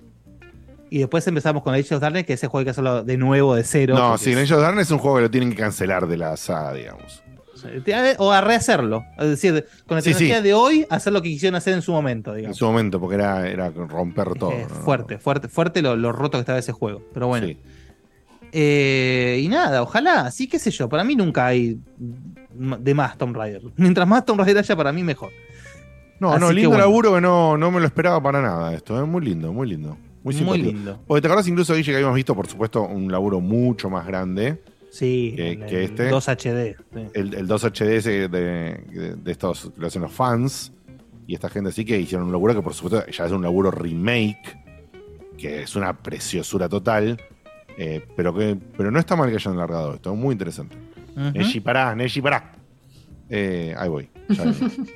Y 0.94 0.98
después 0.98 1.26
empezamos 1.26 1.64
con 1.64 1.74
Age 1.74 1.92
of 1.96 2.00
Darkness, 2.00 2.24
que 2.24 2.34
ese 2.34 2.46
juego 2.46 2.60
hay 2.60 2.64
que 2.66 2.70
hacerlo 2.70 3.02
de 3.02 3.16
nuevo, 3.16 3.56
de 3.56 3.64
cero. 3.64 3.96
No, 3.98 4.16
sí, 4.16 4.32
Angel 4.32 4.54
of 4.54 4.62
Darkness 4.62 4.86
es 4.86 4.90
un 4.92 4.98
juego 4.98 5.16
que 5.16 5.22
lo 5.22 5.30
tienen 5.30 5.50
que 5.50 5.56
cancelar 5.56 6.06
de 6.06 6.16
la 6.16 6.36
saga, 6.36 6.72
digamos. 6.72 7.20
O 8.18 8.30
a 8.30 8.40
rehacerlo. 8.40 9.04
Es 9.18 9.28
decir, 9.28 9.66
con 9.88 9.96
la 9.96 10.02
Sí, 10.02 10.10
tecnología 10.10 10.36
sí. 10.36 10.42
de 10.44 10.54
hoy, 10.54 10.86
hacer 10.90 11.12
lo 11.12 11.20
que 11.20 11.30
quisieron 11.30 11.56
hacer 11.56 11.74
en 11.74 11.82
su 11.82 11.90
momento, 11.90 12.30
En 12.30 12.36
digamos. 12.36 12.56
su 12.58 12.64
momento, 12.64 13.00
porque 13.00 13.16
era, 13.16 13.48
era 13.48 13.70
romper 13.70 14.34
todo. 14.34 14.52
Eh, 14.52 14.66
¿no? 14.68 14.74
fuerte, 14.84 15.18
fuerte, 15.18 15.48
fuerte 15.48 15.82
lo, 15.82 15.96
lo 15.96 16.12
roto 16.12 16.38
que 16.38 16.42
estaba 16.42 16.60
ese 16.60 16.70
juego. 16.70 17.02
Pero 17.12 17.26
bueno. 17.26 17.48
Sí. 17.48 17.58
Eh, 18.52 19.40
y 19.42 19.48
nada, 19.48 19.82
ojalá, 19.82 20.30
sí, 20.30 20.46
qué 20.46 20.60
sé 20.60 20.70
yo. 20.70 20.88
Para 20.88 21.02
mí 21.02 21.16
nunca 21.16 21.46
hay 21.46 21.76
de 21.98 22.94
más 22.94 23.18
Tomb 23.18 23.34
Raider. 23.34 23.62
Mientras 23.76 24.06
más 24.06 24.24
Tomb 24.24 24.38
Raider 24.38 24.58
haya, 24.58 24.76
para 24.76 24.92
mí 24.92 25.02
mejor. 25.02 25.30
No, 26.20 26.30
Así 26.30 26.40
no, 26.40 26.48
que 26.50 26.54
lindo 26.54 26.68
bueno. 26.70 26.84
laburo 26.84 27.14
que 27.14 27.20
no, 27.20 27.56
no 27.56 27.72
me 27.72 27.80
lo 27.80 27.86
esperaba 27.86 28.22
para 28.22 28.40
nada 28.40 28.72
esto. 28.74 29.02
Es 29.02 29.08
muy 29.08 29.24
lindo, 29.24 29.52
muy 29.52 29.68
lindo. 29.68 29.98
Muy, 30.24 30.58
lindo. 30.62 31.00
Porque 31.06 31.20
te 31.20 31.26
acordás 31.28 31.46
incluso, 31.48 31.74
Guille, 31.74 31.92
que 31.92 31.96
habíamos 31.96 32.16
visto, 32.16 32.34
por 32.34 32.46
supuesto, 32.46 32.82
un 32.82 33.12
laburo 33.12 33.40
mucho 33.40 33.90
más 33.90 34.06
grande. 34.06 34.62
Sí, 34.90 35.34
que, 35.36 35.50
el- 35.52 35.66
que 35.66 35.84
este. 35.84 36.08
2 36.08 36.28
HD. 36.28 36.76
sí. 36.94 37.00
El, 37.14 37.34
el 37.34 37.46
2 37.46 37.64
HD 37.64 37.82
ese 37.96 38.10
de, 38.10 38.28
de, 38.28 39.16
de 39.16 39.32
estos 39.32 39.70
que 39.74 39.80
lo 39.80 39.86
hacen 39.88 40.02
los 40.02 40.12
fans. 40.12 40.72
Y 41.26 41.34
esta 41.34 41.48
gente 41.48 41.72
sí 41.72 41.84
que 41.84 41.98
hicieron 41.98 42.26
un 42.26 42.32
laburo 42.32 42.54
que, 42.54 42.62
por 42.62 42.74
supuesto, 42.74 43.06
ya 43.10 43.26
es 43.26 43.32
un 43.32 43.42
laburo 43.42 43.70
remake. 43.70 44.58
Que 45.36 45.62
es 45.62 45.74
una 45.76 45.92
preciosura 46.02 46.68
total. 46.68 47.20
eh, 47.76 48.06
pero, 48.16 48.32
que, 48.34 48.56
pero 48.76 48.90
no 48.90 48.98
está 48.98 49.16
mal 49.16 49.28
que 49.30 49.36
hayan 49.36 49.56
largado 49.56 49.94
esto. 49.94 50.12
Es 50.12 50.18
muy 50.18 50.32
interesante. 50.32 50.76
Ujú. 51.16 51.30
Neji, 51.32 51.60
pará, 51.60 51.94
Neji, 51.94 52.20
pará. 52.22 52.52
Eh, 53.28 53.74
ahí 53.76 53.88
voy. 53.88 54.08
ya 54.28 54.44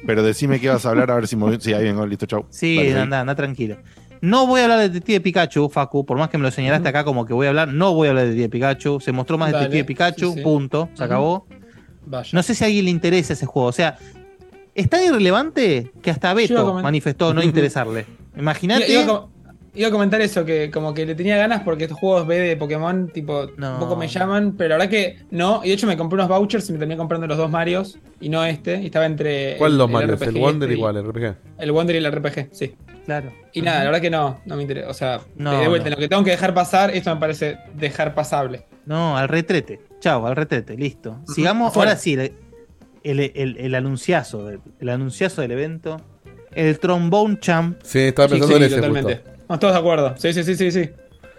pero 0.07 0.23
decime 0.23 0.60
qué 0.60 0.68
vas 0.68 0.84
a 0.86 0.90
hablar, 0.90 1.10
a 1.10 1.15
ver 1.16 1.26
si 1.26 1.34
me... 1.36 1.58
Sí, 1.60 1.73
ahí 1.73 1.84
vengo, 1.84 2.07
listo, 2.07 2.26
chau. 2.26 2.47
Sí, 2.50 2.78
anda, 2.92 3.20
anda 3.20 3.34
tranquilo. 3.34 3.78
No 4.20 4.47
voy 4.47 4.60
a 4.60 4.64
hablar 4.64 4.78
de 4.78 4.88
Detective 4.88 5.20
Pikachu, 5.20 5.68
Facu, 5.68 6.05
por 6.05 6.18
más 6.18 6.30
que 6.30 6.38
me 6.38 6.44
lo 6.44 6.50
señalaste 6.50 6.88
acá 6.88 7.05
como 7.05 7.26
que 7.26 7.32
voy 7.32 7.47
a 7.47 7.50
hablar, 7.50 7.68
no 7.68 7.94
voy 7.94 8.08
a 8.08 8.10
hablar 8.10 8.24
de 8.24 8.30
Detective 8.30 8.50
Pikachu. 8.50 9.00
Se 9.00 9.12
mostró 9.12 9.38
más 9.38 9.52
Dale, 9.52 9.64
Detective 9.64 9.84
Pikachu, 9.84 10.30
sí, 10.32 10.38
sí. 10.38 10.42
punto, 10.42 10.88
se 10.94 11.05
acabó. 11.05 11.47
Vaya. 12.06 12.30
No 12.32 12.42
sé 12.42 12.55
si 12.55 12.64
a 12.64 12.66
alguien 12.66 12.86
le 12.86 12.90
interesa 12.90 13.34
ese 13.34 13.47
juego. 13.47 13.68
O 13.68 13.72
sea, 13.72 13.98
es 14.74 14.88
tan 14.88 15.05
irrelevante 15.05 15.92
que 16.02 16.10
hasta 16.10 16.32
Beto 16.34 16.74
manifestó 16.82 17.34
no 17.34 17.42
interesarle. 17.44 18.06
Imagínate. 18.36 19.06
Iba, 19.78 19.89
a 19.89 19.90
comentar 19.92 20.20
eso, 20.20 20.44
que 20.44 20.70
como 20.70 20.92
que 20.92 21.07
le 21.07 21.15
tenía 21.15 21.36
ganas 21.36 21.62
porque 21.62 21.84
estos 21.84 21.98
juegos 21.98 22.26
B 22.26 22.36
de 22.39 22.57
Pokémon, 22.57 23.08
tipo, 23.08 23.42
un 23.57 23.78
poco 23.78 23.97
me 23.97 24.08
llaman, 24.08 24.55
pero 24.57 24.70
la 24.70 24.76
verdad 24.76 24.90
que 24.90 25.18
no. 25.31 25.60
Y 25.65 25.68
de 25.68 25.74
hecho 25.74 25.86
me 25.86 25.97
compré 25.97 26.16
unos 26.16 26.28
vouchers 26.28 26.68
y 26.68 26.73
me 26.73 26.78
terminé 26.78 26.97
comprando 26.98 27.26
los 27.26 27.36
dos 27.39 27.50
Marios 27.50 27.98
y 28.20 28.28
no 28.28 28.44
este. 28.44 28.81
Y 28.82 28.86
estaba 28.86 29.07
entre. 29.07 29.57
¿Cuál 29.57 29.73
el- 29.73 29.78
dos 29.78 29.86
el 29.89 29.92
Marios? 29.94 30.18
RPG 30.20 30.28
¿El 30.36 30.40
Wonder 30.42 30.68
este 30.68 30.78
igual, 30.78 30.97
el 30.97 31.05
RPG? 31.07 31.34
El 31.58 31.73
Wonder 31.73 31.97
y 31.97 31.98
el 31.98 32.12
RPG, 32.12 32.48
sí. 32.52 32.74
Claro. 33.07 33.32
Y 33.55 33.62
nada, 33.62 33.78
la 33.78 33.84
verdad 33.86 34.00
que 34.02 34.10
no, 34.10 34.40
no 34.44 34.57
me 34.57 34.62
interesa. 34.62 34.90
O 34.90 34.94
sea, 34.94 35.20
No, 35.36 35.58
de 35.58 35.66
vuelta, 35.68 35.89
no. 35.89 35.97
lo 35.97 36.00
que 36.00 36.08
tengo 36.08 36.24
que 36.24 36.31
dejar 36.32 36.52
pasar, 36.52 36.90
esto 36.94 37.15
me 37.15 37.20
parece 37.20 37.57
dejar 37.74 38.15
pasable. 38.15 38.66
No, 38.84 39.16
al 39.16 39.28
retrete. 39.28 39.81
Chao, 40.00 40.26
al 40.26 40.36
retrete, 40.36 40.76
listo. 40.76 41.18
Sigamos, 41.34 41.68
Afuera. 41.70 41.92
ahora 41.92 42.00
sí, 42.00 42.15
el, 42.15 42.32
el, 43.05 43.20
el- 43.34 43.57
el 43.58 43.74
anunciazo, 43.74 44.44
del- 44.47 44.60
el 44.81 44.89
anunciazo 44.90 45.40
del 45.40 45.52
evento. 45.52 46.00
El 46.52 46.78
Trombone 46.81 47.39
Champ. 47.40 47.78
Sí, 47.82 47.98
estaba 48.00 48.28
pensando 48.28 48.57
en 48.57 48.62
ese 48.65 48.74
totalmente. 48.76 49.15
justo. 49.16 49.31
Estamos 49.49 49.60
todos 49.60 49.73
de 49.75 49.78
acuerdo. 49.81 50.15
Sí, 50.18 50.33
sí, 50.35 50.44
sí, 50.44 50.55
sí, 50.57 50.70
sí. 50.70 50.91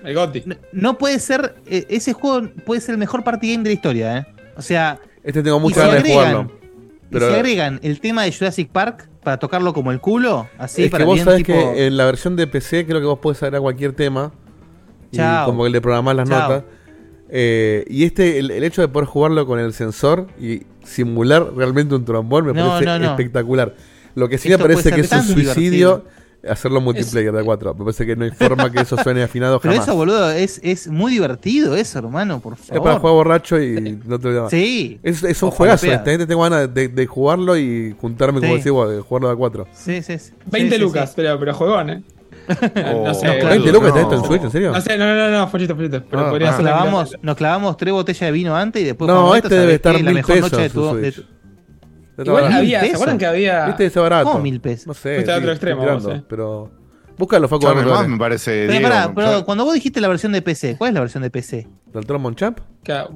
El 0.03 0.15
Gotti. 0.15 0.41
No, 0.45 0.55
no 0.71 0.97
puede 0.97 1.19
ser, 1.19 1.55
eh, 1.67 1.85
ese 1.89 2.13
juego 2.13 2.47
puede 2.65 2.81
ser 2.81 2.93
el 2.93 2.97
mejor 2.99 3.23
party 3.23 3.51
game 3.51 3.63
de 3.63 3.69
la 3.69 3.73
historia, 3.75 4.17
¿eh? 4.17 4.25
O 4.57 4.61
sea. 4.63 4.97
Este 5.23 5.43
tengo 5.43 5.57
y 5.57 5.61
muchas 5.61 5.85
ganas 5.87 6.03
de 6.03 6.09
jugarlo. 6.13 6.51
y 6.51 7.05
Pero- 7.11 7.27
si 7.29 7.33
agregan 7.35 7.79
el 7.83 7.99
tema 7.99 8.23
de 8.23 8.31
Jurassic 8.31 8.69
Park 8.71 9.07
para 9.23 9.37
tocarlo 9.37 9.73
como 9.73 9.91
el 9.91 9.99
culo, 9.99 10.47
así 10.57 10.85
es 10.85 10.91
para 10.91 11.03
que 11.03 11.05
vos 11.05 11.15
bien 11.15 11.25
sabés 11.25 11.43
tipo. 11.43 11.53
que 11.53 11.85
en 11.87 11.97
la 11.97 12.05
versión 12.05 12.35
de 12.35 12.47
PC 12.47 12.85
creo 12.87 12.99
que 12.99 13.05
vos 13.05 13.19
podés 13.19 13.43
agregar 13.43 13.61
cualquier 13.61 13.93
tema. 13.93 14.31
Y 15.11 15.17
Chao. 15.17 15.45
como 15.45 15.63
que 15.65 15.69
le 15.69 15.81
programás 15.81 16.15
las 16.15 16.27
Chao. 16.29 16.41
notas. 16.49 16.63
Eh, 17.29 17.85
y 17.89 18.05
este, 18.05 18.39
el, 18.39 18.49
el 18.49 18.63
hecho 18.63 18.81
de 18.81 18.87
poder 18.87 19.07
jugarlo 19.07 19.45
con 19.45 19.59
el 19.59 19.73
sensor 19.73 20.27
y 20.39 20.63
simular 20.83 21.53
realmente 21.55 21.93
un 21.93 22.05
trombón 22.05 22.45
me 22.47 22.53
No, 22.53 22.69
parece 22.69 22.85
no, 22.85 22.97
no. 22.99 23.05
espectacular. 23.11 23.75
Lo 24.15 24.29
que 24.29 24.37
sí 24.39 24.49
Esto 24.51 24.57
me 24.67 24.73
parece 24.73 24.91
que 24.91 25.01
es 25.01 25.11
un 25.11 25.21
suicidio 25.23 26.05
hacerlo 26.47 26.79
multiplayer 26.81 27.31
de 27.33 27.43
4. 27.43 27.73
Me 27.73 27.79
parece 27.85 28.05
que 28.05 28.15
no 28.15 28.23
hay 28.25 28.31
forma 28.31 28.71
que 28.71 28.81
eso 28.81 28.95
suene 29.01 29.23
afinado 29.23 29.59
Pero 29.59 29.73
jamás. 29.73 29.87
eso, 29.87 29.95
boludo, 29.97 30.31
es, 30.31 30.59
es 30.63 30.87
muy 30.87 31.11
divertido 31.11 31.75
eso, 31.75 31.99
hermano, 31.99 32.39
por 32.39 32.53
Es 32.53 32.59
favor. 32.67 32.83
para 32.83 32.99
jugar 32.99 33.13
borracho 33.15 33.61
y 33.61 33.99
no 34.05 34.19
te 34.19 34.27
olvides. 34.27 34.49
Sí. 34.51 34.99
Es, 35.03 35.23
es 35.23 35.41
un 35.43 35.51
juegazo. 35.51 35.85
Este, 35.87 36.25
tengo 36.25 36.41
ganas 36.43 36.73
de, 36.73 36.87
de 36.87 37.07
jugarlo 37.07 37.57
y 37.57 37.95
juntarme, 37.99 38.39
como 38.39 38.53
decís 38.55 38.71
vos, 38.71 38.89
de 38.89 39.01
jugarlo 39.01 39.29
de 39.29 39.35
4. 39.35 39.67
Sí, 39.73 40.01
sí, 40.01 40.17
sí. 40.19 40.31
20 40.45 40.69
Sí, 40.69 40.75
sí, 40.75 40.81
lucas, 40.81 41.09
sí. 41.09 41.13
Pero, 41.17 41.39
pero 41.39 41.53
juegón, 41.53 41.89
¿eh? 41.89 42.03
no 42.49 43.13
sé. 43.13 43.27
No, 43.27 43.33
claro. 43.33 43.49
20 43.49 43.71
lucas 43.71 43.87
está 43.89 44.01
esto 44.01 44.15
en 44.15 44.23
Switch, 44.23 44.41
¿en 44.43 44.51
serio? 44.51 44.71
No 44.71 44.81
sé, 44.81 44.97
no, 44.97 45.05
no, 45.05 45.15
no, 45.15 45.29
no, 45.39 45.47
Follito, 45.49 45.75
Follito. 45.75 46.03
Pero 46.09 46.25
Ah, 46.25 46.29
podría 46.29 46.51
Nos 46.51 46.59
clavamos, 46.59 47.15
nos 47.21 47.35
clavamos 47.37 47.77
tres 47.77 47.93
botellas 47.93 48.21
de 48.21 48.31
vino 48.31 48.55
antes 48.55 48.81
y 48.81 48.85
después 48.85 49.07
No, 49.07 49.35
este 49.35 49.49
debe 49.49 49.61
¿sabés 49.63 49.75
estar 49.75 49.95
mil 50.03 50.13
mejor 50.15 50.35
pesos 50.35 50.51
noche 50.51 50.63
de 50.63 50.69
su 51.11 51.21
tu, 51.21 51.23
Igual 52.25 52.51
había, 52.53 52.81
¿se 52.81 52.93
acuerdan 52.93 53.17
que 53.17 53.25
había. 53.25 53.67
Este 53.69 53.85
es 53.85 53.95
barato. 53.95 54.29
¿Cómo 54.31 54.43
mil 54.43 54.59
pesos? 54.61 54.87
No 54.87 54.93
sé. 54.93 55.17
Está 55.19 55.35
a 55.35 55.37
otro 55.39 55.51
extremo, 55.51 55.81
estoy 55.81 55.93
vos, 55.95 56.03
tirando, 56.03 56.23
eh. 56.23 56.25
Pero. 56.29 56.71
Búscalo, 57.17 57.47
Facu. 57.49 57.65
Más, 57.65 58.07
me 58.07 58.17
parece. 58.17 58.51
Pero 58.67 58.71
Diego, 58.71 58.87
pará, 58.89 59.11
pero 59.13 59.39
ya- 59.39 59.45
cuando 59.45 59.65
vos 59.65 59.73
dijiste 59.73 59.99
la 59.99 60.07
versión 60.07 60.31
de 60.31 60.41
PC, 60.41 60.77
¿cuál 60.77 60.89
es 60.89 60.93
la 60.93 60.99
versión 61.01 61.21
de 61.23 61.29
PC? 61.29 61.67
¿El 61.93 62.05
Trombone 62.05 62.35
Champ? 62.35 62.59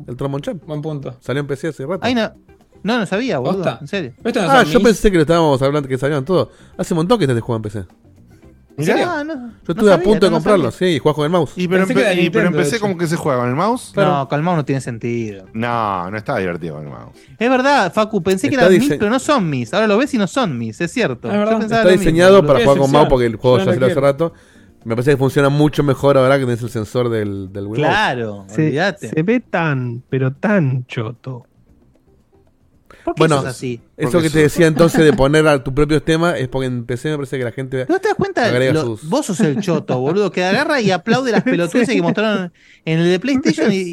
¿El 0.07 0.17
Trombone 0.17 0.41
Champ? 0.41 0.63
buen 0.65 0.81
punto. 0.81 1.15
Salió 1.21 1.39
en 1.39 1.47
PC 1.47 1.69
hace 1.69 1.85
rato. 1.85 1.99
Ay, 2.03 2.13
no. 2.15 2.33
No, 2.83 2.97
no 2.99 3.05
sabía, 3.05 3.39
boludo. 3.39 3.77
En 3.79 3.87
serio. 3.87 4.11
No 4.21 4.31
Ah, 4.41 4.63
yo 4.63 4.79
mis- 4.79 4.87
pensé 4.89 5.09
que 5.09 5.15
lo 5.15 5.21
estábamos 5.21 5.61
hablando 5.61 5.87
que 5.87 5.97
salían 5.97 6.25
todos. 6.25 6.49
Hace 6.77 6.93
un 6.93 6.97
montón 6.97 7.17
que 7.17 7.23
este 7.23 7.39
juego 7.39 7.55
en 7.55 7.61
PC. 7.61 7.85
Yo 8.77 9.23
no 9.23 9.51
estuve 9.67 9.93
a 9.93 10.01
punto 10.01 10.25
de 10.25 10.29
no 10.31 10.37
comprarlo, 10.37 10.71
sabía. 10.71 10.89
sí, 10.91 10.95
y 10.95 10.99
jugás 10.99 11.15
con 11.15 11.25
el 11.25 11.29
mouse. 11.31 11.53
Y 11.55 11.67
pero, 11.67 11.81
Pensé 11.85 11.93
que 11.93 12.01
era 12.01 12.13
empe- 12.13 12.13
y- 12.13 12.29
pero 12.29 12.43
Nintendo, 12.45 12.49
de 12.57 12.57
empecé 12.63 12.75
hecho. 12.77 12.81
como 12.81 12.97
que 12.97 13.07
se 13.07 13.15
juega 13.15 13.39
con 13.39 13.49
el 13.49 13.55
mouse. 13.55 13.93
No, 13.95 14.27
con 14.27 14.39
el 14.39 14.43
mouse 14.43 14.57
no 14.57 14.65
tiene 14.65 14.81
sentido. 14.81 15.45
No, 15.53 16.09
no 16.09 16.17
está 16.17 16.37
divertido 16.37 16.75
con 16.75 16.83
el 16.85 16.89
mouse. 16.89 17.15
Es 17.37 17.49
verdad, 17.49 17.93
Facu, 17.93 18.23
pensé 18.23 18.49
que 18.49 18.55
Está 18.55 18.65
eran 18.67 18.77
dise- 18.79 18.89
mis, 18.91 18.97
pero 18.99 19.11
no 19.11 19.19
son 19.19 19.49
mis. 19.49 19.73
Ahora 19.73 19.87
lo 19.87 19.97
ves 19.97 20.13
y 20.13 20.17
no 20.17 20.27
son 20.27 20.57
mis, 20.57 20.79
es 20.81 20.91
cierto. 20.91 21.27
Es 21.27 21.33
verdad. 21.37 21.51
Yo 21.53 21.59
pensaba 21.59 21.81
Está 21.81 21.83
lo 21.85 21.91
mismo, 21.97 21.99
diseñado 22.05 22.35
boludo. 22.37 22.47
para 22.53 22.63
jugar 22.65 22.77
con 22.79 22.91
mouse 22.91 23.07
porque 23.09 23.25
el 23.27 23.35
juego 23.35 23.57
Yo 23.57 23.63
ya 23.63 23.65
no 23.65 23.71
salió 23.73 23.85
hace 23.85 23.93
quiero. 23.93 24.07
rato. 24.07 24.33
Me 24.85 24.95
parece 24.95 25.11
que 25.11 25.17
funciona 25.17 25.47
mucho 25.49 25.81
mejor 25.81 26.17
ahora 26.17 26.37
que 26.37 26.45
tenés 26.45 26.61
el 26.61 26.69
sensor 26.69 27.07
del, 27.09 27.53
del 27.53 27.63
Wiimote. 27.67 27.81
Claro, 27.83 28.45
Se, 28.49 28.65
olvídate. 28.65 29.07
se 29.07 29.23
ve 29.23 29.39
tan, 29.39 30.03
pero 30.09 30.33
tan 30.33 30.85
choto. 30.87 31.45
¿Por 33.03 33.15
qué 33.15 33.19
Bueno, 33.19 33.37
sos 33.37 33.45
así? 33.45 33.81
Eso 33.97 34.21
que 34.21 34.29
te 34.29 34.39
decía 34.39 34.67
entonces 34.67 35.03
de 35.03 35.13
poner 35.13 35.47
a 35.47 35.63
tus 35.63 35.73
propios 35.73 36.03
temas 36.05 36.39
es 36.39 36.47
porque 36.47 36.67
en 36.67 36.85
PC 36.85 37.09
me 37.09 37.15
parece 37.17 37.37
que 37.37 37.43
la 37.43 37.51
gente. 37.51 37.85
¿No 37.89 37.99
te 37.99 38.07
das 38.07 38.15
cuenta? 38.17 38.49
Lo- 38.73 38.81
sus- 38.97 39.09
Vos 39.09 39.25
sos 39.25 39.39
el 39.41 39.59
choto, 39.61 39.99
boludo, 39.99 40.31
que 40.31 40.43
agarra 40.43 40.79
y 40.81 40.91
aplaude 40.91 41.31
las 41.31 41.43
pelotudeces 41.43 41.95
que 41.95 42.01
mostraron 42.01 42.51
en 42.85 42.99
el 42.99 43.09
de 43.09 43.19
PlayStation 43.19 43.71
y. 43.71 43.91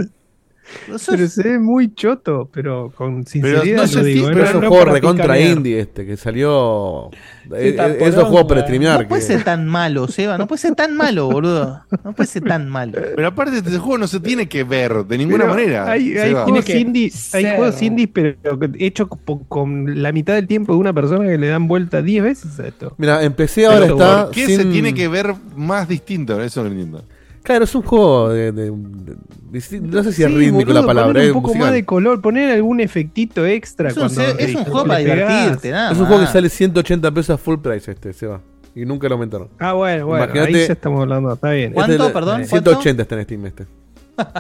Pero 0.87 1.27
se 1.29 1.43
ve 1.43 1.59
muy 1.59 1.95
choto, 1.95 2.49
pero 2.53 2.93
con 2.95 3.27
sinceridad 3.27 3.65
no 3.77 3.83
lo 3.83 3.89
sé 3.89 4.05
si- 4.05 4.13
digo. 4.13 4.29
pero 4.29 4.45
es 4.45 4.51
No- 4.53 4.59
un 4.59 4.65
no 4.65 4.71
juego 4.71 4.85
recontra 4.93 5.41
indie 5.41 5.81
este, 5.81 6.07
que 6.07 6.17
salió. 6.17 7.11
eh, 7.53 7.71
Está 7.71 7.89
eh, 7.89 7.99
esos 8.03 8.25
juegos 8.29 8.45
para 8.45 8.61
streamear. 8.63 9.03
No 9.03 9.09
puede 9.09 9.21
que- 9.23 9.27
ser 9.27 9.43
tan 9.43 9.67
malo, 9.67 10.07
Seba. 10.07 10.39
No 10.39 10.47
puede 10.47 10.61
ser 10.61 10.75
tan 10.77 10.97
malo, 10.97 11.29
boludo. 11.29 11.83
No 12.05 12.13
puede 12.13 12.29
ser 12.29 12.45
tan 12.45 12.69
malo. 12.69 12.93
Pero 13.17 13.27
aparte, 13.27 13.57
este 13.57 13.79
juego 13.79 13.99
no 13.99 14.07
se 14.07 14.21
tiene 14.21 14.49
que 14.49 14.63
ver 14.63 15.05
de 15.05 15.19
ninguna 15.19 15.45
Pero 15.45 15.55
manera. 15.55 15.91
Hay, 15.91 16.17
hay 16.17 16.33
juegos 16.35 16.65
que 16.65 16.79
indies, 16.79 17.35
hay 17.35 17.43
ser. 17.43 17.57
juegos 17.57 17.83
indies, 17.83 18.09
pero 18.13 18.37
hechos 18.79 19.09
con, 19.25 19.39
con 19.45 20.03
la 20.03 20.13
mitad 20.13 20.35
del 20.35 20.47
tiempo 20.47 20.73
de 20.75 20.79
una 20.79 20.93
persona 20.93 21.27
que 21.29 21.37
le 21.37 21.49
dan 21.49 21.67
vuelta 21.67 22.01
10 22.01 22.23
veces 22.23 22.61
a 22.61 22.69
esto. 22.69 22.95
Mira, 22.97 23.25
empecé 23.25 23.63
Pero 23.63 23.73
ahora 23.73 23.87
¿por 23.89 24.01
está. 24.03 24.29
qué 24.33 24.47
se 24.47 24.57
sin- 24.63 24.71
tiene 24.73 24.95
que 24.95 25.09
ver 25.09 25.35
más 25.57 25.89
distinto? 25.89 26.41
Eso 26.41 26.63
no 26.63 26.69
entiendo. 26.69 27.05
Claro, 27.43 27.65
es 27.65 27.75
un 27.75 27.83
juego 27.83 28.29
de. 28.29 28.53
de- 28.53 28.71
de- 28.71 29.61
de- 29.61 29.81
no 29.81 30.03
sé 30.05 30.13
si 30.13 30.23
es 30.23 30.33
rítmico 30.33 30.67
boludo, 30.67 30.81
la 30.83 30.87
palabra. 30.87 31.23
un 31.23 31.33
poco 31.33 31.49
musical. 31.49 31.67
más 31.69 31.73
de 31.73 31.85
color, 31.85 32.21
poner 32.21 32.53
algún 32.53 32.81
efectito 32.81 33.47
extra. 33.47 33.89
Es 33.89 33.97
un, 33.97 34.03
cuando 34.09 34.23
es 34.39 34.55
un 34.55 34.65
juego 34.65 34.87
para 34.87 34.99
divertirte, 35.01 35.71
nada 35.71 35.93
Es 35.93 35.99
un 35.99 36.07
juego 36.07 36.21
que 36.23 36.29
sale 36.29 36.49
180 36.49 37.11
pesos 37.11 37.31
a 37.35 37.39
full 37.39 37.59
price 37.59 37.91
este, 37.91 38.13
se 38.13 38.27
va. 38.27 38.41
Y 38.75 38.85
nunca 38.85 39.09
lo 39.09 39.15
aumentaron. 39.15 39.49
Ah, 39.59 39.73
bueno, 39.73 40.07
bueno, 40.07 40.25
Imagínate- 40.27 40.55
ahí 40.61 40.67
ya 40.69 40.73
estamos 40.75 41.01
hablando, 41.01 41.33
está 41.33 41.51
bien. 41.51 41.73
¿Cuánto, 41.73 41.93
Este 41.95 42.07
es- 42.07 42.13
perdón? 42.13 42.45
180 42.45 43.03
está 43.03 43.15
en 43.17 43.25
Steam 43.25 43.47
este. 43.47 43.67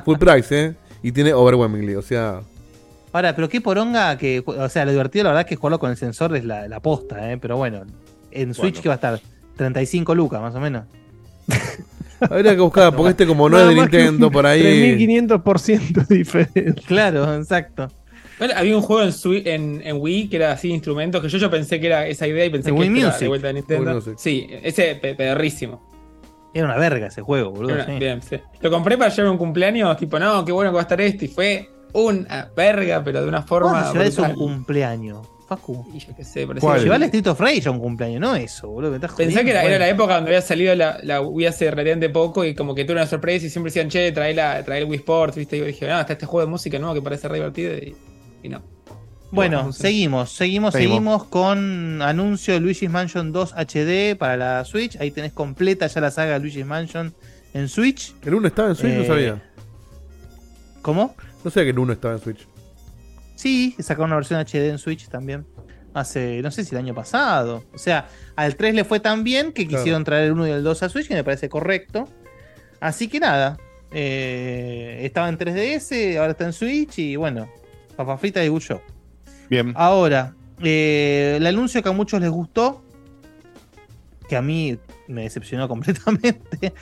Full 0.04 0.18
price, 0.18 0.64
¿eh? 0.66 0.74
Y 1.02 1.10
tiene 1.12 1.32
overwhelmingly, 1.32 1.94
o 1.96 2.02
sea. 2.02 2.40
Ahora, 3.12 3.34
pero 3.34 3.48
qué 3.48 3.60
poronga 3.60 4.16
que. 4.18 4.44
O 4.46 4.68
sea, 4.68 4.84
lo 4.84 4.92
divertido, 4.92 5.24
la 5.24 5.30
verdad, 5.30 5.40
es 5.42 5.48
que 5.48 5.56
jugarlo 5.56 5.80
con 5.80 5.90
el 5.90 5.96
sensor 5.96 6.36
es 6.36 6.44
la, 6.44 6.68
la 6.68 6.78
posta, 6.80 7.32
¿eh? 7.32 7.38
Pero 7.38 7.56
bueno, 7.56 7.80
en 8.30 8.54
Switch, 8.54 8.74
Bueno. 8.74 8.82
que 8.82 8.88
va 8.90 8.94
a 8.94 8.96
estar? 8.96 9.20
35 9.56 10.14
lucas, 10.14 10.40
más 10.40 10.54
o 10.54 10.60
menos. 10.60 10.84
Habría 12.28 12.54
que 12.54 12.60
buscar, 12.60 12.94
porque 12.94 13.10
este 13.10 13.26
como 13.26 13.48
no 13.48 13.58
es 13.58 13.68
de 13.68 13.74
Nintendo 13.74 14.26
un 14.26 14.32
por 14.32 14.46
ahí. 14.46 14.62
3500% 14.98 16.06
diferente. 16.08 16.72
Claro, 16.86 17.34
exacto. 17.36 17.88
Bueno, 18.38 18.54
había 18.56 18.74
un 18.76 18.82
juego 18.82 19.02
en, 19.02 19.10
Swi- 19.10 19.42
en, 19.46 19.82
en 19.84 19.96
Wii 20.00 20.28
que 20.28 20.36
era 20.36 20.52
así 20.52 20.68
de 20.68 20.74
instrumentos, 20.74 21.20
que 21.22 21.28
yo, 21.28 21.38
yo 21.38 21.50
pensé 21.50 21.78
que 21.78 21.86
era 21.88 22.06
esa 22.06 22.26
idea 22.26 22.44
y 22.46 22.50
pensé 22.50 22.70
que 22.70 22.78
Wii 22.78 22.88
este 22.88 23.00
era 23.00 23.18
de 23.18 23.28
vuelta 23.28 23.46
de 23.48 23.52
Nintendo. 23.54 24.02
Sí, 24.16 24.46
ese 24.62 24.94
pe- 24.96 25.14
pedorrísimo. 25.14 25.88
Era 26.54 26.64
una 26.66 26.76
verga 26.78 27.06
ese 27.08 27.20
juego, 27.22 27.50
boludo. 27.50 27.74
Era 27.74 27.84
una- 27.84 27.92
sí. 27.94 27.98
bien, 28.00 28.22
sí. 28.22 28.36
Lo 28.60 28.70
compré 28.70 28.96
para 28.96 29.10
llevar 29.14 29.30
un 29.30 29.38
cumpleaños, 29.38 29.96
tipo, 29.98 30.18
no, 30.18 30.44
qué 30.44 30.52
bueno 30.52 30.70
que 30.70 30.74
va 30.74 30.80
a 30.80 30.82
estar 30.82 31.00
este, 31.00 31.26
y 31.26 31.28
fue 31.28 31.68
una 31.92 32.50
verga, 32.56 33.02
pero 33.04 33.20
de 33.22 33.28
una 33.28 33.42
forma. 33.42 33.90
¿Cómo 33.92 34.00
a 34.24 34.28
un 34.28 34.34
cumpleaños? 34.34 35.28
Facu. 35.50 35.84
Y 35.92 35.98
yo 35.98 36.14
qué 36.16 36.24
sé, 36.24 36.46
¿Cuál? 36.60 36.78
que- 36.78 36.84
Llevar 36.84 36.98
el 36.98 37.02
Street 37.04 37.26
of 37.26 37.40
Rage 37.40 37.62
a 37.66 37.70
un 37.72 37.80
cumpleaños, 37.80 38.20
no 38.20 38.36
eso, 38.36 38.68
boludo. 38.68 38.90
me 38.90 38.96
estás 38.98 39.10
Pensé 39.14 39.32
jodiendo. 39.40 39.60
que 39.60 39.66
era, 39.66 39.78
la 39.80 39.88
época 39.88 40.14
donde 40.14 40.30
había 40.30 40.42
salido 40.42 40.74
la, 40.76 40.98
la 41.02 41.20
Wii 41.20 41.46
hace 41.46 41.70
relativamente 41.70 42.08
poco 42.08 42.44
y 42.44 42.54
como 42.54 42.74
que 42.74 42.84
tuve 42.84 42.94
una 42.94 43.06
sorpresa 43.06 43.46
y 43.46 43.50
siempre 43.50 43.70
decían, 43.70 43.88
che, 43.88 44.12
trae, 44.12 44.32
la, 44.32 44.64
trae 44.64 44.78
el 44.78 44.84
Wii 44.84 44.98
Sports, 45.00 45.36
¿viste? 45.36 45.56
Y 45.56 45.60
yo 45.60 45.66
dije, 45.66 45.90
ah, 45.90 46.00
está 46.02 46.12
este 46.12 46.26
juego 46.26 46.46
de 46.46 46.50
música 46.50 46.78
nuevo 46.78 46.94
que 46.94 47.02
parece 47.02 47.26
re 47.28 47.34
divertido 47.38 47.74
y, 47.74 47.96
y 48.44 48.48
no. 48.48 48.62
Bueno, 49.32 49.62
no 49.64 49.72
sé. 49.72 49.82
seguimos, 49.82 50.30
seguimos, 50.32 50.72
Seguimos. 50.72 50.94
seguimos 50.96 51.24
con 51.24 52.00
anuncio 52.02 52.54
de 52.54 52.60
Luigi's 52.60 52.90
Mansion 52.90 53.32
2 53.32 53.52
HD 53.56 54.16
para 54.16 54.36
la 54.36 54.64
Switch. 54.64 54.96
Ahí 55.00 55.10
tenés 55.10 55.32
completa 55.32 55.86
ya 55.88 56.00
la 56.00 56.10
saga 56.10 56.32
de 56.34 56.40
Luigi's 56.40 56.66
Mansion 56.66 57.14
en 57.54 57.68
Switch. 57.68 58.14
¿El 58.24 58.34
1 58.34 58.48
estaba 58.48 58.68
en 58.70 58.74
Switch? 58.76 58.92
Eh, 58.92 58.98
No 58.98 59.04
sabía. 59.04 59.42
¿Cómo? 60.82 61.14
No 61.44 61.50
sabía 61.50 61.66
que 61.66 61.70
el 61.70 61.78
1 61.78 61.92
estaba 61.92 62.14
en 62.14 62.20
Switch. 62.20 62.46
Sí, 63.40 63.74
sacaron 63.78 64.10
una 64.10 64.16
versión 64.16 64.38
HD 64.40 64.68
en 64.68 64.78
Switch 64.78 65.08
también. 65.08 65.46
Hace, 65.94 66.40
no 66.42 66.50
sé 66.50 66.62
si 66.64 66.74
el 66.74 66.78
año 66.82 66.94
pasado. 66.94 67.64
O 67.72 67.78
sea, 67.78 68.06
al 68.36 68.54
3 68.56 68.74
le 68.74 68.84
fue 68.84 69.00
tan 69.00 69.24
bien 69.24 69.52
que 69.52 69.66
Claro. 69.66 69.82
quisieron 69.82 70.04
traer 70.04 70.24
el 70.26 70.32
1 70.32 70.46
y 70.48 70.50
el 70.50 70.62
2 70.62 70.82
a 70.82 70.88
Switch, 70.90 71.08
que 71.08 71.14
me 71.14 71.24
parece 71.24 71.48
correcto. 71.48 72.06
Así 72.80 73.08
que 73.08 73.18
nada. 73.18 73.56
eh, 73.92 75.00
estaba 75.02 75.28
en 75.28 75.36
3DS, 75.38 76.16
ahora 76.18 76.32
está 76.32 76.44
en 76.44 76.52
Switch 76.52 76.98
y 76.98 77.16
bueno, 77.16 77.48
papa 77.96 78.16
frita 78.18 78.44
y 78.44 78.48
show. 78.58 78.80
Bien. 79.48 79.72
Ahora, 79.74 80.34
eh, 80.62 81.34
el 81.38 81.46
anuncio 81.46 81.82
que 81.82 81.88
a 81.88 81.92
muchos 81.92 82.20
les 82.20 82.30
gustó, 82.30 82.84
que 84.28 84.36
a 84.36 84.42
mí 84.42 84.78
me 85.08 85.22
decepcionó 85.22 85.66
completamente, 85.74 86.72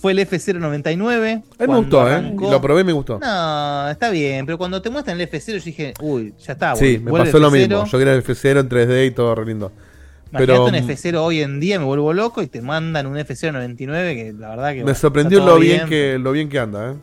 fue 0.00 0.12
el 0.12 0.18
F099. 0.18 1.42
A 1.58 1.66
mí 1.66 1.72
me 1.72 1.76
gustó, 1.76 2.10
¿eh? 2.10 2.34
Lo 2.38 2.60
probé 2.60 2.80
y 2.80 2.84
me 2.84 2.92
gustó. 2.92 3.18
No, 3.18 3.90
está 3.90 4.08
bien, 4.08 4.46
pero 4.46 4.56
cuando 4.56 4.80
te 4.80 4.88
muestran 4.88 5.20
el 5.20 5.30
F0 5.30 5.58
yo 5.58 5.64
dije, 5.64 5.94
uy, 6.00 6.34
ya 6.44 6.54
está. 6.54 6.74
sí, 6.74 6.98
me 6.98 7.12
pasó 7.12 7.38
lo 7.38 7.50
F0. 7.50 7.52
mismo. 7.52 7.84
Yo 7.84 7.98
quería 7.98 8.14
el 8.14 8.24
F0 8.24 8.60
en 8.60 8.68
3D 8.68 9.06
y 9.06 9.10
todo 9.10 9.34
re 9.34 9.44
lindo. 9.44 9.72
Pero 10.32 10.64
un 10.64 10.72
mm, 10.72 10.76
F0 10.76 11.16
hoy 11.16 11.42
en 11.42 11.60
día, 11.60 11.78
me 11.78 11.84
vuelvo 11.84 12.12
loco 12.12 12.40
y 12.40 12.46
te 12.46 12.62
mandan 12.62 13.06
un 13.06 13.16
F099 13.16 14.14
que 14.14 14.32
la 14.38 14.50
verdad 14.50 14.70
que... 14.70 14.76
me 14.76 14.82
bueno, 14.84 14.98
sorprendió 14.98 15.44
lo 15.44 15.58
bien, 15.58 15.88
que 15.88 16.18
lo 16.18 16.32
bien 16.32 16.48
que 16.48 16.58
anda, 16.60 16.92
¿eh? 16.92 16.96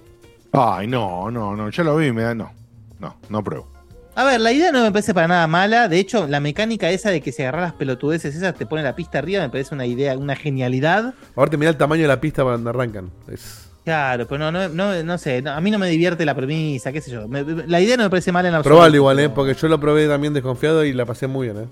Ay, 0.54 0.88
no, 0.88 1.30
no, 1.30 1.56
no. 1.56 1.70
Ya 1.70 1.84
lo 1.84 1.98
vi, 1.98 2.12
me 2.12 2.24
da. 2.24 2.34
No, 2.34 2.52
no, 3.00 3.18
no 3.30 3.44
pruebo. 3.44 3.77
A 4.18 4.24
ver, 4.24 4.42
la 4.42 4.52
idea 4.52 4.72
no 4.72 4.82
me 4.82 4.92
parece 4.92 5.14
para 5.14 5.28
nada 5.28 5.46
mala. 5.46 5.88
De 5.88 6.00
hecho, 6.00 6.26
la 6.28 6.40
mecánica 6.40 6.90
esa 6.90 7.12
de 7.12 7.22
que 7.22 7.32
si 7.32 7.44
agarras 7.44 7.62
las 7.62 7.74
pelotudeces 7.74 8.36
esas 8.36 8.56
te 8.56 8.66
pone 8.66 8.82
la 8.82 8.96
pista 8.96 9.20
arriba 9.20 9.44
me 9.44 9.50
parece 9.50 9.76
una 9.76 9.86
idea, 9.86 10.18
una 10.18 10.36
genialidad. 10.36 11.14
Ahora 11.36 11.56
mirá 11.56 11.70
el 11.70 11.78
tamaño 11.78 12.02
de 12.02 12.08
la 12.08 12.20
pista 12.20 12.42
cuando 12.42 12.68
arrancan. 12.72 13.12
Es... 13.32 13.70
Claro, 13.84 14.28
pero 14.28 14.40
no, 14.40 14.52
no, 14.52 14.70
no, 14.70 15.04
no 15.04 15.18
sé, 15.20 15.44
no, 15.44 15.52
a 15.52 15.62
mí 15.62 15.70
no 15.70 15.78
me 15.78 15.88
divierte 15.88 16.26
la 16.26 16.34
premisa, 16.36 16.92
qué 16.92 17.00
sé 17.00 17.12
yo. 17.12 17.28
Me- 17.28 17.44
la 17.44 17.80
idea 17.80 17.96
no 17.96 18.04
me 18.06 18.10
parece 18.10 18.32
mala 18.32 18.50
en 18.50 18.56
absoluto. 18.56 18.76
Probable 18.78 18.98
igual, 18.98 19.20
¿eh? 19.20 19.30
Porque 19.30 19.54
yo 19.54 19.68
lo 19.68 19.80
probé 19.80 20.08
también 20.08 20.34
desconfiado 20.34 20.84
y 20.84 20.94
la 20.94 21.06
pasé 21.06 21.28
muy 21.28 21.50
bien, 21.52 21.66
¿eh? 21.66 21.68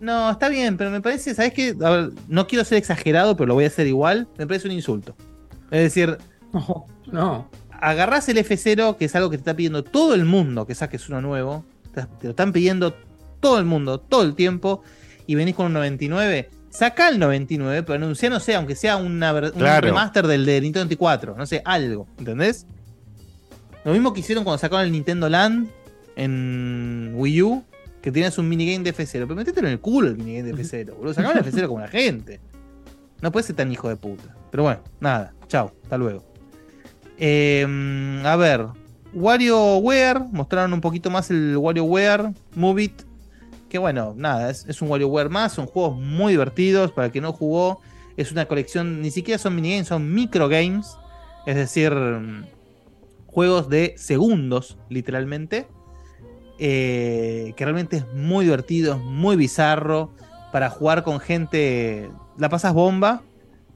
No, 0.00 0.30
está 0.30 0.50
bien, 0.50 0.76
pero 0.76 0.90
me 0.90 1.00
parece, 1.00 1.34
¿sabes 1.34 1.54
qué? 1.54 1.74
A 1.82 1.90
ver, 1.90 2.10
no 2.28 2.46
quiero 2.46 2.62
ser 2.66 2.76
exagerado, 2.76 3.36
pero 3.38 3.48
lo 3.48 3.54
voy 3.54 3.64
a 3.64 3.68
hacer 3.68 3.86
igual. 3.86 4.28
Me 4.36 4.46
parece 4.46 4.68
un 4.68 4.72
insulto. 4.74 5.16
Es 5.70 5.80
decir, 5.80 6.18
No, 6.52 6.84
no. 7.10 7.48
Agarrás 7.80 8.28
el 8.28 8.38
F0, 8.38 8.96
que 8.96 9.06
es 9.06 9.14
algo 9.16 9.30
que 9.30 9.36
te 9.36 9.42
está 9.42 9.54
pidiendo 9.54 9.82
todo 9.82 10.14
el 10.14 10.24
mundo 10.24 10.66
que 10.66 10.74
saques 10.74 11.08
uno 11.08 11.20
nuevo. 11.20 11.64
Te 11.94 12.06
lo 12.22 12.30
están 12.30 12.52
pidiendo 12.52 12.94
todo 13.40 13.58
el 13.58 13.64
mundo, 13.64 13.98
todo 13.98 14.22
el 14.22 14.34
tiempo. 14.34 14.82
Y 15.26 15.34
venís 15.34 15.54
con 15.54 15.66
un 15.66 15.72
99. 15.72 16.50
Saca 16.70 17.08
el 17.08 17.18
99, 17.18 17.82
pero 17.82 17.96
anuncia, 17.96 18.30
no 18.30 18.38
sé, 18.38 18.54
aunque 18.54 18.76
sea 18.76 18.96
una, 18.96 19.32
un 19.32 19.60
remaster 19.80 20.26
del 20.26 20.46
de 20.46 20.60
Nintendo 20.60 20.86
24. 20.86 21.36
No 21.36 21.46
sé, 21.46 21.62
algo. 21.64 22.06
¿Entendés? 22.18 22.66
Lo 23.84 23.92
mismo 23.92 24.12
que 24.12 24.20
hicieron 24.20 24.44
cuando 24.44 24.58
sacaron 24.58 24.86
el 24.86 24.92
Nintendo 24.92 25.28
Land 25.28 25.68
en 26.16 27.12
Wii 27.14 27.42
U. 27.42 27.64
Que 28.02 28.10
tenías 28.10 28.38
un 28.38 28.48
minigame 28.48 28.84
de 28.84 28.94
F0. 28.94 29.10
Pero 29.12 29.34
metételo 29.34 29.66
en 29.66 29.74
el 29.74 29.80
culo 29.80 30.08
el 30.08 30.16
minigame 30.16 30.52
de 30.52 30.62
F0, 30.62 30.94
boludo. 30.96 31.14
Sacaron 31.14 31.38
el 31.38 31.44
F0 31.44 31.66
como 31.66 31.80
la 31.80 31.88
gente. 31.88 32.40
No 33.20 33.32
puede 33.32 33.46
ser 33.46 33.56
tan 33.56 33.70
hijo 33.70 33.88
de 33.88 33.96
puta. 33.96 34.34
Pero 34.50 34.62
bueno, 34.62 34.80
nada. 35.00 35.34
Chao. 35.48 35.72
Hasta 35.82 35.98
luego. 35.98 36.29
Eh, 37.20 38.22
a 38.24 38.36
ver. 38.36 38.66
WarioWare. 39.12 40.20
Mostraron 40.32 40.72
un 40.72 40.80
poquito 40.80 41.10
más 41.10 41.30
el 41.30 41.56
WarioWare 41.56 42.32
Move 42.54 42.82
It. 42.84 43.02
Que 43.68 43.78
bueno, 43.78 44.14
nada. 44.16 44.50
Es, 44.50 44.64
es 44.66 44.82
un 44.82 44.88
WarioWare 44.88 45.28
más. 45.28 45.52
Son 45.52 45.66
juegos 45.66 45.96
muy 46.00 46.32
divertidos. 46.32 46.92
Para 46.92 47.06
el 47.06 47.12
que 47.12 47.20
no 47.20 47.32
jugó. 47.32 47.80
Es 48.16 48.32
una 48.32 48.46
colección. 48.46 49.00
Ni 49.02 49.10
siquiera 49.10 49.38
son 49.38 49.54
minigames. 49.54 49.88
Son 49.88 50.12
microgames. 50.14 50.96
Es 51.46 51.56
decir. 51.56 51.92
mm, 51.92 52.44
Juegos 53.26 53.68
de 53.68 53.94
segundos. 53.96 54.78
Literalmente. 54.88 55.68
eh, 56.58 57.54
que 57.56 57.64
realmente 57.64 57.98
es 57.98 58.06
muy 58.14 58.44
divertido. 58.46 58.94
Es 58.94 59.00
muy 59.02 59.36
bizarro. 59.36 60.10
Para 60.52 60.70
jugar 60.70 61.04
con 61.04 61.20
gente. 61.20 62.10
La 62.38 62.48
pasas 62.48 62.72
bomba. 62.74 63.22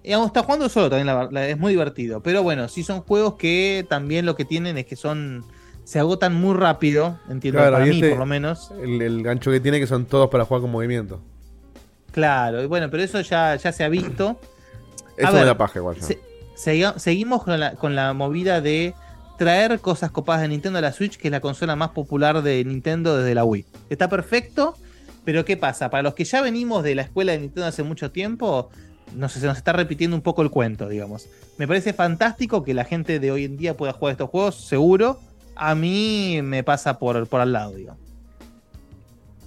Y 0.04 0.12
aún 0.12 0.26
está 0.26 0.42
jugando 0.42 0.68
solo 0.68 0.90
también, 0.90 1.06
la- 1.06 1.28
la- 1.30 1.48
es 1.48 1.58
muy 1.58 1.72
divertido. 1.72 2.22
Pero 2.22 2.42
bueno, 2.42 2.68
sí 2.68 2.84
son 2.84 3.00
juegos 3.00 3.34
que 3.36 3.86
también 3.88 4.26
lo 4.26 4.36
que 4.36 4.44
tienen 4.44 4.76
es 4.78 4.84
que 4.86 4.96
son. 4.96 5.44
Se 5.84 5.98
agotan 5.98 6.34
muy 6.34 6.54
rápido, 6.54 7.18
entiendo, 7.28 7.58
Claro, 7.60 7.72
para 7.76 7.84
mí 7.86 7.96
este- 7.96 8.10
por 8.10 8.18
lo 8.18 8.26
menos. 8.26 8.70
El, 8.82 9.02
el 9.02 9.22
gancho 9.22 9.50
que 9.50 9.60
tiene 9.60 9.80
que 9.80 9.86
son 9.86 10.04
todos 10.06 10.28
para 10.30 10.44
jugar 10.44 10.60
con 10.62 10.70
movimiento. 10.70 11.20
Claro, 12.12 12.62
y 12.62 12.66
bueno, 12.66 12.88
pero 12.90 13.02
eso 13.02 13.20
ya, 13.20 13.56
ya 13.56 13.72
se 13.72 13.82
ha 13.84 13.88
visto. 13.88 14.38
Eso 15.16 15.28
A 15.28 15.30
me 15.32 15.38
ver, 15.38 15.46
da 15.46 15.56
paja 15.56 15.78
igual. 15.78 15.96
se- 16.00 16.18
seguimos 16.96 17.44
con 17.44 17.58
la, 17.60 17.74
con 17.76 17.94
la 17.94 18.12
movida 18.14 18.60
de 18.60 18.94
traer 19.38 19.78
cosas 19.80 20.10
copadas 20.10 20.42
de 20.42 20.48
Nintendo 20.48 20.78
a 20.80 20.82
la 20.82 20.92
Switch, 20.92 21.16
que 21.16 21.28
es 21.28 21.32
la 21.32 21.40
consola 21.40 21.76
más 21.76 21.90
popular 21.90 22.42
de 22.42 22.64
Nintendo 22.64 23.16
desde 23.16 23.34
la 23.34 23.44
Wii. 23.44 23.64
Está 23.90 24.08
perfecto, 24.08 24.76
pero 25.24 25.44
¿qué 25.44 25.56
pasa? 25.56 25.88
Para 25.90 26.02
los 26.02 26.14
que 26.14 26.24
ya 26.24 26.40
venimos 26.42 26.82
de 26.82 26.94
la 26.96 27.02
escuela 27.02 27.30
de 27.32 27.38
Nintendo 27.38 27.66
hace 27.68 27.82
mucho 27.84 28.10
tiempo, 28.10 28.70
no 29.14 29.28
sé, 29.28 29.40
se 29.40 29.46
nos 29.46 29.56
está 29.56 29.72
repitiendo 29.72 30.16
un 30.16 30.22
poco 30.22 30.42
el 30.42 30.50
cuento, 30.50 30.88
digamos. 30.88 31.28
Me 31.58 31.68
parece 31.68 31.92
fantástico 31.92 32.64
que 32.64 32.74
la 32.74 32.84
gente 32.84 33.20
de 33.20 33.30
hoy 33.30 33.44
en 33.44 33.56
día 33.56 33.76
pueda 33.76 33.92
jugar 33.92 34.12
estos 34.12 34.30
juegos, 34.30 34.54
seguro. 34.56 35.18
A 35.56 35.74
mí 35.74 36.40
me 36.42 36.62
pasa 36.64 36.98
por, 36.98 37.26
por 37.28 37.40
al 37.40 37.52
lado, 37.52 37.72
digamos. 37.74 38.00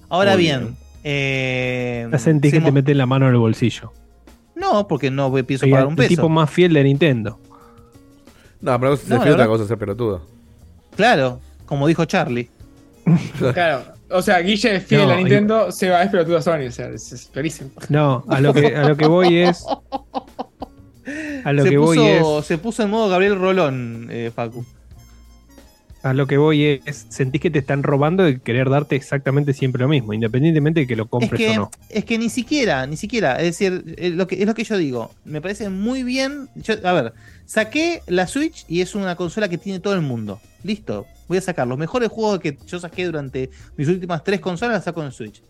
Ahora 0.09 0.33
Muy 0.33 0.43
bien, 0.43 0.59
bien. 0.61 0.77
eh, 1.03 2.09
que 2.41 2.61
te 2.61 2.71
meten 2.71 2.97
la 2.97 3.05
mano 3.05 3.27
en 3.27 3.33
el 3.33 3.39
bolsillo. 3.39 3.91
No, 4.55 4.87
porque 4.87 5.11
no 5.11 5.31
pienso 5.45 5.63
Soy 5.63 5.71
pagar 5.71 5.85
el 5.85 5.89
un 5.89 5.95
peso. 5.95 6.09
tipo 6.09 6.29
más 6.29 6.49
fiel 6.49 6.73
de 6.73 6.83
Nintendo. 6.83 7.39
No, 8.61 8.79
pero 8.79 8.97
se 8.97 9.09
No, 9.13 9.19
otra 9.21 9.47
cosa, 9.47 9.67
ser 9.67 9.77
pelotudo. 9.77 10.21
Claro, 10.95 11.39
como 11.65 11.87
dijo 11.87 12.05
Charlie. 12.05 12.49
Claro. 13.53 13.96
O 14.09 14.21
sea, 14.21 14.39
Guille 14.39 14.75
es 14.77 14.83
fiel 14.85 15.05
No, 15.07 15.11
a 15.13 15.17
Nintendo, 15.17 15.71
Seba 15.71 16.01
es 16.03 16.09
pelotudo 16.09 16.37
a 16.37 16.41
Sony. 16.41 16.67
O 16.67 16.71
sea, 16.71 16.87
es, 16.89 17.11
es 17.11 17.25
clarísimo. 17.31 17.71
No, 17.89 18.23
a 18.29 18.39
lo 18.39 18.53
que, 18.53 18.75
a 18.75 18.87
lo 18.87 18.95
que 18.95 19.05
voy 19.07 19.37
es. 19.39 19.65
A 21.43 21.53
lo 21.53 21.63
se, 21.63 21.69
que 21.69 21.77
puso, 21.77 22.01
voy 22.01 22.39
es. 22.39 22.45
se 22.45 22.57
puso 22.57 22.83
en 22.83 22.89
modo 22.89 23.09
Gabriel 23.09 23.37
Rolón, 23.39 24.07
eh, 24.11 24.31
Facu. 24.33 24.65
A 26.03 26.13
lo 26.13 26.27
que 26.27 26.37
voy 26.37 26.81
es, 26.85 27.05
sentís 27.09 27.41
que 27.41 27.49
te 27.49 27.59
están 27.59 27.83
robando 27.83 28.23
de 28.23 28.39
querer 28.39 28.69
darte 28.69 28.95
exactamente 28.95 29.51
siempre 29.53 29.81
lo 29.81 29.89
mismo, 29.89 30.13
independientemente 30.13 30.81
de 30.81 30.87
que 30.87 30.95
lo 30.95 31.03
Es 31.03 31.09
compres 31.09 31.37
que, 31.39 31.49
o 31.51 31.55
no. 31.55 31.71
es 31.89 32.05
que 32.05 32.17
ni 32.17 32.29
siquiera, 32.29 32.85
ni 32.87 32.95
siquiera. 32.97 33.35
Es 33.37 33.43
decir, 33.57 33.95
es 33.97 34.11
lo, 34.13 34.27
que, 34.27 34.39
es 34.41 34.45
lo 34.45 34.53
que 34.53 34.63
yo 34.63 34.77
digo. 34.77 35.11
Me 35.25 35.41
parece 35.41 35.69
muy 35.69 36.03
bien. 36.03 36.49
Yo- 36.55 36.75
a 36.83 36.93
ver, 36.93 37.13
saqué 37.45 38.01
la 38.07 38.27
Switch 38.27 38.63
y 38.69 38.81
es 38.81 38.95
una 38.95 39.15
consola 39.15 39.49
que 39.49 39.57
tiene 39.57 39.79
todo 39.79 39.93
el 39.95 40.01
mundo. 40.01 40.39
Listo. 40.63 41.07
Voy 41.27 41.37
a 41.37 41.41
sacar 41.41 41.67
los 41.67 41.77
mejores 41.77 42.09
juegos 42.09 42.39
que 42.39 42.57
yo 42.65 42.79
saqué 42.79 43.05
durante 43.05 43.49
mis 43.75 43.87
últimas 43.87 44.23
tres 44.23 44.39
consolas, 44.39 44.75
las 44.75 44.83
saco 44.85 45.03
en 45.03 45.11
Switch. 45.11 45.43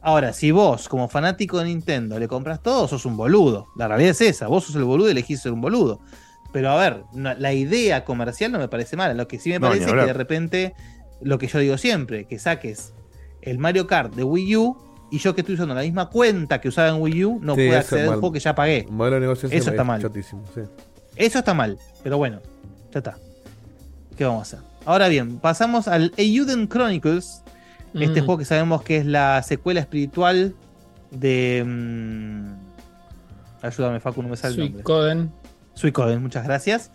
Ahora, 0.00 0.32
si 0.32 0.50
vos, 0.50 0.88
como 0.88 1.08
fanático 1.08 1.58
de 1.58 1.64
Nintendo, 1.66 2.18
le 2.18 2.28
compras 2.28 2.62
todo, 2.62 2.86
sos 2.88 3.06
un 3.06 3.16
boludo. 3.16 3.66
La 3.76 3.88
realidad 3.88 4.10
es 4.10 4.20
esa. 4.20 4.48
Vos 4.48 4.64
sos 4.64 4.76
el 4.76 4.84
boludo 4.84 5.08
y 5.08 5.12
elegís 5.12 5.40
ser 5.40 5.52
un 5.52 5.60
boludo. 5.62 6.00
Pero 6.52 6.70
a 6.70 6.76
ver, 6.76 7.04
no- 7.14 7.34
la 7.34 7.52
idea 7.54 8.04
comercial 8.04 8.52
no 8.52 8.58
me 8.58 8.68
parece 8.68 8.96
mala. 8.96 9.14
Lo 9.14 9.26
que 9.26 9.38
sí 9.38 9.48
me 9.50 9.58
No, 9.58 9.68
parece 9.68 9.86
es 9.86 9.90
que 9.92 9.96
de 10.06 10.12
repente, 10.12 10.74
lo 11.22 11.38
que 11.38 11.46
yo 11.46 11.58
digo 11.58 11.78
siempre, 11.78 12.26
que 12.26 12.38
saques 12.38 12.92
el 13.40 13.58
Mario 13.58 13.86
Kart 13.86 14.14
de 14.14 14.24
Wii 14.24 14.56
U 14.56 14.76
y 15.10 15.18
yo 15.18 15.34
que 15.34 15.40
estoy 15.40 15.54
usando 15.54 15.74
la 15.74 15.82
misma 15.82 16.10
cuenta 16.10 16.60
que 16.60 16.68
usaba 16.68 16.88
en 16.90 17.00
Wii 17.00 17.24
U, 17.24 17.38
no 17.40 17.54
Sí, 17.54 17.66
puedo 17.66 17.78
acceder 17.78 18.02
es 18.02 18.06
a 18.06 18.10
un 18.10 18.14
mal. 18.16 18.20
juego 18.20 18.32
que 18.34 18.40
ya 18.40 18.54
pagué. 18.54 18.86
Eso 19.56 19.70
está 19.70 19.82
es 19.82 19.88
mal. 19.88 20.00
sí. 20.54 20.60
Eso 21.16 21.38
está 21.38 21.54
mal, 21.54 21.78
pero 22.02 22.18
bueno, 22.18 22.40
ya 22.92 22.98
está. 22.98 23.16
¿Qué 24.18 24.24
vamos 24.24 24.40
a 24.52 24.56
hacer? 24.58 24.68
Ahora 24.86 25.08
bien, 25.08 25.38
pasamos 25.38 25.88
al 25.88 26.12
Euden 26.16 26.68
Chronicles, 26.68 27.42
este 27.94 28.20
Mm. 28.20 28.24
juego 28.24 28.38
que 28.38 28.44
sabemos 28.44 28.82
que 28.82 28.98
es 28.98 29.06
la 29.06 29.42
secuela 29.42 29.80
espiritual 29.80 30.54
de... 31.10 31.64
mm, 31.66 32.52
ayúdame, 33.62 34.00
Facu, 34.00 34.22
no 34.22 34.28
me 34.28 34.36
sale 34.36 34.54
el 34.54 34.60
nombre. 34.60 34.76
Suicoden. 34.82 35.32
Suicoden, 35.74 36.22
muchas 36.22 36.44
gracias. 36.44 36.90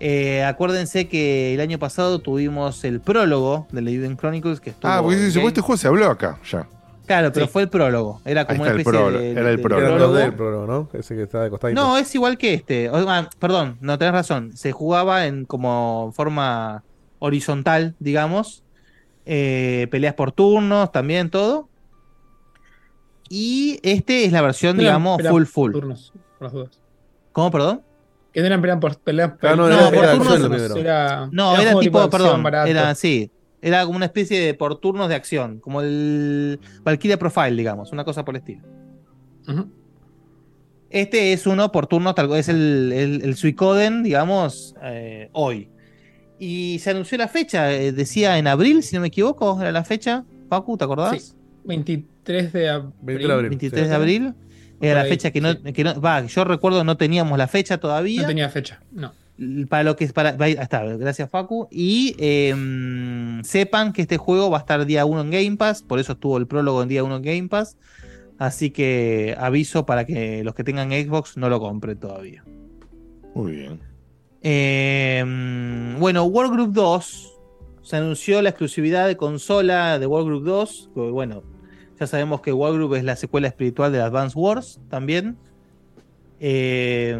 Eh, 0.00 0.42
acuérdense 0.44 1.08
que 1.08 1.54
el 1.54 1.60
año 1.60 1.78
pasado 1.78 2.18
tuvimos 2.20 2.82
el 2.84 3.00
prólogo 3.00 3.66
del 3.72 3.88
Euden 3.88 4.16
Chronicles 4.16 4.60
que 4.60 4.70
estuvo 4.70 4.90
Ah, 4.90 5.00
porque 5.02 5.16
Game- 5.30 5.46
este 5.48 5.60
juego 5.60 5.76
se 5.76 5.86
habló 5.88 6.06
acá, 6.10 6.38
ya. 6.50 6.66
Claro, 7.06 7.32
pero 7.32 7.48
fue 7.48 7.62
el 7.62 7.68
prólogo. 7.68 8.20
Era 8.24 8.46
como 8.46 8.62
una 8.62 8.70
el 8.72 8.78
especie 8.80 8.98
prólogo, 9.00 9.18
de, 9.18 9.30
era 9.32 9.50
el 9.50 9.56
de- 9.56 9.62
prólogo. 9.62 9.82
Era 9.86 9.96
prólogo. 9.96 10.14
2D 10.18 10.24
el 10.24 10.34
prólogo, 10.34 10.66
¿no? 10.66 10.88
Ese 10.98 11.14
que 11.16 11.22
está 11.22 11.42
de 11.42 11.50
costadito. 11.50 11.80
No, 11.80 11.98
es 11.98 12.14
igual 12.14 12.38
que 12.38 12.54
este. 12.54 12.90
O- 12.90 13.08
ah, 13.08 13.28
perdón, 13.38 13.76
no 13.80 13.98
tenés 13.98 14.14
razón. 14.14 14.56
Se 14.56 14.72
jugaba 14.72 15.26
en 15.26 15.44
como 15.44 16.12
forma 16.14 16.84
horizontal, 17.22 17.94
digamos. 18.00 18.64
Eh, 19.24 19.86
peleas 19.90 20.14
por 20.14 20.32
turnos, 20.32 20.90
también 20.90 21.30
todo. 21.30 21.68
Y 23.28 23.78
este 23.82 24.24
es 24.24 24.32
la 24.32 24.42
versión, 24.42 24.76
digamos, 24.76 25.22
full 25.22 25.44
full. 25.44 25.72
turnos, 25.72 26.12
por 26.38 26.46
las 26.46 26.52
dudas. 26.52 26.80
¿Cómo, 27.30 27.50
perdón? 27.50 27.82
Que 28.32 28.40
no 28.40 28.46
eran 28.46 28.60
peleas 28.60 28.78
por 28.80 28.98
peleas 28.98 29.32
Ah, 29.40 29.54
no, 29.56 29.68
No, 29.68 29.88
era, 29.88 30.16
por 30.16 30.26
turnos. 30.26 30.76
Era, 30.76 31.28
No, 31.30 31.56
era 31.56 31.78
tipo, 31.78 32.10
perdón, 32.10 32.44
era 32.66 32.94
sí. 32.94 33.30
Era 33.62 33.84
como 33.84 33.96
una 33.96 34.06
especie 34.06 34.40
de 34.40 34.54
por 34.54 34.76
turnos 34.80 35.08
de 35.08 35.14
acción, 35.14 35.60
como 35.60 35.80
el 35.80 36.58
Valkyria 36.82 37.16
Profile, 37.16 37.52
digamos, 37.52 37.92
una 37.92 38.04
cosa 38.04 38.24
por 38.24 38.34
el 38.34 38.40
estilo. 38.40 38.62
Este 40.90 41.32
es 41.32 41.46
uno 41.46 41.70
por 41.70 41.86
turnos, 41.86 42.16
tal 42.16 42.30
es 42.34 42.48
el, 42.48 42.92
el, 42.92 43.22
el 43.22 43.36
Suicoden, 43.36 44.02
digamos, 44.02 44.74
eh, 44.82 45.30
hoy. 45.32 45.70
Y 46.44 46.80
se 46.80 46.90
anunció 46.90 47.16
la 47.18 47.28
fecha, 47.28 47.72
eh, 47.72 47.92
decía 47.92 48.36
en 48.36 48.48
abril, 48.48 48.82
si 48.82 48.96
no 48.96 49.02
me 49.02 49.06
equivoco, 49.06 49.60
era 49.60 49.70
la 49.70 49.84
fecha. 49.84 50.24
Facu, 50.48 50.76
¿te 50.76 50.82
acordás? 50.82 51.22
Sí, 51.22 51.34
23 51.66 52.52
de 52.52 52.68
abril. 52.68 52.90
23 53.00 53.28
de 53.28 53.32
abril. 53.32 53.48
23 53.50 53.82
sí. 53.84 53.88
de 53.88 53.94
abril. 53.94 54.34
Era 54.80 54.94
la 54.96 55.00
ahí, 55.02 55.08
fecha 55.08 55.30
que 55.30 55.40
no, 55.40 55.52
sí. 55.52 55.72
que 55.72 55.84
no- 55.84 56.00
va, 56.00 56.26
yo 56.26 56.42
recuerdo 56.42 56.82
no 56.82 56.96
teníamos 56.96 57.38
la 57.38 57.46
fecha 57.46 57.78
todavía. 57.78 58.22
No 58.22 58.26
tenía 58.26 58.48
fecha, 58.48 58.82
no. 58.90 59.12
Para 59.68 59.84
lo 59.84 59.94
que 59.94 60.02
es 60.02 60.12
para. 60.12 60.34
Ahí 60.40 60.56
está, 60.58 60.82
gracias 60.82 61.30
Facu. 61.30 61.68
Y 61.70 62.16
eh, 62.18 62.52
sepan 63.44 63.92
que 63.92 64.02
este 64.02 64.16
juego 64.16 64.50
va 64.50 64.56
a 64.58 64.60
estar 64.62 64.84
día 64.84 65.04
1 65.04 65.20
en 65.20 65.30
Game 65.30 65.56
Pass, 65.56 65.82
por 65.82 66.00
eso 66.00 66.14
estuvo 66.14 66.38
el 66.38 66.48
prólogo 66.48 66.82
en 66.82 66.88
día 66.88 67.04
1 67.04 67.18
en 67.18 67.22
Game 67.22 67.48
Pass. 67.48 67.76
Así 68.38 68.70
que 68.70 69.36
aviso 69.38 69.86
para 69.86 70.04
que 70.06 70.42
los 70.42 70.56
que 70.56 70.64
tengan 70.64 70.90
Xbox 70.90 71.36
no 71.36 71.48
lo 71.48 71.60
compren 71.60 72.00
todavía. 72.00 72.42
Muy 73.32 73.52
bien. 73.52 73.91
Eh, 74.42 75.24
bueno, 75.98 76.24
Wargroup 76.24 76.72
2 76.72 77.32
se 77.82 77.96
anunció 77.96 78.42
la 78.42 78.50
exclusividad 78.50 79.06
de 79.06 79.16
consola 79.16 79.98
de 79.98 80.06
Wargroup 80.06 80.44
2. 80.44 80.90
que, 80.94 81.00
Bueno, 81.00 81.42
ya 81.98 82.06
sabemos 82.06 82.40
que 82.40 82.52
Wargroup 82.52 82.94
es 82.94 83.04
la 83.04 83.16
secuela 83.16 83.48
espiritual 83.48 83.92
de 83.92 84.00
Advance 84.00 84.38
Wars 84.38 84.80
también. 84.88 85.36
Eh, 86.40 87.16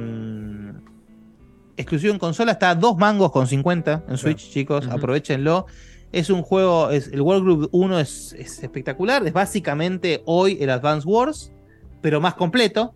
exclusivo 1.76 2.12
en 2.12 2.18
consola 2.18 2.52
está 2.52 2.70
a 2.70 2.74
2 2.74 2.96
mangos 2.96 3.30
con 3.30 3.46
50 3.46 4.04
en 4.08 4.18
Switch, 4.18 4.50
chicos, 4.50 4.88
aprovechenlo. 4.88 5.66
Es 6.10 6.28
un 6.28 6.42
juego, 6.42 6.90
es, 6.90 7.08
el 7.08 7.22
Wargroup 7.22 7.68
1 7.72 8.00
es, 8.00 8.34
es 8.38 8.62
espectacular, 8.62 9.26
es 9.26 9.32
básicamente 9.32 10.22
hoy 10.26 10.58
el 10.60 10.70
Advance 10.70 11.08
Wars, 11.08 11.52
pero 12.00 12.20
más 12.20 12.34
completo. 12.34 12.94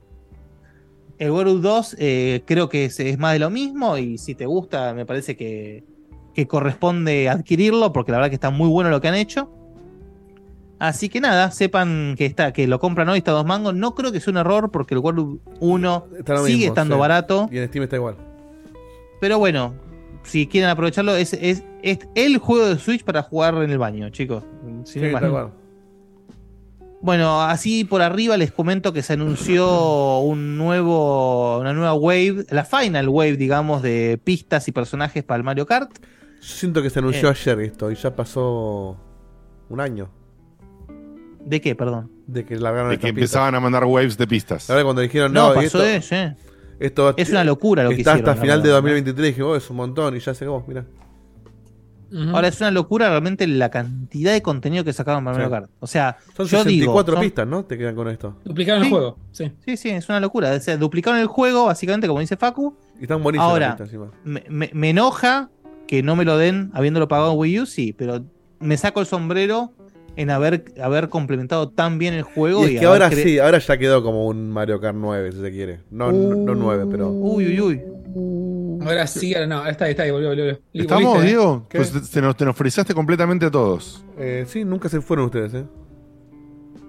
El 1.18 1.30
Wargroup 1.30 1.60
2 1.62 1.96
eh, 1.98 2.42
creo 2.46 2.68
que 2.68 2.86
es, 2.86 3.00
es 3.00 3.18
más 3.18 3.32
de 3.32 3.38
lo 3.38 3.50
mismo 3.50 3.96
y 3.96 4.18
si 4.18 4.34
te 4.34 4.44
gusta 4.46 4.92
me 4.92 5.06
parece 5.06 5.36
que, 5.36 5.84
que 6.34 6.46
corresponde 6.46 7.28
adquirirlo 7.28 7.92
porque 7.92 8.12
la 8.12 8.18
verdad 8.18 8.30
que 8.30 8.34
está 8.34 8.50
muy 8.50 8.68
bueno 8.68 8.90
lo 8.90 9.00
que 9.00 9.08
han 9.08 9.14
hecho. 9.14 9.50
Así 10.78 11.08
que 11.08 11.20
nada, 11.22 11.50
sepan 11.52 12.14
que 12.18 12.26
está 12.26 12.52
que 12.52 12.66
lo 12.66 12.78
compran 12.78 13.08
hoy, 13.08 13.18
está 13.18 13.32
dos 13.32 13.46
mangos. 13.46 13.74
No 13.74 13.94
creo 13.94 14.12
que 14.12 14.20
sea 14.20 14.32
un 14.32 14.36
error 14.36 14.70
porque 14.70 14.94
el 14.94 15.00
Wargroup 15.00 15.40
1 15.60 16.06
Está 16.18 16.34
lo 16.34 16.44
sigue 16.44 16.58
mismo, 16.58 16.72
estando 16.72 16.96
sí. 16.96 17.00
barato. 17.00 17.48
Y 17.50 17.58
en 17.58 17.68
Steam 17.68 17.84
está 17.84 17.96
igual. 17.96 18.16
Pero 19.18 19.38
bueno, 19.38 19.72
si 20.22 20.46
quieren 20.46 20.68
aprovecharlo, 20.68 21.16
es, 21.16 21.32
es, 21.32 21.64
es 21.82 22.00
el 22.14 22.36
juego 22.36 22.66
de 22.66 22.78
Switch 22.78 23.04
para 23.04 23.22
jugar 23.22 23.54
en 23.62 23.70
el 23.70 23.78
baño, 23.78 24.10
chicos. 24.10 24.44
Sin 24.84 24.84
Sí, 24.84 25.08
más. 25.08 25.22
Bueno, 27.07 27.41
así 27.41 27.85
por 27.85 28.02
arriba 28.02 28.36
les 28.36 28.51
comento 28.51 28.93
que 28.93 29.01
se 29.01 29.12
anunció 29.12 30.18
un 30.18 30.59
nuevo, 30.59 31.57
una 31.60 31.73
nueva 31.73 31.94
wave, 31.94 32.44
la 32.51 32.65
final 32.65 33.09
wave, 33.09 33.36
digamos, 33.36 33.81
de 33.81 34.20
pistas 34.25 34.67
y 34.67 34.73
personajes 34.73 35.23
para 35.23 35.36
el 35.39 35.44
Mario 35.44 35.67
Kart. 35.67 35.89
Yo 36.01 36.05
siento 36.41 36.83
que 36.83 36.91
se 36.91 36.99
anunció 36.99 37.28
Eh. 37.28 37.31
ayer 37.31 37.60
esto 37.60 37.93
y 37.93 37.94
ya 37.94 38.15
pasó 38.17 38.97
un 39.68 39.81
año 39.81 40.10
¿De 41.44 41.60
qué, 41.60 41.76
perdón? 41.76 42.10
de 42.26 42.44
que 42.44 42.57
largaron 42.59 42.91
De 42.91 42.97
que 42.99 43.02
pistas. 43.12 43.18
empezaban 43.18 43.55
a 43.55 43.60
mandar 43.60 43.85
waves 43.85 44.18
de 44.18 44.26
pistas. 44.26 44.68
Ahora 44.68 44.83
cuando 44.83 45.01
dijeron 45.01 45.33
No, 45.33 45.51
no, 45.51 45.55
pasó 45.55 45.65
esto, 45.85 45.85
eso, 45.85 46.15
eh. 46.17 46.36
esto 46.81 47.15
Es 47.17 47.31
una 47.31 47.44
locura 47.44 47.85
lo 47.85 47.91
que 47.91 47.97
está 47.99 48.15
hicieron. 48.15 48.31
hasta 48.31 48.35
la 48.35 48.41
final 48.43 48.62
de 48.65 48.68
verdad. 48.70 48.78
2023 48.83 49.26
dije, 49.28 49.43
oh, 49.44 49.55
es 49.55 49.70
un 49.70 49.76
montón 49.76 50.17
y 50.17 50.18
ya 50.18 50.35
se 50.35 50.43
acabó, 50.44 50.65
Ahora 52.33 52.49
es 52.49 52.60
una 52.60 52.70
locura 52.70 53.09
realmente 53.09 53.47
la 53.47 53.68
cantidad 53.70 54.33
de 54.33 54.41
contenido 54.43 54.85
que 54.85 54.93
sacaron 54.93 55.25
para 55.25 55.36
Mario 55.36 55.49
Sí. 55.49 55.52
Kart. 55.52 55.70
O 55.81 55.86
sea, 55.86 56.17
Son 56.36 56.47
yo 56.47 56.59
64 56.59 56.70
digo, 56.70 57.12
son- 57.12 57.20
pistas, 57.20 57.47
¿no? 57.47 57.65
Te 57.65 57.76
quedan 57.78 57.94
con 57.97 58.09
esto. 58.09 58.36
Duplicaron 58.44 58.83
Sí. 58.83 58.86
el 58.89 58.93
juego, 58.93 59.18
sí. 59.33 59.52
Sí, 59.65 59.76
sí, 59.76 59.89
es 59.91 60.09
una 60.09 60.20
locura. 60.20 60.52
O 60.52 60.60
sea, 60.60 60.76
duplicaron 60.76 61.20
el 61.20 61.26
juego, 61.26 61.67
básicamente, 61.67 62.07
como 62.07 62.20
dice 62.20 62.36
Facu. 62.36 62.76
Y 62.99 63.02
están 63.02 63.23
buenísimas 63.23 63.51
Ahora, 63.51 63.67
las 63.68 63.76
pistas 63.76 63.89
encima. 63.94 64.10
me, 64.25 64.44
me- 64.49 64.70
me 64.73 64.91
enoja 64.91 65.51
que 65.86 66.02
no 66.02 66.17
me 66.17 66.25
lo 66.25 66.36
den 66.39 66.70
habiéndolo 66.75 67.09
pagado 67.09 67.33
en 67.33 67.39
Wii 67.39 67.60
U, 67.60 67.67
sí, 67.67 67.93
pero 67.93 68.25
me 68.60 68.76
saco 68.76 69.01
el 69.01 69.07
sombrero 69.07 69.73
en 70.17 70.31
haber, 70.31 70.65
haber 70.83 71.09
complementado 71.10 71.68
tan 71.68 71.99
bien 71.99 72.15
el 72.15 72.23
juego. 72.23 72.67
Y 72.67 72.75
es 72.76 72.81
que 72.81 72.86
ahora 72.86 73.10
sí, 73.10 73.39
ahora 73.39 73.59
ya 73.59 73.76
quedó 73.76 74.02
como 74.02 74.26
un 74.26 74.51
Mario 74.51 74.81
Kart 74.81 74.97
9, 74.99 75.31
si 75.33 75.41
se 75.41 75.51
quiere. 75.51 75.81
No, 75.91 76.10
no, 76.10 76.35
no 76.36 76.55
9, 76.55 76.86
pero. 76.91 77.10
Uy, 77.10 77.47
uy, 77.47 77.60
uy. 77.60 77.81
Ahora 78.86 79.06
sí, 79.06 79.34
ahora 79.34 79.47
no, 79.47 79.66
está 79.66 79.84
ahí, 79.86 79.90
está 79.92 80.02
ahí, 80.05 80.10
volvió, 80.10 80.28
volvió. 80.28 80.44
volvió. 80.44 80.60
¿Estamos, 80.73 81.05
¿Volviste, 81.05 81.24
eh? 81.26 81.28
Diego? 81.28 81.66
¿Qué? 81.68 81.78
Pues 81.78 81.92
te, 81.92 82.00
te 82.00 82.20
nos, 82.23 82.36
te 82.36 82.44
nos 82.44 82.56
frizaste 82.56 82.94
completamente 82.94 83.47
a 83.47 83.50
todos. 83.50 84.05
Eh, 84.18 84.44
sí, 84.48 84.65
nunca 84.65 84.89
se 84.89 85.00
fueron 85.00 85.26
ustedes, 85.26 85.55
¿eh? 85.55 85.65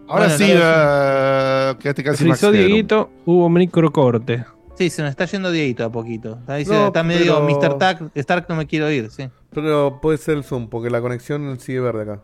Ahora 0.09 0.27
Bueno, 0.27 0.38
sí, 0.38 0.53
no, 0.53 0.59
eh, 0.64 1.76
quedaste 1.80 2.03
casi 2.03 2.24
Frizó 2.24 2.51
Dieguito, 2.51 3.09
hubo 3.26 3.50
microcorte. 3.50 4.45
Sí, 4.76 4.90
se 4.90 5.01
nos 5.01 5.09
está 5.09 5.26
yendo 5.26 5.51
Dieguito 5.51 5.84
a 5.84 5.92
poquito. 5.92 6.38
Está, 6.40 6.56
dice- 6.56 6.72
No, 6.74 6.88
está 6.88 7.03
medio 7.03 7.45
pero- 7.45 7.59
Mr. 7.59 7.72
Stark, 7.74 8.11
Stark 8.16 8.45
no 8.48 8.56
me 8.56 8.67
quiero 8.67 8.90
ir, 8.92 9.09
sí. 9.09 9.27
Pero 9.51 10.00
puede 10.01 10.17
ser 10.17 10.38
el 10.38 10.43
Zoom, 10.43 10.69
porque 10.69 10.90
la 10.90 11.01
conexión 11.01 11.59
sigue 11.59 11.80
verde 11.80 12.03
acá. 12.03 12.22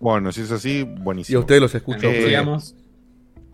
Bueno, 0.00 0.30
si 0.32 0.42
es 0.42 0.50
así, 0.52 0.78
Y 0.78 0.84
buenísimo. 0.84 1.38
a 1.38 1.40
ustedes 1.40 1.60
los 1.60 1.74
escucho. 1.74 2.08
Eh, 2.08 2.24
Sigamos. 2.24 2.76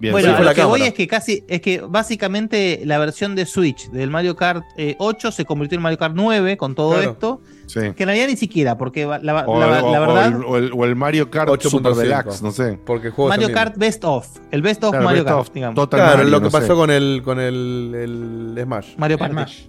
Bien, 0.05 0.13
bueno, 0.13 0.29
sí, 0.29 0.35
a 0.35 0.45
lo 0.45 0.55
que 0.55 0.63
voy 0.65 0.73
cámara. 0.81 0.87
es 0.87 0.95
que 0.95 1.07
casi, 1.07 1.45
es 1.49 1.61
que 1.61 1.81
básicamente 1.81 2.83
la 2.85 2.99
versión 2.99 3.35
de 3.35 3.47
Switch 3.47 3.91
del 3.91 4.11
Mario 4.11 4.37
Kart 4.37 4.65
eh, 4.77 4.95
8 4.99 5.33
se 5.33 5.45
convirtió 5.45 5.77
en 5.77 5.83
Mario 5.83 5.99
Kart 5.99 6.15
9 6.17 6.57
con 6.57 6.75
todo 6.75 6.93
Claro. 6.95 7.11
esto. 7.11 7.41
Sí. 7.67 7.81
Que 7.97 8.03
en 8.03 8.09
realidad 8.09 8.27
ni 8.29 8.37
siquiera, 8.37 8.77
porque 8.77 9.07
la, 9.07 9.19
la- 9.19 9.45
O, 9.47 9.59
la- 9.59 9.67
o- 9.83 9.93
la 9.93 9.99
o 10.03 10.07
verdad, 10.07 10.41
o 10.47 10.57
el- 10.59 10.73
o 10.73 10.85
el 10.85 10.95
Mario 10.97 11.31
Kart 11.31 11.49
8.5. 11.49 11.71
Super 11.71 11.93
Deluxe, 11.95 12.43
no 12.43 12.51
sé. 12.53 12.79
Porque 12.85 13.11
Mario 13.17 13.49
mismo. 13.49 13.55
Kart 13.55 13.77
Best 13.77 14.05
of. 14.05 14.29
El 14.51 14.63
Best 14.63 14.85
of 14.85 14.91
Claro, 14.91 15.05
Mario 15.05 15.25
Best 15.25 15.35
Kart, 15.35 15.41
of 15.49 15.55
digamos. 15.55 15.75
Total 15.75 16.01
Claro, 16.01 16.17
Mario, 16.19 16.31
lo 16.31 16.39
que 16.41 16.45
no 16.45 16.51
pasó 16.51 16.67
sé. 16.67 16.73
con 16.75 16.91
el 16.91 17.23
con 17.25 17.41
el, 17.41 18.55
el 18.57 18.63
Smash. 18.65 18.89
Mario 18.99 19.19
Party. 19.19 19.33
Smash. 19.33 19.63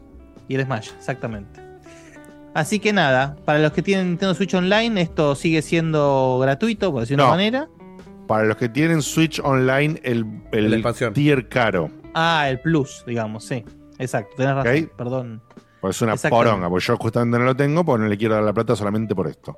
Y 0.47 0.55
el 0.55 0.64
Smash, 0.65 0.89
exactamente. 0.97 1.61
Así 2.53 2.80
que 2.80 2.93
nada, 2.93 3.35
para 3.43 3.59
los 3.59 3.73
que 3.73 3.81
tienen 3.81 4.07
Nintendo 4.07 4.33
Switch 4.33 4.53
Online, 4.53 5.01
esto 5.01 5.35
sigue 5.35 5.61
siendo 5.61 6.38
gratuito, 6.41 6.89
por 6.91 7.01
decirlo 7.01 7.23
de 7.23 7.27
No. 7.27 7.33
una 7.33 7.35
manera. 7.38 7.67
Para 8.27 8.45
los 8.45 8.57
que 8.57 8.69
tienen 8.69 9.01
Switch 9.01 9.39
Online, 9.43 9.99
el, 10.03 10.25
el 10.51 10.83
tier 11.13 11.47
caro. 11.47 11.89
Ah, 12.13 12.49
el 12.49 12.59
Plus, 12.59 13.03
digamos, 13.05 13.43
sí. 13.45 13.63
Exacto, 13.99 14.35
tenés 14.37 14.55
razón, 14.55 14.83
Ok. 14.83 14.89
perdón. 14.97 15.41
Pues 15.81 15.95
es 15.97 16.01
una 16.01 16.15
poronga, 16.15 16.67
porque 16.69 16.85
yo 16.85 16.97
justamente 16.97 17.37
no 17.37 17.45
lo 17.45 17.55
tengo, 17.55 17.85
porque 17.85 18.03
no 18.03 18.09
le 18.09 18.17
quiero 18.17 18.33
dar 18.35 18.43
la 18.43 18.53
plata 18.53 18.75
solamente 18.75 19.13
por 19.13 19.27
esto. 19.27 19.57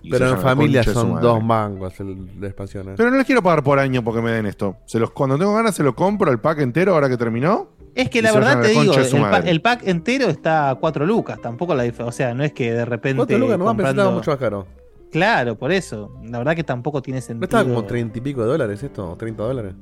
Y 0.00 0.10
Pero 0.10 0.30
en 0.30 0.38
familia 0.38 0.82
de 0.82 0.92
son 0.94 1.20
dos 1.20 1.42
mangos 1.42 1.98
el, 2.00 2.40
la 2.40 2.46
expansión. 2.46 2.88
¿eh? 2.90 2.94
Pero 2.96 3.10
no 3.10 3.16
les 3.16 3.26
quiero 3.26 3.42
pagar 3.42 3.62
por 3.64 3.78
año 3.80 4.02
porque 4.04 4.22
me 4.22 4.30
den 4.30 4.46
esto. 4.46 4.76
Se 4.86 4.98
los, 5.00 5.10
cuando 5.10 5.36
tengo 5.36 5.52
ganas 5.54 5.74
se 5.74 5.82
lo 5.82 5.94
compro 5.94 6.30
el 6.30 6.38
pack 6.38 6.60
entero 6.60 6.94
ahora 6.94 7.08
que 7.08 7.16
terminó. 7.16 7.70
Es 7.94 8.08
que 8.08 8.22
la 8.22 8.32
verdad 8.32 8.60
a 8.60 8.62
te 8.62 8.68
digo, 8.68 8.94
de 8.94 9.02
el, 9.02 9.10
pa- 9.10 9.18
madre. 9.18 9.50
el 9.50 9.60
pack 9.60 9.86
entero 9.88 10.28
está 10.28 10.70
a 10.70 10.74
4 10.76 11.04
lucas, 11.04 11.40
tampoco 11.42 11.74
la 11.74 11.82
diferencia. 11.82 12.06
O 12.08 12.12
sea, 12.12 12.34
no 12.34 12.44
es 12.44 12.52
que 12.52 12.72
de 12.72 12.84
repente. 12.84 13.16
Cuatro 13.16 13.38
lucas 13.38 13.58
nomás, 13.58 13.74
pensé 13.74 13.84
que 13.86 13.90
estaba 13.90 14.10
comprando- 14.12 14.18
mucho 14.20 14.30
más 14.30 14.38
caro. 14.40 14.77
Claro, 15.10 15.56
por 15.56 15.72
eso. 15.72 16.12
La 16.24 16.38
verdad 16.38 16.54
que 16.54 16.64
tampoco 16.64 17.00
tiene 17.02 17.20
sentido. 17.20 17.40
¿No 17.40 17.44
estaba 17.44 17.64
como 17.64 17.84
treinta 17.84 18.18
y 18.18 18.20
pico 18.20 18.42
de 18.42 18.48
dólares 18.48 18.82
esto? 18.82 19.12
¿O 19.12 19.16
30 19.16 19.42
dólares? 19.42 19.74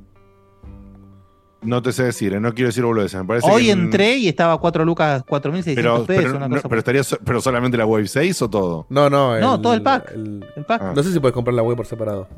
No 1.63 1.83
te 1.83 1.91
sé 1.93 2.05
decir, 2.05 2.33
eh, 2.35 2.39
no 2.39 2.55
quiero 2.55 2.69
decir 2.69 2.85
boludeces. 2.85 3.19
Me 3.21 3.27
parece 3.27 3.51
Hoy 3.51 3.65
que- 3.65 3.71
entré 3.73 4.17
y 4.19 4.29
estaba 4.29 4.53
a 4.53 4.59
4 4.59 4.85
lucas, 4.85 5.25
4.600 5.27 5.75
Pero, 5.75 6.05
pesos. 6.05 6.25
pero, 6.25 6.37
una 6.37 6.49
no- 6.49 6.57
cosa 6.57 6.69
pero 6.69 6.79
estaría 6.79 7.03
so- 7.03 7.19
pero 7.25 7.41
solamente 7.41 7.77
la 7.77 7.87
Wave 7.87 8.07
6 8.07 8.41
o 8.43 8.49
todo. 8.51 8.87
No, 8.89 9.11
no. 9.11 9.39
No, 9.41 9.61
todo 9.61 9.75
el 9.75 9.83
pack. 9.83 10.13
El, 10.15 10.45
pack. 10.67 10.83
Ah. 10.83 10.93
No 10.95 11.03
sé 11.03 11.13
si 11.13 11.19
puedes 11.19 11.35
comprar 11.35 11.55
la 11.55 11.63
web 11.63 11.77
por 11.77 11.87
separado. 11.87 12.29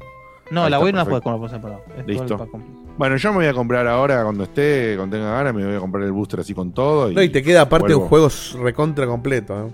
No, 0.50 0.64
Ahí 0.64 0.70
la 0.70 0.76
está, 0.78 0.84
web 0.84 0.92
no 0.94 0.98
la 0.98 1.04
perfecto. 1.04 1.10
puedes 1.10 1.22
comprar 1.24 1.40
por 1.40 1.50
separado. 1.50 1.80
Es 1.88 1.92
todo 1.94 2.00
el 2.00 2.06
Listo. 2.06 2.38
pack 2.38 2.50
completo. 2.50 2.78
Bueno, 2.96 3.16
yo 3.16 3.30
me 3.32 3.36
voy 3.36 3.46
a 3.46 3.52
comprar 3.54 3.86
ahora 3.86 4.22
cuando 4.22 4.44
esté, 4.44 4.94
cuando 4.96 5.16
tenga 5.16 5.30
ganas, 5.30 5.54
me 5.54 5.66
voy 5.66 5.74
a 5.76 5.80
comprar 5.80 6.04
el 6.04 6.12
booster 6.12 6.40
así 6.40 6.54
con 6.54 6.72
todo. 6.72 7.10
Y 7.10 7.14
No, 7.14 7.22
y 7.22 7.28
te 7.28 7.42
queda 7.42 7.62
aparte 7.62 7.88
vuelvo. 7.88 8.02
un 8.04 8.08
juego 8.08 8.28
recontra 8.62 9.06
completo. 9.06 9.66
¿eh? 9.66 9.70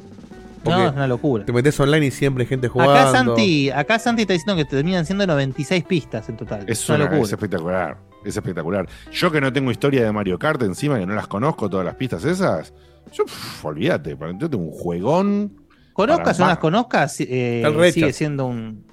Porque 0.65 0.81
No, 0.81 0.87
es 0.89 0.93
una 0.95 1.07
locura. 1.07 1.45
Te 1.45 1.53
metes 1.53 1.79
online 1.79 2.07
y 2.07 2.11
siempre 2.11 2.43
hay 2.43 2.49
gente 2.49 2.69
jugando. 2.69 2.95
Acá 2.95 3.13
Santi, 3.13 3.71
acá 3.71 3.99
Santi 3.99 4.23
está 4.23 4.33
diciendo 4.33 4.57
que 4.57 4.65
terminan 4.65 5.05
siendo 5.07 5.27
96 5.27 5.85
pistas 5.85 6.29
en 6.29 6.37
total. 6.37 6.65
Es, 6.67 6.89
una 6.89 6.97
una- 6.97 7.05
locura. 7.05 7.23
es 7.23 7.33
espectacular. 7.33 7.99
Es 8.25 8.37
espectacular. 8.37 8.89
Yo 9.13 9.31
que 9.31 9.41
no 9.41 9.53
tengo 9.53 9.71
historia 9.71 10.03
de 10.05 10.11
Mario 10.11 10.39
Kart 10.39 10.63
encima, 10.63 10.99
que 10.99 11.07
no 11.07 11.15
las 11.15 11.27
conozco 11.29 11.69
todas 11.69 11.85
las 11.85 11.95
pistas 11.97 12.25
esas, 12.25 12.73
yo, 13.13 13.25
pff, 13.25 13.65
olvídate, 13.65 14.17
para 14.17 14.37
tengo 14.37 14.59
un 14.59 14.71
juegón. 14.71 15.61
Conozcas 15.93 16.41
o 16.41 16.43
no 16.43 16.49
las 16.49 16.59
conozcas, 16.59 17.21
eh, 17.21 17.59
Están 17.59 17.75
rechas. 17.79 17.95
sigue 17.95 18.13
siendo 18.13 18.47
un. 18.47 18.87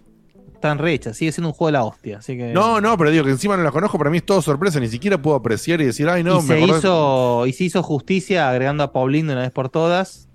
Tan 0.60 0.78
recha, 0.78 1.12
sigue 1.16 1.32
siendo 1.32 1.48
un 1.50 1.54
juego 1.54 1.70
de 1.70 1.72
la 1.72 1.84
hostia. 1.84 2.18
Así 2.20 2.38
que... 2.38 2.54
No, 2.54 2.80
no, 2.80 2.96
pero 2.96 3.10
digo 3.10 3.24
que 3.26 3.32
encima 3.32 3.58
no 3.58 3.64
las 3.64 3.72
conozco, 3.72 3.98
para 3.98 4.12
mí 4.12 4.18
es 4.18 4.26
todo 4.28 4.44
sorpresa, 4.44 4.80
ni 4.80 4.90
siquiera 4.90 5.20
puedo 5.20 5.36
apreciar 5.36 5.82
y 5.82 5.86
decir, 5.86 6.08
ay, 6.08 6.24
no, 6.24 6.36
y, 6.40 6.44
me 6.44 6.48
se 6.48 6.60
hizo, 6.60 7.48
y 7.48 7.54
se 7.54 7.64
hizo 7.64 7.82
justicia 7.82 8.48
agregando 8.48 8.84
a 8.84 8.92
Paulín 8.94 9.26
de 9.26 9.34
una 9.34 9.42
vez 9.42 9.50
por 9.50 9.70
todas. 9.70 10.30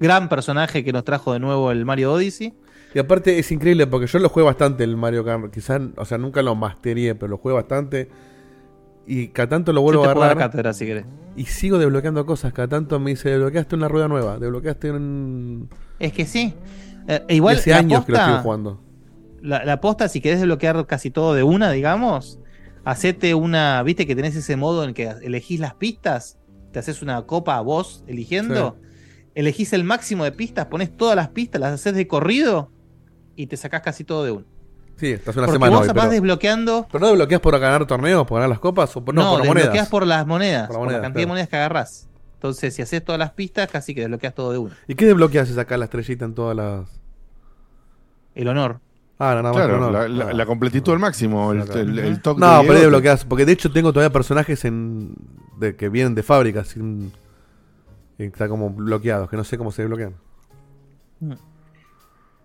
Gran 0.00 0.28
personaje 0.28 0.84
que 0.84 0.92
nos 0.92 1.04
trajo 1.04 1.32
de 1.32 1.40
nuevo 1.40 1.70
el 1.70 1.84
Mario 1.84 2.12
Odyssey. 2.12 2.54
Y 2.94 2.98
aparte 2.98 3.38
es 3.38 3.50
increíble 3.52 3.86
porque 3.86 4.06
yo 4.06 4.18
lo 4.18 4.28
jugué 4.28 4.44
bastante 4.46 4.84
el 4.84 4.96
Mario 4.96 5.24
Kart. 5.24 5.52
Quizás, 5.52 5.80
o 5.96 6.04
sea, 6.04 6.18
nunca 6.18 6.42
lo 6.42 6.54
masteré, 6.54 7.14
pero 7.14 7.28
lo 7.28 7.38
jugué 7.38 7.54
bastante. 7.54 8.08
Y 9.06 9.28
cada 9.28 9.48
tanto 9.48 9.72
lo 9.72 9.80
vuelvo 9.82 10.02
Yo 10.02 10.06
te 10.06 10.10
a 10.10 10.14
puedo 10.14 10.26
dar 10.26 10.36
agarrar. 10.36 10.50
cátedra 10.50 10.72
si 10.72 10.86
querés. 10.86 11.04
Y 11.36 11.44
sigo 11.46 11.78
desbloqueando 11.78 12.24
cosas. 12.26 12.52
Cada 12.52 12.68
tanto 12.68 12.98
me 13.00 13.10
dice, 13.10 13.30
desbloqueaste 13.30 13.74
una 13.76 13.88
rueda 13.88 14.08
nueva. 14.08 14.38
Desbloqueaste 14.38 14.90
un. 14.90 15.68
Es 15.98 16.12
que 16.12 16.26
sí. 16.26 16.54
Eh, 17.06 17.22
e 17.28 17.34
igual. 17.36 17.56
Hace 17.56 17.74
años 17.74 18.04
que 18.04 18.12
lo 18.12 18.18
estoy 18.18 18.42
jugando. 18.42 18.80
La, 19.40 19.64
la 19.64 19.80
posta, 19.80 20.08
si 20.08 20.20
querés 20.20 20.40
desbloquear 20.40 20.86
casi 20.86 21.10
todo 21.10 21.32
de 21.34 21.42
una, 21.42 21.70
digamos, 21.70 22.38
hacete 22.84 23.34
una. 23.34 23.82
¿Viste 23.82 24.06
que 24.06 24.14
tenés 24.16 24.36
ese 24.36 24.56
modo 24.56 24.84
en 24.84 24.94
que 24.94 25.08
elegís 25.22 25.60
las 25.60 25.74
pistas? 25.74 26.38
Te 26.72 26.78
haces 26.78 27.02
una 27.02 27.22
copa 27.22 27.56
a 27.56 27.60
vos 27.60 28.04
eligiendo. 28.06 28.76
Elegís 29.34 29.72
el 29.72 29.84
máximo 29.84 30.24
de 30.24 30.32
pistas, 30.32 30.66
pones 30.66 30.96
todas 30.96 31.14
las 31.16 31.28
pistas, 31.28 31.60
las 31.60 31.72
haces 31.74 31.94
de 31.94 32.06
corrido 32.08 32.70
y 33.36 33.46
te 33.46 33.56
sacás 33.56 33.82
casi 33.82 34.04
todo 34.04 34.24
de 34.24 34.32
una. 34.32 34.44
Sí, 34.96 35.12
estás 35.12 35.36
una 35.36 35.46
Porque 35.46 35.54
semana 35.56 35.76
vos 35.76 35.82
hoy, 35.82 35.88
vas 35.88 35.96
pero, 35.96 36.10
desbloqueando. 36.10 36.86
pero 36.90 37.00
no 37.02 37.06
desbloqueas 37.08 37.40
por 37.40 37.56
ganar 37.60 37.86
torneos, 37.86 38.26
por 38.26 38.36
ganar 38.36 38.48
las 38.48 38.58
copas 38.58 38.96
o 38.96 39.04
por, 39.04 39.14
no, 39.14 39.22
No, 39.22 39.30
por 39.30 39.38
las 39.38 39.46
desbloqueas 39.46 39.72
monedas. 39.72 39.88
por 39.90 40.06
las 40.06 40.26
monedas, 40.26 40.66
Por 40.66 40.72
la 40.74 40.78
por, 40.78 40.84
moneda, 40.86 40.98
la 40.98 41.02
cantidad 41.02 41.12
claro. 41.14 41.20
de 41.20 41.26
monedas 41.28 41.48
que 41.48 41.56
agarrás. 41.56 42.08
Entonces, 42.34 42.74
si 42.74 42.82
haces 42.82 43.04
todas 43.04 43.18
las 43.20 43.30
pistas, 43.32 43.68
casi 43.70 43.94
que 43.94 44.00
desbloqueas 44.00 44.34
todo 44.34 44.50
de 44.52 44.58
una. 44.58 44.76
¿Y 44.88 44.94
qué 44.96 45.06
desbloqueas 45.06 45.46
si 45.46 45.54
sacas 45.54 45.78
la 45.78 45.84
estrellita 45.84 46.24
en 46.24 46.34
todas 46.34 46.56
las. 46.56 46.88
El 48.34 48.48
honor. 48.48 48.80
Ah, 49.20 49.30
nada 49.34 49.42
más. 49.42 49.52
Claro, 49.54 49.76
honor. 49.76 49.92
la, 49.92 50.08
la- 50.08 50.30
Ah. 50.30 50.32
la 50.32 50.46
completitud 50.46 50.92
al 50.92 50.98
máximo, 51.00 51.52
el, 51.52 51.68
el, 51.76 51.98
el 51.98 52.22
toque 52.22 52.40
No, 52.40 52.62
de 52.62 52.68
pero 52.68 52.80
desbloqueas. 52.80 53.24
Porque 53.24 53.44
de 53.44 53.52
hecho 53.52 53.70
tengo 53.72 53.92
todavía 53.92 54.12
personajes 54.12 54.64
en 54.64 55.14
de, 55.58 55.74
que 55.76 55.88
vienen 55.88 56.14
de 56.14 56.22
fábrica 56.22 56.64
sin. 56.64 57.12
Está 58.18 58.48
como 58.48 58.70
bloqueados, 58.70 59.30
que 59.30 59.36
no 59.36 59.44
sé 59.44 59.56
cómo 59.56 59.70
se 59.70 59.82
desbloquean. 59.82 60.14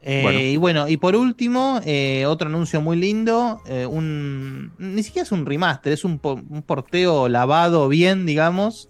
Eh, 0.02 0.22
Bueno. 0.22 0.40
Y 0.40 0.58
bueno, 0.58 0.88
y 0.88 0.98
por 0.98 1.16
último, 1.16 1.80
eh, 1.86 2.26
otro 2.28 2.50
anuncio 2.50 2.82
muy 2.82 2.98
lindo, 2.98 3.62
eh, 3.66 3.86
un 3.86 4.74
ni 4.78 5.02
siquiera 5.02 5.24
es 5.24 5.32
un 5.32 5.46
remaster, 5.46 5.94
es 5.94 6.04
un, 6.04 6.20
un 6.24 6.62
porteo 6.62 7.30
lavado 7.30 7.88
bien, 7.88 8.26
digamos, 8.26 8.90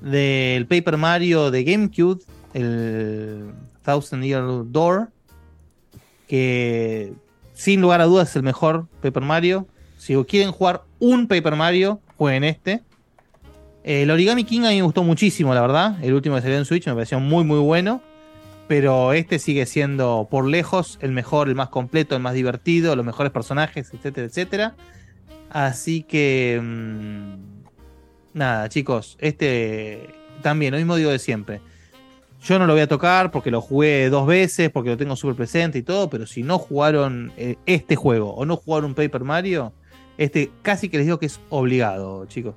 del 0.00 0.66
Paper 0.66 0.96
Mario 0.96 1.50
de 1.50 1.62
GameCube, 1.62 2.22
el 2.54 3.52
Thousand 3.82 4.24
Year 4.24 4.44
Door, 4.66 5.10
que 6.26 7.12
sin 7.52 7.82
lugar 7.82 8.00
a 8.00 8.04
dudas 8.04 8.30
es 8.30 8.36
el 8.36 8.42
mejor 8.42 8.86
Paper 9.02 9.22
Mario. 9.22 9.66
Si 9.98 10.14
quieren 10.24 10.52
jugar 10.52 10.84
un 10.98 11.28
Paper 11.28 11.56
Mario, 11.56 12.00
jueguen 12.16 12.44
este. 12.44 12.82
El 13.82 14.10
Origami 14.10 14.44
King 14.44 14.60
a 14.60 14.68
mí 14.68 14.76
me 14.76 14.82
gustó 14.82 15.02
muchísimo, 15.02 15.54
la 15.54 15.62
verdad. 15.62 16.02
El 16.02 16.12
último 16.12 16.36
que 16.36 16.42
salió 16.42 16.58
en 16.58 16.64
Switch 16.64 16.86
me 16.86 16.94
pareció 16.94 17.18
muy, 17.18 17.44
muy 17.44 17.58
bueno. 17.58 18.02
Pero 18.68 19.12
este 19.12 19.38
sigue 19.40 19.66
siendo 19.66 20.28
por 20.30 20.46
lejos 20.46 20.98
el 21.00 21.10
mejor, 21.10 21.48
el 21.48 21.56
más 21.56 21.70
completo, 21.70 22.14
el 22.14 22.22
más 22.22 22.34
divertido, 22.34 22.94
los 22.94 23.04
mejores 23.04 23.32
personajes, 23.32 23.92
etcétera, 23.92 24.26
etcétera. 24.26 24.76
Así 25.50 26.02
que. 26.02 26.60
mm, 26.62 27.34
nada, 28.34 28.68
chicos. 28.68 29.16
Este. 29.20 30.10
También, 30.42 30.72
lo 30.72 30.78
mismo 30.78 30.96
digo 30.96 31.10
de 31.10 31.18
siempre. 31.18 31.60
Yo 32.42 32.58
no 32.58 32.66
lo 32.66 32.74
voy 32.74 32.82
a 32.82 32.86
tocar 32.86 33.30
porque 33.30 33.50
lo 33.50 33.60
jugué 33.60 34.08
dos 34.08 34.26
veces, 34.26 34.70
porque 34.70 34.90
lo 34.90 34.96
tengo 34.96 35.16
súper 35.16 35.36
presente 35.36 35.78
y 35.78 35.82
todo. 35.82 36.08
Pero 36.08 36.26
si 36.26 36.42
no 36.42 36.58
jugaron 36.58 37.32
eh, 37.36 37.56
este 37.66 37.96
juego 37.96 38.34
o 38.34 38.46
no 38.46 38.56
jugaron 38.56 38.94
Paper 38.94 39.24
Mario, 39.24 39.72
este 40.16 40.50
casi 40.62 40.88
que 40.88 40.98
les 40.98 41.06
digo 41.06 41.18
que 41.18 41.26
es 41.26 41.40
obligado, 41.48 42.24
chicos. 42.26 42.54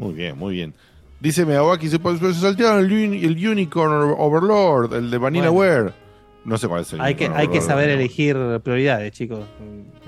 Muy 0.00 0.14
bien, 0.14 0.36
muy 0.38 0.54
bien. 0.54 0.74
Dice 1.20 1.44
Miyawaki, 1.44 1.88
se, 1.88 1.98
se 1.98 2.34
saltearon 2.34 2.80
el, 2.80 2.90
uni- 2.92 3.24
el 3.24 3.48
Unicorn 3.48 4.14
Overlord, 4.18 4.94
el 4.94 5.10
de 5.10 5.18
Vanilla 5.18 5.50
Bueno. 5.50 5.92
No 6.44 6.56
sé 6.56 6.66
cuál 6.68 6.80
es 6.82 6.92
el 6.94 7.00
Hay 7.02 7.14
que, 7.16 7.26
hay 7.28 7.48
que 7.48 7.60
saber 7.60 7.90
elegir 7.90 8.34
prioridades, 8.64 9.12
chicos. 9.12 9.40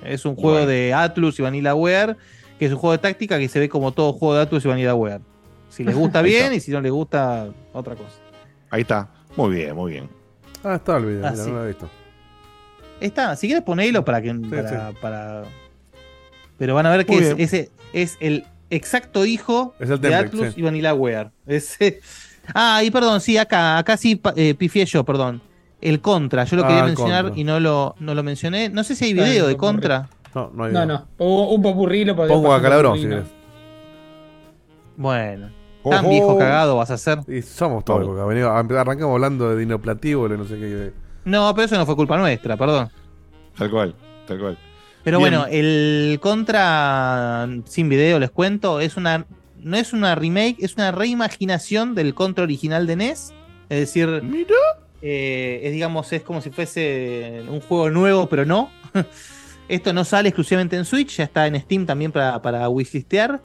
Es 0.02 0.24
un 0.24 0.34
juego 0.34 0.64
de 0.66 0.94
Atlus 0.94 1.38
y 1.38 1.42
Vanillaware, 1.42 2.16
que 2.58 2.64
es 2.66 2.72
un 2.72 2.78
juego 2.78 2.92
de 2.92 2.98
táctica 2.98 3.38
que 3.38 3.48
se 3.48 3.60
ve 3.60 3.68
como 3.68 3.92
todo 3.92 4.14
juego 4.14 4.34
de 4.36 4.40
Atlus 4.42 4.64
y 4.64 4.68
Vanillaware. 4.68 5.20
Si 5.68 5.84
les 5.84 5.94
gusta 5.94 6.22
bien 6.22 6.54
y 6.54 6.60
si 6.60 6.70
no 6.70 6.80
les 6.80 6.90
gusta, 6.90 7.48
otra 7.74 7.94
cosa. 7.94 8.14
Ahí 8.70 8.80
está. 8.80 9.10
Muy 9.36 9.54
bien, 9.54 9.76
muy 9.76 9.92
bien. 9.92 10.08
Ah, 10.64 10.76
está 10.76 10.96
el 10.96 11.04
video, 11.04 11.26
Ah, 11.26 11.30
mira, 11.32 11.44
sí. 11.44 11.50
no 11.50 11.56
lo 11.58 11.64
he 11.64 11.68
visto. 11.68 11.90
Está, 13.00 13.36
si 13.36 13.46
quieres 13.48 13.64
ponelo 13.64 14.02
para 14.04 14.22
que. 14.22 14.32
para, 14.32 14.90
sí. 14.90 14.96
para- 15.02 15.42
Pero 16.56 16.74
van 16.74 16.86
a 16.86 16.90
ver 16.96 17.04
que 17.04 17.16
es, 17.18 17.34
ese 17.36 17.70
es 17.92 18.16
el 18.20 18.44
exacto 18.76 19.24
hijo 19.24 19.74
Es 19.78 19.90
el 19.90 20.00
de 20.00 20.14
Atlus 20.14 20.48
sí. 20.54 20.60
y 20.60 20.62
Vanillaware. 20.62 21.30
Ese- 21.46 22.00
Ah, 22.54 22.82
y 22.82 22.90
perdón, 22.90 23.20
sí, 23.20 23.36
acá, 23.38 23.78
acá 23.78 23.96
sí 23.96 24.20
eh, 24.34 24.54
pifié 24.54 24.84
yo, 24.84 25.04
perdón. 25.04 25.40
El 25.80 26.00
Contra, 26.00 26.44
yo 26.44 26.56
lo 26.56 26.64
Ah, 26.64 26.68
quería 26.68 26.84
mencionar 26.84 27.24
Contra. 27.24 27.40
y 27.40 27.44
no 27.44 27.60
lo, 27.60 27.94
no 28.00 28.14
lo 28.14 28.22
mencioné. 28.22 28.68
No 28.68 28.82
sé 28.84 28.94
si 28.96 29.04
hay 29.06 29.14
video 29.14 29.46
de. 29.46 29.56
Contra. 29.56 30.08
No, 30.34 30.50
no 30.54 30.64
hay 30.64 30.72
No, 30.72 30.82
video. 30.84 30.86
no. 30.98 31.06
Pongo 31.16 31.50
un 31.54 31.62
popurrí 31.62 32.04
lo 32.04 32.16
Pongo 32.16 32.52
a 32.52 32.60
Calabrón, 32.62 32.98
si. 32.98 33.08
Bueno. 34.96 35.50
Tan 35.88 36.08
viejo 36.08 36.38
cagado 36.38 36.76
vas 36.76 36.90
a 36.90 36.98
ser. 36.98 37.18
Y 37.26 37.42
somos 37.42 37.84
todos, 37.84 38.06
arrancamos 38.18 39.14
hablando 39.14 39.50
de 39.50 39.56
dinoplatíbulo, 39.58 40.36
no 40.36 40.44
sé 40.44 40.54
qué. 40.56 40.92
No, 41.24 41.52
pero 41.54 41.64
eso 41.66 41.76
no 41.76 41.86
fue 41.86 41.96
culpa 41.96 42.16
nuestra, 42.16 42.56
perdón. 42.56 42.88
Tal 43.58 43.70
cual, 43.70 43.94
tal 44.26 44.38
cual. 44.38 44.58
Pero 45.04 45.18
Bien. 45.18 45.30
bueno, 45.30 45.46
el 45.50 46.18
Contra 46.20 47.48
sin 47.64 47.88
video 47.88 48.18
les 48.18 48.30
cuento, 48.30 48.80
es 48.80 48.96
una 48.96 49.26
no 49.58 49.76
es 49.76 49.92
una 49.92 50.14
remake, 50.14 50.56
es 50.58 50.74
una 50.74 50.92
reimaginación 50.92 51.94
del 51.94 52.14
Contra 52.14 52.44
original 52.44 52.86
de 52.86 52.96
NES, 52.96 53.32
es 53.68 53.78
decir, 53.78 54.22
eh, 55.00 55.60
es 55.62 55.72
digamos 55.72 56.12
es 56.12 56.22
como 56.22 56.40
si 56.40 56.50
fuese 56.50 57.44
un 57.48 57.60
juego 57.60 57.90
nuevo, 57.90 58.28
pero 58.28 58.44
no. 58.44 58.70
Esto 59.68 59.92
no 59.92 60.04
sale 60.04 60.28
exclusivamente 60.28 60.76
en 60.76 60.84
Switch, 60.84 61.16
ya 61.16 61.24
está 61.24 61.46
en 61.46 61.58
Steam 61.60 61.86
también 61.86 62.12
para, 62.12 62.42
para 62.42 62.68
wishlistear. 62.68 63.40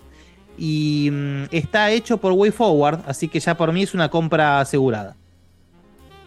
Y 0.58 1.10
mm, 1.11 1.44
está 1.52 1.92
hecho 1.92 2.18
por 2.18 2.34
WayForward, 2.34 3.03
así 3.06 3.27
que 3.27 3.40
ya 3.40 3.56
por 3.56 3.72
mí 3.72 3.84
es 3.84 3.94
una 3.94 4.10
compra 4.10 4.60
asegurada. 4.60 5.16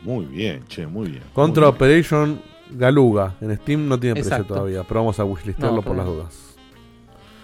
Muy 0.02 0.24
bien, 0.24 0.64
che, 0.68 0.86
muy 0.86 1.10
bien. 1.10 1.22
Contra 1.34 1.68
Operation 1.68 2.40
Galuga. 2.72 3.34
En 3.40 3.56
Steam 3.56 3.88
no 3.88 3.98
tiene 3.98 4.14
precio 4.14 4.32
Exacto. 4.32 4.54
todavía, 4.54 4.82
pero 4.84 5.00
vamos 5.00 5.18
a 5.20 5.24
wishlistearlo 5.24 5.76
No, 5.76 5.82
por 5.82 5.96
las 5.96 6.06
dudas. 6.06 6.34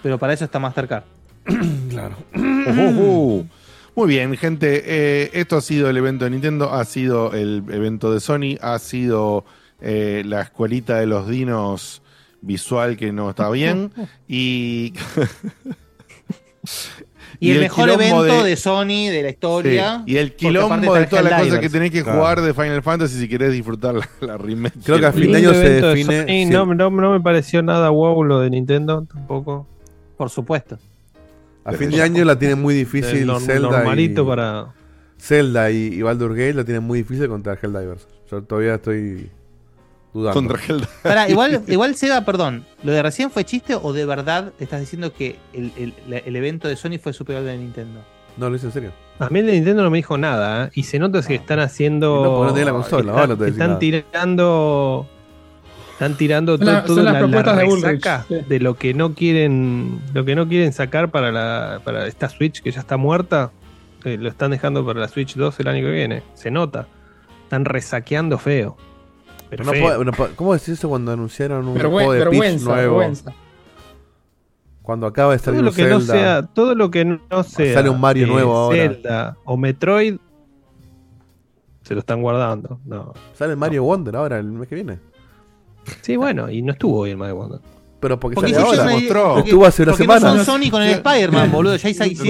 Pero 0.03 0.17
para 0.17 0.33
eso 0.33 0.45
está 0.45 0.59
Mastercard. 0.59 1.03
claro. 1.89 2.15
Muy 3.95 4.07
bien, 4.07 4.35
gente. 4.37 4.83
eh, 4.85 5.31
esto 5.33 5.57
ha 5.57 5.61
sido 5.61 5.89
el 5.89 5.97
evento 5.97 6.25
de 6.25 6.31
Nintendo, 6.31 6.71
ha 6.71 6.85
sido 6.85 7.33
el 7.33 7.63
evento 7.69 8.11
de 8.13 8.19
Sony, 8.19 8.57
ha 8.61 8.77
sido 8.79 9.43
eh, 9.81 10.21
la 10.25 10.41
escuelita 10.41 10.97
de 10.99 11.07
los 11.07 11.27
dinos 11.27 12.01
visual 12.41 12.95
que 12.97 13.11
no 13.11 13.29
está 13.31 13.49
bien. 13.49 13.91
y 14.27 14.93
Y, 17.39 17.51
el, 17.51 17.57
el 17.57 17.61
mejor 17.63 17.89
evento 17.89 18.23
de- 18.23 18.43
de, 18.49 18.55
Sony 18.55 19.09
de 19.11 19.21
la 19.23 19.29
historia. 19.29 20.03
Sí, 20.05 20.13
Y 20.13 20.17
el 20.17 20.33
quilombo 20.35 20.93
de 20.95 21.05
todas 21.05 21.23
las 21.23 21.41
cosas 21.43 21.59
que 21.59 21.69
tenés 21.69 21.91
que 21.91 22.03
Claro. 22.03 22.17
jugar 22.19 22.41
de 22.41 22.53
Final 22.53 22.81
Fantasy 22.81 23.19
si 23.19 23.27
querés 23.27 23.51
disfrutar 23.51 23.95
la, 23.95 24.09
la 24.21 24.37
remake. 24.37 24.73
Creo 24.83 24.99
que 24.99 25.05
a 25.05 25.11
fin 25.11 25.31
de 25.31 25.37
año 25.37 25.53
se 25.53 25.69
de 25.69 25.81
define. 25.81 26.25
Sí, 26.27 26.45
no, 26.45 26.65
no, 26.65 26.89
no 26.89 27.11
me 27.11 27.19
pareció 27.21 27.61
nada 27.61 27.89
wow 27.89 28.23
lo 28.23 28.39
de 28.39 28.49
Nintendo 28.49 29.05
tampoco. 29.11 29.67
Por 30.17 30.29
supuesto. 30.31 30.79
a 31.63 31.73
fin 31.73 31.89
de 31.91 32.01
año 32.01 32.25
la 32.25 32.39
tiene 32.39 32.55
muy 32.55 32.73
difícil 32.73 33.17
El 33.17 33.27
norm- 33.27 33.45
Zelda. 33.45 33.69
normalito 33.69 34.23
y, 34.23 34.25
para. 34.25 34.67
Zelda 35.19 35.69
y, 35.71 35.77
y 35.93 36.01
Baldur 36.01 36.31
Gate 36.31 36.53
la 36.53 36.63
tienen 36.63 36.83
muy 36.83 36.99
difícil 36.99 37.27
contra 37.27 37.53
Helldivers. 37.61 38.07
Yo 38.31 38.41
todavía 38.43 38.75
estoy 38.75 39.29
dudando. 40.13 40.33
Contra. 40.33 40.59
Pará, 41.03 41.29
igual, 41.29 41.63
igual 41.67 41.95
Seba, 41.95 42.21
perdón, 42.25 42.65
¿lo 42.83 42.91
de 42.91 43.01
recién 43.03 43.29
fue 43.31 43.43
chiste 43.45 43.75
o 43.75 43.93
de 43.93 44.05
verdad 44.05 44.51
estás 44.59 44.79
diciendo 44.79 45.13
que 45.13 45.37
el, 45.53 45.71
el- 46.15 46.35
evento 46.35 46.67
de 46.67 46.75
Sony 46.75 46.97
fue 47.01 47.13
superior 47.13 47.41
al 47.41 47.47
de 47.47 47.57
Nintendo? 47.57 48.01
No, 48.37 48.49
lo 48.49 48.55
hice 48.55 48.67
en 48.67 48.71
serio. 48.71 48.91
A 49.19 49.29
mí 49.29 49.39
el 49.39 49.47
de 49.47 49.53
Nintendo 49.53 49.81
no 49.83 49.89
me 49.89 49.97
dijo 49.97 50.17
nada, 50.17 50.65
¿eh? 50.65 50.69
y 50.75 50.83
se 50.83 50.99
nota 50.99 51.21
que 51.23 51.35
están 51.35 51.59
haciendo. 51.59 52.23
No, 52.23 52.29
porque 52.35 52.47
no 52.49 52.53
tiene 52.53 52.65
la 52.65 52.71
consola, 52.73 53.11
están, 53.11 53.29
no 53.29 53.37
te 53.37 53.51
tirando. 53.51 55.07
Están 55.93 56.15
tirando 56.15 56.59
todo, 56.59 56.65
la- 56.69 56.81
la, 57.11 57.19
de 58.29 58.43
de 58.47 58.59
lo 58.59 58.75
que 58.75 58.93
no 58.93 59.15
quieren, 59.15 59.99
lo 60.13 60.23
que 60.25 60.35
no 60.35 60.47
quieren 60.47 60.71
sacar 60.71 61.09
para 61.09 61.31
la, 61.31 61.81
para 61.83 62.05
esta 62.05 62.29
Switch 62.29 62.61
que 62.61 62.71
ya 62.71 62.81
está 62.81 62.97
muerta. 62.97 63.49
eh, 64.05 64.17
lo 64.19 64.29
están 64.29 64.51
dejando 64.51 64.85
para 64.85 64.99
la 64.99 65.07
Switch 65.07 65.33
2 65.35 65.59
el 65.59 65.67
año 65.67 65.81
que 65.83 65.91
viene. 65.91 66.21
Se 66.35 66.51
nota. 66.51 66.85
Están 67.43 67.65
resaqueando 67.65 68.37
feo. 68.37 68.77
Pero 69.49 69.63
No 69.63 69.71
feo. 69.71 69.83
puede- 69.83 70.05
no 70.05 70.11
puede- 70.11 70.35
¿Cómo 70.35 70.53
decís 70.53 70.69
eso 70.69 70.89
cuando 70.89 71.11
anunciaron 71.11 71.67
un 71.67 71.75
Vergüen- 71.77 71.89
juego 71.91 72.13
de 72.13 72.19
Peach 72.19 72.29
vergüenza, 72.31 72.65
nuevo? 72.65 72.97
vergüenza. 72.97 73.33
Cuando 74.81 75.07
acaba 75.07 75.33
de 75.33 75.39
salir 75.39 75.59
todo 75.59 75.63
lo 75.65 75.69
un 75.71 75.75
que 75.75 75.83
no 75.83 75.99
Zelda. 75.99 76.13
sea, 76.13 76.41
todo 76.43 76.75
lo 76.75 76.91
que 76.91 77.05
no 77.05 77.43
sea 77.43 77.73
Sale 77.73 77.89
un 77.89 77.99
Mario 77.99 78.25
eh, 78.25 78.29
nuevo 78.29 78.55
ahora. 78.55 78.77
Zelda 78.77 79.37
o 79.45 79.57
Metroid 79.57 80.17
se 81.81 81.93
lo 81.93 81.99
están 82.01 82.21
guardando. 82.21 82.79
No. 82.85 83.13
Sale 83.33 83.55
Mario 83.55 83.83
Wonder 83.83 84.15
ahora, 84.15 84.37
el 84.39 84.45
mes 84.45 84.67
que 84.67 84.75
viene. 84.75 84.99
Sí, 86.01 86.15
bueno, 86.17 86.49
y 86.49 86.61
no 86.61 86.73
estuvo 86.73 86.99
hoy 86.99 87.11
el 87.11 87.17
Mario 87.17 87.35
Wonder. 87.37 87.59
Pero 87.99 88.19
porque, 88.19 88.35
Porque 88.35 88.53
sale 88.53 88.63
hicieron 88.67 88.89
ahora. 88.89 89.33
porque- 89.33 89.49
Estuvo 89.49 89.65
hace 89.65 89.81
una 89.83 89.91
porque 89.93 90.07
no 90.07 90.13
semana. 90.19 90.43
son 90.45 90.61
Sony 90.61 90.69
con 90.69 90.83
el 90.83 90.89
Spider-Man, 90.91 91.51
boludo. 91.51 91.75
Ya 91.77 91.89
hice- 91.89 92.03
Hay 92.03 92.13
que, 92.15 92.23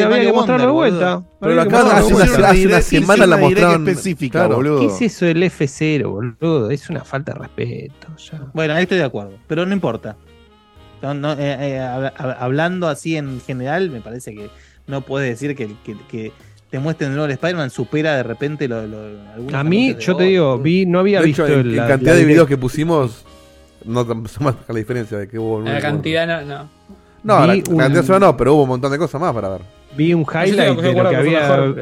de 0.00 0.04
había 0.04 0.20
que 0.20 0.32
mostrarlo 0.34 0.66
de 0.66 0.72
vuelta. 0.72 1.22
Pero 1.40 1.54
lo 1.54 1.64
mostrarlo 1.64 1.90
hace 1.92 2.14
una, 2.14 2.24
vuelta. 2.26 2.48
hace 2.50 2.66
una 2.66 2.80
semana 2.82 3.26
la 3.26 3.36
mostraron. 3.38 3.88
específica, 3.88 4.38
Claro. 4.40 4.56
boludo. 4.56 4.80
¿Qué 4.80 4.86
es 4.86 5.00
eso 5.02 5.24
del 5.24 5.42
F0, 5.44 6.10
boludo? 6.10 6.70
Es 6.70 6.90
una 6.90 7.04
falta 7.04 7.32
de 7.32 7.38
respeto. 7.38 8.06
Ya. 8.30 8.42
Bueno, 8.52 8.74
ahí 8.74 8.82
estoy 8.82 8.98
de 8.98 9.04
acuerdo, 9.04 9.32
pero 9.46 9.64
no 9.64 9.72
importa. 9.72 10.16
No, 11.00 11.14
no, 11.14 11.32
eh, 11.32 11.36
eh, 11.40 11.78
hab- 11.80 12.12
hab- 12.14 12.36
hablando 12.40 12.88
así 12.88 13.16
en 13.16 13.40
general, 13.40 13.88
me 13.90 14.00
parece 14.00 14.34
que 14.34 14.50
no 14.88 15.00
puedes 15.02 15.30
decir 15.30 15.56
que, 15.56 15.68
que, 15.84 15.96
que 16.10 16.32
te 16.70 16.78
muestren 16.80 17.10
de 17.10 17.14
nuevo 17.16 17.26
el 17.26 17.32
Spider-Man 17.32 17.70
supera 17.70 18.14
de 18.16 18.24
repente 18.24 18.68
lo, 18.68 18.86
lo- 18.86 19.22
algunos 19.32 19.54
A 19.54 19.64
mí, 19.64 19.96
yo 19.98 20.16
te 20.16 20.24
digo, 20.24 20.58
vi, 20.58 20.84
no 20.86 20.98
había 20.98 21.20
De 21.20 21.26
visto 21.26 21.46
hecho, 21.46 21.60
en, 21.60 21.76
la- 21.76 21.86
cantidad 21.86 22.12
la 22.12 22.18
de 22.18 22.24
videos 22.26 22.48
que 22.48 22.58
pusimos, 22.58 23.24
no 23.88 24.06
te 24.06 24.28
se 24.28 24.42
marca 24.44 24.72
la 24.72 24.78
diferencia 24.78 25.18
de 25.18 25.28
que 25.28 25.38
hubo 25.38 25.58
en 25.58 25.64
La 25.66 25.74
un- 25.76 25.80
cantidad 25.80 26.26
no. 26.26 26.42
no. 26.46 26.68
No, 27.24 27.46
la, 27.46 27.52
Vi 27.54 27.62
la 27.62 27.76
cantidad 27.76 28.00
un- 28.02 28.06
sola 28.06 28.18
no, 28.20 28.36
pero 28.36 28.54
hubo 28.54 28.62
un 28.62 28.68
montón 28.68 28.92
de 28.92 28.98
cosas 28.98 29.20
más 29.20 29.34
para 29.34 29.48
ver. 29.48 29.62
Vi 29.96 30.14
un 30.14 30.22
highlight 30.22 30.78
de 30.78 30.92
lo 30.92 31.08
que 31.10 31.16
había. 31.16 31.72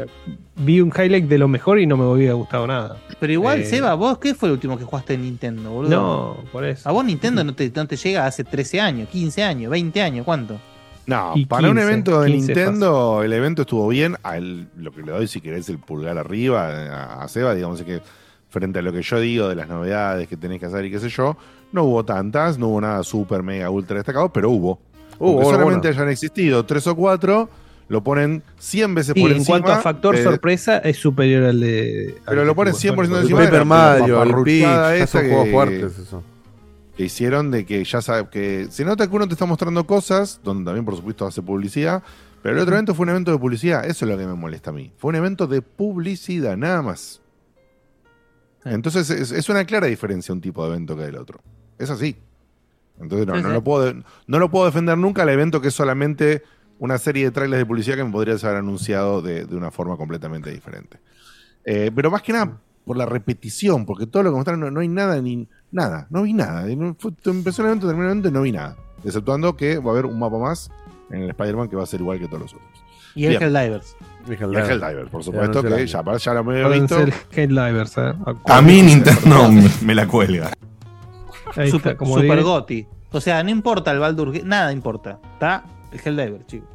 Vi 0.59 0.81
un 0.81 0.89
highlight 0.97 1.26
de 1.28 1.39
lo 1.39 1.49
mejor 1.49 1.78
y 1.78 1.86
no 1.86 1.97
me 1.99 2.10
había 2.10 2.33
gustado 2.33 2.67
nada. 2.67 2.97
Pero 3.20 3.33
igual, 3.33 3.60
Eh, 3.60 3.65
Seba, 3.67 3.93
¿vos 3.94 4.17
qué 4.18 4.35
fue 4.35 4.49
el 4.49 4.55
último 4.55 4.78
que 4.78 4.85
jugaste 4.85 5.15
en 5.15 5.23
Nintendo, 5.23 5.70
boludo? 5.70 5.91
No, 5.91 6.36
por 6.51 6.65
eso. 6.65 6.89
A 6.89 6.93
vos 6.93 7.05
Nintendo 7.05 7.44
no 7.44 7.55
te, 7.55 7.70
no 7.75 7.86
te 7.86 7.97
llega 7.97 8.25
hace 8.26 8.44
13 8.44 8.81
años, 8.81 9.09
15 9.10 9.43
años, 9.43 9.70
20 9.70 10.01
años, 10.01 10.25
¿cuánto? 10.25 10.59
No, 11.05 11.33
Y 11.36 11.44
para 11.47 11.68
un 11.68 11.75
15, 11.76 11.86
evento 11.89 12.20
de 12.23 12.31
15 12.33 12.55
Nintendo, 12.55 13.23
el 13.23 13.33
evento 13.33 13.62
estuvo 13.62 13.86
bien. 13.89 14.17
A 14.23 14.39
él, 14.39 14.68
lo 14.78 14.91
que 14.93 15.02
le 15.02 15.12
doy, 15.12 15.26
si 15.28 15.41
querés, 15.43 15.68
el 15.68 15.78
pulgar 15.78 16.17
arriba 16.17 16.67
a, 16.68 17.23
a 17.23 17.28
Seba, 17.28 17.55
digamos 17.55 17.78
es 17.81 17.86
que 17.86 18.01
frente 18.49 18.78
a 18.78 18.83
lo 18.83 18.93
que 18.93 19.02
yo 19.02 19.20
digo 19.20 19.49
de 19.49 19.55
las 19.57 19.68
novedades 19.68 20.26
que 20.28 20.36
tenés 20.36 20.59
que 20.59 20.67
hacer 20.67 20.85
y 20.86 20.91
qué 20.91 20.99
sé 20.99 21.10
yo, 21.10 21.36
no 21.73 21.85
hubo 21.85 22.05
tantas, 22.05 22.59
no 22.59 22.69
hubo 22.69 22.81
nada 22.81 23.03
súper, 23.03 23.43
mega, 23.43 23.69
ultra 23.70 23.97
destacado, 23.97 24.33
pero 24.33 24.51
hubo. 24.51 24.78
Hubo, 25.19 25.43
solamente 25.45 25.89
bueno. 25.89 25.97
hayan 26.03 26.09
existido 26.11 26.65
tres 26.67 26.86
o 26.86 26.95
cuatro, 26.95 27.49
lo 27.89 28.03
ponen 28.03 28.43
100 28.59 28.95
veces 28.95 29.15
Sí, 29.15 29.20
por 29.20 29.31
en 29.31 29.39
encima. 29.39 29.61
cuanto 29.61 29.73
a 29.78 29.83
factor 29.83 30.17
de- 30.17 30.23
sorpresa, 30.25 30.78
es 30.78 30.97
superior 30.99 31.45
al 31.45 31.61
de. 31.61 32.17
Pero 32.27 32.41
al 32.43 32.47
lo 32.47 32.55
ponen 32.55 32.73
tuvo 32.75 32.81
100% 32.81 33.07
Sony. 33.07 33.20
encima 33.23 33.41
de 33.41 33.45
la- 33.47 33.51
Paper 33.51 33.53
de 33.53 33.59
la 33.59 33.65
Mario, 33.65 34.23
el 34.23 34.45
Peach, 34.45 35.01
esa 35.03 35.20
juegos 35.20 35.49
fuertes 35.51 35.99
eso. 35.99 36.23
que 36.97 37.05
hicieron 37.05 37.51
de 37.51 37.65
que 37.67 37.83
ya 37.85 38.01
sabe 38.03 38.28
que 38.31 38.67
se 38.70 38.85
nota 38.85 39.07
que 39.09 39.15
uno 39.17 39.27
te 39.27 39.35
está 39.35 39.47
mostrando 39.47 39.86
cosas, 39.86 40.41
donde 40.45 40.65
también 40.65 40.85
por 40.85 40.97
supuesto 40.97 41.27
hace 41.27 41.41
publicidad, 41.43 42.03
pero 42.43 42.57
el 42.57 42.61
otro 42.62 42.75
evento 42.75 42.95
fue 42.95 43.05
un 43.05 43.11
evento 43.11 43.31
de 43.33 43.39
publicidad, 43.39 43.86
eso 43.86 44.05
es 44.05 44.11
lo 44.11 44.17
que 44.19 44.27
me 44.27 44.35
molesta 44.35 44.70
a 44.70 44.73
mí. 44.73 44.93
Fue 44.99 45.09
un 45.11 45.17
evento 45.17 45.47
de 45.47 45.62
publicidad, 45.62 46.57
nada 46.57 46.83
más. 46.83 47.20
Entonces 48.75 49.09
es, 49.11 49.31
es 49.33 49.49
una 49.49 49.65
clara 49.65 49.86
diferencia 49.86 50.33
un 50.35 50.41
tipo 50.41 50.62
de 50.65 50.70
evento 50.75 50.97
que 50.97 51.03
del 51.05 51.17
otro. 51.17 51.41
Es 51.78 51.91
así. 51.91 52.17
Entonces 53.01 53.27
no, 53.27 53.35
Sí, 53.36 53.43
no 53.43 53.49
lo 53.51 53.62
puedo, 53.65 53.93
no 54.27 54.39
lo 54.39 54.51
puedo 54.51 54.65
defender 54.67 54.97
nunca 54.99 55.23
al 55.23 55.28
evento 55.28 55.61
que 55.61 55.69
es 55.69 55.75
solamente 55.75 56.43
una 56.78 56.99
serie 56.99 57.25
de 57.25 57.31
trailers 57.31 57.59
de 57.61 57.67
publicidad 57.67 57.97
que 57.97 58.05
me 58.05 58.11
podrías 58.12 58.43
haber 58.45 58.59
anunciado 58.59 59.23
de, 59.23 59.45
de 59.47 59.57
una 59.57 59.70
forma 59.70 59.97
completamente 59.97 60.51
diferente. 60.51 60.99
Eh, 61.65 61.91
pero 61.95 62.11
más 62.11 62.23
que 62.23 62.33
nada 62.33 62.59
por 62.85 62.97
la 62.97 63.07
repetición, 63.07 63.85
porque 63.86 64.07
todo 64.07 64.23
lo 64.23 64.31
que 64.31 64.36
mostraron 64.36 64.61
no, 64.61 64.70
no 64.70 64.81
hay 64.81 64.89
nada 64.89 65.20
ni 65.20 65.49
nada, 65.73 66.07
no 66.11 66.23
vi 66.23 66.33
nada. 66.33 66.65
Fue- 66.99 67.12
empezó 67.25 67.62
el 67.62 67.69
evento, 67.69 67.86
terminó 67.86 68.07
el 68.07 68.12
evento 68.12 68.28
y 68.28 68.33
no 68.33 68.43
vi 68.43 68.53
nada. 68.53 68.77
Exceptuando 69.05 69.57
que 69.57 69.78
va 69.78 69.91
a 69.91 69.93
haber 69.93 70.07
un 70.07 70.19
mapa 70.19 70.39
más 70.39 70.70
en 71.11 71.23
el 71.23 71.31
Spider-Man 71.31 71.69
que 71.69 71.77
va 71.77 71.83
a 71.83 71.86
ser 71.86 72.01
igual 72.01 72.19
que 72.19 72.27
todos 72.27 72.41
los 72.43 72.55
otros. 72.55 72.76
Y 73.17 73.25
el 73.25 73.31
Bien. 73.39 73.43
Helldivers. 73.43 73.97
Y 74.28 74.31
Y 74.31 74.35
el 74.35 74.57
Helldivers, 74.70 75.11
por 75.11 75.25
supuesto, 75.25 75.62
que 75.62 75.86
ya, 75.86 76.03
ya 76.17 76.35
lo 76.35 76.41
hemos 76.41 76.55
Acuérdense 76.57 77.05
visto. 77.05 77.19
el 77.33 77.39
Headlivers, 77.39 77.99
¿eh? 77.99 78.12
A 78.45 78.62
mí 78.62 78.83
Nintendo 78.83 79.49
me, 79.51 79.69
me 79.83 79.95
la 79.95 80.07
cuelga. 80.07 80.53
Ahí 81.57 81.70
Super, 81.70 81.93
está, 81.93 81.97
como 81.97 82.19
Super. 82.20 82.43
Gotti. 82.43 82.86
O 83.12 83.20
sea, 83.20 83.43
no 83.43 83.51
importa 83.51 83.91
el 83.93 83.99
Baldur, 83.99 84.33
nada 84.45 84.73
importa. 84.73 85.19
Está 85.33 85.65
el 85.93 86.01
Helldiver, 86.05 86.45
chicos. 86.47 86.69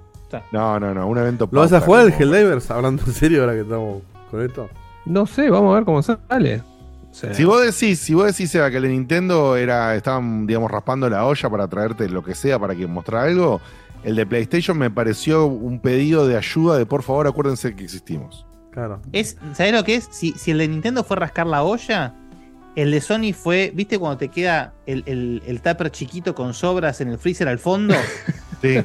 No, 0.52 0.80
no, 0.80 0.94
no, 0.94 1.08
un 1.08 1.18
evento 1.18 1.48
¿Lo 1.52 1.60
vas 1.60 1.74
a 1.74 1.82
jugar 1.82 2.06
el 2.08 2.14
Helldivers? 2.14 2.72
Hablando 2.72 3.04
en 3.06 3.14
serio 3.14 3.42
ahora 3.42 3.54
que 3.54 3.62
estamos 3.62 4.02
con 4.30 4.42
esto. 4.42 4.70
No 5.06 5.26
sé, 5.26 5.50
vamos 5.50 5.72
a 5.74 5.76
ver 5.76 5.84
cómo 5.86 6.02
sale. 6.02 6.62
O 7.12 7.14
sea, 7.14 7.34
Si 7.34 7.44
vos 7.44 7.62
decís, 7.62 8.00
si 8.00 8.14
vos 8.14 8.28
decís, 8.28 8.50
Seba, 8.50 8.72
que 8.72 8.78
el 8.78 8.84
de 8.84 8.90
Nintendo 8.90 9.58
era, 9.58 9.94
estaban, 9.96 10.48
digamos, 10.48 10.72
raspando 10.72 11.10
la 11.10 11.26
olla 11.26 11.50
para 11.50 11.68
traerte 11.68 12.08
lo 12.08 12.24
que 12.24 12.34
sea 12.34 12.58
para 12.58 12.74
que 12.76 12.88
mostrar 12.88 13.28
algo, 13.28 13.60
el 14.04 14.16
de 14.16 14.26
PlayStation 14.26 14.78
me 14.78 14.90
pareció 14.90 15.46
un 15.46 15.80
pedido 15.80 16.28
de 16.28 16.38
ayuda 16.38 16.78
de 16.78 16.86
por 16.86 17.04
favor 17.04 17.28
acuérdense 17.28 17.76
que 17.76 17.84
existimos. 17.84 18.46
Claro. 18.72 19.02
Es, 19.12 19.38
¿Sabés 19.54 19.74
lo 19.74 19.84
que 19.84 19.96
es? 19.96 20.08
Si, 20.12 20.32
si 20.34 20.52
el 20.52 20.58
de 20.60 20.68
Nintendo 20.68 21.04
fue 21.04 21.18
rascar 21.18 21.46
la 21.48 21.64
olla, 21.64 22.14
el 22.76 22.92
de 22.92 23.02
Sony 23.02 23.34
fue, 23.34 23.72
¿viste 23.76 24.00
cuando 24.00 24.18
te 24.18 24.30
queda 24.30 24.74
el, 24.86 25.04
el, 25.06 25.42
el 25.46 25.62
tupper 25.62 25.92
chiquito 25.92 26.34
con 26.34 26.54
sobras 26.54 27.02
en 27.02 27.10
el 27.10 27.18
freezer 27.18 27.48
al 27.48 27.60
fondo? 27.60 27.96
Sí. 28.62 28.80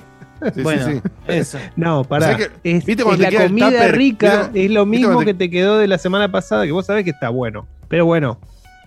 Sí, 0.55 0.61
bueno, 0.63 0.87
sí, 0.87 0.93
sí. 0.97 1.01
eso. 1.29 1.59
No, 1.77 2.05
pará. 2.05 2.27
O 2.27 2.29
sea 2.29 2.37
que, 2.37 2.45
es, 2.77 2.85
¿viste 2.85 3.03
es 3.03 3.05
cuando 3.07 3.23
la 3.23 3.31
comida 3.47 3.71
tupper? 3.71 3.97
rica, 3.97 4.43
¿Viste- 4.45 4.65
es 4.67 4.71
lo 4.71 4.85
mismo 4.87 5.19
que 5.21 5.27
te- 5.27 5.35
te 5.35 5.51
quedó 5.51 5.79
de 5.79 5.87
la 5.87 5.97
semana 5.99 6.31
pasada, 6.31 6.65
que 6.67 6.73
vos 6.73 6.85
sabés 6.85 7.05
que 7.05 7.11
está 7.11 7.29
bueno. 7.31 7.67
Pero 7.89 8.05
bueno, 8.05 8.39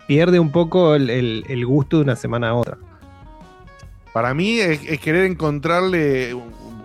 pierde 0.07 0.39
un 0.39 0.51
poco 0.51 0.93
el, 0.95 1.09
el- 1.09 1.43
el 1.49 1.65
gusto 1.65 1.97
de 1.97 2.03
una 2.03 2.15
semana 2.15 2.49
a 2.49 2.53
otra. 2.55 2.77
Para 4.13 4.33
mí 4.33 4.59
es, 4.59 4.81
es 4.87 4.99
querer 4.99 5.25
encontrarle 5.25 6.35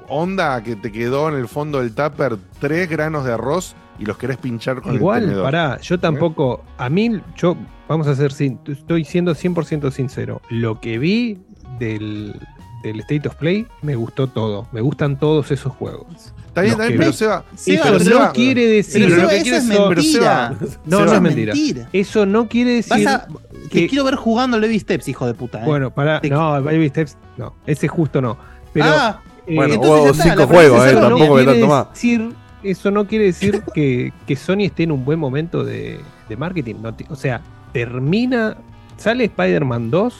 onda 0.09 0.63
que 0.63 0.77
te 0.77 0.93
quedó 0.93 1.29
en 1.29 1.37
el 1.37 1.49
fondo 1.49 1.81
del 1.81 1.95
tupper 1.95 2.37
tres 2.61 2.89
granos 2.89 3.25
de 3.25 3.33
arroz 3.33 3.75
y 3.99 4.05
los 4.05 4.19
querés 4.19 4.37
pinchar 4.37 4.83
con 4.83 4.93
el 4.93 4.97
Igual, 4.99 5.23
tenedor. 5.23 5.45
pará, 5.45 5.81
yo 5.81 5.99
tampoco, 5.99 6.63
a 6.79 6.89
mí, 6.91 7.21
yo, 7.37 7.57
vamos 7.89 8.07
a 8.09 8.15
ser, 8.15 8.33
sin- 8.33 8.59
estoy 8.67 9.05
siendo 9.05 9.35
100% 9.35 9.91
sincero, 9.93 10.43
lo 10.51 10.81
que 10.81 10.99
vi 10.99 11.39
del, 11.79 12.35
del 12.83 13.01
State 13.01 13.29
of 13.29 13.37
Play 13.37 13.67
me 13.83 13.95
gustó 13.95 14.27
todo, 14.27 14.69
me 14.73 14.81
gustan 14.81 15.19
todos 15.19 15.51
esos 15.53 15.73
juegos. 15.73 16.35
Está 16.49 16.61
bien, 16.63 16.73
está 16.73 16.87
bien, 16.87 16.99
pero. 16.99 17.13
Seba, 17.13 17.45
Seba, 17.57 17.83
pero 17.85 17.97
Eso 17.97 18.05
Seba- 18.11 18.27
no 18.27 18.33
quiere 18.33 18.67
decir, 18.67 19.05
Pero 19.09 19.23
lo 19.23 19.29
que 19.29 19.35
eso 19.37 19.43
quiere 19.43 19.59
es 19.59 19.65
mentira. 19.67 20.03
Seba- 20.03 20.49
no, 20.85 20.97
Seba, 20.99 21.05
no 21.07 21.13
es 21.15 21.21
mentira. 21.23 21.55
mentira. 21.55 21.89
Eso 21.93 22.27
no 22.27 22.49
quiere 22.49 22.77
Vas 22.77 22.89
decir 22.91 23.09
a- 23.09 23.27
que- 23.75 23.81
Te 23.83 23.89
quiero 23.89 24.05
ver 24.05 24.15
jugando 24.17 24.59
Levi 24.59 24.79
Steps, 24.79 25.09
hijo 25.09 25.27
de 25.27 25.35
puta. 25.35 25.61
¿eh? 25.61 25.67
Bueno, 25.67 25.91
para. 25.93 26.21
Te- 26.21 26.31
No, 26.31 26.63
Baby 26.63 26.89
Steps, 26.89 27.17
no. 27.37 27.55
Ese 27.67 27.89
justo 27.89 28.21
no. 28.23 28.37
Pero. 28.73 28.87
ah, 28.89 29.21
eh, 29.47 29.55
Bueno, 29.55 29.75
hubo 29.81 30.11
está, 30.11 30.23
cinco 30.25 30.47
juegos, 30.47 30.87
eh, 30.87 30.95
no 30.95 31.01
no 31.01 31.09
tampoco 31.11 31.35
quiere 31.37 31.53
tanto 31.53 31.67
más. 31.69 31.91
decir, 31.91 32.33
eso 32.63 32.91
no 32.91 33.07
quiere 33.07 33.25
decir 33.27 33.63
que, 33.75 34.13
que 34.27 34.37
Sony 34.37 34.61
esté 34.65 34.85
en 34.85 34.93
un 34.93 35.05
buen 35.05 35.19
momento 35.19 35.65
de, 35.65 36.01
de 36.29 36.37
marketing. 36.37 36.77
no 36.83 36.95
ti- 36.95 37.07
o 37.11 37.17
sea, 37.17 37.41
termina. 37.73 38.57
Sale 38.97 39.25
Spider-Man 39.25 39.91
2 39.91 40.15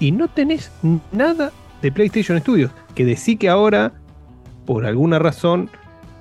y 0.00 0.12
no 0.12 0.28
tenés 0.28 0.70
nada 1.12 1.52
de 1.82 1.92
PlayStation 1.92 2.40
Studios. 2.40 2.70
Que 2.94 3.04
decí 3.04 3.36
que 3.36 3.50
ahora, 3.50 3.92
por 4.64 4.86
alguna 4.86 5.18
razón, 5.18 5.68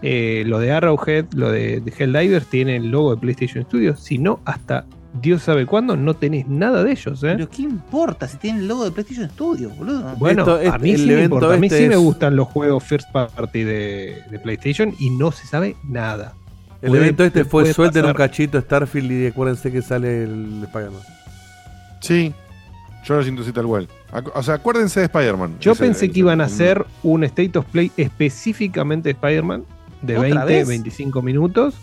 eh, 0.02 0.44
lo 0.46 0.60
de 0.60 0.74
Arrowhead, 0.74 1.26
lo 1.34 1.50
de, 1.50 1.80
de 1.80 1.94
Helldivers, 1.98 2.46
tiene 2.48 2.76
el 2.76 2.92
logo 2.92 3.16
de 3.16 3.22
PlayStation 3.22 3.64
Studios. 3.64 4.02
Si 4.02 4.18
no, 4.18 4.42
hasta 4.44 4.86
Dios 5.14 5.42
sabe 5.42 5.66
cuándo, 5.66 5.96
no 5.98 6.14
tenés 6.16 6.48
nada 6.48 6.84
de 6.84 6.92
ellos, 6.92 7.24
¿eh? 7.24 7.34
Pero 7.36 7.50
¿qué 7.50 7.64
importa 7.64 8.28
si 8.28 8.38
tienen 8.38 8.62
el 8.64 8.68
logo 8.68 8.84
de 8.86 8.92
PlayStation 8.92 9.30
Studios, 9.30 9.76
boludo? 9.76 10.16
Bueno, 10.18 10.42
Esto- 10.44 10.56
a 10.56 10.64
este- 10.64 10.80
mí 10.80 10.98
sí 10.98 11.06
me 11.08 11.24
importa. 11.24 11.54
A 11.54 11.58
mí 11.58 11.68
este 11.68 11.80
sí 11.80 11.88
me 11.88 11.96
es- 11.96 12.00
gustan 12.00 12.36
los 12.36 12.48
juegos 12.50 12.84
first 12.84 13.10
party 13.12 13.64
de, 13.64 14.22
de 14.30 14.40
PlayStation 14.40 14.94
y 15.00 15.10
no 15.10 15.32
se 15.32 15.48
sabe 15.48 15.76
nada. 15.84 16.34
El 16.82 16.90
Puede- 16.90 17.04
evento 17.04 17.24
este 17.24 17.46
fue 17.46 17.74
suelten 17.74 18.06
un 18.06 18.14
cachito 18.14 18.62
Starfield 18.62 19.12
y 19.12 19.28
acuérdense 19.28 19.72
que 19.72 19.82
sale 19.82 20.24
el 20.24 20.62
Spider-Man. 20.66 21.02
Sí, 22.02 22.34
yo 23.06 23.16
lo 23.16 23.24
siento 23.24 23.42
así 23.42 23.52
tal 23.52 23.66
cual. 23.66 23.88
O 24.36 24.44
sea, 24.44 24.56
acuérdense 24.56 25.00
de 25.00 25.06
Spider-Man. 25.08 25.56
Yo 25.60 25.72
Ese- 25.72 25.84
pensé 25.84 26.06
ese- 26.06 26.14
que 26.14 26.20
iban 26.20 26.42
a 26.42 26.46
hacer 26.46 26.86
un 27.02 27.24
State 27.24 27.58
of 27.58 27.66
Play 27.66 27.92
específicamente 27.98 29.10
de 29.10 29.14
Spider-Man 29.14 29.64
de 30.02 30.18
¿Otra 30.18 30.28
20, 30.46 30.46
vez? 30.46 30.68
25 30.68 31.22
minutos. 31.24 31.74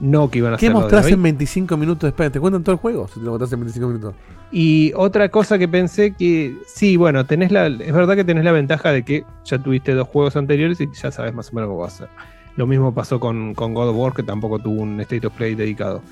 No 0.00 0.30
que 0.30 0.38
iban 0.38 0.54
a 0.54 0.56
¿Qué 0.56 0.66
hacer. 0.66 0.74
mostrás 0.74 1.06
en 1.08 1.22
25 1.22 1.76
minutos 1.76 2.02
de 2.02 2.08
Spider-Man? 2.08 2.32
¿Te 2.32 2.40
cuentan 2.40 2.64
todo 2.64 2.72
el 2.74 2.80
juego 2.80 3.06
si 3.08 3.20
te 3.20 3.24
lo 3.24 3.32
mostrás 3.32 3.52
en 3.52 3.60
25 3.60 3.86
minutos? 3.88 4.14
Y 4.50 4.92
otra 4.96 5.28
cosa 5.28 5.58
que 5.58 5.68
pensé 5.68 6.12
que 6.14 6.56
sí, 6.66 6.96
bueno, 6.96 7.24
tenés 7.24 7.52
la, 7.52 7.66
es 7.68 7.92
verdad 7.92 8.16
que 8.16 8.24
tenés 8.24 8.44
la 8.44 8.52
ventaja 8.52 8.90
de 8.90 9.04
que 9.04 9.24
ya 9.44 9.58
tuviste 9.58 9.94
dos 9.94 10.08
juegos 10.08 10.36
anteriores 10.36 10.80
y 10.80 10.88
ya 10.92 11.10
sabes 11.10 11.32
más 11.32 11.50
o 11.50 11.54
menos 11.54 11.68
cómo 11.68 11.80
va 11.80 11.86
a 11.86 11.90
ser. 11.90 12.08
Lo 12.56 12.66
mismo 12.66 12.92
pasó 12.92 13.18
con, 13.18 13.54
con 13.54 13.72
God 13.72 13.88
of 13.90 13.96
War, 13.96 14.12
que 14.12 14.22
tampoco 14.22 14.58
tuvo 14.58 14.82
un 14.82 15.00
State 15.00 15.26
of 15.26 15.32
Play 15.34 15.54
dedicado. 15.54 16.02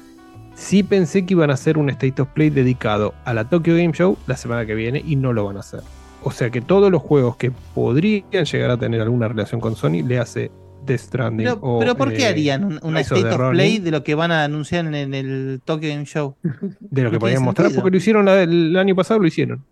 Sí 0.54 0.82
pensé 0.82 1.26
que 1.26 1.34
iban 1.34 1.50
a 1.50 1.54
hacer 1.54 1.76
un 1.76 1.90
State 1.90 2.22
of 2.22 2.28
Play 2.28 2.50
dedicado 2.50 3.14
a 3.24 3.34
la 3.34 3.48
Tokyo 3.48 3.74
Game 3.74 3.92
Show 3.92 4.16
la 4.26 4.36
semana 4.36 4.64
que 4.64 4.74
viene 4.74 5.02
y 5.06 5.16
no 5.16 5.32
lo 5.32 5.44
van 5.44 5.56
a 5.56 5.60
hacer. 5.60 5.80
O 6.22 6.30
sea 6.30 6.50
que 6.50 6.60
todos 6.60 6.90
los 6.90 7.02
juegos 7.02 7.36
que 7.36 7.50
podrían 7.74 8.44
llegar 8.44 8.70
a 8.70 8.76
tener 8.76 9.00
alguna 9.00 9.28
relación 9.28 9.60
con 9.60 9.74
Sony 9.74 10.02
le 10.06 10.18
hace 10.18 10.50
Death 10.86 11.00
Stranding. 11.00 11.46
Pero, 11.46 11.58
o, 11.60 11.78
pero 11.78 11.96
¿por 11.96 12.12
qué 12.12 12.22
eh, 12.22 12.26
harían 12.26 12.64
un, 12.64 12.80
una 12.82 13.00
of 13.00 13.06
State 13.12 13.28
of? 13.28 13.50
Play 13.50 13.78
de 13.78 13.90
lo 13.90 14.02
que 14.02 14.14
van 14.14 14.32
a 14.32 14.44
anunciar 14.44 14.86
en, 14.86 14.94
en 14.94 15.14
el 15.14 15.60
Tokyo 15.64 15.88
Game 15.88 16.04
Show? 16.06 16.36
de 16.80 17.02
lo 17.02 17.10
que 17.10 17.18
podían 17.18 17.42
mostrar? 17.42 17.66
sentido. 17.68 17.82
Porque 17.82 17.92
lo 17.94 17.98
hicieron 17.98 18.24
la- 18.24 18.42
el 18.42 18.76
año 18.76 18.94
pasado, 18.94 19.20
lo 19.20 19.26
hicieron. 19.26 19.64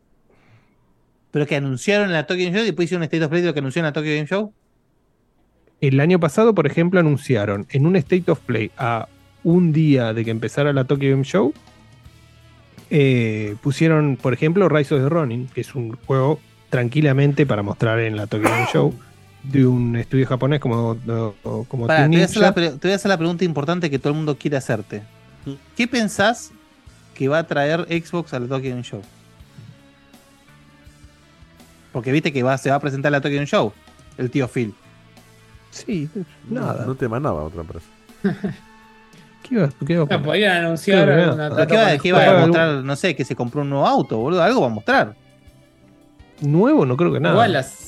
Pero 1.31 1.47
que 1.47 1.57
anunciaron 1.57 2.07
en 2.07 2.13
la 2.15 2.27
Tokyo 2.27 2.45
Game 2.45 2.55
Show 2.57 2.63
y 2.63 2.67
después 2.67 2.87
hicieron 2.87 3.01
un 3.03 3.05
State 3.05 3.25
of 3.25 3.31
Play 3.31 3.43
de 3.43 3.49
lo 3.49 3.55
que 3.55 3.61
anunciaron 3.61 3.87
en 3.87 3.89
la 3.91 3.93
Tokyo 3.93 4.15
Game 4.15 4.27
Show. 4.27 4.53
El 5.81 6.01
año 6.01 6.19
pasado, 6.19 6.55
por 6.55 6.67
ejemplo, 6.67 6.99
anunciaron 7.01 7.67
en 7.71 7.87
un 7.87 7.97
State 7.97 8.31
of 8.31 8.41
Play 8.41 8.71
a 8.77 9.09
un 9.45 9.73
día 9.73 10.13
de 10.13 10.25
que 10.25 10.31
empezara 10.31 10.73
la 10.73 10.85
Tokyo 10.85 11.11
Game 11.11 11.25
Show, 11.25 11.53
eh, 12.91 13.55
pusieron, 13.63 14.17
por 14.21 14.33
ejemplo, 14.33 14.69
Rise 14.69 14.95
of 14.95 15.03
the 15.03 15.09
Ronin, 15.09 15.47
que 15.55 15.61
es 15.61 15.75
un 15.75 15.93
juego 16.07 16.41
tranquilamente 16.71 17.47
para 17.47 17.63
mostrar 17.63 18.01
en 18.01 18.17
la 18.17 18.27
Tokyo 18.27 18.49
Game 18.49 18.67
Show 18.73 18.95
de 19.43 19.67
un 19.67 19.97
estudio 19.97 20.27
japonés 20.27 20.61
como, 20.61 20.97
como 21.69 21.87
Pará, 21.87 22.03
te, 22.05 22.09
voy 22.09 22.21
a 22.23 22.25
hacer 22.25 22.39
la, 22.43 22.47
Ninja. 22.49 22.55
pre- 22.55 22.71
te 22.71 22.89
voy 22.89 22.93
a 22.93 22.97
hacer 22.97 23.09
la 23.09 23.17
pregunta 23.19 23.45
importante 23.45 23.89
que 23.91 23.99
todo 23.99 24.11
el 24.13 24.17
mundo 24.17 24.37
quiere 24.37 24.57
hacerte. 24.57 25.03
¿Qué 25.77 25.87
pensás 25.89 26.51
que 27.15 27.29
va 27.29 27.39
a 27.39 27.47
traer 27.47 27.87
Xbox 27.89 28.35
a 28.35 28.41
la 28.41 28.47
Tokyo 28.49 28.71
Game 28.71 28.83
Show? 28.83 29.01
Porque 31.93 32.13
viste 32.13 32.33
que 32.33 32.43
va, 32.43 32.59
se 32.59 32.71
va 32.71 32.77
a 32.77 32.81
presentar 32.81 33.13
la 33.13 33.21
Tokyo 33.21 33.37
Game 33.37 33.47
Show, 33.47 33.73
el 34.19 34.31
tío 34.31 34.47
Phil. 34.49 34.75
Sí, 35.71 36.09
nada. 36.49 36.85
no 36.87 36.95
te 36.95 37.09
mandaba 37.09 37.43
otra 37.45 37.61
empresa. 37.63 37.87
¿Qué 39.43 39.55
iba- 39.55 39.69
qué 39.87 39.93
iba 39.95 40.05
a 40.55 40.59
anunciar 40.59 41.05
Claro, 41.07 41.23
alguna 41.25 41.49
¿Pero 41.57 41.67
¿Qué 41.69 41.77
va, 41.77 41.99
qué 41.99 42.13
va 42.13 42.37
a 42.43 42.47
mostrar? 42.47 42.75
No 42.85 42.97
sé, 42.97 43.15
que 43.17 43.25
se 43.25 43.35
compró 43.37 43.63
un 43.63 43.71
nuevo 43.71 43.87
auto, 43.87 44.19
boludo. 44.19 44.43
Algo 44.43 44.61
va 44.61 44.67
a 44.67 44.71
mostrar. 44.71 45.15
Nuevo, 46.41 46.85
no 46.87 46.97
creo 46.97 47.13
que 47.13 47.21
nada. 47.21 47.35
Igual 47.35 47.53
las. 47.53 47.88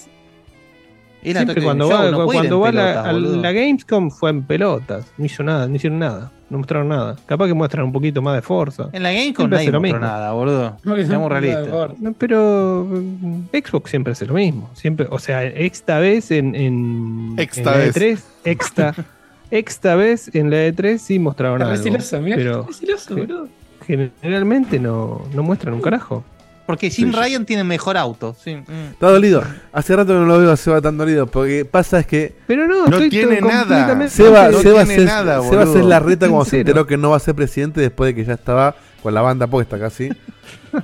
Es 1.22 1.34
la 1.34 1.40
Siempre 1.42 1.62
cuando 1.62 1.88
va, 1.88 2.02
Show, 2.02 2.10
no 2.12 2.24
cuando 2.26 2.60
va 2.60 2.72
la, 2.72 2.82
pelotas, 2.82 3.06
a 3.06 3.12
boludo. 3.12 3.36
la 3.42 3.52
Gamescom 3.52 4.10
fue 4.10 4.30
en 4.30 4.42
pelotas. 4.42 5.06
No 5.18 5.24
hizo 5.24 5.42
nada, 5.42 5.68
no 5.68 5.76
hicieron 5.76 5.98
nada. 5.98 6.30
No 6.48 6.58
mostraron 6.58 6.88
nada. 6.88 7.16
Capaz 7.26 7.46
que 7.46 7.54
muestran 7.54 7.84
un 7.84 7.92
poquito 7.92 8.22
más 8.22 8.34
de 8.34 8.42
fuerza. 8.42 8.88
En 8.92 9.02
la 9.02 9.12
Gamescom 9.12 9.44
Siempre 9.44 9.56
nadie 9.58 9.70
lo 9.70 9.80
mismo. 9.80 9.98
nada, 10.00 10.32
boludo. 10.32 10.76
Seamos 11.06 11.30
realistas. 11.30 11.68
No, 12.00 12.12
pero 12.14 12.86
mm, 12.90 13.42
Xbox 13.52 13.90
siempre 13.90 14.12
hace 14.14 14.26
lo 14.26 14.34
mismo. 14.34 14.70
Siempre, 14.74 15.06
o 15.10 15.18
sea, 15.18 15.44
esta 15.44 15.98
vez 15.98 16.30
en, 16.30 16.54
en, 16.54 17.34
Exta 17.36 17.60
en 17.60 17.66
la 17.66 17.72
vez. 17.76 17.96
E3, 17.96 18.20
extra, 18.44 18.94
esta 19.50 19.94
vez 19.94 20.34
en 20.34 20.50
la 20.50 20.56
E3 20.68 20.98
sí 20.98 21.18
mostraron 21.18 21.60
Es 21.60 21.68
algo. 21.68 21.76
resiloso, 21.76 22.20
mirá, 22.20 22.36
pero 22.36 22.64
resiloso, 22.66 23.14
boludo. 23.16 23.48
generalmente 23.86 24.78
no, 24.80 25.22
no 25.34 25.42
muestran 25.42 25.74
un 25.74 25.82
carajo. 25.82 26.24
Porque 26.70 26.88
Jim 26.90 27.12
Ryan 27.12 27.44
tiene 27.44 27.64
mejor 27.64 27.96
auto. 27.96 28.36
Sí. 28.42 28.54
mm. 28.56 28.92
Está 28.92 29.10
dolido. 29.10 29.42
Hace 29.72 29.96
rato 29.96 30.12
que 30.12 30.18
no 30.18 30.26
lo 30.26 30.38
veo 30.38 30.52
a 30.52 30.56
Seba 30.56 30.80
tan 30.80 30.96
dolido. 30.96 31.26
Porque 31.26 31.64
pasa 31.64 31.98
es 32.00 32.06
que. 32.06 32.34
Pero 32.46 32.66
no, 32.68 32.86
No 32.86 32.96
estoy 32.96 33.10
tiene 33.10 33.40
nada. 33.40 34.08
Seba, 34.08 34.50
No 34.50 34.58
Seba, 34.60 34.84
tiene 34.84 35.00
se, 35.00 35.04
nada, 35.04 35.42
Seba 35.42 35.66
se 35.66 35.82
la 35.82 35.98
reta 35.98 36.28
cuando 36.28 36.44
se 36.44 36.60
enteró 36.60 36.86
que 36.86 36.96
no 36.96 37.10
va 37.10 37.16
a 37.16 37.20
ser 37.20 37.34
presidente 37.34 37.80
después 37.80 38.08
de 38.08 38.14
que 38.14 38.24
ya 38.24 38.34
estaba 38.34 38.76
con 39.02 39.12
la 39.12 39.20
banda 39.20 39.46
puesta 39.46 39.78
casi. 39.78 40.10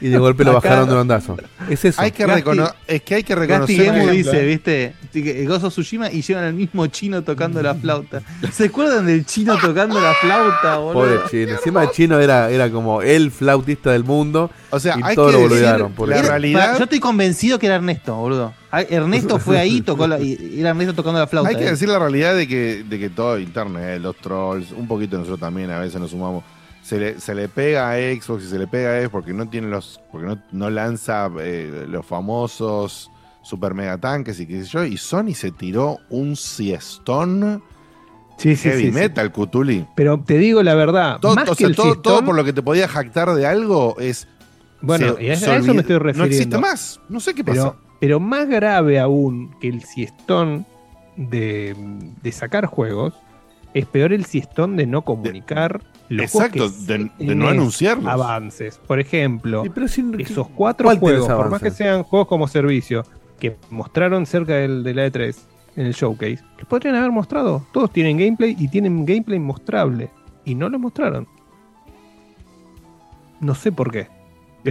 Y 0.01 0.09
de 0.09 0.19
golpe 0.19 0.45
lo 0.45 0.53
bajaron 0.55 0.87
de 0.89 0.95
un 0.95 1.01
ondazo. 1.01 1.37
Es 1.69 1.85
eso. 1.85 2.01
Hay 2.01 2.11
que 2.13 2.27
Gasti- 2.27 2.43
recono- 2.43 2.73
es 2.87 3.03
que 3.03 3.15
hay 3.17 3.23
que 3.23 3.35
Gasti 3.35 3.77
reconocer. 3.77 3.95
Gemu 3.95 4.07
que- 4.07 4.13
dice, 4.13 4.45
viste, 4.45 4.95
que 5.13 5.47
Gozo 5.47 5.69
Tsushima 5.69 6.11
y 6.11 6.23
llevan 6.23 6.45
al 6.45 6.55
mismo 6.55 6.87
chino 6.89 7.23
tocando 7.23 7.63
la 7.63 7.75
flauta. 7.75 8.23
¿Se 8.53 8.65
acuerdan 8.67 9.07
del 9.07 9.25
chino 9.27 9.57
tocando 9.59 10.01
la 10.01 10.15
flauta, 10.15 10.77
boludo? 10.79 10.93
Pobre 11.05 11.19
chino. 11.31 11.53
Encima 11.57 11.83
el 11.85 11.91
chino 11.91 12.19
era, 12.21 12.51
era 12.51 12.71
como 12.71 13.03
el 13.03 13.31
flautista 13.31 13.91
del 13.93 14.05
mundo. 14.05 14.51
O 14.71 14.81
sea, 14.81 14.97
y 14.99 15.01
hay 15.03 15.15
todo 15.15 15.27
que 15.29 15.33
lo 15.33 15.39
decir 15.39 15.51
boludearon. 15.51 15.93
pobre 15.93 16.17
la 16.17 16.23
realidad- 16.23 16.77
Yo 16.79 16.85
estoy 16.85 17.01
convencido 17.01 17.59
que 17.59 17.67
era 17.67 17.77
Ernesto, 17.77 18.15
boludo. 18.17 18.53
Ah, 18.71 18.83
Ernesto 18.83 19.39
fue 19.39 19.59
ahí, 19.59 19.81
tocó 19.87 20.07
la, 20.07 20.19
y 20.21 20.37
y 20.57 20.61
era 20.61 20.71
Ernesto 20.71 20.93
tocando 20.95 21.19
la 21.21 21.27
flauta. 21.27 21.49
Hay 21.51 21.57
que 21.57 21.65
eh. 21.67 21.71
decir 21.71 21.89
la 21.89 21.99
realidad 21.99 22.35
de 22.35 22.47
que, 22.47 22.85
de 22.87 22.99
que 22.99 23.09
todo 23.09 23.39
internet, 23.39 24.01
los 24.03 24.17
trolls, 24.17 24.73
un 24.73 24.87
poquito 24.87 25.17
nosotros 25.17 25.41
también 25.41 25.71
a 25.71 25.79
veces 25.79 26.01
nos 26.01 26.11
sumamos. 26.11 26.45
Se 26.87 26.99
le, 27.01 27.21
se 27.21 27.35
le 27.35 27.49
pega 27.49 27.91
a 27.91 27.97
Xbox 27.97 28.45
y 28.45 28.49
se 28.49 28.59
le 28.61 28.67
pega 28.69 28.97
a 28.97 29.01
Xbox 29.01 29.11
porque 29.11 29.33
no 29.33 29.49
tiene 29.49 29.67
los. 29.69 30.01
porque 30.13 30.27
no, 30.27 30.41
no 30.53 30.71
lanza 30.71 31.29
eh, 31.41 31.85
los 31.89 32.07
famosos 32.07 33.11
super 33.43 33.75
mega 33.75 33.99
tanques 33.99 34.39
y 34.39 34.47
qué 34.47 34.63
sé 34.63 34.69
yo. 34.71 34.85
Y 34.85 34.97
Sony 34.97 35.35
se 35.35 35.51
tiró 35.51 35.99
un 36.11 36.37
siestón 36.37 37.63
Sí, 38.39 38.55
sí, 38.55 38.69
heavy 38.69 38.85
sí, 38.85 38.91
metal, 38.93 39.33
Cutuli. 39.33 39.87
Pero 39.97 40.21
te 40.21 40.37
digo 40.39 40.63
la 40.63 40.75
verdad, 40.75 41.19
Todo, 41.21 41.35
más 41.35 41.49
o 41.49 41.53
que 41.53 41.59
sea, 41.59 41.67
el 41.69 41.75
todo, 41.77 41.87
siestón, 41.87 42.03
todo 42.03 42.25
por 42.25 42.35
lo 42.37 42.45
que 42.45 42.53
te 42.53 42.63
podía 42.63 42.87
jactar 42.87 43.35
de 43.35 43.47
algo 43.47 43.97
es. 43.99 44.29
Bueno, 44.83 45.17
se- 45.17 45.25
y 45.25 45.31
a, 45.31 45.33
eso 45.33 45.51
me 45.75 45.81
estoy 45.81 45.97
refiriendo. 45.99 46.19
No 46.19 46.25
existe 46.25 46.59
más. 46.59 47.01
No 47.09 47.19
sé 47.19 47.35
qué 47.35 47.43
pasa. 47.43 47.73
Pero, 47.73 47.77
pero 47.99 48.21
más 48.21 48.47
grave 48.47 49.01
aún 49.01 49.57
que 49.61 49.69
el 49.69 49.83
siestón 49.83 50.67
de, 51.17 51.75
de 52.23 52.33
sacar 52.33 52.67
juegos, 52.67 53.15
es 53.73 53.87
peor 53.87 54.13
el 54.13 54.27
siestón 54.27 54.77
de 54.77 54.87
no 54.87 55.03
comunicar 55.03 55.81
los 56.09 56.31
juegos 56.31 56.73
Exacto, 56.73 56.87
que 57.19 57.25
de, 57.25 57.35
no 57.35 57.49
anunciarlos. 57.49 58.07
avances. 58.07 58.79
Por 58.87 59.01
ejemplo, 59.01 59.63
Sí, 59.65 59.71
pero 59.75 59.89
sin- 59.89 60.21
esos 60.21 60.49
cuatro 60.49 60.85
¿cuál 60.87 61.01
tenés 61.01 61.21
juegos, 61.21 61.33
por 61.43 61.51
más 61.51 61.63
que 61.63 61.71
sean 61.71 62.03
juegos 62.03 62.29
como 62.29 62.47
servicio, 62.49 63.05
que 63.39 63.57
mostraron 63.71 64.25
cerca 64.27 64.55
del, 64.55 64.83
de 64.83 64.95
la 64.95 65.07
E3 65.07 65.37
en 65.77 65.87
el 65.87 65.93
showcase, 65.93 66.39
los 66.59 66.67
podrían 66.69 66.95
haber 66.95 67.11
mostrado. 67.11 67.67
Todos 67.73 67.93
tienen 67.93 68.17
gameplay 68.17 68.57
y 68.59 68.69
tienen 68.69 69.05
gameplay 69.05 69.39
mostrable. 69.39 70.11
Y 70.45 70.55
no 70.55 70.69
lo 70.69 70.79
mostraron. 70.79 71.27
No 73.41 73.55
sé 73.55 73.73
por 73.73 73.91
qué. 73.91 74.09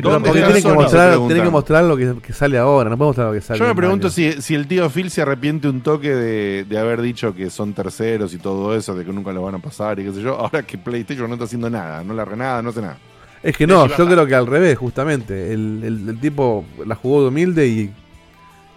Pero 0.02 0.10
¿Dónde 0.12 0.30
Porque 0.30 0.44
tienen 0.44 0.64
que, 0.64 0.74
mostrar, 0.74 1.14
Se 1.14 1.20
tienen 1.28 1.44
que 1.44 1.50
mostrar 1.50 1.84
lo 1.84 1.98
que, 1.98 2.16
que 2.22 2.34
sale 2.34 2.58
ahora. 2.58 2.90
No 2.90 2.98
puede 2.98 3.10
mostrar 3.10 3.28
lo 3.28 3.34
que 3.34 3.42
sale. 3.42 3.60
Yo 3.60 3.66
me 3.66 3.76
pregunto 3.76 4.10
si, 4.10 4.42
si 4.42 4.54
el 4.56 4.68
tío 4.68 4.90
Phil 4.90 5.10
se 5.10 5.22
arrepiente 5.22 5.68
un 5.68 5.82
toque 5.82 6.14
de, 6.14 6.66
de 6.66 6.78
haber 6.78 7.02
dicho 7.02 7.34
que 7.34 7.50
son 7.50 7.74
terceros 7.74 8.34
y 8.34 8.38
todo 8.38 8.76
eso, 8.76 8.94
de 8.96 9.06
que 9.06 9.12
nunca 9.14 9.32
los 9.32 9.44
van 9.44 9.56
a 9.56 9.60
pasar 9.60 10.00
y 10.00 10.04
qué 10.06 10.12
sé 10.14 10.22
yo. 10.22 10.36
Ahora 10.36 10.64
que 10.64 10.78
PlayStation 10.78 11.28
no 11.28 11.36
está 11.36 11.46
haciendo 11.46 11.70
nada, 11.70 12.04
no 12.04 12.14
larga 12.14 12.36
nada, 12.36 12.62
no 12.62 12.70
hace 12.70 12.82
nada. 12.82 12.98
Es 13.44 13.56
que 13.56 13.68
no, 13.68 13.88
yo 13.88 14.06
creo 14.08 14.26
que 14.26 14.36
al 14.36 14.48
revés, 14.48 14.78
justamente. 14.78 15.54
El, 15.54 15.82
el- 15.84 16.10
el 16.10 16.20
tipo 16.20 16.66
la 16.86 16.96
jugó 16.96 17.22
de 17.22 17.28
humilde 17.30 17.68
y, 17.68 17.92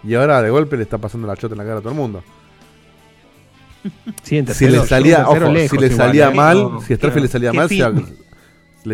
y 0.03 0.13
ahora 0.13 0.41
de 0.41 0.49
golpe 0.49 0.77
le 0.77 0.83
está 0.83 0.97
pasando 0.97 1.27
la 1.27 1.35
chota 1.35 1.53
en 1.55 1.57
la 1.59 1.63
cara 1.65 1.77
a 1.77 1.81
todo 1.81 1.89
el 1.91 1.97
mundo. 1.97 2.23
Sí, 4.23 4.37
en 4.37 4.47
Si 4.47 4.67
le 4.67 4.85
salía, 4.85 5.27
ojo, 5.27 5.37
si 5.69 5.77
le 5.77 5.89
salía 5.89 6.29
¿eh? 6.29 6.33
mal, 6.35 6.57
No, 6.57 6.81
si 6.81 6.93
a 6.93 6.97
Starfield 6.97 6.99
claro. 6.99 7.21
le 7.21 7.27
salía 7.27 7.53
mal, 7.53 7.69
se 7.69 7.75
fin. 7.75 7.95
le- 7.95 8.28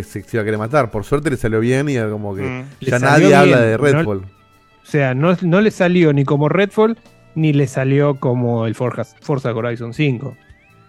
se, 0.03 0.21
se 0.23 0.37
iba 0.37 0.41
a 0.41 0.45
querer 0.45 0.57
matar. 0.59 0.91
Por 0.91 1.03
suerte 1.03 1.29
le 1.29 1.37
salió 1.37 1.59
bien 1.59 1.89
y 1.89 1.95
era 1.95 2.09
como 2.09 2.35
que 2.35 2.41
Mm. 2.43 2.65
ya 2.85 2.99
nadie 2.99 3.29
salió 3.31 3.37
habla 3.37 3.57
bien, 3.57 3.69
de 3.71 3.77
no- 3.77 3.83
Redfall. 3.83 4.17
O 4.19 4.87
sea, 4.87 5.13
no, 5.15 5.35
no 5.41 5.61
le 5.61 5.71
salió 5.71 6.13
ni 6.13 6.23
como 6.25 6.47
Redfall, 6.49 6.97
ni 7.33 7.53
le 7.53 7.67
salió 7.67 8.15
como 8.19 8.65
el 8.67 8.75
Forza, 8.75 9.03
Forza 9.21 9.51
Horizon 9.53 9.93
5. 9.93 10.35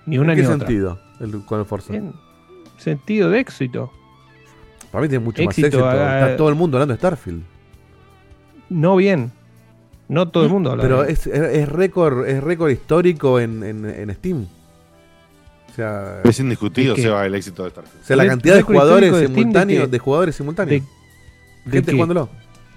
Ni 0.06 0.18
una 0.18 0.32
¿En 0.34 0.36
qué 0.36 0.42
ni 0.42 0.48
otra. 0.48 0.58
sentido? 0.66 1.00
El, 1.20 1.44
con 1.44 1.60
el 1.60 1.66
Forza. 1.66 1.94
En 1.94 2.12
sentido 2.76 3.30
de 3.30 3.40
éxito. 3.40 3.90
Para 4.92 5.02
mí 5.02 5.08
tiene 5.08 5.24
mucho 5.24 5.42
Éxito, 5.42 5.80
más 5.80 5.94
éxito. 5.94 6.04
ah, 6.08 6.20
Está 6.20 6.36
todo 6.36 6.48
el 6.50 6.54
mundo 6.54 6.76
hablando 6.76 6.92
de 6.94 6.98
Starfield. 6.98 7.42
No 8.68 8.96
bien. 8.96 9.32
No 10.08 10.28
todo 10.28 10.44
el 10.44 10.50
mundo 10.50 10.70
habla 10.70 10.82
Pero 10.82 10.98
bien. 11.00 11.10
es, 11.10 11.26
es, 11.26 11.40
es 11.40 11.68
récord 11.68 12.26
es 12.28 12.42
récord 12.42 12.70
histórico 12.70 13.40
en, 13.40 13.62
en, 13.64 13.84
en 13.84 14.14
Steam. 14.14 14.46
Sea, 15.76 16.20
Es 16.24 16.40
indiscutido, 16.40 16.94
el 17.22 17.34
éxito 17.34 17.64
de 17.64 17.70
Starfield. 17.70 18.02
o 18.02 18.06
sea, 18.06 18.16
la 18.16 18.26
cantidad 18.26 18.54
de 18.56 18.62
jugadores 18.62 19.08
histórico 19.08 19.16
de 19.18 19.24
Steam, 19.26 19.34
¿de 19.34 19.42
simultáneos, 19.42 19.90
de, 19.90 19.98
jugadores 19.98 20.34
simultáneos. 20.36 20.82
¿De 21.66 21.70
gente 21.72 21.92
jugándolo. 21.92 22.28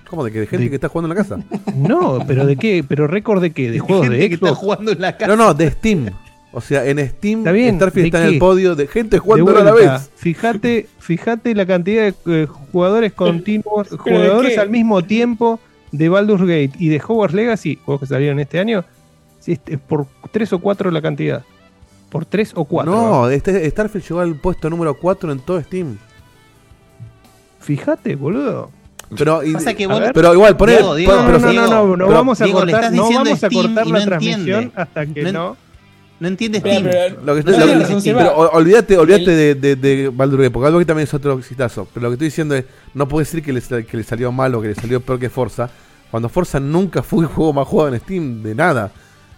¿Cómo 0.10 0.24
de 0.26 0.32
que 0.32 0.40
de 0.42 0.48
gente 0.48 0.64
De- 0.66 0.70
que 0.70 0.76
está 0.76 0.90
jugando 0.90 1.14
en 1.14 1.18
la 1.18 1.24
casa? 1.24 1.40
No, 1.76 2.20
pero 2.28 2.46
¿de 2.46 2.58
qué? 2.58 2.84
¿Pero 2.88 3.08
récord 3.08 3.42
de 3.42 3.52
qué? 3.52 3.72
¿De 3.72 3.80
juegos 3.80 4.06
Gente 4.08 4.18
de 4.18 4.28
que 4.30 4.36
está 4.36 4.48
Xbox? 4.48 4.60
jugando 4.60 4.92
en 4.92 5.02
la 5.02 5.16
casa. 5.18 5.28
No, 5.28 5.36
no, 5.38 5.54
de 5.54 5.72
Steam. 5.72 6.10
O 6.52 6.62
sea, 6.62 6.84
en 6.88 6.98
Steam, 7.08 7.40
Está 7.42 7.52
bien, 7.52 7.76
Starfield 7.76 8.04
¿de 8.04 8.08
está 8.08 8.28
en 8.28 8.34
el 8.34 8.40
podio 8.40 8.76
de 8.76 8.88
gente 8.88 9.18
De 9.18 9.20
jugando 9.20 9.56
a 9.56 9.64
la 9.64 9.72
vez. 9.72 10.10
Fíjate, 10.16 10.88
fíjate 10.98 11.54
la 11.54 11.66
cantidad 11.68 12.12
de 12.12 12.42
eh, 12.44 12.48
jugadores 12.72 13.14
continuos, 13.14 13.92
¿de 13.92 13.98
jugadores 13.98 14.58
al 14.58 14.70
mismo 14.72 15.04
tiempo 15.04 15.60
de 15.92 16.10
Baldur's 16.10 16.42
Gate 16.42 16.72
y 16.80 16.90
de 16.90 16.98
Hogwarts 17.08 17.36
Legacy, 17.36 17.76
juegos 17.86 18.02
que 18.02 18.08
salieron 18.08 18.40
este 18.40 18.60
año, 18.60 18.84
sí, 19.40 19.52
este, 19.54 19.78
por 19.78 20.08
tres 20.32 20.52
o 20.52 20.60
cuatro 20.60 20.90
la 20.92 21.02
cantidad. 21.04 21.44
Por 22.10 22.26
tres 22.26 22.52
o 22.56 22.66
cuatro. 22.66 22.92
No, 22.92 23.30
este, 23.30 23.70
Starfield 23.70 24.04
llegó 24.08 24.20
al 24.22 24.36
puesto 24.36 24.70
número 24.70 24.96
4 24.96 25.32
en 25.32 25.40
todo 25.40 25.62
Steam. 25.62 25.98
Fíjate, 27.60 28.16
boludo. 28.16 28.72
Pero, 29.18 29.44
y- 29.44 29.54
que 29.76 29.84
a 29.86 29.88
vos- 29.88 30.00
ver, 30.00 30.14
pero 30.14 30.34
igual, 30.34 30.56
poner. 30.56 30.78
Diego, 30.78 30.96
Diego, 30.96 31.14
No, 31.14 31.24
no, 31.24 31.40
no, 31.40 31.40
no, 31.40 31.68
no, 31.68 31.88
no, 31.98 32.06
pero- 32.06 32.18
vamos 32.18 32.40
a 32.42 32.44
Diego, 32.46 32.60
cortar, 32.60 32.84
estás 32.84 32.94
no 32.96 33.10
vamos 33.12 33.44
a 33.44 33.50
cortar 33.50 33.88
la 33.88 34.00
no 34.00 34.06
transmisión 34.06 34.40
entiende. 34.42 34.72
hasta 34.76 35.06
que 35.08 35.24
No- 35.24 35.32
no. 35.32 35.58
No 36.20 36.28
entiende 36.28 36.60
Pero- 36.62 36.90
Steam. 36.92 37.16
Lo 37.26 37.36
que, 37.36 37.44
no 37.44 37.52
lo 37.58 37.66
que- 37.66 37.76
razón, 37.76 38.02
pero 38.04 38.38
olvídate, 38.52 38.98
olvídate 38.98 39.32
de, 39.32 39.56
de, 39.56 39.76
de 39.78 40.10
Baldur's 40.10 40.42
Gate, 40.44 40.52
porque 40.52 40.64
Baldur's 40.66 40.82
Gate 40.82 40.88
también 40.88 41.08
es 41.08 41.14
otro 41.14 41.40
exitazo. 41.40 41.88
Pero 41.94 42.04
lo 42.04 42.10
que 42.10 42.14
estoy 42.16 42.28
diciendo 42.28 42.56
es, 42.56 42.66
no 42.94 43.08
puedo 43.08 43.20
decir 43.20 43.42
que 43.42 43.54
le, 43.54 43.62
que 43.86 43.98
le 43.98 44.04
salió 44.04 44.32
mal 44.32 44.54
o 44.54 44.62
que 44.62 44.68
le 44.70 44.76
salió 44.76 45.00
peor 45.00 45.18
que 45.18 45.30
Forza, 45.30 45.70
cuando 46.12 46.28
Forza 46.28 46.60
nunca 46.60 47.02
fue 47.04 47.22
el 47.24 47.28
juego 47.30 47.54
más 47.54 47.68
jugado 47.68 47.94
en 47.96 48.02
Steam, 48.02 48.44
de 48.44 48.54
nada. 48.54 48.92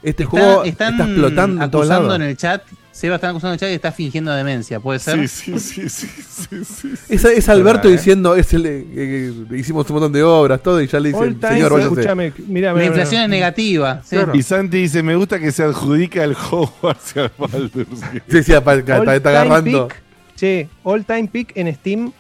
Este 0.04 0.24
Está- 0.24 0.30
juego 0.32 0.64
están 0.64 0.94
está 0.94 1.06
explotando 1.06 1.64
en 1.64 1.72
todos 1.72 1.86
acusando 1.86 2.08
lados. 2.10 2.22
en 2.24 2.30
el 2.30 2.38
chat. 2.38 2.64
Seba 2.92 3.16
están 3.16 3.30
acusando 3.30 3.52
en 3.52 3.54
el 3.54 3.60
chat 3.60 3.70
y 3.70 3.74
está 3.74 3.92
fingiendo 3.92 4.34
demencia, 4.34 4.80
¿puede 4.80 5.00
ser? 5.00 5.28
Sí, 5.30 5.60
sí, 5.60 5.60
sí, 5.60 5.90
sí, 5.90 6.08
sí, 6.28 6.66
sí. 6.66 6.94
Es, 7.08 7.24
es 7.24 7.48
Alberto 7.50 7.88
¿eh? 7.88 7.94
diciendo, 7.94 8.36
es 8.36 8.54
el, 8.54 8.66
eh, 8.66 8.86
eh, 8.94 9.34
hicimos 9.56 9.90
un 9.90 9.94
montón 9.94 10.12
de 10.12 10.24
obras, 10.24 10.62
todo, 10.62 10.82
y 10.82 10.88
ya 10.88 11.00
le 11.00 11.10
dicen, 11.10 11.40
señor, 11.42 11.72
váyase". 11.72 11.90
escúchame, 11.90 12.34
mira, 12.48 12.74
La 12.74 12.84
inflación 12.84 13.22
mira. 13.22 13.24
es 13.24 13.30
negativa. 13.30 14.02
sí. 14.04 14.16
Claro. 14.18 14.36
Y 14.36 14.44
Santi 14.44 14.78
dice, 14.82 15.04
me 15.04 15.16
gusta 15.16 15.40
que 15.40 15.52
se 15.54 15.64
adjudica 15.64 16.24
el 16.24 16.34
Hogwarts 16.36 17.16
al 17.18 17.32
Baldur's. 17.38 17.88
Sí, 18.28 18.44
sí, 18.44 18.54
apa- 18.54 18.74
está, 18.76 19.00
All 19.00 19.08
está 19.08 19.20
time 19.30 19.30
agarrando. 19.38 19.88
peak, 19.88 20.02
che, 20.36 20.70
all 20.84 21.06
time 21.06 21.30
peak 21.32 21.54
en 21.56 21.74
Steam 21.76 22.12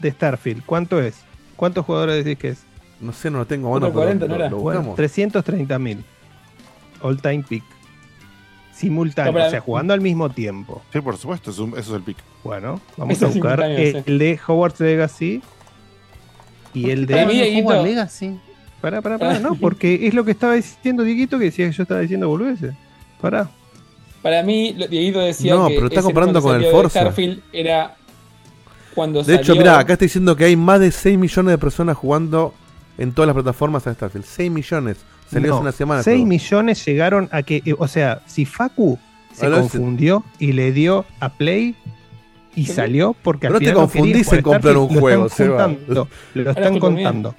de 0.00 0.10
Starfield. 0.10 0.64
¿Cuánto 0.66 1.00
es? 1.00 1.14
¿Cuántos 1.54 1.84
jugadores 1.86 2.24
decís 2.24 2.38
que 2.38 2.48
es? 2.48 2.58
No 3.00 3.12
sé, 3.12 3.30
no 3.30 3.38
lo 3.38 3.46
tengo 3.46 3.68
a 3.68 3.78
mano, 3.78 3.92
pero 3.92 4.08
140 4.08 4.26
no 4.26 4.28
lo- 4.28 4.34
era. 4.40 4.50
lo 4.50 4.58
Bueno, 4.58 4.80
buscamos. 4.80 4.96
330.000. 7.00 7.08
All 7.08 7.20
time 7.20 7.44
peak. 7.48 7.62
Simultáneo, 8.72 9.32
No, 9.32 9.46
o 9.46 9.50
sea, 9.50 9.60
jugando 9.60 9.92
al 9.92 10.00
mismo 10.00 10.30
tiempo. 10.30 10.80
Sí, 10.90 11.00
por 11.02 11.16
supuesto, 11.18 11.50
eso 11.50 11.70
es 11.76 11.88
el 11.90 12.02
pick. 12.02 12.16
Bueno, 12.42 12.80
vamos 12.96 13.16
Eso 13.16 13.26
a 13.26 13.28
buscar 13.28 13.62
el, 13.62 14.02
sí. 14.04 14.18
de 14.18 14.40
Hogwarts 14.46 14.80
Legacy 14.80 15.42
y 16.72 16.90
el 16.90 17.06
Para 17.06 17.26
mí, 17.26 17.38
de. 17.38 17.60
Hogwarts 17.60 17.84
Legacy. 17.84 18.40
Pará, 18.80 19.02
pará, 19.02 19.18
pará, 19.18 19.38
no, 19.38 19.54
porque 19.56 20.06
es 20.06 20.14
lo 20.14 20.24
que 20.24 20.30
estaba 20.30 20.54
diciendo 20.54 21.02
Dieguito 21.04 21.38
que 21.38 21.46
decía 21.46 21.66
que 21.66 21.72
yo 21.72 21.82
estaba 21.82 22.00
diciendo 22.00 22.28
boludeces. 22.28 22.74
Pará. 23.20 23.50
Para 24.22 24.42
mí, 24.42 24.72
Dieguito 24.72 25.20
decía 25.20 25.54
No, 25.54 25.68
que 25.68 25.74
pero 25.74 25.86
está 25.88 26.00
ese 26.00 26.06
comparando 26.06 26.40
cuando 26.40 26.48
con 26.48 26.56
el 26.56 26.62
de 26.62 26.70
Forza. 26.70 27.00
Starfield 27.00 27.42
era 27.52 27.96
cuando 28.94 29.22
De 29.22 29.34
hecho, 29.34 29.54
mira, 29.54 29.78
acá 29.78 29.92
está 29.92 30.06
diciendo 30.06 30.34
que 30.36 30.44
hay 30.46 30.56
más 30.56 30.80
de 30.80 30.90
6 30.90 31.18
millones 31.18 31.52
de 31.52 31.58
personas 31.58 31.96
jugando 31.98 32.54
en 32.96 33.12
todas 33.12 33.26
las 33.26 33.34
plataformas 33.34 33.86
a 33.86 33.92
Starfield. 33.92 34.24
6 34.24 34.50
millones. 34.50 34.96
Salió 35.30 35.48
No, 35.48 35.54
hace 35.56 35.62
una 35.62 35.72
semana. 35.72 36.02
6 36.02 36.18
todo. 36.18 36.26
millones 36.26 36.84
llegaron 36.84 37.28
a 37.32 37.42
que, 37.42 37.62
eh, 37.64 37.74
o 37.78 37.86
sea, 37.88 38.22
si 38.26 38.44
Facu 38.44 38.98
se 39.32 39.46
Ahora, 39.46 39.60
confundió 39.60 40.24
y 40.38 40.52
le 40.52 40.72
dio 40.72 41.04
a 41.20 41.28
Play 41.30 41.74
y 42.56 42.66
Sí. 42.66 42.72
salió 42.72 43.14
porque 43.22 43.46
al 43.46 43.52
Pero 43.52 43.54
no 43.54 43.58
te 43.60 43.64
final 43.66 43.74
no 43.74 43.88
quería 43.88 44.02
confundís 44.02 44.32
en 44.32 44.42
comprar 44.42 44.76
un 44.76 44.94
lo 44.94 45.00
juego, 45.00 45.26
están 45.26 45.78
Lo 46.34 46.50
están 46.50 46.78
contando. 46.80 47.34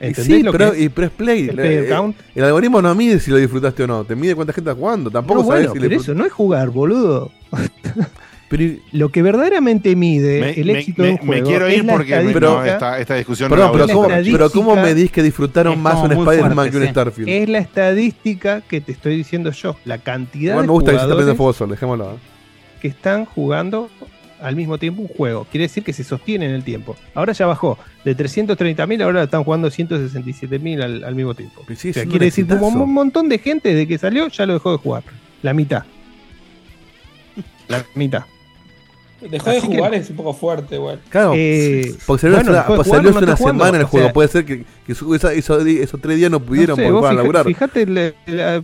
Y 0.00 0.06
¿Entendés 0.08 0.36
sí, 0.36 0.42
lo 0.42 0.52
pero, 0.52 0.72
que 0.72 0.78
es? 0.78 0.84
y, 0.84 0.88
pero 0.90 1.06
es 1.06 1.12
Play. 1.14 1.48
el 1.48 1.54
player 1.54 1.84
Eh? 1.92 2.12
El 2.34 2.44
algoritmo 2.44 2.82
no 2.82 2.94
mide 2.94 3.18
si 3.18 3.30
lo 3.30 3.38
disfrutaste 3.38 3.82
o 3.84 3.86
no. 3.86 4.04
Te 4.04 4.14
mide 4.14 4.34
cuánta 4.34 4.52
gente 4.52 4.70
está 4.70 4.78
jugando. 4.78 5.10
Tampoco 5.10 5.40
No, 5.40 5.46
sabes 5.46 5.68
bueno, 5.68 5.72
si 5.72 5.78
le 5.80 5.88
pero 5.88 6.00
eso 6.02 6.14
no 6.14 6.24
es 6.26 6.32
jugar, 6.32 6.68
boludo. 6.70 7.30
Pero, 8.48 8.74
Lo 8.92 9.08
que 9.08 9.22
verdaderamente 9.22 9.96
mide 9.96 10.40
Me, 10.40 10.50
el 10.52 10.66
me- 10.66 10.78
éxito 10.78 11.02
de 11.02 11.08
un 11.10 11.14
me- 11.16 11.20
me 11.20 11.26
juego 11.26 11.46
quiero 11.48 11.66
es 11.66 11.78
ir 11.78 11.84
la 11.84 11.92
porque 11.94 12.10
me- 12.10 12.16
estadística, 12.18 12.46
no, 12.46 12.64
esta, 12.64 12.98
esta 13.00 13.14
discusión 13.16 13.50
perdón, 13.50 13.66
no 13.66 13.72
la 13.78 13.86
pero 13.86 13.94
¿cómo, 13.94 14.08
pero 14.08 14.50
¿cómo 14.50 14.70
estadística- 14.72 14.82
medís 14.94 15.10
que 15.10 15.22
disfrutaron 15.24 15.72
Es 15.72 15.78
más 15.80 15.94
un 15.96 16.12
Spider-Man 16.12 16.70
que 16.70 16.76
un 16.76 16.82
sí. 16.84 16.88
Starfield? 16.90 17.28
es 17.28 17.48
la 17.48 17.58
estadística 17.58 18.60
que 18.60 18.80
te 18.80 18.92
estoy 18.92 19.16
diciendo 19.16 19.50
yo. 19.50 19.76
La 19.84 19.98
cantidad 19.98 20.52
Igual 20.52 20.62
de 20.62 20.66
me 20.68 20.72
gusta 20.72 20.92
que 20.92 20.98
se 20.98 21.52
solo, 21.58 21.72
dejémoslo. 21.72 22.04
¿eh? 22.12 22.16
que 22.80 22.88
están 22.88 23.24
jugando 23.24 23.90
al 24.40 24.54
mismo 24.54 24.76
tiempo 24.78 25.00
un 25.02 25.08
juego. 25.08 25.46
Quiere 25.50 25.62
decir 25.64 25.82
que 25.82 25.92
se 25.94 26.04
sostiene 26.04 26.44
en 26.46 26.52
el 26.52 26.62
tiempo. 26.62 26.94
Ahora 27.14 27.32
ya 27.32 27.46
bajó 27.46 27.78
de 28.04 28.14
330.000, 28.14 29.02
ahora 29.02 29.24
están 29.24 29.42
jugando 29.44 29.68
167.000 29.70 30.82
al, 30.82 31.02
al 31.04 31.14
mismo 31.14 31.34
tiempo. 31.34 31.62
Pero 31.66 31.80
sigue 31.80 31.90
O 31.90 31.94
sea, 31.94 32.02
siendo 32.02 32.10
quiere 32.12 32.26
decir 32.26 32.46
como 32.46 32.68
un 32.84 32.92
montón 32.92 33.28
de 33.30 33.38
gente 33.38 33.70
desde 33.70 33.88
que 33.88 33.96
salió 33.98 34.28
ya 34.28 34.44
lo 34.46 34.52
dejó 34.52 34.70
de 34.72 34.78
jugar. 34.78 35.02
La 35.42 35.52
mitad. 35.54 35.84
La 37.68 37.84
mitad. 37.94 38.24
Dejó 39.20 39.50
de 39.50 39.60
que- 39.60 39.66
jugar 39.66 39.94
es 39.94 40.10
un 40.10 40.16
poco 40.16 40.34
fuerte, 40.34 40.76
güey. 40.78 40.98
Claro, 41.08 41.32
Eh, 41.34 41.94
porque 42.06 42.20
salió, 42.22 42.36
bueno, 42.36 42.50
hace- 42.52 42.58
dejó 42.60 42.72
de 42.72 42.76
pues 42.76 42.86
jugar, 42.86 42.98
salió 42.98 43.10
no 43.12 43.16
hace 43.16 43.24
una 43.24 43.36
jugando, 43.36 43.64
semana 43.64 43.78
el 43.78 43.84
o 43.84 43.88
juego. 43.88 44.06
sea- 44.06 44.12
Puede 44.12 44.28
ser 44.28 44.44
que, 44.44 44.64
esos, 44.86 46.00
tres 46.00 46.16
días 46.18 46.30
no 46.30 46.40
pudieron 46.40 46.76
No 46.76 46.82
sé, 46.84 46.90
fueron 46.90 47.10
a 47.10 47.12
laburar. 47.14 47.44
fíjate, 47.46 47.86
la- 47.86 48.12
la- 48.26 48.62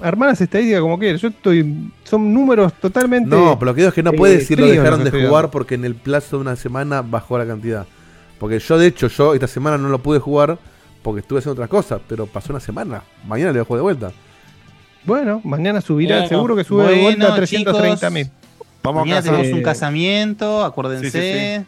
armar 0.00 0.28
las 0.30 0.40
estadísticas 0.40 0.80
como 0.80 0.98
quieras. 0.98 1.20
Yo 1.20 1.28
estoy. 1.28 1.90
Son 2.04 2.32
números 2.32 2.72
totalmente. 2.80 3.28
No, 3.28 3.58
pero 3.58 3.70
lo 3.72 3.74
que 3.74 3.80
digo 3.80 3.88
es 3.88 3.94
que 3.94 4.02
no 4.04 4.10
eh, 4.10 4.16
puede 4.16 4.36
decir 4.38 4.58
lo 4.60 4.66
dejaron 4.66 5.02
de 5.04 5.10
jugar 5.10 5.50
porque 5.50 5.74
en 5.74 5.84
el 5.84 5.94
plazo 5.96 6.36
de 6.36 6.42
una 6.42 6.54
semana 6.56 7.02
bajó 7.02 7.36
la 7.36 7.46
cantidad. 7.46 7.86
Porque 8.38 8.60
yo, 8.60 8.78
de 8.78 8.86
hecho, 8.86 9.08
yo 9.08 9.34
esta 9.34 9.48
semana 9.48 9.78
no 9.78 9.88
lo 9.88 9.98
pude 9.98 10.20
jugar 10.20 10.58
porque 11.02 11.20
estuve 11.20 11.40
haciendo 11.40 11.54
otras 11.60 11.68
cosas, 11.68 12.00
pero 12.08 12.26
pasó 12.26 12.52
una 12.52 12.60
semana. 12.60 13.02
Mañana 13.26 13.50
le 13.50 13.58
voy 13.58 13.62
a 13.62 13.64
jugar 13.64 13.78
de 13.78 13.82
vuelta. 13.82 14.12
Bueno, 15.04 15.40
mañana 15.44 15.80
subirá, 15.80 16.16
Bueno, 16.16 16.28
seguro 16.28 16.56
que 16.56 16.64
sube 16.64 16.86
de 16.86 17.02
vuelta 17.02 17.32
a 17.32 17.36
330.000. 17.36 18.30
Vamos 18.82 19.10
a 19.10 19.22
tenemos 19.22 19.46
un 19.52 19.62
casamiento, 19.62 20.64
acuérdense. 20.64 21.10
sí, 21.10 21.20
sí, 21.62 21.66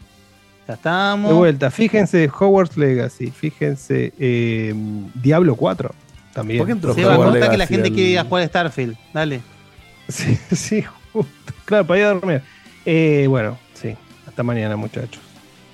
Ya 0.69 0.75
estamos. 0.75 1.31
De 1.31 1.35
vuelta, 1.37 1.71
fíjense 1.71 2.31
Hogwarts 2.39 2.77
Legacy, 2.77 3.31
fíjense 3.31 4.13
eh, 4.19 4.75
Diablo 5.15 5.57
4 5.57 5.95
también. 6.33 6.59
¿Por 6.59 6.67
qué 6.67 6.73
entró 6.73 6.95
Seba, 6.95 7.15
Hogwarts 7.15 7.33
contá 7.33 7.51
que 7.51 7.57
la 7.59 7.67
gente 7.67 7.89
al- 7.89 7.95
quiere 7.95 8.11
ir 8.11 8.19
a 8.19 8.25
jugar 8.25 8.45
a 8.45 8.47
Starfield. 8.47 8.97
Dale. 9.13 9.41
Sí, 10.09 10.39
sí, 10.55 10.85
justo. 11.13 11.53
Claro, 11.65 11.87
para 11.87 12.01
ir 12.01 12.07
a 12.07 12.09
dormir. 12.15 12.43
Eh, 12.87 13.27
bueno, 13.29 13.59
sí. 13.75 13.95
Hasta 14.27 14.43
mañana, 14.43 14.77
muchachos. 14.77 15.21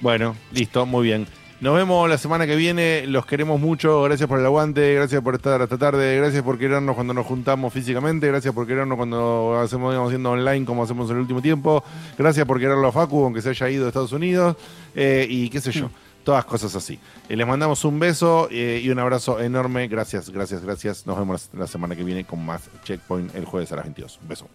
Bueno, 0.00 0.34
listo, 0.52 0.84
muy 0.86 1.04
bien. 1.04 1.26
Nos 1.58 1.74
vemos 1.74 2.06
la 2.06 2.18
semana 2.18 2.46
que 2.46 2.54
viene, 2.54 3.06
los 3.06 3.24
queremos 3.24 3.58
mucho, 3.58 4.02
gracias 4.02 4.28
por 4.28 4.38
el 4.38 4.44
aguante, 4.44 4.92
gracias 4.92 5.22
por 5.22 5.34
estar 5.34 5.62
hasta 5.62 5.78
tarde, 5.78 6.14
gracias 6.18 6.42
por 6.42 6.58
querernos 6.58 6.94
cuando 6.94 7.14
nos 7.14 7.24
juntamos 7.24 7.72
físicamente, 7.72 8.26
gracias 8.26 8.52
por 8.52 8.66
querernos 8.66 8.98
cuando 8.98 9.58
hacemos 9.58 9.90
digamos, 9.90 10.08
haciendo 10.08 10.32
online 10.32 10.66
como 10.66 10.82
hacemos 10.82 11.08
en 11.08 11.16
el 11.16 11.22
último 11.22 11.40
tiempo, 11.40 11.82
gracias 12.18 12.44
por 12.44 12.60
quererlo 12.60 12.88
a 12.88 12.92
Facu, 12.92 13.24
aunque 13.24 13.40
se 13.40 13.48
haya 13.48 13.70
ido 13.70 13.84
de 13.84 13.88
Estados 13.88 14.12
Unidos, 14.12 14.54
eh, 14.94 15.26
y 15.30 15.48
qué 15.48 15.62
sé 15.62 15.72
yo, 15.72 15.88
todas 16.24 16.44
cosas 16.44 16.76
así. 16.76 17.00
Eh, 17.26 17.36
les 17.36 17.46
mandamos 17.46 17.86
un 17.86 17.98
beso 17.98 18.48
eh, 18.50 18.82
y 18.84 18.90
un 18.90 18.98
abrazo 18.98 19.40
enorme, 19.40 19.88
gracias, 19.88 20.28
gracias, 20.28 20.62
gracias. 20.62 21.06
Nos 21.06 21.16
vemos 21.16 21.48
la 21.54 21.66
semana 21.66 21.96
que 21.96 22.04
viene 22.04 22.26
con 22.26 22.44
más 22.44 22.68
Checkpoint 22.84 23.34
el 23.34 23.46
jueves 23.46 23.72
a 23.72 23.76
las 23.76 23.86
22. 23.86 24.20
Un 24.20 24.28
beso. 24.28 24.46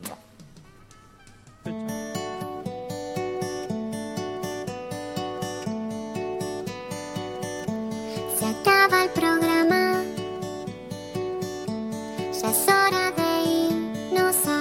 Es 12.52 12.64
hora 12.68 13.14
de 13.20 13.30
irnos 13.70 14.36
a 14.46 14.60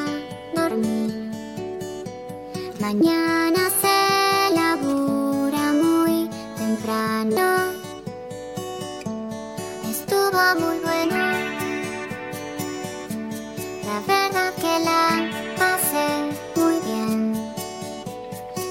dormir. 0.54 1.10
Mañana 2.78 3.62
se 3.82 4.54
labura 4.54 5.72
muy 5.72 6.30
temprano. 6.56 7.48
Estuvo 9.90 10.40
muy 10.62 10.78
bueno. 10.88 11.20
La 13.88 13.98
verdad 14.06 14.52
que 14.62 14.74
la 14.88 15.02
pasé 15.58 16.06
muy 16.54 16.76
bien. 16.88 17.34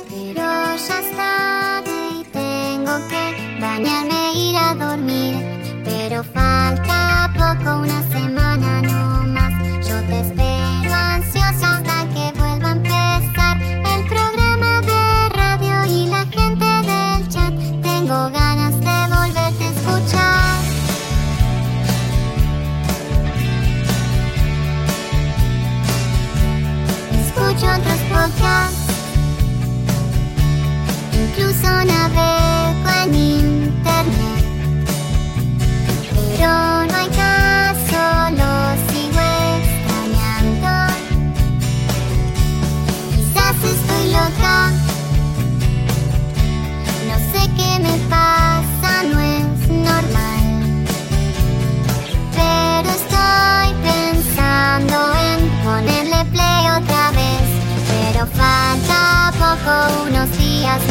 Pero 0.09 0.43
ya 0.85 0.99
es 1.03 1.17
tarde 1.17 1.97
y 2.21 2.23
tengo 2.23 2.93
que 3.09 3.59
bañarme 3.59 4.29
e 4.29 4.37
ir 4.47 4.55
a 4.55 4.75
dormir. 4.75 5.35
Pero 5.83 6.23